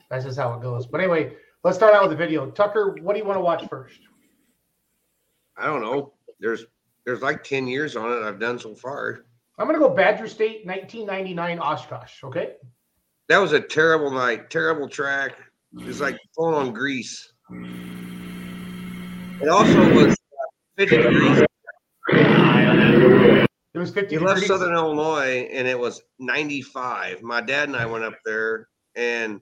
that's 0.08 0.24
just 0.24 0.38
how 0.38 0.52
it 0.54 0.60
goes 0.60 0.86
but 0.86 1.00
anyway 1.00 1.32
let's 1.64 1.76
start 1.76 1.94
out 1.94 2.02
with 2.02 2.10
the 2.10 2.16
video 2.16 2.50
tucker 2.50 2.96
what 3.00 3.14
do 3.14 3.18
you 3.18 3.24
want 3.24 3.36
to 3.36 3.40
watch 3.40 3.66
first 3.68 4.00
I 5.60 5.66
don't 5.66 5.82
know. 5.82 6.14
There's 6.40 6.64
there's 7.04 7.22
like 7.22 7.44
10 7.44 7.66
years 7.66 7.96
on 7.96 8.10
it 8.12 8.22
I've 8.26 8.38
done 8.40 8.58
so 8.58 8.74
far. 8.74 9.24
i'm 9.58 9.66
going 9.66 9.78
to 9.78 9.86
go 9.86 9.92
badger 9.94 10.26
state 10.28 10.66
1999 10.66 11.58
oshkosh 11.58 12.22
okay 12.24 12.52
that 13.28 13.38
was 13.38 13.52
a 13.52 13.60
terrible 13.60 14.10
night, 14.10 14.50
terrible 14.50 14.88
track. 14.88 15.36
It 15.78 15.86
was 15.86 16.00
like 16.00 16.18
full 16.34 16.52
on 16.52 16.72
grease. 16.72 17.32
It 19.40 19.48
also 19.48 19.94
was 19.94 20.14
uh, 20.14 20.78
50 20.78 20.96
degrees. 20.96 21.42
It 23.72 23.78
was 23.78 23.92
50 23.92 24.12
You 24.16 24.20
left. 24.20 24.40
Southern 24.42 24.74
Illinois 24.74 25.48
and 25.52 25.68
it 25.68 25.78
was 25.78 26.02
95. 26.18 27.22
My 27.22 27.40
dad 27.40 27.68
and 27.68 27.76
I 27.76 27.86
went 27.86 28.02
up 28.02 28.14
there 28.24 28.66
and 28.96 29.40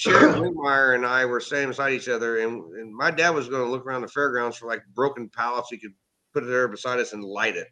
Sharon 0.00 0.40
Whitmire 0.40 0.94
and 0.94 1.04
I 1.04 1.26
were 1.26 1.40
standing 1.40 1.68
beside 1.68 1.92
each 1.92 2.08
other, 2.08 2.38
and, 2.38 2.62
and 2.74 2.94
my 2.94 3.10
dad 3.10 3.30
was 3.30 3.50
going 3.50 3.62
to 3.62 3.70
look 3.70 3.84
around 3.84 4.00
the 4.00 4.08
fairgrounds 4.08 4.56
for 4.56 4.66
like 4.66 4.82
broken 4.94 5.28
pallets 5.28 5.68
he 5.70 5.76
could 5.76 5.92
put 6.32 6.42
it 6.42 6.46
there 6.46 6.68
beside 6.68 6.98
us 7.00 7.12
and 7.12 7.22
light 7.22 7.54
it. 7.54 7.68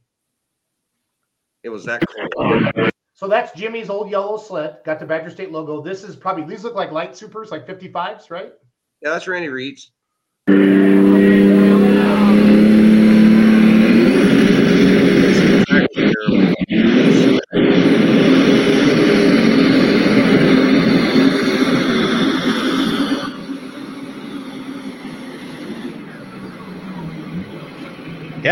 It 1.63 1.71
was 1.71 1.87
that 1.87 2.03
cool. 2.07 2.29
Um, 2.39 2.91
so 3.15 3.27
that's 3.27 3.53
Jimmy's 3.59 3.89
old 3.91 4.11
yellow 4.11 4.37
sled. 4.37 4.79
Got 4.85 5.01
the 5.01 5.07
Badger 5.07 5.31
State 5.31 5.51
logo. 5.51 5.81
This 5.81 6.05
is 6.05 6.15
probably 6.15 6.45
these 6.45 6.63
look 6.63 6.75
like 6.75 6.93
light 6.93 7.17
supers, 7.17 7.51
like 7.51 7.67
55s, 7.67 8.31
right? 8.31 8.53
Yeah, 9.01 9.11
that's 9.11 9.27
Randy 9.27 9.49
Reed's. 9.49 9.91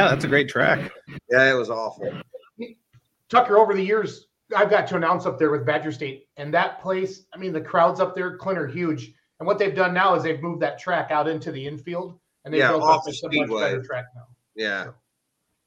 Yeah, 0.07 0.15
that's 0.15 0.25
a 0.25 0.29
great 0.29 0.49
track. 0.49 0.93
Yeah, 1.31 1.51
it 1.51 1.55
was 1.55 1.69
awful. 1.69 2.13
Tucker, 3.29 3.59
over 3.59 3.75
the 3.75 3.83
years, 3.83 4.29
I've 4.57 4.71
got 4.71 4.87
to 4.89 4.97
announce 4.97 5.27
up 5.27 5.39
there 5.39 5.51
with 5.51 5.67
Badger 5.67 5.91
State, 5.91 6.29
and 6.37 6.55
that 6.55 6.81
place, 6.81 7.27
I 7.35 7.39
mean, 7.39 7.53
the 7.53 7.61
crowds 7.61 7.99
up 7.99 8.15
there, 8.15 8.37
Clint, 8.37 8.59
are 8.59 8.69
huge. 8.69 9.13
And 9.41 9.47
what 9.47 9.59
they've 9.59 9.75
done 9.75 9.93
now 9.93 10.15
is 10.15 10.23
they've 10.23 10.41
moved 10.41 10.63
that 10.63 10.79
track 10.79 11.11
out 11.11 11.27
into 11.27 11.51
the 11.51 11.67
infield, 11.67 12.19
and 12.45 12.55
they 12.55 12.59
Yeah, 12.59 12.71
built 12.71 12.85
up 12.85 13.03
a 13.05 13.37
much 13.37 13.61
better 13.61 13.83
track 13.83 14.07
now. 14.15 14.27
Yeah. 14.55 14.93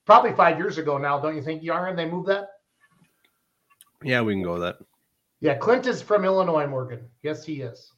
Probably 0.05 0.31
five 0.31 0.57
years 0.57 0.77
ago 0.77 0.97
now, 0.97 1.19
don't 1.19 1.35
you 1.35 1.41
think, 1.41 1.61
Yarn? 1.61 1.95
They 1.95 2.09
moved 2.09 2.29
that. 2.29 2.47
Yeah, 4.01 4.21
we 4.21 4.33
can 4.33 4.41
go 4.41 4.53
with 4.53 4.61
that. 4.61 4.77
Yeah, 5.41 5.55
Clint 5.55 5.85
is 5.85 6.01
from 6.01 6.23
Illinois, 6.23 6.65
Morgan. 6.65 7.09
Yes, 7.21 7.43
he 7.43 7.61
is. 7.61 7.91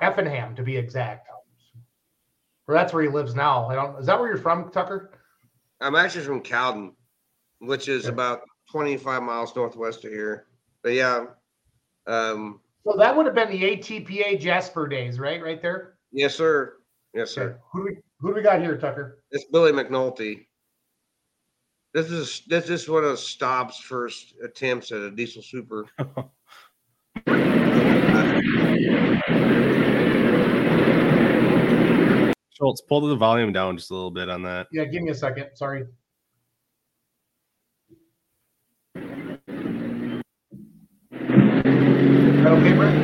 Effingham, 0.00 0.54
to 0.54 0.62
be 0.62 0.76
exact. 0.76 1.26
Or 2.70 2.74
that's 2.74 2.92
where 2.92 3.02
he 3.02 3.08
lives 3.08 3.34
now. 3.34 3.66
I 3.66 3.74
don't. 3.74 3.98
Is 3.98 4.06
that 4.06 4.16
where 4.20 4.28
you're 4.28 4.38
from, 4.38 4.70
Tucker? 4.70 5.10
I'm 5.80 5.96
actually 5.96 6.24
from 6.24 6.40
Cowden, 6.40 6.94
which 7.58 7.88
is 7.88 8.04
Okay. 8.04 8.12
about 8.12 8.42
25 8.70 9.24
miles 9.24 9.56
northwest 9.56 10.04
of 10.04 10.12
here. 10.12 10.46
But 10.84 10.92
yeah, 10.92 11.24
um, 12.06 12.60
So 12.86 12.96
that 12.96 13.16
would 13.16 13.26
have 13.26 13.34
been 13.34 13.50
the 13.50 13.60
ATPA 13.76 14.38
Jasper 14.38 14.86
days, 14.86 15.18
right? 15.18 15.42
Right 15.42 15.60
there. 15.60 15.98
yes, 16.12 16.36
sir. 16.36 16.76
Yes, 17.12 17.36
Okay. 17.36 17.48
sir. 17.54 17.60
Who 17.72 17.80
do 17.80 17.84
we 17.86 17.96
who 18.20 18.28
do 18.28 18.34
we 18.36 18.42
got 18.42 18.60
here, 18.60 18.78
Tucker? 18.78 19.24
It's 19.32 19.46
Billy 19.46 19.72
McNulty. 19.72 20.46
This 21.92 22.08
is 22.12 22.42
this 22.46 22.70
is 22.70 22.88
one 22.88 23.02
of 23.02 23.18
Stobbs' 23.18 23.78
first 23.78 24.34
attempts 24.44 24.92
at 24.92 25.00
a 25.00 25.10
diesel 25.10 25.42
super. 25.42 25.86
Schultz, 32.60 32.82
pull 32.82 33.00
the 33.00 33.16
volume 33.16 33.54
down 33.54 33.78
just 33.78 33.90
a 33.90 33.94
little 33.94 34.10
bit 34.10 34.28
on 34.28 34.42
that. 34.42 34.66
Yeah, 34.70 34.84
give 34.84 35.02
me 35.02 35.08
a 35.10 35.14
second. 35.14 35.46
Sorry. 35.54 35.80
Is 35.80 35.86
that 42.44 42.52
okay, 42.52 42.72
Brett? 42.74 42.94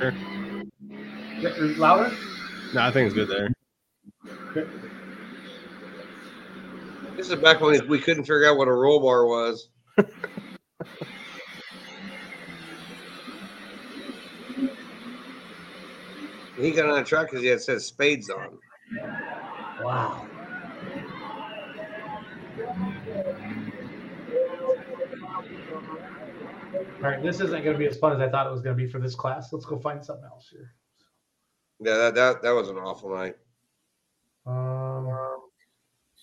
Sure. 0.00 0.14
Get- 1.42 1.58
or 1.58 1.66
Louder? 1.76 2.10
No, 2.72 2.80
I 2.80 2.90
think 2.90 3.04
it's 3.06 3.14
good 3.14 3.28
there. 3.28 3.52
This 7.16 7.28
is 7.28 7.34
back 7.36 7.60
when 7.60 7.86
we 7.86 7.98
couldn't 7.98 8.24
figure 8.24 8.48
out 8.48 8.56
what 8.56 8.66
a 8.66 8.72
roll 8.72 9.00
bar 9.00 9.26
was. 9.26 9.68
he 16.56 16.70
got 16.70 16.88
on 16.88 16.96
the 16.96 17.04
truck 17.04 17.28
because 17.30 17.42
he 17.42 17.48
had 17.48 17.60
said 17.60 17.80
spades 17.80 18.30
on. 18.30 18.58
Wow. 19.82 20.28
All 27.02 27.10
right, 27.10 27.22
this 27.22 27.40
isn't 27.40 27.64
going 27.64 27.74
to 27.74 27.78
be 27.78 27.86
as 27.86 27.98
fun 27.98 28.12
as 28.12 28.20
I 28.20 28.30
thought 28.30 28.46
it 28.46 28.50
was 28.50 28.62
going 28.62 28.76
to 28.76 28.82
be 28.82 28.90
for 28.90 28.98
this 28.98 29.14
class. 29.14 29.52
Let's 29.52 29.66
go 29.66 29.78
find 29.78 30.04
something 30.04 30.24
else 30.24 30.48
here. 30.50 30.74
Yeah, 31.80 31.96
that 31.96 32.14
that, 32.14 32.42
that 32.42 32.50
was 32.52 32.68
an 32.70 32.76
awful 32.76 33.14
night. 33.14 33.36
Um, 34.46 35.10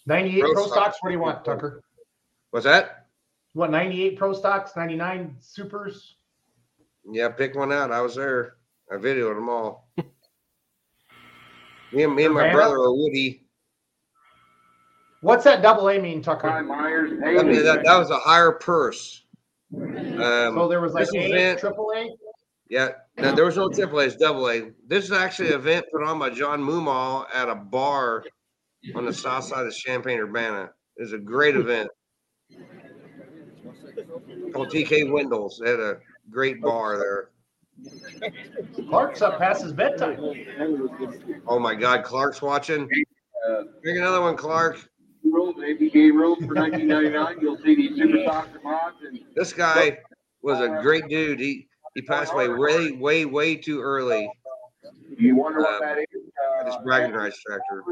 98 0.05 0.41
Pro 0.41 0.53
pro 0.53 0.63
stocks. 0.63 0.73
stocks. 0.73 0.97
What 1.01 1.09
do 1.09 1.13
you 1.13 1.19
want, 1.19 1.45
Tucker? 1.45 1.83
What's 2.51 2.65
that? 2.65 3.07
What 3.53 3.69
98 3.69 4.17
pro 4.17 4.33
stocks, 4.33 4.75
99 4.75 5.35
supers? 5.39 6.15
Yeah, 7.09 7.29
pick 7.29 7.55
one 7.55 7.71
out. 7.71 7.91
I 7.91 8.01
was 8.01 8.15
there. 8.15 8.55
I 8.91 8.95
videoed 8.95 9.35
them 9.35 9.49
all. 9.49 9.89
me 11.93 12.03
and 12.03 12.15
me 12.15 12.25
and 12.25 12.33
my 12.33 12.51
brother 12.51 12.75
are 12.77 12.93
Woody. 12.93 13.43
What's 15.21 15.43
that 15.43 15.61
double 15.61 15.89
A 15.89 15.99
mean, 15.99 16.21
Tucker? 16.21 16.63
Myers, 16.63 17.11
I 17.23 17.43
mean, 17.43 17.63
that, 17.63 17.83
that 17.85 17.97
was 17.97 18.09
a 18.09 18.17
higher 18.17 18.53
purse. 18.53 19.23
So 19.73 19.79
Um, 19.79 20.69
there 20.69 20.81
was 20.81 20.93
like 20.93 21.05
this 21.05 21.13
A, 21.13 21.25
event- 21.29 21.59
triple 21.59 21.91
A. 21.95 22.09
yeah, 22.69 22.89
no, 23.17 23.33
there 23.35 23.45
was 23.45 23.55
no 23.55 23.69
triple 23.69 23.99
A, 23.99 24.05
it's 24.05 24.15
double 24.15 24.49
A. 24.49 24.71
This 24.87 25.05
is 25.05 25.11
actually 25.11 25.49
an 25.49 25.55
event 25.55 25.85
put 25.91 26.03
on 26.03 26.17
by 26.19 26.29
John 26.31 26.61
Moomaw 26.61 27.25
at 27.33 27.49
a 27.49 27.55
bar 27.55 28.23
on 28.95 29.05
the 29.05 29.13
south 29.13 29.43
side 29.45 29.65
of 29.65 29.73
Champaign 29.75 30.19
Urbana. 30.19 30.71
It 30.97 31.03
was 31.03 31.13
a 31.13 31.17
great 31.19 31.55
event. 31.55 31.89
Called 34.53 34.69
TK 34.69 35.11
Windows. 35.11 35.61
They 35.63 35.69
had 35.71 35.79
a 35.79 35.97
great 36.29 36.61
bar 36.61 36.97
there. 36.97 37.29
Clark's 38.89 39.21
up 39.21 39.37
past 39.39 39.63
his 39.63 39.73
bedtime. 39.73 40.17
Oh 41.47 41.59
my 41.59 41.75
God, 41.75 42.03
Clark's 42.03 42.41
watching. 42.41 42.87
Bring 43.81 43.97
another 43.97 44.21
one, 44.21 44.37
Clark. 44.37 44.77
ABA 45.25 46.11
rules 46.13 46.39
for 46.39 46.53
1999. 46.55 47.37
You'll 47.41 47.57
see 47.57 47.75
these 47.75 47.95
super 47.95 48.23
soccer 48.25 48.59
mods 48.63 48.97
and 49.07 49.19
This 49.35 49.53
guy 49.53 49.99
was 50.41 50.59
a 50.59 50.79
great 50.81 51.07
dude. 51.07 51.39
He 51.39 51.67
he 51.95 52.01
passed 52.01 52.33
away 52.33 52.47
way, 52.49 52.91
way, 52.91 53.25
way 53.25 53.55
too 53.55 53.81
early. 53.81 54.29
you 55.17 55.35
wonder 55.35 55.59
Um, 55.59 55.65
what 55.73 55.81
that 55.81 55.97
is. 55.99 56.05
uh, 56.59 56.63
This 56.65 56.75
bragging 56.83 57.15
rights 57.15 57.41
tractor. 57.43 57.83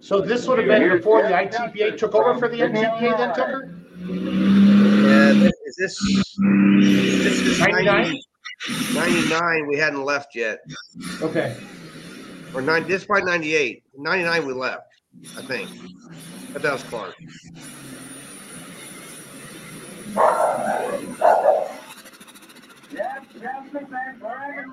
So 0.00 0.20
this 0.20 0.46
would 0.46 0.58
have 0.58 0.68
been 0.68 0.88
before 0.96 1.22
the 1.22 1.28
ITPA 1.28 1.96
took 1.98 2.14
over 2.14 2.38
for 2.38 2.48
the 2.48 2.58
NTPA 2.60 3.18
then, 3.18 3.34
Tucker? 3.34 3.74
Yeah, 4.08 5.48
is 5.66 5.76
this 5.76 5.98
this 6.38 7.40
is 7.40 7.60
99? 7.60 8.16
90 8.66 9.28
99 9.28 9.66
we 9.66 9.76
hadn't 9.76 10.04
left 10.04 10.34
yet. 10.34 10.60
Okay. 11.22 11.56
Or 12.54 12.62
nine 12.62 12.86
this 12.88 13.02
is 13.02 13.06
probably 13.06 13.30
98. 13.30 13.82
99 13.96 14.46
we 14.46 14.52
left, 14.52 14.88
I 15.36 15.42
think. 15.42 15.70
But 16.52 16.62
that 16.62 16.72
was 16.72 16.82
Clark. 16.84 17.14
Yes, 22.90 23.22
yes, 23.40 23.68
McMahon, 23.72 24.18
bragging. 24.18 24.72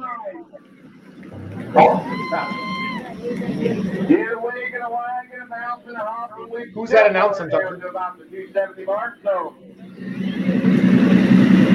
Get 4.07 4.31
a 4.31 4.39
wagon, 4.39 4.81
a 4.81 5.47
mouse, 5.47 5.81
and 5.85 5.95
a 5.95 5.99
hop. 5.99 6.31
Who's 6.73 6.89
that 6.91 7.09
announcing, 7.09 7.49
Tucker? 7.49 7.75
About 7.87 8.17
the 8.17 8.25
270 8.25 8.85
mark, 8.85 9.17
so. 9.23 9.53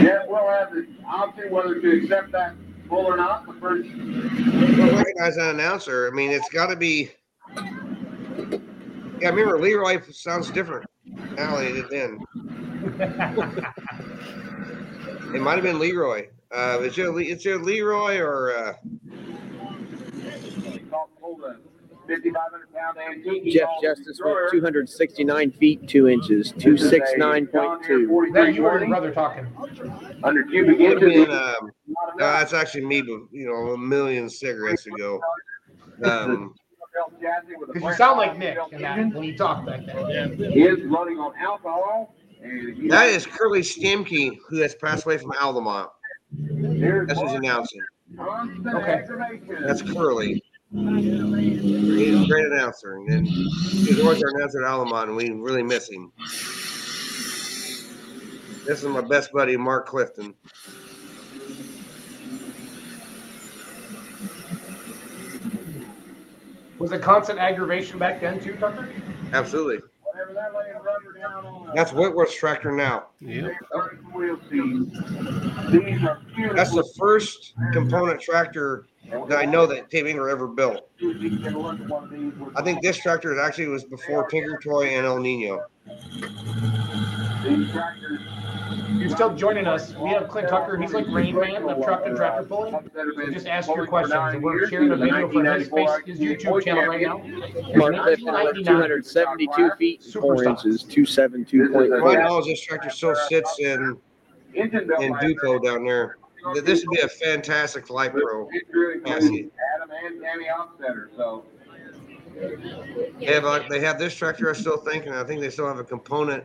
Yeah, 0.02 0.24
we'll 0.26 0.48
have 0.48 0.72
the 0.72 0.86
option 1.06 1.50
whether 1.50 1.80
to 1.80 2.02
accept 2.02 2.32
that 2.32 2.54
bull 2.88 3.06
or 3.06 3.16
not, 3.16 3.46
but 3.46 3.60
first. 3.60 3.88
I 3.88 3.92
don't 3.92 4.96
recognize 4.96 5.36
that 5.36 5.54
announcer. 5.54 6.08
I 6.08 6.10
mean, 6.14 6.30
it's 6.30 6.48
got 6.48 6.66
to 6.66 6.76
be. 6.76 7.10
Yeah, 7.56 9.28
I 9.28 9.30
remember 9.30 9.58
Leroy 9.60 10.00
sounds 10.10 10.50
different 10.50 10.86
now 11.36 11.56
than 11.56 11.66
it 11.66 11.90
did 11.90 11.90
then. 11.90 13.64
It 15.32 15.40
might 15.40 15.54
have 15.54 15.62
been 15.62 15.78
Leroy. 15.78 16.26
Uh, 16.50 16.80
is 16.82 16.98
it, 16.98 17.08
Le- 17.08 17.22
is 17.22 17.46
Leroy 17.46 18.18
or 18.18 18.52
uh, 18.52 18.72
Jeff 23.50 23.68
Justice 23.82 24.20
went 24.22 24.50
269 24.50 25.50
feet 25.52 25.88
2 25.88 26.08
inches, 26.08 26.52
269.2. 26.54 28.26
Is 28.26 28.32
that 28.32 28.54
you 28.54 28.66
or 28.66 28.78
your 28.78 28.88
brother 28.88 29.12
talking? 29.12 29.46
Under 30.22 30.42
cubic 30.44 30.80
inches. 30.80 31.00
been? 31.00 31.30
Um, 31.30 31.70
no, 31.88 32.26
that's 32.26 32.52
actually 32.52 32.84
me, 32.86 33.02
but 33.02 33.20
you 33.30 33.46
know, 33.46 33.72
a 33.72 33.78
million 33.78 34.28
cigarettes 34.28 34.86
ago. 34.86 35.20
Um, 36.04 36.54
Because 37.72 37.82
you 37.82 37.94
sound 37.94 38.18
like 38.18 38.36
Nick 38.38 38.58
in 38.72 38.82
that 38.82 38.98
when 39.14 39.22
you 39.22 39.36
talk 39.36 39.64
like 39.66 39.86
that. 39.86 40.34
He 40.52 40.62
is 40.62 40.82
running 40.84 41.18
on 41.18 41.32
alcohol. 41.36 42.14
That 42.88 43.08
is 43.08 43.26
Curly 43.26 43.60
Stemke, 43.60 44.38
who 44.48 44.58
has 44.58 44.74
passed 44.74 45.04
away 45.04 45.18
from 45.18 45.32
Altamont. 45.40 45.90
That's 46.32 47.20
who's 47.20 47.32
announcing. 47.32 47.82
Okay. 48.18 49.04
That's 49.60 49.82
Curly. 49.82 50.42
He's 50.72 52.14
a 52.14 52.26
great 52.28 52.46
announcer, 52.46 52.94
and 52.94 53.26
he's 53.26 53.98
always 54.00 54.22
our 54.22 54.28
announcer 54.30 54.64
at 54.64 54.70
Altamont, 54.70 55.08
and 55.08 55.16
we 55.16 55.30
really 55.30 55.64
miss 55.64 55.90
him. 55.90 56.12
This 58.66 58.82
is 58.82 58.84
my 58.84 59.00
best 59.00 59.32
buddy, 59.32 59.56
Mark 59.56 59.86
Clifton. 59.86 60.34
Was 66.78 66.92
it 66.92 67.02
constant 67.02 67.40
aggravation 67.40 67.98
back 67.98 68.20
then 68.20 68.40
too, 68.40 68.54
Tucker? 68.54 68.88
Absolutely. 69.32 69.80
That's 71.74 71.92
Whitworth's 71.92 72.34
tractor 72.34 72.72
now. 72.72 73.08
Yep. 73.20 73.52
That's 76.54 76.72
the 76.74 76.92
first 76.98 77.54
component 77.72 78.20
tractor 78.20 78.86
that 79.28 79.38
I 79.38 79.44
know 79.44 79.66
that 79.66 79.90
Dave 79.90 80.06
Engler 80.06 80.28
ever 80.28 80.46
built. 80.46 80.88
I 82.56 82.62
think 82.62 82.82
this 82.82 82.98
tractor 82.98 83.38
actually 83.40 83.68
was 83.68 83.84
before 83.84 84.26
Tinker 84.28 84.58
Toy 84.62 84.88
and 84.88 85.06
El 85.06 85.18
Nino. 85.18 85.64
You're 89.00 89.08
still 89.08 89.34
joining 89.34 89.66
us. 89.66 89.94
We 89.94 90.10
have 90.10 90.28
Clint 90.28 90.50
Tucker. 90.50 90.76
He's 90.76 90.92
like 90.92 91.06
Rain 91.08 91.34
Man 91.34 91.66
of 91.66 91.82
truck 91.82 92.04
and 92.04 92.14
tractor 92.14 92.44
pulling. 92.44 92.74
So 92.94 93.30
just 93.30 93.46
ask 93.46 93.66
your 93.68 93.86
questions. 93.86 94.34
And 94.34 94.42
we're 94.42 94.68
sharing 94.68 94.90
a 94.90 94.96
video 94.96 95.26
from 95.32 95.46
his, 95.46 95.68
face, 95.70 95.90
his 96.04 96.20
YouTube 96.20 96.62
channel 96.62 96.84
right 96.84 97.00
now. 97.00 97.18
Mark 97.76 97.96
Clifton, 97.96 98.64
272 98.64 99.70
feet, 99.78 100.02
four 100.12 100.44
inches, 100.44 100.84
272.4. 100.84 102.04
My 102.04 102.14
knowledge, 102.16 102.44
this 102.44 102.60
tractor 102.60 102.90
still 102.90 103.14
sits 103.30 103.58
in 103.58 103.96
in 104.54 104.70
Dupo 104.70 105.64
down 105.64 105.86
there. 105.86 106.18
This 106.62 106.84
would 106.84 106.94
be 106.94 107.00
a 107.00 107.08
fantastic 107.08 107.88
Light 107.88 108.12
Pro 108.12 108.50
chassis. 109.06 109.48
Adam 109.76 109.90
and 110.04 110.20
Danny 110.20 110.44
Hofstetter, 110.44 111.08
so. 111.16 111.44
They 113.18 113.26
have, 113.26 113.44
like, 113.44 113.68
they 113.68 113.80
have 113.80 113.98
this 113.98 114.14
tractor, 114.14 114.50
I 114.50 114.52
still 114.54 114.78
think, 114.78 115.06
and 115.06 115.14
I 115.14 115.24
think 115.24 115.40
they 115.40 115.50
still 115.50 115.66
have 115.66 115.78
a 115.78 115.84
component 115.84 116.44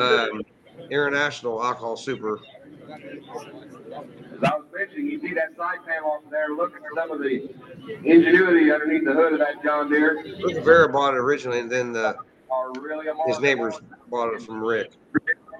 um, 0.00 0.42
international 0.90 1.62
alcohol 1.62 1.96
super. 1.96 2.40
As 2.90 4.44
I 4.44 4.56
was 4.56 4.64
mentioning, 4.74 5.06
you 5.06 5.20
see 5.20 5.34
that 5.34 5.56
side 5.56 5.78
panel 5.86 6.10
off 6.10 6.22
there, 6.30 6.48
look 6.50 6.74
at 6.74 6.82
some 6.94 7.10
of 7.10 7.20
the 7.20 7.48
ingenuity 8.04 8.72
underneath 8.72 9.04
the 9.04 9.12
hood 9.12 9.34
of 9.34 9.38
that 9.40 9.62
John 9.62 9.90
Deere. 9.90 10.24
Rick 10.42 10.64
Vera 10.64 10.88
bought 10.88 11.14
it 11.14 11.18
originally, 11.18 11.60
and 11.60 11.70
then 11.70 11.92
the, 11.92 12.16
Are 12.50 12.72
really 12.80 13.06
his 13.26 13.40
neighbors 13.40 13.80
bought 14.08 14.32
it 14.34 14.42
from 14.42 14.62
Rick. 14.62 14.92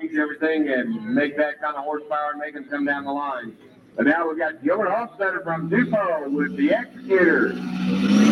change 0.01 0.16
everything 0.16 0.68
and 0.68 1.14
make 1.14 1.36
that 1.36 1.60
kind 1.60 1.76
of 1.76 1.84
horsepower 1.84 2.30
and 2.32 2.40
make 2.40 2.55
them 2.55 2.64
come 2.64 2.84
down 2.84 3.05
the 3.05 3.12
line. 3.12 3.56
And 3.98 4.06
now 4.06 4.28
we've 4.28 4.38
got 4.38 4.62
Gilbert 4.64 4.88
Hofstetter 4.88 5.42
from 5.44 5.68
Dupont 5.68 6.32
with 6.32 6.56
the 6.56 6.70
Executor. 6.70 8.30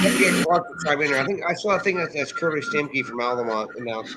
I 0.00 0.10
can 0.10 0.44
Clark 0.44 0.68
to 0.68 0.84
chime 0.84 1.00
in 1.00 1.08
here. 1.08 1.18
I 1.18 1.24
think 1.24 1.42
I 1.44 1.54
saw 1.54 1.70
a 1.70 1.80
thing 1.80 1.96
that 1.96 2.12
that's 2.12 2.32
Kirby 2.32 2.60
Stemke 2.60 3.04
from 3.04 3.20
Altamont 3.20 3.70
announced. 3.76 4.16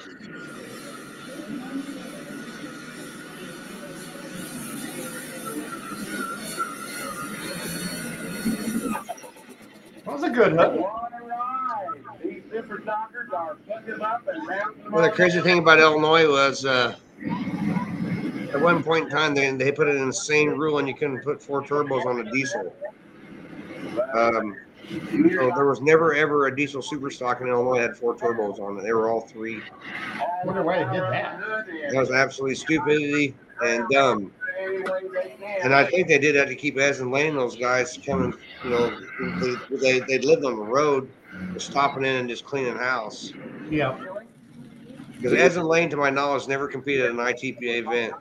That 10.05 10.14
was 10.14 10.23
a 10.23 10.30
good 10.30 10.51
hook. 10.51 10.80
What 10.80 11.11
a 11.14 11.25
ride! 11.25 11.88
These 12.23 12.43
super 12.51 12.81
stockers 12.83 13.30
are 13.33 13.55
picking 13.67 13.93
them 13.93 14.01
up 14.03 14.27
and 14.27 14.47
rounding 14.47 14.83
them 14.83 14.91
Well, 14.91 15.01
the 15.01 15.09
crazy 15.09 15.41
thing 15.41 15.59
about 15.59 15.80
Illinois 15.80 16.30
was 16.30 16.64
uh, 16.64 16.95
at 18.53 18.61
one 18.61 18.83
point 18.83 19.05
in 19.05 19.09
time 19.09 19.33
they, 19.33 19.49
they 19.51 19.72
put 19.72 19.88
an 19.88 19.97
insane 19.97 20.49
rule 20.49 20.77
and 20.77 20.88
you 20.88 20.93
couldn't 20.93 21.23
put 21.23 21.41
four 21.41 21.64
turbos 21.64 22.05
on 22.05 22.19
a 22.19 22.31
diesel. 22.31 22.72
Um, 24.14 24.55
so 24.91 25.51
there 25.55 25.65
was 25.65 25.81
never 25.81 26.13
ever 26.13 26.47
a 26.47 26.55
diesel 26.55 26.81
super 26.81 27.09
stock 27.09 27.41
in 27.41 27.47
Illinois 27.47 27.79
that 27.79 27.89
had 27.89 27.97
four 27.97 28.15
turbos 28.15 28.59
on 28.59 28.77
it. 28.77 28.83
They 28.83 28.93
were 28.93 29.09
all 29.09 29.21
three. 29.21 29.61
I 30.19 30.45
wonder 30.45 30.63
why 30.63 30.83
they 30.83 30.91
did 30.91 31.03
that. 31.03 31.39
That 31.91 31.99
was 31.99 32.11
absolutely 32.11 32.55
stupidity 32.55 33.35
and 33.63 33.87
dumb. 33.89 34.31
And 35.63 35.73
I 35.73 35.85
think 35.85 36.07
they 36.07 36.19
did 36.19 36.35
that 36.35 36.47
to 36.47 36.55
keep 36.55 36.77
Ez 36.77 36.99
and 36.99 37.11
Lane, 37.11 37.35
those 37.35 37.55
guys 37.55 37.97
coming, 38.05 38.33
you 38.63 38.69
know, 38.69 38.99
they, 39.69 39.99
they, 39.99 40.19
lived 40.19 40.45
on 40.45 40.55
the 40.55 40.63
road, 40.63 41.09
stopping 41.57 42.03
in 42.03 42.15
and 42.15 42.29
just 42.29 42.45
cleaning 42.45 42.75
house. 42.75 43.33
Yeah. 43.69 43.97
Because 45.15 45.33
Ez 45.33 45.57
and 45.57 45.67
Lane, 45.67 45.89
to 45.91 45.97
my 45.97 46.09
knowledge, 46.09 46.47
never 46.47 46.67
competed 46.67 47.11
in 47.11 47.19
an 47.19 47.25
ITPA 47.25 47.85
event. 47.85 48.13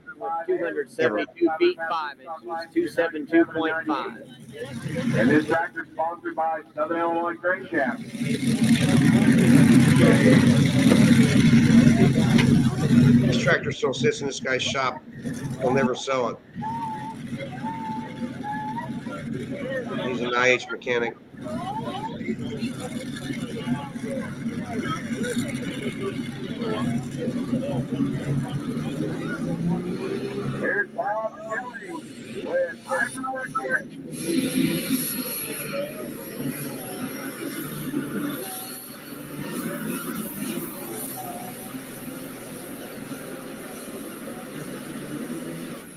272 0.47 1.49
feet, 1.59 1.79
5 1.89 2.21
inches, 2.21 2.97
272.5. 2.97 5.19
And 5.19 5.31
this 5.31 5.47
tractor 5.47 5.83
is 5.83 5.89
sponsored 5.93 6.37
by 6.37 6.61
Southern 6.75 7.01
Illinois 7.01 7.35
Crane 7.35 7.67
Shaft. 7.71 8.03
This 13.27 13.39
tractor 13.39 13.73
still 13.73 13.95
sits 13.95 14.21
in 14.21 14.27
this 14.27 14.41
guy's 14.41 14.63
shop. 14.63 15.01
He'll 15.61 15.73
never 15.73 15.95
sell 15.95 16.29
it. 16.29 16.37
He's 20.07 20.21
an 20.21 20.35
IH 20.35 20.67
mechanic. 20.71 21.17
Bob 31.01 31.33
with 31.35 32.87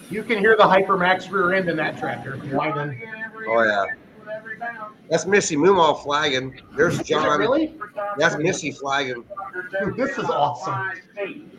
You 0.10 0.24
can 0.24 0.38
hear 0.38 0.56
the 0.56 0.64
Hypermax 0.64 1.30
rear 1.32 1.54
end 1.54 1.68
in 1.70 1.76
that 1.78 1.98
tractor. 1.98 2.38
Whining. 2.38 3.02
Oh 3.48 3.64
yeah. 3.64 3.86
That's 5.14 5.28
Missy 5.28 5.56
Moomaw 5.56 6.02
flagging. 6.02 6.60
There's 6.76 6.96
Is 6.96 7.02
it 7.02 7.06
John. 7.06 7.38
really? 7.38 7.76
That's 8.18 8.36
Missy 8.36 8.72
flagging. 8.72 9.24
Dude, 9.80 9.96
this 9.96 10.18
is 10.18 10.26
awesome. 10.26 10.92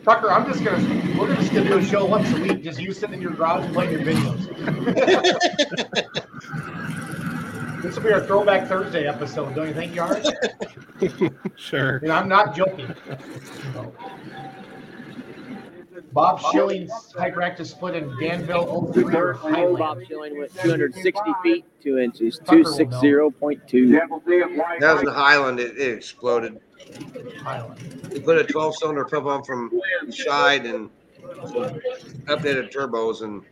Tucker, 0.03 0.29
I'm 0.29 0.45
just 0.45 0.61
gonna 0.61 1.17
we're 1.17 1.33
just 1.37 1.53
gonna 1.53 1.69
do 1.69 1.77
a 1.77 1.85
show 1.85 2.03
once 2.05 2.29
a 2.33 2.41
week, 2.41 2.61
just 2.61 2.81
you 2.81 2.91
sitting 2.91 3.13
in 3.13 3.21
your 3.21 3.31
garage 3.31 3.71
playing 3.71 3.91
your 3.93 4.01
videos. 4.01 4.41
this 7.81 7.95
will 7.95 8.03
be 8.03 8.11
our 8.11 8.27
throwback 8.27 8.67
Thursday 8.67 9.07
episode, 9.07 9.55
don't 9.55 9.69
you 9.69 9.73
think, 9.73 9.95
Yard? 9.95 10.27
Sure. 11.55 11.97
And 11.97 12.11
I'm 12.11 12.27
not 12.27 12.57
joking. 12.57 12.93
Bob 16.15 16.39
Schilling's 16.39 16.91
hyperactive 17.11 17.65
split 17.65 17.93
in 17.93 18.17
Danville 18.17 18.65
Old 18.69 18.93
Three 18.93 19.03
Bob 19.03 19.35
Highland. 19.35 20.07
Schilling 20.07 20.39
with 20.39 20.57
260 20.61 21.21
feet, 21.43 21.65
2 21.83 21.97
inches, 21.97 22.39
260.2. 22.45 24.79
That 24.79 24.93
was 24.93 25.03
the 25.03 25.11
Highland. 25.11 25.59
It, 25.59 25.77
it 25.77 25.93
exploded. 25.93 26.61
Highland. 27.43 27.77
They 28.03 28.21
put 28.21 28.37
a 28.37 28.45
12 28.45 28.77
cylinder 28.77 29.03
pump 29.03 29.25
on 29.25 29.43
from 29.43 29.69
Scheid 30.05 30.73
and 30.73 30.89
updated 32.27 32.71
turbos, 32.71 33.21
and 33.21 33.43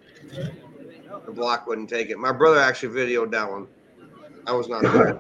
the 1.26 1.34
block 1.34 1.68
wouldn't 1.68 1.90
take 1.90 2.12
it. 2.12 2.18
My 2.18 2.32
brother 2.32 2.62
actually 2.62 2.98
videoed 2.98 3.32
that 3.32 3.52
one. 3.52 3.68
I 4.48 4.54
was 4.54 4.70
not 4.70 4.84
there. 4.84 5.20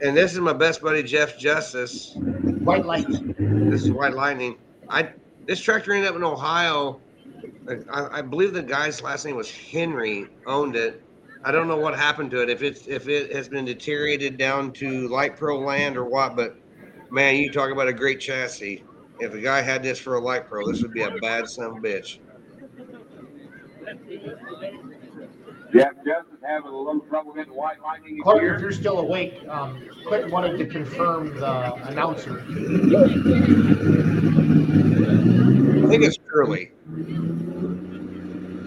And 0.00 0.16
this 0.16 0.32
is 0.32 0.40
my 0.40 0.54
best 0.54 0.80
buddy 0.80 1.02
Jeff 1.02 1.38
Justice. 1.38 2.14
White 2.14 2.86
Lightning. 2.86 3.34
This 3.70 3.84
is 3.84 3.92
White 3.92 4.14
Lightning. 4.14 4.56
I 4.88 5.10
this 5.46 5.60
tractor 5.60 5.92
ended 5.92 6.10
up 6.10 6.16
in 6.16 6.24
Ohio. 6.24 7.00
I, 7.90 8.18
I 8.18 8.22
believe 8.22 8.52
the 8.52 8.62
guy's 8.62 9.02
last 9.02 9.24
name 9.24 9.36
was 9.36 9.50
Henry. 9.50 10.28
Owned 10.46 10.76
it. 10.76 11.02
I 11.44 11.50
don't 11.50 11.66
know 11.66 11.76
what 11.76 11.96
happened 11.96 12.30
to 12.32 12.42
it. 12.42 12.50
If 12.50 12.62
it's 12.62 12.86
if 12.86 13.08
it 13.08 13.34
has 13.34 13.48
been 13.48 13.64
deteriorated 13.64 14.36
down 14.36 14.72
to 14.74 15.08
light 15.08 15.36
pro 15.36 15.58
land 15.58 15.96
or 15.96 16.04
what, 16.04 16.36
but 16.36 16.56
man, 17.10 17.36
you 17.36 17.50
talk 17.50 17.70
about 17.70 17.88
a 17.88 17.92
great 17.92 18.20
chassis. 18.20 18.84
If 19.20 19.34
a 19.34 19.40
guy 19.40 19.60
had 19.60 19.82
this 19.82 19.98
for 19.98 20.16
a 20.16 20.20
light 20.20 20.48
pro, 20.48 20.66
this 20.66 20.82
would 20.82 20.92
be 20.92 21.02
a 21.02 21.10
bad 21.20 21.48
son 21.48 21.66
of 21.66 21.76
a 21.76 21.80
bitch. 21.80 22.18
Jeff 25.72 25.94
Justice 26.04 26.38
having 26.46 26.70
a 26.70 26.76
little 26.76 27.00
trouble 27.08 27.32
getting 27.32 27.54
white 27.54 27.80
lightning 27.82 28.20
Clark, 28.22 28.42
if 28.42 28.60
you're 28.60 28.72
still 28.72 28.98
awake, 28.98 29.42
um, 29.48 29.88
Clinton 30.06 30.30
wanted 30.30 30.58
to 30.58 30.66
confirm 30.66 31.34
the 31.38 31.74
announcer. 31.86 32.44
I 34.72 35.86
think 35.88 36.04
it's 36.04 36.16
Curly. 36.26 36.72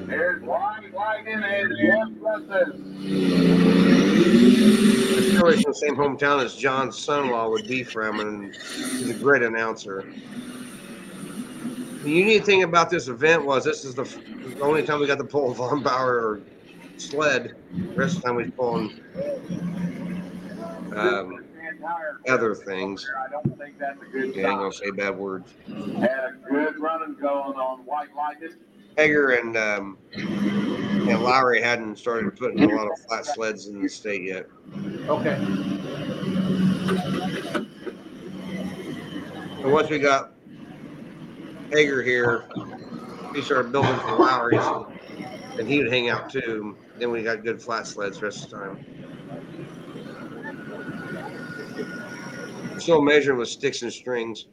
There's 0.07 0.43
White 0.43 0.93
Lightning 0.93 1.41
and 1.43 1.73
Jeff 1.81 2.09
Russell. 2.19 2.73
Curly's 5.39 5.63
from 5.63 5.71
the 5.71 5.73
same 5.73 5.95
hometown 5.95 6.43
as 6.43 6.55
John's 6.55 6.97
son-in-law 6.97 7.49
would 7.49 7.67
be 7.67 7.83
from, 7.83 8.19
and 8.19 8.53
he's 8.53 9.09
a 9.09 9.15
great 9.15 9.41
announcer. 9.41 10.05
The 12.03 12.11
unique 12.11 12.45
thing 12.45 12.61
about 12.61 12.91
this 12.91 13.07
event 13.07 13.43
was 13.43 13.63
this 13.63 13.83
is 13.83 13.95
the, 13.95 14.03
f- 14.03 14.19
the 14.53 14.59
only 14.61 14.83
time 14.83 14.99
we 14.99 15.07
got 15.07 15.17
to 15.17 15.23
pull 15.23 15.49
a 15.51 15.55
Von 15.55 15.81
Bauer 15.81 16.19
or 16.19 16.41
sled. 16.97 17.55
The 17.73 17.83
rest 17.95 18.17
of 18.17 18.21
the 18.21 18.27
time 18.27 18.35
we 18.35 18.43
was 18.43 18.51
pulling 18.55 19.01
um, 20.95 21.44
other 22.27 22.55
things. 22.55 23.09
I 23.25 23.29
don't 23.29 23.57
think 23.57 23.79
that's 23.79 24.01
a 24.01 24.05
good 24.05 24.35
Yeah, 24.35 24.47
I 24.47 24.51
ain't 24.51 24.59
gonna 24.59 24.73
say 24.73 24.91
bad 24.91 25.17
words. 25.17 25.53
Had 25.67 25.75
a 25.75 26.49
good 26.49 26.79
running 26.79 27.15
going 27.15 27.57
on 27.57 27.79
White 27.85 28.15
Lightning. 28.15 28.55
Hager 28.97 29.31
and 29.31 29.57
um, 29.57 29.97
and 30.13 31.21
Lowry 31.21 31.61
hadn't 31.61 31.97
started 31.97 32.35
putting 32.37 32.63
a 32.63 32.75
lot 32.75 32.87
of 32.87 32.99
flat 33.07 33.25
sleds 33.25 33.67
in 33.67 33.81
the 33.81 33.89
state 33.89 34.23
yet. 34.23 34.47
Okay. 35.07 35.35
And 39.65 39.73
once 39.73 39.89
we 39.89 39.99
got 39.99 40.33
Hager 41.71 42.01
here, 42.03 42.45
he 43.33 43.41
started 43.41 43.71
building 43.71 43.97
for 43.99 44.15
Lowry's, 44.17 44.63
and, 44.63 45.59
and 45.59 45.67
he 45.67 45.79
would 45.79 45.91
hang 45.91 46.09
out 46.09 46.29
too. 46.29 46.77
Then 46.97 47.11
we 47.11 47.23
got 47.23 47.43
good 47.43 47.61
flat 47.61 47.87
sleds 47.87 48.19
the 48.19 48.25
rest 48.27 48.45
of 48.45 48.49
the 48.51 48.57
time. 48.57 48.85
Still 52.77 53.01
measuring 53.01 53.39
with 53.39 53.49
sticks 53.49 53.81
and 53.81 53.91
strings. 53.91 54.45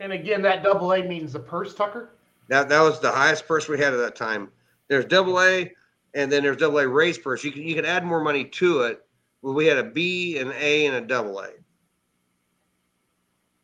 And 0.00 0.12
again, 0.12 0.42
that 0.42 0.62
double 0.62 0.92
A 0.92 1.02
means 1.02 1.32
the 1.32 1.40
purse, 1.40 1.74
Tucker. 1.74 2.10
That 2.48 2.68
that 2.68 2.82
was 2.82 3.00
the 3.00 3.10
highest 3.10 3.48
purse 3.48 3.68
we 3.68 3.78
had 3.78 3.94
at 3.94 3.96
that 3.96 4.16
time. 4.16 4.50
There's 4.88 5.06
double 5.06 5.40
A, 5.40 5.72
and 6.12 6.30
then 6.30 6.42
there's 6.42 6.58
double 6.58 6.78
A 6.78 6.86
race 6.86 7.16
purse. 7.16 7.42
You 7.42 7.52
can 7.52 7.62
you 7.62 7.74
can 7.74 7.86
add 7.86 8.04
more 8.04 8.22
money 8.22 8.44
to 8.44 8.82
it. 8.82 9.02
Well, 9.40 9.54
we 9.54 9.64
had 9.66 9.78
a 9.78 9.84
B, 9.84 10.38
an 10.38 10.52
A, 10.58 10.86
and 10.86 10.96
a 10.96 11.00
double 11.00 11.38
A. 11.40 11.50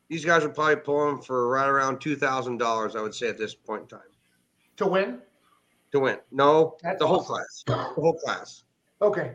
These 0.08 0.24
guys 0.24 0.42
would 0.42 0.54
probably 0.54 0.76
pull 0.76 1.06
them 1.06 1.20
for 1.20 1.48
right 1.48 1.68
around 1.68 2.00
two 2.00 2.16
thousand 2.16 2.56
dollars, 2.56 2.96
I 2.96 3.02
would 3.02 3.14
say, 3.14 3.28
at 3.28 3.36
this 3.36 3.54
point 3.54 3.82
in 3.82 3.88
time 3.88 4.08
To 4.76 4.86
win? 4.86 5.20
To 5.92 6.00
win. 6.00 6.18
No, 6.30 6.76
That's 6.82 6.98
the 6.98 7.06
whole 7.06 7.20
awesome. 7.20 7.34
class, 7.34 7.62
the 7.66 7.76
whole 8.00 8.14
class. 8.18 8.64
Okay. 9.02 9.32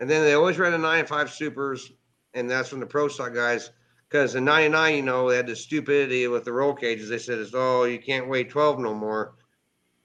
And 0.00 0.08
then 0.08 0.22
they 0.24 0.34
always 0.34 0.58
ran 0.58 0.72
a 0.72 0.78
nine 0.78 1.06
five 1.06 1.30
supers, 1.30 1.92
and 2.34 2.50
that's 2.50 2.70
when 2.72 2.80
the 2.80 2.86
pro 2.86 3.08
stock 3.08 3.34
guys, 3.34 3.70
because 4.08 4.34
in 4.34 4.44
'99, 4.44 4.94
you 4.96 5.02
know, 5.02 5.28
they 5.28 5.36
had 5.36 5.46
the 5.46 5.54
stupidity 5.54 6.26
with 6.26 6.44
the 6.44 6.52
roll 6.52 6.74
cages. 6.74 7.08
They 7.08 7.18
said, 7.18 7.38
"It's 7.38 7.52
oh, 7.54 7.84
you 7.84 7.98
can't 7.98 8.28
weigh 8.28 8.44
12 8.44 8.78
no 8.78 8.94
more," 8.94 9.34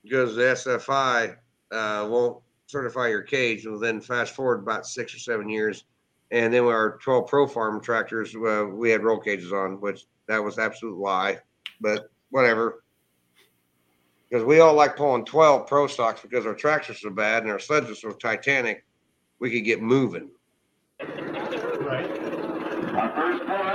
because 0.04 0.36
the 0.36 0.44
SFI 0.44 1.38
uh, 1.72 2.08
won't 2.10 2.44
certify 2.68 3.08
your 3.08 3.22
cage. 3.22 3.66
Well, 3.66 3.80
then 3.80 4.02
fast 4.02 4.34
forward 4.36 4.60
about 4.60 4.86
six 4.86 5.16
or 5.16 5.20
seven 5.20 5.48
years, 5.48 5.86
and 6.32 6.54
then 6.54 6.66
with 6.66 6.76
our 6.76 6.98
12 6.98 7.28
Pro 7.28 7.48
Farm 7.48 7.80
tractors, 7.80 8.36
uh, 8.36 8.66
we 8.70 8.90
had 8.90 9.04
roll 9.04 9.20
cages 9.20 9.54
on, 9.54 9.80
which 9.80 10.08
that 10.28 10.44
was 10.44 10.60
absolute 10.60 10.98
lie, 10.98 11.38
but 11.80 12.10
whatever. 12.32 12.84
Because 14.30 14.44
we 14.44 14.60
all 14.60 14.74
like 14.74 14.96
pulling 14.96 15.26
12 15.26 15.68
Pro 15.68 15.88
stocks 15.88 16.22
because 16.22 16.46
our 16.46 16.56
tractors 16.56 16.98
are 16.98 17.00
so 17.00 17.10
bad 17.12 17.44
and 17.44 17.52
our 17.52 17.60
sleds 17.60 17.90
are 17.90 17.96
so 17.96 18.12
Titanic, 18.12 18.84
we 19.40 19.52
could 19.52 19.64
get 19.66 19.82
moving. 19.82 20.30
Right. 21.00 22.10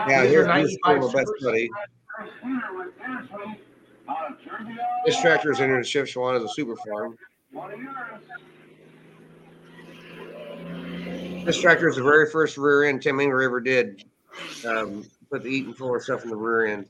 Yeah, 0.09 0.25
here's 0.25 0.47
are 0.47 0.57
here's 0.57 0.77
95 0.85 1.01
my 1.01 1.12
best 1.12 1.33
buddy. 1.43 1.70
first 2.19 2.33
winner 2.43 2.61
was 2.73 2.89
Ashley 3.01 3.61
out 4.09 4.33
of 4.33 4.39
Jersey, 4.43 4.77
This 5.05 5.20
tractor 5.20 5.53
is 5.53 5.61
entered 5.61 5.85
Shipshewana 5.85 6.39
as 6.39 6.45
a 6.45 6.49
super 6.49 6.77
farm. 6.77 7.17
One 7.53 7.73
of 7.73 7.81
yours. 7.81 8.23
This 11.45 11.61
tractor 11.61 11.89
is 11.89 11.97
the 11.97 12.03
very 12.03 12.31
first 12.31 12.57
rear 12.57 12.85
end 12.85 13.03
Tim 13.03 13.20
Engler 13.20 13.43
ever 13.43 13.61
did. 13.61 14.05
Um, 14.67 15.05
put 15.31 15.43
the 15.43 15.49
Eaton 15.49 15.75
Fuller 15.75 16.01
stuff 16.01 16.25
in 16.25 16.31
the 16.31 16.37
rear 16.37 16.67
end. 16.67 16.87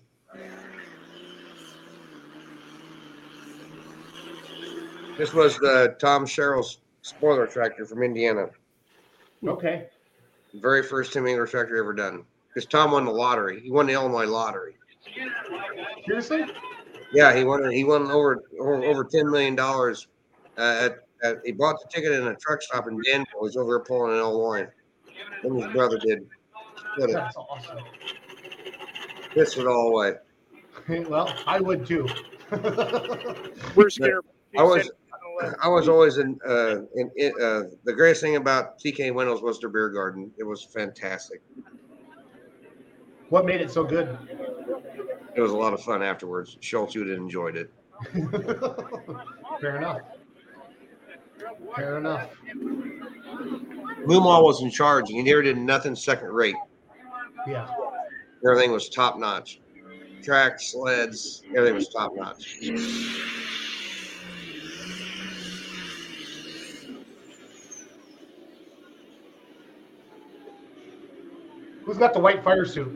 This 5.20 5.34
was 5.34 5.58
the 5.58 5.96
Tom 5.98 6.24
Sherrill's 6.24 6.78
spoiler 7.02 7.46
tractor 7.46 7.84
from 7.84 8.02
Indiana. 8.02 8.46
Okay. 9.46 9.86
Very 10.54 10.82
first 10.82 11.12
Tim 11.12 11.26
Engler 11.26 11.46
tractor 11.46 11.76
ever 11.76 11.92
done. 11.92 12.24
Because 12.48 12.64
Tom 12.64 12.92
won 12.92 13.04
the 13.04 13.10
lottery. 13.10 13.60
He 13.60 13.70
won 13.70 13.86
the 13.86 13.92
Illinois 13.92 14.24
lottery. 14.24 14.76
Seriously? 16.06 16.46
Yeah, 17.12 17.36
he 17.36 17.44
won. 17.44 17.70
He 17.70 17.84
won 17.84 18.10
over 18.10 18.42
over, 18.58 18.82
over 18.82 19.04
ten 19.04 19.30
million 19.30 19.54
dollars. 19.54 20.08
Uh, 20.56 20.88
at, 20.88 21.00
at 21.22 21.36
he 21.44 21.52
bought 21.52 21.76
the 21.82 21.88
ticket 21.94 22.12
in 22.12 22.26
a 22.26 22.34
truck 22.36 22.62
stop 22.62 22.88
in 22.88 22.98
Danville. 23.02 23.44
He's 23.44 23.58
over 23.58 23.72
there 23.72 23.80
pulling 23.80 24.12
an 24.12 24.20
Illinois. 24.20 24.68
Then 25.42 25.54
his 25.54 25.70
brother 25.74 25.98
did. 25.98 26.26
Split 26.94 27.10
it. 27.10 27.12
That's 27.12 27.36
awesome. 27.36 27.78
Pissed 29.34 29.58
it 29.58 29.66
all 29.66 29.88
away. 29.88 30.14
well, 31.10 31.30
I 31.46 31.60
would 31.60 31.84
too. 31.84 32.08
We're 33.76 33.90
scared. 33.90 34.24
I 34.58 34.62
was 34.62 34.90
I 35.62 35.68
was 35.68 35.88
always 35.88 36.18
in 36.18 36.38
uh 36.46 36.80
in 36.96 37.10
it, 37.16 37.32
uh 37.40 37.64
the 37.84 37.92
greatest 37.92 38.20
thing 38.22 38.36
about 38.36 38.78
TK 38.78 39.14
Windows 39.14 39.42
was 39.42 39.58
their 39.60 39.70
beer 39.70 39.88
garden. 39.88 40.30
It 40.38 40.44
was 40.44 40.64
fantastic. 40.64 41.40
what 43.28 43.44
made 43.46 43.60
it 43.60 43.70
so 43.70 43.84
good? 43.84 44.16
It 45.36 45.40
was 45.40 45.52
a 45.52 45.56
lot 45.56 45.72
of 45.72 45.80
fun 45.82 46.02
afterwards. 46.02 46.58
Schultz 46.60 46.96
would 46.96 47.08
have 47.08 47.18
enjoyed 47.18 47.56
it. 47.56 47.72
Fair 49.60 49.76
enough. 49.76 50.00
Fair 51.76 51.98
enough. 51.98 52.30
Moomaw 54.06 54.42
was 54.42 54.62
in 54.62 54.70
charge. 54.70 55.08
And 55.08 55.16
he 55.18 55.22
never 55.22 55.42
did 55.42 55.56
nothing 55.56 55.94
second 55.94 56.28
rate. 56.28 56.56
Yeah. 57.46 57.68
Everything 58.44 58.72
was 58.72 58.88
top 58.88 59.18
notch. 59.18 59.60
Track, 60.22 60.60
sleds, 60.60 61.42
everything 61.54 61.76
was 61.76 61.88
top 61.88 62.12
notch. 62.14 62.60
Who's 71.90 71.98
got 71.98 72.14
the 72.14 72.20
white 72.20 72.44
fire 72.44 72.64
suit? 72.64 72.88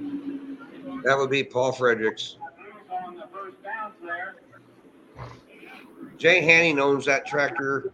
That 1.02 1.18
would 1.18 1.28
be 1.28 1.42
Paul 1.42 1.72
Fredericks. 1.72 2.36
On 2.92 3.16
the 3.16 3.26
first 3.32 3.56
bounce 3.64 3.96
there. 4.00 4.36
Jay 6.16 6.40
Hanning 6.40 6.78
owns 6.78 7.04
that 7.06 7.26
tractor, 7.26 7.92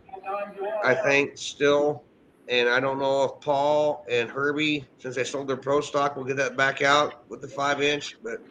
I 0.85 0.95
think, 0.95 1.39
still. 1.39 2.05
And 2.51 2.69
I 2.69 2.81
don't 2.81 2.99
know 2.99 3.25
if 3.25 3.41
Paul 3.41 4.05
and 4.11 4.29
Herbie, 4.29 4.85
since 4.99 5.17
they 5.17 5.25
sold 5.25 5.49
their 5.49 5.57
pro 5.57 5.81
stock, 5.81 6.17
will 6.17 6.25
get 6.25 6.37
that 6.37 6.55
back 6.55 6.83
out 6.83 7.27
with 7.31 7.41
the 7.41 7.49
five 7.49 7.81
inch, 7.81 8.19
but 8.23 8.43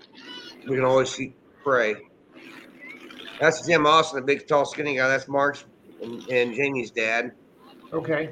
we 0.67 0.75
can 0.75 0.85
always 0.85 1.11
see 1.11 1.35
pray. 1.63 1.97
That's 3.39 3.63
Jim 3.67 3.85
Austin, 3.85 4.21
the 4.21 4.25
big, 4.25 4.47
tall, 4.47 4.65
skinny 4.65 4.95
guy. 4.95 5.07
That's 5.07 5.27
Mark's 5.27 5.65
and, 6.01 6.27
and 6.29 6.55
Jamie's 6.55 6.89
dad. 6.89 7.31
Okay. 7.93 8.31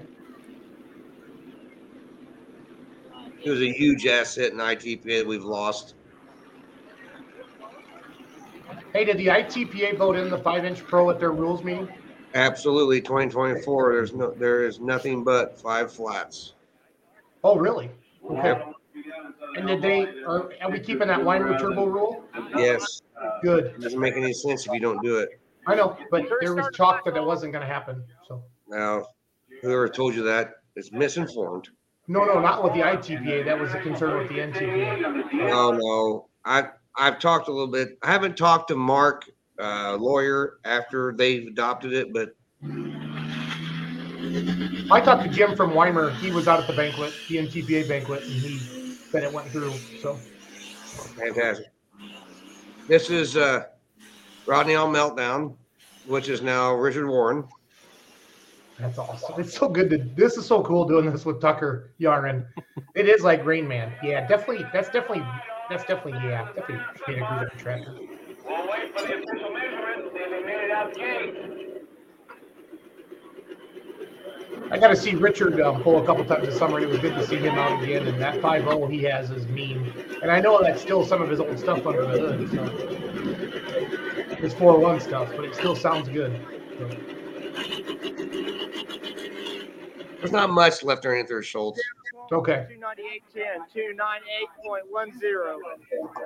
He 3.47 3.51
was 3.51 3.61
a 3.61 3.71
huge 3.71 4.05
asset 4.05 4.51
in 4.51 4.57
ITPA 4.57 5.19
that 5.19 5.25
we've 5.25 5.45
lost. 5.45 5.95
Hey, 8.91 9.05
did 9.05 9.17
the 9.17 9.27
ITPA 9.27 9.97
vote 9.97 10.17
in 10.17 10.29
the 10.29 10.39
five 10.39 10.65
inch 10.65 10.83
pro 10.83 11.09
at 11.11 11.17
their 11.17 11.31
rules 11.31 11.63
meeting? 11.63 11.87
Absolutely, 12.33 12.99
2024. 12.99 13.93
There's 13.93 14.13
no, 14.13 14.31
there 14.31 14.65
is 14.65 14.81
nothing 14.81 15.23
but 15.23 15.57
five 15.61 15.93
flats. 15.93 16.55
Oh, 17.41 17.55
really? 17.57 17.89
Okay. 18.29 18.61
And 19.55 19.65
did 19.65 19.81
they, 19.81 20.01
are, 20.27 20.51
are 20.61 20.69
we 20.69 20.81
keeping 20.81 21.07
that 21.07 21.23
Weimer 21.23 21.57
turbo 21.57 21.85
rule? 21.85 22.25
Yes, 22.57 23.01
Good. 23.41 23.67
it 23.67 23.79
doesn't 23.79 23.97
make 24.01 24.17
any 24.17 24.33
sense 24.33 24.67
if 24.67 24.73
you 24.73 24.81
don't 24.81 25.01
do 25.01 25.19
it. 25.19 25.39
I 25.67 25.75
know, 25.75 25.97
but 26.11 26.25
there 26.41 26.53
was 26.53 26.67
talk 26.75 27.05
that 27.05 27.15
it 27.15 27.23
wasn't 27.23 27.53
gonna 27.53 27.65
happen, 27.65 28.03
so. 28.27 28.43
Now, 28.67 29.05
whoever 29.61 29.87
told 29.87 30.15
you 30.15 30.23
that 30.23 30.55
is 30.75 30.91
misinformed. 30.91 31.69
No, 32.07 32.23
no, 32.23 32.39
not 32.39 32.63
with 32.63 32.73
the 32.73 32.79
ITPA. 32.79 33.43
That 33.45 33.59
was 33.59 33.73
a 33.73 33.81
concern 33.81 34.17
with 34.19 34.29
the 34.29 34.35
NTPA. 34.35 35.33
No, 35.33 35.71
no. 35.71 36.29
I 36.45 36.69
I've 36.97 37.19
talked 37.19 37.49
a 37.49 37.51
little 37.51 37.67
bit. 37.67 37.97
I 38.01 38.11
haven't 38.11 38.37
talked 38.37 38.69
to 38.69 38.75
Mark, 38.75 39.29
uh, 39.59 39.97
lawyer, 39.99 40.59
after 40.63 41.13
they've 41.17 41.47
adopted 41.47 41.93
it, 41.93 42.13
but 42.13 42.33
I 44.89 45.01
talked 45.01 45.23
to 45.23 45.29
Jim 45.29 45.55
from 45.55 45.75
Weimer. 45.75 46.11
He 46.11 46.31
was 46.31 46.47
out 46.47 46.61
at 46.61 46.67
the 46.67 46.73
banquet, 46.73 47.13
the 47.27 47.37
NTPA 47.37 47.89
banquet, 47.89 48.23
and 48.23 48.31
he 48.31 48.57
said 49.11 49.23
it 49.23 49.31
went 49.31 49.49
through, 49.49 49.73
so. 50.01 50.15
fantastic. 51.17 51.67
This 52.87 53.09
is 53.09 53.35
uh, 53.35 53.65
Rodney 54.45 54.75
on 54.75 54.93
Meltdown, 54.93 55.55
which 56.05 56.29
is 56.29 56.41
now 56.41 56.73
Richard 56.73 57.07
Warren. 57.07 57.47
That's 58.79 58.97
awesome. 58.99 59.39
It's 59.39 59.57
so 59.57 59.67
good 59.67 59.89
to. 59.89 59.97
This 59.97 60.37
is 60.37 60.45
so 60.45 60.61
cool 60.63 60.85
doing 60.85 61.11
this 61.11 61.25
with 61.25 61.41
Tucker 61.41 61.91
Yarn. 61.97 62.45
It 62.95 63.09
is 63.09 63.23
like 63.23 63.43
Rain 63.43 63.67
Man. 63.67 63.91
Yeah, 64.03 64.27
definitely. 64.27 64.65
That's 64.71 64.89
definitely. 64.89 65.25
That's 65.69 65.83
definitely. 65.85 66.27
Yeah, 66.27 66.45
definitely. 66.53 66.85
Can't 67.05 67.17
agree 67.23 67.39
with 67.39 67.53
the 67.53 67.59
tractor. 67.59 67.95
We'll 68.45 68.69
wait 68.69 68.97
for 68.97 69.05
the 69.05 69.15
official 69.15 69.51
measurements, 69.51 70.13
they 70.13 70.29
made 70.43 70.65
it 70.65 70.71
out 70.71 70.93
the 70.93 70.99
gate. 70.99 71.57
I 74.69 74.77
got 74.77 74.89
to 74.89 74.95
see 74.95 75.15
Richard 75.15 75.59
um, 75.61 75.81
pull 75.81 76.01
a 76.01 76.05
couple 76.05 76.25
times 76.25 76.47
this 76.47 76.57
summer. 76.57 76.77
and 76.77 76.85
It 76.85 76.89
was 76.89 76.99
good 76.99 77.15
to 77.15 77.25
see 77.25 77.37
him 77.37 77.55
out 77.55 77.81
again. 77.81 78.05
And 78.07 78.21
that 78.21 78.35
5.0 78.41 78.91
he 78.91 79.03
has 79.03 79.31
is 79.31 79.47
mean. 79.47 79.93
And 80.21 80.29
I 80.29 80.39
know 80.39 80.61
that's 80.61 80.81
still 80.81 81.05
some 81.05 81.21
of 81.21 81.29
his 81.29 81.39
old 81.39 81.57
stuff 81.57 81.85
under 81.85 82.05
the 82.05 82.19
hood. 82.19 82.51
So. 82.51 84.35
His 84.35 84.53
401 84.53 84.99
stuff, 85.01 85.29
but 85.35 85.45
it 85.45 85.55
still 85.55 85.75
sounds 85.75 86.09
good. 86.09 86.39
So. 86.77 86.89
There's 90.19 90.31
not 90.31 90.49
much 90.49 90.83
left 90.83 91.05
underneath 91.05 91.27
there, 91.27 91.43
Schultz. 91.43 91.79
Okay. 92.31 92.67
298.10, 93.35 93.95
298.10. 93.95 95.59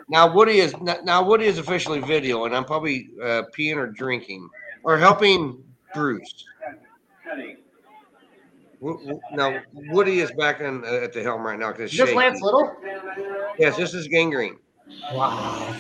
Now 0.10 0.34
Woody 0.34 0.60
is 0.60 0.74
now 1.04 1.24
Woody 1.24 1.46
is 1.46 1.58
officially 1.58 2.00
video, 2.00 2.46
and 2.46 2.56
I'm 2.56 2.66
probably 2.66 3.10
uh, 3.22 3.44
peeing 3.58 3.76
or 3.78 3.88
drinking 3.88 4.50
or 4.84 4.98
helping 4.98 5.64
Bruce. 5.94 6.46
Wo- 8.80 9.00
wo- 9.04 9.22
Now 9.34 9.62
Woody 9.74 10.22
is 10.22 10.32
back 10.32 10.60
in, 10.62 10.84
uh, 10.84 11.02
at 11.04 11.14
the 11.14 11.22
helm 11.22 11.46
right 11.46 11.60
now 11.60 11.72
because 11.72 11.92
Just 11.92 12.16
Lance 12.16 12.42
Little? 12.42 12.76
Yes, 13.60 13.78
this 13.78 13.94
is 13.94 14.08
gangrene. 14.08 14.58
Wow. 15.14 15.76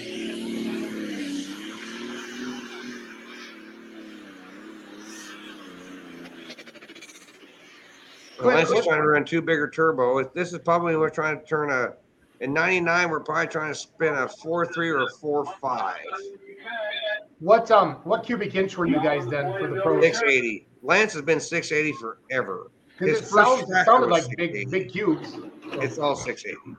Lance 8.43 8.71
is 8.71 8.85
trying 8.85 9.01
to 9.01 9.07
run 9.07 9.25
two 9.25 9.41
bigger 9.41 9.69
turbo. 9.69 10.23
This 10.33 10.53
is 10.53 10.59
probably 10.59 10.95
we're 10.95 11.09
trying 11.09 11.39
to 11.39 11.45
turn 11.45 11.71
a. 11.71 11.93
In 12.39 12.53
'99, 12.53 13.09
we're 13.09 13.19
probably 13.19 13.47
trying 13.47 13.71
to 13.71 13.75
spin 13.77 14.13
a 14.15 14.27
four 14.27 14.65
three 14.65 14.89
or 14.89 15.03
a 15.03 15.09
four 15.19 15.45
five. 15.61 15.99
What 17.39 17.69
um 17.71 17.95
what 18.03 18.23
cubic 18.23 18.55
inch 18.55 18.77
were 18.77 18.85
you 18.85 19.01
guys 19.01 19.25
then 19.27 19.53
for 19.59 19.67
the 19.67 19.81
pro? 19.81 20.01
680. 20.01 20.67
Lance 20.83 21.13
has 21.13 21.21
been 21.21 21.39
680 21.39 21.97
forever. 21.97 22.71
Because 22.97 23.19
His 23.19 23.27
it, 23.27 23.33
sounds, 23.33 23.61
first 23.61 23.71
it 23.71 23.85
sounded 23.85 24.09
like 24.09 24.25
big 24.37 24.69
big 24.69 24.91
cubes. 24.91 25.37
It's 25.73 25.97
all 25.97 26.15
680. 26.15 26.77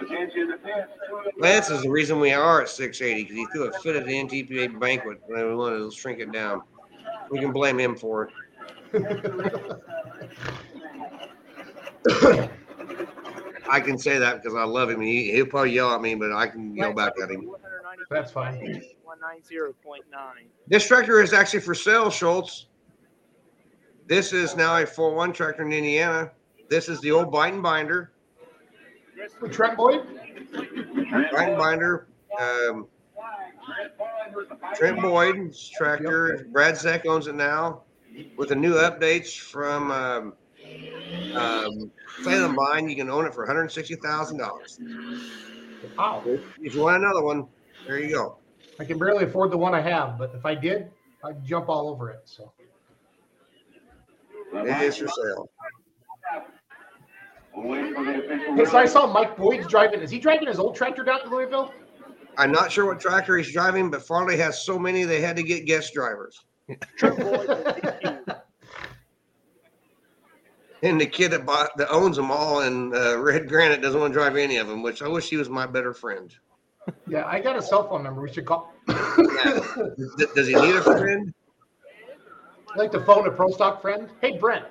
Attention, 0.00 0.48
the 0.48 0.58
fence. 0.58 0.90
Lance 1.38 1.70
is 1.70 1.82
the 1.82 1.90
reason 1.90 2.20
we 2.20 2.32
are 2.32 2.62
at 2.62 2.68
680 2.68 3.24
because 3.24 3.36
he 3.36 3.46
threw 3.46 3.68
a 3.68 3.72
fit 3.80 3.96
at 3.96 4.06
the 4.06 4.12
NTPA 4.12 4.78
banquet 4.78 5.20
when 5.26 5.48
we 5.48 5.54
wanted 5.54 5.78
to 5.78 5.90
shrink 5.90 6.20
it 6.20 6.32
down. 6.32 6.62
We 7.30 7.40
can 7.40 7.52
blame 7.52 7.78
him 7.78 7.96
for 7.96 8.24
it. 8.24 8.30
I 13.70 13.80
can 13.80 13.98
say 13.98 14.18
that 14.18 14.42
because 14.42 14.56
I 14.56 14.64
love 14.64 14.90
him. 14.90 15.00
He, 15.00 15.30
he'll 15.32 15.46
probably 15.46 15.72
yell 15.72 15.94
at 15.94 16.00
me, 16.00 16.14
but 16.14 16.32
I 16.32 16.46
can 16.46 16.74
yell 16.74 16.94
back 16.94 17.12
at 17.22 17.30
him. 17.30 17.50
That's 18.10 18.32
fine. 18.32 18.82
190.9. 19.06 20.02
This 20.66 20.86
tractor 20.86 21.20
is 21.20 21.32
actually 21.32 21.60
for 21.60 21.74
sale, 21.74 22.10
Schultz. 22.10 22.66
This 24.06 24.32
is 24.32 24.56
now 24.56 24.78
a 24.78 24.84
4-1 24.84 25.34
tractor 25.34 25.62
in 25.62 25.72
Indiana. 25.72 26.30
This 26.70 26.88
is 26.88 27.00
the 27.00 27.10
old 27.10 27.32
Biden 27.32 27.62
binder. 27.62 28.12
With 29.40 29.52
Trent 29.52 29.76
Boyd? 29.76 30.06
Biden 30.52 31.58
binder. 31.58 32.06
Um, 32.40 32.86
Trent 34.74 35.00
Boyd's 35.02 35.68
tractor. 35.68 36.46
Brad 36.50 36.74
Zeck 36.76 37.04
owns 37.04 37.26
it 37.26 37.34
now 37.34 37.82
with 38.36 38.48
the 38.50 38.56
new 38.56 38.74
updates 38.74 39.38
from 39.38 39.90
um, 39.90 40.32
um, 41.34 41.90
Salem 42.22 42.54
Mine. 42.54 42.88
You 42.88 42.96
can 42.96 43.10
own 43.10 43.26
it 43.26 43.34
for 43.34 43.46
$160,000. 43.46 44.38
Wow. 45.96 46.22
If 46.60 46.74
you 46.74 46.80
want 46.80 47.02
another 47.02 47.22
one, 47.22 47.46
there 47.86 47.98
you 47.98 48.14
go. 48.14 48.38
I 48.80 48.84
can 48.84 48.98
barely 48.98 49.24
afford 49.24 49.50
the 49.50 49.58
one 49.58 49.74
I 49.74 49.80
have, 49.80 50.18
but 50.18 50.32
if 50.34 50.44
I 50.46 50.54
did, 50.54 50.90
I'd 51.24 51.44
jump 51.44 51.68
all 51.68 51.88
over 51.88 52.10
it. 52.10 52.20
So 52.24 52.52
It 54.54 54.82
is 54.82 54.96
for 54.96 55.08
sale. 55.08 55.50
so 58.66 58.78
I 58.78 58.86
saw 58.86 59.06
Mike 59.12 59.36
Boyd's 59.36 59.66
driving. 59.66 60.00
Is 60.00 60.10
he 60.10 60.18
driving 60.18 60.46
his 60.46 60.58
old 60.58 60.76
tractor 60.76 61.02
down 61.02 61.22
to 61.22 61.28
Louisville? 61.28 61.72
I'm 62.36 62.52
not 62.52 62.70
sure 62.70 62.86
what 62.86 63.00
tractor 63.00 63.36
he's 63.36 63.52
driving, 63.52 63.90
but 63.90 64.06
Farley 64.06 64.36
has 64.36 64.64
so 64.64 64.78
many 64.78 65.02
they 65.02 65.20
had 65.20 65.34
to 65.36 65.42
get 65.42 65.66
guest 65.66 65.92
drivers. 65.92 66.38
And 70.82 71.00
the 71.00 71.06
kid 71.06 71.32
that 71.32 71.44
bought 71.44 71.76
that 71.76 71.90
owns 71.90 72.16
them 72.16 72.30
all 72.30 72.60
in 72.60 72.94
uh, 72.94 73.18
Red 73.18 73.48
Granite 73.48 73.82
doesn't 73.82 74.00
want 74.00 74.12
to 74.12 74.18
drive 74.18 74.36
any 74.36 74.58
of 74.58 74.68
them, 74.68 74.82
which 74.82 75.02
I 75.02 75.08
wish 75.08 75.28
he 75.28 75.36
was 75.36 75.48
my 75.48 75.66
better 75.66 75.92
friend. 75.92 76.32
yeah, 77.08 77.26
I 77.26 77.40
got 77.40 77.56
a 77.56 77.62
cell 77.62 77.88
phone 77.88 78.04
number. 78.04 78.20
We 78.22 78.32
should 78.32 78.46
call. 78.46 78.72
D- 78.86 78.94
Does 80.36 80.46
he 80.46 80.54
need 80.54 80.76
a 80.76 80.82
friend? 80.82 81.34
I'd 82.70 82.78
like 82.78 82.92
to 82.92 83.00
phone 83.00 83.26
a 83.26 83.30
pro 83.32 83.50
stock 83.50 83.82
friend. 83.82 84.08
Hey 84.20 84.38
Brent, 84.38 84.66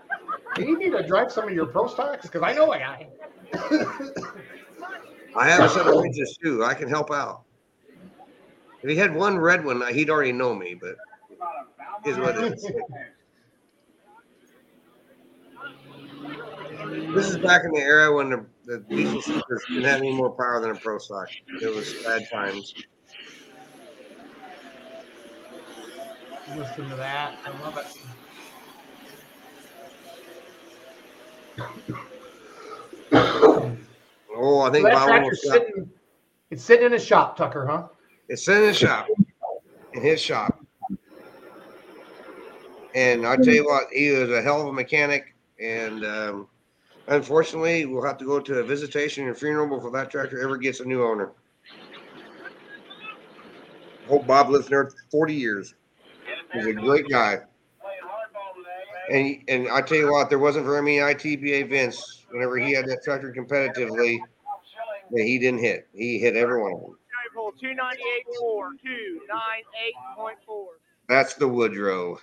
do 0.55 0.63
you 0.63 0.79
need 0.79 0.91
to 0.91 1.05
drive 1.05 1.29
some 1.29 1.45
of 1.45 1.53
your 1.53 1.65
pro 1.65 1.87
stocks? 1.87 2.25
Because 2.25 2.41
I 2.41 2.53
know 2.53 2.71
a 2.71 2.79
guy. 2.79 3.07
I 5.35 5.49
have 5.49 5.63
a 5.65 5.69
set 5.69 5.87
of 5.87 5.95
wrenches 6.01 6.37
too. 6.41 6.63
I 6.63 6.73
can 6.73 6.87
help 6.87 7.11
out. 7.11 7.43
If 8.81 8.89
he 8.89 8.95
had 8.95 9.13
one 9.13 9.37
red 9.37 9.65
one, 9.65 9.81
he'd 9.93 10.09
already 10.09 10.31
know 10.31 10.55
me, 10.55 10.73
but 10.73 10.95
is 12.05 12.17
what 12.17 12.37
it 12.37 12.53
is. 12.53 12.71
This 17.13 17.29
is 17.29 17.37
back 17.37 17.63
in 17.65 17.71
the 17.71 17.81
era 17.81 18.13
when 18.13 18.29
the, 18.29 18.45
the 18.65 18.79
diesel 18.89 19.21
supers 19.21 19.63
didn't 19.67 19.83
have 19.83 19.99
any 19.99 20.13
more 20.13 20.31
power 20.31 20.61
than 20.61 20.71
a 20.71 20.75
pro 20.75 20.97
stock. 20.97 21.27
It 21.61 21.73
was 21.73 21.93
bad 22.03 22.23
times. 22.31 22.73
Listen 26.55 26.89
to 26.89 26.95
that. 26.95 27.37
I 27.45 27.49
love 27.61 27.77
it. 27.77 27.85
Oh, 34.39 34.61
I 34.61 34.69
think 34.69 34.85
So 34.85 34.91
Bob 34.91 35.07
tractor's 35.07 35.09
almost 35.09 35.43
got 35.45 35.53
sitting, 35.53 35.89
it's 36.51 36.63
sitting 36.63 36.85
in 36.85 36.91
his 36.91 37.03
shop, 37.03 37.35
Tucker, 37.35 37.65
huh? 37.65 37.87
It's 38.29 38.45
sitting 38.45 38.63
in 38.63 38.67
his 38.69 38.77
shop, 38.77 39.07
in 39.93 40.01
his 40.01 40.21
shop. 40.21 40.66
And 42.97 43.27
I 43.27 43.35
tell 43.35 43.53
you 43.53 43.63
what, 43.63 43.89
he 43.93 44.09
was 44.09 44.31
a 44.31 44.41
hell 44.41 44.59
of 44.59 44.67
a 44.69 44.73
mechanic. 44.73 45.35
And 45.61 46.03
um, 46.03 46.47
unfortunately, 47.05 47.85
we'll 47.85 48.03
have 48.03 48.17
to 48.17 48.25
go 48.25 48.39
to 48.39 48.57
a 48.57 48.63
visitation 48.63 49.27
and 49.27 49.37
funeral 49.37 49.67
before 49.67 49.91
that 49.91 50.09
tractor 50.09 50.41
ever 50.41 50.57
gets 50.57 50.79
a 50.79 50.85
new 50.85 51.03
owner. 51.03 51.31
Hope 54.07 54.25
Bob 54.25 54.49
lives 54.49 54.67
there 54.67 54.89
40 55.11 55.35
years. 55.35 55.75
He's 56.53 56.65
a 56.65 56.73
great 56.73 57.07
guy. 57.07 57.41
And 59.11 59.43
and 59.47 59.69
I 59.69 59.81
tell 59.81 59.97
you 59.97 60.11
what, 60.11 60.29
there 60.29 60.39
wasn't 60.39 60.65
very 60.65 60.81
many 60.81 60.97
ITPA 60.97 61.61
events 61.61 62.25
whenever 62.31 62.57
he 62.57 62.73
had 62.73 62.87
that 62.87 63.03
tractor 63.03 63.31
competitively 63.31 64.17
that 65.11 65.21
he 65.23 65.37
didn't 65.37 65.59
hit. 65.59 65.87
He 65.93 66.17
hit 66.17 66.35
every 66.35 66.59
one 66.59 66.73
of 66.73 66.81
them. 66.81 66.97
298.4, 67.61 68.71
298.4. 70.49 70.65
That's 71.07 71.35
the 71.35 71.47
Woodrow. 71.47 72.17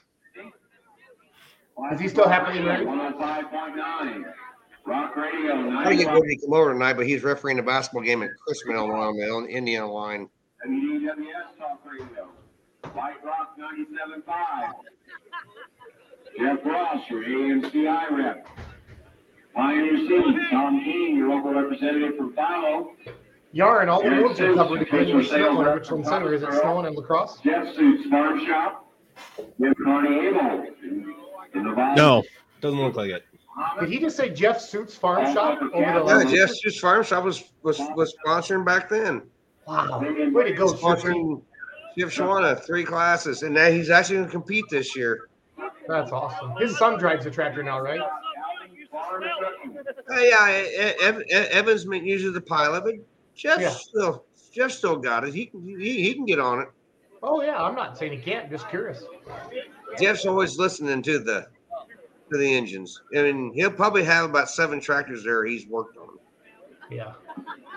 Is 1.93 2.01
he 2.01 2.09
still 2.09 2.29
happening? 2.29 2.65
Right? 2.65 2.87
105.9. 2.87 4.25
Rock 4.87 5.17
Radio. 5.17 5.71
I 5.71 5.85
gotta 5.85 5.97
get 5.97 6.13
Woody 6.13 6.37
to 6.37 6.43
come 6.47 6.53
over 6.55 6.73
tonight, 6.73 6.93
but 6.95 7.07
he's 7.07 7.23
refereeing 7.23 7.59
a 7.59 7.63
basketball 7.63 8.03
game 8.03 8.23
at 8.23 8.31
Chrisman 8.47 8.79
along 8.79 9.17
the 9.17 9.29
on- 9.31 9.47
Indiana 9.47 9.91
line. 9.91 10.29
WDWS 10.67 11.59
Talk 11.59 11.81
Radio. 11.91 12.29
White 12.93 13.25
Rock 13.25 13.57
97.5. 13.59 14.73
Jeff 16.39 16.65
Ross, 16.67 17.09
your 17.11 17.23
AMCI 17.25 18.11
rep. 18.11 18.47
Pioneer 19.55 19.97
Seeds, 19.97 20.51
Tom 20.51 20.83
King, 20.85 21.17
your 21.17 21.29
local 21.31 21.55
representative 21.55 22.17
from 22.17 22.33
Philo. 22.35 22.93
Yarn, 23.53 23.89
all 23.89 24.03
the 24.03 24.11
roads 24.11 24.41
are 24.41 24.53
covered 24.55 24.83
again 24.83 25.17
with 25.17 25.29
snow 25.29 25.61
in 25.61 25.67
Richland 25.67 26.07
Center. 26.07 26.35
Is 26.35 26.43
it 26.43 26.53
snowing 26.61 26.87
in 26.87 26.95
La 26.95 27.03
Crosse? 27.03 27.39
Jeff 27.41 27.73
Suits 27.75 28.09
Farm 28.11 28.45
Shop. 28.47 28.93
Jim 29.61 29.75
Carney 29.85 30.29
Amo. 30.29 30.67
In 31.55 31.65
the 31.65 31.73
Valley. 31.73 31.97
No, 31.97 32.23
doesn't 32.61 32.79
look 32.81 32.97
like 32.97 33.11
it. 33.11 33.23
Did 33.81 33.89
he 33.89 33.99
just 33.99 34.17
say 34.17 34.31
Jeff 34.31 34.61
Suits 34.61 34.95
Farm 34.95 35.33
Shop 35.33 35.61
over 35.73 35.93
the 35.93 35.99
Yeah, 35.99 36.01
last? 36.01 36.35
Jeff's 36.35 36.81
farm 36.81 37.05
shop 37.05 37.25
was 37.25 37.45
was 37.63 37.81
was 37.95 38.15
sponsoring 38.27 38.65
back 38.65 38.89
then. 38.89 39.23
Wow. 39.67 40.01
Way 40.01 40.51
to 40.51 40.53
go, 40.53 40.73
Sponsoring 40.75 41.43
Shipshewana, 41.97 42.65
three 42.67 42.85
classes, 42.85 43.43
and 43.43 43.55
now 43.55 43.71
he's 43.71 43.91
actually 43.91 44.17
going 44.17 44.27
to 44.27 44.33
compete 44.33 44.65
this 44.71 44.97
year. 44.97 45.29
That's 45.87 46.11
awesome. 46.11 46.57
His 46.57 46.77
son 46.77 46.99
drives 46.99 47.25
the 47.25 47.31
tractor 47.31 47.63
now, 47.63 47.81
right? 47.81 48.01
Hey, 50.11 50.31
yeah, 50.31 50.93
Ev- 51.03 51.23
Evans 51.31 51.85
usually 51.85 52.33
the 52.33 52.41
pilot, 52.41 52.85
but 52.85 52.95
Jeff 53.35 53.61
Yeah. 53.61 53.71
still 53.71 54.25
Jeff 54.53 54.71
still 54.73 54.97
got 54.97 55.25
it. 55.25 55.35
He 55.35 55.51
he, 55.53 56.03
he 56.03 56.15
can 56.15 56.27
get 56.27 56.39
on 56.41 56.61
it. 56.61 56.69
Oh 57.23 57.43
yeah, 57.43 57.63
I'm 57.63 57.75
not 57.75 57.97
saying 57.97 58.13
he 58.13 58.19
can't. 58.19 58.51
Just 58.51 58.69
curious. 58.69 59.05
Jeff's 59.99 60.27
always 60.27 60.59
listening 60.59 61.03
to 61.03 61.19
the 61.19 61.47
to 62.33 62.39
the 62.39 62.55
engines. 62.55 63.01
I 63.17 63.23
mean, 63.23 63.53
he'll 63.55 63.71
probably 63.71 64.05
have 64.05 64.29
about 64.29 64.49
seven 64.51 64.81
tractors 64.81 65.25
there 65.25 65.45
he's 65.45 65.67
worked 65.67 65.97
on. 65.97 66.19
Yeah. 66.91 67.13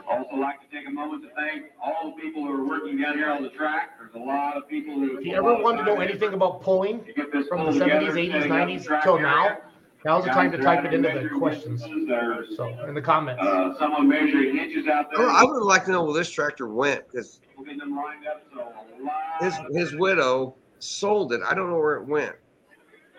Also 0.10 0.36
like 0.38 0.62
to 0.62 0.76
take 0.76 0.88
a 0.88 0.92
moment 0.92 1.24
to 1.24 1.30
thank 1.36 1.66
all 1.84 2.16
the 2.16 2.22
people 2.22 2.44
who 2.46 2.54
are 2.54 2.66
working 2.66 3.02
down 3.02 3.18
here 3.18 3.30
on 3.30 3.44
the 3.44 3.50
track. 3.50 3.98
There's 4.00 4.16
a 4.16 4.26
lot 4.26 4.56
of 4.56 4.68
people 4.70 4.94
who. 4.96 5.18
If 5.18 5.26
you 5.26 5.36
ever 5.36 5.62
wanted 5.62 5.80
to 5.80 5.84
know 5.84 6.00
anything 6.00 6.34
about 6.34 6.62
pulling 6.62 7.06
from 7.50 7.66
the 7.66 7.74
seventies, 7.78 8.16
eighties, 8.16 8.46
nineties 8.46 8.88
till 9.04 9.20
now, 9.20 9.58
now's 10.06 10.24
the 10.24 10.30
time 10.30 10.50
to 10.54 10.58
type 10.60 10.86
it 10.86 10.94
into 10.94 11.10
the 11.10 11.38
questions. 11.38 11.82
So, 12.56 12.68
in 12.88 12.94
the 12.94 13.02
comments. 13.02 13.44
Uh, 13.44 13.78
someone 13.78 14.08
measuring 14.08 14.58
inches 14.58 14.88
out 14.88 15.08
I 15.14 15.18
there. 15.18 15.30
I 15.30 15.44
would 15.44 15.64
like 15.64 15.84
to 15.86 15.92
know 15.92 16.04
where 16.06 16.14
this 16.14 16.30
tractor 16.30 16.68
went 16.68 17.04
because 17.12 17.42
We'll 17.58 17.66
get 17.66 17.80
them 17.80 17.96
lined 17.96 18.26
up, 18.28 18.44
so 18.54 18.60
a 18.62 19.04
lot. 19.04 19.42
his 19.42 19.56
his 19.76 19.96
widow 20.00 20.56
sold 20.80 21.34
it. 21.34 21.42
I 21.48 21.54
don't 21.54 21.70
know 21.70 21.80
where 21.80 21.96
it 21.96 22.06
went. 22.06 22.36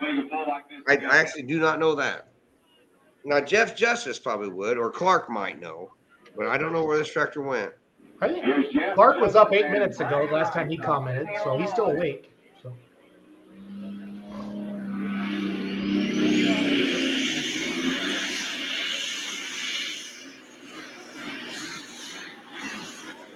I. 0.01 0.97
I 0.97 1.17
actually 1.17 1.43
do 1.43 1.59
not 1.59 1.79
know 1.79 1.95
that. 1.95 2.27
Now 3.25 3.41
Jeff 3.41 3.75
Justice 3.75 4.17
probably 4.17 4.49
would, 4.49 4.77
or 4.77 4.89
Clark 4.91 5.29
might 5.29 5.59
know, 5.59 5.91
but 6.37 6.47
I 6.47 6.57
don't 6.57 6.71
know 6.71 6.83
where 6.83 6.97
this 6.97 7.11
tractor 7.11 7.41
went. 7.41 7.73
Clark 8.95 9.19
was 9.21 9.35
up 9.35 9.53
eight 9.53 9.69
minutes 9.69 9.99
ago, 9.99 10.27
last 10.31 10.53
time 10.53 10.69
he 10.69 10.77
commented, 10.77 11.27
so 11.43 11.57
he's 11.57 11.69
still 11.69 11.87
awake. 11.87 12.31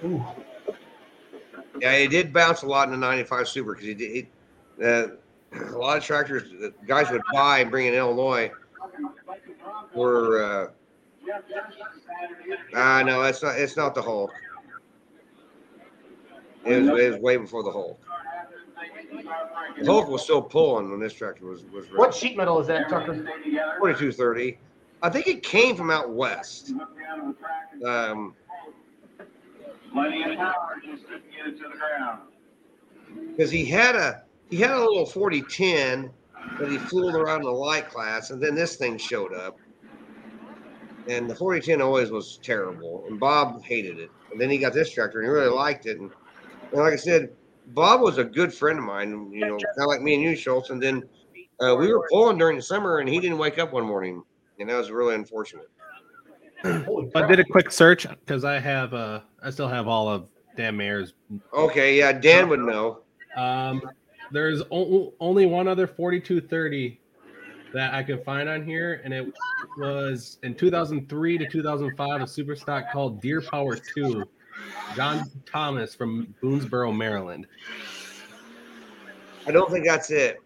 Ooh, 0.04 0.22
Yeah, 1.80 1.98
he 1.98 2.06
did 2.06 2.32
bounce 2.32 2.62
a 2.62 2.66
lot 2.66 2.88
in 2.88 2.92
the 2.92 3.06
'95 3.06 3.48
Super 3.48 3.72
because 3.72 3.86
he 3.86 3.94
did. 3.94 4.10
He, 4.78 4.84
uh, 4.84 5.08
a 5.52 5.78
lot 5.78 5.96
of 5.96 6.04
tractors 6.04 6.50
that 6.60 6.86
guys 6.86 7.10
would 7.10 7.22
buy 7.32 7.60
and 7.60 7.70
bring 7.70 7.86
in 7.86 7.94
Illinois 7.94 8.50
were. 9.94 10.42
Uh, 10.42 10.68
ah, 12.74 13.02
no, 13.04 13.22
it's 13.22 13.42
not. 13.42 13.58
It's 13.58 13.76
not 13.76 13.94
the 13.94 14.02
Hulk. 14.02 14.30
It 16.64 16.80
was, 16.80 16.88
it 17.00 17.10
was 17.12 17.20
way 17.20 17.36
before 17.36 17.62
the 17.62 17.70
Hulk. 17.70 18.00
The 19.80 19.92
Hulk 19.92 20.08
was 20.08 20.22
still 20.22 20.42
pulling 20.42 20.90
when 20.90 21.00
this 21.00 21.12
tractor 21.12 21.46
was 21.46 21.64
was 21.64 21.86
what 21.94 22.14
sheet 22.14 22.36
metal 22.36 22.60
is 22.60 22.66
that, 22.68 22.88
Tucker? 22.88 23.14
4230. 23.78 24.58
I 25.02 25.10
think 25.10 25.26
it 25.26 25.42
came 25.42 25.76
from 25.76 25.90
out 25.90 26.10
west. 26.10 26.72
Um, 27.84 28.34
Plenty 29.94 30.24
of 30.24 30.36
power 30.38 30.76
just 30.84 31.04
to 31.08 31.20
get 31.20 31.48
it 31.48 31.58
to 31.58 31.64
the 31.70 31.78
ground. 31.78 32.20
because 33.36 33.50
he 33.52 33.66
had 33.66 33.96
a 33.96 34.22
he 34.50 34.58
had 34.58 34.72
a 34.72 34.80
little 34.80 35.06
4010 35.06 36.12
that 36.58 36.70
he 36.70 36.78
fooled 36.78 37.16
around 37.16 37.38
in 37.40 37.46
the 37.46 37.52
light 37.52 37.88
class, 37.88 38.30
and 38.30 38.42
then 38.42 38.56
this 38.56 38.76
thing 38.76 38.98
showed 38.98 39.34
up. 39.34 39.60
And 41.08 41.30
the 41.30 41.36
4010 41.36 41.82
always 41.82 42.10
was 42.10 42.38
terrible, 42.42 43.04
and 43.08 43.20
Bob 43.20 43.62
hated 43.64 43.98
it. 43.98 44.12
And 44.32 44.40
then 44.40 44.50
he 44.50 44.58
got 44.58 44.74
this 44.74 44.92
tractor, 44.92 45.20
and 45.20 45.26
he 45.28 45.32
really 45.32 45.50
liked 45.50 45.86
it. 45.86 46.00
And, 46.00 46.12
and 46.72 46.82
like 46.82 46.94
I 46.94 46.96
said, 46.96 47.30
Bob 47.68 48.02
was 48.02 48.18
a 48.18 48.24
good 48.24 48.54
friend 48.54 48.78
of 48.78 48.84
mine, 48.86 49.30
you 49.32 49.46
know, 49.46 49.62
kind 49.76 49.80
of 49.80 49.86
like 49.88 50.02
me 50.02 50.14
and 50.14 50.22
you, 50.24 50.36
Schultz. 50.36 50.70
And 50.70 50.82
then 50.82 51.02
uh, 51.60 51.76
we 51.78 51.92
were 51.92 52.06
pulling 52.10 52.38
during 52.38 52.56
the 52.56 52.62
summer, 52.62 52.98
and 53.00 53.08
he 53.08 53.20
didn't 53.20 53.38
wake 53.38 53.58
up 53.58 53.72
one 53.72 53.86
morning, 53.86 54.22
and 54.60 54.70
that 54.70 54.76
was 54.76 54.90
really 54.90 55.14
unfortunate. 55.14 55.68
Holy 56.84 57.10
I 57.14 57.26
did 57.26 57.40
a 57.40 57.44
quick 57.44 57.70
search 57.70 58.06
because 58.08 58.44
I 58.44 58.58
have 58.58 58.94
uh 58.94 59.20
I 59.42 59.50
still 59.50 59.68
have 59.68 59.86
all 59.86 60.08
of 60.08 60.26
Dan 60.56 60.76
Mayer's. 60.76 61.12
Okay, 61.52 61.98
yeah, 61.98 62.12
Dan 62.12 62.48
would 62.48 62.60
know. 62.60 63.00
Um, 63.36 63.82
there's 64.30 64.62
o- 64.70 65.12
only 65.20 65.46
one 65.46 65.68
other 65.68 65.86
4230 65.86 67.00
that 67.74 67.92
I 67.92 68.02
can 68.02 68.22
find 68.22 68.48
on 68.48 68.64
here, 68.64 69.00
and 69.04 69.12
it 69.12 69.32
was 69.76 70.38
in 70.42 70.54
2003 70.54 71.38
to 71.38 71.48
2005 71.48 72.20
a 72.22 72.26
super 72.26 72.56
stock 72.56 72.90
called 72.92 73.20
Deere 73.20 73.42
Power 73.42 73.76
2. 73.76 74.24
John 74.94 75.24
Thomas 75.44 75.94
from 75.94 76.32
Boonsboro, 76.42 76.96
Maryland. 76.96 77.46
I 79.46 79.50
don't 79.50 79.70
think 79.70 79.84
that's 79.84 80.10
it. 80.10 80.40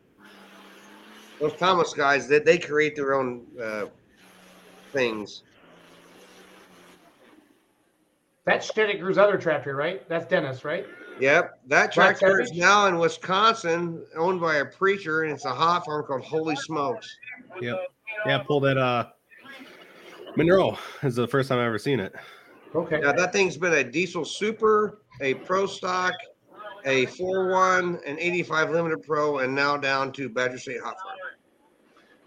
Those 1.38 1.52
Thomas 1.54 1.92
guys, 1.94 2.26
they, 2.26 2.40
they 2.40 2.58
create 2.58 2.96
their 2.96 3.14
own 3.14 3.46
uh, 3.62 3.86
things. 4.92 5.42
That's 8.48 8.70
Schnittiger's 8.72 9.18
other 9.18 9.36
tractor, 9.36 9.76
right? 9.76 10.08
That's 10.08 10.26
Dennis, 10.26 10.64
right? 10.64 10.86
Yep, 11.20 11.60
that 11.66 11.92
tractor 11.92 12.40
is 12.40 12.52
now 12.52 12.86
in 12.86 12.98
Wisconsin, 12.98 14.06
owned 14.16 14.40
by 14.40 14.56
a 14.56 14.64
preacher, 14.64 15.24
and 15.24 15.32
it's 15.32 15.44
a 15.44 15.52
hot 15.52 15.84
farm 15.84 16.04
called 16.06 16.22
Holy 16.22 16.56
Smokes. 16.56 17.06
Yep. 17.60 17.76
Yeah, 18.24 18.38
pulled 18.38 18.64
at 18.64 18.78
uh 18.78 19.06
Monroe. 20.36 20.78
This 21.02 21.10
is 21.10 21.16
the 21.16 21.28
first 21.28 21.48
time 21.50 21.58
I've 21.58 21.66
ever 21.66 21.78
seen 21.78 22.00
it. 22.00 22.14
Okay. 22.74 23.00
Now 23.00 23.12
that 23.12 23.32
thing's 23.32 23.58
been 23.58 23.74
a 23.74 23.84
diesel 23.84 24.24
super, 24.24 25.02
a 25.20 25.34
pro 25.34 25.66
stock, 25.66 26.14
a 26.86 27.06
4-1, 27.06 28.08
an 28.08 28.18
85 28.18 28.70
limited 28.70 29.02
pro, 29.02 29.38
and 29.38 29.54
now 29.54 29.76
down 29.76 30.10
to 30.12 30.28
Badger 30.28 30.58
State 30.58 30.80
Hot 30.80 30.94
Farm. 31.02 31.16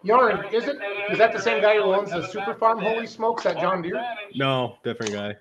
Yarn, 0.04 0.54
is 0.54 0.66
it? 0.66 0.78
Is 1.12 1.18
that 1.18 1.32
the 1.32 1.40
same 1.40 1.62
guy 1.62 1.76
who 1.76 1.94
owns 1.94 2.12
the 2.12 2.28
Super 2.28 2.54
Farm 2.56 2.80
Holy 2.80 3.08
Smokes 3.08 3.46
at 3.46 3.60
John 3.60 3.82
Deere? 3.82 4.04
No, 4.36 4.78
different 4.84 5.14
guy. 5.14 5.36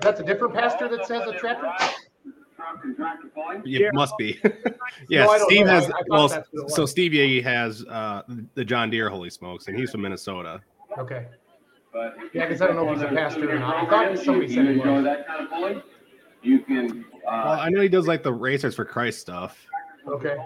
That's 0.00 0.20
a 0.20 0.24
different 0.24 0.54
pastor 0.54 0.88
that 0.88 1.06
says 1.06 1.26
a 1.26 1.32
tractor? 1.38 1.70
Truck 2.56 2.84
and 2.84 2.96
tractor 2.96 3.28
pulling. 3.34 3.62
It 3.66 3.92
must 3.94 4.16
be. 4.18 4.38
yeah, 5.08 5.24
No, 5.26 5.38
Steve 5.46 5.66
know. 5.66 5.72
has 5.72 5.90
I- 5.90 5.94
I 5.98 6.02
well 6.08 6.28
that's 6.28 6.48
what 6.52 6.64
it 6.64 6.70
so 6.70 6.82
was. 6.82 6.90
Steve 6.90 7.12
Yagi 7.12 7.42
has 7.42 7.84
uh 7.84 8.22
the 8.54 8.64
John 8.64 8.90
Deere 8.90 9.10
Holy 9.10 9.30
Smokes 9.30 9.68
and 9.68 9.78
he's 9.78 9.90
from 9.90 10.02
Minnesota. 10.02 10.60
Okay. 10.98 11.26
But 11.92 12.16
Yeah, 12.32 12.46
'cause 12.48 12.60
I 12.62 12.66
don't 12.66 12.76
know 12.76 12.88
if 12.90 12.94
he's 12.98 13.02
a 13.10 13.14
pastor 13.14 13.50
or 13.54 13.58
not. 13.58 13.76
I 13.76 13.86
thought 14.14 14.18
somebody 14.24 14.48
said 14.48 14.64
he 14.66 14.72
you 14.72 14.78
enjoy 14.80 14.94
was. 14.96 15.04
that 15.04 15.26
kind 15.26 15.42
of 15.44 15.50
pulling, 15.50 15.82
you 16.42 16.58
can. 16.60 17.04
uh, 17.26 17.42
Well, 17.44 17.60
I 17.60 17.68
know 17.70 17.80
he 17.80 17.88
does 17.88 18.06
like 18.06 18.22
the 18.22 18.32
Racers 18.32 18.74
for 18.74 18.84
Christ 18.84 19.20
stuff. 19.20 19.64
Okay. 20.08 20.36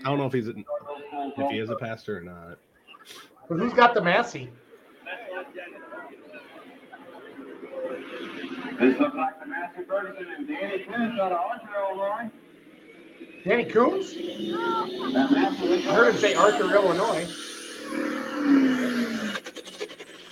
I 0.00 0.02
don't 0.08 0.18
know 0.18 0.26
if 0.26 0.32
he's 0.32 0.48
if 0.48 1.50
he 1.50 1.58
is 1.58 1.70
a 1.70 1.76
pastor 1.76 2.18
or 2.18 2.20
not. 2.22 2.58
But 3.48 3.58
who's 3.58 3.72
got 3.72 3.94
the 3.94 4.00
Massey? 4.02 4.50
This 8.78 8.98
looks 8.98 9.14
like 9.16 9.40
the 9.40 9.46
Massey 9.46 9.84
Ferguson 9.88 10.26
and 10.36 10.48
Danny 10.48 10.84
Coons 10.84 11.20
out 11.20 11.32
of 11.32 11.38
Arthur, 11.38 11.68
Illinois. 11.78 12.30
Danny 13.44 13.64
Coons? 13.66 14.14
I 15.86 15.94
heard 15.94 16.14
him 16.14 16.20
say 16.20 16.34
Arthur, 16.34 16.74
Illinois. 16.74 17.26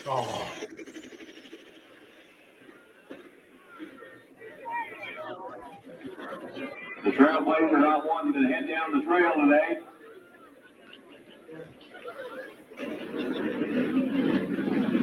Oh, 0.06 0.48
The 7.04 7.10
Trailblazers 7.10 7.72
are 7.72 7.78
not 7.80 8.06
wanting 8.06 8.32
to 8.42 8.48
head 8.48 8.68
down 8.68 8.98
the 8.98 9.04
trail 9.04 9.32
today. 9.34 9.78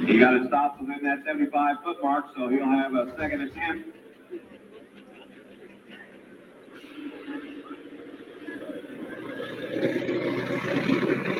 He 0.10 0.18
got 0.18 0.34
it 0.34 0.48
stopped 0.48 0.82
within 0.82 1.04
that 1.04 1.24
75 1.24 1.84
foot 1.84 1.98
mark, 2.02 2.26
so 2.36 2.48
he'll 2.48 2.66
have 2.66 2.96
a 2.96 3.16
second 3.16 3.42
attempt. 3.42 3.90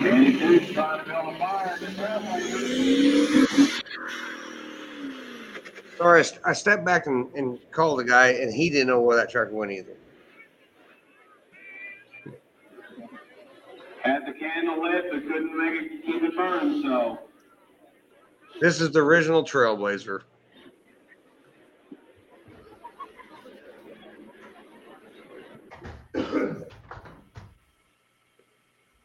Danny 0.04 0.38
Cruz 0.38 0.72
trying 0.72 1.00
to 1.00 1.06
build 1.10 1.34
a 1.34 1.38
fire 1.40 1.78
in 1.78 1.84
the 1.84 1.92
Trailblazers. 2.00 3.82
Sorry, 5.98 6.24
I 6.46 6.54
stepped 6.54 6.86
back 6.86 7.08
and, 7.08 7.34
and 7.34 7.60
called 7.72 7.98
the 7.98 8.04
guy, 8.04 8.34
and 8.34 8.54
he 8.54 8.70
didn't 8.70 8.90
know 8.90 9.02
where 9.02 9.18
that 9.18 9.32
truck 9.32 9.52
went 9.52 9.72
either. 9.72 9.98
Had 14.04 14.28
the 14.28 14.34
candle 14.34 14.84
lit, 14.84 15.06
but 15.12 15.24
couldn't 15.24 15.58
make 15.58 15.82
it 15.82 16.06
keep 16.06 16.22
it 16.22 16.38
burning, 16.38 16.84
so. 16.84 17.29
This 18.60 18.82
is 18.82 18.92
the 18.92 19.00
original 19.00 19.44
Trailblazer. 19.46 20.22
I 26.16 26.56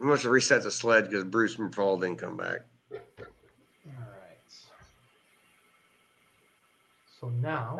must 0.00 0.24
have 0.24 0.32
reset 0.32 0.64
the 0.64 0.72
sled 0.72 1.08
because 1.08 1.24
Bruce 1.24 1.56
McFall 1.56 2.00
didn't 2.00 2.18
come 2.18 2.36
back. 2.36 2.62
all 2.90 2.98
right. 3.86 4.50
So 7.20 7.28
now. 7.28 7.78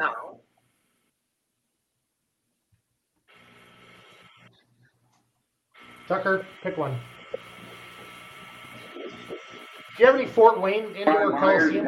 Tucker, 6.07 6.47
pick 6.63 6.77
one. 6.77 7.01
Do 9.97 10.03
you 10.03 10.07
have 10.07 10.17
any 10.17 10.27
Fort 10.27 10.61
Wayne 10.61 10.97
indoor 10.97 11.31
coliseum? 11.39 11.87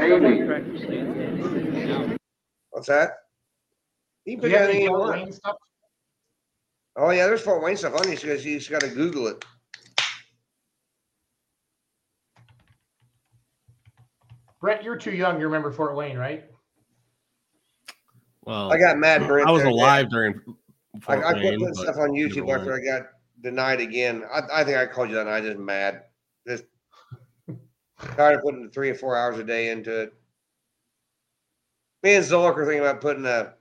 What's 2.70 2.86
that? 2.86 3.10
You 4.25 4.39
any 4.70 4.86
Fort 4.86 5.10
Wayne 5.10 5.33
stuff? 5.33 5.57
Oh 6.94 7.10
yeah, 7.10 7.26
there's 7.26 7.43
Fort 7.43 7.62
Wayne 7.62 7.76
stuff 7.76 7.94
on 7.94 8.02
these. 8.09 8.23
You 8.23 8.36
just 8.36 8.70
got 8.70 8.81
to 8.83 8.89
Google 8.89 9.26
it. 9.26 9.44
Brett, 14.60 14.85
you're 14.85 14.97
too 14.97 15.12
young. 15.12 15.39
to 15.39 15.47
remember 15.47 15.70
Fort 15.73 15.97
Wayne, 15.97 16.17
right? 16.17 16.44
Well, 18.44 18.73
I 18.73 18.78
got 18.78 18.99
mad. 18.99 19.26
Brent 19.26 19.49
I 19.49 19.51
was 19.51 19.62
there, 19.62 19.70
alive 19.70 20.07
yeah. 20.07 20.10
during. 20.10 20.41
Fort 21.01 21.25
I, 21.25 21.31
I 21.31 21.57
put 21.59 21.76
stuff 21.76 21.97
on 21.97 22.10
YouTube 22.10 22.55
after 22.55 22.73
I 22.73 22.81
got 22.81 23.09
denied 23.43 23.81
again. 23.81 24.25
I, 24.33 24.60
I 24.60 24.65
think 24.65 24.78
I 24.78 24.86
called 24.86 25.10
you 25.10 25.17
that 25.17 25.26
night. 25.26 25.39
I 25.39 25.41
just 25.41 25.59
mad. 25.59 26.06
Tired 27.99 28.36
of 28.36 28.42
putting 28.42 28.70
three 28.70 28.91
or 28.91 28.94
four 28.94 29.16
hours 29.16 29.39
a 29.39 29.44
day 29.44 29.70
into 29.70 30.02
it. 30.02 30.12
Me 32.02 32.15
and 32.15 32.25
Zolik 32.25 32.57
are 32.57 32.65
thinking 32.66 32.81
about 32.81 33.00
putting 33.00 33.25
a 33.25 33.55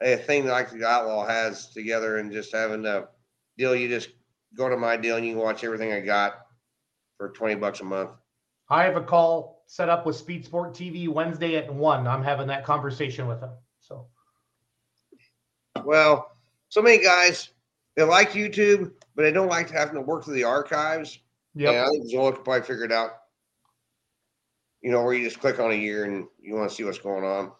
a 0.00 0.16
thing 0.16 0.46
like 0.46 0.70
the 0.70 0.86
Outlaw 0.86 1.26
has 1.26 1.70
together 1.70 2.18
and 2.18 2.32
just 2.32 2.52
having 2.52 2.86
a 2.86 3.08
deal. 3.56 3.74
You 3.74 3.88
just 3.88 4.10
go 4.56 4.68
to 4.68 4.76
my 4.76 4.96
deal 4.96 5.16
and 5.16 5.26
you 5.26 5.34
can 5.34 5.42
watch 5.42 5.64
everything 5.64 5.92
I 5.92 6.00
got 6.00 6.46
for 7.16 7.30
twenty 7.30 7.56
bucks 7.56 7.80
a 7.80 7.84
month. 7.84 8.10
I 8.70 8.84
have 8.84 8.96
a 8.96 9.02
call 9.02 9.64
set 9.66 9.88
up 9.88 10.06
with 10.06 10.16
Speed 10.16 10.44
Sport 10.44 10.72
TV 10.74 11.08
Wednesday 11.08 11.56
at 11.56 11.72
one. 11.72 12.06
I'm 12.06 12.22
having 12.22 12.46
that 12.48 12.64
conversation 12.64 13.26
with 13.26 13.40
them. 13.40 13.50
So 13.80 14.06
Well, 15.84 16.32
so 16.68 16.80
many 16.80 17.02
guys 17.02 17.50
they 17.96 18.04
like 18.04 18.30
YouTube, 18.30 18.92
but 19.14 19.22
they 19.22 19.32
don't 19.32 19.48
like 19.48 19.70
having 19.70 19.94
to 19.94 20.00
work 20.00 20.24
through 20.24 20.34
the 20.34 20.44
archives. 20.44 21.18
Yeah, 21.54 21.84
I 21.84 21.88
think 21.90 22.12
Zolik 22.12 22.36
could 22.36 22.44
probably 22.44 22.62
figure 22.62 22.84
it 22.84 22.92
out. 22.92 23.10
You 24.82 24.92
know, 24.92 25.02
where 25.02 25.14
you 25.14 25.24
just 25.24 25.40
click 25.40 25.58
on 25.58 25.72
a 25.72 25.74
year 25.74 26.04
and 26.04 26.26
you 26.40 26.54
want 26.54 26.70
to 26.70 26.74
see 26.74 26.84
what's 26.84 26.98
going 26.98 27.24
on. 27.24 27.52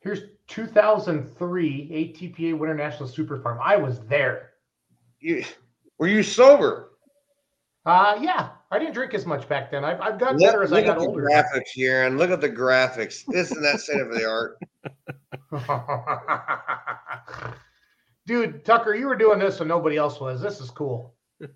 here's 0.00 0.20
2003 0.48 2.16
ATPA 2.20 2.58
Winter 2.58 2.74
National 2.74 3.08
Super 3.08 3.40
Farm. 3.40 3.58
I 3.62 3.76
was 3.76 4.00
there. 4.06 4.50
You 5.20 5.44
were 5.98 6.08
you 6.08 6.22
sober? 6.22 6.90
Uh 7.86 8.18
yeah, 8.20 8.50
I 8.70 8.78
didn't 8.78 8.94
drink 8.94 9.14
as 9.14 9.26
much 9.26 9.48
back 9.48 9.70
then. 9.70 9.84
I've, 9.84 10.00
I've 10.00 10.18
gotten 10.18 10.38
Look, 10.38 10.48
better 10.48 10.62
as 10.62 10.72
I 10.72 10.76
look 10.76 10.86
got 10.86 10.96
at 10.96 11.00
the 11.00 11.06
older. 11.06 11.22
graphics 11.24 11.68
here 11.72 12.04
and 12.04 12.18
look 12.18 12.30
at 12.30 12.40
the 12.40 12.50
graphics. 12.50 13.24
This 13.26 13.50
isn't 13.50 13.62
that 13.62 13.80
state 13.80 14.00
of 14.00 14.12
the 14.12 14.24
art? 14.24 14.58
Dude, 18.26 18.64
Tucker, 18.64 18.94
you 18.94 19.06
were 19.06 19.16
doing 19.16 19.38
this 19.38 19.60
and 19.60 19.68
nobody 19.68 19.96
else 19.96 20.20
was. 20.20 20.40
This 20.40 20.60
is 20.60 20.70
cool. 20.70 21.14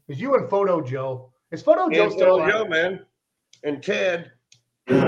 Is 0.08 0.20
you 0.20 0.34
and 0.34 0.50
Photo 0.50 0.80
Joe? 0.80 1.30
Is 1.52 1.62
Photo 1.62 1.88
Joe 1.88 2.08
still 2.10 2.18
Phil 2.18 2.34
alive? 2.36 2.50
Joe, 2.52 2.64
man, 2.66 3.00
and 3.64 3.82
Ted. 3.82 4.32
Okay. 4.88 5.00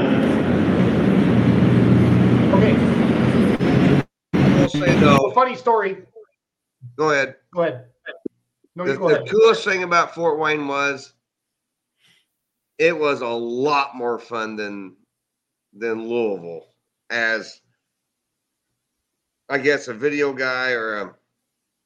I'll 4.35 4.69
say 4.69 4.99
A 5.01 5.31
funny 5.35 5.57
story. 5.57 5.99
Go 6.97 7.11
ahead. 7.11 7.37
Go 7.55 7.63
ahead. 7.63 7.87
No, 8.75 8.87
the, 8.87 8.97
go 8.97 9.09
the 9.09 9.17
ahead. 9.17 9.29
coolest 9.29 9.65
thing 9.65 9.83
about 9.83 10.15
Fort 10.15 10.39
Wayne 10.39 10.69
was 10.69 11.13
it 12.79 12.97
was 12.97 13.21
a 13.21 13.27
lot 13.27 13.97
more 13.97 14.19
fun 14.19 14.57
than 14.57 14.97
than 15.73 16.09
Louisville 16.09 16.67
as 17.11 17.61
I 19.49 19.59
guess 19.59 19.89
a 19.89 19.95
video 19.95 20.33
guy 20.33 20.71
or 20.73 20.95
a 20.99 21.15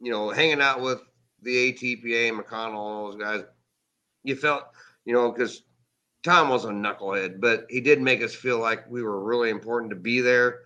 you 0.00 0.10
know 0.10 0.30
hanging 0.30 0.60
out 0.60 0.80
with 0.80 1.00
the 1.42 1.72
ATPA 1.72 2.30
McConnell 2.38 2.66
and 2.68 2.76
all 2.76 3.10
those 3.10 3.20
guys 3.20 3.42
you 4.22 4.36
felt 4.36 4.64
you 5.04 5.12
know 5.12 5.32
because 5.32 5.62
Tom 6.22 6.48
was 6.48 6.64
a 6.64 6.68
knucklehead 6.68 7.40
but 7.40 7.66
he 7.68 7.80
did 7.80 8.00
make 8.00 8.22
us 8.22 8.34
feel 8.34 8.58
like 8.58 8.88
we 8.88 9.02
were 9.02 9.24
really 9.24 9.50
important 9.50 9.90
to 9.90 9.96
be 9.96 10.20
there 10.20 10.60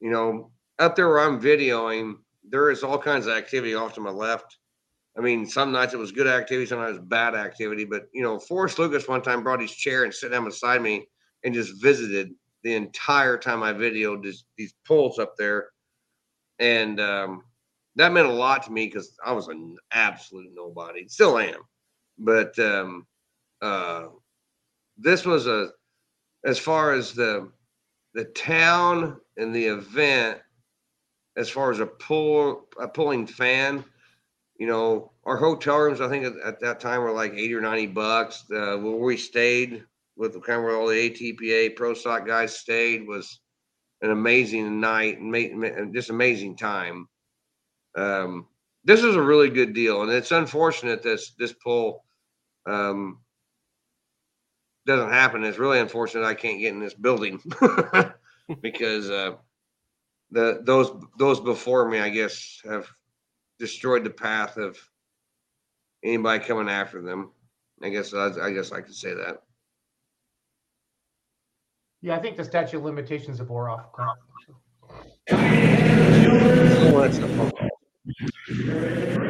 you 0.00 0.10
know 0.10 0.50
up 0.78 0.96
there 0.96 1.08
where 1.08 1.20
I'm 1.20 1.40
videoing 1.40 2.14
there 2.48 2.70
is 2.70 2.82
all 2.82 2.98
kinds 2.98 3.26
of 3.26 3.34
activity 3.36 3.74
off 3.74 3.94
to 3.94 4.00
my 4.00 4.10
left 4.10 4.58
I 5.16 5.20
mean, 5.20 5.46
some 5.46 5.72
nights 5.72 5.92
it 5.92 5.98
was 5.98 6.12
good 6.12 6.26
activity, 6.26 6.66
sometimes 6.66 6.98
bad 6.98 7.34
activity. 7.34 7.84
But 7.84 8.04
you 8.12 8.22
know, 8.22 8.38
Forrest 8.38 8.78
Lucas 8.78 9.08
one 9.08 9.22
time 9.22 9.42
brought 9.42 9.60
his 9.60 9.72
chair 9.72 10.04
and 10.04 10.14
sat 10.14 10.30
down 10.30 10.44
beside 10.44 10.80
me 10.80 11.06
and 11.44 11.52
just 11.52 11.82
visited 11.82 12.30
the 12.62 12.74
entire 12.74 13.36
time 13.36 13.62
I 13.62 13.72
videoed 13.72 14.22
this, 14.22 14.44
these 14.56 14.74
pulls 14.86 15.18
up 15.18 15.34
there, 15.36 15.68
and 16.58 17.00
um, 17.00 17.42
that 17.96 18.12
meant 18.12 18.28
a 18.28 18.32
lot 18.32 18.62
to 18.64 18.72
me 18.72 18.86
because 18.86 19.16
I 19.24 19.32
was 19.32 19.48
an 19.48 19.76
absolute 19.92 20.50
nobody, 20.54 21.06
still 21.08 21.38
am. 21.38 21.60
But 22.18 22.58
um, 22.58 23.06
uh, 23.60 24.06
this 24.96 25.24
was 25.24 25.46
a, 25.46 25.70
as 26.44 26.58
far 26.58 26.92
as 26.92 27.12
the 27.12 27.50
the 28.14 28.24
town 28.26 29.18
and 29.36 29.54
the 29.54 29.64
event, 29.64 30.38
as 31.36 31.48
far 31.48 31.70
as 31.70 31.80
a 31.80 31.86
pull 31.86 32.68
a 32.78 32.88
pulling 32.88 33.26
fan 33.26 33.84
you 34.62 34.68
know, 34.68 35.10
our 35.24 35.36
hotel 35.36 35.76
rooms, 35.78 36.00
I 36.00 36.08
think 36.08 36.24
at, 36.24 36.36
at 36.44 36.60
that 36.60 36.78
time 36.78 37.00
were 37.00 37.10
like 37.10 37.32
80 37.32 37.54
or 37.54 37.60
90 37.60 37.86
bucks. 37.88 38.44
Uh, 38.48 38.76
where 38.76 38.94
we 38.94 39.16
stayed 39.16 39.82
with 40.16 40.34
the 40.34 40.40
kind 40.40 40.58
of 40.58 40.64
where 40.64 40.76
all 40.76 40.86
the 40.86 41.10
ATPA 41.10 41.74
pro 41.74 41.94
stock 41.94 42.26
guys 42.26 42.56
stayed 42.56 43.04
was 43.06 43.40
an 44.02 44.10
amazing 44.10 44.78
night 44.78 45.18
and 45.18 45.92
just 45.92 46.10
amazing 46.10 46.56
time. 46.56 47.08
Um, 47.96 48.46
this 48.84 49.02
is 49.02 49.16
a 49.16 49.22
really 49.22 49.48
good 49.48 49.74
deal. 49.74 50.02
And 50.02 50.12
it's 50.12 50.30
unfortunate 50.30 51.02
this, 51.02 51.32
this 51.40 51.52
pull, 51.52 52.04
um, 52.64 53.18
doesn't 54.86 55.10
happen. 55.10 55.44
It's 55.44 55.58
really 55.58 55.78
unfortunate 55.78 56.24
I 56.24 56.34
can't 56.34 56.60
get 56.60 56.72
in 56.72 56.80
this 56.80 56.94
building 56.94 57.40
because, 58.60 59.10
uh, 59.10 59.36
the, 60.30 60.60
those, 60.64 60.90
those 61.18 61.40
before 61.40 61.88
me, 61.88 62.00
I 62.00 62.08
guess 62.08 62.60
have 62.64 62.88
destroyed 63.58 64.04
the 64.04 64.10
path 64.10 64.56
of 64.56 64.78
anybody 66.02 66.44
coming 66.44 66.68
after 66.68 67.02
them. 67.02 67.32
I 67.82 67.88
guess 67.90 68.14
I, 68.14 68.30
I 68.40 68.52
guess 68.52 68.72
I 68.72 68.80
could 68.80 68.94
say 68.94 69.14
that. 69.14 69.42
Yeah, 72.00 72.16
I 72.16 72.18
think 72.18 72.36
the 72.36 72.44
statute 72.44 72.78
of 72.78 72.84
limitations 72.84 73.38
have 73.38 73.48
wore 73.50 73.70
off. 73.70 73.86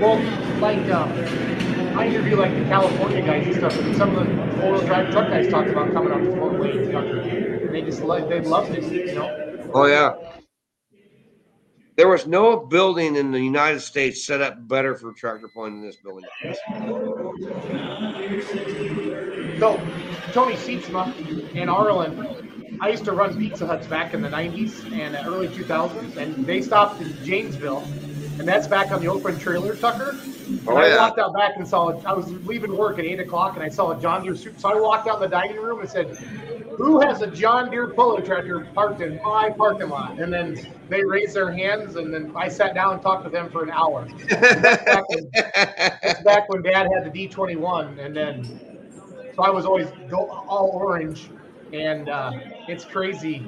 Well, 0.01 0.61
like 0.61 0.91
um, 0.91 1.13
I 1.97 2.07
interview 2.07 2.37
like 2.37 2.55
the 2.55 2.65
California 2.65 3.23
guys 3.23 3.47
and 3.47 3.57
stuff, 3.57 3.79
and 3.79 3.97
some 3.97 4.17
of 4.17 4.27
the 4.27 4.61
four-wheel 4.61 4.87
drive 4.87 5.11
truck 5.11 5.29
guys 5.29 5.49
talked 5.49 5.71
about 5.71 5.93
coming 5.93 6.13
up 6.13 6.21
to 6.21 6.37
Fort 6.37 6.59
Wayne, 6.59 6.95
and 6.95 7.75
they 7.75 7.83
just 7.83 8.03
like 8.03 8.29
they 8.29 8.41
loved 8.41 8.71
it, 8.73 8.85
you 8.85 9.15
know. 9.15 9.71
Oh 9.75 9.87
yeah. 9.87 10.15
There 11.97 12.09
was 12.09 12.27
no 12.27 12.57
building 12.59 13.17
in 13.17 13.33
the 13.33 13.41
United 13.41 13.81
States 13.81 14.25
set 14.25 14.41
up 14.41 14.67
better 14.67 14.95
for 14.95 15.13
tractor 15.13 15.49
pulling 15.49 15.81
than 15.81 15.87
this 15.87 15.97
building. 15.97 16.25
So, 19.59 19.79
Tony 20.33 20.55
Seatsma 20.55 21.55
in 21.55 21.69
Arlen, 21.69 22.79
I 22.81 22.89
used 22.89 23.05
to 23.05 23.13
run 23.13 23.37
Pizza 23.37 23.67
Huts 23.67 23.87
back 23.87 24.15
in 24.15 24.23
the 24.23 24.31
90s 24.31 24.91
and 24.91 25.15
early 25.27 25.49
2000s, 25.49 26.17
and 26.17 26.47
they 26.47 26.63
stopped 26.63 27.03
in 27.03 27.15
Janesville, 27.25 27.85
and 28.39 28.49
that's 28.49 28.67
back 28.67 28.93
on 28.93 29.01
the 29.01 29.09
open 29.09 29.39
trailer, 29.39 29.75
Tucker. 29.77 30.15
Oh, 30.67 30.77
I 30.77 30.97
walked 30.97 31.19
out 31.19 31.35
back 31.35 31.53
and 31.57 31.67
saw, 31.67 31.93
I 32.07 32.13
was 32.13 32.31
leaving 32.45 32.77
work 32.77 32.99
at 32.99 33.05
8 33.05 33.21
o'clock, 33.21 33.57
and 33.57 33.65
I 33.65 33.69
saw 33.69 33.97
a 33.97 34.01
John 34.01 34.23
Deere 34.23 34.35
Super. 34.35 34.59
So 34.59 34.71
I 34.71 34.81
walked 34.81 35.09
out 35.09 35.23
in 35.23 35.23
the 35.23 35.29
dining 35.29 35.57
room 35.57 35.81
and 35.81 35.89
said, 35.89 36.07
Who 36.77 37.01
has 37.01 37.23
a 37.23 37.31
John 37.31 37.71
Deere 37.71 37.93
Polo 37.95 38.21
tractor 38.21 38.67
parked 38.75 39.01
in 39.01 39.19
my 39.25 39.51
parking 39.57 39.89
lot? 39.89 40.19
And 40.19 40.33
then 40.33 40.57
they 40.89 41.03
raised 41.05 41.35
their 41.35 41.53
hands, 41.53 41.97
and 41.97 42.13
then 42.13 42.33
I 42.37 42.49
sat 42.49 42.75
down 42.75 42.95
and 42.95 43.03
talked 43.03 43.25
to 43.25 43.31
them 43.31 43.49
for 43.51 43.63
an 43.63 43.71
hour. 43.71 44.07
That's 44.29 44.85
back 44.85 45.09
when, 45.09 45.31
that's 45.35 46.23
back 46.23 46.49
when 46.49 46.63
Dad 46.63 46.89
had 46.95 47.13
the 47.13 47.29
D21, 47.29 48.05
and 48.05 48.15
then 48.17 48.61
so 49.35 49.43
I 49.43 49.51
was 49.51 49.65
always 49.65 49.89
all 50.13 50.71
orange, 50.75 51.31
and 51.73 52.09
uh, 52.09 52.33
it's 52.69 52.85
crazy. 52.85 53.43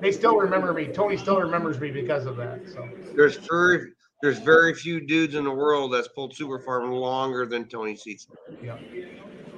They 0.00 0.12
still 0.12 0.36
remember 0.36 0.74
me. 0.74 0.88
Tony 0.88 1.16
still 1.16 1.40
remembers 1.40 1.80
me 1.80 1.90
because 1.90 2.26
of 2.26 2.36
that. 2.36 2.60
So 2.74 2.86
There's 3.16 3.38
very 3.48 3.92
there's 4.22 4.38
very 4.38 4.74
few 4.74 5.00
dudes 5.00 5.34
in 5.34 5.44
the 5.44 5.50
world 5.50 5.92
that's 5.92 6.08
pulled 6.08 6.34
super 6.34 6.58
farm 6.58 6.90
longer 6.90 7.46
than 7.46 7.68
Tony 7.68 7.96
Seats. 7.96 8.26
yeah, 8.62 8.78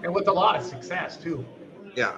and 0.02 0.14
with 0.14 0.28
a 0.28 0.32
lot 0.32 0.56
of 0.56 0.64
success 0.64 1.16
too. 1.16 1.44
Yeah. 1.94 2.16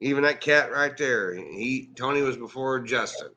Even 0.00 0.22
that 0.22 0.40
cat 0.40 0.72
right 0.72 0.96
there, 0.96 1.34
he 1.34 1.90
Tony 1.94 2.22
was 2.22 2.36
before 2.36 2.80
Justin. 2.80 3.28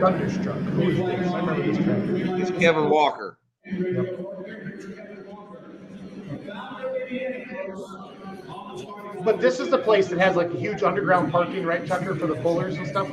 Thunderstruck. 0.00 0.58
Who 0.58 0.90
is 0.90 0.98
this? 0.98 1.32
I 1.32 1.38
remember 1.38 1.64
this 1.64 1.76
tractor. 1.76 2.16
It's 2.40 2.50
Kevin 2.50 2.90
Walker. 2.90 3.38
But 9.24 9.40
this 9.40 9.60
is 9.60 9.68
the 9.70 9.78
place 9.78 10.08
that 10.08 10.18
has 10.18 10.36
like 10.36 10.50
a 10.52 10.56
huge 10.56 10.82
underground 10.82 11.30
parking, 11.30 11.64
right, 11.64 11.86
Tucker, 11.86 12.14
for 12.14 12.26
the 12.26 12.34
pullers 12.36 12.76
and 12.76 12.86
stuff. 12.86 13.08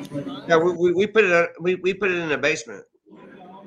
Yeah, 0.47 0.57
we, 0.57 0.71
we, 0.73 0.93
we 0.93 1.07
put 1.07 1.23
it 1.25 1.31
uh, 1.31 1.47
we, 1.59 1.75
we 1.75 1.93
put 1.93 2.11
it 2.11 2.17
in 2.17 2.29
the 2.29 2.37
basement. 2.37 2.83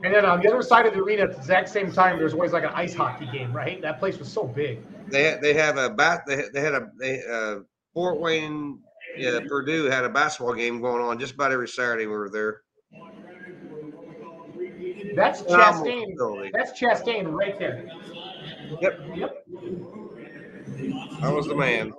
And 0.05 0.13
then 0.13 0.25
on 0.25 0.41
the 0.41 0.49
other 0.49 0.63
side 0.63 0.87
of 0.87 0.95
the 0.95 1.01
arena 1.01 1.23
at 1.23 1.31
the 1.33 1.37
exact 1.37 1.69
same 1.69 1.93
time, 1.93 2.19
there's 2.19 2.35
always 2.35 2.53
like 2.53 2.65
an 2.65 2.73
ice 2.75 2.93
hockey 2.93 3.27
game, 3.33 3.53
right? 3.53 3.81
That 3.83 4.01
place 4.01 4.19
was 4.19 4.33
so 4.33 4.45
big. 4.45 4.81
They 5.09 5.25
had 5.25 5.41
they 5.41 5.55
have 5.55 5.77
a 5.77 5.91
bat 5.91 6.23
they, 6.27 6.37
had- 6.37 6.53
they 6.53 6.61
had 6.61 6.75
a 6.75 6.89
they 6.99 7.23
uh 7.31 7.57
Fort 7.95 8.19
Wayne 8.21 8.81
yeah 9.17 9.39
Purdue 9.47 9.85
had 9.85 10.05
a 10.05 10.09
basketball 10.09 10.55
game 10.55 10.81
going 10.81 11.03
on 11.03 11.19
just 11.19 11.35
about 11.35 11.53
every 11.53 11.69
Saturday 11.69 12.07
we 12.07 12.13
were 12.13 12.31
there. 12.31 12.63
That's 15.15 15.43
Chastain. 15.43 16.13
facility. 16.13 16.51
That's 16.53 16.79
Chastain 16.81 17.31
right 17.31 17.59
there. 17.59 17.89
Yep. 18.81 19.01
Yep. 19.15 19.45
I 21.23 21.31
was 21.31 21.47
the 21.47 21.55
man. 21.55 21.93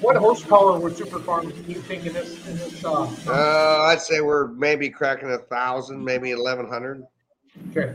What 0.00 0.16
horsepower 0.16 0.78
would 0.80 0.96
Super 0.96 1.20
Farm 1.20 1.52
you 1.68 1.76
think 1.76 2.06
in 2.06 2.12
this 2.12 2.44
in 2.48 2.56
this 2.58 2.84
uh 2.84 3.08
Uh, 3.28 3.82
I'd 3.88 4.00
say 4.00 4.20
we're 4.20 4.48
maybe 4.48 4.90
cracking 4.90 5.30
a 5.30 5.38
thousand, 5.38 6.04
maybe 6.04 6.32
eleven 6.32 6.68
hundred. 6.68 7.04
okay. 7.70 7.94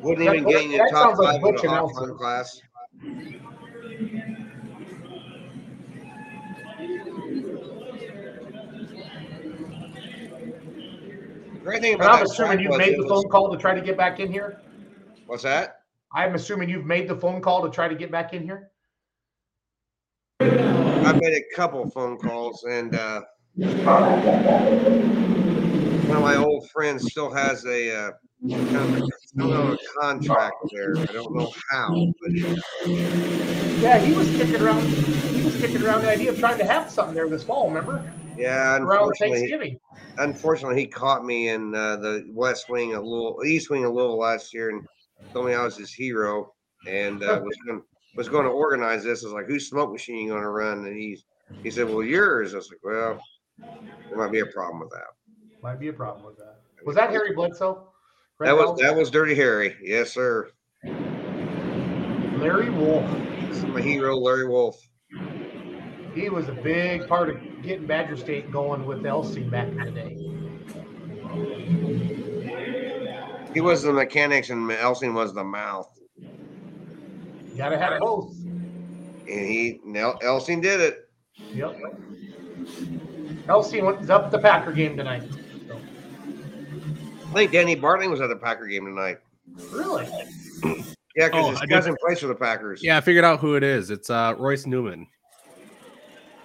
Wouldn't 0.00 0.26
That- 0.26 0.36
even 0.36 0.48
get 0.48 0.62
in 0.62 0.70
the 0.70 0.78
top 0.90 1.16
sounds 1.16 1.18
like 1.18 1.40
five 1.42 1.48
in 1.48 1.54
the 1.56 1.60
and 1.62 1.70
hot 1.70 1.78
Elton. 1.80 2.08
run 2.10 2.16
class. 2.18 2.62
Great 11.62 11.82
thing 11.82 11.94
about 11.94 12.18
I'm 12.18 12.24
assuming 12.24 12.60
you've 12.60 12.76
made 12.76 12.94
the 12.94 13.02
was- 13.02 13.22
phone 13.22 13.28
call 13.30 13.50
to 13.50 13.58
try 13.58 13.74
to 13.74 13.80
get 13.80 13.96
back 13.96 14.18
in 14.20 14.32
here. 14.32 14.60
What's 15.26 15.42
that? 15.42 15.82
I'm 16.14 16.34
assuming 16.34 16.68
you've 16.68 16.86
made 16.86 17.06
the 17.08 17.16
phone 17.16 17.40
call 17.40 17.62
to 17.62 17.70
try 17.70 17.86
to 17.86 17.94
get 17.94 18.10
back 18.10 18.32
in 18.32 18.42
here. 18.42 18.70
I 20.40 21.12
made 21.12 21.34
a 21.34 21.42
couple 21.54 21.88
phone 21.90 22.18
calls, 22.18 22.64
and 22.64 22.94
uh, 22.96 23.22
one 23.56 23.76
of 26.16 26.22
my 26.22 26.36
old 26.36 26.68
friends 26.70 27.10
still 27.10 27.30
has 27.30 27.64
a 27.66 27.94
uh, 27.94 28.08
a, 28.08 28.12
still 28.48 29.50
have 29.50 29.72
a 29.72 29.78
contract 30.00 30.56
there. 30.72 30.96
I 30.96 31.04
don't 31.06 31.34
know 31.34 31.52
how, 31.70 32.12
but 32.20 32.32
Yeah, 33.80 33.98
he 33.98 34.12
was 34.12 34.28
kicking 34.30 34.60
around. 34.60 34.82
He 34.86 35.42
was 35.44 35.56
kicking 35.60 35.82
around 35.82 36.02
the 36.02 36.10
idea 36.10 36.30
of 36.30 36.38
trying 36.38 36.58
to 36.58 36.64
have 36.64 36.90
something 36.90 37.14
there 37.14 37.28
this 37.28 37.44
fall. 37.44 37.68
Remember? 37.68 38.12
yeah, 38.36 38.78
Around 38.78 39.12
Thanksgiving. 39.18 39.78
unfortunately, 40.18 40.80
he 40.80 40.86
caught 40.86 41.24
me 41.24 41.48
in 41.48 41.74
uh, 41.74 41.96
the 41.96 42.26
West 42.32 42.70
Wing 42.70 42.94
a 42.94 43.00
little, 43.00 43.40
East 43.44 43.70
Wing 43.70 43.84
a 43.84 43.90
little 43.90 44.18
last 44.18 44.54
year, 44.54 44.70
and 44.70 44.86
told 45.32 45.46
me 45.46 45.54
I 45.54 45.62
was 45.62 45.76
his 45.76 45.92
hero, 45.92 46.54
and 46.86 47.22
uh, 47.22 47.40
was 47.42 47.56
going 47.66 47.82
was 48.16 48.28
going 48.28 48.44
to 48.44 48.50
organize 48.50 49.04
this. 49.04 49.22
I 49.22 49.26
was 49.26 49.34
like, 49.34 49.46
"Whose 49.46 49.68
smoke 49.68 49.92
machine 49.92 50.24
you 50.24 50.30
going 50.30 50.42
to 50.42 50.48
run?" 50.48 50.86
And 50.86 50.96
he 50.96 51.22
he 51.62 51.70
said, 51.70 51.88
"Well, 51.88 52.02
yours." 52.02 52.54
I 52.54 52.58
was 52.58 52.70
like, 52.70 52.80
"Well, 52.82 53.20
there 54.08 54.16
might 54.18 54.32
be 54.32 54.40
a 54.40 54.46
problem 54.46 54.80
with 54.80 54.90
that." 54.90 55.06
Might 55.62 55.78
be 55.78 55.88
a 55.88 55.92
problem 55.92 56.24
with 56.24 56.38
that. 56.38 56.60
Was 56.86 56.96
that 56.96 57.10
Harry 57.10 57.34
Bledsoe? 57.34 57.89
That 58.40 58.56
was 58.56 58.78
that 58.80 58.96
was 58.96 59.10
Dirty 59.10 59.34
Harry, 59.34 59.76
yes, 59.82 60.12
sir. 60.14 60.50
Larry 62.38 62.70
Wolf. 62.70 63.04
Is 63.50 63.62
my 63.66 63.82
hero, 63.82 64.16
Larry 64.16 64.48
Wolf. 64.48 64.80
He 66.14 66.30
was 66.30 66.48
a 66.48 66.52
big 66.52 67.06
part 67.06 67.28
of 67.28 67.36
getting 67.62 67.86
Badger 67.86 68.16
State 68.16 68.50
going 68.50 68.86
with 68.86 69.04
Elsie 69.04 69.42
back 69.42 69.68
in 69.68 69.76
the 69.76 69.90
day. 69.90 70.16
He 73.52 73.60
was 73.60 73.82
the 73.82 73.92
mechanics, 73.92 74.48
and 74.48 74.72
Elsing 74.72 75.12
was 75.12 75.34
the 75.34 75.44
mouth. 75.44 75.90
You 76.16 77.58
gotta 77.58 77.76
have 77.76 78.00
both. 78.00 78.34
And 78.40 79.26
he 79.28 79.80
Nel- 79.84 80.18
Elsing 80.22 80.62
did 80.62 80.80
it. 80.80 81.10
Yep. 81.52 81.76
Elsie 83.48 83.82
was 83.82 84.08
up 84.08 84.30
the 84.30 84.38
Packer 84.38 84.72
game 84.72 84.96
tonight. 84.96 85.24
I 87.30 87.32
think 87.32 87.52
Danny 87.52 87.76
Bartling 87.76 88.10
was 88.10 88.20
at 88.20 88.28
the 88.28 88.36
Packer 88.36 88.66
game 88.66 88.84
tonight. 88.86 89.18
Really? 89.70 90.06
Yeah, 91.16 91.28
because 91.28 91.46
Oh, 91.46 91.50
his 91.50 91.60
I 91.60 91.66
did- 91.66 91.74
cousin 91.74 91.96
plays 92.04 92.20
for 92.20 92.26
the 92.26 92.34
Packers. 92.34 92.82
Yeah, 92.82 92.96
I 92.96 93.00
figured 93.00 93.24
out 93.24 93.40
who 93.40 93.54
it 93.56 93.62
is. 93.62 93.90
It's 93.90 94.10
uh, 94.10 94.34
Royce 94.38 94.66
Newman. 94.66 95.06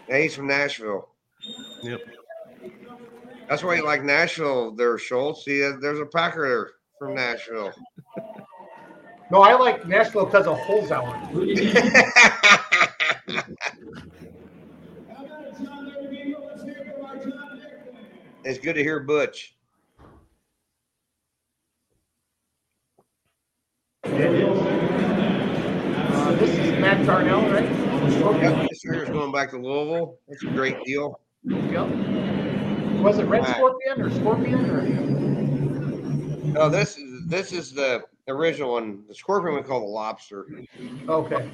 Yeah, 0.08 0.20
he's 0.20 0.36
from 0.36 0.48
Nashville. 0.48 1.10
Yep. 1.84 2.02
That's 3.50 3.64
why 3.64 3.76
you 3.76 3.86
like 3.86 4.04
Nashville 4.04 4.72
there, 4.72 4.98
Schultz. 4.98 5.46
See, 5.46 5.64
uh, 5.64 5.74
there's 5.82 6.00
a 6.00 6.06
Packer 6.06 6.48
there 6.48 6.70
from 7.00 7.16
Nashville. 7.16 7.72
No, 9.32 9.42
I 9.42 9.54
like 9.56 9.88
Nashville 9.88 10.26
because 10.26 10.46
of 10.46 10.56
Holzhauer. 10.60 11.18
it's 18.44 18.60
good 18.60 18.74
to 18.74 18.84
hear 18.84 19.00
Butch. 19.00 19.56
It 20.00 20.06
is. 20.06 20.12
Uh, 24.08 24.12
this 26.36 26.52
is 26.52 26.80
Matt 26.80 27.06
Darnell, 27.06 27.42
right? 27.50 27.64
Yep, 28.42 28.70
this 28.70 28.84
year's 28.86 29.10
going 29.10 29.32
back 29.32 29.50
to 29.52 29.58
Louisville. 29.58 30.20
That's 30.28 30.44
a 30.44 30.48
great 30.48 30.82
deal. 30.84 31.20
Yep. 31.44 31.88
Was 33.02 33.18
it 33.18 33.26
Red 33.26 33.42
Right. 33.42 33.56
Scorpion 33.56 34.02
or 34.02 34.12
Scorpion 34.12 34.70
or? 34.70 34.82
No, 36.54 36.70
this 36.70 36.98
is 36.98 37.28
this 37.28 37.52
is 37.52 37.74
the 37.74 38.04
original 38.28 38.74
one. 38.74 39.04
The 39.08 39.16
scorpion 39.16 39.56
we 39.56 39.64
call 39.64 39.82
the 39.82 39.88
lobster. 39.88 40.46
Okay. 41.10 41.52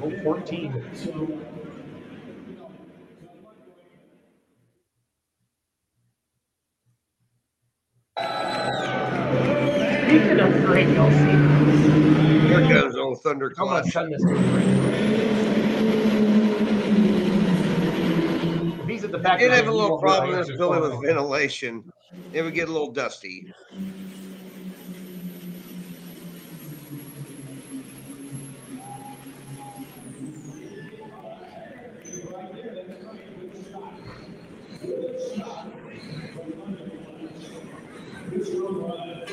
Oh, 0.00 0.12
14. 0.22 0.72
Speaking 10.06 10.40
of 10.40 10.52
great, 10.64 10.88
y'all 10.94 11.10
see. 11.10 12.48
Here 12.48 12.68
goes 12.68 12.94
old 13.48 13.56
Thunder 13.56 13.60
I'm 13.60 13.66
gonna 13.68 13.82
Clutch. 13.82 13.92
send 13.92 14.12
this 14.12 14.22
to. 14.22 15.38
If 18.82 18.88
he's 18.88 19.04
at 19.04 19.12
the 19.12 19.18
back. 19.18 19.38
Did 19.38 19.52
have 19.52 19.68
a 19.68 19.72
little 19.72 19.98
problem 19.98 20.30
in 20.32 20.38
this 20.40 20.56
building 20.56 20.82
with 20.82 21.02
ventilation. 21.04 21.84
It 22.32 22.42
would 22.42 22.54
get 22.54 22.68
a 22.68 22.72
little 22.72 22.90
dusty. 22.92 23.46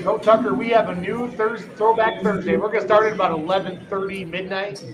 No, 0.06 0.19
Tucker, 0.19 0.53
we 0.53 0.69
have 0.69 0.90
a 0.90 0.95
new 0.95 1.32
Thursday, 1.32 1.67
throwback 1.75 2.22
Thursday. 2.22 2.58
We're 2.58 2.72
gonna 2.72 2.85
start 2.85 3.08
at 3.08 3.14
about 3.14 3.32
11:30 3.32 4.30
midnight. 4.30 4.85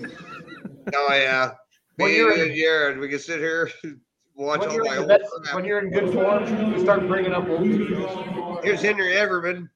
Oh 0.96 1.14
yeah. 1.14 1.52
When 1.98 2.12
Me 2.12 2.16
you're 2.18 2.32
in- 2.32 2.56
Jared, 2.56 2.98
we 2.98 3.10
can 3.10 3.20
sit 3.20 3.40
here, 3.40 3.70
watch 4.36 4.62
When 4.62 4.70
all 4.70 4.76
you're, 4.76 4.86
my 4.86 4.94
in 4.94 5.00
old 5.00 5.08
best, 5.10 5.24
when 5.54 5.66
you're 5.66 5.80
in 5.80 5.90
good 5.92 6.14
form, 6.14 6.48
you 6.72 6.80
start 6.80 7.06
bringing 7.10 7.34
up 7.34 7.50
old 7.50 7.60
videos. 7.60 8.64
Here's 8.64 8.82
Henry 8.82 9.12
Everman 9.16 9.68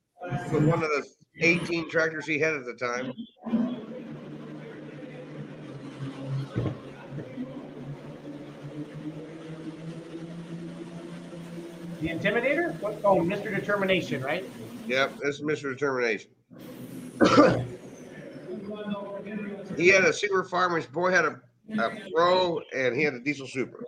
with 0.54 0.66
one 0.66 0.82
of 0.82 0.90
the 0.90 1.06
18 1.42 1.90
tractors 1.90 2.26
he 2.26 2.40
had 2.40 2.54
at 2.54 2.64
the 2.64 2.74
time. 2.74 3.12
The 12.02 12.10
Intimidator? 12.10 12.80
What? 12.82 13.00
Oh, 13.04 13.18
Mr. 13.18 13.54
Determination, 13.56 14.22
right? 14.22 14.46
Yep, 14.88 15.18
this 15.20 15.40
is 15.40 15.42
Mr. 15.42 15.74
Determination. 15.74 16.30
he 19.78 19.88
had 19.88 20.04
a 20.04 20.14
super 20.14 20.44
farm. 20.44 20.76
His 20.76 20.86
boy 20.86 21.12
had 21.12 21.26
a, 21.26 21.42
a 21.80 21.90
pro, 22.14 22.62
and 22.76 22.96
he 22.96 23.02
had 23.04 23.16
a 23.16 23.20
diesel 23.20 23.48
super. 23.48 23.84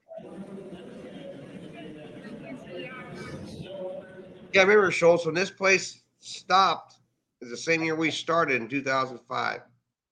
Yeah, 4.54 4.62
I 4.62 4.64
remember 4.64 4.90
Schultz 4.92 5.26
when 5.26 5.36
this 5.36 5.52
place 5.52 6.02
stopped. 6.20 6.96
Is 7.42 7.52
the 7.52 7.58
same 7.58 7.84
year 7.84 7.96
we 7.96 8.10
started 8.10 8.60
in 8.60 8.68
2005. 8.68 9.62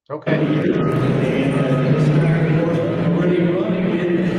Okay. 0.08 0.38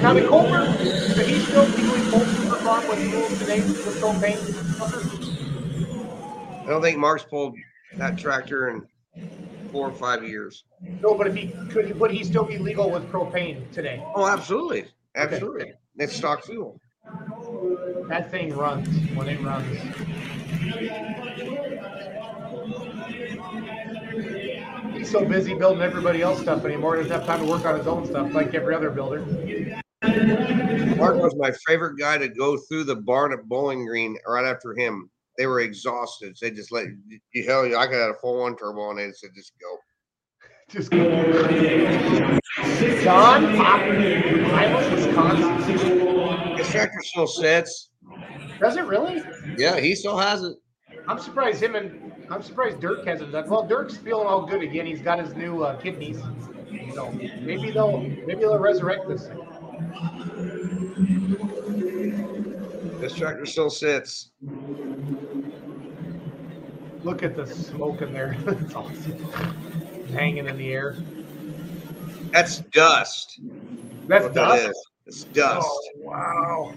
Now, 0.01 0.13
the 0.13 0.25
Colbert, 0.25 0.77
did 0.77 1.27
he 1.27 1.39
still 1.39 1.65
legally 1.65 1.99
pull 2.09 2.21
Super 2.21 2.55
Farm 2.57 2.87
with 2.87 3.11
rules 3.11 3.37
today 3.39 3.59
with 3.59 3.99
propane? 3.99 5.16
I 6.67 6.71
don't 6.71 6.81
think 6.81 6.97
Mark's 6.97 7.23
pulled 7.23 7.55
that 7.95 8.17
tractor 8.17 8.67
in 8.67 8.85
four 9.71 9.87
or 9.87 9.93
five 9.93 10.21
years. 10.27 10.65
No, 11.01 11.15
but 11.15 11.25
if 11.25 11.33
he 11.33 11.47
could, 11.69 11.97
would 11.97 12.11
he 12.11 12.25
still 12.25 12.43
be 12.43 12.57
legal 12.57 12.91
with 12.91 13.09
propane 13.09 13.71
today? 13.71 14.03
Oh, 14.15 14.27
absolutely, 14.27 14.85
absolutely. 15.15 15.71
It's 15.95 16.13
stock 16.13 16.43
fuel. 16.43 16.77
That 18.09 18.29
thing 18.29 18.53
runs 18.53 18.89
when 19.15 19.29
it 19.29 19.39
runs. 19.39 19.77
He's 24.93 25.09
so 25.09 25.23
busy 25.23 25.53
building 25.53 25.81
everybody 25.81 26.21
else 26.21 26.41
stuff 26.41 26.65
anymore. 26.65 26.97
He 26.97 27.03
doesn't 27.03 27.17
have 27.17 27.25
time 27.25 27.45
to 27.45 27.49
work 27.49 27.65
on 27.65 27.77
his 27.77 27.87
own 27.87 28.05
stuff 28.05 28.33
like 28.33 28.53
every 28.53 28.75
other 28.75 28.89
builder. 28.89 29.21
Mark 30.97 31.15
was 31.15 31.33
my 31.37 31.53
favorite 31.65 31.97
guy 31.97 32.17
to 32.17 32.27
go 32.27 32.57
through 32.57 32.83
the 32.83 32.95
barn 32.97 33.31
at 33.31 33.47
Bowling 33.47 33.85
Green 33.85 34.17
right 34.27 34.43
after 34.43 34.73
him. 34.73 35.09
They 35.37 35.47
were 35.47 35.59
exhausted. 35.61 36.35
They 36.41 36.51
just 36.51 36.71
let 36.71 36.87
you 37.33 37.43
hell 37.45 37.65
I 37.77 37.87
could 37.87 37.95
have 37.95 38.11
a 38.11 38.19
full 38.21 38.39
one 38.41 38.55
turbo 38.55 38.81
on 38.81 38.99
it 38.99 39.03
and 39.03 39.11
they 39.11 39.15
said 39.15 39.29
just 39.35 39.53
go. 39.59 39.77
Just 40.69 40.91
go. 40.91 40.99
John 43.01 43.55
Pop, 43.55 43.79
Iowa, 43.79 44.93
Wisconsin. 44.93 46.57
His 46.57 46.67
tractor 46.69 46.99
still 47.03 47.25
sits. 47.25 47.89
Does 48.59 48.75
it 48.75 48.83
really? 48.85 49.23
Yeah, 49.57 49.79
he 49.79 49.95
still 49.95 50.17
has 50.17 50.43
it. 50.43 50.57
I'm 51.07 51.19
surprised 51.19 51.63
him 51.63 51.75
and 51.75 52.11
I'm 52.29 52.41
surprised 52.41 52.81
Dirk 52.81 53.05
hasn't 53.05 53.31
done. 53.31 53.49
Well, 53.49 53.65
Dirk's 53.65 53.95
feeling 53.95 54.27
all 54.27 54.45
good 54.45 54.61
again. 54.61 54.85
He's 54.85 55.01
got 55.01 55.19
his 55.19 55.33
new 55.35 55.63
uh, 55.63 55.79
kidneys. 55.79 56.19
So 56.93 57.11
maybe 57.11 57.71
they'll 57.71 58.01
maybe 58.01 58.41
they'll 58.41 58.59
resurrect 58.59 59.07
this. 59.07 59.29
This 62.99 63.13
tractor 63.13 63.45
still 63.45 63.69
sits. 63.69 64.31
Look 67.03 67.23
at 67.23 67.35
the 67.35 67.45
smoke 67.47 68.01
in 68.01 68.13
there. 68.13 68.37
It's 68.47 68.75
awesome. 68.75 69.17
Hanging 70.13 70.47
in 70.47 70.57
the 70.57 70.73
air. 70.73 70.95
That's 72.31 72.59
dust. 72.59 73.39
That's 74.07 74.25
What 74.25 74.33
dust. 74.33 74.87
It's 75.05 75.23
dust. 75.25 75.67
Oh, 75.67 75.91
wow. 75.97 76.73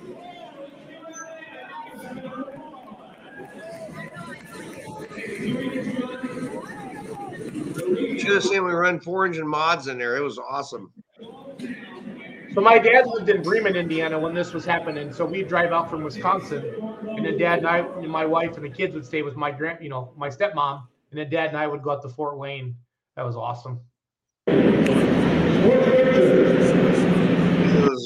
Should 8.18 8.32
have 8.32 8.44
seen 8.44 8.64
we 8.64 8.72
run 8.72 9.00
four 9.00 9.26
engine 9.26 9.48
mods 9.48 9.88
in 9.88 9.98
there. 9.98 10.16
It 10.16 10.22
was 10.22 10.38
awesome. 10.38 10.92
So 12.52 12.60
my 12.60 12.78
dad 12.78 13.06
lived 13.06 13.28
in 13.28 13.42
Bremen, 13.42 13.76
Indiana 13.76 14.18
when 14.18 14.34
this 14.34 14.52
was 14.52 14.64
happening. 14.64 15.12
So 15.12 15.24
we'd 15.24 15.46
drive 15.46 15.70
out 15.70 15.88
from 15.88 16.02
Wisconsin, 16.02 16.64
and 17.06 17.24
then 17.24 17.38
dad 17.38 17.58
and 17.58 17.68
I, 17.68 17.78
and 17.78 18.08
my 18.08 18.26
wife 18.26 18.56
and 18.56 18.64
the 18.64 18.70
kids 18.70 18.92
would 18.94 19.06
stay 19.06 19.22
with 19.22 19.36
my 19.36 19.52
grand, 19.52 19.78
you 19.80 19.88
know, 19.88 20.12
my 20.16 20.28
stepmom, 20.28 20.82
and 21.12 21.20
then 21.20 21.30
dad 21.30 21.50
and 21.50 21.56
I 21.56 21.68
would 21.68 21.80
go 21.80 21.92
out 21.92 22.02
to 22.02 22.08
Fort 22.08 22.36
Wayne. 22.38 22.74
That 23.14 23.24
was 23.24 23.36
awesome. 23.36 23.78
The 24.46 24.54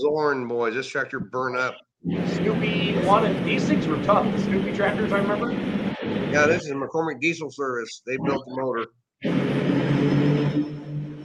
Zorn 0.03 0.47
boys. 0.47 0.75
This 0.75 0.89
tractor 0.89 1.21
burned 1.21 1.57
up. 1.57 1.77
Snoopy 2.03 2.97
one 3.07 3.25
and 3.25 3.47
these 3.47 3.65
things 3.67 3.87
were 3.87 4.03
tough. 4.03 4.31
The 4.31 4.43
Snoopy 4.43 4.75
tractors, 4.77 5.11
I 5.11 5.21
remember. 5.21 5.53
Yeah, 6.31 6.47
this 6.47 6.65
is 6.65 6.73
McCormick 6.73 7.19
Diesel 7.19 7.51
Service. 7.51 8.03
They 8.07 8.19
built 8.19 8.45
the 8.47 8.57
motor. 8.61 8.89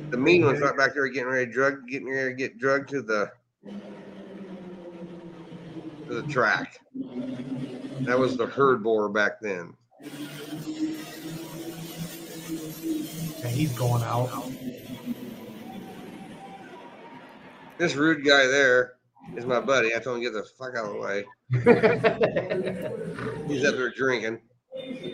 The 0.10 0.18
mean 0.18 0.46
one's 0.46 0.60
right 0.60 0.76
back 0.76 0.94
there 0.94 1.08
getting 1.08 1.30
ready 1.30 1.46
to 1.46 1.52
drug, 1.52 1.88
getting 1.88 2.10
ready 2.10 2.30
to 2.30 2.36
get 2.36 2.58
drugged 2.58 2.90
to 2.90 3.02
the 3.02 3.32
to 6.08 6.22
the 6.22 6.24
track. 6.24 6.80
That 8.02 8.18
was 8.18 8.36
the 8.36 8.48
herd 8.48 8.84
borer 8.84 9.10
back 9.10 9.40
then. 9.42 9.74
And 13.44 13.52
he's 13.52 13.74
going 13.78 14.04
out. 14.04 14.30
This 17.78 17.96
rude 17.96 18.26
guy 18.26 18.48
there 18.48 18.94
is 19.36 19.46
my 19.46 19.60
buddy. 19.60 19.96
I 19.96 20.00
told 20.00 20.18
him 20.18 20.24
to 20.24 20.30
get 20.30 20.34
the 20.34 20.44
fuck 20.44 20.76
out 20.76 20.86
of 20.86 20.94
the 20.94 21.00
way. 21.00 21.26
He's 23.48 23.64
up 23.64 23.76
there 23.76 23.92
drinking. 23.92 24.40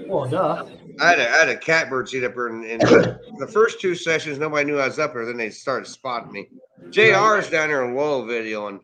Well, 0.07 0.25
duh. 0.29 0.65
I 0.99 1.09
had 1.09 1.19
a, 1.19 1.29
I 1.29 1.33
had 1.37 1.49
a 1.49 1.57
catbird 1.57 2.07
seat 2.09 2.23
up 2.23 2.35
there, 2.35 2.47
and, 2.47 2.63
and 2.65 2.81
the 3.39 3.49
first 3.51 3.81
two 3.81 3.95
sessions, 3.95 4.37
nobody 4.39 4.65
knew 4.65 4.79
I 4.79 4.87
was 4.87 4.99
up 4.99 5.13
there. 5.13 5.25
Then 5.25 5.37
they 5.37 5.49
started 5.49 5.87
spotting 5.87 6.31
me. 6.31 6.47
JR 6.89 7.37
is 7.37 7.49
down 7.49 7.69
there 7.69 7.83
in 7.85 7.95
low 7.95 8.25
video, 8.25 8.67
and 8.67 8.79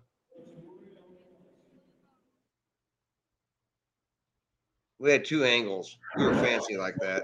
we 5.00 5.12
had 5.12 5.24
two 5.26 5.44
angles. 5.44 5.98
We 6.18 6.26
were 6.26 6.34
fancy 6.36 6.78
like 6.78 6.96
that. 6.98 7.24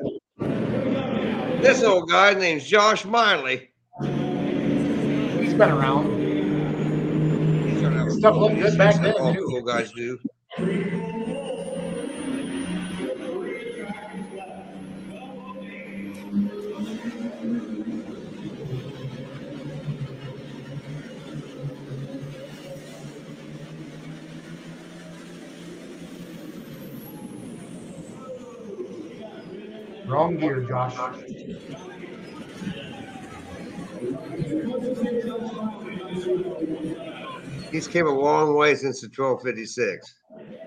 This 1.62 1.84
old 1.84 2.10
guy 2.10 2.34
name's 2.34 2.66
Josh 2.66 3.04
Miley. 3.04 3.72
He's 4.02 5.54
been 5.54 5.72
around. 5.72 6.20
He's 7.68 7.82
gonna 7.82 7.98
have 7.98 8.08
a 8.08 8.12
Stuff 8.12 8.36
looked 8.36 8.56
good 8.56 8.78
back 8.78 9.02
then, 9.02 9.16
All 9.20 9.34
too. 9.34 9.48
cool 9.50 9.62
guys 9.64 9.92
do. 9.92 10.20
Wrong 30.08 30.38
gear, 30.38 30.62
Josh. 30.62 30.96
He's 37.72 37.88
came 37.88 38.08
a 38.08 38.12
long 38.12 38.56
way 38.56 38.76
since 38.76 39.02
the 39.02 39.08
1256. 39.08 40.16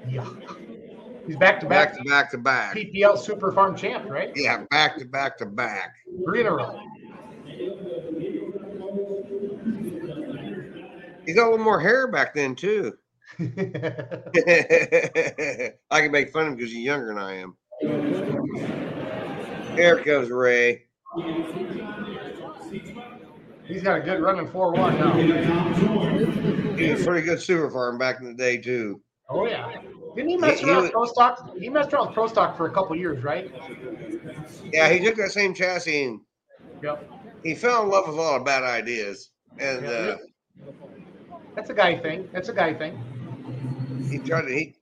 Yeah. 0.08 0.28
He's 1.26 1.36
back 1.36 1.60
to 1.60 1.66
Back 1.66 1.90
back 1.90 1.96
to 1.96 2.04
back 2.04 2.30
to 2.32 2.38
back. 2.38 2.76
PPL 2.76 3.16
Super 3.16 3.52
Farm 3.52 3.76
champ, 3.76 4.04
right? 4.10 4.30
Yeah, 4.34 4.64
back 4.70 4.98
to 4.98 5.06
back 5.06 5.38
to 5.38 5.46
back. 5.46 5.94
Three 6.24 6.40
in 6.40 6.46
a 6.46 6.52
row. 6.52 6.78
He 11.24 11.32
got 11.34 11.46
a 11.46 11.50
little 11.50 11.64
more 11.64 11.80
hair 11.80 12.08
back 12.08 12.34
then 12.34 12.54
too. 12.54 12.92
I 13.38 13.40
can 16.00 16.10
make 16.10 16.30
fun 16.32 16.42
of 16.42 16.48
him 16.48 16.56
because 16.56 16.72
he's 16.72 16.84
younger 16.84 17.06
than 17.06 17.18
I 17.18 17.36
am. 17.36 17.56
Here 19.80 20.02
comes 20.04 20.30
Ray. 20.30 20.82
He's 23.66 23.82
got 23.82 23.96
a 23.98 24.00
good 24.00 24.20
running 24.20 24.46
4 24.48 24.72
1 24.72 24.98
now. 24.98 25.12
He 26.76 26.90
was 26.90 27.00
a 27.00 27.04
pretty 27.04 27.26
good 27.26 27.40
super 27.40 27.70
farm 27.70 27.96
back 27.98 28.20
in 28.20 28.26
the 28.26 28.34
day 28.34 28.58
too. 28.58 29.00
Oh, 29.30 29.46
yeah. 29.46 29.80
Didn't 30.16 30.28
he 30.30 30.36
mess 30.36 30.58
He- 30.60 30.66
he 30.66 30.70
around 30.72 30.82
was- 30.82 30.90
Pro 30.90 31.04
Stock? 31.06 31.56
He 31.56 31.68
messed 31.70 31.92
around 31.94 32.06
with 32.08 32.14
Pro 32.14 32.26
Stock 32.26 32.56
for 32.56 32.66
a 32.66 32.70
couple 32.70 32.94
years, 32.96 33.22
right? 33.24 33.50
Yeah, 34.72 34.88
he 34.90 35.02
took 35.04 35.14
that 35.16 35.30
same 35.30 35.54
chassis 35.54 36.04
and 36.04 36.20
Yep. 36.82 37.10
he 37.44 37.54
fell 37.54 37.84
in 37.84 37.88
love 37.90 38.06
with 38.08 38.16
a 38.16 38.20
lot 38.20 38.36
of 38.40 38.44
bad 38.44 38.64
ideas. 38.64 39.30
And 39.58 39.86
uh, 39.86 40.16
That's 41.54 41.70
a 41.70 41.74
guy 41.74 41.96
thing. 41.98 42.28
That's 42.32 42.48
a 42.48 42.54
guy 42.54 42.74
thing. 42.74 43.02
he 44.10 44.18
tried 44.18 44.42
to 44.42 44.52
he 44.52 44.74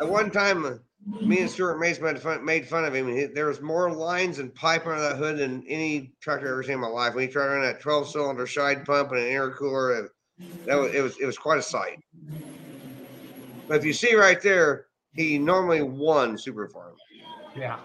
at 0.00 0.08
one 0.08 0.30
time 0.30 0.64
uh, 0.64 0.74
me 1.06 1.40
and 1.40 1.50
Stuart 1.50 1.78
Mace 1.78 2.00
made 2.00 2.18
fun, 2.18 2.44
made 2.44 2.66
fun 2.66 2.84
of 2.84 2.94
him. 2.94 3.08
He, 3.08 3.24
there 3.26 3.46
was 3.46 3.60
more 3.60 3.92
lines 3.92 4.38
and 4.38 4.54
pipe 4.54 4.86
under 4.86 5.00
that 5.00 5.16
hood 5.16 5.38
than 5.38 5.64
any 5.68 6.12
tractor 6.20 6.46
I've 6.46 6.52
ever 6.52 6.62
seen 6.62 6.74
in 6.74 6.80
my 6.80 6.86
life. 6.88 7.14
When 7.14 7.26
he 7.26 7.32
tried 7.32 7.46
to 7.46 7.50
run 7.52 7.62
that 7.62 7.80
12 7.80 8.08
cylinder 8.08 8.46
side 8.46 8.84
pump 8.84 9.10
and 9.12 9.20
an 9.20 9.26
intercooler, 9.26 9.98
and 9.98 10.08
that 10.66 10.76
was 10.76 10.94
it 10.94 11.00
was 11.02 11.16
it 11.18 11.26
was 11.26 11.38
quite 11.38 11.58
a 11.58 11.62
sight. 11.62 12.00
But 13.68 13.78
if 13.78 13.84
you 13.84 13.92
see 13.92 14.14
right 14.14 14.40
there, 14.40 14.86
he 15.14 15.38
normally 15.38 15.82
won 15.82 16.36
Super 16.36 16.68
Farm 16.68 16.94
Yeah. 17.56 17.78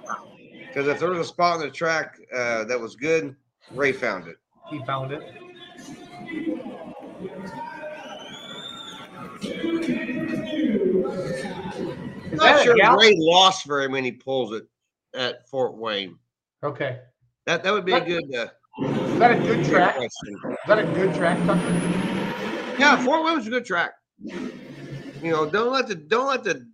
because 0.67 0.87
if 0.87 0.99
there 0.99 1.09
was 1.09 1.19
a 1.19 1.25
spot 1.29 1.55
on 1.55 1.59
the 1.61 1.69
track 1.69 2.17
uh, 2.35 2.63
that 2.65 2.79
was 2.79 2.95
good, 2.95 3.35
Ray 3.71 3.91
found 3.91 4.27
it. 4.27 4.37
He 4.69 4.83
found 4.85 5.11
it. 5.11 5.23
Is 12.31 12.39
I'm 12.41 12.55
not 12.55 12.63
sure 12.63 12.75
gal? 12.75 12.97
Ray 12.97 13.15
lost 13.17 13.65
very 13.65 13.87
many 13.87 14.11
pulls 14.11 14.53
at, 14.53 14.63
at 15.13 15.49
Fort 15.49 15.75
Wayne. 15.75 16.17
Okay. 16.63 16.99
That 17.45 17.63
that 17.63 17.73
would 17.73 17.85
be 17.85 17.93
a 17.93 18.01
good 18.01 18.35
uh, 18.35 18.47
Is 18.83 19.19
that 19.19 19.31
a 19.31 19.39
good 19.39 19.63
track? 19.65 19.97
Is 19.99 20.11
that 20.67 20.79
a 20.79 20.83
good 20.83 21.13
track, 21.15 21.37
Tucker? 21.45 22.77
Yeah, 22.77 22.97
Fort 23.03 23.25
Wayne 23.25 23.37
was 23.37 23.47
a 23.47 23.49
good 23.49 23.65
track. 23.65 23.93
You 25.21 25.31
know, 25.31 25.49
don't 25.49 25.71
let 25.71 25.87
the 25.87 25.95
don't 25.95 26.27
let 26.27 26.43
the 26.43 26.67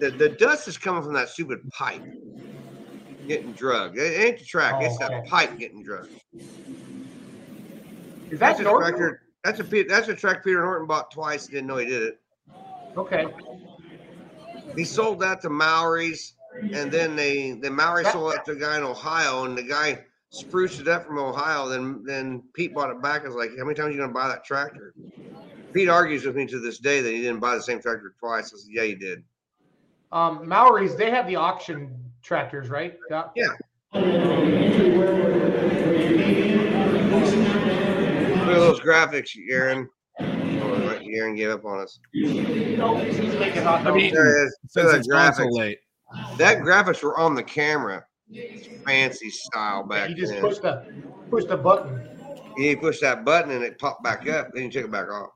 the, 0.00 0.10
the 0.10 0.30
dust 0.30 0.66
is 0.68 0.78
coming 0.78 1.02
from 1.02 1.12
that 1.14 1.28
stupid 1.28 1.60
pipe 1.70 2.02
getting 3.28 3.52
drugged. 3.52 3.98
It 3.98 4.20
ain't 4.20 4.38
the 4.38 4.44
track, 4.44 4.76
it's 4.80 4.96
Oh, 4.96 4.98
that 5.06 5.12
okay. 5.12 5.28
pipe 5.28 5.58
getting 5.58 5.82
drugged. 5.84 6.08
Is 8.30 8.38
that 8.38 8.56
That's 8.56 8.60
a 8.60 8.62
Norton? 8.64 8.90
tractor. 8.90 9.22
That's 9.44 9.60
a 9.60 9.82
that's 9.84 10.08
a 10.08 10.14
track 10.14 10.44
Peter 10.44 10.60
Norton 10.60 10.86
bought 10.86 11.10
twice. 11.10 11.46
Didn't 11.46 11.66
know 11.66 11.76
he 11.76 11.86
did 11.86 12.02
it. 12.02 12.20
Okay. 12.96 13.26
He 14.76 14.84
sold 14.84 15.20
that 15.20 15.40
to 15.42 15.50
Maori's, 15.50 16.34
and 16.72 16.90
then 16.90 17.16
they 17.16 17.52
the 17.52 17.70
Maori 17.70 18.04
sold 18.04 18.34
it 18.34 18.44
to 18.46 18.52
a 18.52 18.56
guy 18.56 18.76
in 18.76 18.82
Ohio, 18.82 19.44
and 19.44 19.56
the 19.56 19.62
guy 19.62 20.04
spruced 20.30 20.80
it 20.80 20.88
up 20.88 21.06
from 21.06 21.18
Ohio. 21.18 21.68
Then 21.68 22.02
then 22.04 22.42
Pete 22.54 22.74
bought 22.74 22.90
it 22.90 23.02
back. 23.02 23.24
I 23.24 23.28
was 23.28 23.36
like, 23.36 23.50
how 23.58 23.64
many 23.64 23.74
times 23.74 23.88
are 23.88 23.92
you 23.92 23.98
gonna 23.98 24.12
buy 24.12 24.28
that 24.28 24.44
tractor? 24.44 24.94
Pete 25.72 25.88
argues 25.88 26.24
with 26.24 26.36
me 26.36 26.46
to 26.46 26.58
this 26.58 26.78
day 26.78 27.00
that 27.00 27.12
he 27.12 27.20
didn't 27.20 27.40
buy 27.40 27.54
the 27.54 27.62
same 27.62 27.80
tractor 27.80 28.14
twice. 28.18 28.52
I 28.52 28.56
said, 28.58 28.70
yeah, 28.70 28.84
he 28.84 28.94
did. 28.94 29.22
Um, 30.12 30.48
Maori's, 30.48 30.96
they 30.96 31.10
have 31.10 31.26
the 31.28 31.36
auction 31.36 31.94
tractors, 32.22 32.68
right? 32.68 32.98
Yeah. 33.08 33.28
Yeah. 33.36 33.46
Look 33.92 34.04
at 38.56 38.58
those 38.58 38.80
graphics, 38.80 39.36
Aaron. 39.48 39.88
Aaron 41.14 41.34
gave 41.34 41.50
up 41.50 41.64
on 41.64 41.80
us. 41.80 41.98
No, 42.14 42.96
he's 42.96 43.18
making 43.38 43.62
hot 43.62 43.86
I 43.86 43.90
mean, 43.92 44.12
dogs. 44.12 44.16
There 44.16 44.42
it 44.42 44.46
is. 44.46 44.58
Look 44.62 44.70
Since 44.70 44.92
at 44.94 44.98
it's 45.00 45.08
gone 45.08 45.34
so 45.34 45.46
late. 45.46 45.78
That 46.38 46.58
graphics 46.58 47.02
were 47.02 47.18
on 47.18 47.34
the 47.34 47.42
camera. 47.42 48.04
Fancy 48.86 49.30
style 49.30 49.84
back 49.84 50.08
He 50.08 50.14
just 50.14 50.32
then. 50.32 50.40
pushed 50.40 50.62
the 50.62 50.84
pushed 51.30 51.48
the 51.48 51.56
button. 51.56 52.08
You 52.56 52.76
push 52.76 53.00
that 53.00 53.24
button 53.24 53.50
and 53.50 53.64
it 53.64 53.78
popped 53.78 54.04
back 54.04 54.28
up. 54.28 54.48
Then 54.52 54.64
you 54.64 54.70
took 54.70 54.84
it 54.84 54.90
back 54.90 55.08
off. 55.10 55.30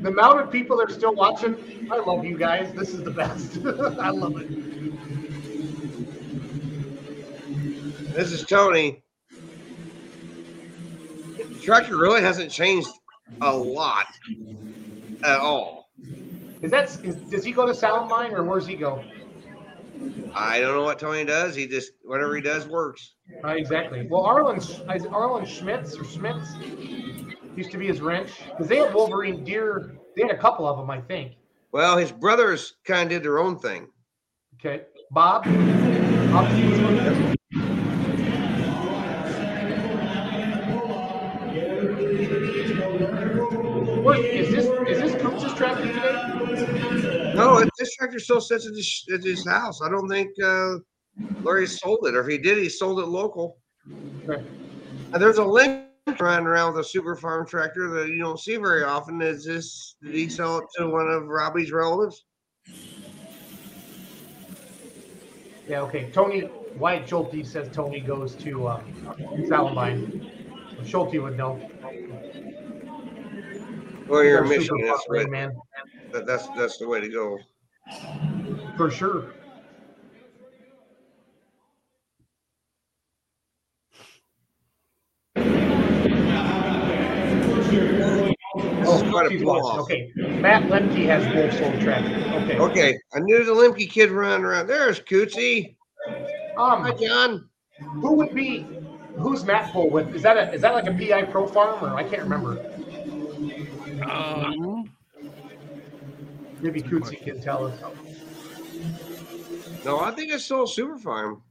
The 0.00 0.08
amount 0.08 0.40
of 0.40 0.50
people 0.50 0.76
that 0.78 0.90
are 0.90 0.94
still 0.94 1.14
watching, 1.14 1.88
I 1.90 1.96
love 1.98 2.24
you 2.24 2.36
guys. 2.36 2.72
This 2.74 2.90
is 2.90 3.02
the 3.02 3.10
best. 3.10 3.58
I 3.98 4.10
love 4.10 4.36
it. 4.40 4.48
This 8.14 8.32
is 8.32 8.44
Tony. 8.44 9.02
The 11.36 11.60
tractor 11.62 11.96
really 11.96 12.20
hasn't 12.22 12.50
changed 12.50 12.88
a 13.40 13.54
lot 13.54 14.06
at 15.24 15.38
all. 15.38 15.90
Is 16.62 16.70
that 16.70 16.84
is, 17.04 17.16
does 17.16 17.44
he 17.44 17.52
go 17.52 17.66
to 17.66 17.74
Sound 17.74 18.08
Mine 18.08 18.32
or 18.32 18.44
where's 18.44 18.66
he 18.66 18.76
go? 18.76 19.04
I 20.34 20.60
don't 20.60 20.74
know 20.74 20.82
what 20.82 20.98
Tony 20.98 21.24
does. 21.24 21.54
He 21.54 21.66
just 21.66 21.92
whatever 22.04 22.34
he 22.36 22.42
does 22.42 22.66
works. 22.66 23.14
Uh, 23.44 23.48
exactly. 23.48 24.06
Well, 24.08 24.22
Arlen 24.22 24.58
is 24.58 25.06
Arlen 25.06 25.46
Schmitz 25.46 25.96
or 25.96 26.04
Schmitz 26.04 26.54
used 27.56 27.70
to 27.70 27.78
be 27.78 27.86
his 27.86 28.00
wrench 28.00 28.30
because 28.50 28.68
they 28.68 28.76
had 28.78 28.94
Wolverine 28.94 29.44
Deere. 29.44 29.96
They 30.14 30.22
had 30.22 30.30
a 30.30 30.38
couple 30.38 30.66
of 30.66 30.76
them, 30.76 30.90
I 30.90 31.00
think. 31.00 31.32
Well, 31.72 31.96
his 31.96 32.12
brothers 32.12 32.74
kind 32.84 33.04
of 33.04 33.08
did 33.10 33.22
their 33.22 33.38
own 33.38 33.58
thing. 33.58 33.88
Okay, 34.58 34.84
Bob. 35.10 35.44
Today? 45.92 47.32
No, 47.34 47.62
this 47.78 47.94
tractor 47.96 48.18
still 48.18 48.40
sits 48.40 48.66
at 48.66 48.74
his, 48.74 49.04
at 49.12 49.22
his 49.22 49.46
house. 49.46 49.80
I 49.82 49.88
don't 49.88 50.08
think 50.08 50.30
uh, 50.42 50.76
Larry 51.42 51.66
sold 51.66 52.06
it, 52.06 52.14
or 52.14 52.20
if 52.20 52.28
he 52.28 52.38
did, 52.38 52.58
he 52.58 52.68
sold 52.68 53.00
it 53.00 53.06
local. 53.06 53.58
Okay. 54.28 54.42
And 55.12 55.22
there's 55.22 55.38
a 55.38 55.44
link 55.44 55.84
running 56.20 56.46
around 56.46 56.74
with 56.74 56.84
a 56.84 56.88
super 56.88 57.16
farm 57.16 57.46
tractor 57.46 57.88
that 57.90 58.08
you 58.08 58.18
don't 58.18 58.38
see 58.38 58.56
very 58.56 58.84
often. 58.84 59.20
Is 59.20 59.44
this? 59.44 59.96
Did 60.02 60.14
he 60.14 60.28
sell 60.28 60.58
it 60.58 60.64
to 60.76 60.88
one 60.88 61.08
of 61.08 61.26
Robbie's 61.26 61.72
relatives? 61.72 62.24
Yeah, 65.68 65.80
okay. 65.80 66.10
Tony 66.12 66.48
Wyatt 66.76 67.08
Schulte 67.08 67.44
says 67.44 67.68
Tony 67.72 68.00
goes 68.00 68.34
to 68.36 68.68
um, 68.68 68.84
Salamine. 69.48 70.30
Schulte 70.86 71.20
would 71.20 71.36
know. 71.36 71.60
Well, 74.08 74.22
you're 74.22 74.44
Super 74.44 74.58
Michigan. 74.58 74.86
That's, 74.86 75.04
the 75.06 75.12
way, 75.12 75.26
man, 75.26 75.52
that, 76.12 76.26
that's 76.26 76.46
that's 76.56 76.78
the 76.78 76.86
way 76.86 77.00
to 77.00 77.08
go. 77.08 77.38
for 78.76 78.90
sure. 78.90 79.32
Is 88.56 89.02
quite 89.10 89.32
a 89.32 89.44
off. 89.44 89.80
Okay, 89.80 90.12
Matt 90.14 90.62
Lemke 90.70 91.04
has 91.06 91.26
Wolf 91.34 91.52
Soul 91.54 91.72
tractor. 91.82 92.14
Okay. 92.44 92.58
Okay, 92.58 92.98
I 93.12 93.18
knew 93.18 93.44
the 93.44 93.52
Limke 93.52 93.90
kid 93.90 94.10
running 94.10 94.44
around. 94.44 94.68
There's 94.68 95.00
Cootsy. 95.00 95.74
Um, 96.56 96.82
Hi, 96.82 96.92
John. 96.92 97.48
who 97.80 98.12
would 98.12 98.32
be? 98.32 98.64
Who's 99.18 99.44
Matt 99.44 99.72
Bull 99.72 99.90
with? 99.90 100.14
Is 100.14 100.22
that 100.22 100.36
a 100.36 100.52
is 100.52 100.62
that 100.62 100.74
like 100.74 100.86
a 100.86 100.92
PI 100.92 101.24
Pro 101.24 101.48
Farm 101.48 101.82
or 101.82 101.96
I 101.96 102.04
can't 102.04 102.22
remember. 102.22 102.75
Um, 104.10 104.90
Maybe 106.60 106.80
Cootsy 106.80 107.22
can 107.22 107.40
tell 107.40 107.66
us. 107.66 107.78
No, 109.84 110.00
I 110.00 110.10
think 110.10 110.32
it's 110.32 110.44
still 110.44 110.66
super 110.66 110.98
farm. 110.98 111.42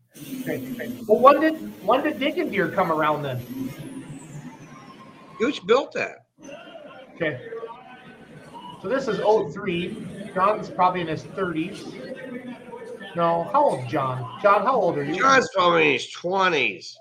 Okay, 0.41 0.71
okay. 0.71 0.95
Well, 1.07 1.19
when 1.19 1.41
did 1.41 1.55
when 1.85 2.03
did 2.03 2.19
Dick 2.19 2.37
and 2.37 2.51
Deer 2.51 2.69
come 2.69 2.91
around 2.91 3.23
then? 3.23 3.41
Gooch 5.37 5.65
built 5.65 5.93
that. 5.93 6.25
Okay. 7.15 7.41
So 8.81 8.89
this 8.89 9.07
is 9.07 9.19
03. 9.53 10.31
John's 10.33 10.69
probably 10.69 11.01
in 11.01 11.07
his 11.07 11.23
30s. 11.23 11.83
No, 13.15 13.49
how 13.53 13.63
old 13.63 13.87
John? 13.87 14.39
John, 14.41 14.63
how 14.63 14.75
old 14.75 14.97
are 14.97 15.03
you? 15.03 15.15
John's 15.15 15.49
probably 15.53 15.87
in 15.87 15.93
his 15.93 16.11
twenties. 16.11 16.97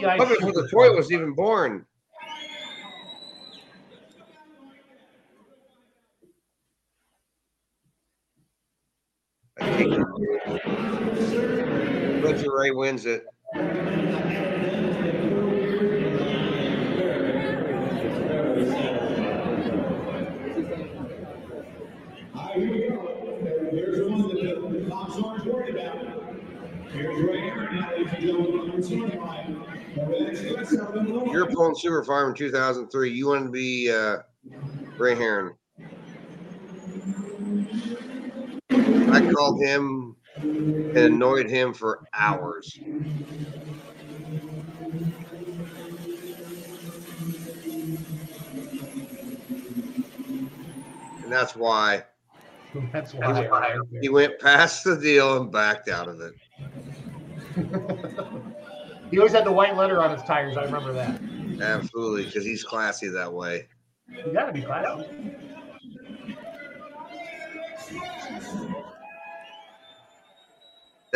Probably 0.00 0.36
before 0.36 0.52
the 0.52 0.68
toy 0.70 0.94
was 0.94 1.12
even 1.12 1.32
born. 1.32 1.86
Butcher 12.22 12.56
Ray 12.56 12.70
wins 12.70 13.04
it. 13.04 13.26
Here's 23.70 23.98
the 23.98 24.08
one 24.08 24.22
that 24.28 24.34
the 24.72 24.86
Fox 24.88 25.16
worried 25.44 25.74
about. 25.74 25.96
Here's 26.90 27.22
Ray 27.22 27.40
Aaron 27.40 27.76
now, 27.76 27.90
ladies 27.90 28.12
and 28.12 28.22
gentlemen, 28.22 28.56
number 28.68 28.80
25. 28.80 29.98
Over 29.98 30.12
the 30.12 30.20
next 30.20 30.40
six, 30.40 30.70
seven, 30.70 31.12
one. 31.12 31.30
You're 31.30 31.50
pulling 31.50 31.74
Super 31.74 32.04
Farm 32.04 32.30
in 32.30 32.34
2003. 32.34 33.10
You 33.10 33.28
want 33.28 33.46
to 33.46 33.50
be 33.50 33.90
uh, 33.90 34.18
Ray 34.96 35.16
Heron. 35.16 35.54
I 39.10 39.20
called 39.32 39.60
him 39.62 40.16
and 40.36 40.96
annoyed 40.96 41.48
him 41.48 41.72
for 41.72 42.04
hours. 42.14 42.78
And 51.22 51.32
that's 51.32 51.56
why 51.56 52.04
That's 52.92 53.12
why. 53.14 53.78
he 54.00 54.08
went 54.08 54.38
past 54.40 54.84
the 54.84 54.96
deal 54.96 55.40
and 55.42 55.50
backed 55.50 55.88
out 55.88 56.08
of 56.08 56.20
it. 56.20 56.34
he 59.10 59.18
always 59.18 59.32
had 59.32 59.44
the 59.44 59.52
white 59.52 59.76
letter 59.76 60.02
on 60.02 60.10
his 60.12 60.22
tires. 60.22 60.56
I 60.56 60.64
remember 60.64 60.92
that. 60.94 61.20
Absolutely, 61.60 62.24
because 62.24 62.44
he's 62.44 62.64
classy 62.64 63.08
that 63.08 63.32
way. 63.32 63.68
You 64.08 64.32
got 64.32 64.46
to 64.46 64.52
be 64.52 64.62
classy. 64.62 65.06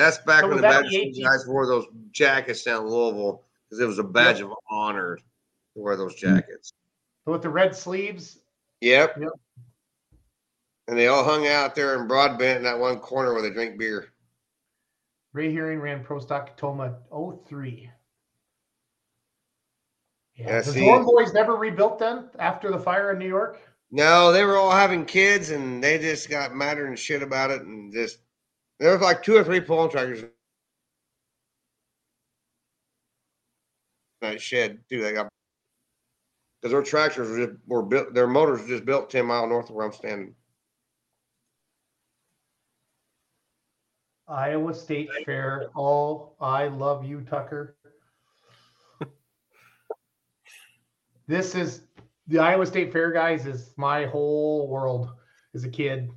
That's 0.01 0.19
back 0.19 0.41
So 0.41 0.49
when 0.49 0.57
the 0.57 0.63
that 0.63 0.85
badge 0.85 0.91
the 0.91 1.23
guys 1.23 1.47
wore 1.47 1.67
those 1.67 1.85
jackets 2.11 2.63
down 2.63 2.85
in 2.85 2.91
Louisville 2.91 3.45
because 3.69 3.83
it 3.83 3.87
was 3.87 3.99
a 3.99 4.05
badge 4.05 4.41
of 4.41 4.53
honor 4.71 5.17
to 5.17 5.23
wear 5.75 5.97
those 5.97 6.15
jackets. 6.15 6.73
With 7.27 7.43
the 7.43 7.51
red 7.51 7.77
sleeves, 7.77 8.39
Yep. 8.81 9.17
Yep. 9.21 9.33
And 10.89 10.99
they 10.99 11.07
all 11.07 11.23
hung 11.23 11.47
out 11.47 11.75
there 11.75 12.01
in 12.01 12.09
Broadbent 12.09 12.59
in 12.59 12.63
that 12.65 12.79
one 12.79 12.99
corner 12.99 13.33
where 13.33 13.43
they 13.43 13.51
drink 13.51 13.79
beer. 13.79 14.09
Ray 15.33 15.53
Herring 15.53 15.81
ran 15.81 16.03
Pro 16.03 16.19
Stock 16.19 16.57
Tacoma 16.57 16.97
03. 17.47 17.91
Yeah. 20.35 20.47
Yeah, 20.47 20.63
the 20.63 20.73
Zorn 20.73 21.05
boys 21.05 21.35
never 21.35 21.55
rebuilt 21.57 21.99
then 21.99 22.31
after 22.39 22.71
the 22.71 22.79
fire 22.79 23.13
in 23.13 23.19
New 23.19 23.29
York. 23.29 23.61
No, 23.91 24.33
they 24.33 24.45
were 24.45 24.57
all 24.57 24.71
having 24.71 25.05
kids 25.05 25.51
and 25.51 25.85
they 25.85 25.99
just 25.99 26.31
got 26.31 26.55
madder 26.55 26.87
and 26.87 26.99
shit 26.99 27.23
about 27.23 27.51
it 27.51 27.61
and 27.63 27.93
just 27.93 28.19
there 28.81 28.93
was 28.93 29.03
like 29.03 29.23
two 29.23 29.37
or 29.37 29.45
three 29.45 29.61
pulling 29.61 29.91
tractors. 29.91 30.25
That 34.23 34.41
shed 34.41 34.81
too. 34.89 35.03
They 35.03 35.13
got 35.13 35.29
because 36.61 36.73
their 36.73 36.83
tractors 36.83 37.31
were, 37.31 37.47
just, 37.47 37.59
were 37.67 37.83
built. 37.83 38.15
Their 38.15 38.27
motors 38.27 38.67
just 38.67 38.85
built 38.85 39.11
ten 39.11 39.27
mile 39.27 39.47
north 39.47 39.69
of 39.69 39.77
where 39.77 39.87
I'm 39.87 39.93
standing. 39.93 40.35
Iowa 44.27 44.73
State 44.73 45.11
Fair. 45.27 45.71
Oh, 45.77 46.33
I 46.41 46.69
love 46.69 47.05
you, 47.05 47.21
Tucker. 47.23 47.77
this 51.27 51.55
is 51.55 51.83
the 52.29 52.39
Iowa 52.39 52.65
State 52.65 52.93
Fair, 52.93 53.11
guys, 53.11 53.47
is 53.47 53.73
my 53.77 54.07
whole 54.07 54.69
world 54.69 55.11
as 55.55 55.65
a 55.65 55.69
kid. 55.69 56.11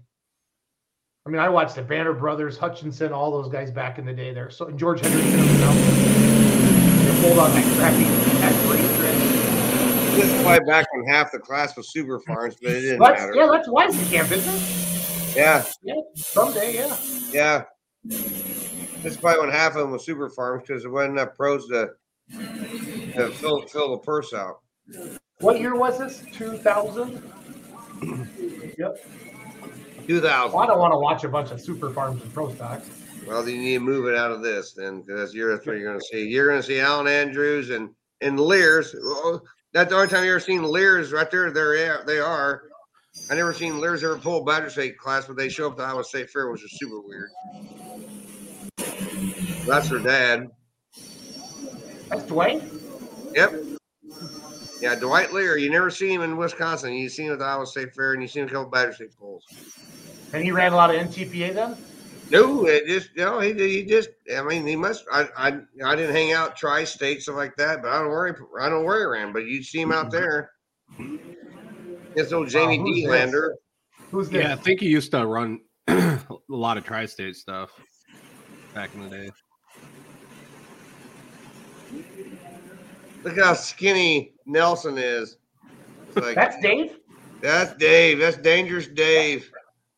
I 1.26 1.30
mean, 1.30 1.40
I 1.40 1.48
watched 1.48 1.76
the 1.76 1.82
Banner 1.82 2.12
Brothers, 2.12 2.58
Hutchinson, 2.58 3.14
all 3.14 3.32
those 3.32 3.50
guys 3.50 3.72
back 3.72 3.98
in 3.98 4.06
the 4.06 4.12
day 4.12 4.34
there. 4.34 4.50
So 4.50 4.70
George 4.72 5.00
Henderson 5.00 5.32
there. 5.32 7.14
Hold 7.22 7.40
on 7.40 7.52
that 7.52 7.64
crappy 7.78 8.04
that 8.04 8.70
race 8.70 8.98
trip. 8.98 10.16
This 10.18 10.26
is 10.26 10.42
probably 10.44 10.66
back 10.70 10.86
when 10.94 11.08
half 11.08 11.32
the 11.32 11.40
class 11.40 11.78
was 11.78 11.94
super 11.94 12.20
farms, 12.20 12.56
but 12.62 12.74
it 12.74 12.82
didn't 12.82 13.00
That's, 13.00 13.22
matter. 13.22 13.36
yeah, 13.36 13.48
that's 13.50 13.70
Weizenkamp, 13.70 14.32
isn't 14.34 14.54
it? 14.54 15.36
Yeah, 15.38 15.64
Yeah, 15.82 15.96
someday, 16.16 16.76
yeah. 16.76 16.98
yeah. 17.32 17.64
This 18.04 19.06
is 19.06 19.18
probably 19.18 19.40
when 19.46 19.50
half 19.52 19.76
of 19.76 19.82
them 19.82 19.92
was 19.92 20.06
super 20.06 20.30
farms 20.30 20.64
because 20.68 20.84
there 20.84 20.92
wasn't 20.92 21.14
enough 21.14 21.36
pros 21.36 21.66
to, 21.70 21.92
to 23.16 23.30
fill, 23.36 23.62
fill 23.62 23.92
the 23.92 24.00
purse 24.00 24.34
out. 24.34 24.60
What 25.40 25.62
year 25.62 25.76
was 25.76 26.00
this? 26.00 26.22
2000? 26.34 27.24
Yep. 28.78 28.98
2000. 30.08 30.54
Well, 30.54 30.64
I 30.64 30.68
don't 30.68 30.80
want 30.80 30.94
to 30.94 30.98
watch 31.00 31.24
a 31.24 31.30
bunch 31.30 31.52
of 31.52 31.62
super 31.62 31.90
farms 31.92 32.22
and 32.22 32.34
pro 32.34 32.54
stocks. 32.54 32.90
Well, 33.28 33.44
then 33.44 33.56
you 33.56 33.62
need 33.62 33.74
to 33.76 33.80
move 33.80 34.08
it 34.08 34.16
out 34.16 34.32
of 34.32 34.42
this 34.44 34.74
then, 34.74 35.02
because 35.02 35.34
you're 35.34 35.56
that's 35.56 35.66
what 35.66 35.78
you're 35.78 35.88
going 35.88 36.00
to 36.00 36.06
see. 36.06 36.28
You're 36.28 36.48
going 36.48 36.62
to 36.62 36.68
see 36.68 36.80
Alan 36.80 37.08
Andrews 37.08 37.70
and 37.70 37.90
and 38.22 38.40
Lears. 38.40 38.96
Oh, 39.02 39.42
That's 39.74 39.90
the 39.90 39.96
only 39.96 40.08
time 40.08 40.24
you 40.24 40.32
ever 40.32 40.40
seen 40.40 40.64
Lears 40.64 41.12
right 41.12 41.30
there. 41.30 41.52
There 41.52 42.04
they 42.06 42.20
are. 42.20 42.64
I 43.30 43.36
never 43.36 43.54
seen 43.54 43.80
Lears 43.80 44.04
ever 44.04 44.18
pull 44.18 44.42
a 44.42 44.44
Badger 44.44 44.70
State 44.70 44.98
class, 44.98 45.26
but 45.26 45.38
they 45.38 45.48
show 45.48 45.68
up 45.68 45.78
to 45.78 45.84
Iowa 45.84 46.04
State 46.04 46.30
Fair, 46.30 46.50
which 46.50 46.64
is 46.64 46.78
super 46.78 47.00
weird. 47.00 47.30
That's 49.68 49.88
her 49.88 50.00
dad. 50.00 50.50
That's 52.10 52.24
Dwight. 52.24 52.64
Yep. 53.34 53.73
Yeah, 54.84 54.96
Dwight 54.96 55.32
Lear. 55.32 55.56
You 55.56 55.70
never 55.70 55.90
see 55.90 56.14
him 56.14 56.24
in 56.24 56.36
Wisconsin. 56.36 56.92
You 56.92 57.08
see 57.08 57.24
him 57.24 57.32
at 57.32 57.40
the 57.40 57.46
Iowa 57.46 57.66
State 57.66 57.96
Fair, 57.96 58.12
and 58.12 58.22
you 58.22 58.28
see 58.28 58.42
him 58.42 58.50
a 58.50 58.52
couple 58.52 58.70
Badger 58.70 58.92
State 58.92 59.18
pulls. 59.18 59.46
And 60.34 60.44
he 60.44 60.52
ran 60.52 60.74
a 60.74 60.76
lot 60.76 60.94
of 60.94 60.98
NTPA 60.98 61.54
then. 61.54 61.78
No, 62.30 62.68
it 62.68 62.86
just 62.86 63.12
you 63.16 63.24
know 63.24 63.40
he 63.40 63.54
he 63.54 63.86
just 63.86 64.10
I 64.36 64.42
mean 64.42 64.68
he 64.68 64.76
must 64.76 65.06
I 65.10 65.30
I 65.38 65.60
I 65.86 65.96
didn't 65.96 66.14
hang 66.14 66.34
out 66.34 66.58
tri-state 66.58 67.22
stuff 67.22 67.36
like 67.36 67.56
that, 67.56 67.82
but 67.82 67.92
I 67.92 68.00
don't 68.00 68.10
worry 68.10 68.34
I 68.60 68.68
don't 68.68 68.84
worry 68.84 69.04
around. 69.04 69.32
But 69.32 69.46
you 69.46 69.64
see 69.64 69.80
him 69.80 69.94
out 69.94 70.12
mm-hmm. 70.12 71.16
there. 71.16 71.32
It's 72.18 72.34
old 72.34 72.50
Jamie 72.50 72.78
who's 72.78 72.96
D. 72.96 73.02
this? 73.04 73.10
Lander. 73.10 73.56
Who's 74.12 74.30
this? 74.30 74.44
Yeah, 74.44 74.52
I 74.52 74.58
think 74.58 74.82
he 74.82 74.88
used 74.88 75.12
to 75.12 75.26
run 75.26 75.62
a 75.88 76.20
lot 76.50 76.78
of 76.78 76.84
tri-state 76.84 77.38
stuff 77.38 77.72
back 78.74 78.94
in 78.96 79.10
the 79.10 79.16
day. 79.16 79.30
Look 83.24 83.40
how 83.40 83.54
skinny 83.54 84.33
Nelson 84.46 84.98
is. 84.98 85.38
Like 86.16 86.36
That's 86.36 86.58
Dave. 86.62 87.00
that's 87.42 87.74
Dave. 87.76 88.20
That's 88.20 88.38
dangerous 88.38 88.88
Dave. 88.88 89.52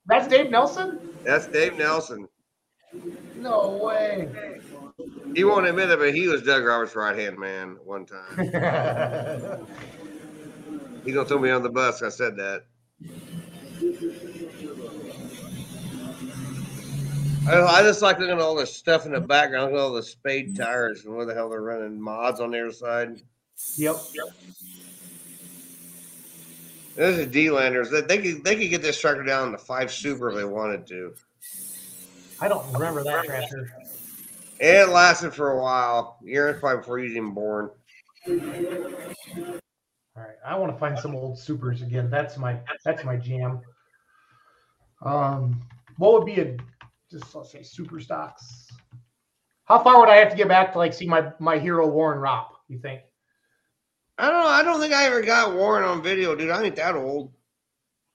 That's 0.07 0.27
Dave 0.27 0.49
Nelson. 0.49 0.99
That's 1.25 1.47
Dave 1.47 1.77
Nelson. 1.77 2.27
No 3.37 3.79
way. 3.83 4.29
He 5.35 5.43
won't 5.43 5.67
admit 5.67 5.89
it, 5.89 5.99
but 5.99 6.15
he 6.15 6.27
was 6.27 6.43
Doug 6.43 6.63
Roberts' 6.63 6.95
right 6.95 7.17
hand 7.17 7.37
man 7.37 7.77
one 7.83 8.05
time. 8.05 9.67
He 11.05 11.11
gonna 11.11 11.27
throw 11.27 11.37
me 11.37 11.51
on 11.51 11.61
the 11.61 11.69
bus. 11.69 12.01
I 12.01 12.09
said 12.09 12.35
that. 12.37 12.63
I, 17.47 17.61
I 17.61 17.83
just 17.83 18.01
like 18.01 18.17
looking 18.17 18.33
at 18.33 18.41
all 18.41 18.55
this 18.55 18.75
stuff 18.75 19.05
in 19.05 19.11
the 19.11 19.21
background, 19.21 19.71
look 19.71 19.79
at 19.79 19.83
all 19.83 19.93
the 19.93 20.01
spade 20.01 20.55
tires 20.55 21.05
and 21.05 21.15
where 21.15 21.27
the 21.27 21.35
hell 21.35 21.49
they're 21.49 21.61
running 21.61 22.01
mods 22.01 22.39
on 22.39 22.49
their 22.49 22.71
side. 22.71 23.21
Yep. 23.77 23.95
yep. 24.13 24.33
Those 26.95 27.19
are 27.19 27.25
D-landers. 27.25 27.89
They, 27.89 28.01
they 28.01 28.17
could 28.19 28.43
they 28.43 28.55
could 28.55 28.69
get 28.69 28.81
this 28.81 28.99
tractor 28.99 29.23
down 29.23 29.51
to 29.51 29.57
five 29.57 29.91
super 29.91 30.29
if 30.29 30.37
they 30.37 30.45
wanted 30.45 30.87
to. 30.87 31.13
I 32.39 32.47
don't 32.47 32.71
remember 32.73 33.03
that 33.03 33.25
tractor. 33.25 33.69
It 34.59 34.89
lasted 34.89 35.33
for 35.33 35.51
a 35.51 35.61
while. 35.61 36.17
Years 36.23 36.59
probably 36.59 36.77
before 36.77 36.99
you 36.99 37.05
was 37.05 37.15
even 37.17 37.33
born. 37.33 37.69
All 38.27 40.23
right, 40.23 40.35
I 40.45 40.57
want 40.57 40.71
to 40.71 40.79
find 40.79 40.97
some 40.97 41.15
old 41.15 41.37
supers 41.37 41.81
again. 41.81 42.09
That's 42.09 42.37
my 42.37 42.59
that's 42.85 43.03
my 43.03 43.17
jam. 43.17 43.59
Um, 45.03 45.61
what 45.97 46.13
would 46.13 46.25
be 46.25 46.39
a 46.39 46.55
just 47.11 47.35
let's 47.35 47.51
say 47.51 47.63
super 47.63 47.99
stocks? 47.99 48.69
How 49.65 49.83
far 49.83 49.99
would 49.99 50.09
I 50.09 50.15
have 50.15 50.29
to 50.29 50.37
get 50.37 50.47
back 50.47 50.71
to 50.73 50.77
like 50.77 50.93
see 50.93 51.07
my 51.07 51.33
my 51.39 51.59
hero 51.59 51.87
Warren 51.87 52.19
Ropp? 52.19 52.47
You 52.69 52.79
think? 52.79 53.01
I 54.17 54.29
don't 54.29 54.41
know. 54.43 54.47
I 54.47 54.63
don't 54.63 54.79
think 54.79 54.93
I 54.93 55.05
ever 55.05 55.21
got 55.21 55.55
Warren 55.55 55.83
on 55.83 56.01
video, 56.01 56.35
dude. 56.35 56.49
I 56.49 56.63
ain't 56.63 56.75
that 56.77 56.95
old. 56.95 57.33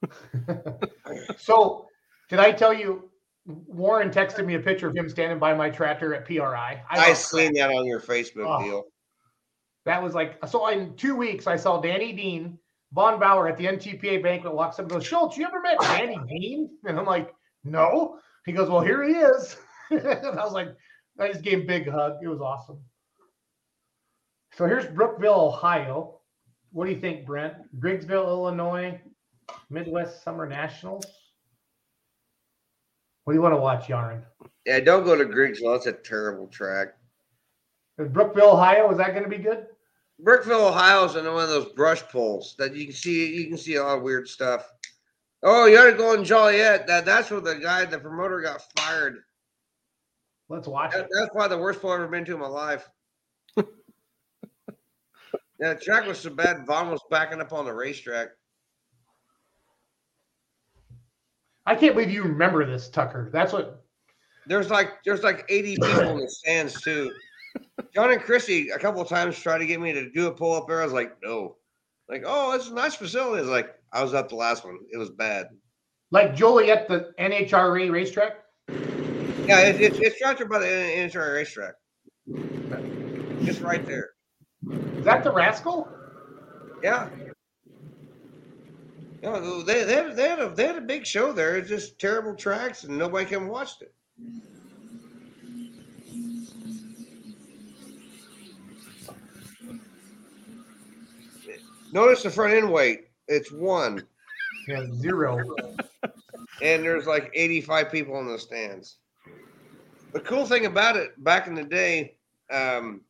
So, 1.39 1.87
did 2.29 2.39
I 2.39 2.53
tell 2.53 2.73
you 2.73 3.11
Warren 3.47 4.11
texted 4.11 4.47
me 4.47 4.55
a 4.55 4.61
picture 4.61 4.89
of 4.89 4.97
him 4.97 5.09
standing 5.09 5.39
by 5.39 5.55
my 5.55 5.69
tractor 5.71 6.15
at 6.15 6.25
PRI? 6.25 6.83
I 6.89 6.97
got 6.97 7.17
seen 7.17 7.53
that 7.55 7.71
on 7.71 7.85
your 7.87 8.01
Facebook 8.01 8.47
Oh. 8.47 8.63
deal. 8.65 8.85
That 9.87 10.03
was 10.03 10.15
like 10.15 10.39
so. 10.47 10.69
In 10.69 10.95
two 10.97 11.17
weeks, 11.17 11.47
I 11.47 11.57
saw 11.57 11.81
Danny 11.81 12.13
Dean, 12.13 12.59
Von 12.93 13.19
Bauer 13.19 13.49
at 13.49 13.57
the 13.57 13.67
NTPA 13.67 14.23
banquet. 14.23 14.55
Walks 14.55 14.79
up 14.79 14.85
and 14.85 14.91
goes, 14.91 15.07
"Schultz, 15.07 15.37
you 15.37 15.47
ever 15.47 15.61
met 15.61 15.79
Danny 15.81 16.19
Dean?" 16.29 16.71
And 16.85 16.99
I'm 16.99 17.07
like, 17.07 17.35
"No." 17.65 18.19
He 18.47 18.53
goes, 18.53 18.69
"Well, 18.71 18.83
here 18.83 19.03
he 19.03 19.15
is." 19.15 19.57
and 19.91 20.07
I 20.07 20.45
was 20.45 20.53
like, 20.53 20.69
I 21.19 21.29
just 21.29 21.43
gave 21.43 21.55
him 21.55 21.63
a 21.63 21.67
big 21.67 21.89
hug. 21.91 22.19
It 22.23 22.29
was 22.29 22.41
awesome. 22.41 22.79
So 24.53 24.67
here's 24.67 24.87
Brookville, 24.87 25.33
Ohio. 25.49 26.21
What 26.73 26.87
do 26.87 26.93
you 26.93 27.01
think, 27.01 27.27
Brent? 27.27 27.55
Griggsville, 27.81 28.27
Illinois, 28.27 29.01
Midwest 29.71 30.23
Summer 30.23 30.47
Nationals. 30.47 31.05
What 33.25 33.33
do 33.33 33.37
you 33.37 33.43
want 33.43 33.55
to 33.55 33.61
watch, 33.61 33.89
Yarn? 33.89 34.25
Yeah, 34.67 34.81
don't 34.81 35.05
go 35.05 35.17
to 35.17 35.25
Griggsville. 35.25 35.75
That's 35.75 35.87
a 35.87 35.93
terrible 35.93 36.47
track. 36.49 36.95
Is 37.99 38.09
Brookville, 38.09 38.53
Ohio, 38.53 38.91
is 38.91 38.99
that 38.99 39.11
going 39.13 39.25
to 39.25 39.29
be 39.29 39.39
good? 39.39 39.67
Brookville, 40.21 40.69
Ohio 40.69 41.05
is 41.05 41.17
in 41.17 41.25
one 41.27 41.43
of 41.45 41.49
those 41.49 41.73
brush 41.73 42.03
poles 42.03 42.55
that 42.59 42.75
you 42.75 42.87
can 42.87 42.95
see. 42.95 43.35
You 43.35 43.49
can 43.49 43.57
see 43.59 43.77
a 43.77 43.83
lot 43.83 43.99
of 43.99 44.03
weird 44.03 44.29
stuff. 44.29 44.71
Oh, 45.43 45.67
you 45.67 45.79
ought 45.79 45.91
to 45.91 45.97
go 45.97 46.13
in 46.15 46.25
Joliet. 46.25 46.87
That 46.87 47.07
that's 47.07 47.31
where 47.31 47.41
the 47.41 47.55
guy, 47.55 47.85
the 47.87 47.99
promoter, 47.99 48.41
got 48.43 48.61
fired. 48.79 49.23
Let's 50.51 50.69
watch 50.69 50.93
That, 50.93 51.05
it. 51.05 51.09
that's 51.19 51.31
why 51.33 51.49
the 51.49 51.57
worst 51.57 51.81
pull 51.81 51.91
I've 51.91 52.01
ever 52.01 52.09
been 52.09 52.25
to 52.27 52.35
in 52.35 52.41
my 52.41 52.47
life. 52.47 52.89
Yeah, 55.61 55.75
the 55.75 55.81
track 55.81 56.07
was 56.07 56.19
so 56.19 56.31
bad. 56.31 56.67
Vaughn 56.67 56.91
was 56.91 57.03
backing 57.11 57.41
up 57.41 57.53
on 57.53 57.67
the 57.67 57.73
racetrack. 57.73 58.29
I 61.67 61.75
can't 61.75 61.95
believe 61.95 62.11
you 62.11 62.23
remember 62.23 62.65
this, 62.65 62.89
Tucker. 62.89 63.29
That's 63.33 63.53
what 63.53 63.85
There's 64.47 64.71
like 64.71 65.03
there's 65.05 65.23
like 65.23 65.45
80 65.49 65.77
people 65.77 66.01
in 66.01 66.19
the 66.19 66.29
stands 66.29 66.81
too. 66.81 67.13
John 67.95 68.11
and 68.11 68.23
Chrissy 68.23 68.71
a 68.71 68.79
couple 68.79 69.03
of 69.03 69.09
times 69.09 69.39
tried 69.39 69.59
to 69.59 69.67
get 69.67 69.81
me 69.81 69.93
to 69.93 70.11
do 70.11 70.29
a 70.29 70.33
pull 70.33 70.55
up 70.55 70.67
there. 70.67 70.81
I 70.81 70.85
was 70.85 70.95
like, 70.95 71.17
no. 71.23 71.57
Like, 72.09 72.25
oh, 72.27 72.55
it's 72.55 72.69
a 72.69 72.75
nice 72.75 72.95
facility. 72.95 73.43
It's 73.43 73.51
like 73.51 73.75
I 73.93 74.03
was 74.03 74.15
at 74.15 74.29
the 74.29 74.37
last 74.37 74.65
one. 74.65 74.79
It 74.91 74.97
was 74.97 75.11
bad. 75.11 75.49
like 76.11 76.35
Joliet, 76.35 76.89
the 76.89 77.13
NHRA 77.21 77.91
racetrack. 77.91 78.39
Yeah, 79.47 79.61
it, 79.61 79.81
it's 79.81 79.99
it's 79.99 80.23
right 80.23 80.37
there 80.37 80.49
by 80.49 80.59
the 80.59 80.67
NHRA 80.67 81.35
racetrack. 81.35 81.75
Just 83.45 83.61
right 83.61 83.85
there. 83.85 84.11
Is 85.01 85.07
that 85.07 85.25
the 85.25 85.33
Rascal? 85.33 85.89
Yeah. 86.83 87.09
No, 89.23 89.63
they, 89.63 89.85
they, 89.85 89.95
had, 89.95 90.15
they, 90.15 90.29
had 90.29 90.41
a, 90.41 90.51
they 90.51 90.67
had 90.67 90.77
a 90.77 90.83
big 90.83 91.07
show 91.07 91.33
there. 91.33 91.57
It's 91.57 91.71
just 91.71 91.99
terrible 91.99 92.35
tracks, 92.35 92.85
and 92.85 92.99
nobody 92.99 93.25
came 93.25 93.41
and 93.45 93.51
watched 93.51 93.81
it. 93.81 93.95
Notice 101.93 102.23
the 102.23 102.31
front 102.31 102.53
end 102.53 102.71
weight. 102.71 103.09
It's 103.27 103.51
one, 103.51 104.03
Yeah, 104.69 104.85
zero. 104.97 105.39
and 106.61 106.85
there's 106.85 107.07
like 107.07 107.31
85 107.33 107.91
people 107.91 108.21
in 108.21 108.29
the 108.29 108.39
stands. 108.39 108.99
The 110.13 110.21
cool 110.21 110.45
thing 110.45 110.67
about 110.67 110.97
it, 110.97 111.13
back 111.25 111.47
in 111.47 111.55
the 111.55 111.65
day, 111.65 112.17
um, 112.53 113.01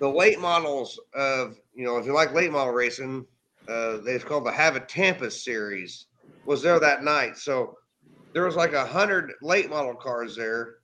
the 0.00 0.08
late 0.08 0.38
models 0.38 0.98
of 1.14 1.58
you 1.74 1.84
know, 1.84 1.96
if 1.96 2.06
you 2.06 2.12
like 2.12 2.32
late 2.34 2.52
model 2.52 2.72
racing, 2.72 3.26
uh, 3.68 3.98
it's 4.04 4.24
called 4.24 4.46
the 4.46 4.52
Hav-A-Tampa 4.52 5.30
series. 5.30 6.06
Was 6.46 6.62
there 6.62 6.80
that 6.80 7.04
night? 7.04 7.36
So 7.36 7.76
there 8.32 8.44
was 8.44 8.56
like 8.56 8.72
a 8.72 8.86
hundred 8.86 9.32
late 9.42 9.70
model 9.70 9.94
cars 9.94 10.36
there. 10.36 10.76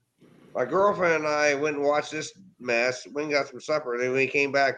My 0.55 0.65
girlfriend 0.65 1.25
and 1.25 1.27
I 1.27 1.55
went 1.55 1.77
and 1.77 1.85
watched 1.85 2.13
this 2.13 2.33
mess. 2.61 3.07
We 3.13 3.27
got 3.29 3.49
some 3.49 3.61
supper. 3.61 3.99
Then 3.99 4.13
we 4.13 4.27
came 4.27 4.53
back 4.53 4.77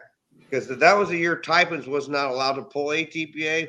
because 0.49 0.69
that 0.69 0.97
was 0.97 1.09
the 1.09 1.19
year 1.19 1.37
Typens 1.37 1.87
was 1.87 2.09
not 2.09 2.31
allowed 2.31 2.55
to 2.55 2.63
pull 2.63 2.89
ATPA 2.89 3.69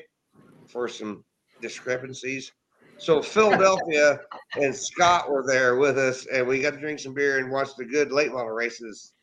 for 0.67 0.87
some 0.87 1.23
discrepancies. 1.61 2.51
So 2.97 3.21
Philadelphia 3.21 4.19
and 4.55 4.75
Scott 4.75 5.29
were 5.29 5.45
there 5.45 5.75
with 5.75 5.97
us, 5.97 6.25
and 6.27 6.47
we 6.47 6.61
got 6.61 6.73
to 6.73 6.79
drink 6.79 6.99
some 6.99 7.13
beer 7.13 7.39
and 7.39 7.51
watch 7.51 7.69
the 7.77 7.85
good 7.85 8.11
late 8.11 8.31
model 8.31 8.51
races 8.51 9.13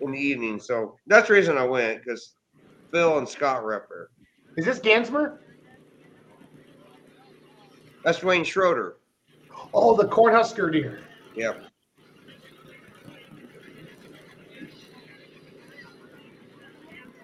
in 0.00 0.12
the 0.12 0.18
evening. 0.18 0.60
So 0.60 0.96
that's 1.06 1.28
the 1.28 1.34
reason 1.34 1.58
I 1.58 1.64
went 1.64 2.02
because 2.02 2.34
Phil 2.90 3.18
and 3.18 3.28
Scott 3.28 3.62
there. 3.64 4.08
Is 4.56 4.64
this 4.64 4.78
Gansmer? 4.78 5.38
That's 8.04 8.22
Wayne 8.22 8.44
Schroeder. 8.44 8.96
Oh, 9.72 9.96
the 9.96 10.06
Cornhusker 10.06 10.70
Deere. 10.70 11.00
Yep. 11.34 11.64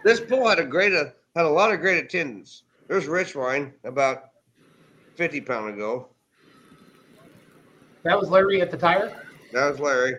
This 0.03 0.21
pool 0.21 0.49
had 0.49 0.59
a 0.59 0.65
great 0.65 0.95
uh, 0.95 1.11
had 1.37 1.45
a 1.45 1.49
lot 1.49 1.73
of 1.73 1.81
great 1.81 2.03
attendance. 2.03 2.63
There's 2.89 3.07
Richwine 3.07 3.73
about 3.85 4.31
fifty 5.15 5.41
pound 5.41 5.75
ago. 5.75 6.09
That 8.03 8.19
was 8.19 8.31
Larry 8.31 8.63
at 8.63 8.71
the 8.71 8.79
tire. 8.79 9.27
That 9.53 9.71
was 9.71 9.79
Larry. 9.79 10.15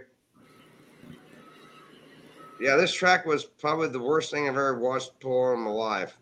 Yeah, 2.61 2.75
this 2.75 2.93
track 2.93 3.25
was 3.25 3.43
probably 3.43 3.87
the 3.87 3.99
worst 3.99 4.29
thing 4.29 4.43
I've 4.47 4.49
ever 4.49 4.77
watched 4.77 5.13
my 5.23 5.67
life. 5.67 6.15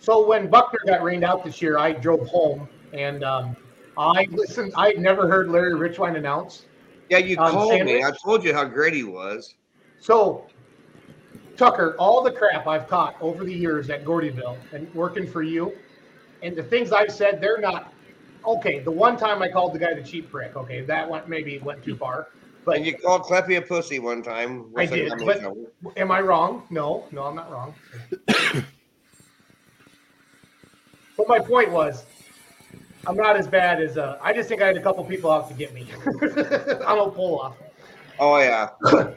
So 0.00 0.26
when 0.26 0.48
Buckner 0.48 0.78
got 0.86 1.02
rained 1.02 1.24
out 1.24 1.44
this 1.44 1.60
year, 1.60 1.76
I 1.76 1.92
drove 1.92 2.26
home 2.26 2.66
and 2.94 3.22
um, 3.22 3.54
I 3.98 4.26
listened. 4.30 4.72
I 4.74 4.86
had 4.86 4.98
never 4.98 5.28
heard 5.28 5.50
Larry 5.50 5.74
Richwine 5.74 6.16
announce. 6.16 6.64
Yeah, 7.10 7.18
you 7.18 7.36
On 7.36 7.50
called 7.50 7.84
me. 7.84 8.02
I 8.02 8.12
told 8.24 8.42
you 8.42 8.54
how 8.54 8.64
great 8.64 8.94
he 8.94 9.04
was. 9.04 9.56
So, 10.00 10.46
Tucker, 11.58 11.94
all 11.98 12.22
the 12.22 12.32
crap 12.32 12.66
I've 12.66 12.88
caught 12.88 13.14
over 13.20 13.44
the 13.44 13.52
years 13.52 13.90
at 13.90 14.06
Gordyville 14.06 14.56
and 14.72 14.92
working 14.94 15.26
for 15.26 15.42
you, 15.42 15.76
and 16.42 16.56
the 16.56 16.62
things 16.62 16.92
I've 16.92 17.12
said, 17.12 17.42
they're 17.42 17.60
not 17.60 17.92
okay. 18.46 18.78
The 18.78 18.90
one 18.90 19.18
time 19.18 19.42
I 19.42 19.50
called 19.50 19.74
the 19.74 19.80
guy 19.80 19.92
the 19.92 20.02
cheap 20.02 20.30
prick, 20.30 20.56
okay, 20.56 20.80
that 20.80 21.10
went 21.10 21.28
maybe 21.28 21.58
went 21.58 21.84
too 21.84 21.94
far. 21.94 22.28
But 22.68 22.76
And 22.76 22.84
you 22.86 22.98
called 22.98 23.22
Kleppy 23.22 23.56
a 23.56 23.62
pussy 23.62 23.98
one 23.98 24.22
time. 24.22 24.66
I 24.76 24.84
did, 24.84 25.10
but- 25.24 25.42
am 25.96 26.10
I 26.10 26.20
wrong? 26.20 26.64
No, 26.68 27.06
no, 27.12 27.22
I'm 27.22 27.34
not 27.34 27.50
wrong. 27.50 27.74
but 31.16 31.26
my 31.26 31.38
point 31.38 31.72
was, 31.72 32.04
I'm 33.06 33.16
not 33.16 33.36
as 33.36 33.46
bad 33.46 33.80
as 33.80 33.96
uh, 33.96 34.18
I 34.20 34.34
just 34.34 34.50
think 34.50 34.60
I 34.60 34.66
had 34.66 34.76
a 34.76 34.82
couple 34.82 35.02
people 35.04 35.30
out 35.30 35.48
to 35.48 35.54
get 35.54 35.72
me. 35.72 35.86
I 36.06 36.94
don't 36.94 37.14
pull 37.14 37.40
off. 37.40 37.56
Oh 38.18 38.38
yeah. 38.38 38.68
look 38.82 39.16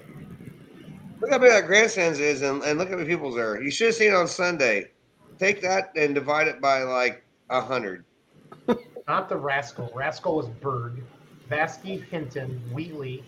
how 1.30 1.38
big 1.38 1.50
that 1.50 1.66
grandstands 1.68 2.20
is, 2.20 2.42
and, 2.42 2.64
and 2.64 2.80
look 2.80 2.90
how 2.90 2.96
many 2.96 3.06
people's 3.06 3.36
there. 3.36 3.62
You 3.62 3.70
should 3.70 3.88
have 3.88 3.96
seen 3.96 4.12
it 4.14 4.16
on 4.16 4.30
Sunday. 4.30 4.92
Take 5.40 5.62
that 5.62 5.92
and 5.98 6.16
divide 6.16 6.48
it 6.48 6.62
by 6.62 6.84
like 6.84 7.26
a 7.50 7.60
hundred. 7.60 8.06
Not 9.10 9.28
the 9.28 9.36
Rascal. 9.36 9.92
Rascal 9.94 10.38
was 10.38 10.48
Berg, 10.48 11.04
Vasky, 11.50 12.02
Hinton, 12.06 12.62
Wheatley, 12.72 13.26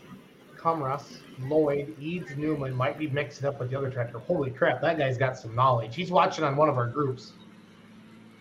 Cumrus, 0.64 1.18
Lloyd, 1.40 1.94
Eads, 2.00 2.38
Newman 2.38 2.74
might 2.74 2.98
be 2.98 3.08
mixed 3.08 3.44
up 3.44 3.60
with 3.60 3.70
the 3.70 3.78
other 3.78 3.90
tractor. 3.92 4.20
Holy 4.20 4.50
crap, 4.50 4.80
that 4.82 4.98
guy's 4.98 5.18
got 5.18 5.38
some 5.38 5.54
knowledge. 5.54 5.94
He's 5.94 6.10
watching 6.10 6.46
on 6.46 6.56
one 6.56 6.70
of 6.70 6.78
our 6.78 6.88
groups. 6.88 7.34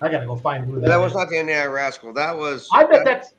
I 0.00 0.08
gotta 0.08 0.26
go 0.26 0.36
find 0.36 0.64
who 0.64 0.80
that, 0.80 0.86
That 0.86 0.96
was 0.98 1.12
is. 1.12 1.16
not 1.16 1.30
the 1.30 1.38
Indiana 1.38 1.68
Rascal. 1.70 2.12
That 2.12 2.36
was. 2.36 2.68
I 2.72 2.84
bet 2.84 3.04
that's. 3.04 3.34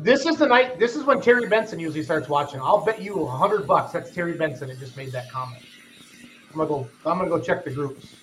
This 0.00 0.26
is 0.26 0.36
the 0.36 0.46
night. 0.46 0.78
This 0.78 0.94
is 0.96 1.04
when 1.04 1.20
Terry 1.20 1.48
Benson 1.48 1.78
usually 1.80 2.04
starts 2.04 2.28
watching. 2.28 2.60
I'll 2.60 2.84
bet 2.84 3.00
you 3.02 3.22
a 3.22 3.30
hundred 3.30 3.66
bucks 3.66 3.92
that's 3.92 4.12
Terry 4.12 4.34
Benson 4.34 4.68
that 4.68 4.78
just 4.78 4.96
made 4.96 5.12
that 5.12 5.30
comment. 5.30 5.64
I'm 6.50 6.56
gonna 6.56 6.68
go. 6.68 6.88
I'm 7.06 7.18
gonna 7.18 7.30
go 7.30 7.40
check 7.40 7.64
the 7.64 7.70
groups. 7.70 8.16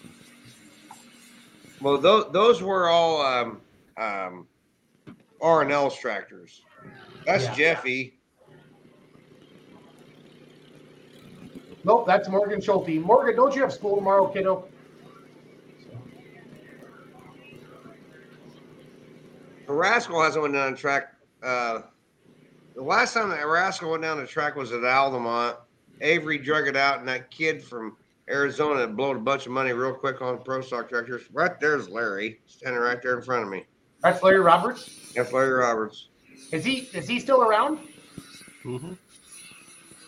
Well, 1.82 1.98
those 1.98 2.32
those 2.32 2.62
were 2.62 2.90
all 2.90 3.22
um, 3.22 3.62
um, 3.98 4.48
R 5.42 5.62
and 5.62 5.72
L's 5.72 5.98
tractors. 5.98 6.62
That's 7.26 7.46
Yeah. 7.46 7.56
Jeffy. 7.56 8.18
Nope, 11.86 12.08
that's 12.08 12.28
Morgan 12.28 12.60
Schulte. 12.60 13.00
Morgan, 13.00 13.36
don't 13.36 13.56
you 13.56 13.62
have 13.62 13.72
school 13.72 13.96
tomorrow, 13.96 14.28
kiddo? 14.28 14.68
The 19.68 19.74
Rascal 19.74 20.22
hasn't 20.24 20.42
went 20.42 20.56
down 20.56 20.72
the 20.72 20.78
track. 20.78 21.14
Uh, 21.44 21.82
the 22.74 22.82
last 22.82 23.14
time 23.14 23.30
that 23.30 23.46
Rascal 23.46 23.92
went 23.92 24.02
down 24.02 24.18
the 24.18 24.26
track 24.26 24.56
was 24.56 24.72
at 24.72 24.84
Altamont. 24.84 25.58
Avery 26.02 26.40
drug 26.40 26.68
it 26.68 26.76
out, 26.76 27.00
and 27.00 27.08
that 27.08 27.30
kid 27.30 27.64
from 27.64 27.96
Arizona 28.30 28.88
blowed 28.88 29.18
a 29.18 29.20
bunch 29.20 29.46
of 29.46 29.52
money 29.52 29.72
real 29.72 29.94
quick 29.94 30.24
on 30.24 30.42
pro 30.44 30.62
stock 30.62 30.90
tractors. 30.90 31.24
Right 31.32 31.60
there's 31.60 31.88
Larry 31.88 32.40
standing 32.48 32.82
right 32.82 33.00
there 33.02 33.16
in 33.16 33.24
front 33.24 33.44
of 33.44 33.50
me. 33.50 33.64
That's 34.02 34.24
Larry 34.24 34.40
Roberts. 34.40 35.14
That's 35.16 35.32
Larry 35.32 35.54
Roberts. 35.54 36.08
Is 36.52 36.66
he 36.66 36.90
is 36.94 37.08
he 37.08 37.20
still 37.20 37.44
around? 37.44 37.80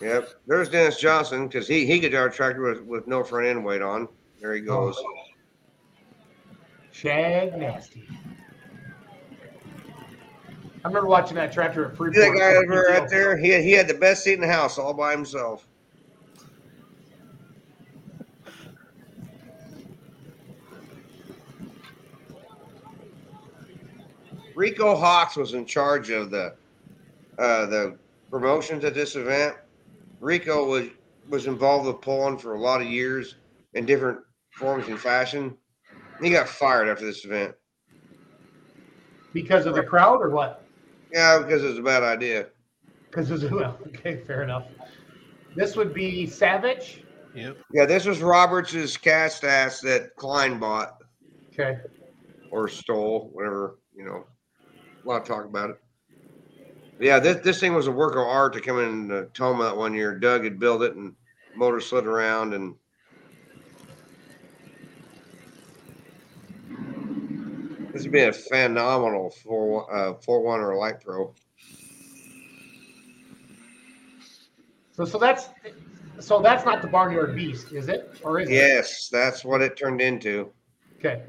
Yep. 0.00 0.28
There's 0.46 0.68
Dennis 0.68 1.00
Johnson 1.00 1.48
because 1.48 1.66
he 1.66 1.84
he 1.84 2.00
drive 2.08 2.34
tractor 2.34 2.62
with, 2.62 2.82
with 2.82 3.06
no 3.06 3.24
front 3.24 3.46
end 3.46 3.64
weight 3.64 3.82
on. 3.82 4.08
There 4.40 4.54
he 4.54 4.60
goes. 4.60 4.96
Shag 6.92 7.56
nasty. 7.56 8.04
I 10.84 10.88
remember 10.88 11.08
watching 11.08 11.34
that 11.36 11.52
tractor 11.52 11.86
at 11.86 11.96
Freeport. 11.96 12.14
See 12.14 12.20
that 12.20 12.38
guy 12.38 12.54
over 12.54 12.86
right 12.88 13.10
there? 13.10 13.36
He 13.36 13.48
had, 13.48 13.62
he 13.62 13.72
had 13.72 13.88
the 13.88 13.94
best 13.94 14.22
seat 14.22 14.34
in 14.34 14.40
the 14.40 14.46
house 14.46 14.78
all 14.78 14.94
by 14.94 15.12
himself. 15.12 15.66
Rico 24.54 24.96
Hawks 24.96 25.36
was 25.36 25.54
in 25.54 25.66
charge 25.66 26.10
of 26.10 26.30
the 26.30 26.54
uh, 27.38 27.66
the 27.66 27.96
promotions 28.30 28.84
at 28.84 28.94
this 28.94 29.14
event. 29.14 29.56
Rico 30.20 30.66
was 30.66 30.88
was 31.28 31.46
involved 31.46 31.86
with 31.86 32.00
pulling 32.00 32.38
for 32.38 32.54
a 32.54 32.60
lot 32.60 32.80
of 32.80 32.86
years 32.86 33.36
in 33.74 33.84
different 33.84 34.18
forms 34.52 34.88
and 34.88 34.98
fashion. 34.98 35.56
He 36.22 36.30
got 36.30 36.48
fired 36.48 36.88
after 36.88 37.04
this 37.04 37.24
event. 37.24 37.54
Because 39.34 39.66
of 39.66 39.74
the 39.74 39.82
crowd 39.82 40.20
or 40.22 40.30
what? 40.30 40.64
Yeah, 41.12 41.38
because 41.38 41.62
it 41.62 41.68
was 41.68 41.78
a 41.78 41.82
bad 41.82 42.02
idea. 42.02 42.46
Because 43.10 43.30
it 43.30 43.34
was 43.34 43.44
well, 43.50 43.78
okay, 43.88 44.22
fair 44.26 44.42
enough. 44.42 44.66
This 45.54 45.76
would 45.76 45.92
be 45.92 46.26
Savage. 46.26 47.04
Yep. 47.34 47.58
Yeah, 47.72 47.84
this 47.84 48.06
was 48.06 48.20
Roberts' 48.20 48.96
cast 48.96 49.44
ass 49.44 49.80
that 49.80 50.16
Klein 50.16 50.58
bought 50.58 50.96
Okay. 51.52 51.78
or 52.50 52.68
stole, 52.68 53.30
whatever, 53.32 53.78
you 53.94 54.04
know. 54.04 54.24
A 55.04 55.08
lot 55.08 55.22
of 55.22 55.28
talk 55.28 55.44
about 55.44 55.70
it. 55.70 55.76
Yeah, 57.00 57.20
this 57.20 57.36
this 57.38 57.60
thing 57.60 57.74
was 57.74 57.86
a 57.86 57.92
work 57.92 58.14
of 58.14 58.22
art 58.22 58.52
to 58.54 58.60
come 58.60 58.78
in 58.80 59.10
uh, 59.10 59.24
Tomah 59.32 59.64
that 59.64 59.76
one 59.76 59.94
year. 59.94 60.18
Doug 60.18 60.44
had 60.44 60.58
built 60.58 60.82
it 60.82 60.94
and 60.94 61.14
motor 61.54 61.80
slid 61.80 62.06
around 62.06 62.54
and 62.54 62.74
this 67.92 68.02
would 68.02 68.12
be 68.12 68.22
a 68.22 68.32
phenomenal 68.32 69.30
four 69.30 69.94
uh 69.94 70.14
four 70.14 70.42
one 70.42 70.60
or 70.60 70.76
light 70.76 71.00
pro. 71.00 71.32
So 74.92 75.04
so 75.04 75.18
that's 75.18 75.50
so 76.18 76.40
that's 76.40 76.64
not 76.64 76.82
the 76.82 76.88
barnyard 76.88 77.36
beast, 77.36 77.72
is 77.72 77.88
it? 77.88 78.18
Or 78.22 78.40
is 78.40 78.48
it? 78.48 78.54
Yes, 78.54 79.08
that's 79.10 79.44
what 79.44 79.62
it 79.62 79.76
turned 79.76 80.00
into. 80.00 80.50
Okay. 80.98 81.22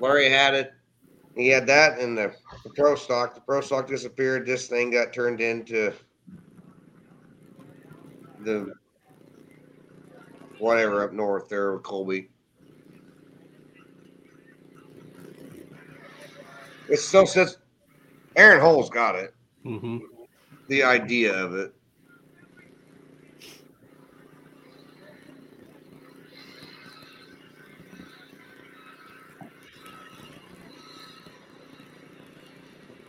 Larry 0.00 0.28
had 0.28 0.54
it. 0.54 0.72
He 1.36 1.48
had 1.48 1.66
that 1.66 1.98
in 1.98 2.14
the, 2.14 2.34
the 2.64 2.70
pro 2.70 2.94
stock. 2.94 3.34
The 3.34 3.40
pro 3.40 3.60
stock 3.60 3.86
disappeared. 3.86 4.46
This 4.46 4.68
thing 4.68 4.90
got 4.90 5.12
turned 5.12 5.40
into 5.40 5.92
the 8.40 8.72
whatever 10.58 11.04
up 11.04 11.12
north 11.12 11.48
there 11.48 11.74
with 11.74 11.82
Colby. 11.82 12.30
It 16.88 16.98
still 16.98 17.26
sits. 17.26 17.58
Aaron 18.36 18.60
Hole's 18.60 18.88
got 18.88 19.16
it. 19.16 19.34
Mm-hmm. 19.64 19.98
The 20.68 20.82
idea 20.82 21.34
of 21.34 21.54
it. 21.54 21.75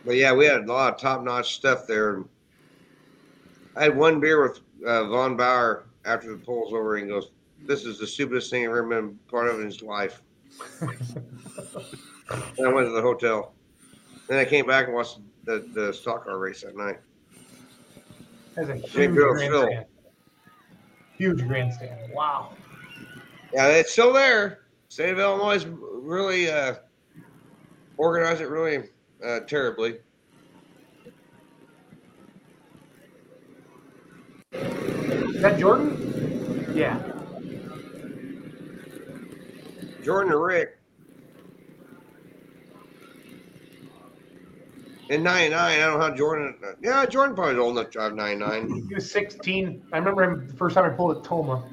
But 0.08 0.16
yeah, 0.16 0.32
we 0.32 0.46
had 0.46 0.62
a 0.62 0.72
lot 0.72 0.94
of 0.94 0.98
top 0.98 1.22
notch 1.22 1.54
stuff 1.54 1.86
there. 1.86 2.24
I 3.76 3.82
had 3.82 3.94
one 3.94 4.20
beer 4.20 4.42
with 4.42 4.60
uh, 4.86 5.04
Von 5.08 5.36
Bauer 5.36 5.84
after 6.06 6.30
the 6.34 6.38
poll's 6.38 6.72
over, 6.72 6.96
and 6.96 7.04
he 7.04 7.12
goes, 7.12 7.30
"This 7.66 7.84
is 7.84 7.98
the 7.98 8.06
stupidest 8.06 8.50
thing 8.50 8.64
I've 8.64 8.70
ever 8.70 8.84
been 8.84 9.18
part 9.30 9.48
of 9.48 9.60
in 9.60 9.66
his 9.66 9.82
life." 9.82 10.22
and 10.80 10.96
I 12.30 12.72
went 12.72 12.86
to 12.86 12.92
the 12.92 13.02
hotel. 13.02 13.52
Then 14.28 14.38
I 14.38 14.46
came 14.46 14.64
back 14.64 14.86
and 14.86 14.94
watched 14.94 15.18
the, 15.44 15.68
the 15.74 15.92
stock 15.92 16.24
car 16.24 16.38
race 16.38 16.62
that 16.62 16.74
night. 16.74 17.00
That's 18.54 18.70
a 18.70 18.76
huge 18.76 19.14
grandstand. 19.14 19.84
Huge 21.18 21.46
grandstand. 21.46 22.14
Wow. 22.14 22.54
Yeah, 23.52 23.66
it's 23.66 23.92
still 23.92 24.14
there. 24.14 24.60
State 24.88 25.10
of 25.10 25.18
Illinois 25.18 25.66
really 25.66 26.50
uh, 26.50 26.76
organized 27.98 28.40
it 28.40 28.48
really 28.48 28.88
uh, 29.24 29.40
terribly. 29.40 29.98
Is 34.52 35.42
that 35.42 35.58
Jordan? 35.58 36.72
Yeah. 36.74 36.98
Jordan 40.02 40.32
and 40.32 40.42
Rick. 40.42 40.78
In 45.10 45.22
99, 45.22 45.58
I 45.58 45.76
don't 45.78 45.98
know 45.98 46.06
how 46.06 46.14
Jordan. 46.14 46.58
Yeah, 46.82 47.06
Jordan 47.06 47.34
probably 47.34 47.54
was 47.54 47.62
old 47.62 47.78
enough 47.78 47.86
to 47.86 47.92
drive 47.92 48.14
99. 48.14 48.86
He 48.88 48.94
was 48.94 49.10
16. 49.10 49.82
I 49.92 49.98
remember 49.98 50.22
him 50.22 50.46
the 50.48 50.54
first 50.54 50.74
time 50.74 50.84
I 50.84 50.94
pulled 50.94 51.16
at 51.16 51.24
Tomah, 51.24 51.64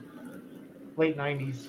late 0.96 1.18
90s. 1.18 1.68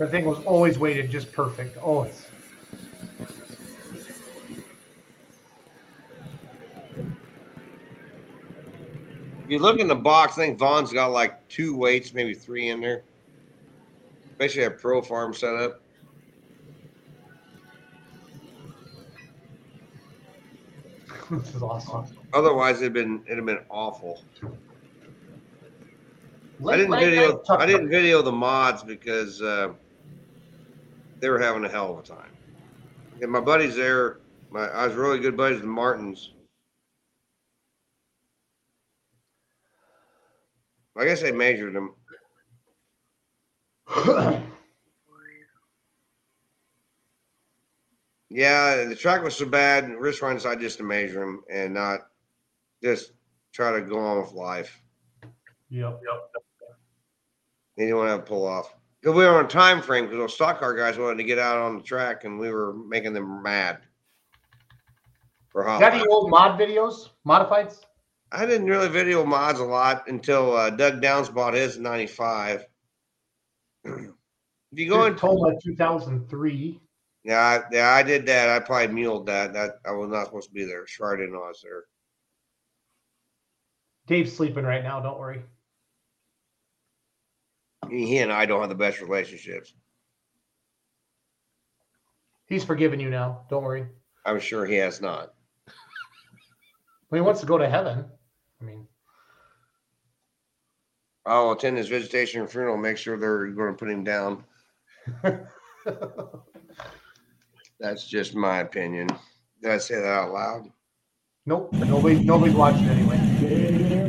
The 0.00 0.06
thing 0.06 0.24
was 0.24 0.42
always 0.46 0.78
weighted 0.78 1.10
just 1.10 1.30
perfect. 1.30 1.76
Always. 1.76 2.26
If 9.44 9.50
you 9.50 9.58
look 9.58 9.78
in 9.78 9.88
the 9.88 9.94
box, 9.94 10.38
I 10.38 10.46
think 10.46 10.58
Vaughn's 10.58 10.90
got 10.90 11.08
like 11.08 11.46
two 11.48 11.76
weights, 11.76 12.14
maybe 12.14 12.32
three 12.32 12.70
in 12.70 12.80
there. 12.80 13.02
Especially 14.30 14.62
a 14.62 14.70
pro 14.70 15.02
farm 15.02 15.34
setup. 15.34 15.82
this 21.30 21.54
is 21.54 21.62
awesome. 21.62 22.06
Otherwise, 22.32 22.80
it'd 22.80 22.94
been 22.94 23.20
it'd 23.26 23.36
have 23.36 23.44
been 23.44 23.60
awful. 23.68 24.24
I 26.66 26.76
didn't 26.78 26.98
video. 26.98 27.42
I 27.50 27.66
didn't 27.66 27.90
video 27.90 28.22
the 28.22 28.32
mods 28.32 28.82
because 28.82 29.42
uh, 29.42 29.74
they 31.20 31.28
were 31.28 31.38
having 31.38 31.64
a 31.64 31.68
hell 31.68 31.92
of 31.92 31.98
a 31.98 32.02
time. 32.02 32.30
And 33.20 33.30
my 33.30 33.40
buddies 33.40 33.76
there, 33.76 34.18
my 34.50 34.66
I 34.68 34.86
was 34.86 34.96
really 34.96 35.18
good 35.18 35.36
buddies 35.36 35.60
with 35.60 35.68
Martins. 35.68 36.32
I 40.96 41.04
guess 41.04 41.20
they 41.22 41.32
measured 41.32 41.74
them. 41.74 41.94
Yeah, 48.32 48.84
the 48.84 48.94
track 48.94 49.24
was 49.24 49.36
so 49.36 49.44
bad, 49.44 49.84
and 49.84 49.98
Richwine 49.98 50.36
decided 50.36 50.60
just 50.60 50.78
to 50.78 50.84
measure 50.84 51.20
him 51.20 51.42
and 51.50 51.74
not 51.74 52.06
just 52.80 53.12
try 53.52 53.72
to 53.72 53.80
go 53.80 53.98
on 53.98 54.20
with 54.20 54.32
life. 54.32 54.80
Yep. 55.68 56.00
He 57.76 57.82
didn't 57.82 57.96
want 57.96 58.06
to 58.06 58.10
have 58.12 58.20
a 58.20 58.22
pull 58.22 58.46
off. 58.46 58.72
We 59.02 59.12
were 59.12 59.38
on 59.38 59.46
a 59.46 59.48
time 59.48 59.80
frame 59.80 60.04
because 60.04 60.18
those 60.18 60.34
stock 60.34 60.60
car 60.60 60.74
guys 60.74 60.98
wanted 60.98 61.16
to 61.18 61.24
get 61.24 61.38
out 61.38 61.58
on 61.58 61.76
the 61.76 61.82
track 61.82 62.24
and 62.24 62.38
we 62.38 62.50
were 62.50 62.74
making 62.74 63.14
them 63.14 63.42
mad. 63.42 63.78
For 65.48 65.68
Is 65.72 65.80
that 65.80 65.98
the 65.98 66.06
old 66.08 66.30
mod 66.30 66.60
videos? 66.60 67.08
Modifieds? 67.26 67.80
I 68.32 68.46
didn't 68.46 68.68
really 68.68 68.88
video 68.88 69.24
mods 69.24 69.58
a 69.58 69.64
lot 69.64 70.08
until 70.08 70.54
uh, 70.54 70.70
Doug 70.70 71.02
Downs 71.02 71.28
bought 71.28 71.54
his 71.54 71.76
in 71.76 71.82
95. 71.82 72.66
if 73.84 74.10
you 74.72 74.88
go 74.88 75.06
in, 75.06 75.16
Tomah 75.16 75.54
2003. 75.60 76.80
yeah, 77.24 77.38
I, 77.38 77.62
yeah, 77.72 77.90
I 77.90 78.02
did 78.04 78.26
that. 78.26 78.48
I 78.48 78.60
probably 78.60 78.94
muled 78.94 79.26
that. 79.26 79.52
That 79.54 79.80
I 79.84 79.92
was 79.92 80.10
not 80.10 80.26
supposed 80.26 80.48
to 80.48 80.54
be 80.54 80.64
there. 80.64 80.86
Sure, 80.86 81.12
I 81.12 81.16
didn't 81.16 81.32
know 81.32 81.42
I 81.42 81.48
was 81.48 81.60
there. 81.62 81.84
Dave's 84.06 84.36
sleeping 84.36 84.64
right 84.64 84.84
now. 84.84 85.00
Don't 85.00 85.18
worry. 85.18 85.42
He 87.88 88.18
and 88.18 88.32
I 88.32 88.46
don't 88.46 88.60
have 88.60 88.68
the 88.68 88.74
best 88.74 89.00
relationships. 89.00 89.72
He's 92.46 92.64
forgiven 92.64 93.00
you 93.00 93.10
now. 93.10 93.46
Don't 93.48 93.62
worry. 93.62 93.86
I'm 94.26 94.40
sure 94.40 94.66
he 94.66 94.76
has 94.76 95.00
not. 95.00 95.34
When 97.08 97.20
he 97.20 97.24
wants 97.24 97.40
to 97.40 97.46
go 97.46 97.58
to 97.58 97.68
heaven, 97.68 98.04
I 98.60 98.64
mean, 98.64 98.86
I'll 101.24 101.52
attend 101.52 101.76
his 101.78 101.88
visitation 101.88 102.40
and 102.40 102.50
funeral. 102.50 102.76
Make 102.76 102.96
sure 102.98 103.16
they're 103.16 103.48
going 103.48 103.72
to 103.72 103.78
put 103.78 103.90
him 103.90 104.04
down. 104.04 104.44
That's 107.80 108.06
just 108.06 108.34
my 108.34 108.58
opinion. 108.58 109.08
Did 109.62 109.72
I 109.72 109.78
say 109.78 109.96
that 109.96 110.06
out 110.06 110.32
loud? 110.32 110.70
nope. 111.46 111.72
Nobody, 111.72 112.22
nobody's 112.22 112.54
watching 112.54 112.88
anyway. 112.88 113.99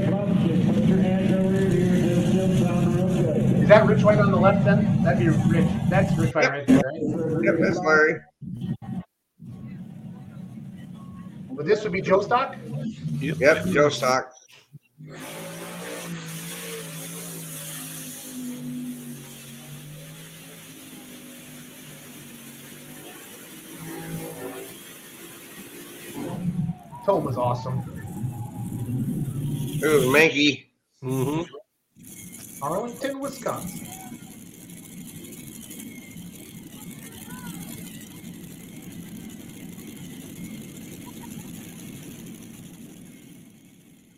That 3.71 3.87
Richwine 3.87 4.21
on 4.21 4.31
the 4.31 4.37
left 4.37 4.65
then? 4.65 5.01
That'd 5.01 5.19
be 5.19 5.29
Rich. 5.29 5.65
That's 5.89 6.11
Richwine 6.11 6.49
right 6.49 6.67
there, 6.67 6.81
right? 6.83 7.41
Yep, 7.41 7.55
that's 7.57 7.79
Larry. 7.79 8.19
But 11.51 11.65
this 11.65 11.81
would 11.83 11.93
be 11.93 12.01
Joe 12.01 12.19
Stock? 12.19 12.57
Yep, 13.21 13.67
Joe 13.67 13.87
Stock. 13.87 14.33
Tomah's 27.05 27.37
awesome. 27.37 27.79
It 29.81 29.87
was 29.87 30.03
Mankey. 30.03 30.65
Mm-hmm. 31.01 31.60
Arlington, 32.61 33.19
Wisconsin. 33.19 33.87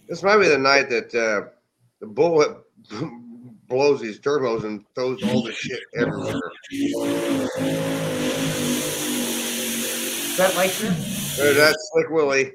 This 0.09 0.21
might 0.21 0.37
be 0.37 0.47
the 0.47 0.57
night 0.57 0.89
that 0.89 1.15
uh, 1.15 1.49
the 1.99 2.05
bullet 2.05 2.57
blows 3.67 4.01
these 4.01 4.19
turbos 4.19 4.63
and 4.63 4.85
throws 4.93 5.23
all 5.23 5.41
the 5.43 5.51
shit 5.51 5.79
everywhere. 5.95 6.51
Is 10.33 10.37
that 10.37 10.51
Leichner? 10.53 10.91
Uh, 11.39 11.53
that's 11.53 11.91
Slick 11.93 12.09
Willie. 12.09 12.51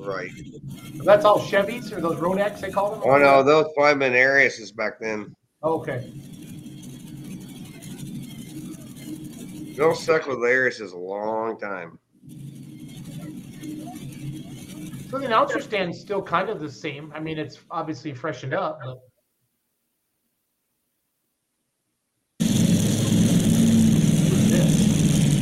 He's 0.00 0.08
also 0.08 0.12
right. 0.12 0.30
That's 1.04 1.24
all 1.24 1.40
Chevys 1.40 1.92
or 1.92 2.00
those 2.00 2.18
Rodecks 2.18 2.60
they 2.60 2.70
call 2.70 2.90
them? 2.90 3.02
Oh 3.04 3.18
no, 3.18 3.42
those 3.42 3.66
five 3.76 3.98
been 3.98 4.14
Ariases 4.14 4.72
back 4.72 4.98
then. 5.00 5.34
Okay. 5.62 6.12
Bill 9.76 9.94
stuck 9.94 10.26
with 10.26 10.38
Ariases 10.38 10.92
a 10.92 10.98
long 10.98 11.58
time. 11.58 11.98
So 15.10 15.18
the 15.18 15.26
announcer 15.26 15.60
stand's 15.60 15.98
still 15.98 16.22
kind 16.22 16.48
of 16.48 16.60
the 16.60 16.70
same. 16.70 17.12
I 17.14 17.20
mean, 17.20 17.38
it's 17.38 17.58
obviously 17.70 18.14
freshened 18.14 18.54
up, 18.54 18.78
but 18.84 18.98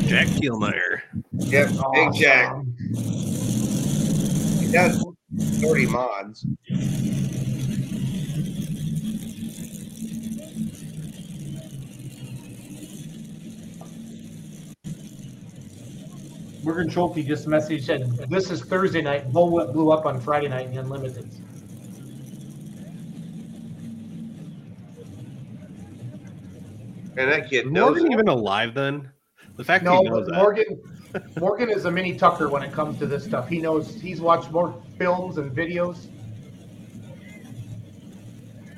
Jack 0.06 0.28
Kielmeyer. 0.28 1.02
Yep, 1.32 1.70
Big 1.92 2.14
Jack. 2.14 2.56
Awesome. 4.76 5.16
He 5.30 5.38
does 5.40 5.60
30 5.62 5.86
mods. 5.86 6.46
Morgan 16.64 16.90
Schulte 16.90 17.24
just 17.26 17.46
messaged 17.46 17.84
said 17.84 18.14
this 18.28 18.50
is 18.50 18.62
Thursday 18.62 19.00
night. 19.00 19.32
Bullwhip 19.32 19.72
blew 19.72 19.90
up 19.90 20.04
on 20.04 20.20
Friday 20.20 20.48
night 20.48 20.66
in 20.66 20.74
the 20.74 20.80
Unlimited. 20.80 21.30
And 27.16 27.32
that 27.32 27.48
kid 27.48 27.72
knows 27.72 27.96
Morgan 27.96 28.06
it. 28.06 28.12
even 28.12 28.28
alive 28.28 28.74
then? 28.74 29.10
The 29.56 29.64
fact 29.64 29.84
that 29.84 29.90
No, 29.90 30.02
he 30.02 30.08
knows 30.08 30.28
but 30.28 30.34
that. 30.34 30.78
Morgan 31.38 31.70
is 31.70 31.84
a 31.84 31.90
mini 31.90 32.16
Tucker 32.16 32.48
when 32.48 32.62
it 32.62 32.72
comes 32.72 32.98
to 32.98 33.06
this 33.06 33.24
stuff. 33.24 33.48
He 33.48 33.58
knows 33.60 33.94
he's 34.00 34.20
watched 34.20 34.50
more 34.50 34.74
films 34.98 35.38
and 35.38 35.54
videos. 35.54 36.08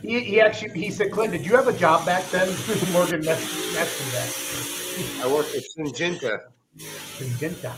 He, 0.02 0.20
he 0.20 0.41
actually 0.41 0.78
he 0.81 0.91
said, 0.91 1.12
Clint, 1.12 1.33
did 1.33 1.44
you 1.44 1.55
have 1.57 1.68
a 1.68 1.73
job 1.73 2.07
back 2.07 2.25
then? 2.31 2.49
Morgan 2.92 3.25
messed, 3.25 3.75
messed 3.75 4.00
me 4.00 4.10
that. 4.12 5.25
I 5.25 5.33
worked 5.33 5.55
at 5.55 5.65
Syngenta. 5.76 6.41
Syngenta. 6.78 7.73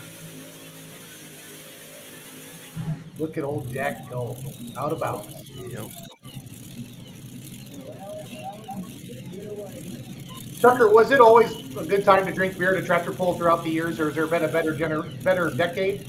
Look 3.18 3.36
at 3.39 3.44
old 3.44 3.72
Jack 3.72 4.08
go 4.08 4.36
out 4.76 4.92
of 4.92 5.00
bounds. 5.00 5.50
Yep. 5.56 5.90
Tucker, 10.62 10.89
was 10.89 11.10
it 11.10 11.18
always 11.18 11.76
a 11.76 11.84
good 11.84 12.05
time 12.05 12.24
to 12.24 12.32
drink 12.32 12.57
beer 12.57 12.73
to 12.73 12.86
tractor 12.86 13.10
pull 13.10 13.34
throughout 13.34 13.65
the 13.65 13.70
years, 13.70 13.99
or 13.99 14.07
has 14.07 14.15
there 14.15 14.28
been 14.28 14.44
a 14.44 14.49
better 14.49 14.73
gener- 14.73 15.23
better 15.24 15.50
decade? 15.50 16.07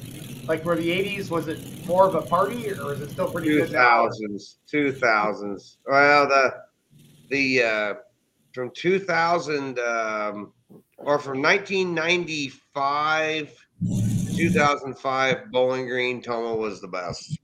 Like 0.47 0.63
where 0.63 0.75
the 0.75 0.87
'80s 0.87 1.31
was 1.31 1.47
it 1.47 1.59
more 1.87 2.05
of 2.05 2.13
a 2.13 2.21
party, 2.21 2.71
or 2.71 2.93
is 2.93 3.01
it 3.01 3.09
still 3.09 3.31
pretty 3.31 3.47
Two 3.47 3.57
good 3.61 3.69
Two 3.69 3.73
thousands, 3.73 4.59
two 4.67 4.91
thousands. 4.91 5.79
Well, 5.87 6.27
the 6.27 6.53
the 7.29 7.63
uh, 7.63 7.93
from 8.53 8.69
two 8.75 8.99
thousand 8.99 9.79
um, 9.79 10.53
or 10.97 11.17
from 11.17 11.41
nineteen 11.41 11.93
ninety 11.93 12.49
five. 12.73 13.51
2005 14.35 15.51
Bowling 15.51 15.87
Green 15.87 16.19
Tomah 16.19 16.55
was 16.55 16.81
the 16.81 16.87
best 16.87 17.37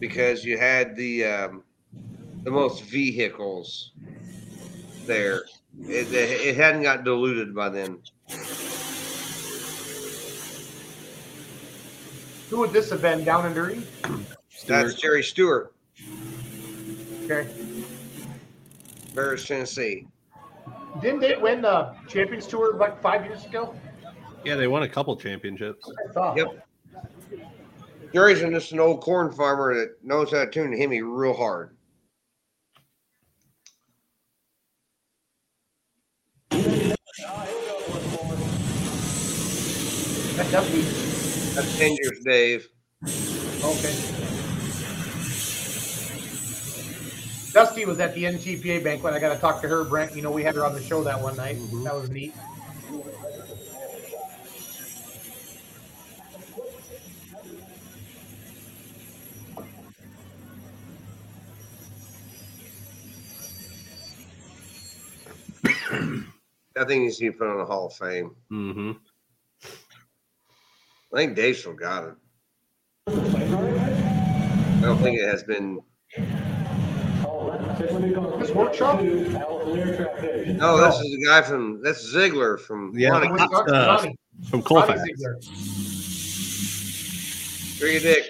because 0.00 0.42
you 0.42 0.56
had 0.56 0.96
the 0.96 1.24
um, 1.26 1.64
the 2.44 2.50
most 2.50 2.84
vehicles 2.84 3.92
there. 5.08 5.42
It, 5.80 6.12
it 6.12 6.56
hadn't 6.56 6.82
got 6.82 7.02
diluted 7.02 7.52
by 7.54 7.68
then. 7.70 7.98
Who 12.50 12.58
would 12.60 12.72
this 12.72 12.90
have 12.90 13.02
been 13.02 13.24
down 13.24 13.46
and 13.46 13.54
dirty? 13.54 13.82
That's 14.66 14.94
Jerry 14.94 15.22
Stewart. 15.24 15.74
Okay. 17.24 17.48
Paris, 19.14 19.46
Tennessee. 19.46 20.06
Didn't 21.02 21.20
they 21.20 21.36
win 21.36 21.62
the 21.62 21.94
Champions 22.06 22.46
Tour 22.46 22.74
like 22.76 23.02
five 23.02 23.24
years 23.24 23.44
ago? 23.44 23.74
Yeah, 24.44 24.54
they 24.54 24.68
won 24.68 24.84
a 24.84 24.88
couple 24.88 25.16
championships. 25.16 25.90
I 26.08 26.12
thought. 26.12 26.36
Yep. 26.36 26.66
Jerry's 28.14 28.40
just 28.40 28.72
an 28.72 28.80
old 28.80 29.02
corn 29.02 29.32
farmer 29.32 29.74
that 29.74 30.02
knows 30.02 30.30
how 30.30 30.44
to 30.44 30.50
tune 30.50 30.70
the 30.70 30.78
Hemi 30.78 31.02
real 31.02 31.34
hard. 31.34 31.76
That 40.38 40.52
Dusty. 40.52 40.82
That's 41.56 41.78
Dangerous 41.78 42.20
Dave. 42.24 42.68
Okay. 43.02 43.92
Dusty 47.52 47.84
was 47.84 47.98
at 47.98 48.14
the 48.14 48.22
NTPA 48.22 48.84
banquet. 48.84 49.14
I 49.14 49.18
got 49.18 49.34
to 49.34 49.40
talk 49.40 49.60
to 49.62 49.68
her, 49.68 49.82
Brent. 49.82 50.14
You 50.14 50.22
know, 50.22 50.30
we 50.30 50.44
had 50.44 50.54
her 50.54 50.64
on 50.64 50.74
the 50.74 50.80
show 50.80 51.02
that 51.02 51.20
one 51.20 51.34
night. 51.36 51.58
That 51.82 51.92
was 51.92 52.08
neat. 52.08 52.32
I 66.76 66.84
think 66.84 67.02
he's 67.02 67.18
going 67.18 67.32
to 67.32 67.32
be 67.32 67.38
put 67.38 67.48
on 67.48 67.58
the 67.58 67.64
Hall 67.64 67.86
of 67.86 67.94
Fame. 67.94 68.36
Mm-hmm. 68.52 68.92
I 71.12 71.16
think 71.16 71.36
Dave 71.36 71.56
still 71.56 71.72
got 71.72 72.04
it. 72.04 72.14
I 73.08 74.80
don't 74.82 74.98
think 74.98 75.18
it 75.18 75.28
has 75.28 75.42
been. 75.42 75.80
This 78.38 78.50
workshop? 78.50 79.00
No, 79.00 80.76
this 80.76 80.94
is 80.96 81.10
the 81.10 81.24
guy 81.26 81.42
from 81.42 81.82
that's 81.82 82.04
Ziegler 82.04 82.58
from 82.58 82.92
Yeah, 82.96 83.12
Lonnie. 83.12 83.28
hot 83.28 83.68
stuff 83.68 84.06
from 84.50 84.62
Colfax. 84.62 85.00
Big 87.80 88.02
Dick. 88.02 88.24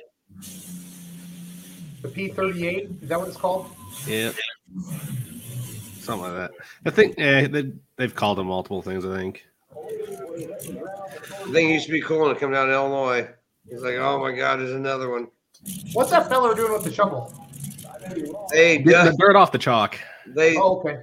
The 2.02 2.08
P38. 2.08 3.02
Is 3.02 3.08
that 3.08 3.18
what 3.18 3.28
it's 3.28 3.36
called? 3.36 3.70
Yeah. 4.06 4.30
Something 6.00 6.32
like 6.32 6.34
that. 6.34 6.50
I 6.86 6.90
think 6.90 7.18
yeah, 7.18 7.48
they, 7.48 7.72
they've 7.96 8.14
called 8.14 8.38
him 8.38 8.46
multiple 8.46 8.82
things, 8.82 9.04
I 9.04 9.16
think. 9.16 9.44
I 11.48 11.50
think 11.50 11.70
it 11.70 11.72
used 11.72 11.86
to 11.86 11.92
be 11.92 12.02
cool 12.02 12.28
to 12.32 12.38
come 12.38 12.52
down 12.52 12.66
to 12.66 12.74
Illinois. 12.74 13.26
He's 13.70 13.80
like, 13.80 13.96
oh 13.96 14.20
my 14.20 14.32
God, 14.32 14.60
there's 14.60 14.72
another 14.72 15.08
one. 15.08 15.28
What's 15.94 16.10
that 16.10 16.28
fella 16.28 16.54
doing 16.54 16.74
with 16.74 16.84
the 16.84 16.92
shovel? 16.92 17.32
They 18.52 18.78
Get 18.78 19.04
the 19.04 19.16
dirt 19.18 19.34
off 19.34 19.50
the 19.50 19.58
chalk. 19.58 19.98
they 20.26 20.56
Oh, 20.58 20.78
okay. 20.78 20.98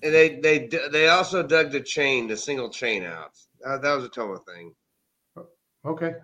they 0.00 0.40
they 0.40 0.68
they 0.90 1.08
also 1.08 1.42
dug 1.42 1.70
the 1.70 1.80
chain, 1.80 2.28
the 2.28 2.36
single 2.36 2.70
chain 2.70 3.04
out. 3.04 3.32
That, 3.60 3.82
that 3.82 3.94
was 3.94 4.04
a 4.04 4.08
total 4.08 4.38
thing. 4.38 4.74
Okay. 5.84 6.14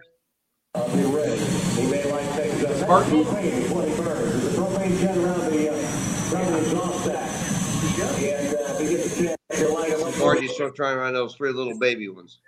Margie's 10.26 10.54
still 10.54 10.72
trying 10.72 10.96
to 10.96 11.02
find 11.02 11.14
those 11.14 11.34
three 11.36 11.52
little 11.52 11.78
baby 11.78 12.08
ones. 12.08 12.38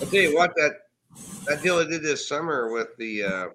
I'll 0.00 0.06
tell 0.06 0.20
you 0.20 0.36
what, 0.36 0.54
that 0.56 0.72
that 1.46 1.62
deal 1.62 1.78
I 1.78 1.84
did 1.84 2.02
this 2.02 2.28
summer 2.28 2.70
with 2.72 2.88
the 2.98 3.22
uh, 3.22 3.46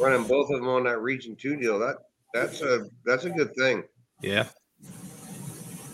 running 0.00 0.26
both 0.26 0.50
of 0.50 0.60
them 0.60 0.68
on 0.68 0.84
that 0.84 1.00
Region 1.00 1.36
Two 1.36 1.56
deal. 1.56 1.78
That 1.78 1.96
that's 2.32 2.62
a 2.62 2.86
that's 3.04 3.24
a 3.24 3.30
good 3.30 3.54
thing. 3.54 3.84
Yeah. 4.22 4.46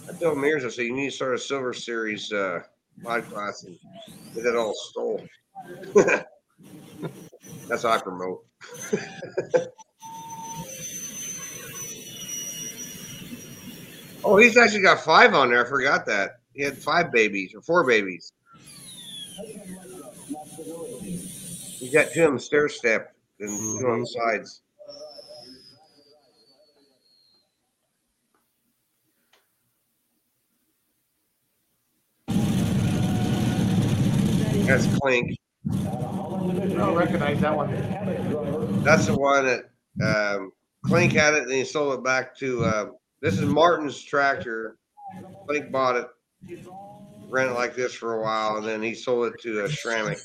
I 0.09 0.13
told 0.21 0.39
Mears, 0.39 0.65
I 0.65 0.69
said 0.69 0.85
you 0.85 0.93
need 0.93 1.11
to 1.11 1.17
start 1.17 1.35
a 1.35 1.39
Silver 1.39 1.73
Series 1.73 2.33
uh, 2.33 2.61
mod 2.99 3.25
class 3.31 3.65
and 3.65 3.79
get 4.35 4.47
it 4.47 4.57
all 4.57 4.75
stole. 4.75 5.23
that's 7.69 7.83
how 7.83 7.91
I 7.91 7.99
promote. 7.99 8.45
oh, 14.25 14.37
he's 14.37 14.57
actually 14.57 14.83
got 14.83 15.01
five 15.01 15.35
on 15.35 15.51
there. 15.51 15.65
I 15.65 15.69
forgot 15.69 16.07
that. 16.07 16.41
He 16.55 16.62
had 16.62 16.77
five 16.77 17.12
babies 17.12 17.55
or 17.55 17.62
four 17.62 17.85
babies. 17.87 18.33
He's 21.79 21.93
got 21.93 22.12
two 22.12 22.39
stair 22.39 22.69
stepped 22.69 23.17
and 23.41 23.49
two 23.49 23.87
on 23.89 24.01
the 24.01 24.07
mm-hmm. 24.07 24.37
sides. 24.37 24.62
That's 34.73 34.86
Clink. 35.01 35.36
I 35.70 35.75
don't 35.75 36.94
recognize 36.94 37.39
that 37.42 37.55
one. 37.55 38.83
That's 38.83 39.05
the 39.05 39.15
one 39.15 39.44
that 39.44 39.65
um, 40.02 40.51
Clink 40.86 41.12
had 41.12 41.34
it 41.34 41.42
and 41.42 41.52
he 41.52 41.62
sold 41.62 41.99
it 41.99 42.02
back 42.02 42.34
to. 42.39 42.65
Uh, 42.65 42.86
this 43.20 43.34
is 43.39 43.44
Martin's 43.44 44.02
tractor. 44.02 44.78
Clink 45.47 45.70
bought 45.70 45.97
it, 45.97 46.09
ran 47.28 47.51
it 47.51 47.52
like 47.52 47.76
this 47.76 47.92
for 47.92 48.15
a 48.15 48.23
while, 48.23 48.57
and 48.57 48.67
then 48.67 48.83
he 48.83 48.94
sold 48.94 49.34
it 49.34 49.39
to 49.42 49.62
uh, 49.62 49.68
Shramick. 49.68 50.23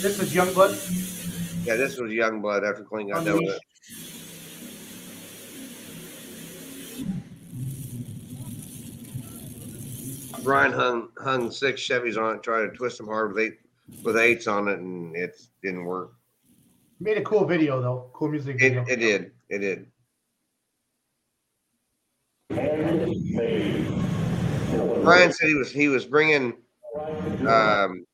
This 0.00 0.18
is 0.18 0.32
Youngblood. 0.32 1.66
Yeah, 1.66 1.76
this 1.76 1.98
was 1.98 2.10
Youngblood 2.10 2.66
after 2.66 2.84
Clink 2.84 3.12
got 3.12 3.26
done 3.26 3.36
with 3.36 3.54
it. 3.54 3.60
Brian 10.42 10.72
hung 10.72 11.08
hung 11.18 11.50
six 11.50 11.80
Chevys 11.80 12.16
on 12.18 12.36
it, 12.36 12.42
tried 12.42 12.62
to 12.62 12.70
twist 12.70 12.98
them 12.98 13.06
hard 13.06 13.34
with 13.34 13.44
eight 13.44 13.58
with 14.02 14.16
eights 14.16 14.46
on 14.46 14.68
it, 14.68 14.78
and 14.78 15.14
it 15.16 15.40
didn't 15.62 15.84
work. 15.84 16.12
Made 17.00 17.18
a 17.18 17.22
cool 17.22 17.44
video 17.44 17.80
though. 17.80 18.10
Cool 18.12 18.28
music 18.28 18.56
It, 18.56 18.74
video. 18.74 18.84
it 18.88 18.96
did. 18.96 19.32
It 19.48 19.58
did. 19.58 19.86
Brian 25.02 25.32
said 25.32 25.48
he 25.48 25.54
was 25.54 25.70
he 25.70 25.88
was 25.88 26.04
bringing 26.04 26.54
um, 27.46 28.06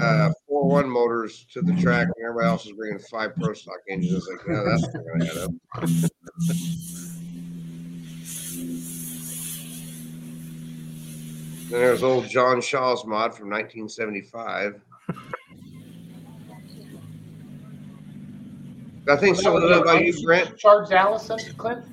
uh, 0.00 0.30
four 0.46 0.68
one 0.68 0.88
motors 0.88 1.46
to 1.52 1.60
the 1.62 1.74
track, 1.80 2.06
and 2.06 2.24
everybody 2.24 2.46
else 2.46 2.64
was 2.66 2.76
bringing 2.76 2.98
five 2.98 3.34
pro 3.36 3.52
stock 3.52 3.78
engines. 3.88 4.12
I 4.12 4.16
was 4.16 4.28
like, 4.28 4.48
no, 4.48 4.64
that's 4.64 4.82
not 4.94 5.04
going 5.04 5.20
to 5.20 5.26
add 5.30 5.38
up. 5.38 5.50
Then 11.68 11.80
there's 11.80 12.04
old 12.04 12.28
John 12.28 12.60
Shaw's 12.60 13.04
mod 13.04 13.34
from 13.34 13.50
1975. 13.50 14.80
I 19.08 19.16
think 19.16 19.44
up 19.44 19.84
by 19.84 20.00
you, 20.00 20.24
Brent. 20.24 20.46
Supercharged 20.46 20.92
Allison, 20.92 21.38
Clint. 21.56 21.84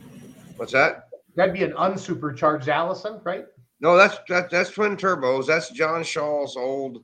What's 0.58 0.74
that? 0.74 1.10
That'd 1.36 1.54
be 1.54 1.64
an 1.64 1.74
unsupercharged 1.74 2.68
Allison, 2.68 3.20
right? 3.24 3.46
No, 3.82 3.98
that's 3.98 4.20
that, 4.30 4.50
that's 4.50 4.70
twin 4.70 4.96
turbos. 4.96 5.48
That's 5.48 5.70
John 5.72 6.04
Shaw's 6.04 6.56
old 6.56 7.04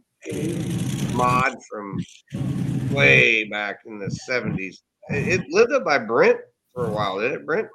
mod 1.13 1.57
from 1.69 1.99
way 2.91 3.45
back 3.45 3.79
in 3.85 3.97
the 3.97 4.09
seventies. 4.11 4.83
It, 5.09 5.41
it 5.41 5.45
lived 5.49 5.73
up 5.73 5.83
by 5.83 5.97
Brent 5.97 6.39
for 6.73 6.85
a 6.85 6.89
while, 6.91 7.19
didn't 7.19 7.41
it, 7.41 7.45
Brent? 7.45 7.67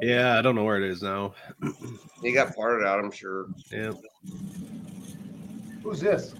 Yeah, 0.00 0.38
I 0.38 0.42
don't 0.42 0.54
know 0.54 0.64
where 0.64 0.82
it 0.82 0.90
is 0.90 1.02
now. 1.02 1.34
He 2.22 2.32
got 2.32 2.54
parted 2.54 2.86
out, 2.86 2.98
I'm 2.98 3.10
sure. 3.10 3.46
Yeah. 3.70 3.92
Who's 5.82 6.00
this? 6.00 6.34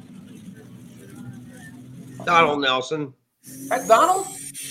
Donald 2.25 2.61
Nelson. 2.61 3.13
That 3.69 3.89
Donald? 3.89 4.27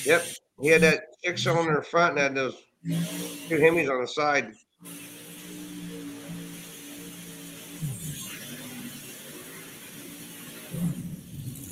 Yep. 0.05 0.25
He 0.61 0.67
had 0.69 0.81
that 0.81 1.03
six 1.23 1.43
cylinder 1.43 1.77
in 1.77 1.83
front 1.83 2.11
and 2.11 2.19
had 2.19 2.35
those 2.35 2.55
two 2.83 3.57
Hemis 3.57 3.89
on 3.89 4.01
the 4.01 4.07
side. 4.07 4.53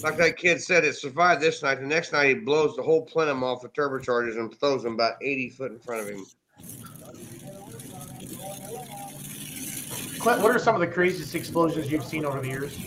Like 0.02 0.18
that 0.18 0.38
kid 0.38 0.62
said, 0.62 0.86
it 0.86 0.96
survived 0.96 1.42
this 1.42 1.62
night. 1.62 1.82
The 1.82 1.86
next 1.86 2.14
night, 2.14 2.28
he 2.28 2.34
blows 2.36 2.76
the 2.76 2.82
whole 2.82 3.06
plenum 3.06 3.44
off 3.44 3.62
the 3.62 3.70
turbochargers 3.70 4.38
and 4.38 4.54
throws 4.58 4.84
them 4.84 4.94
about 4.94 5.16
80 5.22 5.50
foot 5.50 5.72
in 5.72 5.80
front 5.80 6.02
of 6.02 6.08
him. 6.08 6.26
Clint, 10.20 10.42
what 10.42 10.52
are 10.52 10.60
some 10.60 10.76
of 10.76 10.82
the 10.82 10.88
craziest 10.88 11.34
explosions 11.36 11.92
you've 11.92 12.04
seen 12.04 12.26
over 12.26 12.42
the 12.42 12.48
years? 12.50 12.78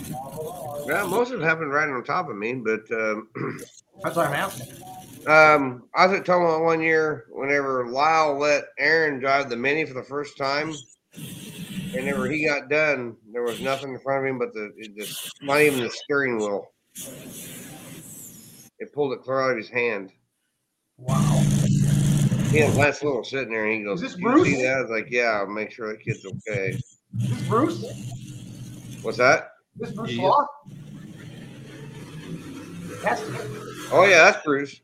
Yeah, 0.86 1.04
most 1.04 1.32
of 1.32 1.40
it 1.40 1.44
happened 1.44 1.72
right 1.72 1.88
on 1.88 2.02
top 2.04 2.28
of 2.28 2.36
me, 2.36 2.54
but 2.54 2.80
um, 2.92 3.28
That's 4.02 4.16
what 4.16 4.26
I'm 4.26 4.34
asking. 4.34 4.82
um, 5.26 5.84
I 5.94 6.06
was 6.06 6.18
at 6.18 6.26
Tomah 6.26 6.62
one 6.64 6.82
year 6.82 7.26
whenever 7.30 7.86
Lyle 7.88 8.38
let 8.38 8.64
Aaron 8.78 9.20
drive 9.20 9.48
the 9.48 9.56
Mini 9.56 9.84
for 9.84 9.94
the 9.94 10.02
first 10.02 10.36
time. 10.36 10.74
And 11.14 11.92
whenever 11.94 12.26
he 12.28 12.44
got 12.46 12.68
done, 12.68 13.16
there 13.32 13.42
was 13.42 13.60
nothing 13.60 13.92
in 13.94 14.00
front 14.00 14.24
of 14.24 14.30
him 14.30 14.38
but 14.38 14.52
the, 14.54 14.72
just 14.98 15.36
not 15.42 15.60
even 15.60 15.80
the 15.80 15.90
steering 15.90 16.38
wheel. 16.38 16.66
It 18.78 18.92
pulled 18.92 19.12
it 19.12 19.22
clear 19.22 19.40
out 19.42 19.52
of 19.52 19.58
his 19.58 19.68
hand. 19.68 20.10
Wow. 20.98 21.42
He 22.50 22.58
had 22.58 22.74
Lance 22.74 23.02
Little 23.02 23.24
sitting 23.24 23.50
there, 23.50 23.64
and 23.64 23.78
he 23.78 23.84
goes, 23.84 24.02
Is 24.02 24.12
this 24.12 24.14
"Did 24.14 24.22
you 24.22 24.30
Bruce? 24.32 24.48
see 24.48 24.62
that?" 24.62 24.76
I 24.76 24.80
was 24.82 24.90
like, 24.90 25.06
"Yeah, 25.10 25.38
I'll 25.40 25.46
make 25.46 25.70
sure 25.70 25.88
that 25.88 26.02
kid's 26.02 26.26
okay." 26.26 26.78
Is 27.20 27.30
this 27.30 27.48
Bruce? 27.48 27.84
What's 29.02 29.18
that? 29.18 29.52
this 29.76 29.92
Bruce 29.92 30.12
Yeah. 30.12 30.22
Law? 30.24 30.46
To. 33.02 33.88
Oh 33.90 34.04
yeah, 34.04 34.30
that's 34.30 34.44
Bruce. 34.44 34.80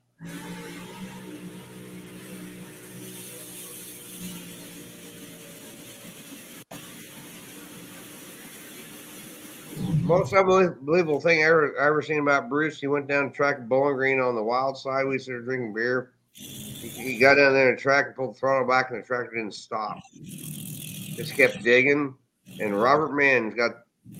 Most 10.03 10.33
unbelievable 10.33 11.21
thing 11.21 11.41
I 11.41 11.49
ever, 11.49 11.79
I 11.79 11.87
ever 11.87 12.01
seen 12.01 12.21
about 12.21 12.49
Bruce, 12.49 12.81
he 12.81 12.87
went 12.87 13.09
down 13.09 13.27
the 13.29 13.31
track 13.31 13.61
Bowling 13.69 13.97
Green 13.97 14.21
on 14.21 14.35
the 14.35 14.43
wild 14.43 14.79
side. 14.79 15.07
We 15.07 15.19
started 15.19 15.45
drinking 15.45 15.75
beer. 15.75 16.13
He, 16.33 16.89
he 16.89 17.19
got 17.19 17.35
down 17.35 17.53
there 17.53 17.69
in 17.69 17.77
the 17.77 17.81
track 17.81 18.07
and 18.07 18.17
pulled 18.17 18.35
the 18.35 18.39
throttle 18.39 18.67
back, 18.67 18.91
and 18.91 19.03
the 19.03 19.07
tractor 19.07 19.37
didn't 19.37 19.53
stop. 19.53 19.99
Just 21.19 21.35
kept 21.35 21.65
digging. 21.65 22.15
And 22.61 22.81
Robert 22.81 23.13
Mann's 23.13 23.53
got 23.55 23.73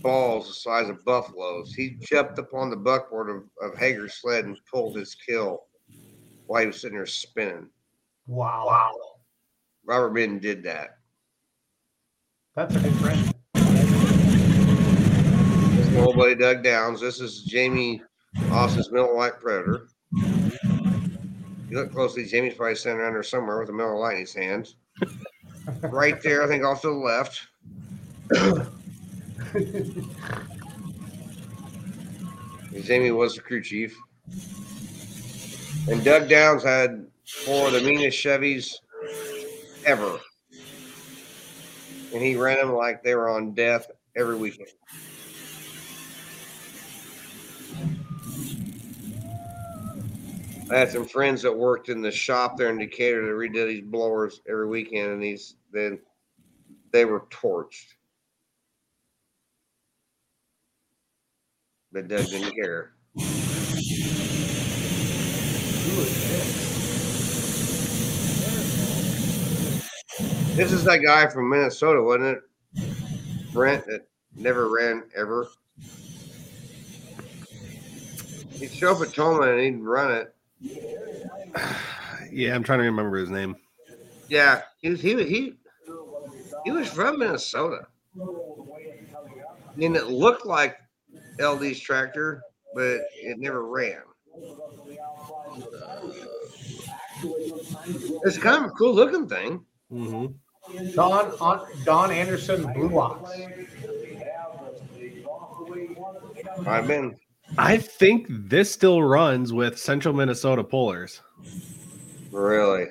balls 0.03 0.49
the 0.49 0.55
size 0.55 0.89
of 0.89 1.05
buffaloes. 1.05 1.73
He 1.73 1.97
jumped 2.01 2.41
up 2.41 2.53
on 2.53 2.71
the 2.71 2.77
buckboard 2.77 3.31
of, 3.31 3.45
of 3.63 3.79
Hager's 3.79 4.15
sled 4.15 4.47
and 4.47 4.59
pulled 4.69 4.97
his 4.97 5.15
kill 5.15 5.63
while 6.49 6.63
he 6.63 6.67
was 6.67 6.81
sitting 6.81 6.97
there 6.97 7.07
spinning. 7.07 7.71
Wow. 8.27 8.67
Wow. 8.67 8.97
Robert 9.87 10.13
Mann 10.13 10.41
did 10.41 10.65
that. 10.65 10.99
That's 12.57 12.75
a 12.75 12.81
good 12.81 12.95
friend. 12.97 13.33
This 15.77 15.87
is 15.87 15.91
my 15.91 16.01
old 16.01 16.17
buddy 16.17 16.35
Doug 16.35 16.65
Downs. 16.65 17.01
This 17.01 17.21
is 17.21 17.45
Jamie 17.45 18.03
Austin's 18.51 18.91
Miller 18.91 19.15
Lite 19.15 19.39
Predator. 19.39 19.87
You 21.71 21.77
look 21.77 21.93
closely, 21.93 22.25
Jamie's 22.25 22.55
probably 22.55 22.75
sitting 22.75 22.99
around 22.99 23.13
there 23.13 23.23
somewhere 23.23 23.61
with 23.61 23.69
a 23.69 23.73
Miller 23.73 23.97
Lite 23.97 24.15
in 24.15 24.21
his 24.23 24.35
hands. 24.35 24.75
Right 25.83 26.21
there, 26.23 26.43
I 26.43 26.47
think 26.47 26.65
off 26.65 26.81
to 26.83 26.89
the 26.89 26.95
left. 26.95 27.47
Jamie 32.83 33.11
was 33.11 33.35
the 33.35 33.41
crew 33.41 33.63
chief. 33.63 33.97
And 35.89 36.05
Doug 36.05 36.29
Downs 36.29 36.63
had 36.63 37.07
four 37.27 37.69
of 37.69 37.73
the 37.73 37.81
meanest 37.81 38.19
Chevys 38.19 38.75
ever. 39.85 40.19
And 42.13 42.23
he 42.23 42.37
ran 42.37 42.59
them 42.59 42.75
like 42.75 43.03
they 43.03 43.15
were 43.15 43.29
on 43.29 43.55
death 43.55 43.91
every 44.17 44.37
weekend. 44.37 44.69
I 50.71 50.77
had 50.77 50.93
some 50.93 51.07
friends 51.07 51.41
that 51.43 51.57
worked 51.57 51.89
in 51.89 52.03
the 52.03 52.11
shop 52.11 52.59
there 52.59 52.69
in 52.69 52.77
Decatur 52.77 53.25
that 53.25 53.33
redid 53.33 53.69
these 53.69 53.85
blowers 53.85 54.43
every 54.47 54.69
weekend, 54.69 55.13
and 55.13 55.23
these 55.23 55.57
then 55.73 55.99
they 56.93 57.07
were 57.07 57.21
torched. 57.31 57.95
But 61.91 62.09
Doug 62.09 62.27
didn't 62.27 62.55
care. 62.55 62.93
This 70.55 70.73
is 70.73 70.85
that 70.85 70.99
guy 71.03 71.29
from 71.29 71.49
Minnesota, 71.49 72.03
wasn't 72.03 72.39
it? 72.75 73.53
Brent 73.55 73.87
that 73.87 74.07
never 74.37 74.69
ran 74.69 75.05
ever. 75.17 75.49
He'd 78.53 78.73
show 78.73 78.95
up 78.95 79.01
at 79.01 79.15
Tomah 79.15 79.53
and 79.53 79.61
he'd 79.61 79.83
run 79.83 80.13
it. 80.13 80.35
Yeah, 82.31 82.55
I'm 82.55 82.63
trying 82.63 82.81
to 82.81 82.85
remember 82.85 83.17
his 83.17 83.31
name. 83.31 83.57
Yeah, 84.29 84.63
he 84.83 84.91
was 84.91 85.01
he 85.01 85.15
he 85.25 85.55
he 86.65 86.71
was 86.71 86.87
from 86.87 87.19
Minnesota. 87.19 87.87
And 89.81 89.97
it 89.97 90.09
looked 90.09 90.45
like 90.45 90.77
LD's 91.41 91.81
tractor, 91.81 92.43
but 92.75 93.01
it 93.15 93.39
never 93.39 93.67
ran. 93.67 94.03
It's 98.25 98.39
kind 98.39 98.65
of 98.65 98.71
a 98.71 98.75
cool 98.75 98.95
looking 98.95 99.29
thing. 99.29 99.65
Mm-hmm. 99.91 100.95
Don 100.95 101.33
on 101.41 101.67
Don 101.85 102.11
Anderson 102.11 102.71
Blue 102.75 102.99
Ox. 102.99 103.31
I've 106.67 106.87
been 106.87 107.17
I 107.57 107.79
think 107.79 108.27
this 108.29 108.71
still 108.71 109.03
runs 109.03 109.53
with 109.53 109.79
Central 109.79 110.15
Minnesota 110.15 110.63
Pullers 110.63 111.21
really 112.31 112.87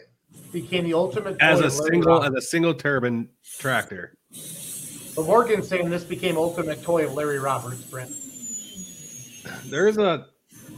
Became 0.52 0.86
the 0.86 0.94
ultimate 0.94 1.38
as 1.42 1.60
a 1.60 1.70
single 1.70 2.24
as 2.24 2.34
a 2.34 2.42
single 2.42 2.74
turbine 2.74 3.30
tractor. 3.60 4.18
But 5.16 5.26
Morgan's 5.26 5.68
saying 5.68 5.90
this 5.90 6.04
became 6.04 6.38
ultimate 6.38 6.82
toy 6.84 7.06
of 7.06 7.14
Larry 7.14 7.40
Roberts, 7.40 7.82
Brent. 7.82 8.12
There's 9.66 9.98
a 9.98 10.28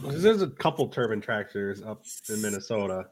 there's 0.03 0.41
a 0.41 0.47
couple 0.47 0.87
turbine 0.87 1.21
tractors 1.21 1.81
up 1.83 2.03
in 2.29 2.41
Minnesota 2.41 3.07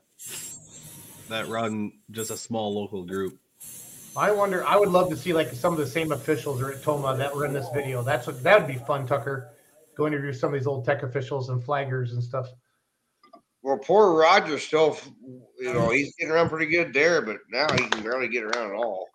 that 1.29 1.47
run 1.47 1.91
just 2.11 2.31
a 2.31 2.37
small 2.37 2.73
local 2.73 3.05
group. 3.05 3.37
I 4.15 4.31
wonder. 4.31 4.65
I 4.65 4.77
would 4.77 4.89
love 4.89 5.09
to 5.09 5.15
see 5.15 5.33
like 5.33 5.53
some 5.53 5.73
of 5.73 5.79
the 5.79 5.87
same 5.87 6.11
officials 6.11 6.59
are 6.61 6.71
at 6.71 6.81
Tomah 6.81 7.17
that 7.17 7.35
were 7.35 7.45
in 7.45 7.53
this 7.53 7.67
video. 7.73 8.01
That's 8.01 8.25
what 8.25 8.41
that 8.43 8.59
would 8.59 8.67
be 8.67 8.83
fun, 8.85 9.05
Tucker. 9.05 9.51
Go 9.97 10.05
interview 10.05 10.31
some 10.31 10.53
of 10.53 10.59
these 10.59 10.67
old 10.67 10.85
tech 10.85 11.01
officials 11.01 11.49
and 11.49 11.59
flaggers 11.61 12.11
and 12.11 12.23
stuff. 12.23 12.47
well. 13.63 13.79
Poor 13.79 14.13
Roger 14.13 14.59
still, 14.59 14.95
you 15.59 15.73
know, 15.73 15.89
he's 15.89 16.15
getting 16.15 16.31
around 16.31 16.49
pretty 16.49 16.67
good 16.67 16.93
there, 16.93 17.21
but 17.21 17.37
now 17.49 17.65
he 17.73 17.79
can 17.89 18.03
barely 18.03 18.27
get 18.27 18.43
around 18.43 18.69
at 18.71 18.75
all. 18.75 19.09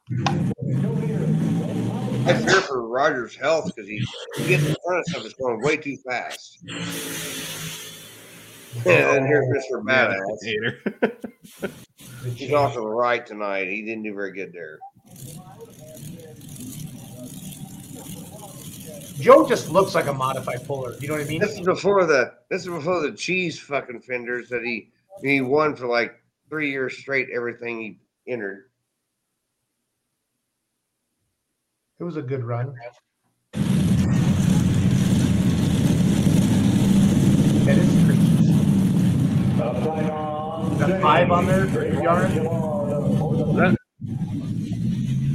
I 2.25 2.35
fear 2.35 2.61
for 2.61 2.87
Roger's 2.87 3.37
health 3.37 3.67
because 3.67 3.89
he, 3.89 4.05
he 4.37 4.49
gets 4.49 4.67
in 4.67 4.77
front 4.85 5.01
of 5.01 5.05
stuff 5.07 5.23
that's 5.23 5.35
going 5.35 5.61
way 5.61 5.77
too 5.77 5.97
fast. 6.09 6.59
and 8.75 8.85
then 8.85 9.27
here's 9.27 9.47
oh, 9.73 9.81
Mr. 9.81 9.85
Badass. 9.85 10.39
Hater. 10.43 10.81
He's 12.35 12.53
off 12.53 12.75
to 12.75 12.81
the 12.81 12.87
right 12.87 13.25
tonight. 13.27 13.69
He 13.69 13.83
didn't 13.83 14.03
do 14.05 14.15
very 14.15 14.33
good 14.33 14.53
there. 14.53 14.79
Joe 19.23 19.47
just 19.49 19.71
looks 19.71 19.95
like 19.95 20.07
a 20.09 20.13
modified 20.13 20.67
puller. 20.67 20.97
You 20.99 21.07
know 21.07 21.15
what 21.15 21.23
I 21.25 21.29
mean? 21.29 21.41
This 21.41 21.53
is 21.53 21.61
before 21.61 22.05
the 22.07 22.35
this 22.51 22.63
is 22.63 22.69
before 22.69 23.01
the 23.03 23.13
cheese 23.13 23.57
fucking 23.57 24.01
fenders 24.01 24.49
that 24.49 24.65
he 24.65 24.91
he 25.23 25.41
won 25.41 25.77
for 25.77 25.87
like 25.87 26.21
three 26.51 26.73
years 26.73 26.99
straight. 26.99 27.29
Everything 27.33 27.81
he 27.81 28.33
entered. 28.33 28.65
It 32.01 32.05
was 32.05 32.17
a 32.17 32.23
good 32.23 32.43
run. 32.43 32.75
That 37.65 37.79
is 37.79 38.05
tricky. 38.05 38.27
Got 40.81 41.01
five 41.01 41.31
on 41.31 41.47
there, 41.47 42.03
yard. 42.03 42.31
That- 42.33 43.77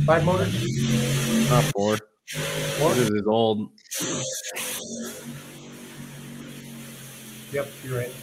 Five 0.06 0.25
motors. 0.25 1.49
Not 1.49 1.64
four. 1.75 1.98
This 2.34 3.10
is 3.10 3.26
old. 3.26 3.70
Yep, 7.52 7.68
you're 7.84 7.98
right. 7.98 8.14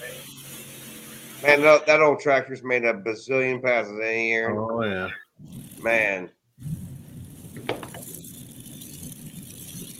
Man, 1.42 1.62
that, 1.62 1.86
that 1.86 2.00
old 2.00 2.20
tractor's 2.20 2.62
made 2.62 2.84
a 2.84 2.94
bazillion 2.94 3.62
passes 3.62 3.98
any 4.02 4.30
year. 4.30 4.50
Oh 4.58 4.82
yeah. 4.84 5.08
Man, 5.82 6.30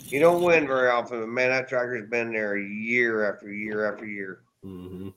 you 0.09 0.21
don't 0.21 0.43
win 0.43 0.67
very 0.67 0.89
often, 0.89 1.21
but 1.21 1.29
man, 1.29 1.51
that 1.51 1.69
tractor's 1.69 2.09
been 2.09 2.33
there 2.33 2.57
year 2.57 3.31
after 3.33 3.53
year 3.53 3.93
after 3.93 4.07
year. 4.07 4.41
Mm-hmm. 4.65 5.09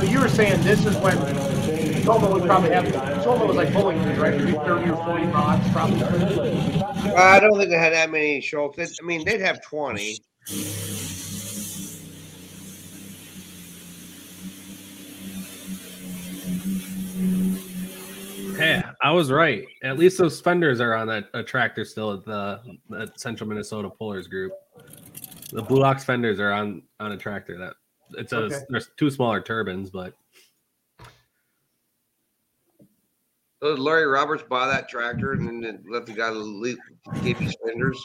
So 0.00 0.06
you 0.06 0.18
were 0.18 0.30
saying 0.30 0.62
this 0.62 0.86
is 0.86 0.96
when 0.96 1.14
Tomah 2.04 2.30
would 2.32 2.44
probably 2.44 2.70
have 2.70 2.90
Tomah 3.22 3.44
was 3.44 3.54
like 3.56 3.70
bowling 3.70 4.02
green, 4.02 4.18
right? 4.18 4.34
Maybe 4.34 4.52
Thirty 4.52 4.88
or 4.90 4.96
forty 5.04 5.26
rods, 5.26 5.70
probably. 5.72 6.02
I 7.14 7.38
don't 7.38 7.58
think 7.58 7.68
they 7.68 7.76
had 7.76 7.92
that 7.92 8.10
many 8.10 8.40
Schultz. 8.40 8.78
They- 8.78 8.84
I 8.84 9.04
mean, 9.06 9.26
they'd 9.26 9.42
have 9.42 9.62
twenty. 9.62 10.16
Hey, 18.56 18.82
I 19.02 19.10
was 19.12 19.30
right. 19.30 19.66
At 19.82 19.98
least 19.98 20.16
those 20.16 20.40
fenders 20.40 20.80
are 20.80 20.94
on 20.94 21.08
that 21.08 21.26
a 21.34 21.42
tractor 21.42 21.84
still 21.84 22.14
at 22.14 22.24
the, 22.24 22.60
the 22.88 23.12
Central 23.16 23.48
Minnesota 23.48 23.90
Pullers 23.90 24.28
group. 24.28 24.52
The 25.52 25.62
Blue 25.62 25.82
Ox 25.82 26.04
fenders 26.04 26.40
are 26.40 26.52
on 26.52 26.82
on 27.00 27.12
a 27.12 27.16
tractor. 27.16 27.58
That 27.58 27.74
it's 28.16 28.32
a 28.32 28.38
Okay. 28.44 28.56
there's 28.68 28.90
two 28.96 29.10
smaller 29.10 29.40
turbines, 29.40 29.90
but 29.90 30.14
So 33.62 33.76
did 33.76 33.78
Larry 33.78 34.06
Roberts 34.06 34.42
buy 34.48 34.66
that 34.68 34.88
tractor 34.88 35.32
and 35.32 35.62
then 35.62 35.84
let 35.90 36.06
the 36.06 36.12
guy 36.12 36.30
leave, 36.30 36.78
keep 37.22 37.36
his 37.36 37.54
fenders? 37.64 38.02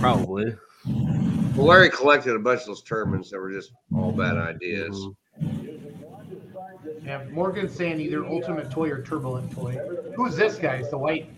Probably. 0.00 0.56
Well, 0.86 1.66
Larry 1.66 1.90
collected 1.90 2.34
a 2.34 2.38
bunch 2.38 2.62
of 2.62 2.68
those 2.68 2.82
turbines 2.82 3.30
that 3.30 3.38
were 3.38 3.52
just 3.52 3.72
all 3.94 4.12
bad 4.12 4.38
ideas. 4.38 4.96
Mm-hmm. 5.42 7.06
Yeah, 7.06 7.24
Morgan's 7.30 7.74
saying 7.74 8.00
either 8.00 8.24
Ultimate 8.24 8.70
Toy 8.70 8.90
or 8.90 9.02
Turbulent 9.02 9.52
Toy. 9.52 9.72
Who's 10.16 10.36
this 10.36 10.56
guy? 10.56 10.76
It's 10.76 10.90
the 10.90 10.98
white. 10.98 11.30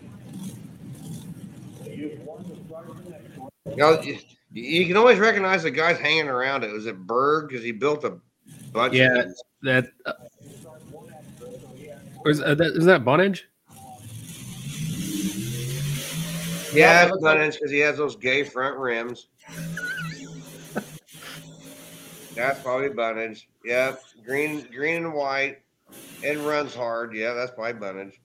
You, 1.85 2.19
know, 3.75 4.01
you, 4.53 4.63
you 4.63 4.85
can 4.87 4.97
always 4.97 5.19
recognize 5.19 5.63
the 5.63 5.71
guys 5.71 5.99
hanging 5.99 6.27
around 6.27 6.63
it. 6.63 6.71
Was 6.71 6.85
it 6.85 6.97
Berg? 6.97 7.49
Because 7.49 7.63
he 7.63 7.71
built 7.71 8.03
a 8.03 8.17
bunch 8.71 8.93
Yeah, 8.93 9.17
of 9.17 9.25
these. 9.27 9.43
that. 9.63 9.87
Uh, 10.05 10.13
or 12.25 12.31
is, 12.31 12.41
uh, 12.41 12.55
that, 12.55 12.77
is 12.77 12.85
that 12.85 13.03
Bunnage? 13.03 13.49
Yeah, 16.73 17.05
it's 17.07 17.17
Bunnage 17.21 17.53
because 17.55 17.71
he 17.71 17.79
has 17.79 17.97
those 17.97 18.15
gay 18.15 18.43
front 18.43 18.77
rims. 18.77 19.27
That's 22.35 22.59
probably 22.61 22.89
Bunnage. 22.89 23.47
Yeah, 23.63 23.95
green, 24.25 24.65
green 24.73 25.05
and 25.05 25.13
white, 25.13 25.59
and 26.23 26.39
runs 26.39 26.73
hard. 26.73 27.13
Yeah, 27.13 27.33
that's 27.33 27.51
probably 27.51 27.73
Bunnage. 27.73 28.19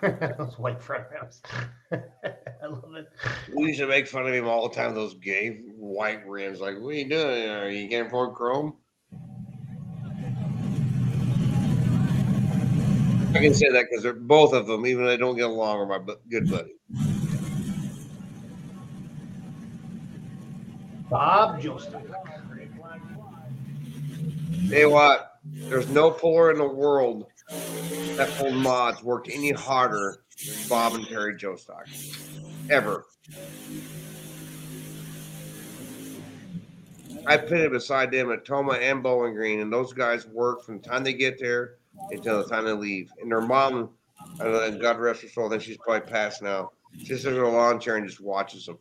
Those 0.38 0.58
white 0.58 0.82
front 0.82 1.04
rims. 1.12 1.42
I 1.92 2.66
love 2.66 2.94
it. 2.94 3.06
We 3.54 3.68
used 3.68 3.80
to 3.80 3.86
make 3.86 4.06
fun 4.06 4.26
of 4.26 4.32
him 4.32 4.48
all 4.48 4.68
the 4.68 4.74
time. 4.74 4.94
Those 4.94 5.14
gay 5.14 5.60
white 5.76 6.26
rims. 6.26 6.60
Like, 6.60 6.80
what 6.80 6.90
are 6.90 6.92
you 6.94 7.08
doing? 7.08 7.50
Are 7.50 7.68
you 7.68 7.88
can't 7.88 8.06
afford 8.06 8.34
chrome? 8.34 8.76
I 13.34 13.38
can 13.38 13.54
say 13.54 13.70
that 13.70 13.86
because 13.88 14.02
they're 14.02 14.14
both 14.14 14.54
of 14.54 14.66
them, 14.66 14.86
even 14.86 15.04
though 15.04 15.10
they 15.10 15.16
don't 15.16 15.36
get 15.36 15.44
along, 15.44 15.78
are 15.78 15.86
my 15.86 16.14
good 16.30 16.50
buddy. 16.50 16.72
Bob 21.10 21.60
Joestar. 21.60 22.02
Hey, 24.68 24.86
what, 24.86 25.40
there's 25.44 25.88
no 25.88 26.10
puller 26.10 26.50
in 26.50 26.58
the 26.58 26.66
world 26.66 27.29
that 27.50 28.30
pulled 28.36 28.54
mods 28.54 29.02
worked 29.02 29.28
any 29.28 29.50
harder 29.50 30.22
than 30.46 30.68
Bob 30.68 30.94
and 30.94 31.06
Terry 31.06 31.34
Joestock. 31.36 31.86
Ever. 32.68 33.06
I 37.26 37.36
pitted 37.36 37.72
beside 37.72 38.10
them 38.10 38.30
at 38.30 38.44
Tomah 38.44 38.74
and 38.74 39.02
Bowling 39.02 39.34
Green, 39.34 39.60
and 39.60 39.72
those 39.72 39.92
guys 39.92 40.26
work 40.26 40.64
from 40.64 40.78
the 40.78 40.88
time 40.88 41.04
they 41.04 41.12
get 41.12 41.38
there 41.38 41.76
until 42.10 42.42
the 42.42 42.48
time 42.48 42.64
they 42.64 42.72
leave. 42.72 43.10
And 43.20 43.30
their 43.30 43.40
mom, 43.40 43.90
uh, 44.40 44.70
God 44.70 44.98
rest 44.98 45.22
her 45.22 45.28
soul, 45.28 45.48
then 45.48 45.60
she's 45.60 45.76
probably 45.76 46.08
passed 46.08 46.42
now. 46.42 46.70
She 46.98 47.06
sits 47.06 47.24
in 47.24 47.36
a 47.36 47.48
lawn 47.48 47.78
chair 47.78 47.96
and 47.96 48.06
just 48.06 48.20
watches 48.20 48.66
them. 48.66 48.78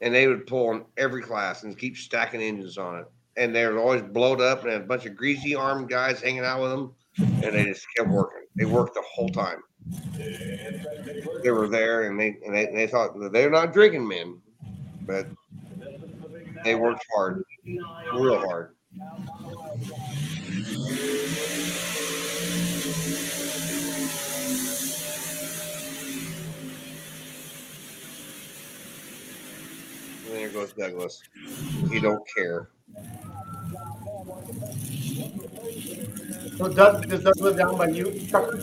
And 0.00 0.14
they 0.14 0.26
would 0.26 0.46
pull 0.46 0.72
in 0.72 0.84
every 0.96 1.22
class 1.22 1.62
and 1.62 1.76
keep 1.76 1.96
stacking 1.96 2.40
engines 2.40 2.78
on 2.78 3.00
it. 3.00 3.06
And 3.36 3.54
they 3.54 3.66
were 3.66 3.78
always 3.78 4.02
blowed 4.02 4.40
up 4.40 4.64
and 4.64 4.72
a 4.72 4.80
bunch 4.80 5.06
of 5.06 5.16
greasy 5.16 5.54
armed 5.54 5.88
guys 5.88 6.20
hanging 6.20 6.44
out 6.44 6.60
with 6.60 6.70
them. 6.70 6.94
And 7.44 7.54
they 7.54 7.64
just 7.64 7.86
kept 7.96 8.08
working. 8.08 8.46
They 8.56 8.64
worked 8.64 8.94
the 8.94 9.02
whole 9.14 9.28
time. 9.28 9.62
They 11.42 11.50
were 11.50 11.68
there 11.68 12.04
and 12.04 12.18
they 12.20 12.36
and 12.44 12.54
they, 12.54 12.66
they 12.66 12.86
thought 12.86 13.14
they're 13.32 13.50
not 13.50 13.72
drinking 13.72 14.06
men, 14.06 14.40
but 15.02 15.26
they 16.64 16.74
worked 16.74 17.04
hard, 17.14 17.42
real 17.64 18.38
hard. 18.38 18.74
There 30.28 30.48
goes 30.50 30.72
Douglas. 30.72 31.22
He 31.90 32.00
don't 32.00 32.22
care. 32.36 32.68
So 36.56 36.68
Doug, 36.68 37.08
does 37.08 37.24
Doug 37.24 37.40
live 37.40 37.56
down 37.56 37.78
by 37.78 37.88
you? 37.88 38.10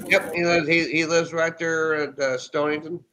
Yep, 0.07 0.33
he 0.33 0.45
lives. 0.45 0.67
He, 0.67 0.87
he 0.91 1.05
lives 1.05 1.33
right 1.33 1.57
there 1.57 1.95
at 1.95 2.19
uh, 2.19 2.37
Stonington. 2.37 3.03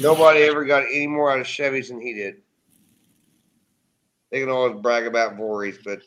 Nobody 0.00 0.42
ever 0.42 0.64
got 0.64 0.82
any 0.84 1.06
more 1.06 1.30
out 1.30 1.40
of 1.40 1.46
Chevys 1.46 1.88
than 1.88 2.00
he 2.00 2.14
did. 2.14 2.36
They 4.30 4.40
can 4.40 4.48
always 4.48 4.80
brag 4.80 5.06
about 5.06 5.36
Voorhees, 5.36 5.78
but 5.84 6.00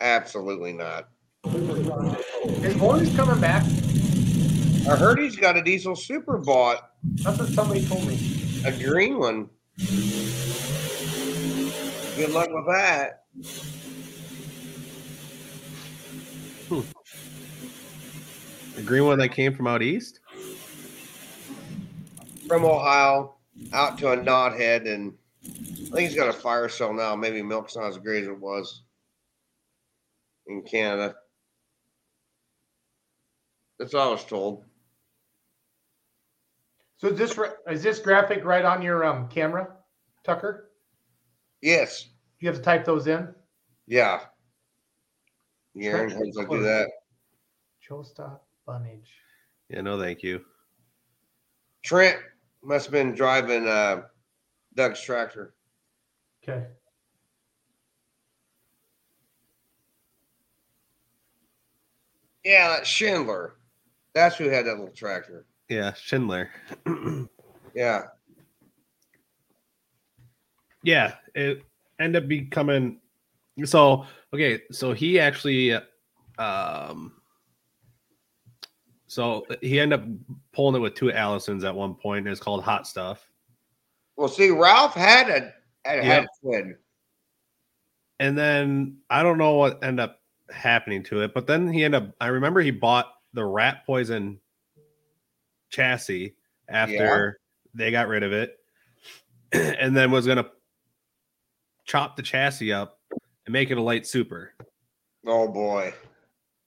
absolutely 0.00 0.72
not. 0.72 1.08
Is 1.44 2.74
Voorhees 2.74 3.14
coming 3.14 3.40
back? 3.40 3.62
I 4.88 4.96
heard 4.96 5.18
he's 5.18 5.36
got 5.36 5.56
a 5.56 5.62
diesel 5.62 5.94
super 5.94 6.38
bought, 6.38 6.90
That's 7.04 7.38
what 7.38 7.48
somebody 7.50 7.86
told 7.86 8.06
me. 8.06 8.18
a 8.64 8.72
green 8.72 9.18
one. 9.18 9.50
Good 12.16 12.32
luck 12.32 12.48
with 12.50 12.66
that. 12.66 13.24
Hmm. 16.68 16.80
The 18.76 18.82
green 18.82 19.06
one 19.06 19.18
that 19.20 19.30
came 19.30 19.54
from 19.54 19.66
out 19.66 19.82
east? 19.82 20.20
From 22.46 22.64
Ohio 22.64 23.36
out 23.72 23.96
to 23.98 24.12
a 24.12 24.16
knothead, 24.16 24.86
and 24.86 25.14
I 25.42 25.48
think 25.48 26.10
he's 26.10 26.14
got 26.14 26.28
a 26.28 26.32
fire 26.32 26.68
cell 26.68 26.92
now. 26.92 27.16
Maybe 27.16 27.42
milk's 27.42 27.76
not 27.76 27.88
as 27.88 27.98
great 27.98 28.22
as 28.24 28.28
it 28.28 28.38
was 28.38 28.82
in 30.46 30.62
Canada. 30.62 31.14
That's 33.78 33.94
all 33.94 34.08
I 34.08 34.12
was 34.12 34.24
told. 34.24 34.64
So 37.00 37.08
is 37.08 37.16
this 37.16 37.38
is 37.70 37.82
this 37.82 37.98
graphic 37.98 38.44
right 38.44 38.64
on 38.64 38.82
your 38.82 39.04
um 39.04 39.26
camera, 39.28 39.68
Tucker? 40.22 40.70
Yes. 41.62 42.10
You 42.40 42.48
have 42.48 42.58
to 42.58 42.62
type 42.62 42.84
those 42.84 43.06
in. 43.06 43.34
Yeah. 43.86 44.20
Yeah, 45.74 46.08
how 46.08 46.18
does 46.18 46.38
I 46.38 46.44
do 46.44 46.62
that? 46.62 46.90
Joe 47.80 48.02
Stop 48.02 48.44
Bunnage. 48.66 49.08
Yeah, 49.70 49.80
no, 49.80 49.98
thank 49.98 50.22
you. 50.22 50.44
Trent 51.82 52.18
must 52.62 52.86
have 52.86 52.92
been 52.92 53.14
driving 53.14 53.66
uh, 53.66 54.02
Doug's 54.74 55.00
tractor. 55.00 55.54
Okay. 56.42 56.66
Yeah, 62.44 62.68
that's 62.68 62.88
Schindler. 62.88 63.54
That's 64.12 64.36
who 64.36 64.48
had 64.48 64.66
that 64.66 64.78
little 64.78 64.94
tractor. 64.94 65.46
Yeah, 65.70 65.94
Schindler. 65.94 66.50
Yeah. 67.74 68.06
yeah, 70.82 71.14
it 71.36 71.62
ended 72.00 72.24
up 72.24 72.28
becoming 72.28 72.98
so 73.64 74.04
okay, 74.34 74.62
so 74.72 74.92
he 74.92 75.20
actually 75.20 75.78
um 76.38 77.12
so 79.06 79.46
he 79.60 79.78
ended 79.78 80.00
up 80.00 80.06
pulling 80.52 80.74
it 80.74 80.80
with 80.80 80.96
two 80.96 81.12
Allisons 81.12 81.64
at 81.64 81.74
one 81.74 81.94
point. 81.94 82.26
It's 82.26 82.40
called 82.40 82.64
Hot 82.64 82.88
Stuff. 82.88 83.30
Well, 84.16 84.28
see, 84.28 84.50
Ralph 84.50 84.94
had 84.94 85.28
a 85.28 85.54
had, 85.88 86.04
Yep. 86.04 86.24
a 86.24 86.46
twin. 86.46 86.76
And 88.18 88.36
then 88.36 88.98
I 89.08 89.22
don't 89.22 89.38
know 89.38 89.54
what 89.54 89.84
ended 89.84 90.00
up 90.00 90.20
happening 90.50 91.04
to 91.04 91.22
it, 91.22 91.32
but 91.32 91.46
then 91.46 91.72
he 91.72 91.84
ended 91.84 92.02
up 92.02 92.14
I 92.20 92.26
remember 92.26 92.60
he 92.60 92.72
bought 92.72 93.12
the 93.32 93.44
rat 93.44 93.86
poison 93.86 94.40
chassis 95.70 96.34
after 96.68 97.40
they 97.74 97.90
got 97.90 98.08
rid 98.08 98.22
of 98.22 98.32
it 98.32 98.58
and 99.52 99.96
then 99.96 100.10
was 100.10 100.26
gonna 100.26 100.48
chop 101.84 102.16
the 102.16 102.22
chassis 102.22 102.72
up 102.72 102.98
and 103.46 103.52
make 103.52 103.70
it 103.70 103.78
a 103.78 103.82
light 103.82 104.06
super. 104.06 104.52
Oh 105.26 105.48
boy. 105.48 105.92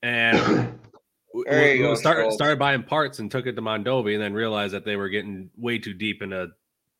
And 0.02 0.38
w- 1.34 1.46
There 1.46 1.76
you 1.76 1.82
w- 1.82 1.84
go, 1.84 1.96
start, 1.96 2.18
Schultz. 2.18 2.36
started 2.36 2.60
buying 2.60 2.84
parts 2.84 3.20
and 3.20 3.30
took 3.32 3.46
it 3.46 3.54
to 3.54 3.62
Mondovi 3.62 4.14
and 4.14 4.22
then 4.24 4.34
realized 4.34 4.74
that 4.74 4.86
they 4.86 4.96
were 4.96 5.10
getting 5.10 5.50
way 5.58 5.78
too 5.80 5.94
deep 5.94 6.22
into 6.22 6.50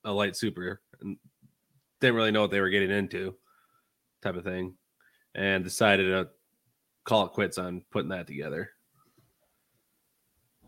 a 0.06 0.12
light 0.12 0.36
super 0.36 0.82
and 1.02 1.18
didn't 2.00 2.16
really 2.16 2.32
know 2.32 2.42
what 2.42 2.52
they 2.52 2.62
were 2.62 2.70
getting 2.70 2.92
into 2.92 3.36
type 4.22 4.36
of 4.36 4.44
thing 4.44 4.76
and 5.36 5.64
decided 5.64 6.06
to 6.06 6.30
call 7.06 7.26
it 7.26 7.32
quits 7.34 7.58
on 7.58 7.84
putting 7.92 8.10
that 8.10 8.28
together. 8.28 8.70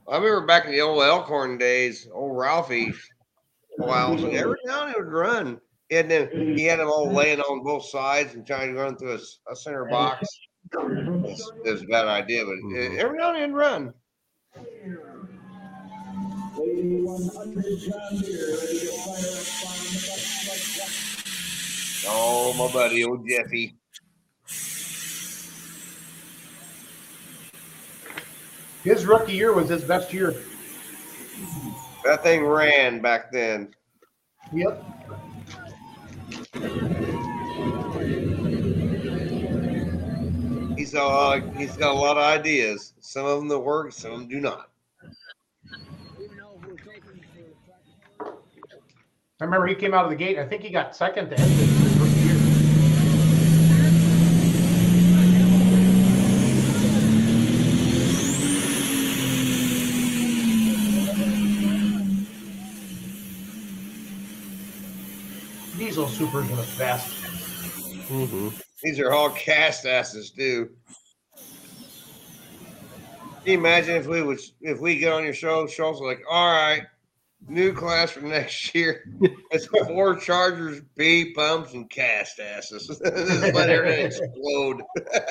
I 0.07 0.17
remember 0.17 0.45
back 0.45 0.65
in 0.65 0.71
the 0.71 0.81
old 0.81 1.01
Elkhorn 1.01 1.57
days, 1.57 2.07
old 2.13 2.37
Ralphie. 2.37 2.93
Wow, 3.77 4.15
so 4.15 4.27
every 4.27 4.57
now 4.65 4.85
and 4.85 4.89
then 4.89 4.95
he 4.95 5.01
would 5.01 5.11
run. 5.11 5.59
And 5.91 6.09
then 6.09 6.29
he 6.57 6.63
had 6.63 6.79
them 6.79 6.89
all 6.89 7.11
laying 7.11 7.39
on 7.39 7.63
both 7.63 7.85
sides 7.85 8.35
and 8.35 8.45
trying 8.45 8.73
to 8.73 8.79
run 8.79 8.97
through 8.97 9.19
a 9.49 9.55
center 9.55 9.85
box. 9.85 10.27
It's, 10.73 11.51
it's 11.63 11.81
a 11.83 11.85
bad 11.85 12.07
idea, 12.07 12.43
but 12.45 12.53
uh, 12.53 12.95
every 12.97 13.17
now 13.17 13.33
and 13.33 13.41
then 13.41 13.53
run. 13.53 13.93
Oh, 22.07 22.53
my 22.57 22.71
buddy, 22.71 23.03
old 23.03 23.27
Jeffy. 23.27 23.75
His 28.85 29.03
rookie 29.07 29.33
year 29.33 29.51
was 29.51 29.67
his 29.67 29.83
best 29.83 30.13
year. 30.13 30.35
That 32.03 32.21
thing 32.21 32.45
ran 32.45 33.01
back 33.01 33.31
then. 33.31 33.73
Yep. 34.53 34.85
He's 40.77 40.93
uh, 40.93 41.41
he's 41.57 41.75
got 41.75 41.95
a 41.95 41.97
lot 41.97 42.17
of 42.17 42.23
ideas. 42.23 42.93
Some 42.99 43.25
of 43.25 43.39
them 43.39 43.47
that 43.47 43.57
work, 43.57 43.91
some 43.91 44.11
of 44.11 44.19
them 44.19 44.27
do 44.27 44.39
not. 44.39 44.69
I 48.21 49.43
remember 49.43 49.65
he 49.65 49.73
came 49.73 49.95
out 49.95 50.05
of 50.05 50.11
the 50.11 50.15
gate. 50.15 50.37
I 50.37 50.45
think 50.45 50.61
he 50.61 50.69
got 50.69 50.95
second 50.95 51.31
to 51.31 51.39
end 51.39 52.14
Diesel 65.95 66.09
Supers 66.09 66.51
are 66.51 66.57
the 66.57 66.77
best. 66.77 67.23
Mm-hmm. 68.09 68.49
These 68.83 68.99
are 68.99 69.13
all 69.13 69.29
cast 69.29 69.85
asses 69.85 70.29
too. 70.29 70.71
Can 71.37 71.45
you 73.45 73.53
imagine 73.53 73.95
if 73.95 74.05
we 74.05 74.21
would 74.21 74.41
if 74.59 74.81
we 74.81 74.97
get 74.97 75.13
on 75.13 75.23
your 75.23 75.33
show, 75.33 75.65
Schultz 75.67 76.01
like, 76.01 76.21
all 76.29 76.51
right, 76.51 76.81
new 77.47 77.71
class 77.71 78.11
for 78.11 78.23
next 78.23 78.75
year. 78.75 79.05
It's 79.51 79.67
four 79.67 80.17
chargers, 80.17 80.81
P 80.97 81.33
pumps, 81.33 81.73
and 81.73 81.89
cast 81.89 82.41
asses. 82.41 82.87
Just 83.01 83.01
let 83.01 83.69
everything 83.69 84.07
explode. 84.07 84.81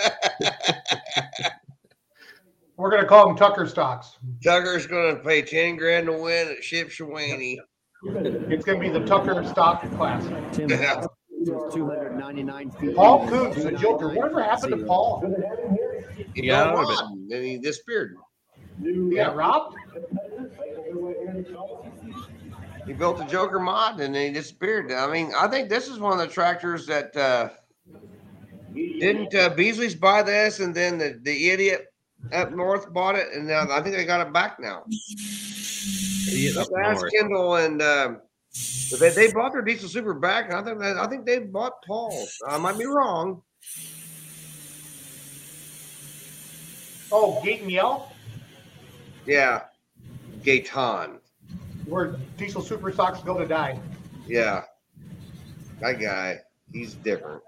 We're 2.79 2.91
gonna 2.91 3.07
call 3.07 3.27
them 3.27 3.37
Tucker 3.37 3.67
stocks. 3.67 4.17
Tucker's 4.43 4.87
gonna 4.87 5.17
pay 5.17 5.43
ten 5.43 5.77
grand 5.77 6.07
to 6.07 6.15
win 6.15 6.49
at 6.49 6.63
Shipshewana. 6.63 7.59
It's 8.07 8.65
gonna 8.65 8.79
be 8.79 8.89
the 8.89 9.05
Tucker 9.05 9.45
stock 9.45 9.81
class. 9.97 10.25
Tim 10.55 10.69
Yeah. 10.69 11.07
299 11.45 12.71
feet. 12.71 12.97
Paul 12.97 13.29
Coots, 13.29 13.63
the 13.63 13.73
Joker. 13.73 14.09
Whatever 14.09 14.43
happened 14.43 14.79
to 14.79 14.87
Paul? 14.87 15.23
He 16.35 16.47
got 16.47 16.69
I 16.69 16.75
would've 16.75 16.89
robbed, 16.89 17.33
and 17.33 17.45
he 17.45 17.59
disappeared. 17.59 18.17
He 18.83 19.15
got 19.15 19.37
robbed. 19.37 19.77
He 22.87 22.93
built 22.93 23.21
a 23.21 23.25
Joker 23.27 23.59
mod 23.59 24.01
and 24.01 24.15
then 24.15 24.27
he 24.27 24.33
disappeared. 24.33 24.93
I 24.93 25.11
mean, 25.11 25.33
I 25.39 25.49
think 25.49 25.69
this 25.69 25.89
is 25.89 25.99
one 25.99 26.13
of 26.13 26.19
the 26.19 26.33
tractors 26.33 26.87
that 26.87 27.17
uh, 27.17 27.51
didn't 28.75 29.35
uh, 29.35 29.51
Beasley's 29.51 29.95
buy 29.95 30.23
this, 30.23 30.61
and 30.61 30.75
then 30.75 30.99
the, 30.99 31.19
the 31.23 31.51
idiot 31.51 31.87
up 32.33 32.53
north 32.53 32.93
bought 32.93 33.17
it, 33.17 33.29
and 33.35 33.47
now 33.47 33.67
I 33.71 33.81
think 33.83 33.95
they 33.97 34.05
got 34.05 34.27
it 34.27 34.33
back 34.33 34.59
now. 34.61 34.85
Idiot 36.29 36.57
Let's 36.57 36.71
ask 36.83 37.01
north. 37.03 37.13
Kendall 37.13 37.57
and 37.57 37.83
um, 37.83 38.21
they, 38.99 39.11
they 39.11 39.33
bought 39.33 39.53
their 39.53 39.63
diesel 39.63 39.89
super 39.89 40.15
back. 40.15 40.47
And 40.47 40.55
I 40.55 40.63
think 40.63 40.79
that, 40.81 40.97
I 40.97 41.07
think 41.07 41.27
they 41.27 41.41
bought 41.41 41.83
Paul's. 41.87 42.37
I 42.49 42.57
might 42.59 42.79
be 42.79 42.87
wrong. 42.87 43.43
Oh, 47.13 47.41
Gate 47.45 47.63
and 47.63 47.71
Yell, 47.71 48.13
Yeah, 49.27 49.63
Gaetan. 50.43 51.19
where 51.87 52.17
diesel 52.37 52.61
super 52.63 52.91
stocks 52.93 53.21
go 53.21 53.39
to 53.39 53.47
die. 53.47 53.79
Yeah, 54.27 54.63
that 55.81 56.01
guy. 56.01 56.39
He's 56.73 56.95
different. 56.95 57.41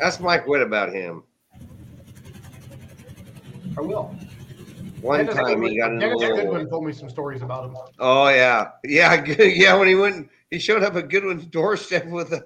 Ask 0.00 0.20
Mike 0.22 0.46
Witt 0.46 0.62
about 0.62 0.94
him. 0.94 1.24
I 3.80 3.82
will. 3.82 4.14
One 5.00 5.20
Dennis 5.24 5.34
time 5.34 5.62
he 5.62 5.78
got 5.78 5.92
in 5.92 5.96
a 5.96 6.00
Dennis 6.00 6.18
little. 6.20 6.36
Goodwin 6.36 6.68
told 6.68 6.84
me 6.84 6.92
some 6.92 7.08
stories 7.08 7.40
about 7.40 7.64
him. 7.70 7.76
Oh 7.98 8.28
yeah, 8.28 8.68
yeah, 8.84 9.16
good. 9.16 9.56
yeah. 9.56 9.74
When 9.76 9.88
he 9.88 9.94
went, 9.94 10.28
he 10.50 10.58
showed 10.58 10.82
up 10.82 10.94
at 10.96 11.08
Goodwin's 11.08 11.46
doorstep 11.46 12.04
with 12.06 12.32
a 12.34 12.44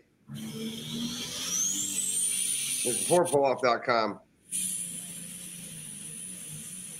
It's 2.85 3.07
fourpulloff.com. 3.07 4.19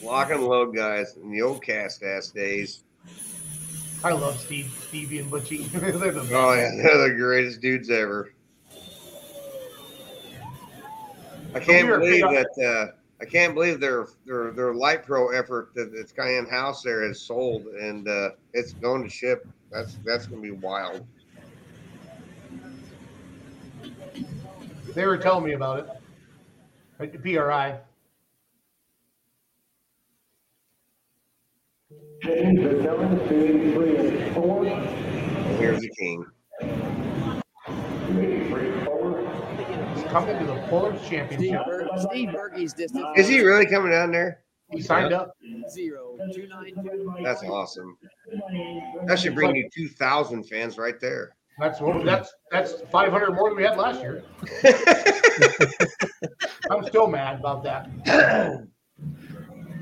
Lock 0.01 0.31
and 0.31 0.43
load, 0.43 0.75
guys, 0.75 1.17
in 1.17 1.31
the 1.31 1.41
old 1.41 1.61
cast 1.61 2.03
ass 2.03 2.29
days. 2.29 2.83
I 4.03 4.13
love 4.13 4.39
Steve, 4.39 4.71
Stevie, 4.87 5.19
and 5.19 5.31
Butchie. 5.31 5.65
They're 5.71 5.91
the 5.91 6.21
best. 6.21 6.31
Oh, 6.31 6.53
yeah, 6.53 6.71
they're 6.81 7.09
the 7.09 7.15
greatest 7.15 7.59
dudes 7.59 7.89
ever. 7.89 8.31
I 11.53 11.59
can't 11.59 11.87
we 11.87 11.97
believe 11.97 12.21
that. 12.21 12.91
Uh, 12.91 12.95
I 13.21 13.25
can't 13.25 13.53
believe 13.53 13.81
their 13.81 14.07
their 14.25 14.51
their 14.51 14.73
Light 14.73 15.05
Pro 15.05 15.29
effort 15.29 15.71
that 15.75 15.91
that's 15.93 16.13
Cayenne 16.13 16.45
House 16.45 16.83
there 16.83 17.05
has 17.05 17.19
sold 17.19 17.65
and 17.65 18.07
uh, 18.07 18.29
it's 18.53 18.73
going 18.73 19.03
to 19.03 19.09
ship. 19.09 19.45
That's 19.71 19.97
that's 20.05 20.27
gonna 20.27 20.41
be 20.41 20.51
wild. 20.51 21.05
They 24.93 25.05
were 25.05 25.17
telling 25.17 25.43
me 25.43 25.53
about 25.53 25.79
it. 25.79 25.89
At 32.21 32.55
the 32.55 34.31
PRI. 34.33 34.85
Here's 35.57 35.79
the 35.79 35.89
king. 35.97 36.25
He's 39.95 40.03
coming 40.11 40.37
to 40.39 40.45
the 40.45 40.65
Polar 40.69 40.97
Steve, 40.97 41.09
Championship. 41.09 41.65
Ber- 41.65 41.87
Steve 41.97 42.29
Berkey's 42.29 42.73
distance. 42.73 43.05
Is 43.15 43.27
he 43.27 43.41
really 43.41 43.65
coming 43.65 43.91
down 43.91 44.11
there? 44.11 44.41
He 44.71 44.81
signed 44.81 45.13
up. 45.13 45.31
Zero. 45.69 46.17
Two 46.33 46.47
nine 46.47 46.73
two. 46.83 47.13
That's 47.23 47.43
awesome. 47.43 47.97
That 49.05 49.17
should 49.17 49.35
bring 49.35 49.55
you 49.55 49.69
two 49.73 49.87
thousand 49.87 50.43
fans 50.43 50.77
right 50.77 50.99
there. 50.99 51.35
That's 51.57 51.79
what 51.79 52.03
that's 52.05 52.33
that's 52.51 52.73
500 52.91 53.33
more 53.33 53.49
than 53.49 53.57
we 53.57 53.63
had 53.63 53.77
last 53.77 54.01
year. 54.01 54.23
I'm 56.71 56.85
still 56.85 57.07
mad 57.07 57.39
about 57.39 57.63
that. 57.63 58.67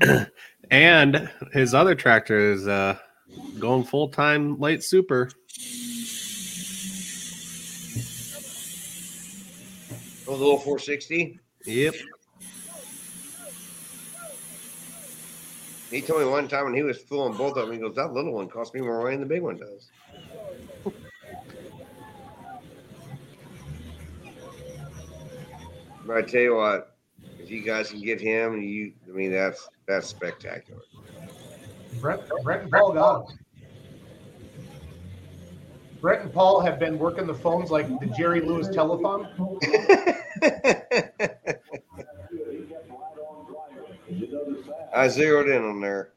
And 0.70 1.30
his 1.52 1.74
other 1.74 1.94
tractor 1.94 2.52
is 2.52 2.68
uh, 2.68 2.98
going 3.58 3.84
full 3.84 4.08
time 4.08 4.58
light 4.58 4.82
super. 4.82 5.30
Oh, 10.26 10.36
the 10.36 10.44
little 10.44 10.58
460. 10.58 11.40
Yep. 11.64 11.94
He 15.90 16.02
told 16.02 16.20
me 16.20 16.26
one 16.26 16.48
time 16.48 16.66
when 16.66 16.74
he 16.74 16.82
was 16.82 16.98
fooling 16.98 17.34
both 17.34 17.56
of 17.56 17.66
them, 17.66 17.72
he 17.72 17.80
goes, 17.80 17.94
"That 17.94 18.12
little 18.12 18.34
one 18.34 18.48
costs 18.48 18.74
me 18.74 18.82
more 18.82 19.02
money 19.02 19.16
than 19.16 19.20
the 19.20 19.34
big 19.34 19.42
one 19.42 19.56
does." 19.56 19.90
But 26.04 26.16
I 26.16 26.22
tell 26.22 26.40
you 26.40 26.56
what, 26.56 26.97
if 27.48 27.52
you 27.52 27.62
guys 27.62 27.88
can 27.88 28.02
get 28.02 28.20
him, 28.20 28.60
you, 28.60 28.92
I 29.08 29.12
mean, 29.12 29.32
that's 29.32 29.70
that's 29.86 30.06
spectacular. 30.06 30.82
Brett, 31.98 32.20
Brent 32.42 32.64
and 32.64 32.70
Paul 32.70 32.92
got 32.92 33.30
him. 33.30 33.38
Brent 36.02 36.24
and 36.24 36.32
Paul 36.32 36.60
have 36.60 36.78
been 36.78 36.98
working 36.98 37.26
the 37.26 37.32
phones 37.32 37.70
like 37.70 37.88
the 38.00 38.06
Jerry 38.06 38.42
Lewis 38.42 38.68
telephone. 38.68 39.28
I 44.94 45.08
zeroed 45.08 45.48
in 45.48 45.64
on 45.64 45.80
there. 45.80 46.10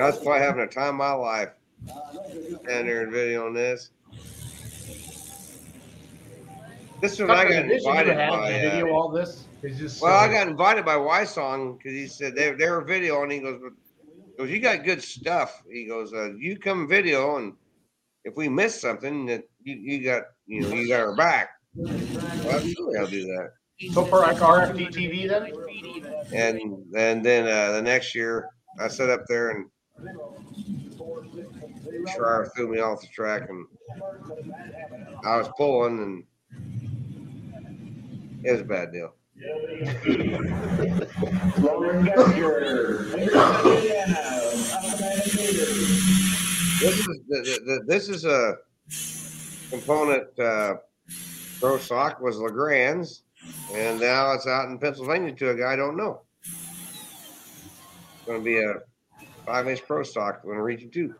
I 0.00 0.06
was 0.06 0.18
probably 0.18 0.40
having 0.40 0.64
a 0.64 0.66
time 0.66 0.88
of 0.88 0.94
my 0.96 1.12
life. 1.12 1.50
Standing 1.86 2.86
there 2.86 3.02
and 3.02 3.12
video 3.12 3.46
on 3.46 3.54
this. 3.54 3.90
This 7.00 7.18
one 7.18 7.30
I 7.30 7.44
got 7.44 7.62
the 7.62 7.68
vision 7.68 7.84
you 7.84 7.90
invited 7.90 8.16
by. 8.16 8.50
to 8.50 8.66
Uh, 8.66 8.70
video 8.70 8.92
all 8.92 9.08
this 9.08 9.44
is 9.62 9.78
just. 9.78 10.02
well, 10.02 10.16
I 10.16 10.26
uh, 10.26 10.32
got 10.32 10.48
invited 10.48 10.84
by 10.84 10.96
Wysong 10.96 11.78
because 11.78 11.92
he 11.92 12.06
said 12.06 12.34
they 12.34 12.52
they 12.52 12.70
were 12.70 12.82
video 12.82 13.22
and 13.22 13.32
he 13.32 13.40
goes, 13.40 13.60
goes 14.38 14.50
you 14.50 14.60
got 14.60 14.84
good 14.84 15.02
stuff. 15.02 15.62
He 15.70 15.86
goes, 15.86 16.12
uh, 16.12 16.32
you 16.34 16.58
come 16.58 16.88
video 16.88 17.36
and 17.36 17.54
if 18.24 18.36
we 18.36 18.48
miss 18.48 18.80
something 18.80 19.26
that 19.26 19.44
you, 19.62 19.74
you 19.74 20.04
got 20.04 20.22
you 20.46 20.62
know 20.62 20.74
you 20.74 20.88
got 20.88 21.00
our 21.00 21.16
back. 21.16 21.50
Well, 21.74 21.92
absolutely, 21.92 22.98
I'll 22.98 23.06
do 23.06 23.24
that. 23.26 23.50
So 23.92 24.04
for 24.04 24.20
like 24.20 24.36
RFD 24.36 24.92
TV 24.92 25.28
then? 25.28 25.52
And 26.32 26.94
and 26.96 27.24
then 27.24 27.46
uh, 27.46 27.72
the 27.72 27.82
next 27.82 28.14
year 28.14 28.48
I 28.80 28.88
set 28.88 29.10
up 29.10 29.24
there 29.28 29.50
and 29.50 29.68
Schreier 32.08 32.54
threw 32.54 32.68
me 32.68 32.80
off 32.80 33.00
the 33.00 33.08
track 33.08 33.48
and 33.48 33.66
I 35.24 35.36
was 35.36 35.48
pulling 35.56 35.98
and 35.98 36.24
it 38.44 38.52
was 38.52 38.60
a 38.60 38.64
bad 38.64 38.92
deal. 38.92 39.14
This 46.80 46.98
is 46.98 47.06
the, 47.28 47.60
the, 47.64 47.84
this 47.86 48.08
is 48.08 48.24
a 48.24 48.56
component 49.70 50.38
uh, 50.38 50.74
pro 51.58 51.78
stock 51.78 52.20
was 52.20 52.38
Legrand's, 52.38 53.22
and 53.72 53.98
now 53.98 54.32
it's 54.32 54.46
out 54.46 54.68
in 54.68 54.78
Pennsylvania 54.78 55.32
to 55.32 55.50
a 55.50 55.54
guy 55.56 55.72
I 55.72 55.76
don't 55.76 55.96
know. 55.96 56.22
It's 56.42 58.26
going 58.26 58.38
to 58.38 58.44
be 58.44 58.58
a 58.58 58.74
five 59.46 59.68
inch 59.68 59.82
pro 59.86 60.02
stock 60.02 60.42
in 60.44 60.50
region 60.50 60.90
two. 60.90 61.14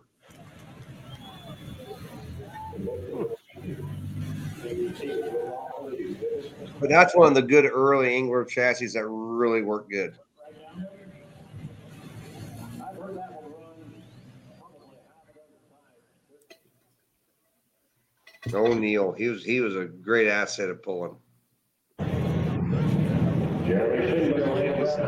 But 6.81 6.89
that's 6.89 7.15
one 7.15 7.29
of 7.29 7.35
the 7.35 7.43
good 7.43 7.67
early 7.67 8.15
Engler 8.15 8.45
chassis 8.45 8.89
that 8.89 9.07
really 9.07 9.63
work 9.63 9.89
good. 9.89 10.19
O'Neill, 18.53 19.13
he 19.13 19.29
was 19.29 19.45
he 19.45 19.61
was 19.61 19.75
a 19.75 19.87
great 19.87 20.29
asset 20.29 20.69
at 20.69 20.83
pulling. 20.83 21.17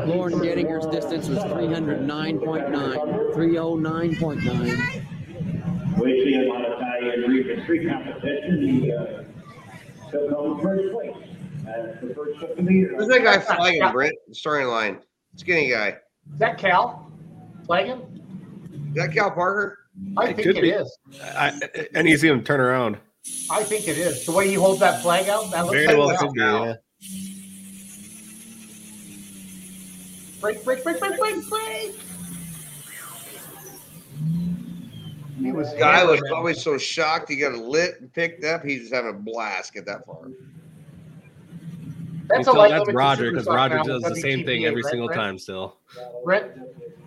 Lauren 0.07 0.41
Gettinger's 0.41 0.87
distance 0.87 1.29
was 1.29 1.41
309.9. 1.41 3.35
309.9. 3.35 6.01
We 6.01 6.25
see 6.25 6.35
a 6.35 6.49
lot 6.49 6.65
of 6.65 6.79
Italian 6.79 7.31
region 7.31 7.63
three 7.67 7.87
competition. 7.87 8.67
He 8.67 8.91
uh, 8.93 9.25
took 10.11 10.31
home 10.31 10.63
first 10.63 10.91
place. 10.93 11.36
That's 11.67 12.01
the 12.01 12.15
first 12.15 12.43
of 12.43 12.65
the 12.65 12.73
year. 12.73 12.95
Who's 12.97 13.09
that 13.09 13.23
guy 13.25 13.39
flagging, 13.39 13.91
Brent? 13.93 14.15
Starting 14.33 14.69
line. 14.69 14.99
Skinny 15.35 15.69
guy. 15.71 15.89
Is 16.33 16.39
that 16.39 16.59
Cal 16.59 17.11
flagging? 17.67 18.01
Is 18.89 18.95
that 18.95 19.13
Cal 19.13 19.31
Parker? 19.31 19.79
I 20.17 20.29
It 20.29 20.37
think 20.37 20.47
could 20.49 20.57
it 20.59 20.63
be. 20.63 20.71
is. 20.71 20.99
I, 21.35 21.59
and 21.95 22.09
you 22.09 22.17
see 22.19 22.29
him 22.29 22.43
turn 22.45 22.61
around. 22.61 22.99
I 23.51 23.65
think 23.65 23.89
it 23.89 23.99
is. 23.99 24.25
The 24.25 24.33
way 24.33 24.49
he 24.49 24.55
holds 24.55 24.81
that 24.81 25.03
flag 25.03 25.29
out, 25.29 25.51
that 25.51 25.63
looks 25.67 25.75
Very 25.77 25.87
like 25.89 25.97
well 25.99 26.11
Cal. 26.11 26.19
could 26.19 26.33
be. 26.35 26.41
Yeah. 26.41 26.75
Break, 30.41 30.65
break, 30.65 30.85
break, 30.85 30.99
break, 31.01 31.19
break, 31.19 31.49
break. 31.49 31.95
He 35.41 35.53
was 35.53 35.73
Guy 35.79 36.05
was 36.05 36.23
always 36.33 36.63
so 36.63 36.79
shocked 36.79 37.29
he 37.29 37.37
got 37.37 37.53
it 37.53 37.59
lit 37.59 38.01
and 38.01 38.13
picked 38.13 38.45
up. 38.45 38.65
He's 38.65 38.83
just 38.83 38.95
having 38.95 39.11
a 39.11 39.15
blast 39.15 39.75
get 39.75 39.85
that 39.87 40.05
far. 40.07 40.29
That's 42.29 42.47
You 42.47 42.53
a 42.53 42.55
tell 42.55 42.57
light 42.57 42.71
that's 42.71 42.93
Roger 42.93 43.31
because 43.31 43.47
Roger 43.47 43.79
does 43.79 44.03
with 44.03 44.15
the 44.15 44.21
same 44.21 44.45
thing 44.45 44.65
every 44.65 44.83
right, 44.83 44.91
single 44.91 45.09
Brent? 45.09 45.21
time 45.21 45.39
still. 45.39 45.77
Brent, 46.25 46.53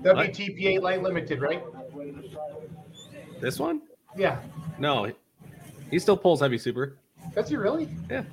WTPA 0.03 0.81
light 0.81 1.01
limited, 1.03 1.41
right? 1.41 1.63
This 3.41 3.59
one? 3.59 3.81
Yeah. 4.17 4.39
No, 4.77 5.11
he 5.91 5.99
still 5.99 6.17
pulls 6.17 6.39
heavy 6.41 6.57
super. 6.57 6.97
Does 7.35 7.49
he 7.49 7.55
really? 7.57 7.89
Yeah. 8.09 8.23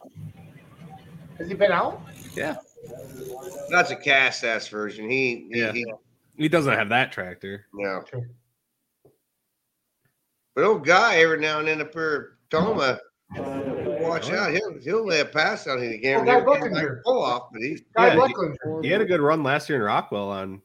Has 1.38 1.48
he 1.48 1.54
been 1.54 1.72
out? 1.72 2.02
Yeah. 2.34 2.56
That's 3.70 3.90
a 3.90 3.96
cast 3.96 4.44
ass 4.44 4.68
version. 4.68 5.08
He, 5.10 5.48
he, 5.52 5.60
Yeah. 5.60 5.72
he 5.72 5.84
He 6.36 6.48
doesn't 6.48 6.72
have 6.72 6.88
that 6.90 7.12
tractor. 7.12 7.66
no. 7.72 8.04
But 10.54 10.64
old 10.64 10.86
guy 10.86 11.16
every 11.16 11.38
now 11.38 11.58
and 11.58 11.68
then 11.68 11.82
up 11.82 11.92
here, 11.92 12.38
Tomah, 12.48 12.98
watch 14.08 14.30
out. 14.30 14.52
He'll 14.52 14.78
he'll 14.82 15.06
lay 15.06 15.20
a 15.20 15.24
pass 15.24 15.66
out 15.66 15.80
here 15.80 15.92
again. 15.92 16.20
Oh, 16.20 16.24
Guy 16.24 16.40
He'll 16.40 16.72
like 16.72 16.88
pull 17.04 17.22
off, 17.22 17.48
but 17.52 17.62
he 17.62 17.78
Guy 17.96 18.08
Yeah, 18.08 18.16
Bucklinger. 18.16 18.84
He 18.84 18.90
had 18.90 19.00
a 19.00 19.04
good 19.04 19.20
run 19.20 19.42
last 19.42 19.68
year 19.68 19.78
in 19.78 19.84
Rockwell 19.84 20.28
on 20.30 20.62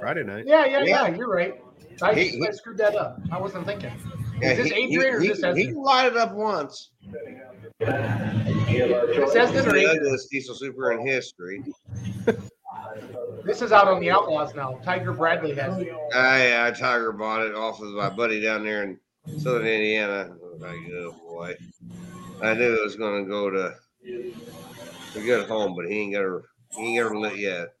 Friday 0.00 0.22
night. 0.24 0.44
Yeah, 0.46 0.64
yeah, 0.66 0.82
Yeah. 0.84 1.06
yeah, 1.08 1.16
You're 1.16 1.28
right. 1.28 1.62
I, 2.00 2.14
He- 2.14 2.28
he- 2.30 2.46
I 2.46 2.50
screwed 2.52 2.78
that 2.78 2.94
up. 2.96 3.20
I 3.30 3.38
wasn't 3.38 3.66
thinking. 3.66 3.92
yeah, 4.40 4.52
is 4.52 4.58
this 4.58 4.66
he, 4.72 4.86
he, 4.88 4.94
Adrian 4.96 5.14
or 5.14 5.20
he, 5.20 5.28
is 5.28 5.40
this 5.40 5.56
he 5.56 5.62
Esden? 5.68 5.74
can 5.74 6.16
up 6.16 6.32
once. 6.34 6.90
This 7.78 7.88
It's 7.88 9.36
Esden 9.36 9.66
or 9.66 9.72
the 9.72 9.78
Adrian? 9.78 9.90
ugliest 9.98 10.30
diesel 10.30 10.54
super 10.54 10.92
in 10.92 11.06
history. 11.06 11.62
This 13.44 13.60
is 13.62 13.72
out 13.72 13.88
on 13.88 14.00
the 14.00 14.10
Outlaws 14.10 14.54
now. 14.54 14.78
Tiger 14.84 15.12
Bradley 15.12 15.54
has 15.54 15.76
it. 15.78 15.88
Ah, 16.14 16.18
I 16.18 16.68
I 16.68 16.70
Tiger 16.70 17.12
bought 17.12 17.42
it 17.46 17.54
off 17.54 17.80
of 17.80 17.88
my 17.90 18.08
buddy 18.08 18.40
down 18.40 18.64
there 18.64 18.82
in 18.84 18.98
Southern 19.38 19.66
Indiana. 19.66 20.30
I 20.32 20.46
was 20.46 20.60
like, 20.60 20.76
oh 20.94 21.14
boy. 21.26 21.54
I 22.42 22.54
knew 22.54 22.74
it 22.74 22.82
was 22.82 22.96
gonna 22.96 23.24
go 23.24 23.50
to 23.50 23.74
a 25.14 25.20
good 25.20 25.48
home, 25.48 25.76
but 25.76 25.86
he 25.86 26.00
ain't 26.00 26.14
got 26.14 26.22
her 26.22 26.42
he 26.76 26.96
ain't 26.96 27.04
her 27.04 27.16
lit 27.16 27.36
yet. 27.36 27.74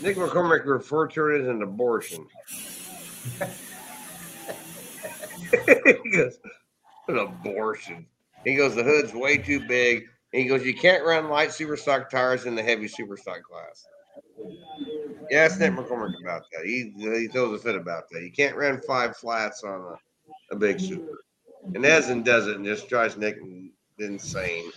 Nick 0.00 0.16
McCormick 0.16 0.64
referred 0.64 1.12
to 1.12 1.26
it 1.28 1.42
as 1.42 1.48
an 1.48 1.62
abortion. 1.62 2.26
he 6.02 6.10
goes, 6.10 6.38
an 7.08 7.18
abortion. 7.18 8.06
He 8.44 8.56
goes, 8.56 8.74
the 8.74 8.82
hood's 8.82 9.12
way 9.12 9.36
too 9.36 9.60
big. 9.60 10.08
And 10.32 10.42
he 10.42 10.48
goes, 10.48 10.64
you 10.64 10.74
can't 10.74 11.04
run 11.04 11.28
light 11.28 11.50
superstock 11.50 12.10
tires 12.10 12.46
in 12.46 12.54
the 12.54 12.62
heavy 12.62 12.88
superstock 12.88 13.42
class. 13.42 13.86
Yeah, 15.30 15.40
ask 15.40 15.58
Nick 15.58 15.72
McCormick 15.72 16.20
about 16.20 16.42
that. 16.52 16.64
He 16.64 16.92
he 16.96 17.28
throws 17.28 17.58
a 17.58 17.62
fit 17.62 17.76
about 17.76 18.08
that. 18.10 18.22
You 18.22 18.30
can't 18.30 18.56
run 18.56 18.80
five 18.86 19.16
flats 19.16 19.64
on 19.64 19.80
a, 19.80 20.54
a 20.54 20.56
big 20.56 20.80
super. 20.80 21.24
And 21.74 21.84
Ezen 21.84 22.24
does 22.24 22.48
it 22.48 22.56
and 22.56 22.64
just 22.64 22.88
drives 22.88 23.16
Nick 23.16 23.38
insane. 23.98 24.70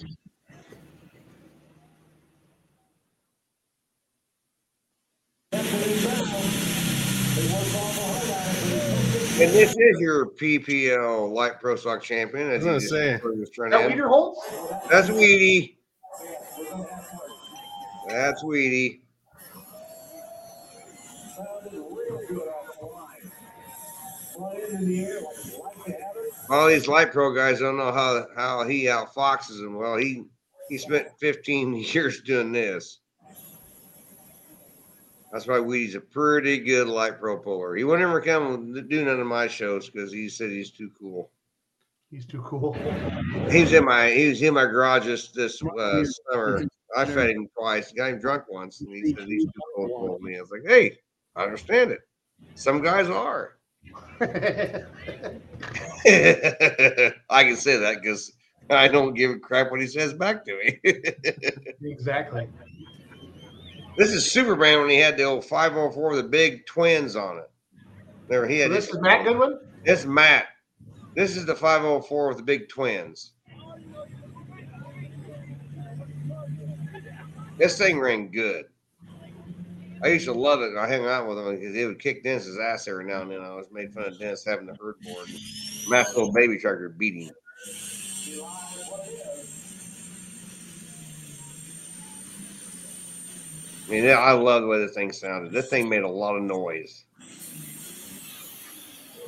And 9.38 9.52
this 9.52 9.76
is 9.78 10.00
your 10.00 10.28
PPL 10.28 11.34
Light 11.34 11.60
Pro 11.60 11.76
Stock 11.76 12.02
champion. 12.02 12.50
As 12.52 12.66
I 12.66 12.70
you 12.70 12.74
was 12.76 12.84
just 12.84 12.94
gonna 12.94 13.06
say. 13.06 13.14
referred 13.14 13.36
to 13.36 13.42
Is 13.42 13.50
that 13.50 13.74
Adams. 13.74 14.02
Wiederholtz? 14.02 14.90
That's 14.90 15.10
Weedy. 15.10 15.78
That's 18.08 18.44
Weedy. 18.46 19.05
All 26.50 26.68
these 26.68 26.88
light 26.88 27.12
pro 27.12 27.34
guys 27.34 27.60
don't 27.60 27.78
know 27.78 27.92
how 27.92 28.28
how 28.36 28.64
he 28.64 28.86
outfoxes 28.86 29.62
them. 29.62 29.76
Well, 29.76 29.98
he 29.98 30.26
he 30.70 30.78
spent 30.78 31.08
15 31.20 31.76
years 31.94 32.22
doing 32.22 32.52
this. 32.52 33.00
That's 35.32 35.48
why 35.48 35.60
Weedy's 35.60 35.96
a 35.96 36.00
pretty 36.00 36.60
good 36.60 36.88
light 36.88 37.20
pro 37.20 37.38
puller. 37.38 37.76
He 37.76 37.84
wouldn't 37.84 38.08
ever 38.08 38.22
come 38.22 38.74
do 38.88 39.04
none 39.04 39.20
of 39.20 39.28
my 39.28 39.48
shows 39.48 39.90
because 39.90 40.12
he 40.12 40.30
said 40.30 40.50
he's 40.50 40.72
too 40.72 40.92
cool. 40.98 41.30
He's 42.10 42.26
too 42.26 42.42
cool. 42.44 42.74
He 43.52 43.62
was 43.62 43.74
in 43.74 43.84
my 43.84 44.12
he 44.12 44.30
was 44.30 44.42
in 44.42 44.54
my 44.54 44.66
garage 44.66 45.06
this 45.06 45.30
this 45.30 45.62
uh, 45.62 46.04
summer. 46.32 46.66
I 46.96 47.04
fed 47.04 47.32
him 47.32 47.50
twice. 47.58 47.92
Got 47.92 48.12
him 48.12 48.20
drunk 48.20 48.44
once, 48.50 48.80
and 48.80 48.90
he 48.90 49.14
said 49.14 49.28
he's 49.28 49.44
too 49.44 49.52
cool 49.76 50.18
me. 50.22 50.38
I 50.38 50.42
was 50.42 50.52
like, 50.52 50.64
hey, 50.66 50.98
I 51.36 51.44
understand 51.44 51.92
it. 51.92 52.00
Some 52.54 52.82
guys 52.82 53.10
are. 53.10 53.58
I 54.22 54.84
can 57.44 57.56
say 57.56 57.78
that 57.78 57.98
because 58.02 58.32
I 58.70 58.88
don't 58.88 59.14
give 59.14 59.32
a 59.32 59.40
crap 59.40 59.72
what 59.72 59.82
he 59.82 59.88
says 59.88 60.14
back 60.14 60.46
to 60.46 60.58
me. 60.58 60.80
exactly. 61.84 62.48
this 63.98 64.12
is 64.12 64.32
Superman 64.32 64.80
when 64.82 64.90
he 64.90 64.98
had 64.98 65.18
the 65.18 65.24
old 65.24 65.46
504 65.46 66.10
with 66.10 66.18
the 66.18 66.30
big 66.30 66.66
twins 66.66 67.16
on 67.16 67.38
it. 67.40 67.50
There 68.30 68.48
he 68.48 68.62
So 68.62 68.70
this 68.70 68.86
his- 68.86 68.96
is 68.96 69.02
Matt 69.02 69.26
Goodwin? 69.26 69.60
This 69.86 70.00
is 70.02 70.06
Matt. 70.08 70.48
This 71.16 71.38
is 71.38 71.46
the 71.46 71.56
504 71.56 72.28
with 72.30 72.38
the 72.38 72.44
big 72.44 72.70
twins. 72.70 73.32
This 77.58 77.78
thing 77.78 78.00
ran 78.00 78.32
good. 78.32 78.66
I 80.06 80.10
used 80.10 80.26
to 80.26 80.34
love 80.34 80.62
it. 80.62 80.78
I 80.78 80.88
hung 80.88 81.08
out 81.08 81.28
with 81.28 81.40
him 81.40 81.56
because 81.56 81.76
he 81.76 81.84
would 81.84 82.00
kick 82.00 82.24
Dennis's 82.24 82.60
ass 82.60 82.88
every 82.88 83.06
now 83.06 83.24
and 83.24 83.32
then. 83.32 83.42
I 83.42 83.48
always 83.48 83.72
made 83.72 83.92
fun 83.92 84.04
of 84.04 84.20
Dennis 84.20 84.46
having 84.46 84.68
the 84.68 84.76
herd 84.76 85.00
board. 85.02 85.28
Mass 85.90 86.16
little 86.16 86.32
baby 86.32 86.60
tractor 86.60 86.90
beating. 86.90 87.32
I 93.88 93.90
mean, 93.90 94.08
I 94.12 94.34
love 94.34 94.62
the 94.62 94.68
way 94.68 94.78
this 94.78 94.94
thing 94.94 95.12
sounded. 95.12 95.52
This 95.52 95.70
thing 95.70 95.90
made 95.90 96.04
a 96.04 96.08
lot 96.08 96.36
of 96.36 96.44
noise. 96.44 97.06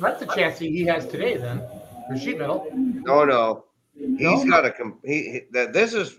That's 0.00 0.20
the 0.20 0.26
chassis 0.26 0.70
he 0.70 0.84
has 0.84 1.08
today, 1.08 1.36
then, 1.38 1.60
for 2.08 2.16
sheet 2.16 2.38
metal. 2.38 2.68
No, 2.72 3.24
no, 3.24 3.64
he's 3.96 4.44
got 4.44 4.64
a 4.64 4.72
he, 5.04 5.22
he- 5.32 5.40
that. 5.50 5.72
This 5.72 5.92
is. 5.92 6.18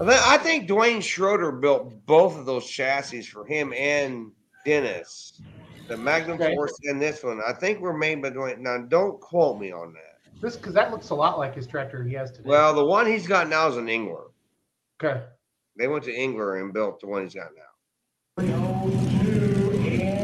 I 0.00 0.38
think 0.38 0.68
Dwayne 0.68 1.02
Schroeder 1.02 1.52
built 1.52 1.94
both 2.06 2.36
of 2.36 2.46
those 2.46 2.66
chassis 2.68 3.22
for 3.22 3.44
him 3.46 3.72
and 3.76 4.32
Dennis, 4.64 5.40
the 5.88 5.96
Magnum 5.96 6.40
Okay. 6.40 6.54
Force 6.54 6.72
and 6.84 7.00
this 7.00 7.22
one. 7.22 7.40
I 7.46 7.52
think 7.52 7.80
were 7.80 7.96
made 7.96 8.22
by 8.22 8.30
Dwayne. 8.30 8.58
Now, 8.58 8.78
don't 8.78 9.20
quote 9.20 9.58
me 9.60 9.70
on 9.72 9.92
that. 9.92 10.18
This 10.40 10.56
because 10.56 10.74
that 10.74 10.90
looks 10.90 11.10
a 11.10 11.14
lot 11.14 11.38
like 11.38 11.54
his 11.54 11.66
tractor 11.66 12.02
he 12.02 12.14
has 12.14 12.30
today. 12.32 12.48
Well, 12.48 12.74
the 12.74 12.84
one 12.84 13.06
he's 13.06 13.26
got 13.26 13.48
now 13.48 13.68
is 13.68 13.76
an 13.76 13.88
Engler. 13.88 14.24
okay. 15.02 15.22
They 15.78 15.88
went 15.88 16.04
to 16.04 16.12
Engler 16.14 16.56
and 16.60 16.72
built 16.72 17.00
the 17.00 17.06
one 17.06 17.22
he's 17.22 17.34
got 17.34 17.48
now. 17.56 17.62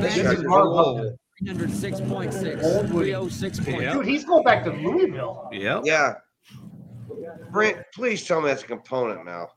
This 0.01 0.15
This 0.15 0.17
is 0.19 0.39
is 0.41 0.45
Mark 0.45 0.67
old. 0.67 1.17
306.6, 1.43 2.61
306.6. 2.89 3.93
Dude, 3.93 4.07
he's 4.07 4.25
going 4.25 4.43
back 4.45 4.65
to 4.65 4.71
Louisville. 4.73 5.49
Yeah. 5.53 5.81
Yeah. 5.85 6.15
Brent, 7.53 7.79
please 7.95 8.27
tell 8.27 8.41
me 8.41 8.49
that's 8.49 8.63
a 8.63 8.67
component 8.67 9.25
now. 9.25 9.49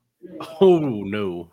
Oh 0.61 0.79
no. 0.79 1.51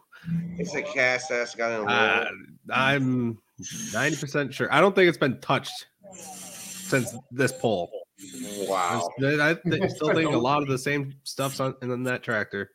It's 0.59 0.75
a 0.75 0.83
cast 0.83 1.29
that's 1.31 1.55
got 1.55 1.71
in 1.81 1.87
a 1.87 1.91
Uh, 1.91 2.25
roll. 2.25 2.33
I'm 2.71 3.39
90% 3.61 4.53
sure. 4.53 4.73
I 4.73 4.81
don't 4.81 4.95
think 4.95 5.09
it's 5.09 5.19
been 5.19 5.41
touched 5.41 5.87
since 6.15 7.15
this 7.31 7.53
poll. 7.53 7.91
Wow. 8.69 9.09
I, 9.23 9.51
I 9.51 9.55
still 9.89 10.13
think 10.13 10.33
a 10.33 10.37
lot 10.39 10.63
of 10.63 10.69
the 10.69 10.79
same 10.79 11.15
stuff's 11.25 11.61
on 11.61 11.75
in 11.83 12.03
that 12.05 12.23
tractor. 12.23 12.73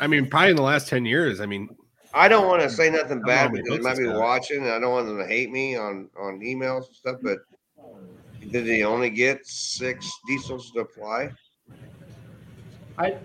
I 0.00 0.06
mean, 0.08 0.28
probably 0.28 0.50
in 0.50 0.56
the 0.56 0.62
last 0.62 0.88
10 0.88 1.04
years. 1.06 1.40
I 1.40 1.46
mean, 1.46 1.68
I 2.12 2.28
don't 2.28 2.46
want 2.48 2.62
to 2.62 2.70
say 2.70 2.90
nothing 2.90 3.04
I 3.04 3.08
don't 3.08 3.20
know 3.22 3.26
bad 3.26 3.52
because 3.52 3.76
they 3.78 3.82
might 3.82 3.98
be 3.98 4.04
got. 4.04 4.20
watching. 4.20 4.58
And 4.62 4.70
I 4.70 4.78
don't 4.80 4.90
want 4.92 5.06
them 5.06 5.18
to 5.18 5.26
hate 5.26 5.50
me 5.50 5.76
on 5.76 6.08
on 6.18 6.40
emails 6.40 6.86
and 6.86 6.96
stuff. 6.96 7.16
But 7.22 7.38
did 8.50 8.66
he 8.66 8.84
only 8.84 9.10
get 9.10 9.46
six 9.46 10.10
diesels 10.26 10.70
to 10.72 10.80
apply? 10.80 11.30
I 12.98 13.16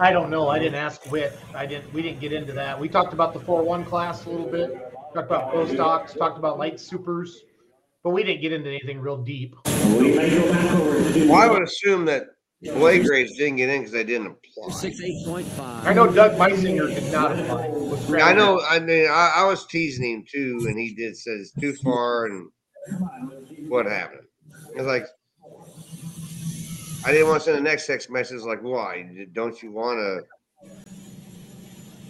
I 0.00 0.12
don't 0.12 0.28
know. 0.28 0.48
I 0.48 0.58
didn't 0.58 0.74
ask 0.74 1.10
Wit. 1.10 1.38
I 1.54 1.66
didn't. 1.66 1.92
We 1.92 2.02
didn't 2.02 2.20
get 2.20 2.32
into 2.32 2.52
that. 2.52 2.78
We 2.78 2.88
talked 2.88 3.12
about 3.12 3.32
the 3.32 3.40
four 3.40 3.62
one 3.62 3.84
class 3.84 4.26
a 4.26 4.30
little 4.30 4.50
bit. 4.50 4.74
Talked 5.14 5.26
about 5.26 5.50
pro 5.50 5.66
stocks. 5.72 6.14
Talked 6.14 6.38
about 6.38 6.58
light 6.58 6.80
supers, 6.80 7.44
but 8.02 8.10
we 8.10 8.24
didn't 8.24 8.42
get 8.42 8.52
into 8.52 8.68
anything 8.68 8.98
real 8.98 9.16
deep. 9.16 9.54
Well, 9.64 11.34
I 11.34 11.46
would 11.46 11.62
assume 11.62 12.04
that 12.06 12.24
Blade 12.60 13.06
grades 13.06 13.36
didn't 13.36 13.56
get 13.56 13.68
in 13.68 13.82
because 13.82 13.92
they 13.92 14.04
didn't 14.04 14.26
apply. 14.26 14.74
68.5. 14.74 15.84
I 15.84 15.92
know 15.92 16.10
Doug 16.10 16.32
Meisinger 16.32 16.88
did 16.88 17.12
not 17.12 17.38
apply. 17.38 17.68
Was 17.68 18.12
I 18.14 18.32
know. 18.32 18.60
I 18.68 18.80
mean, 18.80 19.06
I, 19.08 19.34
I 19.36 19.44
was 19.44 19.66
teasing 19.66 20.10
him 20.10 20.24
too, 20.28 20.64
and 20.66 20.78
he 20.78 20.94
did 20.94 21.16
says 21.16 21.52
too 21.60 21.74
far. 21.74 22.26
And 22.26 22.50
what 23.68 23.86
happened? 23.86 24.26
It's 24.74 24.86
like 24.86 25.06
I 27.04 27.12
didn't 27.12 27.28
want 27.28 27.40
to 27.40 27.44
send 27.44 27.58
the 27.58 27.62
next 27.62 27.86
text 27.86 28.10
message 28.10 28.40
like, 28.42 28.62
"Why? 28.62 29.26
Don't 29.32 29.62
you 29.62 29.70
want 29.70 29.98
to 29.98 30.24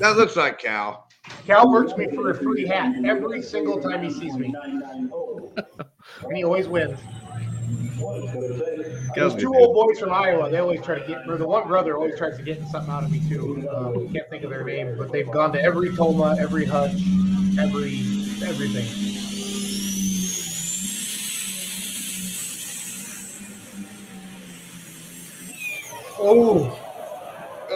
that 0.00 0.16
looks 0.16 0.36
like 0.36 0.58
Cal. 0.58 1.08
Cal 1.46 1.70
works 1.70 1.96
me 1.96 2.06
for 2.14 2.28
a 2.30 2.34
free 2.34 2.66
hat 2.66 2.94
every 3.04 3.40
single 3.40 3.80
time 3.80 4.02
he 4.02 4.10
sees 4.10 4.36
me, 4.36 4.54
and 5.56 6.36
he 6.36 6.44
always 6.44 6.68
wins. 6.68 6.98
Those 9.16 9.34
two 9.36 9.54
old 9.54 9.74
boys 9.74 9.98
from 10.00 10.12
Iowa, 10.12 10.50
they 10.50 10.58
always 10.58 10.82
try 10.82 10.98
to 10.98 11.06
get, 11.06 11.28
or 11.28 11.38
the 11.38 11.46
one 11.46 11.68
brother 11.68 11.96
always 11.96 12.16
tries 12.18 12.36
to 12.36 12.42
get 12.42 12.66
something 12.68 12.90
out 12.90 13.04
of 13.04 13.10
me 13.10 13.20
too. 13.28 13.68
Um, 13.72 14.12
can't 14.12 14.28
think 14.28 14.44
of 14.44 14.50
their 14.50 14.64
name, 14.64 14.96
but 14.98 15.12
they've 15.12 15.30
gone 15.30 15.52
to 15.52 15.62
every 15.62 15.94
Tomah, 15.94 16.36
every 16.38 16.64
Hutch, 16.64 17.00
every 17.58 18.00
everything. 18.44 18.86
Oh, 26.18 26.80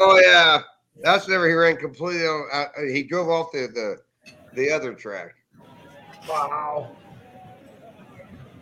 Oh 0.00 0.20
yeah, 0.25 0.62
that's 1.02 1.28
never 1.28 1.49
he 1.49 1.55
ran 1.55 1.76
completely. 1.76 2.26
On, 2.26 2.49
uh, 2.52 2.67
he 2.92 3.02
drove 3.02 3.28
off 3.28 3.52
the 3.52 3.68
the 3.73 3.97
the 4.55 4.70
other 4.70 4.94
track. 4.94 5.34
wow. 6.28 6.91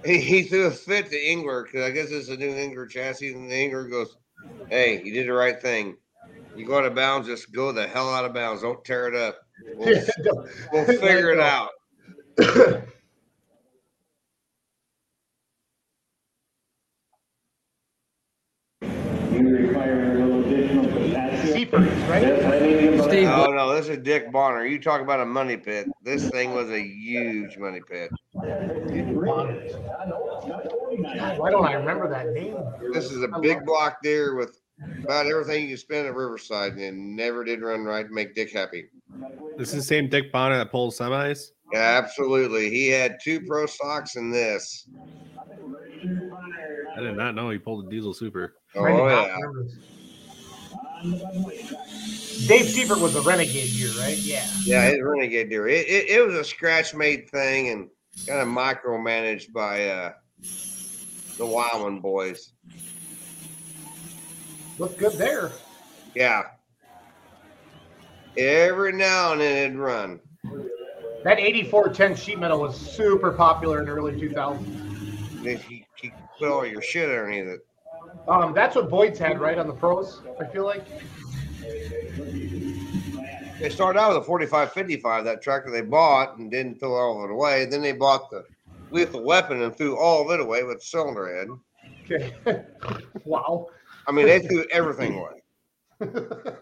He, 0.06 0.20
he 0.20 0.42
threw 0.44 0.66
a 0.66 0.70
fit 0.70 1.10
to 1.10 1.18
Engler 1.20 1.64
because 1.64 1.82
I 1.82 1.90
guess 1.90 2.10
it's 2.10 2.28
a 2.28 2.36
new 2.36 2.52
Engler 2.52 2.86
chassis, 2.86 3.34
and 3.34 3.50
the 3.50 3.54
Engler 3.54 3.88
goes, 3.88 4.16
"Hey, 4.68 5.02
you 5.02 5.12
did 5.12 5.26
the 5.26 5.32
right 5.32 5.60
thing. 5.60 5.96
You 6.54 6.64
go 6.64 6.78
out 6.78 6.84
of 6.84 6.94
bounds, 6.94 7.26
just 7.26 7.52
go 7.52 7.72
the 7.72 7.88
hell 7.88 8.14
out 8.14 8.24
of 8.24 8.32
bounds. 8.32 8.62
Don't 8.62 8.84
tear 8.84 9.08
it 9.08 9.16
up. 9.16 9.40
We'll, 9.74 10.00
we'll 10.72 10.84
figure 10.84 11.30
it 11.30 11.40
out." 11.40 11.70
Seaford, 21.52 21.88
right? 22.08 22.22
Steve, 22.58 22.95
Oh, 23.36 23.52
no, 23.52 23.74
this 23.74 23.88
is 23.88 23.98
Dick 23.98 24.32
Bonner. 24.32 24.64
You 24.64 24.80
talk 24.80 25.02
about 25.02 25.20
a 25.20 25.26
money 25.26 25.58
pit. 25.58 25.88
This 26.02 26.30
thing 26.30 26.54
was 26.54 26.70
a 26.70 26.80
huge 26.80 27.58
money 27.58 27.80
pit. 27.86 28.10
Why 28.32 28.48
don't 31.50 31.66
I 31.66 31.74
remember 31.74 32.08
that 32.08 32.32
name? 32.32 32.56
This 32.92 33.10
is 33.10 33.22
a 33.22 33.28
big 33.40 33.66
block 33.66 33.98
there 34.02 34.34
with 34.36 34.60
about 35.04 35.26
everything 35.26 35.62
you 35.62 35.68
can 35.68 35.76
spend 35.76 36.06
at 36.06 36.14
Riverside, 36.14 36.72
and 36.72 36.80
it 36.80 36.94
never 36.94 37.44
did 37.44 37.60
run 37.60 37.84
right 37.84 38.06
to 38.06 38.12
make 38.12 38.34
Dick 38.34 38.52
happy. 38.52 38.86
This 39.58 39.68
is 39.70 39.76
the 39.76 39.82
same 39.82 40.08
Dick 40.08 40.32
Bonner 40.32 40.56
that 40.56 40.70
pulls 40.70 40.98
semis. 40.98 41.50
Yeah, 41.72 42.00
absolutely. 42.02 42.70
He 42.70 42.88
had 42.88 43.18
two 43.22 43.40
pro 43.40 43.66
stocks 43.66 44.16
in 44.16 44.30
this. 44.30 44.88
I 46.96 47.00
did 47.00 47.16
not 47.16 47.34
know 47.34 47.50
he 47.50 47.58
pulled 47.58 47.86
a 47.86 47.90
diesel 47.90 48.14
super. 48.14 48.54
Oh 48.74 48.84
I 48.84 48.90
did 48.90 48.96
not 48.96 49.08
yeah, 49.08 49.34
remember 49.34 49.64
this. 49.64 49.76
Dave 51.02 52.66
Seifert 52.66 53.00
was 53.00 53.16
a 53.16 53.22
renegade 53.22 53.70
year, 53.70 53.90
right? 53.98 54.16
Yeah. 54.18 54.46
yeah. 54.62 54.88
His 54.88 55.00
renegade 55.02 55.50
Deere. 55.50 55.68
It, 55.68 55.86
it, 55.86 56.10
it 56.10 56.26
was 56.26 56.34
a 56.34 56.44
scratch 56.44 56.94
made 56.94 57.28
thing 57.30 57.68
and 57.70 57.88
kind 58.26 58.40
of 58.40 58.48
micromanaged 58.48 59.52
by 59.52 59.88
uh, 59.88 60.12
the 61.36 61.46
Wildman 61.46 62.00
boys. 62.00 62.52
Looked 64.78 64.98
good 64.98 65.12
there. 65.12 65.52
Yeah. 66.14 66.42
Every 68.36 68.92
now 68.92 69.32
and 69.32 69.40
then 69.40 69.56
it'd 69.56 69.78
run. 69.78 70.20
That 71.24 71.40
8410 71.40 72.16
sheet 72.16 72.38
metal 72.38 72.60
was 72.60 72.78
super 72.78 73.32
popular 73.32 73.80
in 73.80 73.86
the 73.86 73.92
early 73.92 74.12
2000s. 74.12 75.44
If 75.44 75.70
you, 75.70 75.82
you 76.02 76.12
put 76.38 76.48
all 76.48 76.66
your 76.66 76.82
shit 76.82 77.08
underneath 77.08 77.46
it. 77.46 77.65
Um, 78.28 78.52
that's 78.52 78.74
what 78.74 78.90
Boyd's 78.90 79.18
had, 79.18 79.40
right, 79.40 79.56
on 79.56 79.66
the 79.66 79.72
pros, 79.72 80.22
I 80.40 80.46
feel 80.46 80.64
like. 80.64 80.84
They 83.60 83.70
started 83.70 83.98
out 83.98 84.14
with 84.14 84.22
a 84.22 84.26
45 84.26 84.72
55, 84.72 85.24
that 85.24 85.40
tractor 85.40 85.70
they 85.70 85.80
bought 85.80 86.36
and 86.36 86.50
didn't 86.50 86.78
throw 86.78 86.94
all 86.94 87.24
of 87.24 87.30
it 87.30 87.32
away. 87.32 87.64
Then 87.66 87.82
they 87.82 87.92
bought 87.92 88.30
the 88.30 88.44
lethal 88.90 89.22
weapon 89.22 89.62
and 89.62 89.74
threw 89.74 89.96
all 89.96 90.22
of 90.22 90.30
it 90.38 90.44
away 90.44 90.62
with 90.62 90.82
cylinder 90.82 91.36
head. 91.36 91.48
Okay. 92.04 92.64
wow. 93.24 93.68
I 94.06 94.12
mean, 94.12 94.26
they 94.26 94.40
threw 94.40 94.64
everything 94.70 95.18
away. 95.18 95.42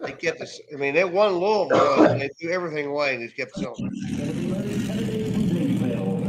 They 0.01 0.13
kept 0.13 0.39
this. 0.39 0.61
I 0.73 0.77
mean, 0.77 0.93
they 0.93 1.03
won 1.03 1.33
Louisville. 1.33 2.05
and 2.05 2.21
they 2.21 2.29
threw 2.39 2.51
everything 2.51 2.87
away 2.87 3.15
and 3.15 3.23
just 3.23 3.35
kept 3.35 3.55
selling. 3.55 3.91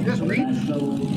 Just 0.05 0.23
read. 0.23 1.16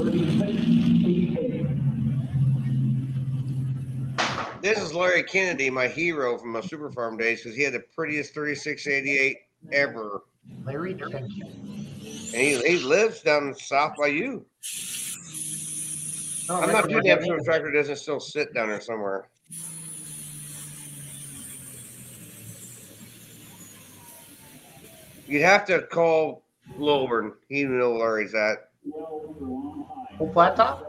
This 4.70 4.84
is 4.84 4.94
Larry 4.94 5.24
Kennedy, 5.24 5.72
my 5.72 5.88
hero 5.88 6.38
from 6.38 6.52
my 6.52 6.62
Super 6.62 6.92
Farm 6.92 7.18
days, 7.18 7.42
because 7.42 7.58
he 7.58 7.64
had 7.64 7.74
the 7.74 7.80
prettiest 7.80 8.36
3688 8.36 9.40
ever. 9.72 10.22
Larry, 10.64 10.94
thank 10.94 11.36
you. 11.36 11.46
And 11.46 12.36
he, 12.36 12.62
he 12.62 12.78
lives 12.78 13.22
down 13.22 13.56
south 13.56 13.96
by 13.98 14.06
you. 14.08 14.46
Oh, 16.50 16.62
I'm 16.62 16.72
not 16.72 16.88
too 16.88 17.02
damn 17.02 17.26
sure 17.26 17.40
the 17.40 17.44
tractor 17.44 17.72
doesn't 17.72 17.96
still 17.96 18.20
sit 18.20 18.54
down 18.54 18.70
there 18.70 18.80
somewhere. 18.80 19.30
You'd 25.26 25.42
have 25.42 25.66
to 25.66 25.82
call 25.82 26.44
Lilburn. 26.78 27.34
He 27.48 27.66
would 27.66 27.80
know 27.80 27.94
where 27.94 28.20
he's 28.20 28.36
at. 28.36 28.70
Full 30.20 30.32
flat 30.32 30.56
top? 30.56 30.86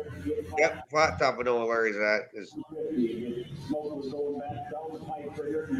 Yep, 0.58 0.90
flat 0.90 1.18
top 1.18 1.36
would 1.36 1.46
know 1.46 1.64
where 1.64 1.86
he's 1.86 1.96
at. 1.96 2.28
Is 2.34 2.54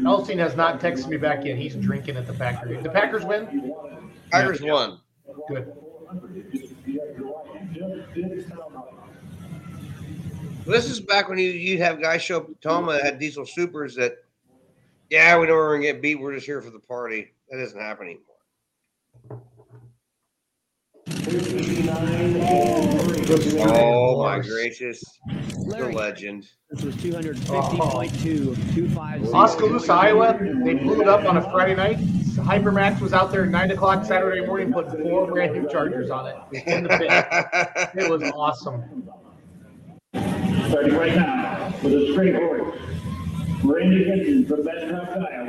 Elstein 0.03 0.37
has 0.37 0.55
not 0.55 0.79
texted 0.79 1.07
me 1.07 1.17
back 1.17 1.45
yet. 1.45 1.57
He's 1.57 1.75
drinking 1.75 2.17
at 2.17 2.25
the 2.25 2.33
Packers. 2.33 2.81
The 2.83 2.89
Packers 2.89 3.23
win? 3.25 3.73
Packers 4.31 4.61
won. 4.61 4.99
Good. 5.47 5.73
This 10.65 10.89
is 10.89 10.99
back 10.99 11.27
when 11.27 11.37
you 11.37 11.49
you'd 11.49 11.79
have 11.79 12.01
guys 12.01 12.21
show 12.21 12.37
up 12.37 12.49
at 12.49 12.61
Tomah 12.61 12.93
that 12.93 13.03
had 13.03 13.19
diesel 13.19 13.45
supers 13.45 13.95
that, 13.95 14.17
yeah, 15.09 15.37
we 15.37 15.47
know 15.47 15.53
we're 15.53 15.75
gonna 15.75 15.91
get 15.91 16.01
beat. 16.01 16.15
We're 16.15 16.33
just 16.35 16.45
here 16.45 16.61
for 16.61 16.69
the 16.69 16.79
party. 16.79 17.33
That 17.49 17.57
doesn't 17.57 17.79
happen 17.79 18.07
anymore. 18.07 18.30
Oh 23.63 24.23
my 24.23 24.39
gracious, 24.39 25.03
the 25.27 25.91
legend. 25.93 26.47
This 26.69 26.83
was 26.83 26.95
250.2 26.95 28.47
of 28.49 28.75
250. 28.75 29.33
Oskaloosa, 29.33 29.93
Iowa. 29.93 30.37
They 30.63 30.73
blew 30.75 31.01
it 31.01 31.07
up 31.07 31.25
on 31.25 31.37
a 31.37 31.41
Friday 31.51 31.75
night. 31.75 31.97
Hypermax 31.97 33.01
was 33.01 33.13
out 33.13 33.31
there 33.31 33.43
at 33.43 33.49
nine 33.49 33.71
o'clock 33.71 34.05
Saturday 34.05 34.45
morning, 34.45 34.71
put 34.73 34.89
four 35.01 35.27
brand 35.27 35.53
new 35.53 35.69
chargers 35.69 36.09
on 36.09 36.27
it 36.27 36.35
in 36.67 36.83
the 36.83 36.89
pit. 37.93 38.03
It 38.05 38.09
was 38.09 38.23
awesome. 38.31 39.09
Starting 40.69 40.95
right 40.95 41.15
now 41.15 41.73
with 41.83 41.93
a 41.93 42.11
straight 42.13 42.35
horse. 42.35 42.77
Randy 43.63 44.03
Hinton 44.05 44.45
from 44.47 44.63
Bastrop, 44.63 45.09
Iowa. 45.09 45.40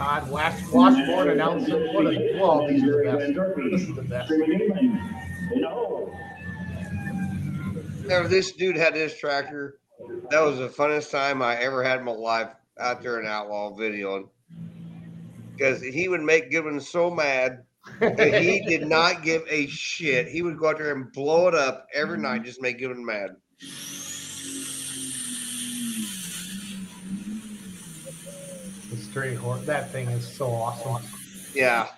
God, 0.00 0.30
Wash, 0.30 0.66
Washburn 0.72 1.28
announcing 1.28 1.92
what 1.92 2.06
a 2.06 2.38
well, 2.40 2.66
these 2.66 2.82
are 2.84 3.04
the 3.04 3.34
best. 3.34 3.34
This 3.70 3.82
is 3.82 3.94
the 3.94 4.02
best. 4.02 4.32
Now, 8.06 8.26
this 8.26 8.52
dude 8.52 8.76
had 8.76 8.94
this 8.94 9.18
tractor. 9.18 9.78
That 10.30 10.40
was 10.40 10.56
the 10.56 10.68
funnest 10.68 11.10
time 11.10 11.42
I 11.42 11.56
ever 11.56 11.84
had 11.84 11.98
in 11.98 12.06
my 12.06 12.12
life 12.12 12.48
out 12.78 13.02
there 13.02 13.20
in 13.20 13.26
Outlaw 13.26 13.76
videoing. 13.76 14.30
Because 15.52 15.82
he 15.82 16.08
would 16.08 16.22
make 16.22 16.50
Goodwin 16.50 16.80
so 16.80 17.10
mad 17.10 17.64
that 18.00 18.40
he 18.42 18.64
did 18.66 18.86
not 18.86 19.22
give 19.22 19.42
a 19.50 19.66
shit. 19.66 20.28
He 20.28 20.40
would 20.40 20.58
go 20.58 20.70
out 20.70 20.78
there 20.78 20.94
and 20.94 21.12
blow 21.12 21.46
it 21.46 21.54
up 21.54 21.86
every 21.92 22.16
night, 22.16 22.44
just 22.44 22.62
make 22.62 22.78
Goodwin 22.78 23.04
mad. 23.04 23.36
The 29.10 29.20
straight 29.20 29.38
horse. 29.38 29.66
That 29.66 29.90
thing 29.90 30.08
is 30.08 30.24
so 30.26 30.46
awesome. 30.46 31.04
Yeah. 31.52 31.88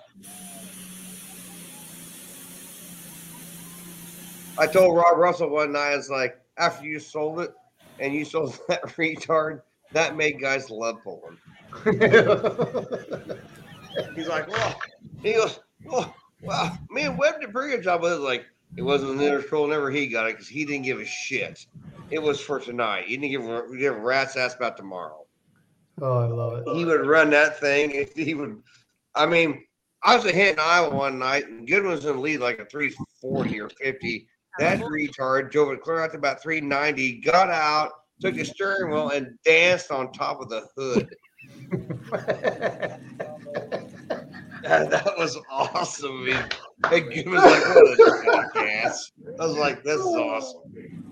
I 4.58 4.66
told 4.66 4.96
Rob 4.96 5.18
Russell 5.18 5.50
one 5.50 5.72
night, 5.72 5.92
it's 5.92 6.08
like, 6.08 6.40
after 6.56 6.86
you 6.86 6.98
sold 6.98 7.40
it 7.40 7.52
and 7.98 8.14
you 8.14 8.24
sold 8.24 8.58
that 8.68 8.82
retard, 8.84 9.60
that 9.92 10.16
made 10.16 10.40
guys 10.40 10.70
love 10.70 11.02
pulling. 11.04 11.36
He's 14.14 14.28
like, 14.28 14.48
well, 14.48 14.80
he 15.22 15.34
goes, 15.34 15.60
well, 15.84 16.14
well, 16.40 16.78
me 16.90 17.02
and 17.02 17.18
Webb 17.18 17.40
did 17.40 17.50
a 17.50 17.52
pretty 17.52 17.76
good 17.76 17.84
job 17.84 18.00
with 18.00 18.12
it. 18.12 18.20
Like, 18.20 18.46
it 18.76 18.82
wasn't 18.82 19.18
the 19.18 19.22
nearest 19.22 19.48
troll, 19.48 19.66
never 19.66 19.90
he 19.90 20.06
got 20.06 20.28
it 20.28 20.32
because 20.32 20.48
he 20.48 20.64
didn't 20.64 20.84
give 20.84 20.98
a 20.98 21.04
shit. 21.04 21.66
It 22.10 22.22
was 22.22 22.40
for 22.40 22.58
tonight. 22.58 23.04
He 23.06 23.18
didn't 23.18 23.32
give 23.32 23.78
give 23.78 23.96
a 23.96 24.00
rat's 24.00 24.34
ass 24.36 24.54
about 24.54 24.78
tomorrow. 24.78 25.26
Oh, 26.00 26.18
I 26.18 26.26
love 26.26 26.54
it. 26.54 26.76
He 26.76 26.84
would 26.84 27.06
run 27.06 27.30
that 27.30 27.60
thing. 27.60 28.06
He 28.14 28.34
would, 28.34 28.62
I 29.14 29.26
mean, 29.26 29.62
I 30.02 30.16
was 30.16 30.24
a 30.24 30.32
hit 30.32 30.54
in 30.54 30.58
Iowa 30.58 30.94
one 30.94 31.18
night, 31.18 31.48
and 31.48 31.66
Goodwin 31.66 31.92
was 31.92 32.04
in 32.04 32.16
the 32.16 32.20
lead 32.20 32.40
like 32.40 32.58
a 32.58 32.64
340 32.64 33.60
or 33.60 33.68
50. 33.68 34.26
That 34.58 34.80
uh-huh. 34.80 34.88
retard 34.88 35.50
drove 35.50 35.72
it 35.72 35.80
clear 35.80 36.00
out 36.00 36.12
to 36.12 36.18
about 36.18 36.42
390, 36.42 37.20
got 37.20 37.50
out, 37.50 37.92
took 38.20 38.34
the 38.34 38.44
steering 38.44 38.90
wheel, 38.90 39.10
and 39.10 39.38
danced 39.44 39.90
on 39.90 40.12
top 40.12 40.40
of 40.40 40.48
the 40.48 40.66
hood. 40.76 41.14
that, 44.62 44.90
that 44.90 45.14
was 45.18 45.38
awesome. 45.50 46.22
I 46.22 46.24
mean, 46.24 46.44
and 46.90 47.12
Goodwin 47.12 47.34
was 47.34 47.44
like, 47.44 47.74
what 47.74 47.86
a 47.86 48.52
jackass. 48.54 49.12
I 49.40 49.46
was 49.46 49.56
like, 49.56 49.84
this 49.84 50.00
is 50.00 50.06
awesome. 50.06 51.11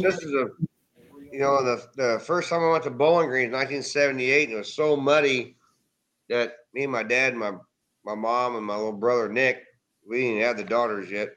This 0.00 0.22
is 0.22 0.32
a, 0.32 0.48
you 1.32 1.40
know, 1.40 1.64
the, 1.64 1.86
the 1.96 2.20
first 2.20 2.48
time 2.48 2.62
I 2.62 2.70
went 2.70 2.84
to 2.84 2.90
Bowling 2.90 3.28
Green 3.28 3.46
in 3.46 3.52
1978, 3.52 4.44
and 4.44 4.52
it 4.54 4.58
was 4.58 4.72
so 4.72 4.96
muddy 4.96 5.56
that 6.28 6.54
me 6.74 6.84
and 6.84 6.92
my 6.92 7.02
dad, 7.02 7.32
and 7.32 7.40
my 7.40 7.52
my 8.04 8.14
mom, 8.14 8.56
and 8.56 8.66
my 8.66 8.76
little 8.76 8.92
brother 8.92 9.28
Nick, 9.28 9.62
we 10.08 10.20
didn't 10.20 10.42
have 10.42 10.56
the 10.56 10.64
daughters 10.64 11.10
yet. 11.10 11.30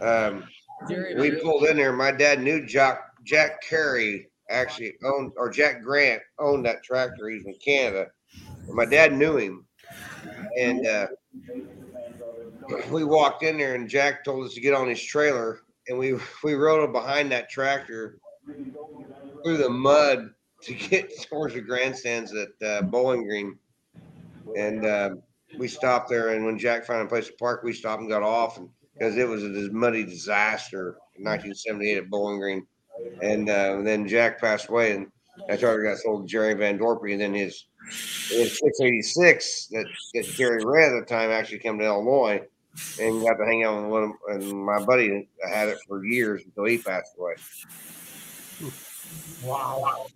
Um, 0.00 0.44
we 0.88 1.30
pulled 1.40 1.64
in 1.64 1.76
there. 1.76 1.92
My 1.92 2.12
dad 2.12 2.42
knew 2.42 2.66
Jack 2.66 3.00
Jack 3.24 3.62
Carey 3.62 4.28
actually 4.50 4.94
owned, 5.04 5.32
or 5.36 5.50
Jack 5.50 5.82
Grant 5.82 6.22
owned 6.38 6.66
that 6.66 6.82
tractor. 6.82 7.28
He's 7.28 7.46
in 7.46 7.54
Canada. 7.64 8.08
My 8.68 8.84
dad 8.84 9.12
knew 9.12 9.36
him, 9.36 9.66
and 10.58 10.86
uh, 10.86 11.06
we 12.90 13.04
walked 13.04 13.42
in 13.42 13.58
there, 13.58 13.74
and 13.74 13.88
Jack 13.88 14.24
told 14.24 14.44
us 14.44 14.54
to 14.54 14.60
get 14.60 14.74
on 14.74 14.88
his 14.88 15.02
trailer, 15.02 15.60
and 15.88 15.98
we 15.98 16.14
we 16.42 16.54
rode 16.54 16.92
behind 16.92 17.30
that 17.32 17.48
tractor 17.48 18.18
through 19.44 19.56
the 19.56 19.70
mud 19.70 20.30
to 20.62 20.74
get 20.74 21.10
towards 21.28 21.54
the 21.54 21.60
grandstands 21.60 22.34
at 22.34 22.66
uh, 22.66 22.82
Bowling 22.82 23.24
Green, 23.24 23.58
and 24.56 24.84
uh, 24.84 25.10
we 25.58 25.68
stopped 25.68 26.08
there. 26.08 26.30
And 26.30 26.44
when 26.44 26.58
Jack 26.58 26.84
found 26.84 27.06
a 27.06 27.08
place 27.08 27.26
to 27.28 27.32
park, 27.34 27.62
we 27.62 27.72
stopped 27.72 28.00
and 28.00 28.10
got 28.10 28.22
off, 28.22 28.58
and 28.58 28.68
because 28.94 29.16
it 29.16 29.28
was 29.28 29.44
a 29.44 29.70
muddy 29.72 30.04
disaster 30.04 30.98
in 31.16 31.24
1978 31.24 31.98
at 31.98 32.10
Bowling 32.10 32.40
Green, 32.40 32.66
and 33.22 33.48
uh, 33.48 33.80
then 33.82 34.08
Jack 34.08 34.40
passed 34.40 34.68
away, 34.68 34.92
and 34.92 35.06
that 35.48 35.60
tractor 35.60 35.82
got 35.82 35.98
sold 35.98 36.26
to 36.26 36.30
Jerry 36.30 36.54
Van 36.54 36.78
Dorpy, 36.78 37.12
and 37.12 37.20
then 37.20 37.34
his 37.34 37.66
his 37.88 38.58
686 38.58 39.68
that, 39.68 39.86
that 40.14 40.24
Jerry 40.24 40.64
ran 40.64 40.96
at 40.96 41.00
the 41.00 41.06
time 41.06 41.30
actually 41.30 41.60
came 41.60 41.78
to 41.78 41.84
Illinois 41.84 42.42
and 43.00 43.22
got 43.22 43.34
to 43.34 43.44
hang 43.44 43.64
out 43.64 43.82
with 43.82 43.90
one 43.90 44.02
of, 44.04 44.10
and 44.28 44.64
my 44.64 44.84
buddy 44.84 45.28
had 45.50 45.68
it 45.68 45.78
for 45.86 46.04
years 46.04 46.42
until 46.44 46.64
he 46.64 46.78
passed 46.78 47.14
away. 47.18 47.34
Wow. 49.44 50.06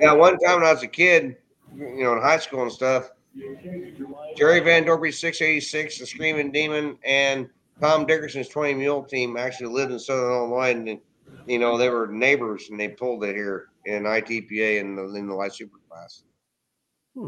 Yeah, 0.00 0.12
one 0.12 0.38
time 0.38 0.60
when 0.60 0.68
I 0.68 0.72
was 0.72 0.82
a 0.82 0.88
kid, 0.88 1.36
you 1.76 2.04
know, 2.04 2.14
in 2.14 2.22
high 2.22 2.38
school 2.38 2.62
and 2.62 2.72
stuff, 2.72 3.10
Jerry 4.36 4.60
Van 4.60 4.84
Dorpy 4.84 5.12
686, 5.12 5.98
the 5.98 6.06
Screaming 6.06 6.52
Demon, 6.52 6.98
and 7.04 7.48
Tom 7.80 8.06
Dickerson's 8.06 8.48
20 8.48 8.74
Mule 8.74 9.02
team 9.04 9.36
actually 9.36 9.72
lived 9.72 9.92
in 9.92 9.98
Southern 9.98 10.30
Illinois. 10.30 10.70
And, 10.70 11.00
you 11.46 11.58
know, 11.58 11.78
they 11.78 11.88
were 11.88 12.06
neighbors 12.06 12.68
and 12.70 12.78
they 12.78 12.88
pulled 12.88 13.24
it 13.24 13.34
here 13.34 13.68
in 13.86 14.04
ITPA 14.04 14.80
and 14.80 14.98
in 14.98 15.12
the, 15.12 15.18
in 15.18 15.28
the 15.28 15.34
light 15.34 15.54
super 15.54 15.78
class. 15.88 16.24
Hmm. 17.14 17.26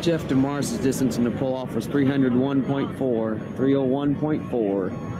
Jeff 0.00 0.22
DeMars' 0.24 0.82
distance 0.82 1.16
in 1.16 1.24
the 1.24 1.30
pull 1.30 1.54
off 1.54 1.74
was 1.74 1.88
301.4. 1.88 2.98
301.4. 2.98 5.14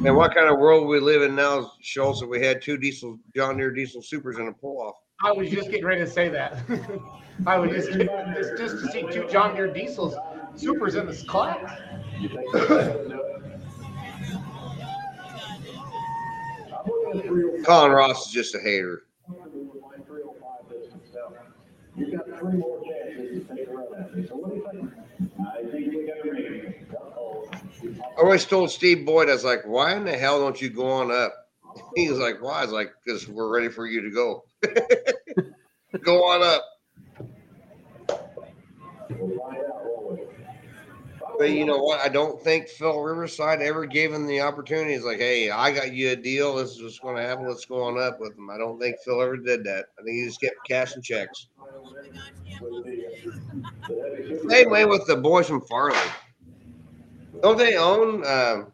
Man, 0.00 0.16
what 0.16 0.34
kind 0.34 0.48
of 0.48 0.58
world 0.58 0.88
we 0.88 0.98
live 0.98 1.22
in 1.22 1.36
now, 1.36 1.72
Schultz, 1.80 2.20
that 2.20 2.26
we 2.26 2.44
had 2.44 2.60
two 2.60 2.76
diesel 2.76 3.18
John 3.34 3.56
Deere 3.56 3.70
diesel 3.70 4.02
supers 4.02 4.36
in 4.38 4.48
a 4.48 4.52
pull 4.52 4.80
off? 4.80 4.96
I 5.22 5.32
was 5.32 5.48
just 5.48 5.70
getting 5.70 5.86
ready 5.86 6.04
to 6.04 6.10
say 6.10 6.28
that. 6.28 6.58
I 7.46 7.58
was 7.58 7.70
just 7.70 7.92
just, 7.92 8.58
just 8.58 8.84
to 8.84 8.90
see 8.90 9.02
two 9.12 9.28
John 9.30 9.54
Deere 9.54 9.72
diesels 9.72 10.16
supers 10.56 10.96
in 10.96 11.06
this 11.06 11.22
class. 11.22 11.78
Colin 17.64 17.92
Ross 17.92 18.26
is 18.26 18.32
just 18.32 18.54
a 18.54 18.60
hater. 18.60 19.05
I 21.98 22.02
always 28.18 28.44
told 28.44 28.70
Steve 28.70 29.06
Boyd, 29.06 29.28
I 29.28 29.32
was 29.32 29.44
like, 29.44 29.62
why 29.64 29.94
in 29.96 30.04
the 30.04 30.16
hell 30.16 30.40
don't 30.40 30.60
you 30.60 30.68
go 30.70 30.90
on 30.90 31.10
up? 31.10 31.34
He 31.94 32.08
was 32.08 32.18
like, 32.18 32.40
why? 32.40 32.60
I 32.60 32.62
was 32.62 32.72
like, 32.72 32.90
because 33.04 33.28
we're 33.28 33.52
ready 33.52 33.68
for 33.68 33.86
you 33.86 34.00
to 34.02 34.10
go. 34.10 34.44
go 36.02 36.24
on 36.24 36.42
up. 36.42 36.64
But 41.38 41.50
you 41.50 41.64
know 41.66 41.78
what? 41.78 42.00
I 42.00 42.08
don't 42.08 42.40
think 42.40 42.68
Phil 42.68 43.00
Riverside 43.00 43.60
ever 43.60 43.84
gave 43.86 44.12
him 44.12 44.26
the 44.26 44.40
opportunity. 44.40 44.94
He's 44.94 45.04
like, 45.04 45.18
hey, 45.18 45.50
I 45.50 45.70
got 45.70 45.92
you 45.92 46.10
a 46.10 46.16
deal. 46.16 46.56
This 46.56 46.70
is 46.70 46.82
what's 46.82 46.98
going 46.98 47.16
to 47.16 47.22
happen. 47.22 47.46
Let's 47.46 47.64
go 47.64 47.82
on 47.82 48.00
up 48.00 48.20
with 48.20 48.36
him. 48.36 48.48
I 48.50 48.58
don't 48.58 48.78
think 48.80 48.96
Phil 49.04 49.20
ever 49.20 49.36
did 49.36 49.64
that. 49.64 49.86
I 49.98 50.02
think 50.02 50.16
he 50.16 50.24
just 50.24 50.40
kept 50.40 50.56
cashing 50.66 51.02
checks. 51.02 51.48
Same 54.48 54.70
way 54.70 54.84
with 54.86 55.06
the 55.06 55.16
boys 55.16 55.46
from 55.48 55.60
Farley. 55.62 55.98
Don't 57.42 57.58
they 57.58 57.76
own 57.76 58.24
um, 58.26 58.72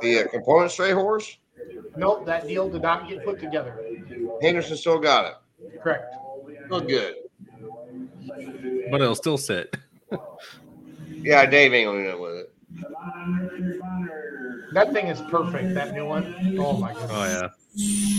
the 0.00 0.24
uh, 0.24 0.28
component 0.30 0.70
stray 0.70 0.92
horse? 0.92 1.38
Nope, 1.96 2.26
that 2.26 2.46
deal 2.46 2.68
did 2.68 2.82
not 2.82 3.08
get 3.08 3.24
put 3.24 3.40
together. 3.40 3.82
Henderson 4.42 4.76
still 4.76 4.98
got 4.98 5.24
it. 5.24 5.80
Correct. 5.82 6.14
Oh, 6.70 6.80
good. 6.80 7.14
But 8.90 9.00
it'll 9.00 9.14
still 9.14 9.38
sit. 9.38 9.76
Yeah, 11.10 11.46
Dave 11.46 11.74
ain't 11.74 11.86
gonna 11.86 12.02
do 12.04 12.10
it 12.10 12.20
with 12.20 12.36
it. 12.36 12.54
That 14.72 14.92
thing 14.92 15.06
is 15.08 15.20
perfect. 15.22 15.74
That 15.74 15.94
new 15.94 16.06
one. 16.06 16.56
Oh 16.58 16.76
my 16.76 16.92
god. 16.92 17.08
Oh 17.10 17.24
yeah. 17.24 17.48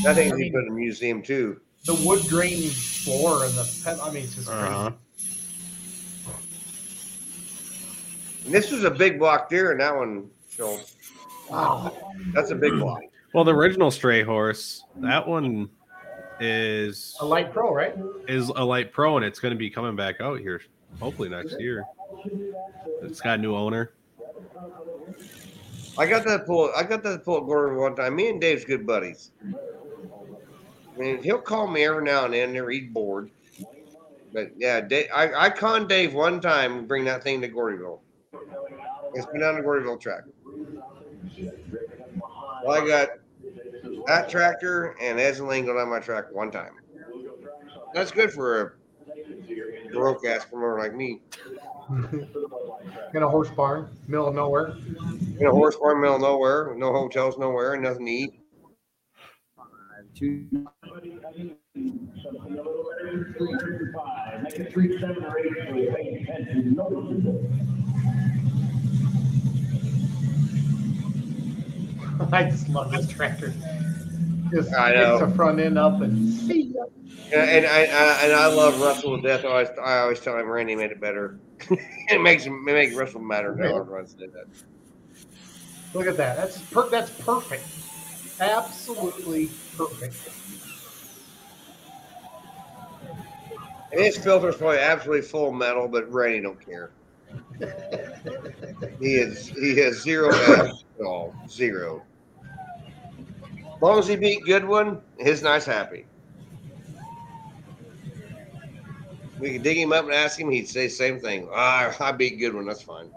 That 0.04 0.16
thing's 0.16 0.38
be 0.38 0.52
put 0.52 0.64
in 0.64 0.70
a 0.70 0.74
museum 0.74 1.22
too. 1.22 1.60
The 1.86 1.94
wood 2.06 2.28
grain 2.28 2.70
floor 2.70 3.46
and 3.46 3.54
the 3.54 3.82
pet. 3.84 4.00
I 4.02 4.12
mean, 4.12 4.24
it's 4.24 4.36
just 4.36 4.48
crazy. 4.50 4.66
Uh-huh. 4.66 4.92
And 8.46 8.54
this 8.54 8.72
was 8.72 8.84
a 8.84 8.92
big 8.92 9.20
block 9.20 9.50
Deere, 9.50 9.72
and 9.72 9.80
that 9.80 9.96
one, 9.96 10.30
so 10.50 10.80
Wow. 11.50 11.96
that's 12.34 12.52
a 12.52 12.56
big 12.56 12.74
block. 12.74 13.02
Well, 13.34 13.44
the 13.44 13.54
original 13.54 13.92
stray 13.92 14.24
horse, 14.24 14.84
that 14.98 15.28
one 15.28 15.70
is 16.40 17.16
A 17.20 17.26
light 17.26 17.52
pro, 17.54 17.74
right? 17.74 17.96
is 18.28 18.50
a 18.50 18.64
light 18.64 18.92
pro, 18.92 19.18
and 19.18 19.26
it's 19.26 19.40
going 19.40 19.54
to 19.54 19.58
be 19.58 19.70
coming 19.70 19.96
back 19.96 20.22
out 20.22 20.40
here, 20.40 20.62
hopefully 21.00 21.30
next 21.30 21.60
year. 21.60 21.86
It's 23.02 23.22
got 23.22 23.40
a 23.40 23.42
new 23.42 23.56
owner. 23.56 23.94
I 25.98 26.06
got 26.06 26.24
that 26.26 26.46
pull. 26.46 26.72
I 26.76 26.84
got 26.84 27.04
that 27.04 27.26
pull 27.26 27.38
at 27.38 27.46
Gordon 27.46 27.78
one 27.78 27.96
time. 27.96 28.16
Me 28.16 28.30
and 28.30 28.40
Dave's 28.40 28.64
good 28.64 28.86
buddies. 28.88 29.32
I 29.44 30.98
mean, 30.98 31.24
he'll 31.24 31.42
call 31.42 31.68
me 31.68 31.84
every 31.86 32.04
now 32.04 32.26
and 32.26 32.34
then. 32.34 32.54
There, 32.54 32.70
he's 32.70 32.90
bored. 32.90 33.32
But 34.32 34.52
yeah, 34.58 34.82
Dave, 34.82 35.08
I, 35.14 35.34
I 35.34 35.50
conned 35.50 35.90
Dave 35.90 36.14
one 36.14 36.40
time 36.40 36.80
and 36.80 36.88
bring 36.88 37.04
that 37.06 37.24
thing 37.24 37.42
to 37.42 37.50
Gordyville. 37.50 38.00
It's 39.14 39.26
been 39.28 39.44
on 39.44 39.56
the 39.56 39.62
Gordyville 39.62 40.00
track. 40.00 40.24
Well, 42.64 42.82
I 42.82 42.88
got 42.88 43.10
that 44.10 44.28
tractor 44.28 44.96
and 45.00 45.20
Esling 45.20 45.66
going 45.66 45.78
on 45.78 45.88
my 45.88 46.00
track 46.00 46.32
one 46.32 46.50
time. 46.50 46.72
That's 47.94 48.10
good 48.10 48.32
for 48.32 48.62
a 48.62 48.72
broke 49.94 50.26
ass 50.26 50.46
promoter 50.46 50.80
like 50.80 50.96
me. 50.96 51.22
In 53.14 53.22
a 53.22 53.30
horse 53.30 53.52
barn, 53.52 53.88
middle 54.08 54.28
of 54.28 54.34
nowhere. 54.34 54.74
In 55.40 55.46
a 55.46 55.52
horse 55.52 55.76
barn, 55.76 56.02
middle 56.02 56.16
of 56.16 56.22
nowhere, 56.22 56.74
no 56.76 56.92
hotels, 56.92 57.38
nowhere, 57.38 57.74
and 57.74 57.84
nothing 57.84 58.08
to 58.08 58.12
eat. 58.12 58.40
I 72.34 72.44
just 72.44 72.70
love 72.70 72.92
this 72.92 73.08
tractor. 73.08 73.54
Just 74.52 74.74
I 74.74 74.94
know. 74.94 75.26
the 75.26 75.34
front 75.36 75.60
end 75.60 75.78
up 75.78 76.02
and 76.02 76.34
see 76.34 76.74
ya. 76.74 76.86
Yeah, 77.30 77.44
and 77.44 77.66
I, 77.66 77.80
I 77.82 78.24
and 78.24 78.34
I 78.34 78.48
love 78.48 78.80
Russell 78.82 79.18
to 79.18 79.22
death. 79.22 79.46
I 79.46 79.50
always, 79.50 79.68
I 79.84 80.00
always 80.00 80.20
tell 80.20 80.38
him 80.38 80.48
Randy 80.48 80.76
made 80.76 80.92
it 80.92 81.00
better. 81.00 81.40
it 81.70 82.22
makes 82.22 82.44
him 82.44 82.68
it 82.68 82.74
makes 82.74 82.96
Russell 82.96 83.22
matter. 83.22 83.56
now 83.56 83.78
everyone 83.78 84.06
that. 84.18 84.46
Look 85.94 86.08
at 86.08 86.18
that. 86.18 86.38
That's 86.38 86.62
per- 86.62 86.90
that's 86.90 87.12
perfect. 87.12 87.64
Absolutely 88.40 89.50
perfect. 89.76 90.16
And 93.92 94.02
his 94.02 94.18
filter's 94.18 94.56
probably 94.56 94.80
absolutely 94.80 95.24
full 95.24 95.52
metal, 95.52 95.88
but 95.88 96.12
Randy 96.12 96.42
don't 96.42 96.64
care. 96.64 96.92
he 99.00 99.16
is 99.16 99.50
he 99.50 99.76
has 99.78 100.02
zero 100.02 100.34
at 100.34 100.72
all. 101.04 101.36
Zero. 101.48 102.04
As 103.80 103.84
long 103.84 103.98
as 103.98 104.08
he 104.10 104.18
beat 104.18 104.44
Goodwin, 104.44 105.00
his 105.18 105.42
nice 105.42 105.64
happy. 105.64 106.06
We 109.40 109.54
could 109.54 109.64
dig 109.64 109.78
him 109.78 109.94
up 109.94 110.04
and 110.04 110.14
ask 110.14 110.38
him, 110.38 110.52
he'd 110.52 110.68
say 110.68 110.88
the 110.88 110.90
same 110.90 111.18
thing. 111.22 111.48
Ah, 111.54 111.96
I 112.02 112.12
beat 112.12 112.40
Goodwin, 112.40 112.66
that's 112.66 112.82
fine. 112.82 113.10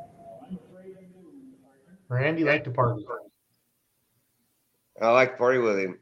Randy 2.08 2.44
liked 2.44 2.66
to 2.66 2.70
party. 2.70 3.04
I 5.00 5.10
like 5.10 5.32
to 5.32 5.36
party 5.36 5.58
with 5.58 5.80
him. 5.80 5.98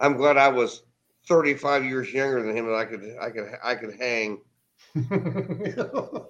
I'm 0.00 0.16
glad 0.16 0.36
I 0.36 0.48
was 0.48 0.82
35 1.28 1.84
years 1.84 2.12
younger 2.12 2.42
than 2.42 2.56
him, 2.56 2.66
and 2.66 2.74
I 2.74 2.84
could 2.84 3.16
I 3.20 3.30
could 3.30 3.48
I 3.62 3.76
could 3.76 3.94
hang. 3.94 4.40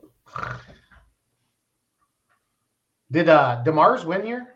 Did 3.11 3.31
uh 3.31 3.63
Demars 3.65 4.05
win 4.05 4.23
here? 4.23 4.56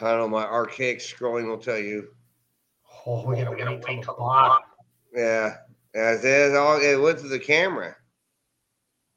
I 0.00 0.10
don't 0.12 0.18
know 0.18 0.28
my 0.28 0.44
archaic 0.44 0.98
scrolling 1.00 1.46
will 1.46 1.58
tell 1.58 1.78
you. 1.78 2.08
Oh, 3.06 3.24
we 3.26 3.36
gotta 3.36 3.50
wait 3.52 3.84
till 3.84 3.96
the 3.96 4.02
clock. 4.02 4.62
Yeah, 5.14 5.56
yeah, 5.94 6.12
it, 6.12 6.24
it 6.24 6.56
all 6.56 6.80
it 6.80 7.00
went 7.00 7.18
to 7.20 7.28
the 7.28 7.38
camera. 7.38 7.96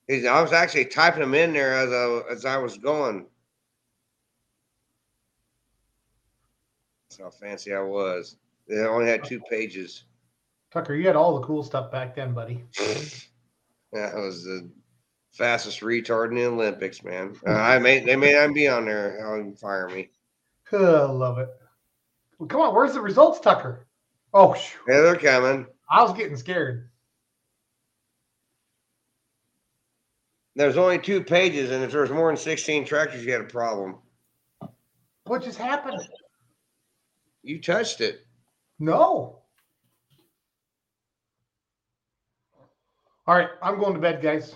He's- 0.08 0.26
I 0.26 0.42
was 0.42 0.54
actually 0.54 0.86
typing 0.86 1.22
them 1.22 1.34
in 1.36 1.54
there 1.54 1.74
as 1.74 1.92
I 1.92 2.32
as 2.32 2.46
I 2.46 2.58
was 2.58 2.78
going. 2.78 3.28
That's 7.10 7.20
how 7.22 7.30
fancy 7.30 7.74
I 7.74 7.82
was. 7.82 8.38
They 8.68 8.80
only 8.80 9.08
had 9.08 9.24
two 9.24 9.42
pages. 9.50 10.06
Tucker, 10.72 10.96
you 10.96 11.06
had 11.08 11.18
all 11.18 11.40
the 11.40 11.46
cool 11.46 11.64
stuff 11.64 11.92
back 11.92 12.16
then, 12.16 12.34
buddy. 12.34 12.64
Yeah, 13.94 14.14
I 14.16 14.20
was 14.20 14.46
the 14.46 14.70
fastest 15.34 15.82
retard 15.82 16.30
in 16.30 16.36
the 16.36 16.46
Olympics, 16.46 17.04
man. 17.04 17.36
Uh, 17.46 17.52
I 17.52 17.78
may 17.78 18.00
they 18.00 18.16
may 18.16 18.32
not 18.32 18.54
be 18.54 18.70
on 18.70 18.86
there. 18.86 19.20
I'll 19.28 19.52
fire 19.56 19.90
me. 19.90 20.10
Oh, 20.74 21.14
love 21.14 21.38
it. 21.40 21.50
Well, 22.40 22.48
come 22.48 22.62
on, 22.62 22.74
where's 22.74 22.94
the 22.94 23.02
results, 23.02 23.40
Tucker? 23.40 23.88
Oh. 24.34 24.56
Yeah, 24.88 25.02
they're 25.02 25.16
coming. 25.16 25.68
I 25.90 26.02
was 26.04 26.14
getting 26.14 26.38
scared. 26.38 26.90
There's 30.56 30.78
only 30.78 31.00
two 31.00 31.24
pages, 31.24 31.72
and 31.72 31.84
if 31.84 31.92
there's 31.92 32.10
more 32.10 32.28
than 32.28 32.38
16 32.38 32.86
tractors, 32.86 33.26
you 33.26 33.32
had 33.32 33.42
a 33.42 33.46
problem. 33.46 33.98
What 35.26 35.44
just 35.44 35.58
happened? 35.58 36.02
You 37.44 37.62
touched 37.62 38.02
it. 38.02 38.26
No. 38.80 39.42
All 43.28 43.36
right, 43.36 43.50
I'm 43.62 43.80
going 43.80 43.94
to 43.94 44.00
bed, 44.00 44.22
guys. 44.22 44.56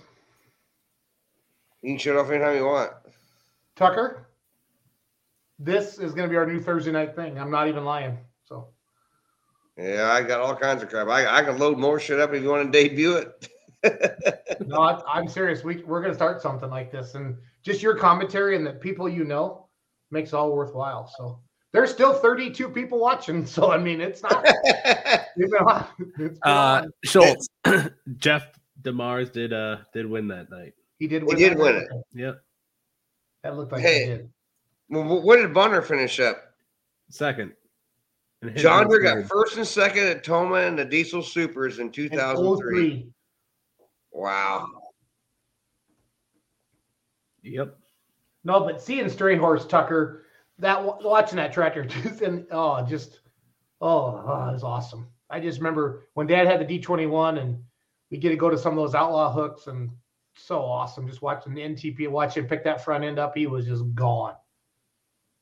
You 1.81 1.91
can 1.91 1.99
shut 1.99 2.17
off 2.17 2.29
anytime 2.31 2.55
you 2.55 2.65
want. 2.65 2.91
Tucker, 3.75 4.27
this 5.59 5.97
is 5.99 6.13
going 6.13 6.27
to 6.27 6.29
be 6.31 6.37
our 6.37 6.45
new 6.45 6.59
Thursday 6.61 6.91
night 6.91 7.15
thing. 7.15 7.39
I'm 7.39 7.51
not 7.51 7.67
even 7.67 7.85
lying. 7.85 8.17
So, 8.45 8.69
Yeah, 9.77 10.11
I 10.11 10.21
got 10.23 10.39
all 10.41 10.55
kinds 10.55 10.83
of 10.83 10.89
crap. 10.89 11.07
I, 11.07 11.25
I 11.39 11.43
can 11.43 11.57
load 11.57 11.77
more 11.77 11.99
shit 11.99 12.19
up 12.19 12.33
if 12.33 12.41
you 12.43 12.49
want 12.49 12.71
to 12.71 12.77
debut 12.83 13.15
it. 13.17 13.49
no, 14.67 14.81
I, 14.81 15.01
I'm 15.07 15.27
serious. 15.27 15.63
We, 15.63 15.77
we're 15.83 16.01
going 16.01 16.11
to 16.11 16.17
start 16.17 16.41
something 16.41 16.69
like 16.69 16.91
this. 16.91 17.15
And 17.15 17.37
just 17.63 17.81
your 17.81 17.95
commentary 17.95 18.55
and 18.55 18.65
the 18.65 18.73
people 18.73 19.07
you 19.07 19.23
know 19.23 19.67
makes 20.11 20.33
all 20.33 20.55
worthwhile. 20.55 21.11
So, 21.17 21.39
there's 21.71 21.91
still 21.91 22.13
32 22.13 22.69
people 22.69 22.99
watching. 22.99 23.45
So 23.55 23.71
I 23.71 23.77
mean, 23.77 23.99
it's 23.99 24.23
not. 24.23 24.43
it's 24.63 25.51
been. 25.51 25.85
It's 25.99 26.17
been 26.17 26.39
Uh, 26.43 26.83
on. 26.83 26.91
Schultz, 27.03 27.47
Jeff 28.17 28.47
Demars 28.81 29.29
did 29.31 29.51
uh 29.51 29.77
did 29.93 30.05
win 30.05 30.29
that 30.29 30.49
night. 30.49 30.73
He 30.99 31.07
did. 31.07 31.23
He 31.23 31.27
Win 31.27 31.37
did 31.37 31.51
that? 31.53 31.59
win 31.59 31.75
it. 31.75 31.87
Yep, 32.13 32.41
That 33.43 33.57
looked 33.57 33.71
like 33.73 33.81
Hey. 33.81 33.99
he 33.99 34.05
did. 34.05 34.29
Well, 34.89 35.21
what 35.21 35.37
did 35.37 35.53
Bunner 35.53 35.81
finish 35.81 36.19
up? 36.19 36.41
second. 37.09 37.53
And 38.41 38.55
John 38.55 38.87
Deere 38.87 39.01
got 39.01 39.25
first 39.25 39.57
and 39.57 39.65
second 39.65 40.07
at 40.07 40.23
Tomah 40.23 40.55
and 40.55 40.77
the 40.77 40.85
Diesel 40.85 41.21
Supers 41.21 41.79
in 41.79 41.91
2003. 41.91 43.07
Wow. 44.11 44.67
Yep. 47.43 47.77
No, 48.43 48.59
but 48.61 48.81
seeing 48.81 49.09
Stray 49.09 49.35
Horse 49.37 49.65
Tucker, 49.65 50.25
that 50.59 50.83
watching 51.03 51.37
that 51.37 51.53
tractor 51.53 51.85
just 52.03 52.21
and 52.21 52.45
oh, 52.51 52.85
just 52.85 53.21
oh, 53.81 54.23
oh, 54.25 54.49
it 54.49 54.53
was 54.53 54.63
awesome. 54.63 55.07
I 55.29 55.39
just 55.39 55.59
remember 55.59 56.07
when 56.13 56.27
Dad 56.27 56.47
had 56.47 56.65
the 56.65 56.79
D21 56.79 57.41
and 57.41 57.57
we 58.11 58.17
get 58.17 58.29
to 58.29 58.35
go 58.35 58.49
to 58.49 58.57
some 58.57 58.73
of 58.73 58.77
those 58.77 58.95
outlaw 58.95 59.31
hooks 59.31 59.67
and 59.67 59.89
so 60.35 60.61
awesome. 60.61 61.07
Just 61.07 61.21
watching 61.21 61.53
the 61.53 61.61
NTP, 61.61 62.07
watching 62.09 62.43
him 62.43 62.49
pick 62.49 62.63
that 62.63 62.83
front 62.83 63.03
end 63.03 63.17
up, 63.17 63.35
he 63.35 63.47
was 63.47 63.65
just 63.65 63.83
gone. 63.95 64.35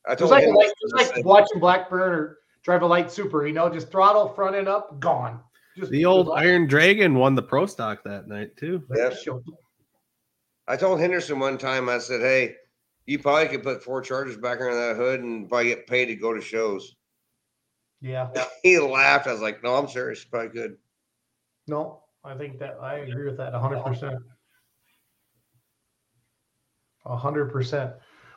I 0.06 0.12
It 0.12 0.20
was 0.20 0.30
told 0.30 0.30
like, 0.32 0.44
him, 0.44 0.54
like, 0.54 0.66
it 0.68 0.76
was 0.82 0.92
like 0.92 1.14
said, 1.16 1.24
watching 1.24 1.60
Blackburn 1.60 2.12
or 2.12 2.38
drive 2.62 2.82
a 2.82 2.86
light 2.86 3.10
super, 3.10 3.46
you 3.46 3.52
know, 3.52 3.68
just 3.68 3.90
throttle 3.90 4.28
front 4.28 4.56
end 4.56 4.68
up, 4.68 5.00
gone. 5.00 5.40
Just 5.76 5.90
The 5.90 6.04
old 6.04 6.28
it 6.28 6.32
Iron 6.32 6.66
Dragon 6.66 7.14
won 7.14 7.34
the 7.34 7.42
pro 7.42 7.66
stock 7.66 8.04
that 8.04 8.28
night 8.28 8.56
too. 8.56 8.82
Yep. 8.94 9.14
I 10.66 10.76
told 10.76 11.00
Henderson 11.00 11.38
one 11.38 11.58
time, 11.58 11.88
I 11.88 11.98
said, 11.98 12.20
hey, 12.20 12.54
you 13.06 13.18
probably 13.18 13.48
could 13.48 13.62
put 13.62 13.82
four 13.82 14.00
chargers 14.00 14.36
back 14.36 14.60
under 14.60 14.74
that 14.74 14.96
hood 14.96 15.20
and 15.20 15.48
probably 15.48 15.66
get 15.66 15.86
paid 15.86 16.06
to 16.06 16.16
go 16.16 16.32
to 16.32 16.40
shows. 16.40 16.96
Yeah. 18.00 18.30
He 18.62 18.78
laughed. 18.78 19.26
I 19.26 19.32
was 19.32 19.42
like, 19.42 19.62
no, 19.62 19.74
I'm 19.74 19.88
serious. 19.88 20.24
Probably 20.24 20.48
good. 20.48 20.76
No, 21.66 22.02
I 22.22 22.34
think 22.34 22.58
that 22.58 22.78
I 22.80 22.96
agree 22.98 23.26
with 23.26 23.36
that 23.38 23.54
hundred 23.54 23.82
percent. 23.82 24.18
hundred 27.04 27.46
percent. 27.46 27.92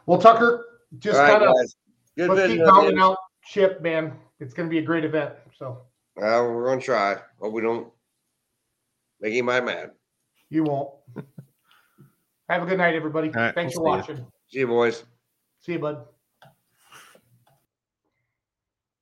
Well, 0.05 0.17
Tucker, 0.17 0.65
just 0.99 1.17
All 1.17 1.23
right, 1.23 1.31
kind 1.39 1.43
of 1.43 1.55
guys. 1.55 1.75
Good 2.17 2.29
let's 2.29 2.51
keep 2.51 2.59
at 2.61 2.65
the 2.65 2.71
pounding 2.71 2.91
end. 2.93 3.01
out 3.01 3.17
chip, 3.43 3.81
man. 3.81 4.13
It's 4.39 4.53
going 4.53 4.67
to 4.67 4.71
be 4.71 4.79
a 4.79 4.81
great 4.81 5.03
event. 5.05 5.33
So 5.57 5.81
Uh, 6.17 6.43
we're 6.49 6.65
going 6.65 6.79
to 6.79 6.85
try. 6.85 7.17
Hope 7.39 7.53
we 7.53 7.61
don't 7.61 7.91
make 9.21 9.31
anybody 9.33 9.65
mad. 9.65 9.91
you 10.49 10.63
won't. 10.63 10.89
Have 12.49 12.63
a 12.63 12.65
good 12.65 12.77
night, 12.77 12.95
everybody. 12.95 13.27
All 13.29 13.33
right, 13.41 13.53
Thanks 13.55 13.75
we'll 13.75 13.85
for 13.97 14.03
see 14.03 14.13
ya. 14.13 14.15
watching. 14.15 14.31
See 14.49 14.59
you, 14.59 14.67
boys. 14.67 15.03
See 15.59 15.73
you, 15.73 15.79
bud. 15.79 16.05